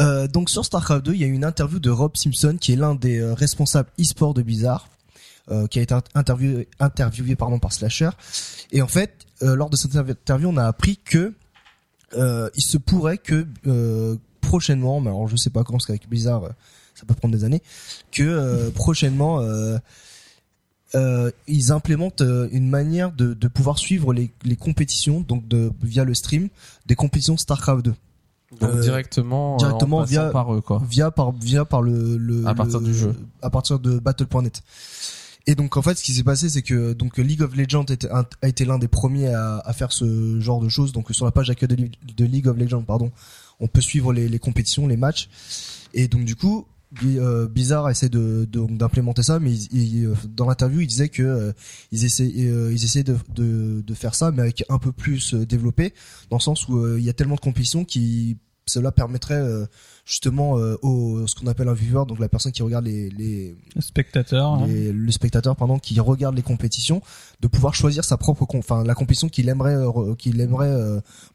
Euh, 0.00 0.28
donc 0.28 0.50
sur 0.50 0.64
StarCraft 0.64 1.06
2, 1.06 1.14
il 1.14 1.20
y 1.20 1.24
a 1.24 1.26
eu 1.26 1.32
une 1.32 1.44
interview 1.44 1.78
de 1.78 1.90
Rob 1.90 2.14
Simpson, 2.14 2.56
qui 2.60 2.72
est 2.72 2.76
l'un 2.76 2.94
des 2.94 3.20
euh, 3.20 3.32
responsables 3.32 3.88
e-sport 3.98 4.34
de 4.34 4.42
Blizzard, 4.42 4.86
euh, 5.50 5.66
qui 5.66 5.78
a 5.78 5.82
été 5.82 5.94
interviewé, 6.14 6.68
interviewé 6.78 7.34
pardon 7.34 7.58
par 7.58 7.72
Slasher. 7.72 8.10
Et 8.70 8.82
en 8.82 8.88
fait, 8.88 9.26
lors 9.40 9.70
de 9.70 9.76
cette 9.76 9.96
interview, 9.96 10.48
on 10.48 10.56
a 10.56 10.66
appris 10.66 10.98
que 10.98 11.32
il 12.14 12.62
se 12.62 12.76
pourrait 12.76 13.18
que 13.18 13.46
prochainement, 14.42 15.00
mais 15.00 15.08
alors 15.08 15.26
je 15.26 15.36
sais 15.36 15.50
pas 15.50 15.64
quand, 15.64 15.72
parce 15.72 15.86
qu'avec 15.86 16.08
Blizzard, 16.08 16.42
ça 16.94 17.06
peut 17.06 17.14
prendre 17.14 17.34
des 17.34 17.44
années, 17.44 17.62
que 18.12 18.70
prochainement 18.70 19.40
euh, 20.94 21.30
ils 21.46 21.72
implémentent 21.72 22.20
euh, 22.22 22.48
une 22.52 22.68
manière 22.68 23.12
de, 23.12 23.34
de 23.34 23.48
pouvoir 23.48 23.78
suivre 23.78 24.12
les, 24.12 24.30
les 24.44 24.56
compétitions, 24.56 25.20
donc 25.20 25.46
de 25.48 25.70
via 25.82 26.04
le 26.04 26.14
stream, 26.14 26.48
des 26.86 26.94
compétitions 26.94 27.36
StarCraft 27.36 27.84
2 27.84 27.94
Donc 28.60 28.70
euh, 28.70 28.80
directement, 28.82 29.54
euh, 29.54 29.58
directement 29.58 29.98
en 29.98 30.04
via- 30.04 30.30
par 30.30 30.54
eux 30.54 30.60
quoi. 30.60 30.82
via 30.88 31.10
par 31.10 31.32
via 31.32 31.64
par 31.64 31.80
le, 31.82 32.16
le 32.18 32.46
À 32.46 32.54
partir 32.54 32.80
le- 32.80 32.86
du 32.86 32.94
jeu. 32.94 33.14
à 33.40 33.48
partir 33.50 33.78
de 33.78 33.98
battle.net 33.98 34.62
et 35.48 35.54
donc 35.56 35.76
en 35.76 35.82
fait 35.82 35.96
ce 35.98 36.04
qui 36.04 36.12
s'est 36.12 36.22
passé 36.22 36.48
c'est 36.48 36.62
que 36.62 36.92
donc 36.92 37.16
League 37.18 37.42
of 37.42 37.56
Legends 37.56 37.86
était 37.86 38.08
a 38.10 38.24
été 38.46 38.64
l'un 38.64 38.78
des 38.78 38.86
premiers 38.86 39.34
à, 39.34 39.58
à 39.64 39.72
faire 39.72 39.90
ce 39.90 40.38
genre 40.40 40.60
de 40.60 40.68
choses 40.68 40.92
donc 40.92 41.08
sur 41.10 41.24
la 41.24 41.32
page 41.32 41.48
d'accueil 41.48 41.68
de, 41.68 41.88
de 42.16 42.24
League 42.24 42.46
of 42.46 42.56
Legends 42.56 42.82
pardon 42.82 43.10
on 43.58 43.66
peut 43.66 43.80
suivre 43.80 44.12
les, 44.12 44.28
les 44.28 44.38
compétitions 44.38 44.86
les 44.86 44.96
matchs 44.96 45.28
et 45.94 46.06
donc 46.06 46.24
du 46.26 46.36
coup 46.36 46.64
Euh, 47.04 47.48
Blizzard 47.48 47.88
essaie 47.88 48.08
de 48.10 48.46
d'implémenter 48.50 49.22
ça 49.22 49.38
mais 49.40 49.50
ils- 49.52 49.96
ils, 50.00 50.06
euh, 50.06 50.14
dans 50.28 50.46
l'interview 50.46 50.80
ils 50.82 50.86
disaient 50.86 51.08
que 51.08 51.22
euh, 51.22 51.52
ils 51.90 52.04
essaient 52.04 52.30
euh, 52.38 52.70
ils 52.70 52.84
essaient 52.84 53.02
de, 53.02 53.16
de 53.34 53.80
de 53.80 53.94
faire 53.94 54.14
ça 54.14 54.30
mais 54.30 54.42
avec 54.42 54.64
un 54.68 54.78
peu 54.78 54.92
plus 54.92 55.32
euh, 55.32 55.46
développé 55.46 55.94
dans 56.28 56.36
le 56.36 56.42
sens 56.42 56.68
où 56.68 56.96
il 56.98 57.02
y 57.02 57.08
a 57.08 57.14
tellement 57.14 57.36
de 57.36 57.40
compétitions 57.40 57.84
qui 57.86 58.36
cela 58.66 58.92
permettrait 58.92 59.34
euh, 59.34 59.66
justement 60.04 60.58
euh, 60.58 60.76
au 60.82 61.26
ce 61.26 61.34
qu'on 61.34 61.46
appelle 61.46 61.68
un 61.68 61.74
viewer, 61.74 62.04
donc 62.06 62.18
la 62.18 62.28
personne 62.28 62.52
qui 62.52 62.62
regarde 62.62 62.84
les, 62.84 63.10
les, 63.10 63.56
Le 63.74 63.82
spectateur. 63.82 64.54
hein. 64.54 64.66
le 64.68 65.12
spectateur 65.12 65.56
pardon 65.56 65.78
qui 65.78 65.98
regarde 66.00 66.36
les 66.36 66.42
compétitions, 66.42 67.02
de 67.40 67.48
pouvoir 67.48 67.74
choisir 67.74 68.04
sa 68.04 68.16
propre, 68.16 68.46
enfin 68.54 68.84
la 68.84 68.94
compétition 68.94 69.28
qu'il 69.28 69.48
aimerait 69.48 69.74
euh, 69.74 70.14
qu'il 70.14 70.40
aimerait 70.40 70.74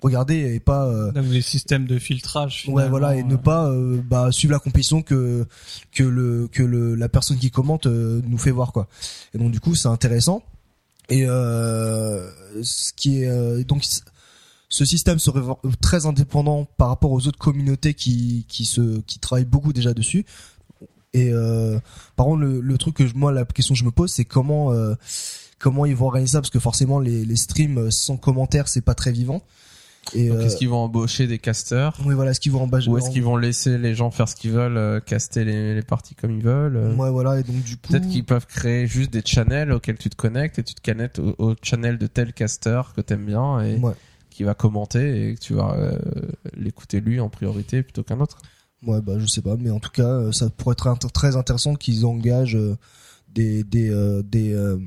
regarder 0.01 0.55
et 0.55 0.59
pas 0.59 1.11
les 1.15 1.41
systèmes 1.41 1.85
de 1.85 1.99
filtrage. 1.99 2.65
Ouais, 2.69 2.87
voilà, 2.87 3.15
et 3.15 3.23
ne 3.23 3.35
pas 3.35 3.71
bah, 4.09 4.31
suivre 4.31 4.53
la 4.53 4.59
compétition 4.59 5.01
que 5.01 5.45
que 5.91 6.03
le 6.03 6.47
que 6.51 6.63
le 6.63 6.95
la 6.95 7.09
personne 7.09 7.37
qui 7.37 7.51
commente 7.51 7.87
euh, 7.87 8.21
nous 8.27 8.37
fait 8.37 8.51
voir 8.51 8.71
quoi. 8.71 8.87
Et 9.33 9.37
donc 9.37 9.51
du 9.51 9.59
coup, 9.59 9.75
c'est 9.75 9.87
intéressant. 9.87 10.43
Et 11.09 11.25
euh, 11.25 12.29
ce 12.61 12.91
qui 12.93 13.23
est 13.23 13.27
euh, 13.27 13.63
donc 13.63 13.83
ce 14.69 14.85
système 14.85 15.19
serait 15.19 15.39
vra- 15.39 15.60
très 15.81 16.06
indépendant 16.06 16.65
par 16.77 16.89
rapport 16.89 17.11
aux 17.11 17.27
autres 17.27 17.38
communautés 17.39 17.94
qui 17.94 18.45
qui 18.48 18.65
se 18.65 18.99
qui 19.02 19.19
travaillent 19.19 19.45
beaucoup 19.45 19.73
déjà 19.73 19.94
dessus. 19.94 20.26
Et 21.14 21.31
euh, 21.31 21.80
par 22.15 22.26
contre, 22.26 22.41
le, 22.41 22.60
le 22.60 22.77
truc 22.77 22.95
que 22.95 23.07
je, 23.07 23.15
moi 23.15 23.31
la 23.31 23.45
question 23.45 23.73
que 23.73 23.80
je 23.80 23.85
me 23.85 23.91
pose, 23.91 24.11
c'est 24.11 24.26
comment 24.26 24.72
euh, 24.73 24.94
comment 25.57 25.85
ils 25.85 25.95
vont 25.95 26.07
organiser 26.07 26.34
ça 26.34 26.41
parce 26.41 26.49
que 26.49 26.60
forcément 26.60 26.99
les 26.99 27.23
les 27.26 27.35
streams 27.38 27.77
euh, 27.77 27.91
sans 27.91 28.18
commentaires, 28.18 28.68
c'est 28.68 28.81
pas 28.81 28.94
très 28.95 29.11
vivant. 29.11 29.41
Et 30.14 30.30
Donc, 30.30 30.38
euh, 30.38 30.45
Est-ce 30.45 30.56
qu'ils 30.56 30.69
vont 30.69 30.77
embaucher 30.77 31.27
des 31.27 31.38
casteurs 31.38 31.98
oui, 32.06 32.14
voilà, 32.15 32.31
est-ce 32.31 32.39
qu'ils 32.39 32.53
vont 32.53 32.61
en 32.64 32.69
ou 32.88 32.98
est-ce 32.98 33.10
qu'ils 33.10 33.23
vont 33.23 33.35
laisser 33.35 33.77
les 33.77 33.94
gens 33.94 34.10
faire 34.10 34.30
ce 34.30 34.35
qu'ils 34.35 34.52
veulent, 34.52 34.77
euh, 34.77 35.02
caster 35.02 35.44
les, 35.44 35.76
les 35.76 35.81
parties 35.81 36.15
comme 36.15 36.31
ils 36.31 36.41
veulent 36.44 36.77
euh, 36.77 36.95
Ouais, 36.95 37.10
voilà, 37.11 37.38
et 37.39 37.44
donc 37.44 37.61
du 37.64 37.76
coup. 37.76 37.89
Peut-être 37.91 38.07
qu'ils 38.07 38.23
peuvent 38.23 38.45
créer 38.48 38.88
juste 38.88 39.11
des 39.11 39.22
channels 39.26 39.72
auxquels 39.73 39.98
tu 39.98 40.10
te 40.10 40.15
connectes 40.15 40.60
et 40.60 40.64
tu 40.64 40.76
te 40.76 40.81
connectes 40.81 41.19
au, 41.19 41.35
au 41.39 41.56
channel 41.61 41.98
de 41.98 42.07
tel 42.07 42.31
caster 42.31 42.81
que 42.95 43.02
t'aimes 43.02 43.26
bien 43.26 43.60
et 43.61 43.77
Ouais, 43.80 43.91
qui 44.38 44.43
va 44.43 44.53
commenter 44.53 45.30
et 45.31 45.34
que 45.35 45.39
tu 45.39 45.55
vas 45.55 45.73
euh, 45.76 45.97
l'écouter 46.55 46.99
lui 47.01 47.19
en 47.19 47.27
priorité 47.30 47.81
plutôt 47.81 48.03
qu'un 48.03 48.19
autre. 48.19 48.38
ouais, 48.85 49.01
bah 49.01 49.14
je 49.18 49.26
sais 49.26 49.41
pas, 49.41 49.55
mais 49.57 49.72
en 49.72 49.80
tout 49.80 49.89
cas, 49.89 50.07
euh, 50.07 50.31
ça 50.31 50.47
pourrait 50.51 50.73
être 50.73 50.85
inter- 50.88 51.09
très 51.11 51.35
intéressant 51.35 51.73
qu'ils 51.73 52.05
engagent 52.05 52.55
euh, 52.55 52.77
des 53.34 53.64
des 53.64 53.89
euh, 53.89 54.22
des 54.22 54.53
euh, 54.53 54.77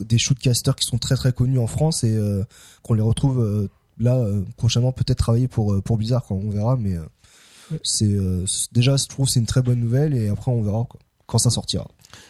des 0.00 0.16
shootcasters 0.18 0.74
qui 0.76 0.86
sont 0.86 0.96
très 0.98 1.16
très 1.16 1.32
connus 1.32 1.58
en 1.58 1.66
France 1.66 2.02
et 2.04 2.16
euh, 2.16 2.42
qu'on 2.82 2.94
les 2.94 3.02
retrouve 3.02 3.40
euh, 3.42 3.68
là 3.98 4.16
euh, 4.16 4.42
prochainement 4.56 4.92
peut-être 4.92 5.18
travailler 5.18 5.46
pour 5.48 5.82
pour 5.82 5.98
Blizzard 5.98 6.24
quoi, 6.24 6.36
on 6.38 6.48
verra, 6.48 6.76
mais 6.76 6.96
euh, 6.96 7.04
c'est 7.82 8.06
euh, 8.10 8.46
c'est- 8.46 8.72
déjà 8.72 8.96
je 8.96 9.04
trouve 9.06 9.28
c'est 9.28 9.40
une 9.40 9.46
très 9.46 9.60
bonne 9.62 9.80
nouvelle 9.80 10.14
et 10.14 10.28
après 10.28 10.50
on 10.50 10.62
verra 10.62 10.86
quoi, 10.88 10.98
quand 11.26 11.36
ça 11.38 11.50
sortira. 11.50 11.86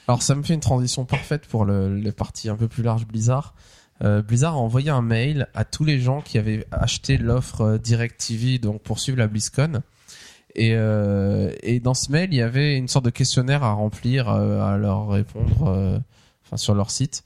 Alors 0.08 0.22
ça 0.22 0.34
me 0.34 0.42
fait 0.42 0.54
une 0.54 0.60
transition 0.60 1.04
parfaite 1.04 1.46
pour 1.46 1.64
le, 1.64 1.94
les 1.96 2.12
parties 2.12 2.48
un 2.48 2.56
peu 2.56 2.66
plus 2.66 2.82
larges 2.82 3.06
Blizzard. 3.06 3.54
Euh, 4.02 4.22
Blizzard 4.22 4.54
a 4.54 4.58
envoyé 4.58 4.90
un 4.90 5.02
mail 5.02 5.48
à 5.54 5.64
tous 5.64 5.84
les 5.84 6.00
gens 6.00 6.20
qui 6.22 6.38
avaient 6.38 6.66
acheté 6.72 7.18
l'offre 7.18 7.60
euh, 7.62 7.78
DirecTV 7.78 8.58
donc 8.58 8.80
pour 8.80 8.98
suivre 8.98 9.18
la 9.18 9.26
BlizzCon. 9.26 9.82
Et, 10.54 10.72
euh, 10.74 11.52
et 11.62 11.80
dans 11.80 11.94
ce 11.94 12.10
mail, 12.10 12.30
il 12.32 12.36
y 12.36 12.42
avait 12.42 12.76
une 12.76 12.88
sorte 12.88 13.04
de 13.04 13.10
questionnaire 13.10 13.62
à 13.62 13.72
remplir, 13.72 14.28
euh, 14.28 14.60
à 14.62 14.76
leur 14.76 15.08
répondre, 15.08 16.00
enfin 16.44 16.56
sur 16.56 16.74
leur 16.74 16.90
site, 16.90 17.22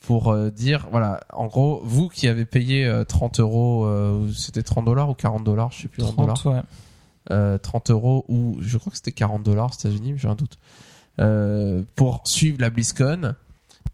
pour 0.00 0.36
dire, 0.50 0.86
voilà, 0.92 1.20
en 1.32 1.46
gros, 1.46 1.80
vous 1.82 2.08
qui 2.08 2.28
avez 2.28 2.44
payé 2.44 2.86
euh, 2.86 3.04
30 3.04 3.40
euros, 3.40 3.88
c'était 4.32 4.62
30 4.62 4.84
dollars 4.84 5.10
ou 5.10 5.14
40 5.14 5.42
dollars, 5.42 5.72
je 5.72 5.82
sais 5.82 5.88
plus, 5.88 6.02
30 6.02 6.16
dollars. 6.16 6.38
30, 6.38 6.54
ouais. 6.54 6.62
euh, 7.32 7.58
30 7.58 7.90
euros 7.90 8.24
ou 8.28 8.56
je 8.60 8.78
crois 8.78 8.90
que 8.90 8.96
c'était 8.96 9.12
40 9.12 9.42
dollars 9.42 9.70
aux 9.70 9.78
États-Unis, 9.78 10.14
j'ai 10.16 10.28
un 10.28 10.36
doute. 10.36 10.58
Euh, 11.20 11.82
pour 11.96 12.22
suivre 12.24 12.60
la 12.60 12.70
BlizzCon, 12.70 13.34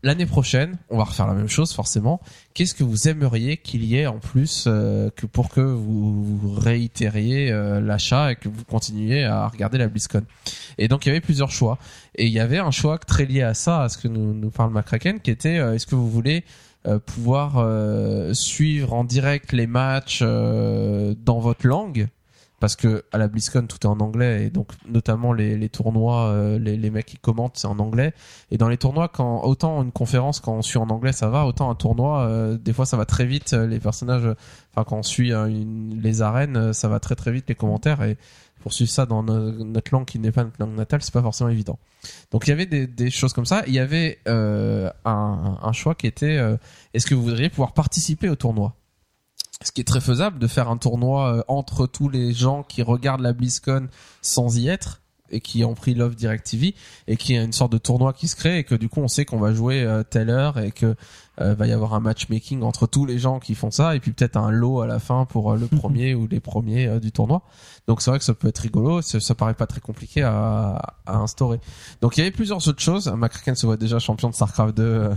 l'année 0.03 0.27
prochaine, 0.27 0.77
on 0.91 0.99
va 0.99 1.05
refaire 1.05 1.27
la 1.27 1.35
même 1.35 1.49
chose 1.49 1.73
forcément. 1.73 2.21
Qu'est-ce 2.53 2.75
que 2.75 2.85
vous 2.85 3.09
aimeriez 3.09 3.57
qu'il 3.57 3.85
y 3.85 3.97
ait 3.97 4.07
en 4.07 4.19
plus 4.19 4.65
euh, 4.67 5.11
que 5.17 5.27
pour 5.27 5.49
que 5.49 5.61
vous, 5.61 6.55
réitériez 6.57 7.51
euh, 7.51 7.81
l'achat 7.81 8.33
et 8.33 8.37
que 8.37 8.49
vous 8.49 8.65
continuiez 8.65 9.25
à 9.25 9.49
regarder 9.49 9.79
la 9.79 9.89
BlizzCon? 9.89 10.25
Et 10.79 10.89
donc 10.89 11.07
il 11.07 11.09
y 11.09 11.11
avait 11.11 11.21
plusieurs 11.21 11.51
choix. 11.51 11.79
Et 12.17 12.27
il 12.27 12.33
y 12.33 12.41
avait 12.41 12.59
un 12.59 12.71
choix 12.71 12.99
très 12.99 13.25
lié 13.25 13.43
à 13.43 13.55
ça, 13.55 13.83
à 13.83 13.89
ce 13.89 13.99
que 13.99 14.09
nous, 14.09 14.51
parle 14.51 14.73
McCracken, 14.73 15.21
qui 15.21 15.31
était 15.31 15.59
euh, 15.59 15.75
est-ce 15.75 15.87
que 15.87 15.95
vous 15.95 16.11
voulez 16.11 16.45
pouvoir 17.07 17.67
suivre 18.35 18.93
en 18.93 19.05
direct 19.05 19.53
les 19.53 19.67
matchs 19.67 20.21
dans 20.21 21.39
votre 21.41 21.67
langue? 21.67 22.09
Parce 22.61 22.77
que 22.77 23.05
à 23.13 23.19
la 23.19 23.29
BlizzCon 23.29 23.67
tout 23.67 23.79
est 23.83 23.87
en 23.87 23.99
anglais 24.01 24.47
et 24.47 24.51
donc 24.51 24.69
notamment 24.89 25.33
les, 25.33 25.57
les 25.59 25.69
tournois 25.69 26.29
euh, 26.29 26.59
les, 26.59 26.77
les 26.77 26.91
mecs 26.91 27.07
qui 27.07 27.19
commentent 27.19 27.57
c'est 27.59 27.67
en 27.67 27.79
anglais. 27.79 28.15
Et 28.51 28.57
dans 28.59 28.69
les 28.69 28.79
tournois 28.79 29.09
quand 29.09 29.43
autant 29.45 29.83
une 29.83 29.93
conférence 29.93 30.41
quand 30.41 30.55
on 30.55 30.63
suit 30.63 30.79
en 30.79 30.89
anglais 30.89 31.13
ça 31.13 31.29
va 31.29 31.47
autant 31.47 31.71
un 31.71 31.75
tournoi 31.75 32.23
euh, 32.27 32.57
des 32.57 32.73
fois 32.73 32.87
ça 32.87 32.97
va 32.97 33.05
très 33.05 33.27
vite 33.27 33.53
euh, 33.53 33.67
les 33.67 33.81
personnages 33.81 34.27
enfin 34.73 34.85
quand 34.85 34.99
on 34.99 35.03
suit 35.03 35.33
une- 35.33 36.01
les 36.03 36.23
arènes 36.23 36.57
euh, 36.57 36.73
ça 36.73 36.89
va 36.89 37.01
très 37.01 37.17
très 37.17 37.33
vite 37.33 37.47
les 37.49 37.55
commentaires 37.55 38.03
et 38.03 38.17
pour 38.63 38.73
suivre 38.73 38.91
ça 38.91 39.05
dans 39.05 39.23
no- 39.23 39.53
notre 39.65 39.93
langue 39.93 40.07
qui 40.07 40.19
n'est 40.19 40.33
pas 40.33 40.45
notre 40.45 40.57
langue 40.59 40.75
natale 40.77 41.03
c'est 41.03 41.13
pas 41.13 41.21
forcément 41.23 41.51
évident. 41.51 41.79
Donc 42.31 42.47
il 42.47 42.51
y 42.51 42.53
avait 42.55 42.65
des, 42.67 42.87
des 42.87 43.11
choses 43.11 43.35
comme 43.35 43.45
ça. 43.45 43.63
Il 43.67 43.75
y 43.75 43.79
avait 43.79 44.19
euh, 44.27 44.91
un, 45.05 45.59
un 45.63 45.73
choix 45.73 45.95
qui 45.95 46.07
était 46.07 46.39
euh, 46.39 46.57
est-ce 46.95 47.05
que 47.07 47.15
vous 47.15 47.23
voudriez 47.23 47.51
pouvoir 47.51 47.73
participer 47.75 48.29
au 48.31 48.37
tournoi? 48.37 48.75
Ce 49.65 49.73
qui 49.73 49.81
est 49.81 49.85
très 49.85 50.01
faisable 50.01 50.39
de 50.39 50.47
faire 50.47 50.69
un 50.69 50.77
tournoi 50.77 51.35
euh, 51.35 51.43
entre 51.49 51.87
tous 51.87 52.09
les 52.09 52.33
gens 52.33 52.63
qui 52.63 52.83
regardent 52.83 53.23
la 53.23 53.33
BlizzCon 53.33 53.89
sans 54.23 54.57
y 54.59 54.69
être 54.69 55.01
et 55.31 55.41
qui 55.41 55.65
ont 55.65 55.75
pris 55.75 55.95
l'offre 55.95 56.15
DirecTV 56.15 56.75
et 57.09 57.17
qui 57.17 57.37
a 57.37 57.43
une 57.43 57.53
sorte 57.53 57.73
de 57.73 57.79
tournoi 57.79 58.13
qui 58.13 58.29
se 58.29 58.37
crée 58.37 58.59
et 58.59 58.65
que 58.65 58.75
du 58.75 58.89
coup 58.89 59.01
on 59.01 59.09
sait 59.09 59.25
qu'on 59.25 59.39
va 59.39 59.53
jouer 59.53 59.83
euh, 59.83 60.03
telle 60.03 60.31
heure 60.31 60.59
et 60.59 60.71
que 60.71 60.95
euh, 61.41 61.55
va 61.55 61.67
y 61.67 61.73
avoir 61.73 61.95
un 61.95 62.01
matchmaking 62.01 62.63
entre 62.63 62.87
tous 62.87 63.07
les 63.07 63.19
gens 63.19 63.41
qui 63.41 63.57
font 63.57 63.73
ça 63.73 63.97
et 63.97 64.01
puis 64.01 64.13
peut-être 64.13 64.37
un 64.37 64.53
lot 64.53 64.83
à 64.83 64.87
la 64.87 65.01
fin 65.01 65.25
pour 65.25 65.57
le 65.57 65.67
premier 65.81 66.15
ou 66.15 66.29
les 66.29 66.39
premiers 66.39 66.87
euh, 66.87 67.01
du 67.01 67.11
tournoi. 67.11 67.43
Donc 67.89 68.03
c'est 68.03 68.11
vrai 68.11 68.19
que 68.21 68.25
ça 68.25 68.35
peut 68.35 68.49
être 68.49 68.59
rigolo, 68.59 69.03
ça, 69.03 69.19
ça 69.19 69.35
paraît 69.35 69.55
pas 69.55 69.67
très 69.67 69.81
compliqué 69.81 70.23
à, 70.23 70.81
à 71.07 71.17
instaurer. 71.17 71.59
Donc 72.01 72.17
il 72.17 72.21
y 72.21 72.23
avait 72.23 72.31
plusieurs 72.31 72.69
autres 72.69 72.81
choses. 72.81 73.09
McCracken 73.09 73.57
se 73.57 73.67
voit 73.67 73.77
déjà 73.77 73.99
champion 73.99 74.31
de 74.31 74.35
StarCraft 74.35 74.77
2 74.77 74.83
euh, 74.83 75.15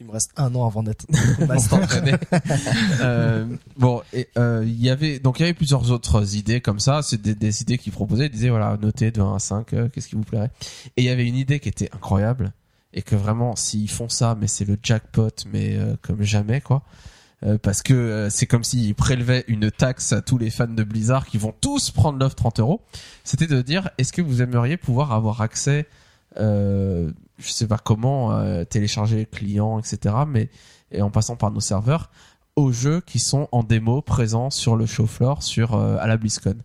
Il 0.00 0.06
me 0.06 0.12
reste 0.12 0.32
un 0.36 0.54
an 0.54 0.66
avant 0.66 0.82
d'être 0.82 1.06
euh, 3.00 3.46
bon, 3.76 4.02
et 4.12 4.28
euh, 4.36 4.64
il 4.66 4.82
y 4.82 4.90
avait 4.90 5.20
donc 5.20 5.38
il 5.38 5.42
y 5.42 5.44
avait 5.44 5.54
plusieurs 5.54 5.90
autres 5.90 6.36
idées 6.36 6.60
comme 6.60 6.80
ça. 6.80 7.02
C'est 7.02 7.22
des, 7.22 7.34
des 7.34 7.62
idées 7.62 7.78
qu'ils 7.78 7.92
proposaient. 7.92 8.26
Ils 8.26 8.32
disaient 8.32 8.50
voilà, 8.50 8.76
notez 8.80 9.10
de 9.12 9.20
1 9.20 9.36
à 9.36 9.38
5, 9.38 9.72
euh, 9.72 9.88
qu'est-ce 9.88 10.08
qui 10.08 10.16
vous 10.16 10.24
plairait. 10.24 10.50
Et 10.96 11.02
il 11.02 11.04
y 11.04 11.10
avait 11.10 11.26
une 11.26 11.36
idée 11.36 11.60
qui 11.60 11.68
était 11.68 11.90
incroyable 11.92 12.52
et 12.94 13.02
que 13.02 13.16
vraiment 13.16 13.56
s'ils 13.56 13.90
font 13.90 14.08
ça, 14.08 14.36
mais 14.40 14.46
c'est 14.46 14.64
le 14.64 14.78
jackpot, 14.82 15.30
mais 15.52 15.76
euh, 15.76 15.96
comme 16.00 16.22
jamais 16.22 16.60
quoi. 16.60 16.82
Euh, 17.44 17.58
parce 17.58 17.82
que 17.82 17.92
euh, 17.92 18.30
c'est 18.30 18.46
comme 18.46 18.64
s'ils 18.64 18.94
prélevaient 18.94 19.44
une 19.48 19.70
taxe 19.70 20.12
à 20.12 20.22
tous 20.22 20.38
les 20.38 20.50
fans 20.50 20.66
de 20.66 20.82
Blizzard 20.82 21.26
qui 21.26 21.36
vont 21.36 21.52
tous 21.60 21.90
prendre 21.90 22.18
l'offre 22.18 22.36
30 22.36 22.60
euros. 22.60 22.80
C'était 23.24 23.46
de 23.46 23.60
dire 23.60 23.90
est-ce 23.98 24.12
que 24.12 24.22
vous 24.22 24.40
aimeriez 24.40 24.76
pouvoir 24.76 25.12
avoir 25.12 25.42
accès 25.42 25.86
euh, 26.36 27.10
je 27.38 27.48
sais 27.50 27.66
pas 27.66 27.78
comment 27.78 28.32
euh, 28.32 28.64
télécharger 28.64 29.16
les 29.16 29.26
clients, 29.26 29.78
etc. 29.78 30.14
Mais 30.26 30.48
et 30.90 31.02
en 31.02 31.10
passant 31.10 31.36
par 31.36 31.50
nos 31.50 31.60
serveurs 31.60 32.10
aux 32.56 32.72
jeux 32.72 33.00
qui 33.00 33.18
sont 33.18 33.48
en 33.52 33.62
démo 33.62 34.00
présents 34.00 34.50
sur 34.50 34.76
le 34.76 34.86
show 34.86 35.06
floor, 35.06 35.42
sur 35.42 35.74
euh, 35.74 35.96
à 35.98 36.06
la 36.06 36.16
BlizzCon. 36.16 36.56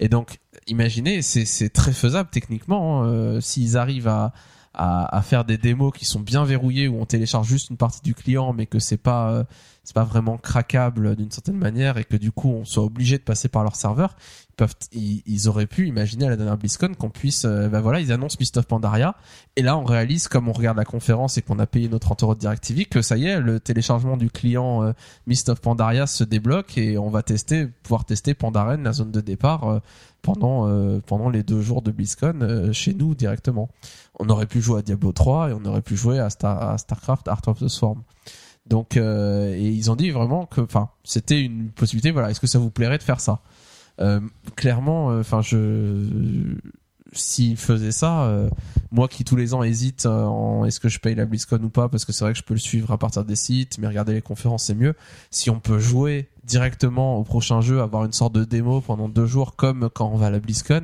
Et 0.00 0.08
donc, 0.08 0.38
imaginez, 0.66 1.22
c'est 1.22 1.44
c'est 1.44 1.68
très 1.68 1.92
faisable 1.92 2.30
techniquement 2.32 3.02
hein, 3.02 3.06
euh, 3.06 3.40
s'ils 3.40 3.76
arrivent 3.76 4.08
à, 4.08 4.32
à 4.72 5.16
à 5.16 5.22
faire 5.22 5.44
des 5.44 5.58
démos 5.58 5.92
qui 5.94 6.04
sont 6.04 6.20
bien 6.20 6.44
verrouillées 6.44 6.88
où 6.88 7.00
on 7.00 7.06
télécharge 7.06 7.46
juste 7.46 7.70
une 7.70 7.76
partie 7.76 8.00
du 8.02 8.14
client, 8.14 8.52
mais 8.52 8.66
que 8.66 8.78
c'est 8.78 8.96
pas 8.96 9.30
euh, 9.30 9.44
c'est 9.84 9.94
pas 9.94 10.04
vraiment 10.04 10.38
craquable 10.38 11.14
d'une 11.14 11.30
certaine 11.30 11.56
manière 11.56 11.98
et 11.98 12.04
que 12.04 12.16
du 12.16 12.32
coup 12.32 12.48
on 12.48 12.64
soit 12.64 12.82
obligé 12.82 13.18
de 13.18 13.22
passer 13.22 13.48
par 13.48 13.62
leur 13.62 13.76
serveur. 13.76 14.16
Ils 14.50 14.56
peuvent, 14.56 14.74
ils, 14.92 15.22
ils 15.26 15.48
auraient 15.48 15.66
pu 15.66 15.86
imaginer 15.86 16.26
à 16.26 16.30
la 16.30 16.36
dernière 16.36 16.56
BlizzCon 16.56 16.94
qu'on 16.94 17.10
puisse, 17.10 17.44
euh, 17.44 17.68
ben 17.68 17.80
voilà, 17.80 18.00
ils 18.00 18.12
annoncent 18.12 18.36
Mist 18.40 18.56
of 18.56 18.66
Pandaria 18.66 19.14
et 19.56 19.62
là, 19.62 19.76
on 19.76 19.84
réalise, 19.84 20.26
comme 20.28 20.48
on 20.48 20.52
regarde 20.52 20.76
la 20.76 20.84
conférence 20.84 21.38
et 21.38 21.42
qu'on 21.42 21.58
a 21.58 21.66
payé 21.66 21.88
nos 21.88 21.98
30 21.98 22.22
euros 22.22 22.34
DirecTV, 22.34 22.86
que 22.86 23.02
ça 23.02 23.16
y 23.16 23.26
est, 23.26 23.40
le 23.40 23.60
téléchargement 23.60 24.16
du 24.16 24.30
client 24.30 24.82
euh, 24.82 24.92
of 25.48 25.60
Pandaria 25.60 26.06
se 26.06 26.24
débloque 26.24 26.78
et 26.78 26.98
on 26.98 27.10
va 27.10 27.22
tester, 27.22 27.66
pouvoir 27.66 28.04
tester 28.04 28.34
Pandaren, 28.34 28.82
la 28.82 28.92
zone 28.92 29.12
de 29.12 29.20
départ, 29.20 29.64
euh, 29.64 29.80
pendant 30.24 30.66
euh, 30.66 31.00
pendant 31.06 31.28
les 31.28 31.42
deux 31.44 31.60
jours 31.60 31.82
de 31.82 31.92
BlizzCon 31.92 32.40
euh, 32.40 32.72
chez 32.72 32.94
nous 32.94 33.14
directement. 33.14 33.68
On 34.18 34.28
aurait 34.30 34.46
pu 34.46 34.60
jouer 34.60 34.80
à 34.80 34.82
Diablo 34.82 35.12
3 35.12 35.50
et 35.50 35.52
on 35.52 35.64
aurait 35.66 35.82
pu 35.82 35.96
jouer 35.96 36.18
à, 36.18 36.30
Star, 36.30 36.70
à 36.70 36.78
Starcraft 36.78 37.28
Art 37.28 37.42
of 37.46 37.60
the 37.60 37.68
Swarm. 37.68 38.02
Donc, 38.66 38.96
euh, 38.96 39.54
et 39.54 39.68
ils 39.68 39.90
ont 39.90 39.96
dit 39.96 40.10
vraiment 40.10 40.46
que, 40.46 40.60
enfin, 40.60 40.90
c'était 41.04 41.40
une 41.40 41.70
possibilité. 41.70 42.10
Voilà, 42.10 42.30
est-ce 42.30 42.40
que 42.40 42.46
ça 42.46 42.58
vous 42.58 42.70
plairait 42.70 42.98
de 42.98 43.02
faire 43.02 43.20
ça? 43.20 43.40
Euh, 44.00 44.20
Clairement, 44.56 45.10
euh, 45.10 45.20
enfin, 45.20 45.42
je 45.42 46.56
s'ils 47.16 47.56
faisaient 47.56 47.92
ça, 47.92 48.24
euh, 48.24 48.48
moi 48.90 49.08
qui 49.08 49.24
tous 49.24 49.36
les 49.36 49.54
ans 49.54 49.62
hésite 49.62 50.06
euh, 50.06 50.24
en 50.24 50.64
est-ce 50.64 50.80
que 50.80 50.88
je 50.88 50.98
paye 50.98 51.14
la 51.14 51.26
BlizzCon 51.26 51.62
ou 51.62 51.68
pas 51.68 51.88
parce 51.88 52.04
que 52.04 52.12
c'est 52.12 52.24
vrai 52.24 52.32
que 52.32 52.38
je 52.38 52.44
peux 52.44 52.54
le 52.54 52.60
suivre 52.60 52.90
à 52.90 52.98
partir 52.98 53.24
des 53.24 53.36
sites, 53.36 53.78
mais 53.78 53.86
regarder 53.86 54.12
les 54.12 54.22
conférences 54.22 54.64
c'est 54.64 54.74
mieux. 54.74 54.94
Si 55.30 55.50
on 55.50 55.60
peut 55.60 55.78
jouer 55.78 56.28
directement 56.46 57.16
au 57.16 57.24
prochain 57.24 57.60
jeu, 57.60 57.80
avoir 57.80 58.04
une 58.04 58.12
sorte 58.12 58.34
de 58.34 58.44
démo 58.44 58.80
pendant 58.80 59.08
deux 59.08 59.26
jours, 59.26 59.56
comme 59.56 59.88
quand 59.92 60.08
on 60.12 60.16
va 60.16 60.26
à 60.26 60.30
la 60.30 60.38
BlizzCon. 60.40 60.82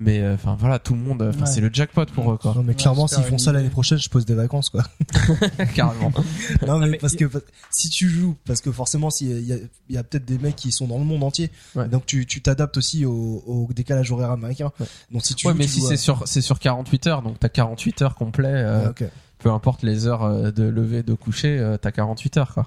Mais 0.00 0.20
euh, 0.20 0.34
enfin 0.34 0.56
voilà, 0.58 0.78
tout 0.78 0.94
le 0.94 1.00
monde, 1.00 1.22
Ouais. 1.22 1.46
c'est 1.46 1.60
le 1.60 1.70
jackpot 1.72 2.04
pour 2.14 2.32
eux 2.32 2.36
quoi, 2.36 2.52
Non, 2.54 2.62
mais 2.62 2.74
clairement, 2.74 3.06
s'ils 3.06 3.22
font 3.24 3.38
ça 3.38 3.52
l'année 3.52 3.70
prochaine, 3.70 3.98
je 3.98 4.08
pose 4.08 4.24
des 4.26 4.34
vacances, 4.34 4.70
quoi. 4.70 4.82
carrément. 5.74 6.12
non, 6.66 6.78
mais, 6.78 6.88
mais- 6.90 6.98
parce 6.98 7.14
que 7.16 7.24
si 7.70 7.88
tu 7.88 8.08
joues, 8.08 8.36
parce 8.46 8.60
que 8.60 8.70
forcément, 8.70 9.10
s'il 9.10 9.28
y 9.28 9.32
a, 9.32 9.38
il 9.38 9.46
y 9.46 9.52
a, 9.52 9.56
il 9.88 9.94
y 9.94 9.98
a 9.98 10.02
peut-être 10.04 10.24
des 10.24 10.38
mecs 10.38 10.56
qui 10.56 10.72
sont 10.72 10.86
dans 10.86 10.98
le 10.98 11.04
monde 11.04 11.22
entier, 11.24 11.50
Ouais. 11.74 11.88
donc 11.88 12.06
tu 12.06 12.26
tu 12.26 12.42
t'adaptes 12.42 12.76
aussi 12.76 13.04
au, 13.04 13.42
au 13.46 13.68
décalage 13.74 14.12
horaire 14.12 14.30
américain. 14.30 14.70
Ouais. 14.80 14.86
Donc 15.12 15.24
si 15.24 15.34
tu 15.34 15.46
Ouais, 15.46 15.52
joues, 15.52 15.58
mais 15.58 15.64
tu 15.66 15.72
si 15.80 15.84
à- 15.84 15.88
c'est 15.88 15.96
sur 15.96 16.22
c'est 16.26 16.40
sur 16.40 16.58
48 16.58 17.06
heures, 17.06 17.22
donc 17.22 17.38
t'as 17.38 17.48
48 17.48 18.02
heures 18.02 18.14
complet, 18.14 18.52
euh, 18.52 18.92
peu 19.38 19.50
importe 19.50 19.82
les 19.82 20.06
heures 20.06 20.24
euh, 20.24 20.50
de 20.50 20.64
lever, 20.64 21.02
de 21.02 21.14
coucher, 21.14 21.76
t'as 21.80 21.92
48 21.92 22.36
heures 22.38 22.54
quoi. 22.54 22.66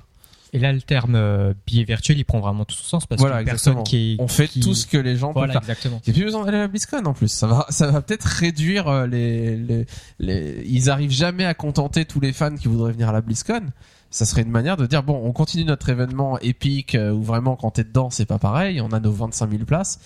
Et 0.53 0.59
là, 0.59 0.73
le 0.73 0.81
terme 0.81 1.15
euh, 1.15 1.53
billet 1.65 1.85
virtuel, 1.85 2.17
il 2.17 2.25
prend 2.25 2.39
vraiment 2.41 2.65
tout 2.65 2.75
son 2.75 2.83
sens 2.83 3.05
parce 3.05 3.21
Voilà, 3.21 3.39
que 3.41 3.45
personne 3.45 3.83
qui 3.83 4.13
est. 4.13 4.21
On 4.21 4.27
fait 4.27 4.47
qui- 4.49 4.59
tout 4.59 4.73
ce 4.73 4.85
que 4.85 4.97
les 4.97 5.15
gens 5.15 5.31
Voilà, 5.31 5.53
peuvent 5.53 5.63
faire. 5.63 5.69
exactement. 5.71 6.01
Il 6.05 6.09
n'y 6.11 6.17
a 6.17 6.19
plus 6.19 6.25
besoin 6.25 6.43
d'aller 6.45 6.57
à 6.57 6.61
la 6.61 6.67
BlizzCon 6.67 7.05
en 7.05 7.13
plus. 7.13 7.29
Ça 7.31 7.47
va, 7.47 7.65
ça 7.69 7.89
va 7.89 8.01
peut-être 8.01 8.25
réduire 8.25 8.87
euh, 8.89 9.07
les, 9.07 9.55
les, 9.55 9.85
les. 10.19 10.63
Ils 10.67 10.89
arrivent 10.89 11.11
jamais 11.11 11.45
à 11.45 11.53
contenter 11.53 12.03
tous 12.03 12.19
les 12.19 12.33
fans 12.33 12.55
qui 12.55 12.67
voudraient 12.67 12.91
venir 12.91 13.07
à 13.07 13.13
la 13.13 13.21
BlizzCon. 13.21 13.67
Ça 14.09 14.25
serait 14.25 14.41
une 14.41 14.51
manière 14.51 14.75
de 14.75 14.85
dire 14.87 15.03
bon, 15.03 15.21
on 15.23 15.31
continue 15.31 15.63
notre 15.63 15.87
événement 15.87 16.37
épique 16.39 16.95
euh, 16.95 17.11
où 17.13 17.23
vraiment 17.23 17.55
quand 17.55 17.71
t'es 17.71 17.85
dedans 17.85 18.09
c'est 18.09 18.25
pas 18.25 18.39
pareil. 18.39 18.81
On 18.81 18.89
a 18.91 18.99
nos 18.99 19.11
25 19.13 19.49
000 19.49 19.63
places, 19.63 20.01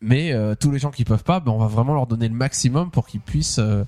mais 0.00 0.32
euh, 0.32 0.56
tous 0.58 0.72
les 0.72 0.80
gens 0.80 0.90
qui 0.90 1.04
peuvent 1.04 1.22
pas, 1.22 1.38
ben 1.38 1.52
on 1.52 1.58
va 1.58 1.68
vraiment 1.68 1.94
leur 1.94 2.08
donner 2.08 2.26
le 2.28 2.34
maximum 2.34 2.90
pour 2.90 3.06
qu'ils 3.06 3.20
puissent, 3.20 3.60
euh, 3.60 3.84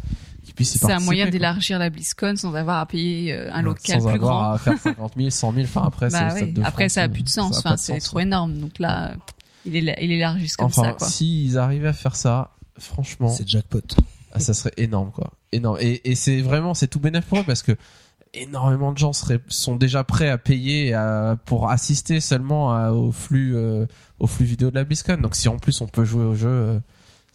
puissent 0.54 0.74
y 0.74 0.78
C'est 0.78 0.92
un 0.92 1.00
moyen 1.00 1.28
d'élargir 1.28 1.78
la 1.78 1.90
BlizzCon 1.90 2.34
sans 2.36 2.54
avoir 2.54 2.78
à 2.78 2.86
payer 2.86 3.32
euh, 3.32 3.50
un 3.52 3.58
Ouais, 3.58 3.62
local 3.62 4.00
sans 4.00 4.06
plus 4.06 4.14
avoir 4.16 4.40
grand. 4.40 4.52
à 4.52 4.58
faire 4.58 4.78
50 4.78 5.12
000, 5.16 5.30
100 5.30 5.52
000. 5.52 5.64
Enfin 5.64 5.82
après, 5.86 6.10
c'est 6.10 6.18
Bah 6.18 6.34
oui. 6.34 6.52
de 6.52 6.60
Après, 6.62 6.84
France, 6.88 6.92
ça 6.92 7.02
a 7.02 7.06
euh, 7.06 7.08
plus 7.08 7.22
de 7.22 7.28
sens. 7.28 7.58
Enfin, 7.58 7.76
c'est 7.76 7.98
trop 8.00 8.20
énorme. 8.20 8.58
Donc 8.58 8.78
là, 8.78 9.14
il, 9.64 9.76
est, 9.88 9.98
il 10.02 10.12
élargisse 10.12 10.56
comme 10.56 10.66
Enfin, 10.66 10.82
ça, 10.84 10.92
quoi. 10.92 11.06
s'ils 11.08 11.58
arrivaient 11.58 11.88
à 11.88 11.92
faire 11.92 12.16
ça, 12.16 12.50
franchement, 12.78 13.28
C'est 13.28 13.46
jackpot. 13.48 13.80
Ah, 14.32 14.38
ça 14.38 14.54
serait 14.54 14.72
énorme 14.76 15.10
quoi 15.10 15.32
énorme 15.50 15.78
et, 15.80 16.08
et 16.08 16.14
c'est 16.14 16.40
vraiment 16.40 16.72
c'est 16.72 16.86
tout 16.86 17.00
bénéf 17.00 17.24
pour 17.26 17.40
eux 17.40 17.44
parce 17.44 17.62
que 17.64 17.72
énormément 18.32 18.92
de 18.92 18.98
gens 18.98 19.12
seraient 19.12 19.40
sont 19.48 19.74
déjà 19.74 20.04
prêts 20.04 20.28
à 20.28 20.38
payer 20.38 20.94
à- 20.94 21.36
pour 21.46 21.68
assister 21.68 22.20
seulement 22.20 22.72
à- 22.72 22.92
au 22.92 23.10
flux 23.10 23.56
euh, 23.56 23.86
au 24.20 24.28
flux 24.28 24.44
vidéo 24.46 24.70
de 24.70 24.76
la 24.76 24.84
BlizzCon 24.84 25.16
donc 25.16 25.34
si 25.34 25.48
en 25.48 25.58
plus 25.58 25.80
on 25.80 25.88
peut 25.88 26.04
jouer 26.04 26.24
au 26.24 26.36
jeu 26.36 26.48
euh, 26.48 26.78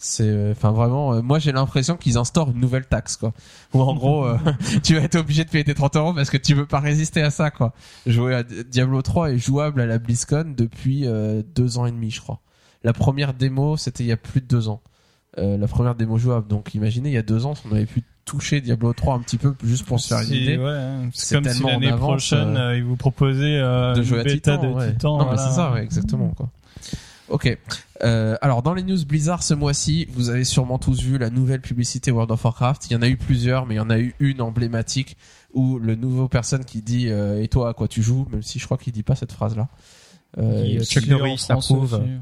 c'est 0.06 0.28
euh, 0.28 0.52
enfin 0.52 0.72
vraiment 0.72 1.14
euh, 1.14 1.22
moi 1.22 1.40
j'ai 1.40 1.52
l'impression 1.52 1.98
qu'ils 1.98 2.18
instaurent 2.18 2.52
une 2.52 2.60
nouvelle 2.60 2.86
taxe 2.86 3.18
quoi 3.18 3.34
ou 3.74 3.82
en 3.82 3.96
gros 3.96 4.26
euh, 4.26 4.38
tu 4.84 4.96
vas 4.96 5.02
être 5.02 5.16
obligé 5.16 5.44
de 5.44 5.50
payer 5.50 5.64
tes 5.64 5.74
30 5.74 5.96
euros 5.96 6.14
parce 6.14 6.30
que 6.30 6.38
tu 6.38 6.54
veux 6.54 6.68
pas 6.68 6.80
résister 6.80 7.22
à 7.22 7.32
ça 7.32 7.50
quoi 7.50 7.74
jouer 8.06 8.36
à 8.36 8.44
Diablo 8.44 9.02
3 9.02 9.32
est 9.32 9.38
jouable 9.38 9.82
à 9.82 9.86
la 9.86 9.98
BlizzCon 9.98 10.54
depuis 10.56 11.08
euh, 11.08 11.42
deux 11.56 11.78
ans 11.80 11.88
et 11.88 11.92
demi 11.92 12.12
je 12.12 12.22
crois 12.22 12.40
la 12.84 12.94
première 12.94 13.34
démo 13.34 13.78
c'était 13.78 14.04
il 14.04 14.08
y 14.08 14.12
a 14.12 14.18
plus 14.18 14.42
de 14.42 14.48
deux 14.48 14.70
ans 14.70 14.82
la 15.38 15.68
première 15.68 15.96
démo 15.96 16.18
jouable. 16.18 16.48
Donc 16.48 16.76
imaginez, 16.76 17.10
il 17.10 17.12
y 17.14 17.18
a 17.18 17.22
deux 17.22 17.46
ans, 17.46 17.56
on 17.70 17.76
avait 17.76 17.86
pu 17.86 18.04
toucher 18.24 18.62
Diablo 18.62 18.94
3 18.94 19.16
un 19.16 19.20
petit 19.20 19.38
peu 19.38 19.54
juste 19.66 19.86
pour 19.86 20.00
se 20.00 20.08
faire 20.08 20.26
une 20.26 20.34
idée. 20.34 20.58
ouais, 20.58 20.72
hein. 20.72 21.10
c'est 21.14 21.36
comme 21.36 21.52
si 21.52 21.62
l'année 21.62 21.92
prochaine, 21.92 22.58
ils 22.74 22.86
vous 22.86 22.96
proposaient 22.96 23.60
de 23.60 24.02
jouer 24.02 24.22
à 24.22 24.24
Titan, 24.24 24.64
de 24.64 24.68
ouais. 24.68 24.94
Titan. 24.94 25.18
Non, 25.18 25.30
mais 25.30 25.36
c'est 25.36 25.52
ça, 25.52 25.74
ouais, 25.74 25.84
exactement, 25.84 26.30
quoi. 26.30 26.50
Ok. 27.30 27.58
Euh, 28.04 28.36
alors, 28.42 28.62
dans 28.62 28.74
les 28.74 28.84
news 28.84 29.04
Blizzard 29.06 29.42
ce 29.42 29.54
mois-ci, 29.54 30.08
vous 30.12 30.30
avez 30.30 30.44
sûrement 30.44 30.78
tous 30.78 31.02
vu 31.02 31.18
la 31.18 31.30
nouvelle 31.30 31.62
publicité 31.62 32.12
World 32.12 32.32
of 32.32 32.44
Warcraft. 32.44 32.90
Il 32.90 32.94
y 32.94 32.96
en 32.96 33.02
a 33.02 33.08
eu 33.08 33.18
plusieurs, 33.18 33.66
mais 33.66 33.76
il 33.76 33.78
y 33.78 33.82
en 33.82 33.90
a 33.90 33.98
eu 34.00 34.14
une 34.20 34.42
emblématique 34.42 35.18
où 35.54 35.80
le 35.80 35.96
nouveau 35.96 36.28
personne 36.28 36.66
qui 36.66 36.82
dit 36.82 37.10
euh, 37.10 37.42
et 37.42 37.48
toi 37.48 37.70
à 37.70 37.74
quoi 37.74 37.88
tu 37.88 38.04
joues, 38.04 38.28
même 38.32 38.44
si 38.44 38.60
je 38.60 38.66
crois 38.66 38.78
qu'il 38.78 38.94
dit 38.94 39.04
pas 39.04 39.16
cette 39.16 39.32
phrase-là. 39.32 39.68
Euh, 40.38 40.64
Il- 40.66 40.86
Si, 40.86 40.96
Chuck 40.96 41.08
Norris 41.08 41.46
approuve. 41.50 41.94
ouais. 41.94 42.18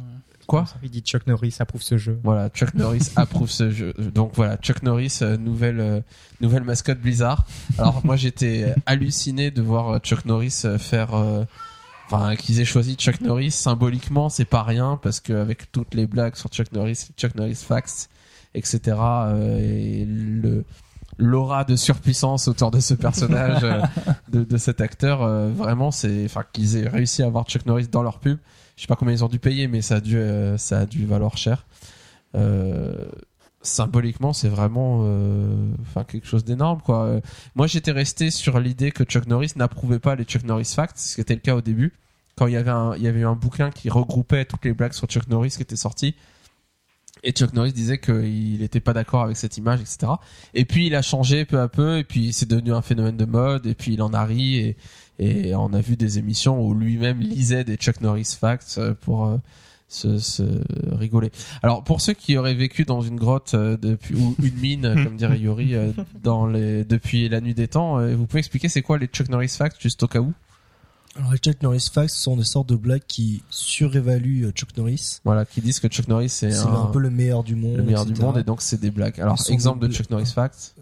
quoi 0.46 0.66
Il 0.84 0.90
dit 0.92 1.02
Chuck 1.02 1.26
Norris 1.26 1.56
approuve 1.60 1.82
ce 1.82 1.98
jeu. 1.98 2.20
Voilà, 2.24 2.50
Chuck 2.50 2.74
Norris 2.76 3.10
approuve 3.16 3.50
ce 3.50 3.72
jeu. 3.72 3.94
Donc 4.14 4.34
voilà, 4.36 4.56
Chuck 4.58 4.84
Norris, 4.84 5.20
euh, 5.24 5.36
nouvelle 5.38 5.80
euh, 5.80 6.00
nouvelle 6.42 6.64
mascotte 6.64 7.00
Blizzard. 7.00 7.46
Alors 7.80 8.02
moi 8.06 8.16
j'étais 8.16 8.74
halluciné 8.86 9.50
de 9.52 9.62
voir 9.64 9.90
euh, 9.90 10.00
Chuck 10.00 10.26
Norris 10.26 10.62
euh, 10.66 10.78
faire, 10.78 11.16
euh, 11.16 11.44
enfin 12.14 12.36
qu'ils 12.36 12.60
aient 12.60 12.66
choisi 12.66 12.96
Chuck 12.96 13.22
Norris 13.22 13.52
symboliquement, 13.52 14.30
c'est 14.30 14.46
pas 14.46 14.64
rien 14.64 15.00
parce 15.02 15.20
qu'avec 15.20 15.72
toutes 15.72 15.94
les 15.94 16.08
blagues 16.08 16.36
sur 16.36 16.50
Chuck 16.50 16.72
Norris, 16.72 17.08
Chuck 17.18 17.36
Norris 17.36 17.56
facts, 17.56 18.10
etc. 18.54 18.80
euh, 18.98 19.60
et 19.60 20.06
le 20.06 20.64
l'aura 21.20 21.64
de 21.64 21.76
surpuissance 21.76 22.48
autour 22.48 22.72
de 22.72 22.80
ce 22.80 22.96
personnage, 22.96 23.60
euh, 23.64 23.82
de, 24.32 24.44
de 24.44 24.58
cet 24.58 24.82
acteur, 24.82 25.22
euh, 25.22 25.50
vraiment 25.50 25.92
c'est, 25.92 26.26
enfin 26.26 26.44
qu'ils 26.54 26.78
aient 26.78 26.88
réussi 26.88 27.22
à 27.22 27.28
avoir 27.28 27.46
Chuck 27.46 27.66
Norris 27.66 27.88
dans 27.88 28.02
leur 28.02 28.20
pub. 28.20 28.40
Je 28.76 28.82
sais 28.82 28.88
pas 28.88 28.96
combien 28.96 29.14
ils 29.14 29.24
ont 29.24 29.28
dû 29.30 29.38
payer, 29.40 29.68
mais 29.68 29.82
ça 29.82 29.96
a 29.98 30.00
dû, 30.02 30.18
euh, 30.18 30.58
ça 30.58 30.80
a 30.80 30.86
dû 30.88 31.06
valoir 31.06 31.38
cher. 31.38 31.68
Euh, 32.36 32.96
symboliquement, 33.62 34.34
c'est 34.34 34.50
vraiment, 34.50 35.02
euh, 35.04 35.72
enfin 35.82 36.04
quelque 36.04 36.28
chose 36.28 36.44
d'énorme, 36.44 36.82
quoi. 36.82 37.04
Euh, 37.06 37.22
Moi, 37.56 37.68
j'étais 37.68 37.92
resté 37.92 38.30
sur 38.32 38.60
l'idée 38.60 38.92
que 38.92 39.04
Chuck 39.04 39.28
Norris 39.28 39.54
n'approuvait 39.56 40.00
pas 40.00 40.16
les 40.16 40.26
Chuck 40.26 40.44
Norris 40.44 40.74
Facts, 40.76 40.98
ce 40.98 41.16
qui 41.16 41.22
était 41.22 41.36
le 41.36 41.40
cas 41.40 41.56
au 41.56 41.62
début, 41.62 41.94
quand 42.36 42.48
il 42.48 42.54
y 42.54 42.58
avait 42.58 42.72
un, 42.72 42.96
il 42.96 43.04
y 43.04 43.08
avait 43.08 43.22
eu 43.22 43.26
un 43.26 43.36
bouquin 43.36 43.70
qui 43.72 43.90
regroupait 43.90 44.46
toutes 44.46 44.66
les 44.66 44.74
blagues 44.74 44.94
sur 44.94 45.08
Chuck 45.08 45.28
Norris 45.28 45.52
qui 45.52 45.62
était 45.62 45.76
sorti. 45.76 46.16
Et 47.24 47.32
Chuck 47.32 47.54
Norris 47.54 47.72
disait 47.72 48.00
qu'il 48.00 48.60
n'était 48.60 48.82
pas 48.82 48.92
d'accord 48.92 49.24
avec 49.24 49.38
cette 49.38 49.58
image, 49.58 49.80
etc. 49.80 50.14
Et 50.54 50.66
puis 50.66 50.88
il 50.88 50.96
a 50.96 51.02
changé 51.02 51.46
peu 51.46 51.60
à 51.62 51.70
peu, 51.70 52.00
et 52.00 52.04
puis 52.04 52.34
c'est 52.34 52.50
devenu 52.50 52.74
un 52.74 52.82
phénomène 52.82 53.16
de 53.16 53.26
mode, 53.26 53.66
et 53.66 53.76
puis 53.76 53.94
il 53.94 54.02
en 54.02 54.14
a 54.14 54.26
ri, 54.26 54.58
et, 54.58 54.78
et 55.20 55.56
on 55.56 55.72
a 55.74 55.80
vu 55.80 55.96
des 55.96 56.20
émissions 56.20 56.62
où 56.62 56.74
lui-même 56.74 57.20
lisait 57.20 57.64
des 57.64 57.76
Chuck 57.76 58.02
Norris 58.02 58.36
facts 58.38 58.76
euh, 58.78 58.94
pour 58.94 59.28
euh, 59.28 59.38
se, 59.88 60.18
se 60.18 60.44
rigoler. 60.92 61.32
Alors 61.62 61.84
pour 61.84 62.02
ceux 62.02 62.14
qui 62.14 62.36
auraient 62.36 62.56
vécu 62.56 62.84
dans 62.84 63.02
une 63.02 63.16
grotte 63.16 63.54
euh, 63.54 63.78
depuis 63.78 64.16
ou 64.16 64.36
une 64.44 64.56
mine, 64.56 64.94
comme 65.04 65.16
dirait 65.16 65.40
Yuri, 65.40 65.76
dans 66.22 66.46
les 66.46 66.84
depuis 66.84 67.30
la 67.30 67.40
nuit 67.40 67.54
des 67.54 67.70
temps, 67.70 68.06
vous 68.16 68.26
pouvez 68.26 68.40
expliquer 68.40 68.68
c'est 68.68 68.82
quoi 68.82 68.98
les 68.98 69.08
Chuck 69.08 69.30
Norris 69.30 69.56
facts 69.58 69.80
juste 69.80 70.04
au 70.04 70.08
cas 70.08 70.20
où? 70.20 70.34
Alors 71.16 71.32
les 71.32 71.38
Chuck 71.38 71.62
Norris 71.62 71.90
facts 71.94 72.10
sont 72.10 72.38
des 72.38 72.44
sortes 72.44 72.70
de 72.70 72.76
blagues 72.76 73.04
qui 73.08 73.44
surévaluent 73.50 74.46
euh, 74.48 74.52
Chuck 74.52 74.76
Norris. 74.78 75.20
Voilà, 75.24 75.46
qui 75.46 75.62
disent 75.62 75.80
que 75.80 75.88
Chuck 75.88 76.08
Norris 76.08 76.30
c'est 76.30 76.52
C'est 76.52 76.66
un, 76.66 76.74
un, 76.74 76.86
peu 76.88 77.00
le 77.00 77.10
meilleur 77.12 77.44
du 77.44 77.56
monde. 77.56 77.78
le 77.78 77.84
meilleur 77.84 78.06
du 78.06 78.20
monde 78.20 78.38
et 78.40 78.44
donc 78.44 78.62
c'est 78.62 78.80
des 78.80 78.90
blagues. 78.92 79.20
Alors 79.22 79.38
exemple 79.50 79.88
de 79.88 79.94
Chuck 79.94 80.10
Norris 80.10 80.32
facts. 80.34 80.76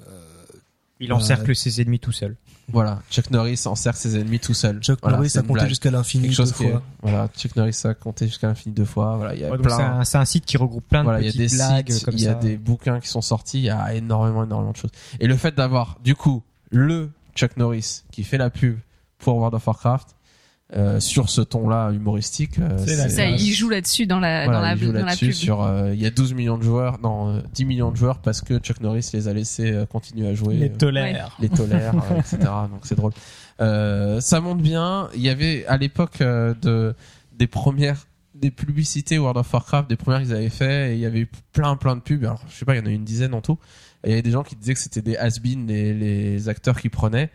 Il 0.99 1.11
encercle 1.13 1.55
ses 1.55 1.81
ennemis 1.81 1.99
tout 1.99 2.11
seul. 2.11 2.35
Voilà, 2.69 3.01
Chuck 3.09 3.31
Norris 3.31 3.59
encercle 3.65 3.99
ses 3.99 4.17
ennemis 4.17 4.39
tout 4.39 4.53
seul. 4.53 4.79
Chuck 4.81 4.99
Voilà, 5.01 5.17
Norris 5.17 5.33
a 5.35 5.41
compté 5.41 5.67
jusqu'à 5.67 5.89
l'infini 5.91 6.29
deux 6.29 6.35
qui 6.45 6.63
est- 6.63 6.69
fois. 6.69 6.81
voilà, 7.01 7.27
Chuck 7.35 7.55
Norris 7.55 7.81
a 7.83 7.93
compté 7.95 8.27
jusqu'à 8.27 8.47
l'infini 8.47 8.73
deux 8.73 8.85
fois. 8.85 9.17
Voilà, 9.17 9.33
il 9.35 9.41
y 9.41 9.43
a 9.43 9.49
Ouais, 9.51 9.57
plein. 9.57 10.03
c'est 10.05 10.17
un, 10.19 10.25
site 10.25 10.45
qui 10.45 10.55
regroupe 10.57 10.87
plein 10.87 10.99
de 10.99 11.05
voilà, 11.05 11.19
il 11.21 11.25
y 11.25 11.29
a 11.29 11.31
petites 11.31 11.49
des 11.49 11.55
blagues 11.57 11.91
sites, 11.91 12.05
comme 12.05 12.13
il 12.13 12.21
y 12.21 12.27
a 12.27 12.33
ça. 12.33 12.39
des 12.39 12.55
bouquins 12.57 12.99
qui 13.01 13.09
sont 13.09 13.21
sortis, 13.21 13.57
il 13.57 13.63
y 13.65 13.69
a 13.71 13.93
énormément, 13.95 14.43
énormément 14.45 14.71
de 14.71 14.77
choses. 14.77 14.91
Et 15.19 15.27
le 15.27 15.35
fait 15.35 15.53
d'avoir, 15.55 15.97
du 16.03 16.15
coup, 16.15 16.43
le 16.69 17.09
Chuck 17.35 17.57
Norris 17.57 18.03
qui 18.11 18.23
fait 18.23 18.37
la 18.37 18.49
pub 18.51 18.77
pour 19.17 19.35
World 19.37 19.55
of 19.55 19.65
Warcraft, 19.67 20.15
euh, 20.73 20.99
sur 21.02 21.30
ce 21.30 21.41
ton-là 21.41 21.91
humoristique, 21.91 22.57
euh, 22.60 22.77
C'est 22.85 22.95
la 22.95 23.10
Ça, 23.10 23.26
il 23.26 23.53
joue 23.53 23.68
là-dessus 23.69 24.06
dans 24.06 24.19
la, 24.22 24.45
voilà, 24.45 24.60
dans 24.60 24.65
la, 24.65 24.73
il 24.73 24.80
joue 24.80 24.85
dans 24.93 24.99
la 24.99 25.06
là-dessus 25.06 25.26
pub. 25.27 25.34
sur, 25.35 25.61
euh, 25.64 25.93
il 25.93 26.02
y 26.02 26.06
a 26.06 26.11
12 26.11 26.34
millions 26.34 26.57
de 26.57 26.64
joueurs, 26.64 26.99
non, 27.02 27.35
euh, 27.35 27.41
10 27.53 27.65
millions 27.65 27.91
de 27.91 27.98
joueurs 27.98 28.19
parce 28.19 28.41
que 28.41 28.57
Chuck 28.60 28.80
Norris 28.80 29.10
les 29.14 29.27
a 29.27 29.34
laissés 29.34 29.72
euh, 29.72 29.85
continuer 29.85 30.30
à 30.30 30.34
jouer. 30.34 30.56
Les 30.56 30.69
euh, 30.69 30.77
tolères. 30.77 31.35
les 31.39 31.49
tolères, 31.49 31.95
euh, 32.11 32.19
etc. 32.19 32.38
Donc 32.72 32.81
c'est 32.84 32.95
drôle. 32.95 33.11
Euh, 33.60 34.22
ça 34.22 34.39
monte 34.39 34.61
bien. 34.61 35.10
Il 35.14 35.22
y 35.22 35.30
avait 35.30 35.65
à 35.68 35.77
l'époque 35.77 36.22
euh, 36.22 36.53
de 36.61 36.95
des 37.38 37.48
premières 37.48 38.07
des 38.34 38.49
publicités 38.49 39.19
World 39.19 39.38
of 39.38 39.53
Warcraft, 39.53 39.89
des 39.89 39.98
premières 39.98 40.22
qu'ils 40.22 40.34
avaient 40.34 40.49
fait, 40.49 40.91
et 40.91 40.93
il 40.95 40.99
y 40.99 41.06
avait 41.06 41.19
eu 41.19 41.30
plein 41.52 41.76
plein 41.76 41.95
de 41.98 42.02
pubs. 42.02 42.23
Alors 42.23 42.41
je 42.49 42.56
sais 42.56 42.65
pas, 42.65 42.76
il 42.76 42.80
y 42.80 42.81
en 42.81 42.85
a 42.85 42.89
eu 42.89 42.93
une 42.95 43.03
dizaine 43.03 43.34
en 43.34 43.41
tout. 43.41 43.60
Et 44.03 44.07
il 44.07 44.10
y 44.11 44.14
avait 44.14 44.22
des 44.23 44.31
gens 44.31 44.41
qui 44.43 44.56
disaient 44.56 44.73
que 44.73 44.80
c'était 44.80 45.02
des 45.02 45.18
has-been 45.18 45.68
les, 45.68 45.93
les 45.93 46.48
acteurs 46.49 46.80
qui 46.80 46.89
prenaient. 46.89 47.30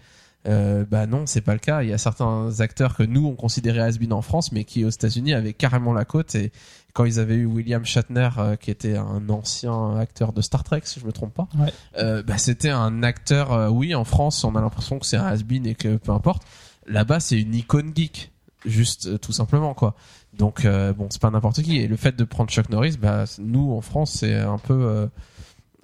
Euh, 0.46 0.84
bah 0.88 1.06
non, 1.06 1.24
c'est 1.26 1.40
pas 1.40 1.54
le 1.54 1.58
cas. 1.58 1.82
Il 1.82 1.88
y 1.88 1.92
a 1.92 1.98
certains 1.98 2.60
acteurs 2.60 2.94
que 2.96 3.02
nous 3.02 3.26
on 3.26 3.34
considérait 3.34 3.80
has-been 3.80 4.12
en 4.12 4.22
France, 4.22 4.52
mais 4.52 4.64
qui 4.64 4.84
aux 4.84 4.90
États-Unis 4.90 5.34
avaient 5.34 5.52
carrément 5.54 5.92
la 5.92 6.04
côte. 6.04 6.34
Et 6.36 6.52
quand 6.92 7.04
ils 7.04 7.18
avaient 7.18 7.34
eu 7.34 7.46
William 7.46 7.84
Shatner, 7.84 8.28
euh, 8.38 8.56
qui 8.56 8.70
était 8.70 8.96
un 8.96 9.28
ancien 9.28 9.96
acteur 9.96 10.32
de 10.32 10.40
Star 10.42 10.62
Trek, 10.62 10.82
si 10.84 11.00
je 11.00 11.04
me 11.06 11.12
trompe 11.12 11.34
pas, 11.34 11.48
Ouais. 11.58 11.72
euh, 11.98 12.22
bah, 12.22 12.38
c'était 12.38 12.70
un 12.70 13.02
acteur. 13.02 13.52
euh, 13.52 13.68
oui, 13.68 13.94
en 13.94 14.04
France, 14.04 14.44
on 14.44 14.54
a 14.54 14.60
l'impression 14.60 14.98
que 14.98 15.06
c'est 15.06 15.16
un 15.16 15.26
has-been 15.26 15.66
et 15.66 15.74
que 15.74 15.96
peu 15.96 16.12
importe. 16.12 16.42
Là-bas, 16.86 17.18
c'est 17.18 17.40
une 17.40 17.54
icône 17.54 17.92
geek, 17.94 18.30
juste 18.64 19.18
tout 19.20 19.32
simplement 19.32 19.74
quoi. 19.74 19.96
Donc 20.38 20.64
bon, 20.66 21.08
c'est 21.10 21.20
pas 21.20 21.30
n'importe 21.30 21.62
qui. 21.62 21.78
Et 21.78 21.88
le 21.88 21.96
fait 21.96 22.14
de 22.14 22.22
prendre 22.24 22.50
Chuck 22.50 22.68
Norris, 22.68 22.96
bah 23.00 23.24
nous 23.40 23.72
en 23.72 23.80
France, 23.80 24.12
c'est 24.20 24.34
un 24.36 24.58
peu. 24.58 25.08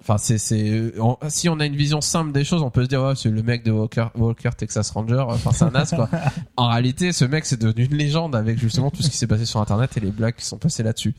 Euh, 0.03 0.13
Enfin, 0.13 0.17
c'est 0.17 0.37
c'est 0.37 0.93
on- 0.99 1.17
si 1.29 1.47
on 1.49 1.59
a 1.59 1.65
une 1.65 1.75
vision 1.75 2.01
simple 2.01 2.31
des 2.31 2.43
choses, 2.43 2.61
on 2.61 2.69
peut 2.69 2.83
se 2.83 2.89
dire 2.89 3.01
ouais, 3.03 3.15
c'est 3.15 3.29
le 3.29 3.41
mec 3.41 3.63
de 3.63 3.71
Walker, 3.71 4.07
Walker 4.15 4.49
Texas 4.57 4.91
Ranger. 4.91 5.25
Enfin, 5.29 5.51
c'est 5.53 5.63
un 5.65 5.73
as 5.75 5.91
quoi. 5.95 6.09
en 6.57 6.67
réalité, 6.67 7.11
ce 7.13 7.25
mec 7.25 7.45
c'est 7.45 7.59
devenu 7.59 7.85
une 7.85 7.95
légende 7.95 8.35
avec 8.35 8.59
justement 8.59 8.91
tout 8.91 9.01
ce 9.01 9.09
qui 9.09 9.17
s'est 9.17 9.27
passé 9.27 9.45
sur 9.45 9.59
Internet 9.61 9.95
et 9.97 9.99
les 10.01 10.11
blagues 10.11 10.35
qui 10.35 10.45
sont 10.45 10.57
passées 10.57 10.83
là-dessus. 10.83 11.15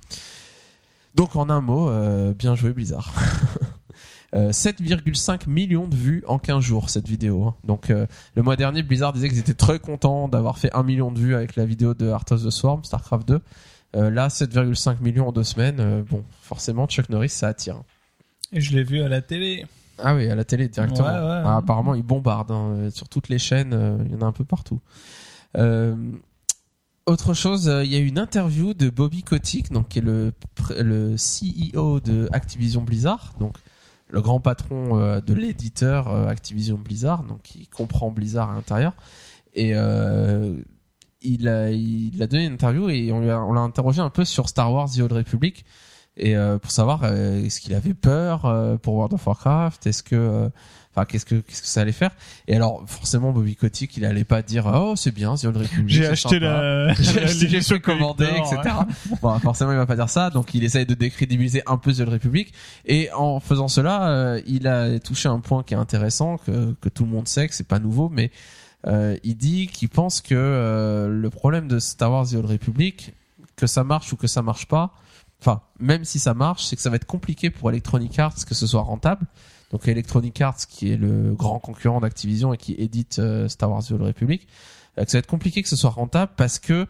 Donc 1.15 1.37
en 1.37 1.49
un 1.49 1.61
mot, 1.61 1.89
euh, 1.89 2.35
bien 2.35 2.55
joué 2.55 2.73
Blizzard. 2.73 3.13
Euh, 4.37 4.51
7,5 4.51 5.49
millions 5.49 5.87
de 5.87 5.95
vues 5.95 6.25
en 6.27 6.41
15 6.41 6.59
jours 6.61 6.91
cette 6.91 7.07
vidéo. 7.07 7.45
hein. 7.45 7.55
Donc 7.63 7.91
euh, 7.91 8.05
le 8.35 8.43
mois 8.43 8.57
dernier, 8.57 8.83
Blizzard 8.83 9.13
disait 9.13 9.29
qu'ils 9.29 9.39
étaient 9.39 9.55
très 9.55 9.79
contents 9.79 10.27
d'avoir 10.27 10.59
fait 10.59 10.75
1 10.75 10.83
million 10.83 11.13
de 11.13 11.21
vues 11.21 11.37
avec 11.37 11.55
la 11.55 11.65
vidéo 11.65 11.95
de 11.95 12.09
Heart 12.09 12.33
of 12.33 12.45
the 12.45 12.51
Swarm, 12.51 12.83
Starcraft 12.83 13.29
2. 13.29 13.41
Euh, 13.95 14.11
là, 14.11 14.27
7,5 14.27 15.01
millions 15.03 15.29
en 15.29 15.33
deux 15.33 15.45
semaines. 15.45 15.77
euh, 15.79 16.03
bon, 16.03 16.25
forcément, 16.43 16.89
Chuck 16.89 17.11
Norris, 17.11 17.29
ça 17.29 17.47
attire. 17.47 17.77
Et 18.55 18.61
je 18.61 18.73
l'ai 18.75 18.85
vu 18.85 19.03
à 19.03 19.09
la 19.09 19.21
télé. 19.21 19.67
Ah 19.99 20.15
oui, 20.15 20.29
à 20.29 20.35
la 20.35 20.45
télé 20.45 20.69
directement. 20.69 21.07
Ouais, 21.07 21.13
ouais. 21.13 21.43
Ah, 21.45 21.57
apparemment, 21.59 21.95
il 21.95 22.03
bombarde 22.03 22.51
hein, 22.51 22.89
sur 22.91 23.09
toutes 23.09 23.29
les 23.29 23.39
chaînes. 23.39 23.73
euh, 23.75 23.99
Il 24.07 24.13
y 24.13 24.15
en 24.17 24.23
a 24.23 24.27
un 24.27 24.33
peu 24.33 24.45
partout. 24.45 24.81
Euh, 25.57 25.95
autre 27.07 27.35
chose, 27.35 27.69
euh, 27.69 27.85
il 27.85 27.93
y 27.93 27.97
a 27.97 27.99
eu 27.99 28.07
une 28.07 28.19
interview 28.19 28.73
de 28.75 28.89
Bobby 28.91 29.23
Kotick, 29.23 29.71
donc 29.71 29.89
qui 29.89 29.99
est 29.99 30.03
le 30.03 30.33
CEO 31.17 32.01
de 32.01 32.29
Activision 32.33 32.83
Blizzard, 32.83 33.35
donc 33.39 33.57
le 34.09 34.21
grand 34.23 34.41
patron 34.41 34.99
euh, 34.99 35.21
de 35.21 35.35
l'éditeur 35.35 36.09
euh, 36.09 36.29
Activision 36.29 36.79
Blizzard, 36.79 37.25
donc 37.25 37.43
qui 37.43 37.67
comprend 37.67 38.11
Blizzard 38.11 38.51
à 38.51 38.55
l'intérieur. 38.55 38.95
Et 39.55 39.73
euh, 39.75 40.57
il 41.21 41.47
a 41.49 41.71
il 41.71 42.23
a 42.23 42.27
donné 42.27 42.47
une 42.47 42.55
interview 42.55 42.89
et 42.89 43.13
on 43.13 43.21
l'a 43.53 43.61
interrogé 43.61 44.01
un 44.01 44.11
peu 44.11 44.25
sur 44.25 44.49
Star 44.49 44.73
Wars 44.73 44.91
The 44.91 45.01
Old 45.01 45.13
Republic 45.13 45.65
et 46.17 46.37
euh, 46.37 46.59
pour 46.59 46.71
savoir 46.71 47.01
euh, 47.05 47.45
est-ce 47.45 47.61
qu'il 47.61 47.75
avait 47.75 47.95
peur 47.95 48.45
euh, 48.45 48.77
pour 48.77 48.95
World 48.95 49.15
of 49.15 49.27
Warcraft, 49.27 49.87
est-ce 49.87 50.03
que 50.03 50.15
euh, 50.15 50.49
enfin 50.93 51.05
qu'est-ce 51.07 51.27
que 51.27 51.37
qu'est-ce 51.37 51.63
que 51.63 51.69
ça 51.69 51.81
allait 51.81 51.93
faire? 51.93 52.13
Et 52.47 52.55
alors 52.55 52.85
forcément 52.87 53.33
Bobby 53.33 53.57
Kotick, 53.57 53.97
il 53.97 54.05
allait 54.05 54.25
pas 54.25 54.43
dire 54.43 54.71
oh 54.73 54.95
c'est 54.97 55.11
bien 55.11 55.35
The 55.35 55.47
Old 55.47 55.57
Republic. 55.57 55.89
J'ai 55.89 56.07
acheté 56.07 56.39
la, 56.41 56.95
j'ai 56.95 57.61
fait 57.61 57.81
commander, 57.81 58.27
etc. 58.27 58.57
ouais. 58.65 59.17
Bon, 59.21 59.39
forcément, 59.41 59.73
il 59.73 59.77
va 59.79 59.87
pas 59.87 59.97
dire 59.97 60.09
ça, 60.09 60.31
donc 60.31 60.55
il 60.55 60.63
essaye 60.63 60.87
de 60.87 60.95
décrédibiliser 60.95 61.63
un 61.67 61.79
peu 61.79 61.93
The 61.93 62.01
Old 62.01 62.11
Republic. 62.11 62.55
Et 62.87 63.11
en 63.13 63.41
faisant 63.41 63.67
cela, 63.69 64.09
euh, 64.09 64.41
il 64.47 64.69
a 64.69 64.99
touché 65.01 65.29
un 65.29 65.41
point 65.41 65.65
qui 65.65 65.75
est 65.75 65.79
intéressant, 65.79 66.39
que, 66.39 66.75
que 66.81 66.89
tout 66.89 67.05
le 67.05 67.11
monde 67.11 67.27
sait, 67.27 67.49
que 67.49 67.55
c'est 67.55 67.67
pas 67.67 67.81
nouveau, 67.81 68.09
mais 68.09 68.31
euh, 68.87 69.17
il 69.25 69.37
dit 69.37 69.67
qu'il 69.67 69.89
pense 69.89 70.21
que 70.21 70.35
euh, 70.35 71.09
le 71.09 71.31
problème 71.31 71.69
de 71.69 71.79
Star 71.79 72.13
Wars 72.13 72.29
The 72.29 72.35
Old 72.35 72.47
Republic, 72.51 73.15
que 73.57 73.67
ça 73.67 73.85
marche 73.85 74.13
ou 74.13 74.17
que 74.17 74.27
ça 74.27 74.43
marche 74.43 74.67
pas, 74.67 74.93
enfin, 75.45 75.61
même 75.79 76.05
si 76.05 76.19
ça 76.19 76.33
marche, 76.33 76.65
c'est 76.65 76.77
que 76.77 76.83
ça 76.83 76.91
va 76.91 76.97
être 76.97 77.07
compliqué 77.07 77.51
pour 77.51 77.69
Electronic 77.69 78.19
Arts 78.19 78.45
que 78.47 78.55
ce 78.55 78.67
soit 78.67 78.83
rentable. 78.83 79.27
Donc 79.71 79.87
Electronic 79.89 80.41
Arts, 80.41 80.67
qui 80.69 80.93
est 80.93 80.97
le 80.97 81.35
grand 81.35 81.59
concurrent 81.59 82.01
d'Activision 82.01 82.55
et 82.55 82.57
qui 82.57 82.73
édite 82.75 83.19
euh, 83.19 83.49
Star 83.49 83.71
Wars 83.71 83.83
The 83.83 83.93
Old 83.93 84.03
Republic, 84.03 84.47
euh, 84.99 85.05
que 85.05 85.11
ça 85.11 85.19
va 85.19 85.21
être 85.21 85.27
compliqué 85.27 85.63
que 85.63 85.69
ce 85.69 85.77
soit 85.77 85.91
rentable 85.91 86.33
parce 86.37 86.59
que 86.59 86.87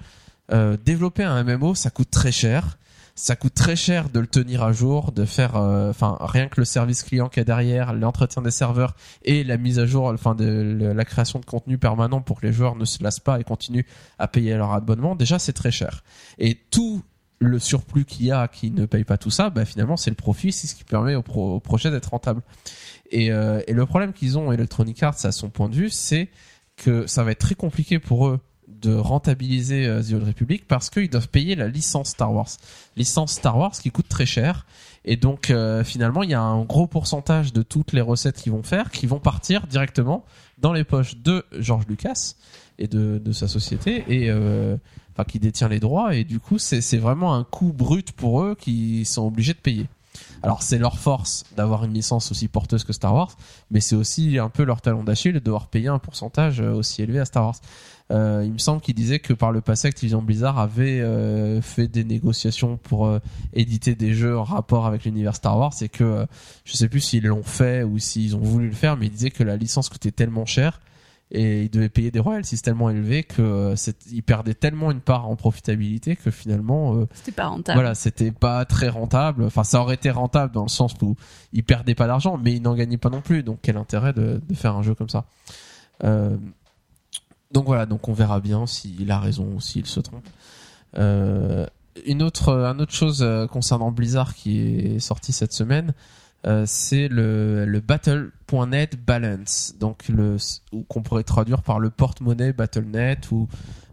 euh, 0.53 0.77
développer 0.77 1.25
un 1.25 1.43
MMO, 1.43 1.75
ça 1.75 1.91
coûte 1.91 2.11
très 2.11 2.33
cher. 2.33 2.79
Ça 3.17 3.37
coûte 3.37 3.55
très 3.55 3.77
cher 3.77 4.11
de 4.11 4.19
le 4.19 4.27
tenir 4.27 4.65
à 4.65 4.73
jour, 4.73 5.13
de 5.13 5.25
faire, 5.25 5.55
enfin 5.55 6.17
rien 6.19 6.49
que 6.49 6.61
le 6.61 6.65
service 6.65 7.05
client 7.05 7.29
qu'il 7.29 7.39
y 7.39 7.43
a 7.43 7.45
derrière, 7.45 7.93
l'entretien 7.93 8.43
des 8.43 8.51
serveurs 8.51 8.97
et 9.23 9.45
la 9.45 9.57
mise 9.57 9.79
à 9.79 9.87
jour, 9.87 10.07
enfin 10.07 10.35
de 10.35 10.93
la 10.93 11.05
création 11.05 11.39
de 11.39 11.45
contenu 11.45 11.79
permanent 11.79 12.21
pour 12.21 12.41
que 12.41 12.47
les 12.47 12.53
joueurs 12.53 12.75
ne 12.75 12.85
se 12.85 13.05
lassent 13.05 13.21
pas 13.21 13.39
et 13.39 13.45
continuent 13.45 13.87
à 14.19 14.27
payer 14.27 14.57
leur 14.57 14.73
abonnement. 14.73 15.15
Déjà, 15.15 15.39
c'est 15.39 15.53
très 15.53 15.71
cher. 15.71 16.03
Et 16.39 16.57
tout 16.57 17.05
le 17.47 17.59
surplus 17.59 18.05
qu'il 18.05 18.27
y 18.27 18.33
a 18.33 18.49
qui 18.49 18.71
ne 18.71 18.87
paye 18.87 19.05
pas 19.05 19.19
tout 19.19 19.31
ça, 19.31 19.51
bah, 19.51 19.65
finalement 19.65 19.97
c'est 19.97 20.11
le 20.11 20.17
profit, 20.17 20.53
c'est 20.53 20.67
ce 20.67 20.75
qui 20.75 20.85
permet 20.85 21.15
au, 21.15 21.23
pro- 21.23 21.57
au 21.57 21.61
projet 21.61 21.91
d'être 21.91 22.11
rentable. 22.11 22.43
Et, 23.11 23.31
euh, 23.31 23.61
et 23.67 23.73
le 23.73 23.87
problème 23.87 24.13
qu'ils 24.13 24.39
ont 24.39 24.51
Electronic 24.53 25.03
Arts 25.03 25.25
à 25.25 25.33
son 25.33 25.51
point 25.51 25.69
de 25.69 25.75
vue, 25.75 25.91
c'est 25.91 26.29
que 26.77 27.07
ça 27.07 27.23
va 27.23 27.31
être 27.33 27.39
très 27.39 27.55
compliqué 27.55 27.99
pour 27.99 28.27
eux 28.27 28.41
de 28.67 28.95
rentabiliser 28.95 29.87
euh, 29.87 30.03
The 30.03 30.13
Old 30.15 30.25
Republic 30.27 30.67
parce 30.67 30.91
qu'ils 30.91 31.09
doivent 31.09 31.29
payer 31.29 31.55
la 31.55 31.69
licence 31.69 32.11
Star 32.11 32.33
Wars. 32.33 32.49
Licence 32.97 33.33
Star 33.33 33.57
Wars 33.57 33.73
qui 33.73 33.91
coûte 33.91 34.09
très 34.09 34.27
cher. 34.27 34.67
Et 35.05 35.17
donc 35.17 35.51
euh, 35.51 35.85
finalement, 35.85 36.23
il 36.23 36.31
y 36.31 36.35
a 36.35 36.41
un 36.41 36.65
gros 36.65 36.87
pourcentage 36.87 37.53
de 37.53 37.63
toutes 37.63 37.93
les 37.93 38.01
recettes 38.01 38.41
qu'ils 38.41 38.53
vont 38.53 38.63
faire 38.63 38.91
qui 38.91 39.07
vont 39.07 39.21
partir 39.21 39.67
directement 39.67 40.25
dans 40.59 40.73
les 40.73 40.85
poches 40.85 41.19
de 41.19 41.45
George 41.59 41.85
Lucas 41.89 42.35
et 42.79 42.89
de, 42.89 43.21
de 43.25 43.33
sa 43.33 43.47
société 43.49 44.05
et 44.09 44.31
enfin 45.15 45.25
qui 45.25 45.39
détient 45.39 45.69
les 45.69 45.81
droits 45.81 46.15
et 46.15 46.25
du 46.25 46.41
coup 46.41 46.59
c'est 46.59 46.99
vraiment 46.99 47.35
un 47.35 47.45
coût 47.45 47.73
brut 47.73 48.13
pour 48.13 48.43
eux 48.43 48.57
qui 48.59 49.05
sont 49.05 49.27
obligés 49.27 49.55
de 49.55 49.59
payer. 49.59 49.87
Alors 50.43 50.63
c'est 50.63 50.79
leur 50.79 50.99
force 50.99 51.45
d'avoir 51.57 51.85
une 51.85 51.95
licence 51.95 52.31
aussi 52.31 52.49
porteuse 52.49 52.85
que 52.85 52.93
Star 52.93 53.15
Wars, 53.15 53.37
mais 53.71 53.81
c'est 53.81 53.97
aussi 53.97 54.39
un 54.39 54.51
peu 54.51 54.63
leur 54.63 54.81
talon 54.81 55.03
d'Achille 55.03 55.33
de 55.33 55.39
devoir 55.39 55.69
payer 55.69 55.89
un 55.89 55.99
pourcentage 55.99 56.61
euh, 56.61 56.73
aussi 56.73 57.03
élevé 57.03 57.19
à 57.19 57.25
Star 57.25 57.45
Wars. 57.45 57.57
Euh, 58.11 58.43
il 58.45 58.53
me 58.53 58.59
semble 58.59 58.83
qu'il 58.83 58.95
disait 58.95 59.19
que 59.19 59.33
par 59.33 59.51
le 59.51 59.63
passé 59.63 59.89
Activision 59.89 60.21
Blizzard 60.21 60.59
avait 60.59 61.01
euh, 61.01 61.63
fait 61.63 61.89
des 61.89 62.05
négociations 62.05 62.77
pour 62.77 63.07
euh, 63.07 63.19
éditer 63.55 63.95
des 63.95 64.13
jeux 64.13 64.39
en 64.39 64.45
rapport 64.45 64.87
avec 64.87 65.05
l'univers 65.05 65.35
Star 65.35 65.59
Wars 65.59 65.73
et 65.81 65.89
que 65.89 66.05
euh, 66.05 66.27
je 66.67 66.77
sais 66.77 66.89
plus 66.89 67.01
s'ils 67.01 67.25
l'ont 67.25 67.43
fait 67.43 67.83
ou 67.83 67.99
s'ils 67.99 68.37
ont 68.37 68.43
voulu 68.43 68.67
le 68.67 68.75
faire, 68.75 68.99
mais 68.99 69.07
il 69.07 69.11
disait 69.11 69.31
que 69.31 69.43
la 69.43 69.57
licence 69.57 69.89
coûtait 69.89 70.11
tellement 70.11 70.45
cher 70.45 70.81
et 71.31 71.63
ils 71.63 71.71
devaient 71.71 71.89
payer 71.89 72.11
des 72.11 72.21
royalties 72.21 72.61
tellement 72.61 72.91
élevés 72.91 73.25
que 73.25 73.43
euh, 73.43 73.75
ils 74.13 74.23
perdaient 74.23 74.55
tellement 74.55 74.91
une 74.91 75.01
part 75.01 75.29
en 75.29 75.37
profitabilité 75.37 76.17
que 76.17 76.31
finalement 76.31 76.97
euh, 76.97 77.07
C'était 77.15 77.33
pas 77.33 77.47
rentable. 77.47 77.77
voilà, 77.77 77.95
c'était 77.95 78.31
pas 78.31 78.65
très 78.65 78.89
rentable. 78.89 79.45
Enfin, 79.45 79.65
ça 79.65 79.81
aurait 79.81 79.95
été 79.97 80.11
rentable 80.11 80.53
dans 80.53 80.63
le 80.63 80.69
sens 80.69 80.95
où 81.03 81.17
ils 81.53 81.65
perdaient 81.65 81.95
pas 81.95 82.07
d'argent, 82.07 82.37
mais 82.37 82.53
ils 82.53 82.63
n'en 82.63 82.75
gagnaient 82.75 82.99
pas 82.99 83.11
non 83.11 83.21
plus. 83.21 83.43
Donc, 83.43 83.59
quel 83.63 83.77
intérêt 83.77 84.13
de, 84.13 84.41
de 84.47 84.55
faire 84.55 84.77
un 84.77 84.83
jeu 84.83 84.95
comme 84.95 85.09
ça? 85.09 85.25
Euh, 86.05 86.37
Donc 87.53 87.67
voilà, 87.67 87.87
donc 87.87 88.09
on 88.09 88.13
verra 88.13 88.41
bien 88.41 88.67
s'il 88.67 89.11
a 89.11 89.19
raison 89.19 89.47
ou 89.57 89.61
s'il 89.61 89.87
se 89.87 90.01
trompe. 90.01 90.27
Euh, 90.99 91.67
une 92.07 92.23
autre, 92.23 92.53
un 92.53 92.79
autre 92.81 92.93
chose 92.93 93.27
concernant 93.51 93.91
Blizzard 93.93 94.35
qui 94.35 94.59
est 94.61 94.99
sorti 94.99 95.33
cette 95.33 95.53
semaine, 95.53 95.95
euh, 96.47 96.65
c'est 96.67 97.09
le, 97.09 97.65
le 97.65 97.81
Battle.net 97.81 99.03
Balance, 99.03 99.75
donc 99.81 100.09
le 100.09 100.37
ou 100.73 100.83
qu'on 100.83 101.03
pourrait 101.03 101.23
traduire 101.23 101.63
par 101.63 101.79
le 101.79 101.89
porte-monnaie 101.89 102.53
Battle.net 102.53 103.31
ou 103.31 103.49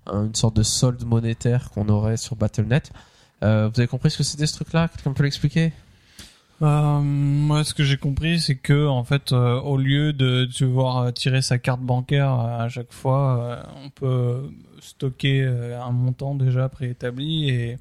une 0.07 0.35
sorte 0.35 0.55
de 0.57 0.63
solde 0.63 1.05
monétaire 1.05 1.69
qu'on 1.71 1.87
aurait 1.87 2.17
sur 2.17 2.35
Battle.net. 2.35 2.91
Euh, 3.43 3.69
vous 3.73 3.79
avez 3.79 3.87
compris 3.87 4.11
ce 4.11 4.17
que 4.17 4.23
c'était 4.23 4.47
ce 4.47 4.55
truc-là? 4.55 4.89
Quelqu'un 4.89 5.13
peut 5.13 5.23
l'expliquer? 5.23 5.71
Euh, 6.61 6.99
moi, 6.99 7.63
ce 7.63 7.73
que 7.73 7.83
j'ai 7.83 7.97
compris, 7.97 8.39
c'est 8.39 8.55
que 8.55 8.85
en 8.85 9.03
fait, 9.03 9.31
au 9.31 9.77
lieu 9.77 10.11
de 10.11 10.47
devoir 10.59 11.13
tirer 11.13 11.41
sa 11.41 11.57
carte 11.57 11.81
bancaire 11.81 12.31
à 12.31 12.67
chaque 12.67 12.91
fois, 12.91 13.63
on 13.83 13.89
peut 13.89 14.49
stocker 14.81 15.45
un 15.45 15.91
montant 15.91 16.35
déjà 16.35 16.67
préétabli 16.67 17.49
et 17.49 17.77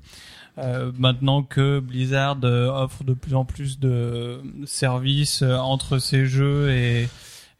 euh, 0.61 0.93
maintenant 0.99 1.43
que 1.43 1.81
Blizzard 1.81 2.39
euh, 2.45 2.69
offre 2.69 3.03
de 3.05 3.15
plus 3.15 3.35
en 3.35 3.45
plus 3.45 3.79
de 3.79 4.43
services 4.67 5.43
euh, 5.43 5.57
entre 5.57 5.99
ses 5.99 6.27
jeux 6.27 6.71
et 6.71 7.09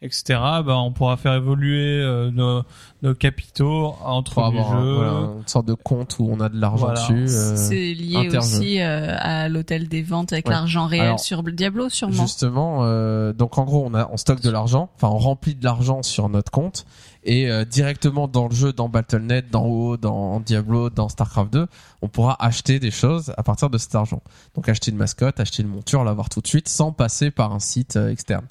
etc. 0.01 0.23
Bah, 0.65 0.77
on 0.79 0.91
pourra 0.91 1.15
faire 1.17 1.33
évoluer 1.33 2.01
euh, 2.01 2.31
nos, 2.31 2.63
nos 3.03 3.13
capitaux 3.15 3.95
entre 4.03 4.33
Pour 4.33 4.51
les 4.51 4.59
avoir 4.59 4.73
un- 4.73 4.81
jeux. 4.83 4.93
voilà, 4.95 5.11
une 5.39 5.47
sorte 5.47 5.67
de 5.67 5.73
compte 5.73 6.17
où 6.19 6.27
on 6.31 6.39
a 6.39 6.49
de 6.49 6.59
l'argent 6.59 6.87
Voilà. 6.87 6.99
dessus. 7.01 7.35
euh, 7.35 7.55
C'est 7.55 7.93
lié 7.93 8.17
interjeu. 8.17 8.37
aussi 8.39 8.81
euh, 8.81 9.15
à 9.19 9.47
l'hôtel 9.49 9.87
des 9.87 10.01
ventes 10.01 10.33
avec 10.33 10.47
Ouais. 10.47 10.53
l'argent 10.53 10.87
réel 10.87 11.03
Alors, 11.05 11.19
sur 11.19 11.43
Diablo, 11.43 11.89
sûrement. 11.89 12.13
Justement, 12.13 12.79
euh, 12.81 13.33
donc 13.33 13.57
en 13.57 13.63
gros, 13.63 13.83
on 13.85 13.93
a 13.93 14.09
on 14.11 14.17
stocke 14.17 14.41
de 14.41 14.49
l'argent, 14.49 14.89
enfin 14.95 15.09
on 15.09 15.17
remplit 15.19 15.55
de 15.55 15.63
l'argent 15.63 16.01
sur 16.03 16.29
notre 16.29 16.51
compte 16.51 16.85
et 17.23 17.51
euh, 17.51 17.65
directement 17.65 18.27
dans 18.27 18.47
le 18.47 18.55
jeu, 18.55 18.73
dans 18.73 18.89
Battle.net, 18.89 19.51
dans 19.51 19.65
WoW, 19.67 19.97
dans 19.97 20.39
Diablo, 20.39 20.89
dans 20.89 21.07
Starcraft 21.07 21.53
2, 21.53 21.67
on 22.01 22.07
pourra 22.07 22.35
acheter 22.43 22.79
des 22.79 22.89
choses 22.89 23.31
à 23.37 23.43
partir 23.43 23.69
de 23.69 23.77
cet 23.77 23.93
argent. 23.93 24.23
Donc 24.55 24.67
acheter 24.67 24.89
une 24.89 24.97
mascotte, 24.97 25.39
acheter 25.39 25.61
une 25.61 25.69
monture, 25.69 26.03
l'avoir 26.03 26.29
tout 26.29 26.41
de 26.41 26.47
suite 26.47 26.67
sans 26.67 26.91
passer 26.91 27.29
par 27.29 27.53
un 27.53 27.59
site 27.59 27.95
euh, 27.95 28.09
externe. 28.09 28.45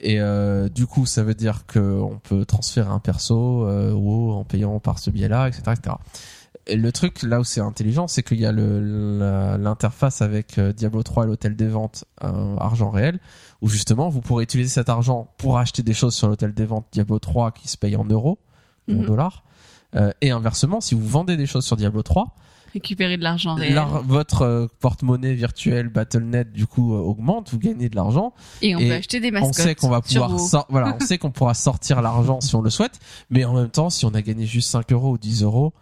Et 0.00 0.20
euh, 0.20 0.68
du 0.68 0.86
coup, 0.86 1.06
ça 1.06 1.22
veut 1.22 1.34
dire 1.34 1.66
que 1.66 1.78
on 1.78 2.18
peut 2.18 2.44
transférer 2.44 2.90
un 2.90 2.98
perso 2.98 3.64
euh, 3.66 3.92
WoW 3.92 4.32
en 4.32 4.44
payant 4.44 4.80
par 4.80 4.98
ce 4.98 5.10
biais-là, 5.10 5.48
etc., 5.48 5.62
etc. 5.68 5.96
Et 6.66 6.76
le 6.76 6.92
truc 6.92 7.22
là 7.22 7.40
où 7.40 7.44
c'est 7.44 7.60
intelligent, 7.60 8.08
c'est 8.08 8.22
qu'il 8.22 8.40
y 8.40 8.46
a 8.46 8.52
l'interface 8.52 10.22
avec 10.22 10.58
euh, 10.58 10.72
Diablo 10.72 11.02
3 11.02 11.24
et 11.24 11.26
l'hôtel 11.26 11.56
des 11.56 11.68
ventes 11.68 12.04
euh, 12.22 12.56
argent 12.56 12.90
réel, 12.90 13.18
où 13.60 13.68
justement 13.68 14.08
vous 14.08 14.20
pourrez 14.20 14.44
utiliser 14.44 14.70
cet 14.70 14.88
argent 14.88 15.28
pour 15.38 15.58
acheter 15.58 15.82
des 15.82 15.92
choses 15.94 16.14
sur 16.14 16.28
l'hôtel 16.28 16.54
des 16.54 16.64
ventes 16.66 16.86
Diablo 16.92 17.18
3 17.18 17.52
qui 17.52 17.68
se 17.68 17.76
paye 17.76 17.96
en 17.96 18.04
euros 18.04 18.38
ou 18.88 18.92
en 18.92 18.96
Mhm. 18.96 19.06
dollars. 19.06 19.44
Et 20.20 20.32
inversement, 20.32 20.80
si 20.80 20.96
vous 20.96 21.06
vendez 21.06 21.36
des 21.36 21.46
choses 21.46 21.64
sur 21.64 21.76
Diablo 21.76 22.02
3, 22.02 22.34
Récupérer 22.74 23.16
de 23.16 23.22
l'argent 23.22 23.54
réel. 23.54 23.80
votre 24.04 24.42
euh, 24.42 24.66
porte-monnaie 24.80 25.32
virtuelle 25.34 25.88
Battle.net 25.88 26.52
du 26.52 26.66
coup 26.66 26.94
euh, 26.94 26.98
augmente, 26.98 27.50
vous 27.52 27.58
gagnez 27.58 27.88
de 27.88 27.96
l'argent. 27.96 28.34
Et 28.62 28.74
on 28.76 28.80
et 28.80 28.88
peut 28.88 28.94
acheter 28.94 29.20
des 29.20 29.28
On 29.28 29.32
mascottes. 29.32 29.54
sait 29.54 29.74
qu'on 29.76 29.88
va 29.88 30.00
pouvoir 30.02 30.30
WoW. 30.30 30.38
sor- 30.38 30.66
voilà, 30.68 30.96
on 31.00 31.04
sait 31.04 31.16
qu'on 31.18 31.30
pourra 31.30 31.54
sortir 31.54 32.02
l'argent 32.02 32.40
si 32.40 32.54
on 32.56 32.60
le 32.60 32.70
souhaite, 32.70 32.98
mais 33.30 33.44
en 33.44 33.54
même 33.54 33.70
temps, 33.70 33.90
si 33.90 34.04
on 34.04 34.12
a 34.14 34.20
gagné 34.22 34.44
juste 34.44 34.68
5 34.70 34.92
euros 34.92 35.12
ou 35.12 35.18
10 35.18 35.42
euros, 35.44 35.72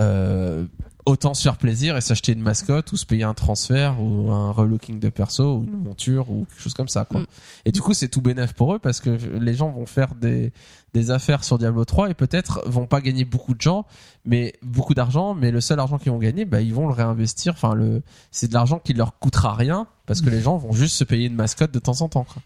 euh, 0.00 0.64
autant 1.04 1.34
se 1.34 1.42
faire 1.42 1.56
plaisir 1.56 1.96
et 1.96 2.00
s'acheter 2.00 2.32
une 2.32 2.42
mascotte 2.42 2.92
ou 2.92 2.96
se 2.96 3.06
payer 3.06 3.24
un 3.24 3.34
transfert 3.34 4.00
ou 4.00 4.30
un 4.30 4.52
relooking 4.52 5.00
de 5.00 5.08
perso 5.08 5.56
ou 5.56 5.64
une 5.64 5.82
monture 5.82 6.30
ou 6.30 6.44
quelque 6.44 6.60
chose 6.60 6.74
comme 6.74 6.88
ça 6.88 7.04
quoi. 7.04 7.20
Mm. 7.20 7.26
Et 7.66 7.72
du 7.72 7.80
coup 7.80 7.94
c'est 7.94 8.08
tout 8.08 8.20
bénéf 8.20 8.52
pour 8.52 8.74
eux 8.74 8.78
parce 8.78 9.00
que 9.00 9.10
les 9.10 9.54
gens 9.54 9.70
vont 9.70 9.86
faire 9.86 10.14
des 10.14 10.52
des 10.94 11.10
affaires 11.10 11.42
sur 11.42 11.58
Diablo 11.58 11.84
3 11.84 12.10
et 12.10 12.14
peut-être 12.14 12.62
vont 12.66 12.86
pas 12.86 13.00
gagner 13.00 13.24
beaucoup 13.24 13.54
de 13.54 13.60
gens 13.60 13.86
mais 14.24 14.54
beaucoup 14.62 14.94
d'argent 14.94 15.34
mais 15.34 15.50
le 15.50 15.60
seul 15.60 15.80
argent 15.80 15.98
qu'ils 15.98 16.12
vont 16.12 16.18
gagner 16.18 16.44
bah 16.44 16.60
ils 16.60 16.74
vont 16.74 16.86
le 16.86 16.92
réinvestir 16.92 17.54
enfin 17.54 17.74
le 17.74 18.02
c'est 18.30 18.48
de 18.48 18.54
l'argent 18.54 18.78
qui 18.78 18.92
leur 18.92 19.18
coûtera 19.18 19.54
rien 19.54 19.86
parce 20.06 20.20
que 20.20 20.30
les 20.30 20.40
gens 20.40 20.56
vont 20.56 20.72
juste 20.72 20.96
se 20.96 21.04
payer 21.04 21.26
une 21.26 21.34
mascotte 21.34 21.72
de 21.72 21.78
temps 21.78 22.02
en 22.02 22.08
temps 22.08 22.24
quoi. 22.24 22.42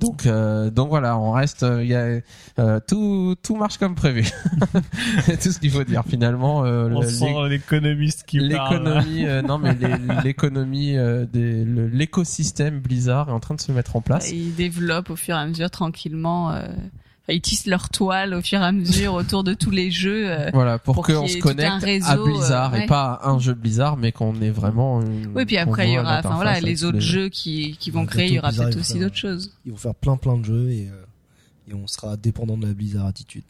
Donc 0.00 0.26
euh, 0.26 0.70
donc 0.70 0.88
voilà, 0.88 1.16
on 1.18 1.30
reste 1.32 1.64
il 1.80 1.86
y 1.86 1.94
a 1.94 2.20
euh, 2.58 2.80
tout 2.86 3.36
tout 3.42 3.54
marche 3.56 3.78
comme 3.78 3.94
prévu. 3.94 4.24
C'est 5.22 5.40
tout 5.40 5.52
ce 5.52 5.58
qu'il 5.60 5.70
faut 5.70 5.84
dire 5.84 6.02
finalement 6.06 6.64
euh, 6.64 6.88
On 6.90 7.00
le- 7.00 7.08
sent 7.08 7.32
l'économiste 7.48 8.24
qui 8.26 8.38
parle. 8.50 8.74
l'économie 8.82 9.24
euh, 9.26 9.40
non 9.42 9.58
mais 9.58 9.76
l'économie 10.24 10.96
euh, 10.96 11.26
l'écosystème 11.32 12.80
Blizzard 12.80 13.28
est 13.28 13.32
en 13.32 13.40
train 13.40 13.54
de 13.54 13.60
se 13.60 13.72
mettre 13.72 13.96
en 13.96 14.00
place. 14.00 14.30
Ils 14.32 14.54
développent 14.54 15.10
au 15.10 15.16
fur 15.16 15.36
et 15.36 15.38
à 15.38 15.46
mesure 15.46 15.70
tranquillement. 15.70 16.52
Euh, 17.28 17.32
enfin, 17.32 17.36
ils 17.36 17.40
tissent 17.40 17.66
leur 17.66 17.88
toile 17.88 18.34
au 18.34 18.42
fur 18.42 18.60
et 18.60 18.64
à 18.64 18.72
mesure 18.72 19.14
autour 19.20 19.44
de 19.44 19.54
tous 19.54 19.70
les 19.70 19.90
jeux. 19.90 20.30
euh. 20.30 20.50
Voilà, 20.52 20.78
pour, 20.78 20.94
pour 20.94 21.06
qu'on 21.06 21.26
se 21.26 21.38
connecte 21.38 21.84
à 22.06 22.16
Blizzard 22.16 22.74
euh, 22.74 22.76
et 22.76 22.80
ouais. 22.80 22.86
pas 22.86 23.12
à 23.14 23.30
un 23.30 23.38
jeu 23.38 23.54
Blizzard, 23.54 23.96
mais 23.96 24.12
qu'on 24.12 24.40
ait 24.40 24.50
vraiment. 24.50 25.00
Une, 25.00 25.32
Oui, 25.34 25.44
puis 25.44 25.56
après 25.56 25.88
il 25.88 25.94
y 25.94 25.98
aura, 25.98 26.18
enfin 26.18 26.34
voilà, 26.34 26.60
les 26.60 26.84
autres 26.84 27.00
jeux. 27.00 27.22
jeux 27.22 27.28
qui 27.28 27.76
qui 27.78 27.90
vont 27.90 28.06
créer, 28.06 28.28
il 28.28 28.34
y 28.34 28.38
aura 28.38 28.50
peut-être 28.50 28.64
Blizzard, 28.64 28.80
aussi 28.80 28.98
d'autres 28.98 29.16
choses. 29.16 29.52
Ils 29.64 29.72
vont 29.72 29.78
faire 29.78 29.94
plein 29.94 30.16
plein 30.16 30.36
de 30.36 30.44
jeux 30.44 30.70
et, 30.70 30.88
euh, 30.88 31.70
et 31.70 31.74
on 31.74 31.86
sera 31.86 32.16
dépendant 32.16 32.56
de 32.56 32.66
la 32.66 32.74
Blizzard 32.74 33.06
attitude. 33.06 33.44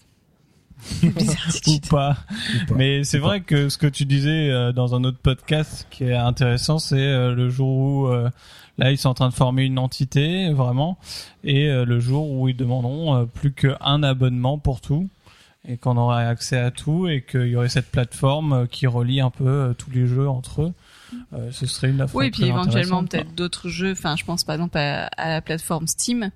ou 1.02 1.78
pas. 1.88 2.16
Ou 2.16 2.66
pas. 2.68 2.74
Mais 2.76 3.04
c'est 3.04 3.18
vrai 3.18 3.40
que 3.40 3.68
ce 3.68 3.78
que 3.78 3.86
tu 3.86 4.04
disais 4.04 4.50
euh, 4.50 4.72
dans 4.72 4.94
un 4.94 5.04
autre 5.04 5.18
podcast 5.18 5.86
qui 5.90 6.04
est 6.04 6.14
intéressant, 6.14 6.78
c'est 6.78 6.96
euh, 6.96 7.34
le 7.34 7.48
jour 7.48 7.68
où 7.68 8.06
euh, 8.08 8.30
là 8.78 8.90
ils 8.90 8.98
sont 8.98 9.08
en 9.08 9.14
train 9.14 9.28
de 9.28 9.34
former 9.34 9.64
une 9.64 9.78
entité 9.78 10.52
vraiment, 10.52 10.98
et 11.42 11.68
euh, 11.68 11.84
le 11.84 12.00
jour 12.00 12.30
où 12.30 12.48
ils 12.48 12.56
demanderont 12.56 13.14
euh, 13.14 13.24
plus 13.24 13.52
qu'un 13.52 14.02
abonnement 14.02 14.58
pour 14.58 14.80
tout, 14.80 15.08
et 15.66 15.76
qu'on 15.76 15.96
aurait 15.96 16.26
accès 16.26 16.58
à 16.58 16.70
tout, 16.70 17.08
et 17.08 17.22
qu'il 17.22 17.46
y 17.46 17.56
aurait 17.56 17.68
cette 17.68 17.90
plateforme 17.90 18.52
euh, 18.52 18.66
qui 18.66 18.86
relie 18.86 19.20
un 19.20 19.30
peu 19.30 19.48
euh, 19.48 19.72
tous 19.72 19.90
les 19.90 20.06
jeux 20.06 20.28
entre 20.28 20.62
eux. 20.62 20.72
Euh, 21.32 21.50
ce 21.52 21.66
serait 21.66 21.90
une 21.90 22.02
offre 22.02 22.14
Oui, 22.14 22.30
puis 22.30 22.42
très 22.42 22.50
éventuellement 22.50 23.04
peut-être 23.04 23.34
d'autres 23.34 23.68
jeux. 23.68 23.92
Enfin, 23.92 24.16
je 24.16 24.24
pense 24.24 24.44
par 24.44 24.54
exemple 24.54 24.76
à, 24.76 25.06
à 25.06 25.28
la 25.30 25.40
plateforme 25.40 25.86
Steam. 25.86 26.30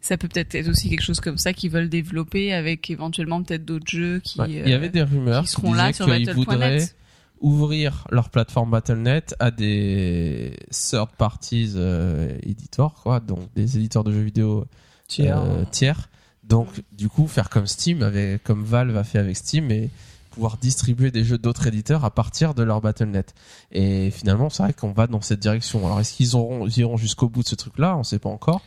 Ça 0.00 0.16
peut 0.16 0.26
peut-être 0.26 0.56
être 0.56 0.68
aussi 0.68 0.90
quelque 0.90 1.02
chose 1.02 1.20
comme 1.20 1.38
ça 1.38 1.52
qu'ils 1.52 1.70
veulent 1.70 1.88
développer 1.88 2.52
avec 2.52 2.90
éventuellement 2.90 3.40
peut-être 3.40 3.64
d'autres 3.64 3.86
jeux 3.88 4.18
qui, 4.18 4.40
Ouais, 4.40 4.50
Il 4.50 4.68
y 4.68 4.72
avait 4.72 4.88
des 4.88 5.02
rumeurs 5.02 5.44
qui 5.44 5.54
qui, 5.54 5.60
seront 5.60 5.74
là 5.74 5.92
sur 5.92 6.08
Battle.net. 6.08 6.96
ouvrir 7.42 8.06
leur 8.10 8.30
plateforme 8.30 8.70
Battle.net 8.70 9.34
à 9.38 9.50
des 9.50 10.56
third 10.70 11.10
parties 11.18 11.72
euh, 11.76 12.38
éditeurs, 12.42 12.94
quoi, 13.02 13.20
donc 13.20 13.40
des 13.54 13.76
éditeurs 13.76 14.04
de 14.04 14.12
jeux 14.12 14.22
vidéo 14.22 14.64
Tiers. 15.08 15.42
euh, 15.42 15.64
tiers. 15.70 16.08
Donc, 16.44 16.68
du 16.92 17.08
coup, 17.08 17.26
faire 17.26 17.50
comme 17.50 17.66
Steam, 17.66 18.02
avec, 18.02 18.42
comme 18.42 18.64
Valve 18.64 18.96
a 18.96 19.04
fait 19.04 19.18
avec 19.18 19.36
Steam, 19.36 19.70
et 19.70 19.90
pouvoir 20.30 20.56
distribuer 20.56 21.10
des 21.10 21.24
jeux 21.24 21.38
d'autres 21.38 21.66
éditeurs 21.66 22.04
à 22.04 22.10
partir 22.10 22.54
de 22.54 22.62
leur 22.62 22.80
Battle.net. 22.80 23.34
Et 23.70 24.10
finalement, 24.10 24.48
c'est 24.48 24.62
vrai 24.62 24.72
qu'on 24.72 24.92
va 24.92 25.06
dans 25.06 25.20
cette 25.20 25.40
direction. 25.40 25.84
Alors, 25.84 26.00
est-ce 26.00 26.14
qu'ils 26.14 26.36
auront, 26.36 26.66
iront 26.68 26.96
jusqu'au 26.96 27.28
bout 27.28 27.42
de 27.42 27.48
ce 27.48 27.54
truc-là? 27.54 27.96
On 27.96 28.02
sait 28.02 28.18
pas 28.18 28.30
encore. 28.30 28.62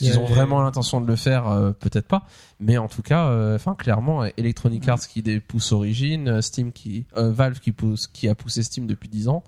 Est-ce 0.00 0.10
qu'ils 0.12 0.18
ont 0.18 0.26
vraiment 0.26 0.62
l'intention 0.62 1.00
de 1.00 1.06
le 1.06 1.16
faire 1.16 1.48
Euh, 1.48 1.72
Peut-être 1.72 2.06
pas. 2.06 2.26
Mais 2.60 2.78
en 2.78 2.88
tout 2.88 3.02
cas, 3.02 3.26
euh, 3.26 3.56
enfin, 3.56 3.74
clairement, 3.74 4.24
Electronic 4.36 4.88
Arts 4.88 5.06
qui 5.08 5.22
pousse 5.40 5.72
Origin, 5.72 6.28
euh, 6.28 6.40
Steam 6.40 6.72
qui, 6.72 7.06
euh, 7.16 7.30
Valve 7.30 7.60
qui 7.60 7.72
pousse, 7.72 8.06
qui 8.06 8.28
a 8.28 8.34
poussé 8.34 8.62
Steam 8.62 8.86
depuis 8.86 9.08
10 9.08 9.28
ans. 9.28 9.44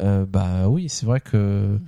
Euh, 0.00 0.24
bah 0.26 0.68
oui, 0.68 0.88
c'est 0.88 1.04
vrai 1.06 1.20
que 1.20 1.78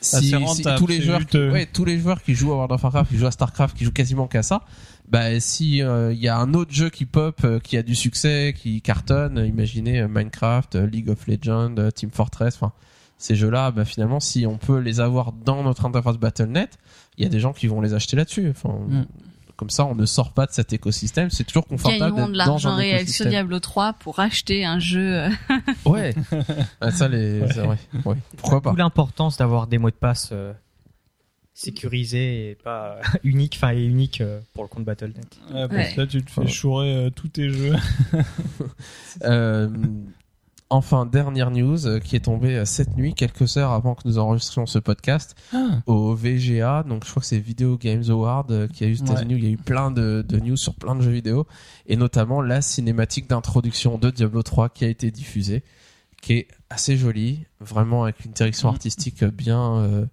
si, 0.00 0.34
si 0.54 0.62
tous 0.76 0.86
les 0.86 1.02
joueurs, 1.02 1.26
qui, 1.26 1.36
ouais, 1.36 1.66
tous 1.66 1.84
les 1.84 1.98
joueurs 1.98 2.22
qui 2.22 2.34
jouent 2.34 2.52
à 2.52 2.56
World 2.56 2.72
of 2.72 2.82
Warcraft, 2.82 3.10
qui 3.10 3.18
jouent 3.18 3.26
à 3.26 3.30
Starcraft, 3.30 3.76
qui 3.76 3.84
jouent 3.84 3.92
quasiment 3.92 4.26
qu'à 4.26 4.42
ça, 4.42 4.62
bah 5.08 5.38
si 5.40 5.82
euh, 5.82 6.12
il 6.12 6.18
y 6.18 6.28
a 6.28 6.38
un 6.38 6.54
autre 6.54 6.72
jeu 6.72 6.90
qui 6.90 7.04
pop, 7.04 7.40
euh, 7.44 7.58
qui 7.58 7.76
a 7.76 7.82
du 7.82 7.94
succès, 7.94 8.54
qui 8.56 8.80
cartonne, 8.80 9.44
imaginez 9.46 10.00
euh, 10.00 10.08
Minecraft, 10.08 10.76
euh, 10.76 10.86
League 10.86 11.10
of 11.10 11.26
Legends, 11.26 11.74
euh, 11.78 11.90
Team 11.90 12.10
Fortress, 12.10 12.54
enfin 12.54 12.72
ces 13.18 13.36
jeux-là, 13.36 13.70
bah 13.70 13.84
finalement 13.84 14.20
si 14.20 14.46
on 14.46 14.58
peut 14.58 14.78
les 14.78 15.00
avoir 15.00 15.32
dans 15.32 15.62
notre 15.62 15.84
interface 15.84 16.16
Battle.net, 16.18 16.78
il 17.18 17.24
y 17.24 17.26
a 17.26 17.30
des 17.30 17.40
gens 17.40 17.52
qui 17.52 17.66
vont 17.66 17.80
les 17.80 17.94
acheter 17.94 18.16
là-dessus. 18.16 18.48
Enfin, 18.50 18.74
Mm. 18.88 19.06
comme 19.56 19.70
ça, 19.70 19.84
on 19.86 19.94
ne 19.94 20.04
sort 20.06 20.32
pas 20.32 20.46
de 20.46 20.52
cet 20.52 20.72
écosystème. 20.72 21.30
C'est 21.30 21.44
toujours 21.44 21.66
confortable 21.66 22.14
d'être 22.16 22.26
de 22.28 22.32
dans 22.32 22.36
l'argent 22.36 22.70
un 22.70 22.76
réel 22.76 23.08
sur. 23.08 23.26
Diablo 23.26 23.60
3 23.60 23.92
pour 23.94 24.18
acheter 24.18 24.64
un 24.64 24.78
jeu. 24.80 25.14
euh, 25.14 25.28
Ouais. 25.86 26.14
Ah, 26.80 26.90
ça 26.90 27.06
les, 27.08 27.46
c'est 27.52 27.60
vrai. 27.60 27.78
Ouais. 28.04 28.16
Pourquoi 28.36 28.60
pas 28.60 28.70
D'où 28.70 28.76
l'importance 28.76 29.36
d'avoir 29.36 29.66
des 29.68 29.78
mots 29.78 29.90
de 29.90 29.94
passe 29.94 30.30
euh, 30.32 30.52
sécurisés 31.56 32.50
et 32.50 32.54
pas 32.56 32.96
euh, 32.96 33.00
uniques, 33.24 33.54
enfin 33.62 33.72
et 33.74 33.84
uniques 33.84 34.20
euh, 34.20 34.40
pour 34.54 34.64
le 34.64 34.68
compte 34.68 34.84
Battle.net. 34.84 35.38
Ouais, 35.52 35.68
parce 35.68 35.72
Ouais. 35.72 35.92
que 35.94 36.00
là, 36.00 36.06
tu 36.08 36.22
te 36.24 36.30
fais 36.30 36.40
Ouais. 36.40 36.46
chourer 36.48 36.94
euh, 36.96 37.10
tous 37.10 37.28
tes 37.28 37.48
jeux. 37.50 37.76
Enfin, 40.70 41.06
dernière 41.06 41.50
news 41.50 41.86
euh, 41.86 42.00
qui 42.00 42.16
est 42.16 42.24
tombée 42.24 42.56
euh, 42.56 42.64
cette 42.64 42.96
nuit, 42.96 43.14
quelques 43.14 43.58
heures 43.58 43.70
avant 43.72 43.94
que 43.94 44.02
nous 44.06 44.18
enregistrions 44.18 44.66
ce 44.66 44.78
podcast, 44.78 45.36
au 45.86 46.14
VGA. 46.14 46.82
Donc, 46.88 47.04
je 47.04 47.10
crois 47.10 47.20
que 47.20 47.26
c'est 47.26 47.38
Video 47.38 47.76
Games 47.76 48.02
Award 48.08 48.50
euh, 48.50 48.66
qui 48.68 48.82
a 48.82 48.88
eu 48.88 48.92
aux 48.94 49.04
États-Unis 49.04 49.34
il 49.36 49.44
y 49.44 49.46
a 49.46 49.50
eu 49.50 49.56
plein 49.58 49.90
de, 49.90 50.24
de 50.26 50.40
news 50.40 50.56
sur 50.56 50.74
plein 50.74 50.96
de 50.96 51.02
jeux 51.02 51.10
vidéo 51.10 51.46
et 51.86 51.96
notamment 51.96 52.40
la 52.40 52.62
cinématique 52.62 53.28
d'introduction 53.28 53.98
de 53.98 54.10
Diablo 54.10 54.42
3 54.42 54.70
qui 54.70 54.84
a 54.84 54.88
été 54.88 55.10
diffusée, 55.10 55.62
qui 56.22 56.32
est 56.32 56.48
assez 56.70 56.96
jolie, 56.96 57.44
vraiment 57.60 58.04
avec 58.04 58.24
une 58.24 58.32
direction 58.32 58.68
Mhm. 58.68 58.74
artistique 58.74 59.22
bien 59.24 59.76
euh, 59.76 60.06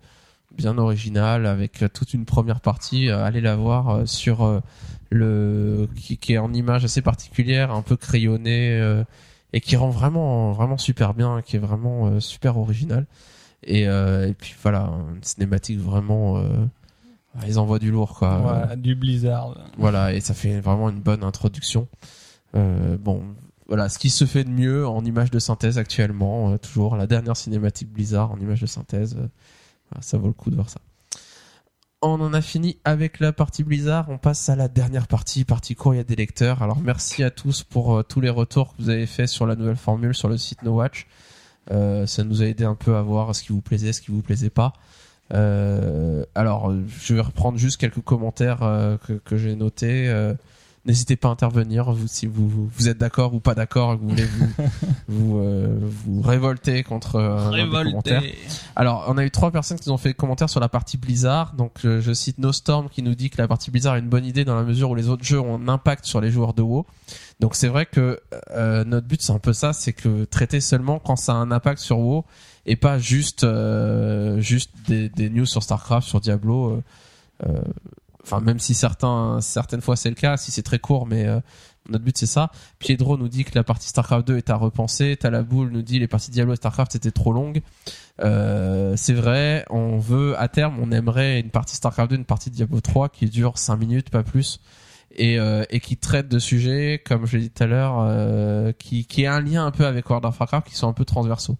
bien 0.55 0.77
originale, 0.77 1.45
avec 1.45 1.81
toute 1.93 2.13
une 2.13 2.25
première 2.25 2.59
partie. 2.59 3.09
Allez 3.09 3.39
la 3.39 3.55
voir 3.55 4.05
sur 4.05 4.43
euh, 4.43 4.59
le 5.09 5.87
qui, 5.95 6.17
qui 6.17 6.33
est 6.33 6.37
en 6.39 6.53
image 6.53 6.83
assez 6.83 7.01
particulière, 7.01 7.71
un 7.71 7.81
peu 7.81 7.95
crayonnée 7.95 8.71
euh, 8.77 9.05
et 9.53 9.61
qui 9.61 9.75
rend 9.75 9.89
vraiment 9.89 10.51
vraiment 10.51 10.77
super 10.77 11.13
bien, 11.13 11.41
qui 11.41 11.57
est 11.57 11.59
vraiment 11.59 12.07
euh, 12.07 12.19
super 12.19 12.57
original. 12.57 13.05
Et, 13.63 13.87
euh, 13.87 14.27
et 14.27 14.33
puis 14.33 14.55
voilà, 14.61 14.91
une 15.15 15.23
cinématique 15.23 15.79
vraiment. 15.79 16.37
Euh, 16.37 16.65
ils 17.47 17.59
envoient 17.59 17.79
du 17.79 17.91
lourd 17.91 18.17
quoi. 18.17 18.37
Voilà, 18.39 18.75
du 18.75 18.95
Blizzard. 18.95 19.55
Voilà, 19.77 20.13
et 20.13 20.19
ça 20.19 20.33
fait 20.33 20.59
vraiment 20.59 20.89
une 20.89 20.99
bonne 20.99 21.23
introduction. 21.23 21.87
Euh, 22.55 22.97
bon, 22.97 23.23
voilà, 23.67 23.87
ce 23.87 23.99
qui 23.99 24.09
se 24.09 24.25
fait 24.25 24.43
de 24.43 24.49
mieux 24.49 24.85
en 24.85 25.05
image 25.05 25.31
de 25.31 25.39
synthèse 25.39 25.77
actuellement, 25.77 26.57
toujours 26.57 26.97
la 26.97 27.07
dernière 27.07 27.37
cinématique 27.37 27.89
Blizzard 27.89 28.31
en 28.31 28.37
image 28.39 28.59
de 28.59 28.65
synthèse. 28.65 29.15
ça 30.01 30.17
vaut 30.17 30.27
le 30.27 30.33
coup 30.33 30.49
de 30.49 30.55
voir 30.55 30.69
ça. 30.69 30.81
On 32.03 32.19
en 32.19 32.33
a 32.33 32.41
fini 32.41 32.79
avec 32.83 33.19
la 33.19 33.31
partie 33.31 33.63
Blizzard. 33.63 34.07
On 34.09 34.17
passe 34.17 34.49
à 34.49 34.55
la 34.55 34.67
dernière 34.67 35.05
partie, 35.05 35.45
partie 35.45 35.75
courrier 35.75 36.03
des 36.03 36.15
lecteurs. 36.15 36.63
Alors 36.63 36.79
merci 36.79 37.23
à 37.23 37.29
tous 37.29 37.61
pour 37.61 37.95
euh, 37.95 38.01
tous 38.01 38.21
les 38.21 38.31
retours 38.31 38.75
que 38.75 38.81
vous 38.81 38.89
avez 38.89 39.05
fait 39.05 39.27
sur 39.27 39.45
la 39.45 39.55
nouvelle 39.55 39.75
formule 39.75 40.15
sur 40.15 40.27
le 40.27 40.35
site 40.39 40.63
No 40.63 40.71
Watch. 40.71 41.05
Euh, 41.69 42.07
ça 42.07 42.23
nous 42.23 42.41
a 42.41 42.45
aidé 42.45 42.63
un 42.63 42.73
peu 42.73 42.95
à 42.95 43.03
voir 43.03 43.35
ce 43.35 43.43
qui 43.43 43.53
vous 43.53 43.61
plaisait, 43.61 43.93
ce 43.93 44.01
qui 44.01 44.09
vous 44.09 44.23
plaisait 44.23 44.49
pas. 44.49 44.73
Euh, 45.31 46.25
alors, 46.33 46.73
je 46.87 47.13
vais 47.13 47.21
reprendre 47.21 47.59
juste 47.59 47.77
quelques 47.79 48.01
commentaires 48.01 48.97
que 49.23 49.37
j'ai 49.37 49.55
notés. 49.55 50.11
N'hésitez 50.83 51.15
pas 51.15 51.27
à 51.27 51.31
intervenir 51.31 51.91
vous, 51.91 52.07
si 52.07 52.25
vous, 52.25 52.49
vous, 52.49 52.67
vous 52.75 52.89
êtes 52.89 52.97
d'accord 52.97 53.35
ou 53.35 53.39
pas 53.39 53.53
d'accord, 53.53 53.95
que 53.95 54.01
vous 54.01 54.09
voulez 54.09 54.25
vous, 54.25 54.47
vous, 55.07 55.37
euh, 55.37 55.77
vous 55.79 56.21
révolter 56.21 56.81
contre 56.81 57.17
euh, 57.17 57.37
un 57.37 57.51
des 57.51 57.91
commentaires. 57.91 58.23
Alors, 58.75 59.05
on 59.07 59.15
a 59.19 59.23
eu 59.23 59.29
trois 59.29 59.51
personnes 59.51 59.77
qui 59.77 59.89
nous 59.89 59.93
ont 59.93 59.99
fait 59.99 60.09
des 60.09 60.15
commentaires 60.15 60.49
sur 60.49 60.59
la 60.59 60.69
partie 60.69 60.97
Blizzard. 60.97 61.53
Donc, 61.53 61.85
euh, 61.85 62.01
je 62.01 62.11
cite 62.13 62.39
No 62.39 62.51
Storm 62.51 62.89
qui 62.89 63.03
nous 63.03 63.13
dit 63.13 63.29
que 63.29 63.39
la 63.39 63.47
partie 63.47 63.69
Blizzard 63.69 63.95
est 63.95 63.99
une 63.99 64.09
bonne 64.09 64.25
idée 64.25 64.43
dans 64.43 64.55
la 64.55 64.63
mesure 64.63 64.89
où 64.89 64.95
les 64.95 65.07
autres 65.07 65.23
jeux 65.23 65.39
ont 65.39 65.61
un 65.61 65.67
impact 65.67 66.05
sur 66.05 66.19
les 66.19 66.31
joueurs 66.31 66.55
de 66.55 66.63
WoW. 66.63 66.87
Donc, 67.39 67.53
c'est 67.53 67.67
vrai 67.67 67.85
que 67.85 68.19
euh, 68.49 68.83
notre 68.83 69.05
but, 69.05 69.21
c'est 69.21 69.33
un 69.33 69.39
peu 69.39 69.53
ça, 69.53 69.73
c'est 69.73 69.93
que 69.93 70.25
traiter 70.25 70.61
seulement 70.61 70.97
quand 70.97 71.15
ça 71.15 71.33
a 71.33 71.35
un 71.35 71.51
impact 71.51 71.79
sur 71.79 71.99
WoW 71.99 72.25
et 72.65 72.75
pas 72.75 72.97
juste 72.97 73.43
euh, 73.43 74.39
juste 74.39 74.71
des, 74.87 75.09
des 75.09 75.29
news 75.29 75.45
sur 75.45 75.61
Starcraft, 75.61 76.07
sur 76.07 76.21
Diablo. 76.21 76.71
euh, 76.71 76.81
euh, 77.47 77.61
Enfin, 78.23 78.39
même 78.39 78.59
si 78.59 78.73
certains 78.73 79.41
certaines 79.41 79.81
fois 79.81 79.95
c'est 79.95 80.09
le 80.09 80.15
cas, 80.15 80.37
si 80.37 80.51
c'est 80.51 80.61
très 80.61 80.79
court, 80.79 81.07
mais 81.07 81.25
euh, 81.25 81.39
notre 81.89 82.03
but 82.03 82.17
c'est 82.17 82.27
ça. 82.27 82.51
Piedro 82.79 83.17
nous 83.17 83.27
dit 83.27 83.43
que 83.43 83.51
la 83.55 83.63
partie 83.63 83.87
Starcraft 83.87 84.27
2 84.27 84.37
est 84.37 84.49
à 84.49 84.55
repenser. 84.55 85.17
Talaboul 85.17 85.71
nous 85.71 85.81
dit 85.81 85.99
les 85.99 86.07
parties 86.07 86.31
Diablo 86.31 86.53
et 86.53 86.55
Starcraft 86.55 86.95
étaient 86.95 87.11
trop 87.11 87.33
longues. 87.33 87.61
Euh, 88.21 88.93
c'est 88.97 89.13
vrai, 89.13 89.65
on 89.69 89.97
veut 89.97 90.39
à 90.39 90.47
terme, 90.47 90.77
on 90.79 90.91
aimerait 90.91 91.39
une 91.39 91.49
partie 91.49 91.75
Starcraft 91.75 92.11
2, 92.11 92.17
une 92.17 92.25
partie 92.25 92.49
Diablo 92.49 92.81
3 92.81 93.09
qui 93.09 93.25
dure 93.25 93.57
5 93.57 93.77
minutes, 93.77 94.09
pas 94.09 94.23
plus, 94.23 94.59
et, 95.15 95.39
euh, 95.39 95.63
et 95.69 95.79
qui 95.79 95.97
traite 95.97 96.27
de 96.27 96.37
sujets, 96.37 97.01
comme 97.03 97.25
je 97.25 97.37
l'ai 97.37 97.43
dit 97.43 97.49
tout 97.49 97.63
à 97.63 97.67
l'heure, 97.67 97.95
euh, 97.99 98.71
qui, 98.77 99.05
qui 99.05 99.25
a 99.25 99.33
un 99.33 99.41
lien 99.41 99.65
un 99.65 99.71
peu 99.71 99.85
avec 99.85 100.09
World 100.09 100.25
of 100.25 100.39
Warcraft, 100.39 100.67
qui 100.67 100.75
sont 100.75 100.87
un 100.87 100.93
peu 100.93 101.05
transversaux. 101.05 101.57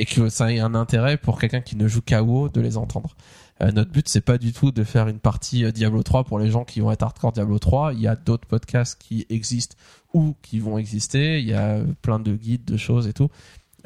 et 0.00 0.04
que 0.04 0.28
ça 0.28 0.52
ait 0.52 0.60
un 0.60 0.76
intérêt 0.76 1.16
pour 1.16 1.40
quelqu'un 1.40 1.60
qui 1.60 1.74
ne 1.74 1.88
joue 1.88 2.02
qu'à 2.02 2.22
WoW 2.22 2.50
de 2.50 2.60
les 2.60 2.76
entendre. 2.76 3.16
Euh, 3.60 3.72
notre 3.72 3.90
but 3.90 4.08
c'est 4.08 4.20
pas 4.20 4.38
du 4.38 4.52
tout 4.52 4.70
de 4.70 4.84
faire 4.84 5.08
une 5.08 5.18
partie 5.18 5.64
euh, 5.64 5.72
Diablo 5.72 6.02
3 6.02 6.24
pour 6.24 6.38
les 6.38 6.50
gens 6.50 6.64
qui 6.64 6.80
vont 6.80 6.92
être 6.92 7.02
hardcore 7.02 7.32
Diablo 7.32 7.58
3. 7.58 7.92
Il 7.94 8.00
y 8.00 8.06
a 8.06 8.14
d'autres 8.16 8.46
podcasts 8.46 9.00
qui 9.00 9.26
existent 9.30 9.76
ou 10.14 10.36
qui 10.42 10.60
vont 10.60 10.78
exister. 10.78 11.40
Il 11.40 11.46
y 11.46 11.54
a 11.54 11.80
plein 12.02 12.20
de 12.20 12.32
guides, 12.34 12.64
de 12.64 12.76
choses 12.76 13.06
et 13.08 13.12
tout. 13.12 13.30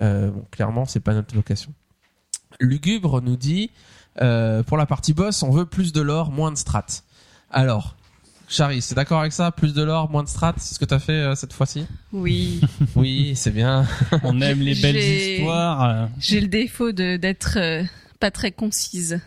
Euh, 0.02 0.30
bon, 0.30 0.44
clairement, 0.50 0.84
c'est 0.84 1.00
pas 1.00 1.14
notre 1.14 1.34
vocation. 1.34 1.72
Lugubre 2.60 3.22
nous 3.22 3.36
dit 3.36 3.70
euh, 4.20 4.62
pour 4.62 4.76
la 4.76 4.84
partie 4.86 5.14
boss, 5.14 5.42
on 5.42 5.50
veut 5.50 5.64
plus 5.66 5.92
de 5.92 6.00
lore, 6.02 6.30
moins 6.30 6.52
de 6.52 6.56
strat. 6.56 6.84
Alors, 7.50 7.96
Chari, 8.48 8.82
c'est 8.82 8.94
d'accord 8.94 9.20
avec 9.20 9.32
ça? 9.32 9.50
Plus 9.50 9.72
de 9.72 9.82
lore, 9.82 10.10
moins 10.10 10.22
de 10.22 10.28
strat 10.28 10.52
C'est 10.58 10.74
ce 10.74 10.78
que 10.78 10.84
t'as 10.84 10.98
fait 10.98 11.12
euh, 11.12 11.34
cette 11.34 11.54
fois-ci? 11.54 11.86
Oui. 12.12 12.60
Oui, 12.96 13.32
c'est 13.36 13.50
bien. 13.50 13.86
On 14.22 14.38
aime 14.42 14.60
les 14.60 14.74
belles 14.74 14.96
histoires. 14.98 15.82
euh. 15.82 16.06
J'ai 16.18 16.40
le 16.42 16.48
défaut 16.48 16.92
de 16.92 17.16
d'être 17.16 17.56
euh, 17.56 17.82
pas 18.20 18.30
très 18.30 18.52
concise. 18.52 19.20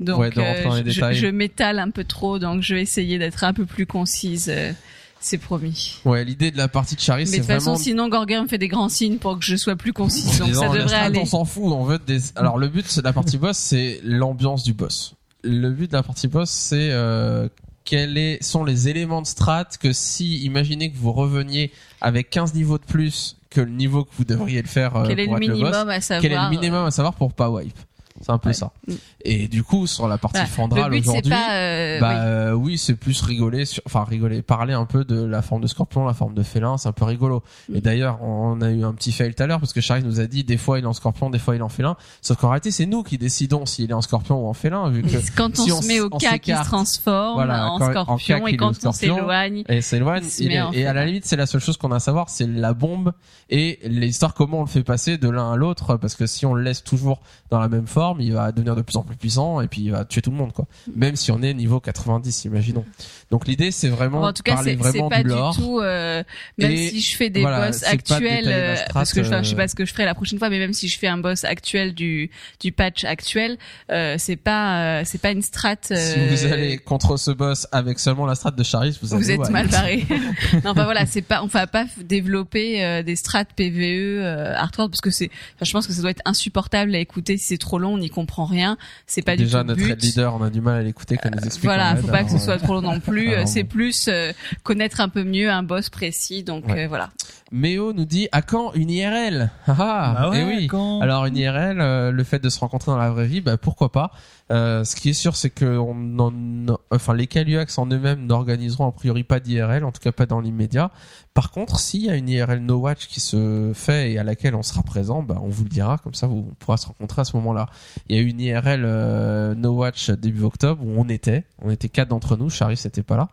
Donc 0.00 0.18
Ouais, 0.20 0.30
de 0.30 0.40
rentrer 0.40 0.64
dans 0.64 0.74
les 0.74 0.90
je, 0.90 0.94
détails. 0.94 1.14
je 1.16 1.26
m'étale 1.26 1.78
un 1.78 1.90
peu 1.90 2.04
trop, 2.04 2.38
donc 2.38 2.62
je 2.62 2.74
vais 2.74 2.82
essayer 2.82 3.18
d'être 3.18 3.44
un 3.44 3.52
peu 3.54 3.66
plus 3.66 3.86
concise. 3.86 4.48
euh, 4.48 4.72
c'est 5.20 5.38
promis. 5.38 5.98
Ouais, 6.04 6.24
l'idée 6.24 6.50
de 6.50 6.56
la 6.58 6.68
partie 6.68 6.94
de 6.94 7.00
Chari, 7.00 7.22
Mais 7.22 7.26
c'est 7.26 7.36
de 7.38 7.42
toute 7.42 7.46
façon, 7.46 7.76
sinon 7.76 8.08
Gorger 8.08 8.40
me 8.42 8.46
fait 8.46 8.58
des 8.58 8.68
grands 8.68 8.88
signes 8.88 9.16
pour 9.16 9.38
que 9.38 9.44
je 9.44 9.56
sois 9.56 9.74
plus 9.74 9.92
concise, 9.92 10.38
donc 10.38 10.54
ça 10.54 10.68
devrait 10.68 10.94
aller. 10.94 11.18
On 11.20 11.24
s'en 11.24 11.44
fout, 11.44 11.64
on 11.64 11.84
veut 11.84 11.98
des. 11.98 12.20
Alors 12.36 12.58
le 12.58 12.68
but 12.68 12.96
de 12.98 13.02
la 13.02 13.12
partie 13.12 13.38
boss, 13.38 13.56
c'est 13.56 14.00
l'ambiance 14.04 14.62
du 14.62 14.72
boss. 14.74 15.14
Le 15.42 15.70
but 15.70 15.90
de 15.90 15.96
la 15.96 16.02
partie 16.02 16.28
boss, 16.28 16.50
c'est 16.50 16.90
euh, 16.90 17.48
quels 17.84 18.38
sont 18.42 18.64
les 18.64 18.88
éléments 18.88 19.22
de 19.22 19.26
strat 19.26 19.64
que 19.80 19.92
si, 19.92 20.44
imaginez 20.44 20.90
que 20.92 20.96
vous 20.96 21.12
reveniez 21.12 21.72
avec 22.00 22.30
15 22.30 22.54
niveaux 22.54 22.78
de 22.78 22.84
plus 22.84 23.36
que 23.48 23.60
le 23.62 23.70
niveau 23.70 24.04
que 24.04 24.10
vous 24.18 24.24
devriez 24.24 24.60
le 24.60 24.68
faire 24.68 24.96
euh, 24.96 25.04
Quel 25.08 25.18
est 25.20 25.26
le 25.26 25.32
être 25.32 25.40
le 25.40 25.46
boss, 25.46 25.56
minimum 25.56 25.88
à 25.88 26.00
savoir 26.00 26.20
quel 26.22 26.32
est 26.32 26.42
le 26.42 26.50
minimum 26.50 26.84
à 26.84 26.90
savoir 26.90 27.14
pour 27.14 27.32
pas 27.32 27.48
wipe 27.48 27.78
C'est 28.20 28.30
un 28.32 28.38
peu 28.38 28.48
Ouais. 28.50 28.54
ça. 28.54 28.72
Mm. 28.88 28.92
Et 29.24 29.48
du 29.48 29.62
coup, 29.62 29.86
sur 29.86 30.08
la 30.08 30.18
partie 30.18 30.36
Voilà. 30.38 30.46
Fandral 30.48 30.92
c'est 30.92 30.98
aujourd'hui, 31.00 31.32
euh, 31.32 32.00
bah 32.00 32.08
oui. 32.10 32.16
euh, 32.20 32.52
oui, 32.52 32.78
c'est 32.78 32.94
plus 32.94 33.20
rigoler, 33.22 33.64
sur, 33.64 33.82
enfin 33.86 34.04
rigoler, 34.04 34.42
parler 34.42 34.72
un 34.74 34.84
peu 34.86 35.04
de 35.04 35.22
la 35.22 35.42
forme 35.42 35.62
de 35.62 35.66
scorpion, 35.66 36.04
la 36.06 36.14
forme 36.14 36.34
de 36.34 36.42
félin, 36.42 36.76
c'est 36.78 36.88
un 36.88 36.92
peu 36.92 37.04
rigolo. 37.04 37.42
Et 37.72 37.78
Mm. 37.78 37.80
d'ailleurs, 37.80 38.22
on 38.22 38.60
a 38.60 38.70
eu 38.70 38.84
un 38.84 38.92
petit 38.94 39.12
fail 39.12 39.34
tout 39.34 39.42
à 39.42 39.46
l'heure 39.46 39.60
parce 39.60 39.72
que 39.72 39.80
Charles 39.80 40.02
nous 40.02 40.20
a 40.20 40.26
dit 40.26 40.44
des 40.44 40.56
fois 40.56 40.78
il 40.78 40.84
est 40.84 40.88
en 40.88 40.92
scorpion, 40.92 41.30
des 41.30 41.38
fois 41.38 41.54
il 41.54 41.58
est 41.58 41.62
en 41.62 41.68
félin. 41.68 41.96
Sauf 42.22 42.36
qu'en 42.38 42.48
réalité, 42.50 42.70
c'est 42.70 42.86
nous 42.86 43.02
qui 43.02 43.18
décidons 43.18 43.66
s'il 43.66 43.90
est 43.90 43.94
en 43.94 44.00
scorpion 44.02 44.44
ou 44.44 44.48
en 44.48 44.54
félin, 44.54 44.88
vu 44.90 45.02
que 45.02 45.08
quand 45.36 45.58
on 45.58 45.62
si 45.64 45.70
se 45.70 45.74
on 45.74 45.82
met 45.86 46.00
au 46.00 46.10
cas 46.10 46.38
qui 46.38 46.52
se 46.54 46.62
transforme 46.64 47.34
voilà, 47.34 47.66
en 47.70 47.78
quand- 47.78 47.84
en 47.86 48.18
scorpion 48.18 48.40
cas 48.40 48.46
et 48.50 48.56
quand 48.56 48.68
on 48.70 48.72
scorpion, 48.72 49.16
s'éloigne. 49.16 49.64
et 49.68 49.80
s'éloigne. 49.80 50.24
Et 50.72 50.86
à 50.86 50.92
la 50.92 51.04
limite, 51.04 51.24
c'est 51.26 51.36
la 51.36 51.46
seule 51.46 51.60
chose 51.60 51.76
qu'on 51.76 51.92
a 51.92 51.96
à 51.96 52.00
savoir, 52.00 52.28
c'est 52.28 52.46
la 52.46 52.74
bombe 52.74 53.12
et 53.50 53.78
l'histoire 53.84 54.34
comment 54.34 54.58
on 54.58 54.62
le 54.62 54.66
fait 54.68 54.82
passer 54.82 55.18
de 55.18 55.28
l'un 55.28 55.52
à 55.52 55.56
l'autre. 55.56 55.96
Parce 55.96 56.14
que 56.14 56.26
si 56.26 56.46
on 56.46 56.54
le 56.54 56.62
laisse 56.62 56.84
toujours 56.84 57.20
dans 57.50 57.58
la 57.58 57.68
même 57.68 57.86
forme, 57.86 58.05
il 58.18 58.32
va 58.32 58.52
devenir 58.52 58.76
de 58.76 58.82
plus 58.82 58.96
en 58.96 59.02
plus 59.02 59.16
puissant 59.16 59.60
et 59.60 59.68
puis 59.68 59.82
il 59.82 59.92
va 59.92 60.04
tuer 60.04 60.22
tout 60.22 60.30
le 60.30 60.36
monde, 60.36 60.52
quoi. 60.52 60.66
Même 60.94 61.16
si 61.16 61.30
on 61.30 61.42
est 61.42 61.54
niveau 61.54 61.80
90, 61.80 62.44
imaginons. 62.44 62.84
Donc 63.30 63.46
l'idée, 63.46 63.70
c'est 63.70 63.88
vraiment 63.88 64.22
en 64.22 64.32
tout 64.32 64.42
cas, 64.42 64.54
parler 64.54 64.76
vraiment 64.76 65.08
pas 65.08 65.22
du 65.22 65.30
tout. 65.56 65.80
euh, 65.80 66.22
même 66.58 66.70
Et 66.70 66.88
si 66.90 67.00
je 67.00 67.16
fais 67.16 67.30
des 67.30 67.40
voilà, 67.40 67.66
boss 67.66 67.80
de 67.80 67.86
actuels, 67.86 68.48
euh, 68.48 68.76
strat, 68.76 68.92
parce 68.92 69.12
que 69.12 69.22
je, 69.22 69.28
je 69.28 69.42
sais 69.42 69.54
euh, 69.54 69.56
pas 69.56 69.68
ce 69.68 69.74
que 69.74 69.84
je 69.84 69.92
ferai 69.92 70.04
la 70.04 70.14
prochaine 70.14 70.38
fois, 70.38 70.50
mais 70.50 70.58
même 70.58 70.72
si 70.72 70.88
je 70.88 70.98
fais 70.98 71.08
un 71.08 71.18
boss 71.18 71.44
actuel 71.44 71.94
du 71.94 72.30
du 72.60 72.72
patch 72.72 73.04
actuel, 73.04 73.58
euh, 73.90 74.16
c'est 74.18 74.36
pas 74.36 75.00
euh, 75.00 75.02
c'est 75.04 75.20
pas 75.20 75.30
une 75.30 75.42
strat. 75.42 75.76
Si 75.82 75.94
vous 76.30 76.52
allez 76.52 76.78
contre 76.78 77.16
ce 77.16 77.30
boss 77.30 77.66
avec 77.72 77.98
seulement 77.98 78.26
la 78.26 78.34
strat 78.34 78.52
de 78.52 78.62
Charis, 78.62 78.98
vous, 79.02 79.08
vous 79.08 79.14
allez 79.14 79.34
êtes 79.34 79.40
ouais. 79.40 79.50
mal 79.50 79.68
barré. 79.68 80.06
non, 80.64 80.70
enfin 80.70 80.84
voilà, 80.84 81.06
c'est 81.06 81.22
pas, 81.22 81.42
on 81.42 81.46
va 81.46 81.66
pas 81.66 81.86
développer 82.02 83.02
des 83.02 83.16
strats 83.16 83.44
PVE 83.44 84.22
hardcore 84.56 84.88
parce 84.90 85.00
que 85.00 85.10
c'est, 85.10 85.30
enfin, 85.54 85.64
je 85.64 85.72
pense 85.72 85.86
que 85.86 85.92
ça 85.92 86.02
doit 86.02 86.10
être 86.10 86.22
insupportable 86.24 86.94
à 86.94 86.98
écouter 86.98 87.36
si 87.36 87.46
c'est 87.46 87.58
trop 87.58 87.78
long, 87.78 87.95
on 87.96 88.00
n'y 88.00 88.10
comprend 88.10 88.44
rien. 88.44 88.76
C'est 89.06 89.22
pas 89.22 89.36
Déjà 89.36 89.62
du 89.62 89.64
tout 89.64 89.68
notre 89.74 89.80
but. 89.82 89.92
Euh, 89.92 89.96
leader, 89.96 90.34
on 90.34 90.42
a 90.42 90.50
du 90.50 90.60
mal 90.60 90.76
à 90.76 90.82
l'écouter 90.82 91.16
quand 91.16 91.28
il 91.32 91.36
nous 91.40 91.44
explique. 91.46 91.64
Voilà, 91.64 91.96
faut 91.96 92.06
pas 92.08 92.22
que 92.22 92.28
ce 92.30 92.34
alors, 92.34 92.44
soit 92.44 92.54
euh, 92.54 92.58
trop 92.58 92.74
long 92.74 92.82
non 92.82 93.00
plus. 93.00 93.32
euh, 93.32 93.44
c'est 93.46 93.64
plus 93.64 94.08
euh, 94.08 94.32
connaître 94.62 95.00
un 95.00 95.08
peu 95.08 95.24
mieux 95.24 95.50
un 95.50 95.62
boss 95.62 95.90
précis. 95.90 96.42
Donc 96.44 96.66
Ouais. 96.68 96.84
euh, 96.84 96.88
voilà. 96.88 97.10
Méo 97.52 97.92
nous 97.92 98.04
dit 98.04 98.28
à 98.32 98.42
quand 98.42 98.72
une 98.74 98.90
IRL 98.90 99.50
Ah, 99.66 99.74
ah, 99.78 100.14
Bah 100.14 100.30
ouais, 100.30 100.38
eh 100.40 100.44
oui. 100.56 100.66
quand- 100.66 101.00
Alors 101.00 101.26
une 101.26 101.36
IRL, 101.36 101.80
euh, 101.80 102.10
le 102.10 102.24
fait 102.24 102.38
de 102.40 102.48
se 102.48 102.58
rencontrer 102.58 102.90
dans 102.92 102.98
la 102.98 103.10
vraie 103.10 103.26
vie, 103.26 103.40
bah 103.40 103.56
pourquoi 103.56 103.90
pas? 103.92 104.10
Euh, 104.52 104.84
ce 104.84 104.94
qui 104.94 105.10
est 105.10 105.12
sûr, 105.12 105.34
c'est 105.34 105.50
que 105.50 105.76
on 105.76 106.18
en, 106.20 106.78
enfin 106.92 107.14
les 107.14 107.26
Caluax 107.26 107.78
en 107.78 107.86
eux-mêmes 107.86 108.26
n'organiseront 108.26 108.86
a 108.86 108.92
priori 108.92 109.24
pas 109.24 109.40
d'IRL, 109.40 109.84
en 109.84 109.90
tout 109.90 110.00
cas 110.00 110.12
pas 110.12 110.26
dans 110.26 110.40
l'immédiat. 110.40 110.92
Par 111.34 111.50
contre, 111.50 111.80
s'il 111.80 112.04
y 112.04 112.10
a 112.10 112.14
une 112.14 112.28
IRL 112.28 112.60
No 112.60 112.76
Watch 112.76 113.08
qui 113.08 113.18
se 113.18 113.72
fait 113.74 114.12
et 114.12 114.18
à 114.18 114.24
laquelle 114.24 114.54
on 114.54 114.62
sera 114.62 114.82
présent, 114.84 115.22
bah 115.22 115.38
on 115.42 115.48
vous 115.48 115.64
le 115.64 115.68
dira, 115.68 115.98
comme 115.98 116.14
ça 116.14 116.28
vous 116.28 116.46
on 116.50 116.54
pourra 116.54 116.76
se 116.76 116.86
rencontrer 116.86 117.22
à 117.22 117.24
ce 117.24 117.36
moment-là. 117.36 117.68
Il 118.08 118.16
y 118.16 118.18
a 118.18 118.22
eu 118.22 118.26
une 118.26 118.40
IRL 118.40 118.84
euh, 118.84 119.54
No 119.56 119.72
Watch 119.72 120.10
début 120.10 120.44
octobre 120.44 120.84
où 120.84 120.92
on 120.96 121.08
était, 121.08 121.44
on 121.60 121.70
était 121.70 121.88
quatre 121.88 122.08
d'entre 122.08 122.36
nous, 122.36 122.48
Charis 122.48 122.80
n'était 122.84 123.02
pas 123.02 123.16
là. 123.16 123.28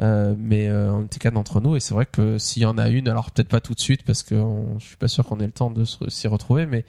Euh, 0.00 0.34
mais 0.38 0.68
euh, 0.68 0.92
on 0.92 1.04
était 1.04 1.18
quatre 1.18 1.34
d'entre 1.34 1.60
nous 1.60 1.74
et 1.74 1.80
c'est 1.80 1.92
vrai 1.92 2.06
que 2.06 2.38
s'il 2.38 2.62
y 2.62 2.66
en 2.66 2.78
a 2.78 2.88
une, 2.88 3.08
alors 3.08 3.32
peut-être 3.32 3.48
pas 3.48 3.60
tout 3.60 3.74
de 3.74 3.80
suite 3.80 4.04
parce 4.04 4.22
que 4.22 4.40
je 4.78 4.84
suis 4.84 4.96
pas 4.96 5.08
sûr 5.08 5.26
qu'on 5.26 5.40
ait 5.40 5.46
le 5.46 5.52
temps 5.52 5.72
de 5.72 5.84
s'y 5.84 6.28
retrouver, 6.28 6.66
mais 6.66 6.84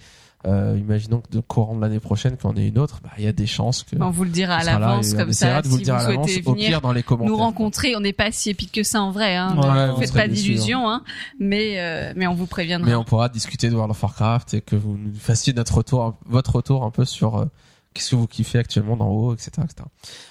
euh, 0.48 0.78
imaginons 0.80 1.20
que 1.20 1.30
de 1.32 1.42
courant 1.42 1.76
de 1.76 1.82
l'année 1.82 2.00
prochaine 2.00 2.38
qu'on 2.38 2.56
ait 2.56 2.68
une 2.68 2.80
autre, 2.80 3.02
bah, 3.04 3.10
il 3.18 3.26
y 3.26 3.28
a 3.28 3.34
des 3.34 3.46
chances 3.46 3.84
que 3.84 3.98
On 4.00 4.10
vous 4.10 4.24
le 4.24 4.30
dira 4.30 4.56
à 4.56 4.64
l'avance 4.64 5.14
comme 5.14 5.34
ça. 5.34 5.62
de 5.62 5.68
vous 5.68 5.78
Si 5.80 5.84
le 5.86 5.94
vous 5.94 6.00
souhaitez 6.00 6.44
au 6.46 6.54
venir 6.54 6.68
pire 6.70 6.82
dans 6.82 6.94
les 6.94 7.04
commentaires. 7.04 7.30
nous 7.32 7.38
rencontrer, 7.38 7.96
on 7.98 8.00
n'est 8.00 8.14
pas 8.14 8.32
si 8.32 8.50
épique 8.50 8.72
que 8.72 8.84
ça 8.84 9.02
en 9.02 9.12
vrai. 9.12 9.36
Hein. 9.36 9.56
Ouais, 9.58 9.88
Ne 9.88 9.96
faites 10.00 10.14
pas 10.14 10.28
d'illusions, 10.30 10.90
hein. 10.90 11.04
Mais 11.40 11.80
euh, 11.80 12.14
mais 12.16 12.26
on 12.28 12.36
vous 12.36 12.46
préviendra. 12.48 12.88
Mais 12.88 12.96
on 12.96 13.04
pourra 13.04 13.28
discuter 13.28 13.70
de 13.70 13.76
World 13.76 13.92
of 13.92 14.02
Warcraft 14.02 14.54
et 14.54 14.62
que 14.62 14.76
vous 14.78 14.98
nous 14.98 15.14
fassiez 15.14 15.52
notre 15.54 15.76
retour, 15.76 16.18
votre 16.26 16.56
retour 16.56 16.86
un 16.86 16.92
peu 16.92 17.04
sur 17.04 17.38
euh, 17.38 17.46
qu'est-ce 17.94 18.12
que 18.12 18.16
vous 18.16 18.28
kiffez 18.28 18.60
actuellement 18.60 18.96
dans 18.96 19.10
WoW, 19.10 19.34
etc., 19.34 19.52
etc. 19.64 19.88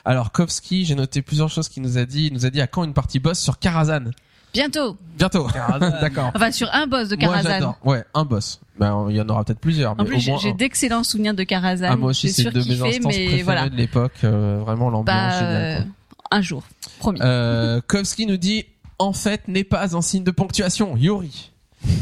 Alors 0.06 0.32
Kovski, 0.32 0.86
j'ai 0.86 0.94
noté 0.94 1.20
plusieurs 1.20 1.50
choses 1.50 1.68
qu'il 1.68 1.82
nous 1.82 1.98
a 1.98 2.06
dit. 2.06 2.28
Il 2.28 2.32
nous 2.32 2.46
a 2.46 2.50
dit 2.50 2.62
à 2.62 2.66
quand 2.66 2.84
une 2.84 2.94
partie 2.94 3.18
boss 3.18 3.38
sur 3.38 3.58
Karazhan? 3.58 4.10
Bientôt. 4.52 4.96
Bientôt. 5.16 5.46
D'accord. 6.00 6.30
Enfin 6.34 6.50
sur 6.52 6.68
un 6.72 6.86
boss 6.86 7.08
de 7.08 7.16
Moi 7.24 7.40
j'adore. 7.42 7.76
Ouais, 7.84 8.04
un 8.14 8.24
boss. 8.24 8.60
Ben 8.78 9.06
il 9.10 9.16
y 9.16 9.20
en 9.20 9.28
aura 9.28 9.44
peut-être 9.44 9.58
plusieurs, 9.60 9.94
mais 9.96 10.02
En 10.02 10.04
plus, 10.04 10.20
j'ai 10.20 10.32
un. 10.50 10.54
d'excellents 10.54 11.02
souvenirs 11.04 11.34
de 11.34 11.42
Karazhan. 11.42 11.88
Ah, 11.90 11.96
moi 11.96 12.10
aussi, 12.10 12.30
c'est 12.30 12.44
de 12.44 12.58
mes 12.60 12.80
instances 12.80 13.14
préférées 13.14 13.42
voilà. 13.42 13.68
de 13.68 13.74
l'époque. 13.76 14.12
euh, 14.24 14.60
vraiment 14.64 14.88
l'ambiance 14.90 15.16
Bah, 15.16 15.38
géniale. 15.38 15.82
euh, 15.82 15.84
un 16.30 16.40
jour, 16.40 16.62
promis. 16.98 17.18
Euh, 17.22 17.80
Kovski 17.88 18.26
nous 18.26 18.36
dit 18.36 18.64
en 18.98 19.12
fait 19.12 19.48
n'est 19.48 19.64
pas 19.64 19.96
un 19.96 20.00
signe 20.02 20.24
de 20.24 20.30
ponctuation. 20.30 20.96
Yori. 20.96 21.50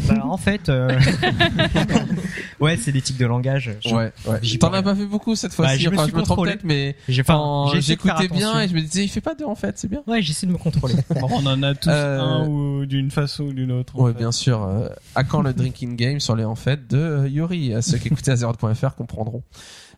Bah, 0.09 0.25
en 0.25 0.37
fait, 0.37 0.69
euh, 0.69 0.89
ouais, 2.61 2.77
c'est 2.77 2.93
des 2.93 3.01
tics 3.01 3.19
de 3.19 3.27
langage. 3.27 3.77
Je- 3.85 3.95
Ouais, 3.95 4.13
ouais. 4.27 4.39
J'y 4.43 4.59
T'en 4.59 4.73
as 4.73 4.83
pas 4.83 4.95
fait 4.95 5.07
beaucoup 5.07 5.35
cette 5.37 5.51
Bah, 5.53 5.57
fois-ci. 5.69 5.81
je 5.83 5.91
me 5.91 5.95
enfin, 5.97 6.07
je 6.09 6.15
me 6.15 6.23
trompe 6.23 6.29
contrôlé. 6.29 6.53
peut-être, 6.53 6.65
mais 6.65 6.97
j'écoutais 7.09 8.29
bien 8.29 8.61
et 8.63 8.69
je 8.69 8.75
me 8.75 8.81
disais 8.81 9.05
il 9.05 9.09
fait 9.09 9.21
pas 9.21 9.35
deux 9.35 9.45
en 9.45 9.55
fait, 9.55 9.79
c'est 9.79 9.89
bien. 9.89 10.03
Ouais, 10.07 10.23
j'essaie 10.23 10.47
de 10.47 10.53
me 10.53 10.59
contrôler. 10.59 10.95
On 11.23 11.47
en 11.47 11.63
a 11.63 11.75
tous 11.75 11.89
Euh, 11.91 12.21
un 12.21 12.47
ou 12.47 12.87
d'une 12.87 13.11
façon 13.11 13.45
ou 13.45 13.53
d'une 13.53 13.73
autre. 13.73 13.99
Ouais, 13.99 14.13
fait. 14.13 14.19
bien 14.19 14.33
sûr. 14.33 14.63
Euh, 14.65 14.89
à 15.15 15.25
quand 15.25 15.43
le 15.43 15.53
drinking 15.53 15.97
game 15.97 16.21
sur 16.21 16.37
les 16.37 16.45
en 16.45 16.55
fait 16.57 16.87
de 16.89 16.97
euh, 16.99 17.29
Yuri 17.29 17.75
À 17.75 17.83
Ceux 17.83 17.99
qui 17.99 18.09
écoutaient 18.09 18.33
Azeroth.fr 18.33 18.95
comprendront. 18.95 19.43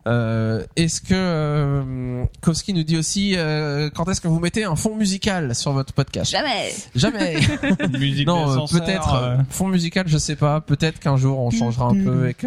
Euh, 0.07 0.65
est-ce 0.77 1.01
que 1.03 1.09
euh, 1.13 2.25
Kowski 2.41 2.73
nous 2.73 2.83
dit 2.83 2.97
aussi 2.97 3.35
euh, 3.37 3.91
quand 3.95 4.09
est-ce 4.09 4.21
que 4.23 4.29
vous 4.29 4.41
mettez 4.41 4.65
un 4.65 4.77
fond 4.77 4.95
musical 4.97 5.55
sur 5.55 5.73
votre 5.73 5.93
podcast? 5.93 6.31
Jamais. 6.31 6.73
Jamais. 6.95 7.37
Musique 7.99 8.27
non, 8.27 8.51
euh, 8.51 8.67
peut-être 8.71 9.15
euh, 9.15 9.37
fond 9.51 9.69
musical, 9.69 10.07
je 10.09 10.17
sais 10.17 10.37
pas. 10.37 10.61
Peut-être 10.63 10.99
qu'un 10.99 11.17
jour 11.17 11.39
on 11.41 11.51
changera 11.51 11.89
un 11.89 11.95
peu. 12.05 12.29
Et 12.29 12.35
que, 12.35 12.47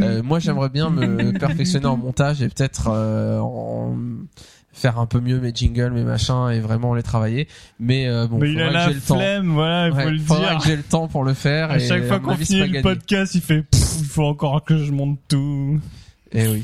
euh, 0.00 0.22
moi, 0.22 0.38
j'aimerais 0.38 0.70
bien 0.70 0.88
me 0.90 1.32
perfectionner 1.38 1.86
en 1.86 1.96
montage 1.98 2.40
et 2.40 2.48
peut-être 2.48 2.88
euh, 2.88 3.38
en 3.40 3.94
faire 4.72 4.98
un 4.98 5.04
peu 5.04 5.20
mieux 5.20 5.38
mes 5.38 5.52
jingles, 5.54 5.90
mes 5.92 6.04
machins 6.04 6.48
et 6.50 6.60
vraiment 6.60 6.94
les 6.94 7.02
travailler. 7.02 7.46
Mais 7.78 8.06
euh, 8.08 8.26
bon, 8.26 8.38
mais 8.38 8.52
il 8.52 8.62
a 8.62 8.68
que 8.68 8.72
la 8.72 8.88
le 8.88 9.00
temps. 9.00 9.16
flemme, 9.18 9.52
voilà, 9.52 9.88
il 9.88 9.92
faut 9.92 10.34
Ouais, 10.34 10.40
le 10.40 10.48
dire. 10.48 10.58
que 10.60 10.64
j'ai 10.66 10.76
le 10.76 10.82
temps 10.82 11.08
pour 11.08 11.24
le 11.24 11.34
faire. 11.34 11.70
À 11.72 11.76
et 11.76 11.86
chaque 11.86 12.06
fois 12.06 12.20
qu'on 12.20 12.36
finit 12.36 12.60
le 12.60 12.66
gagné. 12.68 12.80
podcast, 12.82 13.34
il 13.34 13.42
fait 13.42 13.62
Pff, 13.64 13.96
il 13.98 14.06
faut 14.06 14.24
encore 14.24 14.64
que 14.64 14.78
je 14.78 14.90
monte 14.92 15.18
tout. 15.28 15.78
Eh 16.34 16.46
oui. 16.48 16.62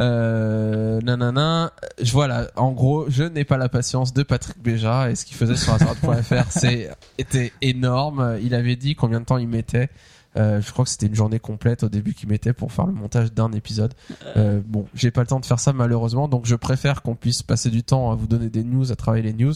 Euh, 0.00 1.00
nanana. 1.02 1.72
Je 2.00 2.12
voilà. 2.12 2.50
En 2.56 2.72
gros, 2.72 3.08
je 3.08 3.22
n'ai 3.22 3.44
pas 3.44 3.58
la 3.58 3.68
patience 3.68 4.12
de 4.14 4.22
Patrick 4.22 4.60
Béja 4.62 5.10
et 5.10 5.14
ce 5.14 5.24
qu'il 5.24 5.36
faisait 5.36 5.56
sur 5.56 5.74
Azeroth.fr, 5.74 6.50
c'est 6.50 6.90
était 7.18 7.52
énorme. 7.60 8.38
Il 8.42 8.54
avait 8.54 8.76
dit 8.76 8.94
combien 8.94 9.20
de 9.20 9.26
temps 9.26 9.38
il 9.38 9.48
mettait. 9.48 9.90
Euh, 10.36 10.60
je 10.60 10.70
crois 10.72 10.84
que 10.84 10.90
c'était 10.90 11.06
une 11.06 11.14
journée 11.14 11.40
complète 11.40 11.82
au 11.82 11.88
début 11.88 12.14
qu'il 12.14 12.28
mettait 12.28 12.52
pour 12.52 12.72
faire 12.72 12.86
le 12.86 12.92
montage 12.92 13.32
d'un 13.32 13.50
épisode. 13.52 13.94
Euh, 14.36 14.60
bon, 14.64 14.86
j'ai 14.94 15.10
pas 15.10 15.22
le 15.22 15.26
temps 15.26 15.40
de 15.40 15.46
faire 15.46 15.58
ça 15.58 15.72
malheureusement, 15.72 16.28
donc 16.28 16.46
je 16.46 16.54
préfère 16.54 17.02
qu'on 17.02 17.16
puisse 17.16 17.42
passer 17.42 17.70
du 17.70 17.82
temps 17.82 18.12
à 18.12 18.14
vous 18.14 18.26
donner 18.26 18.48
des 18.48 18.62
news, 18.62 18.92
à 18.92 18.96
travailler 18.96 19.24
les 19.24 19.32
news 19.32 19.54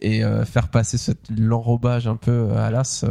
et 0.00 0.24
euh, 0.24 0.44
faire 0.44 0.68
passer 0.68 0.98
cet 0.98 1.18
l'enrobage 1.30 2.06
un 2.08 2.16
peu 2.16 2.50
à 2.56 2.70
l'as 2.70 3.04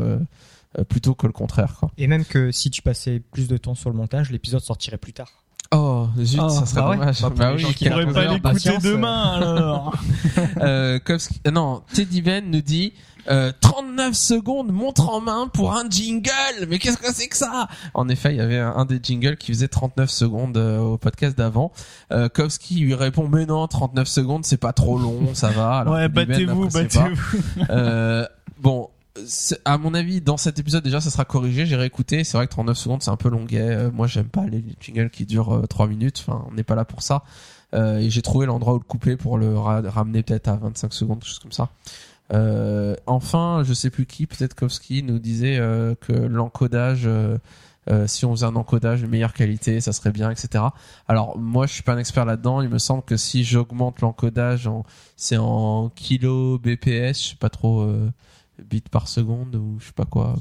plutôt 0.89 1.15
que 1.15 1.25
le 1.25 1.31
contraire. 1.31 1.77
Quoi. 1.79 1.89
Et 1.97 2.07
même 2.07 2.25
que 2.25 2.51
si 2.51 2.69
tu 2.69 2.81
passais 2.81 3.21
plus 3.31 3.47
de 3.47 3.55
temps 3.55 3.75
sur 3.75 3.89
le 3.89 3.95
montage, 3.95 4.29
l'épisode 4.29 4.59
sortirait 4.59 4.97
plus 4.97 5.13
tard. 5.13 5.44
Oh, 5.75 6.07
zut, 6.23 6.39
Oh, 6.41 6.49
ça 6.49 6.65
serait 6.65 6.81
bah 6.81 6.89
ouais. 6.89 6.97
dommage. 6.97 7.21
Bah, 7.21 7.29
pour 7.29 7.37
Bah 7.39 7.53
les 7.53 7.63
oui, 7.65 7.73
pourrait 7.73 8.05
Composer, 8.05 8.39
pas 8.39 8.53
l'écouter 8.53 8.77
demain 8.83 9.31
alors. 9.33 9.93
euh, 10.61 10.99
Kowski- 10.99 11.41
euh, 11.47 11.51
non, 11.51 11.81
Teddy 11.93 12.21
Ben 12.21 12.49
nous 12.49 12.61
dit 12.61 12.93
euh, 13.27 13.51
39 13.59 14.13
secondes 14.13 14.71
montre 14.71 15.09
en 15.09 15.19
main 15.19 15.47
pour 15.51 15.75
un 15.75 15.89
jingle. 15.89 16.31
Mais 16.69 16.77
qu'est-ce 16.77 16.97
que 16.97 17.11
c'est 17.11 17.27
que 17.27 17.35
ça? 17.37 17.67
En 17.95 18.07
effet, 18.07 18.33
il 18.33 18.37
y 18.37 18.41
avait 18.41 18.59
un, 18.59 18.73
un 18.75 18.85
des 18.85 18.99
jingles 19.01 19.37
qui 19.37 19.51
faisait 19.51 19.67
39 19.67 20.09
secondes 20.11 20.57
euh, 20.57 20.79
au 20.79 20.97
podcast 20.97 21.35
d'avant. 21.37 21.71
Euh, 22.11 22.29
Kowski 22.29 22.75
lui 22.79 22.93
répond 22.93 23.27
mais 23.27 23.45
non, 23.47 23.67
39 23.67 24.07
secondes 24.07 24.45
c'est 24.45 24.57
pas 24.57 24.73
trop 24.73 24.99
long, 24.99 25.33
ça 25.33 25.49
va. 25.49 25.77
Alors 25.79 25.95
ouais, 25.95 26.07
Teddy 26.09 26.45
battez-vous, 26.45 26.69
battez-vous. 26.69 27.63
Euh, 27.71 28.25
bon, 28.59 28.89
à 29.63 29.77
mon 29.77 29.93
avis, 29.93 30.21
dans 30.21 30.37
cet 30.37 30.59
épisode 30.59 30.83
déjà, 30.83 30.99
ça 31.01 31.09
sera 31.09 31.25
corrigé. 31.25 31.65
J'ai 31.65 31.75
réécouté. 31.75 32.23
C'est 32.23 32.37
vrai 32.37 32.47
que 32.47 32.51
39 32.51 32.77
secondes, 32.77 33.01
c'est 33.03 33.11
un 33.11 33.15
peu 33.17 33.29
longuet. 33.29 33.61
Euh, 33.61 33.91
moi, 33.91 34.07
j'aime 34.07 34.27
pas 34.27 34.45
les 34.45 34.63
jingles 34.79 35.09
qui 35.09 35.25
durent 35.25 35.53
euh, 35.55 35.65
3 35.67 35.87
minutes. 35.87 36.23
Enfin, 36.25 36.45
on 36.49 36.53
n'est 36.53 36.63
pas 36.63 36.75
là 36.75 36.85
pour 36.85 37.01
ça. 37.01 37.23
Euh, 37.73 37.97
et 37.99 38.09
j'ai 38.09 38.21
trouvé 38.21 38.45
l'endroit 38.45 38.73
où 38.73 38.77
le 38.77 38.83
couper 38.83 39.15
pour 39.17 39.37
le 39.37 39.57
ra- 39.57 39.81
ramener 39.85 40.23
peut-être 40.23 40.47
à 40.47 40.55
25 40.55 40.93
secondes, 40.93 41.19
quelque 41.19 41.29
chose 41.29 41.39
comme 41.39 41.51
ça. 41.51 41.69
Euh, 42.33 42.95
enfin, 43.05 43.63
je 43.65 43.73
sais 43.73 43.89
plus 43.89 44.05
qui, 44.05 44.25
peut-être 44.27 44.55
Kowski 44.55 45.03
nous 45.03 45.19
disait 45.19 45.57
euh, 45.59 45.93
que 45.99 46.13
l'encodage, 46.13 47.03
euh, 47.05 47.37
euh, 47.89 48.07
si 48.07 48.25
on 48.25 48.31
faisait 48.31 48.45
un 48.47 48.55
encodage 48.55 49.01
de 49.01 49.07
meilleure 49.07 49.33
qualité, 49.33 49.79
ça 49.81 49.93
serait 49.93 50.11
bien, 50.11 50.31
etc. 50.31 50.63
Alors 51.07 51.37
moi, 51.37 51.67
je 51.67 51.73
suis 51.73 51.83
pas 51.83 51.93
un 51.93 51.97
expert 51.99 52.25
là-dedans. 52.25 52.61
Il 52.61 52.69
me 52.69 52.79
semble 52.79 53.03
que 53.03 53.17
si 53.17 53.43
j'augmente 53.43 54.01
l'encodage, 54.01 54.67
en, 54.67 54.85
c'est 55.17 55.37
en 55.37 55.89
kilo 55.89 56.57
bps, 56.59 57.13
je 57.19 57.29
sais 57.29 57.35
pas 57.35 57.49
trop 57.49 57.81
euh, 57.81 58.09
bits 58.63 58.81
par 58.89 59.07
seconde 59.07 59.55
ou 59.55 59.77
je 59.79 59.87
sais 59.87 59.93
pas 59.93 60.05
quoi. 60.05 60.35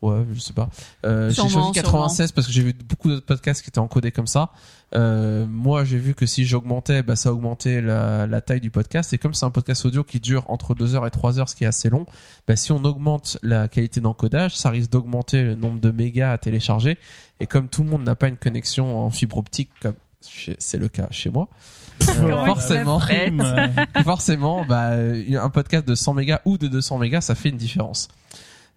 Ouais, 0.00 0.24
je 0.32 0.38
sais 0.38 0.52
pas. 0.52 0.68
Euh, 1.04 1.30
j'ai 1.30 1.48
choisi 1.48 1.72
96 1.72 2.30
parce 2.30 2.46
que 2.46 2.52
j'ai 2.52 2.62
vu 2.62 2.72
beaucoup 2.72 3.08
d'autres 3.08 3.26
podcasts 3.26 3.62
qui 3.62 3.70
étaient 3.70 3.80
encodés 3.80 4.12
comme 4.12 4.28
ça. 4.28 4.52
Euh, 4.94 5.44
moi, 5.46 5.84
j'ai 5.84 5.98
vu 5.98 6.14
que 6.14 6.24
si 6.24 6.44
j'augmentais, 6.44 7.02
bah, 7.02 7.16
ça 7.16 7.32
augmentait 7.32 7.80
la, 7.80 8.28
la 8.28 8.40
taille 8.40 8.60
du 8.60 8.70
podcast. 8.70 9.12
Et 9.12 9.18
comme 9.18 9.34
c'est 9.34 9.44
un 9.44 9.50
podcast 9.50 9.84
audio 9.86 10.04
qui 10.04 10.20
dure 10.20 10.44
entre 10.48 10.76
2 10.76 10.94
heures 10.94 11.06
et 11.06 11.10
3 11.10 11.40
heures, 11.40 11.48
ce 11.48 11.56
qui 11.56 11.64
est 11.64 11.68
assez 11.68 11.90
long, 11.90 12.06
bah, 12.46 12.54
si 12.54 12.70
on 12.70 12.84
augmente 12.84 13.38
la 13.42 13.66
qualité 13.66 14.00
d'encodage, 14.00 14.56
ça 14.56 14.70
risque 14.70 14.90
d'augmenter 14.90 15.42
le 15.42 15.56
nombre 15.56 15.80
de 15.80 15.90
mégas 15.90 16.32
à 16.32 16.38
télécharger. 16.38 16.96
Et 17.40 17.48
comme 17.48 17.68
tout 17.68 17.82
le 17.82 17.90
monde 17.90 18.04
n'a 18.04 18.14
pas 18.14 18.28
une 18.28 18.36
connexion 18.36 19.04
en 19.04 19.10
fibre 19.10 19.38
optique, 19.38 19.70
comme 19.82 19.94
c'est 20.20 20.78
le 20.78 20.88
cas 20.88 21.08
chez 21.10 21.30
moi, 21.30 21.48
euh, 21.48 21.87
forcément, 22.46 23.00
forcément, 24.04 24.64
bah, 24.64 24.90
un 24.92 25.50
podcast 25.50 25.86
de 25.86 25.94
100 25.94 26.14
mégas 26.14 26.40
ou 26.44 26.58
de 26.58 26.68
200 26.68 26.98
mégas, 26.98 27.20
ça 27.22 27.34
fait 27.34 27.48
une 27.48 27.56
différence. 27.56 28.08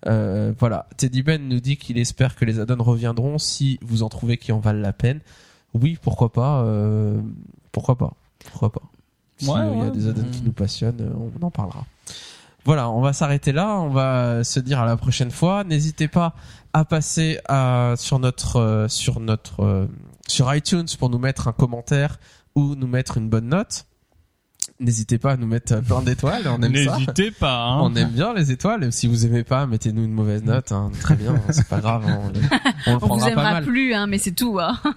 Euh, 0.08 0.54
voilà. 0.60 0.88
Teddy 0.98 1.22
Ben 1.22 1.48
nous 1.48 1.60
dit 1.60 1.78
qu'il 1.78 1.98
espère 2.00 2.36
que 2.36 2.46
les 2.46 2.60
add-ons 2.60 2.84
reviendront 2.84 3.38
si 3.38 3.78
vous 3.82 4.04
en 4.04 4.10
trouvez 4.10 4.38
qui 4.38 4.52
en 4.52 4.60
valent 4.60 4.82
la 4.82 4.94
peine. 4.94 5.20
Oui, 5.74 5.98
pourquoi 6.02 6.32
pas. 6.32 6.62
euh, 6.64 7.20
pourquoi 7.72 7.98
pas. 7.98 8.14
Pourquoi 8.52 8.72
pas. 8.72 8.82
Si 9.38 9.48
Ouais, 9.48 9.60
euh, 9.60 9.74
il 9.76 9.80
y 9.84 9.88
a 9.88 9.90
des 9.92 10.08
add-ons 10.08 10.30
qui 10.32 10.42
nous 10.42 10.52
passionnent, 10.52 11.02
euh, 11.02 11.30
on 11.42 11.46
en 11.46 11.52
parlera. 11.52 11.86
Voilà, 12.66 12.90
on 12.90 13.02
va 13.02 13.14
s'arrêter 13.14 13.52
là. 13.52 13.80
On 13.80 13.90
va 13.90 14.44
se 14.44 14.60
dire 14.60 14.80
à 14.80 14.86
la 14.86 14.98
prochaine 14.98 15.32
fois. 15.32 15.64
N'hésitez 15.64 16.08
pas 16.08 16.36
à 16.74 16.86
passer 16.86 17.40
à, 17.48 17.94
sur 17.98 18.20
notre 18.20 18.58
euh, 18.58 18.88
sur 18.88 19.20
notre 19.20 19.62
euh, 19.64 19.88
sur 20.28 20.54
iTunes 20.54 20.86
pour 21.00 21.10
nous 21.10 21.18
mettre 21.20 21.48
un 21.48 21.52
commentaire 21.54 22.20
ou 22.56 22.76
nous 22.76 22.88
mettre 22.88 23.18
une 23.18 23.30
bonne 23.30 23.48
note. 23.50 23.86
N'hésitez 24.80 25.18
pas 25.20 25.34
à 25.34 25.38
nous 25.38 25.46
mettre 25.48 25.80
plein 25.82 26.02
d'étoiles. 26.02 26.44
On 26.48 26.62
aime 26.62 26.76
ça. 26.76 26.98
N'hésitez 26.98 27.30
pas. 27.32 27.66
Hein. 27.66 27.80
On 27.82 27.96
aime 27.96 28.10
bien 28.10 28.34
les 28.34 28.52
étoiles. 28.52 28.92
Si 28.92 29.06
vous 29.08 29.26
aimez 29.28 29.44
pas, 29.44 29.68
mettez-nous 29.68 30.04
une 30.04 30.12
mauvaise 30.14 30.44
note. 30.44 30.72
hein. 30.72 30.92
Très 31.02 31.16
bien, 31.16 31.36
c'est 31.50 31.68
pas 31.68 31.80
grave. 31.80 32.04
hein. 32.08 32.20
On, 32.24 32.28
le- 32.30 32.34
on 32.88 32.92
le 32.94 32.98
On 33.04 33.16
vous 33.16 33.20
pas 33.26 33.30
aimera 33.32 33.52
mal. 33.54 33.64
plus, 33.66 33.94
hein, 33.94 34.08
mais 34.08 34.18
c'est 34.18 34.32
tout. 34.34 34.60
Hein. 34.60 34.80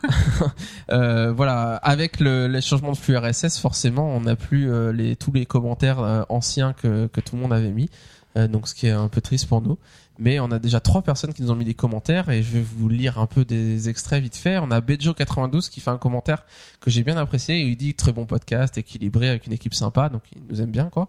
Euh, 0.90 1.32
voilà, 1.32 1.76
avec 1.76 2.20
le, 2.20 2.46
les 2.46 2.60
changements 2.60 2.92
de 2.92 2.96
flux 2.96 3.16
RSS, 3.16 3.58
forcément, 3.58 4.08
on 4.14 4.20
n'a 4.20 4.36
plus 4.36 4.70
euh, 4.70 4.92
les, 4.92 5.16
tous 5.16 5.32
les 5.32 5.46
commentaires 5.46 6.00
euh, 6.00 6.22
anciens 6.28 6.72
que, 6.74 7.06
que 7.06 7.20
tout 7.20 7.36
le 7.36 7.42
monde 7.42 7.52
avait 7.52 7.70
mis. 7.70 7.88
Euh, 8.36 8.48
donc, 8.48 8.68
ce 8.68 8.74
qui 8.74 8.86
est 8.86 8.90
un 8.90 9.08
peu 9.08 9.20
triste 9.20 9.48
pour 9.48 9.62
nous. 9.62 9.78
Mais 10.18 10.38
on 10.38 10.50
a 10.52 10.60
déjà 10.60 10.78
trois 10.80 11.02
personnes 11.02 11.32
qui 11.32 11.42
nous 11.42 11.50
ont 11.50 11.56
mis 11.56 11.64
des 11.64 11.74
commentaires 11.74 12.30
et 12.30 12.42
je 12.42 12.52
vais 12.52 12.60
vous 12.60 12.88
lire 12.88 13.18
un 13.18 13.26
peu 13.26 13.44
des 13.44 13.88
extraits 13.88 14.22
vite 14.22 14.36
fait. 14.36 14.58
On 14.58 14.70
a 14.70 14.80
Bejo92 14.80 15.68
qui 15.68 15.80
fait 15.80 15.90
un 15.90 15.98
commentaire 15.98 16.44
que 16.80 16.88
j'ai 16.88 17.02
bien 17.02 17.16
apprécié. 17.16 17.58
Il 17.60 17.76
dit 17.76 17.94
très 17.94 18.12
bon 18.12 18.24
podcast, 18.24 18.78
équilibré 18.78 19.28
avec 19.28 19.46
une 19.46 19.52
équipe 19.52 19.74
sympa, 19.74 20.08
donc 20.08 20.22
il 20.34 20.42
nous 20.48 20.60
aime 20.60 20.70
bien 20.70 20.88
quoi. 20.88 21.08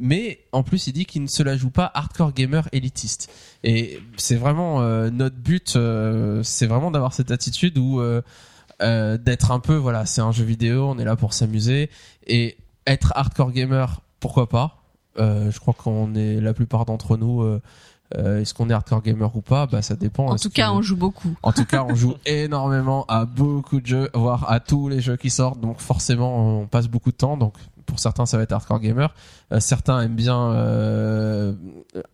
Mais 0.00 0.40
en 0.52 0.62
plus, 0.62 0.86
il 0.86 0.92
dit 0.92 1.04
qu'il 1.04 1.22
ne 1.22 1.26
se 1.26 1.42
la 1.42 1.56
joue 1.56 1.70
pas 1.70 1.90
hardcore 1.92 2.32
gamer 2.32 2.66
élitiste. 2.72 3.30
Et 3.62 4.00
c'est 4.16 4.36
vraiment 4.36 4.80
euh, 4.80 5.10
notre 5.10 5.36
but, 5.36 5.76
euh, 5.76 6.42
c'est 6.42 6.66
vraiment 6.66 6.90
d'avoir 6.90 7.12
cette 7.12 7.30
attitude 7.30 7.76
où 7.76 8.00
euh, 8.00 8.22
d'être 9.18 9.52
un 9.52 9.60
peu 9.60 9.74
voilà 9.74 10.04
c'est 10.04 10.20
un 10.20 10.32
jeu 10.32 10.44
vidéo 10.44 10.90
on 10.90 10.98
est 10.98 11.04
là 11.06 11.16
pour 11.16 11.32
s'amuser 11.32 11.88
et 12.26 12.58
être 12.86 13.14
hardcore 13.16 13.52
gamer 13.52 14.02
pourquoi 14.20 14.48
pas? 14.48 14.82
Je 15.18 15.58
crois 15.58 15.72
qu'on 15.72 16.14
est 16.14 16.42
la 16.42 16.52
plupart 16.52 16.84
d'entre 16.84 17.16
nous 17.16 17.58
euh, 18.14 18.40
est-ce 18.40 18.54
qu'on 18.54 18.70
est 18.70 18.72
hardcore 18.72 19.02
gamer 19.02 19.34
ou 19.34 19.40
pas? 19.40 19.66
Bah 19.66 19.82
ça 19.82 19.96
dépend 19.96 20.26
En 20.28 20.34
Est-ce 20.36 20.44
tout 20.44 20.50
cas, 20.54 20.68
que- 20.68 20.72
on 20.74 20.82
joue 20.82 20.96
beaucoup. 20.96 21.34
en 21.42 21.52
tout 21.52 21.64
cas, 21.64 21.84
on 21.88 21.94
joue 21.94 22.14
énormément 22.26 23.04
à 23.08 23.24
beaucoup 23.24 23.80
de 23.80 23.86
jeux, 23.86 24.10
voire 24.14 24.50
à 24.50 24.60
tous 24.60 24.88
les 24.88 25.00
jeux 25.00 25.16
qui 25.16 25.30
sortent. 25.30 25.60
Donc 25.60 25.80
forcément, 25.80 26.60
on 26.60 26.66
passe 26.66 26.86
beaucoup 26.88 27.10
de 27.10 27.16
temps. 27.16 27.36
Donc 27.36 27.54
pour 27.84 27.98
certains, 28.00 28.26
ça 28.26 28.36
va 28.36 28.42
être 28.44 28.52
hardcore 28.52 28.80
gamer. 28.80 29.14
Euh, 29.52 29.60
certains 29.60 30.00
aiment 30.02 30.14
bien 30.16 30.52
euh, 30.52 31.52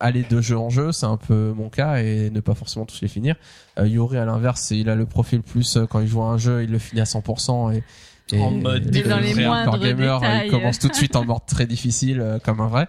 aller 0.01 0.23
de 0.23 0.40
jeu 0.40 0.59
en 0.59 0.70
jeu. 0.70 0.93
C'est 0.93 1.06
un 1.06 1.16
peu 1.16 1.52
mon 1.56 1.69
cas 1.69 1.97
et 1.97 2.31
ne 2.31 2.40
pas 2.40 2.55
forcément 2.55 2.85
tous 2.86 3.01
les 3.01 3.09
finir. 3.09 3.36
Euh, 3.78 3.86
Yuri, 3.86 4.19
à 4.19 4.24
l'inverse, 4.24 4.70
il 4.70 4.89
a 4.89 4.94
le 4.94 5.06
profil 5.06 5.43
plus 5.43 5.77
euh, 5.77 5.86
quand 5.86 6.01
il 6.01 6.06
joue 6.09 6.23
à 6.23 6.27
un 6.27 6.39
jeu, 6.39 6.62
il 6.62 6.70
le 6.70 6.78
finit 6.78 7.01
à 7.01 7.05
100%. 7.05 7.73
Et, 7.74 7.82
et 8.36 8.40
En 8.43 8.51
mode 8.51 8.85
dans 8.90 9.19
les 9.19 9.35
moindres 9.35 9.78
gamer, 9.78 10.20
détails. 10.20 10.47
il 10.47 10.51
commence 10.51 10.78
tout 10.78 10.89
de 10.89 10.94
suite 10.94 11.16
en 11.16 11.24
mode 11.24 11.44
très 11.47 11.66
difficile, 11.66 12.20
euh, 12.20 12.39
comme 12.39 12.60
un 12.60 12.69
vrai. 12.69 12.89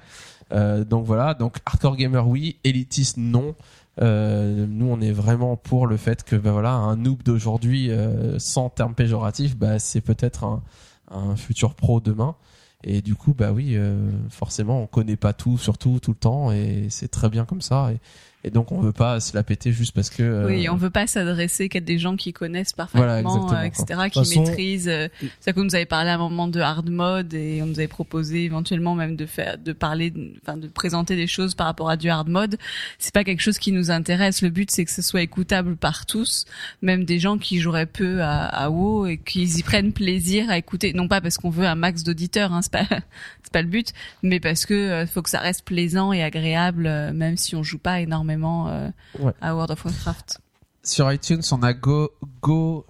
Euh, 0.54 0.84
donc 0.84 1.06
voilà, 1.06 1.34
donc 1.34 1.58
hardcore 1.66 1.96
gamer 1.96 2.28
oui, 2.28 2.58
élitiste 2.64 3.18
non. 3.18 3.56
Euh, 4.02 4.66
nous 4.68 4.88
on 4.88 5.00
est 5.02 5.12
vraiment 5.12 5.56
pour 5.56 5.86
le 5.86 5.98
fait 5.98 6.24
que 6.24 6.36
bah 6.36 6.52
voilà 6.52 6.72
un 6.72 6.96
noob 6.96 7.22
d'aujourd'hui 7.22 7.92
euh, 7.92 8.40
sans 8.40 8.72
terme 8.72 8.96
péjoratif 8.96 9.56
bah 9.56 9.78
c'est 9.78 10.02
peut-être 10.02 10.46
un, 10.46 10.64
un 11.12 11.36
futur 11.36 11.76
pro 11.76 12.00
demain 12.00 12.36
et 12.84 13.04
du 13.04 13.14
coup 13.14 13.36
bah 13.36 13.52
oui 13.52 13.76
euh, 13.76 14.10
forcément 14.32 14.82
on 14.82 14.88
connaît 14.88 15.16
pas 15.16 15.34
tout 15.34 15.60
surtout 15.60 16.00
tout 16.02 16.10
le 16.10 16.18
temps 16.18 16.52
et 16.52 16.88
c'est 16.90 17.10
très 17.10 17.30
bien 17.30 17.46
comme 17.46 17.62
ça 17.62 17.92
et, 17.94 18.00
et 18.44 18.49
donc 18.52 18.72
on 18.72 18.82
veut 18.82 18.91
pas 18.91 19.20
se 19.20 19.36
la 19.36 19.44
péter 19.44 19.72
juste 19.72 19.94
parce 19.94 20.10
que 20.10 20.22
euh, 20.24 20.48
Oui, 20.48 20.68
on 20.70 20.76
veut 20.76 20.90
pas 20.90 21.07
s'adresser 21.07 21.70
qu'à 21.70 21.80
des 21.80 21.98
gens 21.98 22.15
qui 22.15 22.34
connaissent 22.34 22.74
parfaitement, 22.74 23.53
euh, 23.53 23.61
etc., 23.64 23.86
qui 24.11 24.20
façon- 24.20 24.44
maîtrisent. 24.44 24.90
euh, 24.90 25.07
C'est 25.22 25.30
ça 25.45 25.53
qu'on 25.53 25.64
nous 25.64 25.76
avait 25.76 25.86
parlé 25.86 26.10
à 26.10 26.15
un 26.15 26.18
moment 26.18 26.48
de 26.48 26.60
hard 26.60 26.90
mode 26.90 27.34
et 27.34 27.61
on 27.61 27.68
nous 27.68 27.80
avait 27.80 27.88
proposé 27.88 28.44
éventuellement 28.44 28.95
même 28.95 29.15
de 29.15 29.26
faire, 29.26 29.57
de 29.57 29.72
parler, 29.72 30.11
enfin 30.41 30.57
de 30.57 30.68
présenter 30.68 31.15
des 31.15 31.28
choses 31.28 31.56
par 31.56 31.68
rapport 31.68 31.90
à 31.90 31.95
du 31.98 32.10
hard 32.10 32.28
mode. 32.28 32.57
C'est 32.99 33.14
pas 33.14 33.24
quelque 33.24 33.41
chose 33.41 33.57
qui 33.60 33.72
nous 33.72 33.91
intéresse. 33.91 34.41
Le 34.41 34.49
but 34.49 34.70
c'est 34.72 34.84
que 34.84 34.91
ce 34.91 35.02
soit 35.02 35.22
écoutable 35.22 35.76
par 35.78 36.06
tous, 36.06 36.45
même 36.82 37.06
des 37.06 37.20
gens 37.20 37.38
qui 37.38 37.60
joueraient 37.60 37.86
peu 37.86 38.22
à, 38.22 38.45
à 38.45 38.70
WoW 38.70 39.06
et 39.07 39.18
qu'ils 39.20 39.57
y 39.60 39.64
prennent 39.64 39.94
plaisir 39.94 40.49
à 40.49 40.57
écouter. 40.57 40.91
Non 40.94 41.07
pas 41.07 41.22
parce 41.22 41.38
qu'on 41.38 41.49
veut 41.49 41.65
un 41.65 41.76
max 41.76 42.03
d'auditeurs, 42.03 42.52
hein, 42.52 42.61
c'est 42.61 42.72
pas 42.74 42.86
c'est 43.44 43.53
pas 43.53 43.61
le 43.61 43.68
but, 43.70 43.94
mais 44.22 44.40
parce 44.40 44.65
que 44.65 44.74
euh, 44.74 45.07
faut 45.07 45.22
que 45.22 45.30
ça 45.30 45.40
reste 45.40 45.64
plaisant 45.64 46.11
et 46.11 46.24
agréable, 46.24 46.88
euh, 46.88 47.14
même 47.14 47.38
si 47.38 47.56
on 47.56 47.64
joue 47.64 47.78
pas 47.78 48.02
énormément 48.02 48.33
euh, 48.42 48.90
Ouais. 49.20 49.34
à 49.42 49.54
World 49.56 49.72
of 49.72 49.86
Warcraft. 49.86 50.40
sur 50.84 51.12
iTunes 51.12 51.42
on 51.52 51.62
a 51.64 51.74
Go 51.74 52.10
Go 52.42 52.86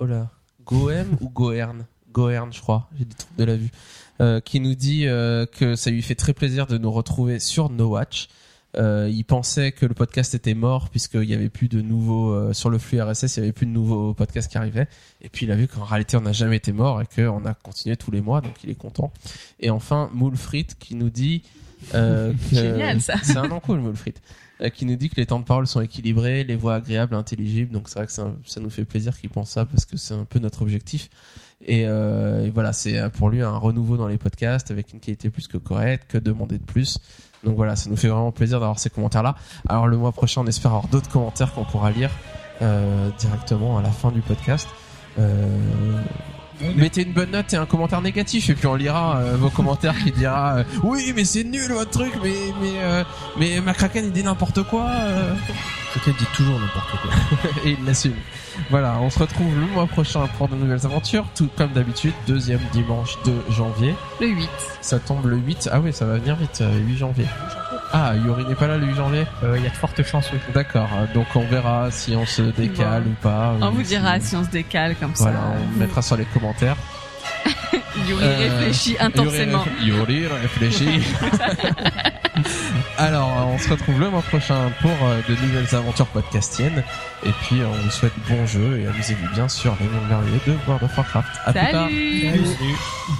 oh 0.00 0.04
là 0.06 0.28
Goem 0.66 1.16
ou 1.20 1.28
Goern? 1.30 1.86
Goern 2.12 2.52
je 2.52 2.60
crois 2.60 2.88
j'ai 2.98 3.04
des 3.04 3.14
trucs 3.14 3.36
de 3.36 3.44
la 3.44 3.56
vue 3.56 3.70
euh, 4.20 4.40
qui 4.40 4.60
nous 4.60 4.74
dit 4.74 5.06
euh, 5.06 5.46
que 5.46 5.76
ça 5.76 5.90
lui 5.90 6.02
fait 6.02 6.14
très 6.16 6.32
plaisir 6.34 6.66
de 6.66 6.76
nous 6.78 6.90
retrouver 6.90 7.38
sur 7.38 7.70
No 7.70 7.88
Watch 7.88 8.28
euh, 8.76 9.08
il 9.10 9.24
pensait 9.24 9.72
que 9.72 9.86
le 9.86 9.94
podcast 9.94 10.34
était 10.34 10.52
mort 10.52 10.90
puisqu'il 10.90 11.24
y 11.24 11.32
avait 11.32 11.48
plus 11.48 11.68
de 11.68 11.80
nouveaux 11.80 12.32
euh, 12.32 12.52
sur 12.52 12.68
le 12.68 12.76
flux 12.78 13.00
RSS 13.00 13.36
il 13.36 13.40
y 13.40 13.42
avait 13.44 13.52
plus 13.52 13.64
de 13.64 13.70
nouveaux 13.70 14.12
podcasts 14.12 14.50
qui 14.50 14.58
arrivaient 14.58 14.88
et 15.22 15.30
puis 15.30 15.46
il 15.46 15.52
a 15.52 15.56
vu 15.56 15.68
qu'en 15.68 15.84
réalité 15.84 16.18
on 16.18 16.20
n'a 16.20 16.32
jamais 16.32 16.56
été 16.56 16.72
mort 16.72 17.00
et 17.00 17.06
qu'on 17.06 17.46
a 17.46 17.54
continué 17.54 17.96
tous 17.96 18.10
les 18.10 18.20
mois 18.20 18.42
donc 18.42 18.52
il 18.64 18.68
est 18.70 18.74
content 18.74 19.10
et 19.60 19.70
enfin 19.70 20.10
Moulfrit 20.12 20.66
qui 20.78 20.96
nous 20.96 21.08
dit 21.08 21.42
euh, 21.94 22.32
que 22.50 22.56
Génial, 22.56 23.00
ça. 23.00 23.14
c'est 23.22 23.38
un 23.38 23.48
nom 23.48 23.60
cool 23.60 23.80
Moulfrit 23.80 24.14
qui 24.74 24.86
nous 24.86 24.96
dit 24.96 25.08
que 25.08 25.16
les 25.16 25.26
temps 25.26 25.38
de 25.38 25.44
parole 25.44 25.66
sont 25.66 25.80
équilibrés, 25.80 26.44
les 26.44 26.56
voix 26.56 26.76
agréables, 26.76 27.14
intelligibles. 27.14 27.72
Donc 27.72 27.88
c'est 27.88 27.98
vrai 27.98 28.06
que 28.06 28.12
ça, 28.12 28.32
ça 28.44 28.60
nous 28.60 28.70
fait 28.70 28.84
plaisir 28.84 29.18
qu'il 29.18 29.30
pense 29.30 29.50
ça 29.50 29.64
parce 29.64 29.84
que 29.84 29.96
c'est 29.96 30.14
un 30.14 30.24
peu 30.24 30.38
notre 30.38 30.62
objectif. 30.62 31.08
Et, 31.64 31.84
euh, 31.86 32.46
et 32.46 32.50
voilà, 32.50 32.72
c'est 32.72 32.98
euh, 32.98 33.08
pour 33.08 33.30
lui 33.30 33.42
un 33.42 33.56
renouveau 33.56 33.96
dans 33.96 34.08
les 34.08 34.18
podcasts 34.18 34.70
avec 34.70 34.92
une 34.92 35.00
qualité 35.00 35.30
plus 35.30 35.48
que 35.48 35.58
correcte, 35.58 36.10
que 36.10 36.18
demander 36.18 36.58
de 36.58 36.64
plus. 36.64 36.98
Donc 37.44 37.56
voilà, 37.56 37.76
ça 37.76 37.88
nous 37.88 37.96
fait 37.96 38.08
vraiment 38.08 38.32
plaisir 38.32 38.60
d'avoir 38.60 38.78
ces 38.78 38.90
commentaires-là. 38.90 39.36
Alors 39.68 39.86
le 39.86 39.96
mois 39.96 40.12
prochain, 40.12 40.42
on 40.42 40.46
espère 40.46 40.72
avoir 40.72 40.88
d'autres 40.88 41.10
commentaires 41.10 41.52
qu'on 41.52 41.64
pourra 41.64 41.90
lire 41.90 42.10
euh, 42.62 43.10
directement 43.18 43.78
à 43.78 43.82
la 43.82 43.90
fin 43.90 44.10
du 44.10 44.20
podcast. 44.20 44.68
Euh, 45.18 46.02
mettez 46.76 47.02
une 47.02 47.12
bonne 47.12 47.30
note 47.30 47.52
et 47.52 47.56
un 47.56 47.66
commentaire 47.66 48.00
négatif 48.00 48.50
et 48.50 48.54
puis 48.54 48.66
on 48.66 48.74
lira 48.74 49.18
euh, 49.18 49.36
vos 49.36 49.50
commentaires 49.50 49.96
qui 50.02 50.12
dira 50.12 50.58
euh, 50.58 50.64
oui 50.82 51.12
mais 51.14 51.24
c'est 51.24 51.44
nul 51.44 51.72
votre 51.72 51.90
truc 51.90 52.12
mais 52.22 52.34
mais 52.60 52.72
euh, 52.78 53.04
mais 53.38 53.60
McCracken 53.60 54.04
il 54.06 54.12
dit 54.12 54.24
n'importe 54.24 54.62
quoi 54.64 54.86
euh. 54.88 55.34
Quelqu'un 55.94 56.18
dit 56.18 56.26
toujours 56.34 56.60
n'importe 56.60 56.90
quoi. 57.00 57.50
et 57.64 57.76
il 57.78 57.84
l'assume. 57.86 58.14
Voilà, 58.70 58.98
on 59.00 59.08
se 59.08 59.18
retrouve 59.18 59.54
le 59.54 59.66
mois 59.66 59.86
prochain 59.86 60.26
pour 60.36 60.48
de 60.48 60.54
nouvelles 60.54 60.84
aventures, 60.84 61.26
tout 61.34 61.48
comme 61.56 61.72
d'habitude, 61.72 62.12
deuxième 62.26 62.60
dimanche 62.72 63.16
de 63.24 63.32
janvier. 63.50 63.94
Le 64.20 64.28
8. 64.28 64.48
Ça 64.82 64.98
tombe 64.98 65.26
le 65.26 65.36
8. 65.36 65.70
Ah 65.72 65.80
oui, 65.80 65.92
ça 65.92 66.04
va 66.04 66.18
venir 66.18 66.36
vite, 66.36 66.60
euh, 66.60 66.78
8 66.78 66.96
janvier. 66.96 67.26
Ah, 67.92 68.12
Yuri 68.16 68.44
n'est 68.44 68.54
pas 68.54 68.66
là 68.66 68.76
le 68.76 68.86
8 68.86 68.94
janvier 68.96 69.24
Euh, 69.42 69.56
Il 69.56 69.64
y 69.64 69.66
a 69.66 69.70
de 69.70 69.74
fortes 69.76 70.02
chances, 70.02 70.30
oui. 70.32 70.38
D'accord, 70.54 70.88
euh, 70.94 71.06
donc 71.14 71.26
on 71.34 71.46
verra 71.46 71.90
si 71.90 72.14
on 72.14 72.26
se 72.26 72.42
décale 72.42 73.04
ou 73.06 73.14
pas. 73.22 73.54
On 73.60 73.68
ou 73.68 73.72
vous 73.76 73.80
si- 73.82 73.88
dira 73.88 74.20
si 74.20 74.36
on 74.36 74.44
se 74.44 74.50
décale 74.50 74.94
comme 74.96 75.12
Voilà, 75.16 75.38
ça. 75.38 75.42
on 75.74 75.78
mettra 75.78 76.02
sur 76.02 76.16
les 76.16 76.24
commentaires. 76.26 76.76
Yuri 78.08 78.22
Euh, 78.24 78.38
réfléchit 78.58 78.96
intensément. 79.00 79.64
Yuri, 79.82 80.26
réfléchit. 80.26 81.00
Alors, 82.98 83.48
on 83.52 83.58
se 83.58 83.68
retrouve 83.70 83.98
le 84.00 84.10
mois 84.10 84.22
prochain 84.22 84.70
pour 84.80 84.90
de 84.90 85.34
nouvelles 85.46 85.74
aventures 85.74 86.06
podcastiennes. 86.06 86.82
Et 87.24 87.30
puis, 87.42 87.60
on 87.64 87.72
vous 87.82 87.90
souhaite 87.90 88.12
bon 88.28 88.46
jeu 88.46 88.80
et 88.80 88.86
amusez-vous 88.86 89.28
bien 89.34 89.48
sur 89.48 89.76
les 89.80 89.86
mondes 89.88 90.08
merveilleux 90.08 90.40
de 90.46 90.54
World 90.66 90.84
of 90.84 90.96
Warcraft. 90.96 91.28
À 91.46 91.52
plus 91.52 91.60
tard. 91.72 91.88
Salut 91.88 92.20
Salut. 92.22 93.14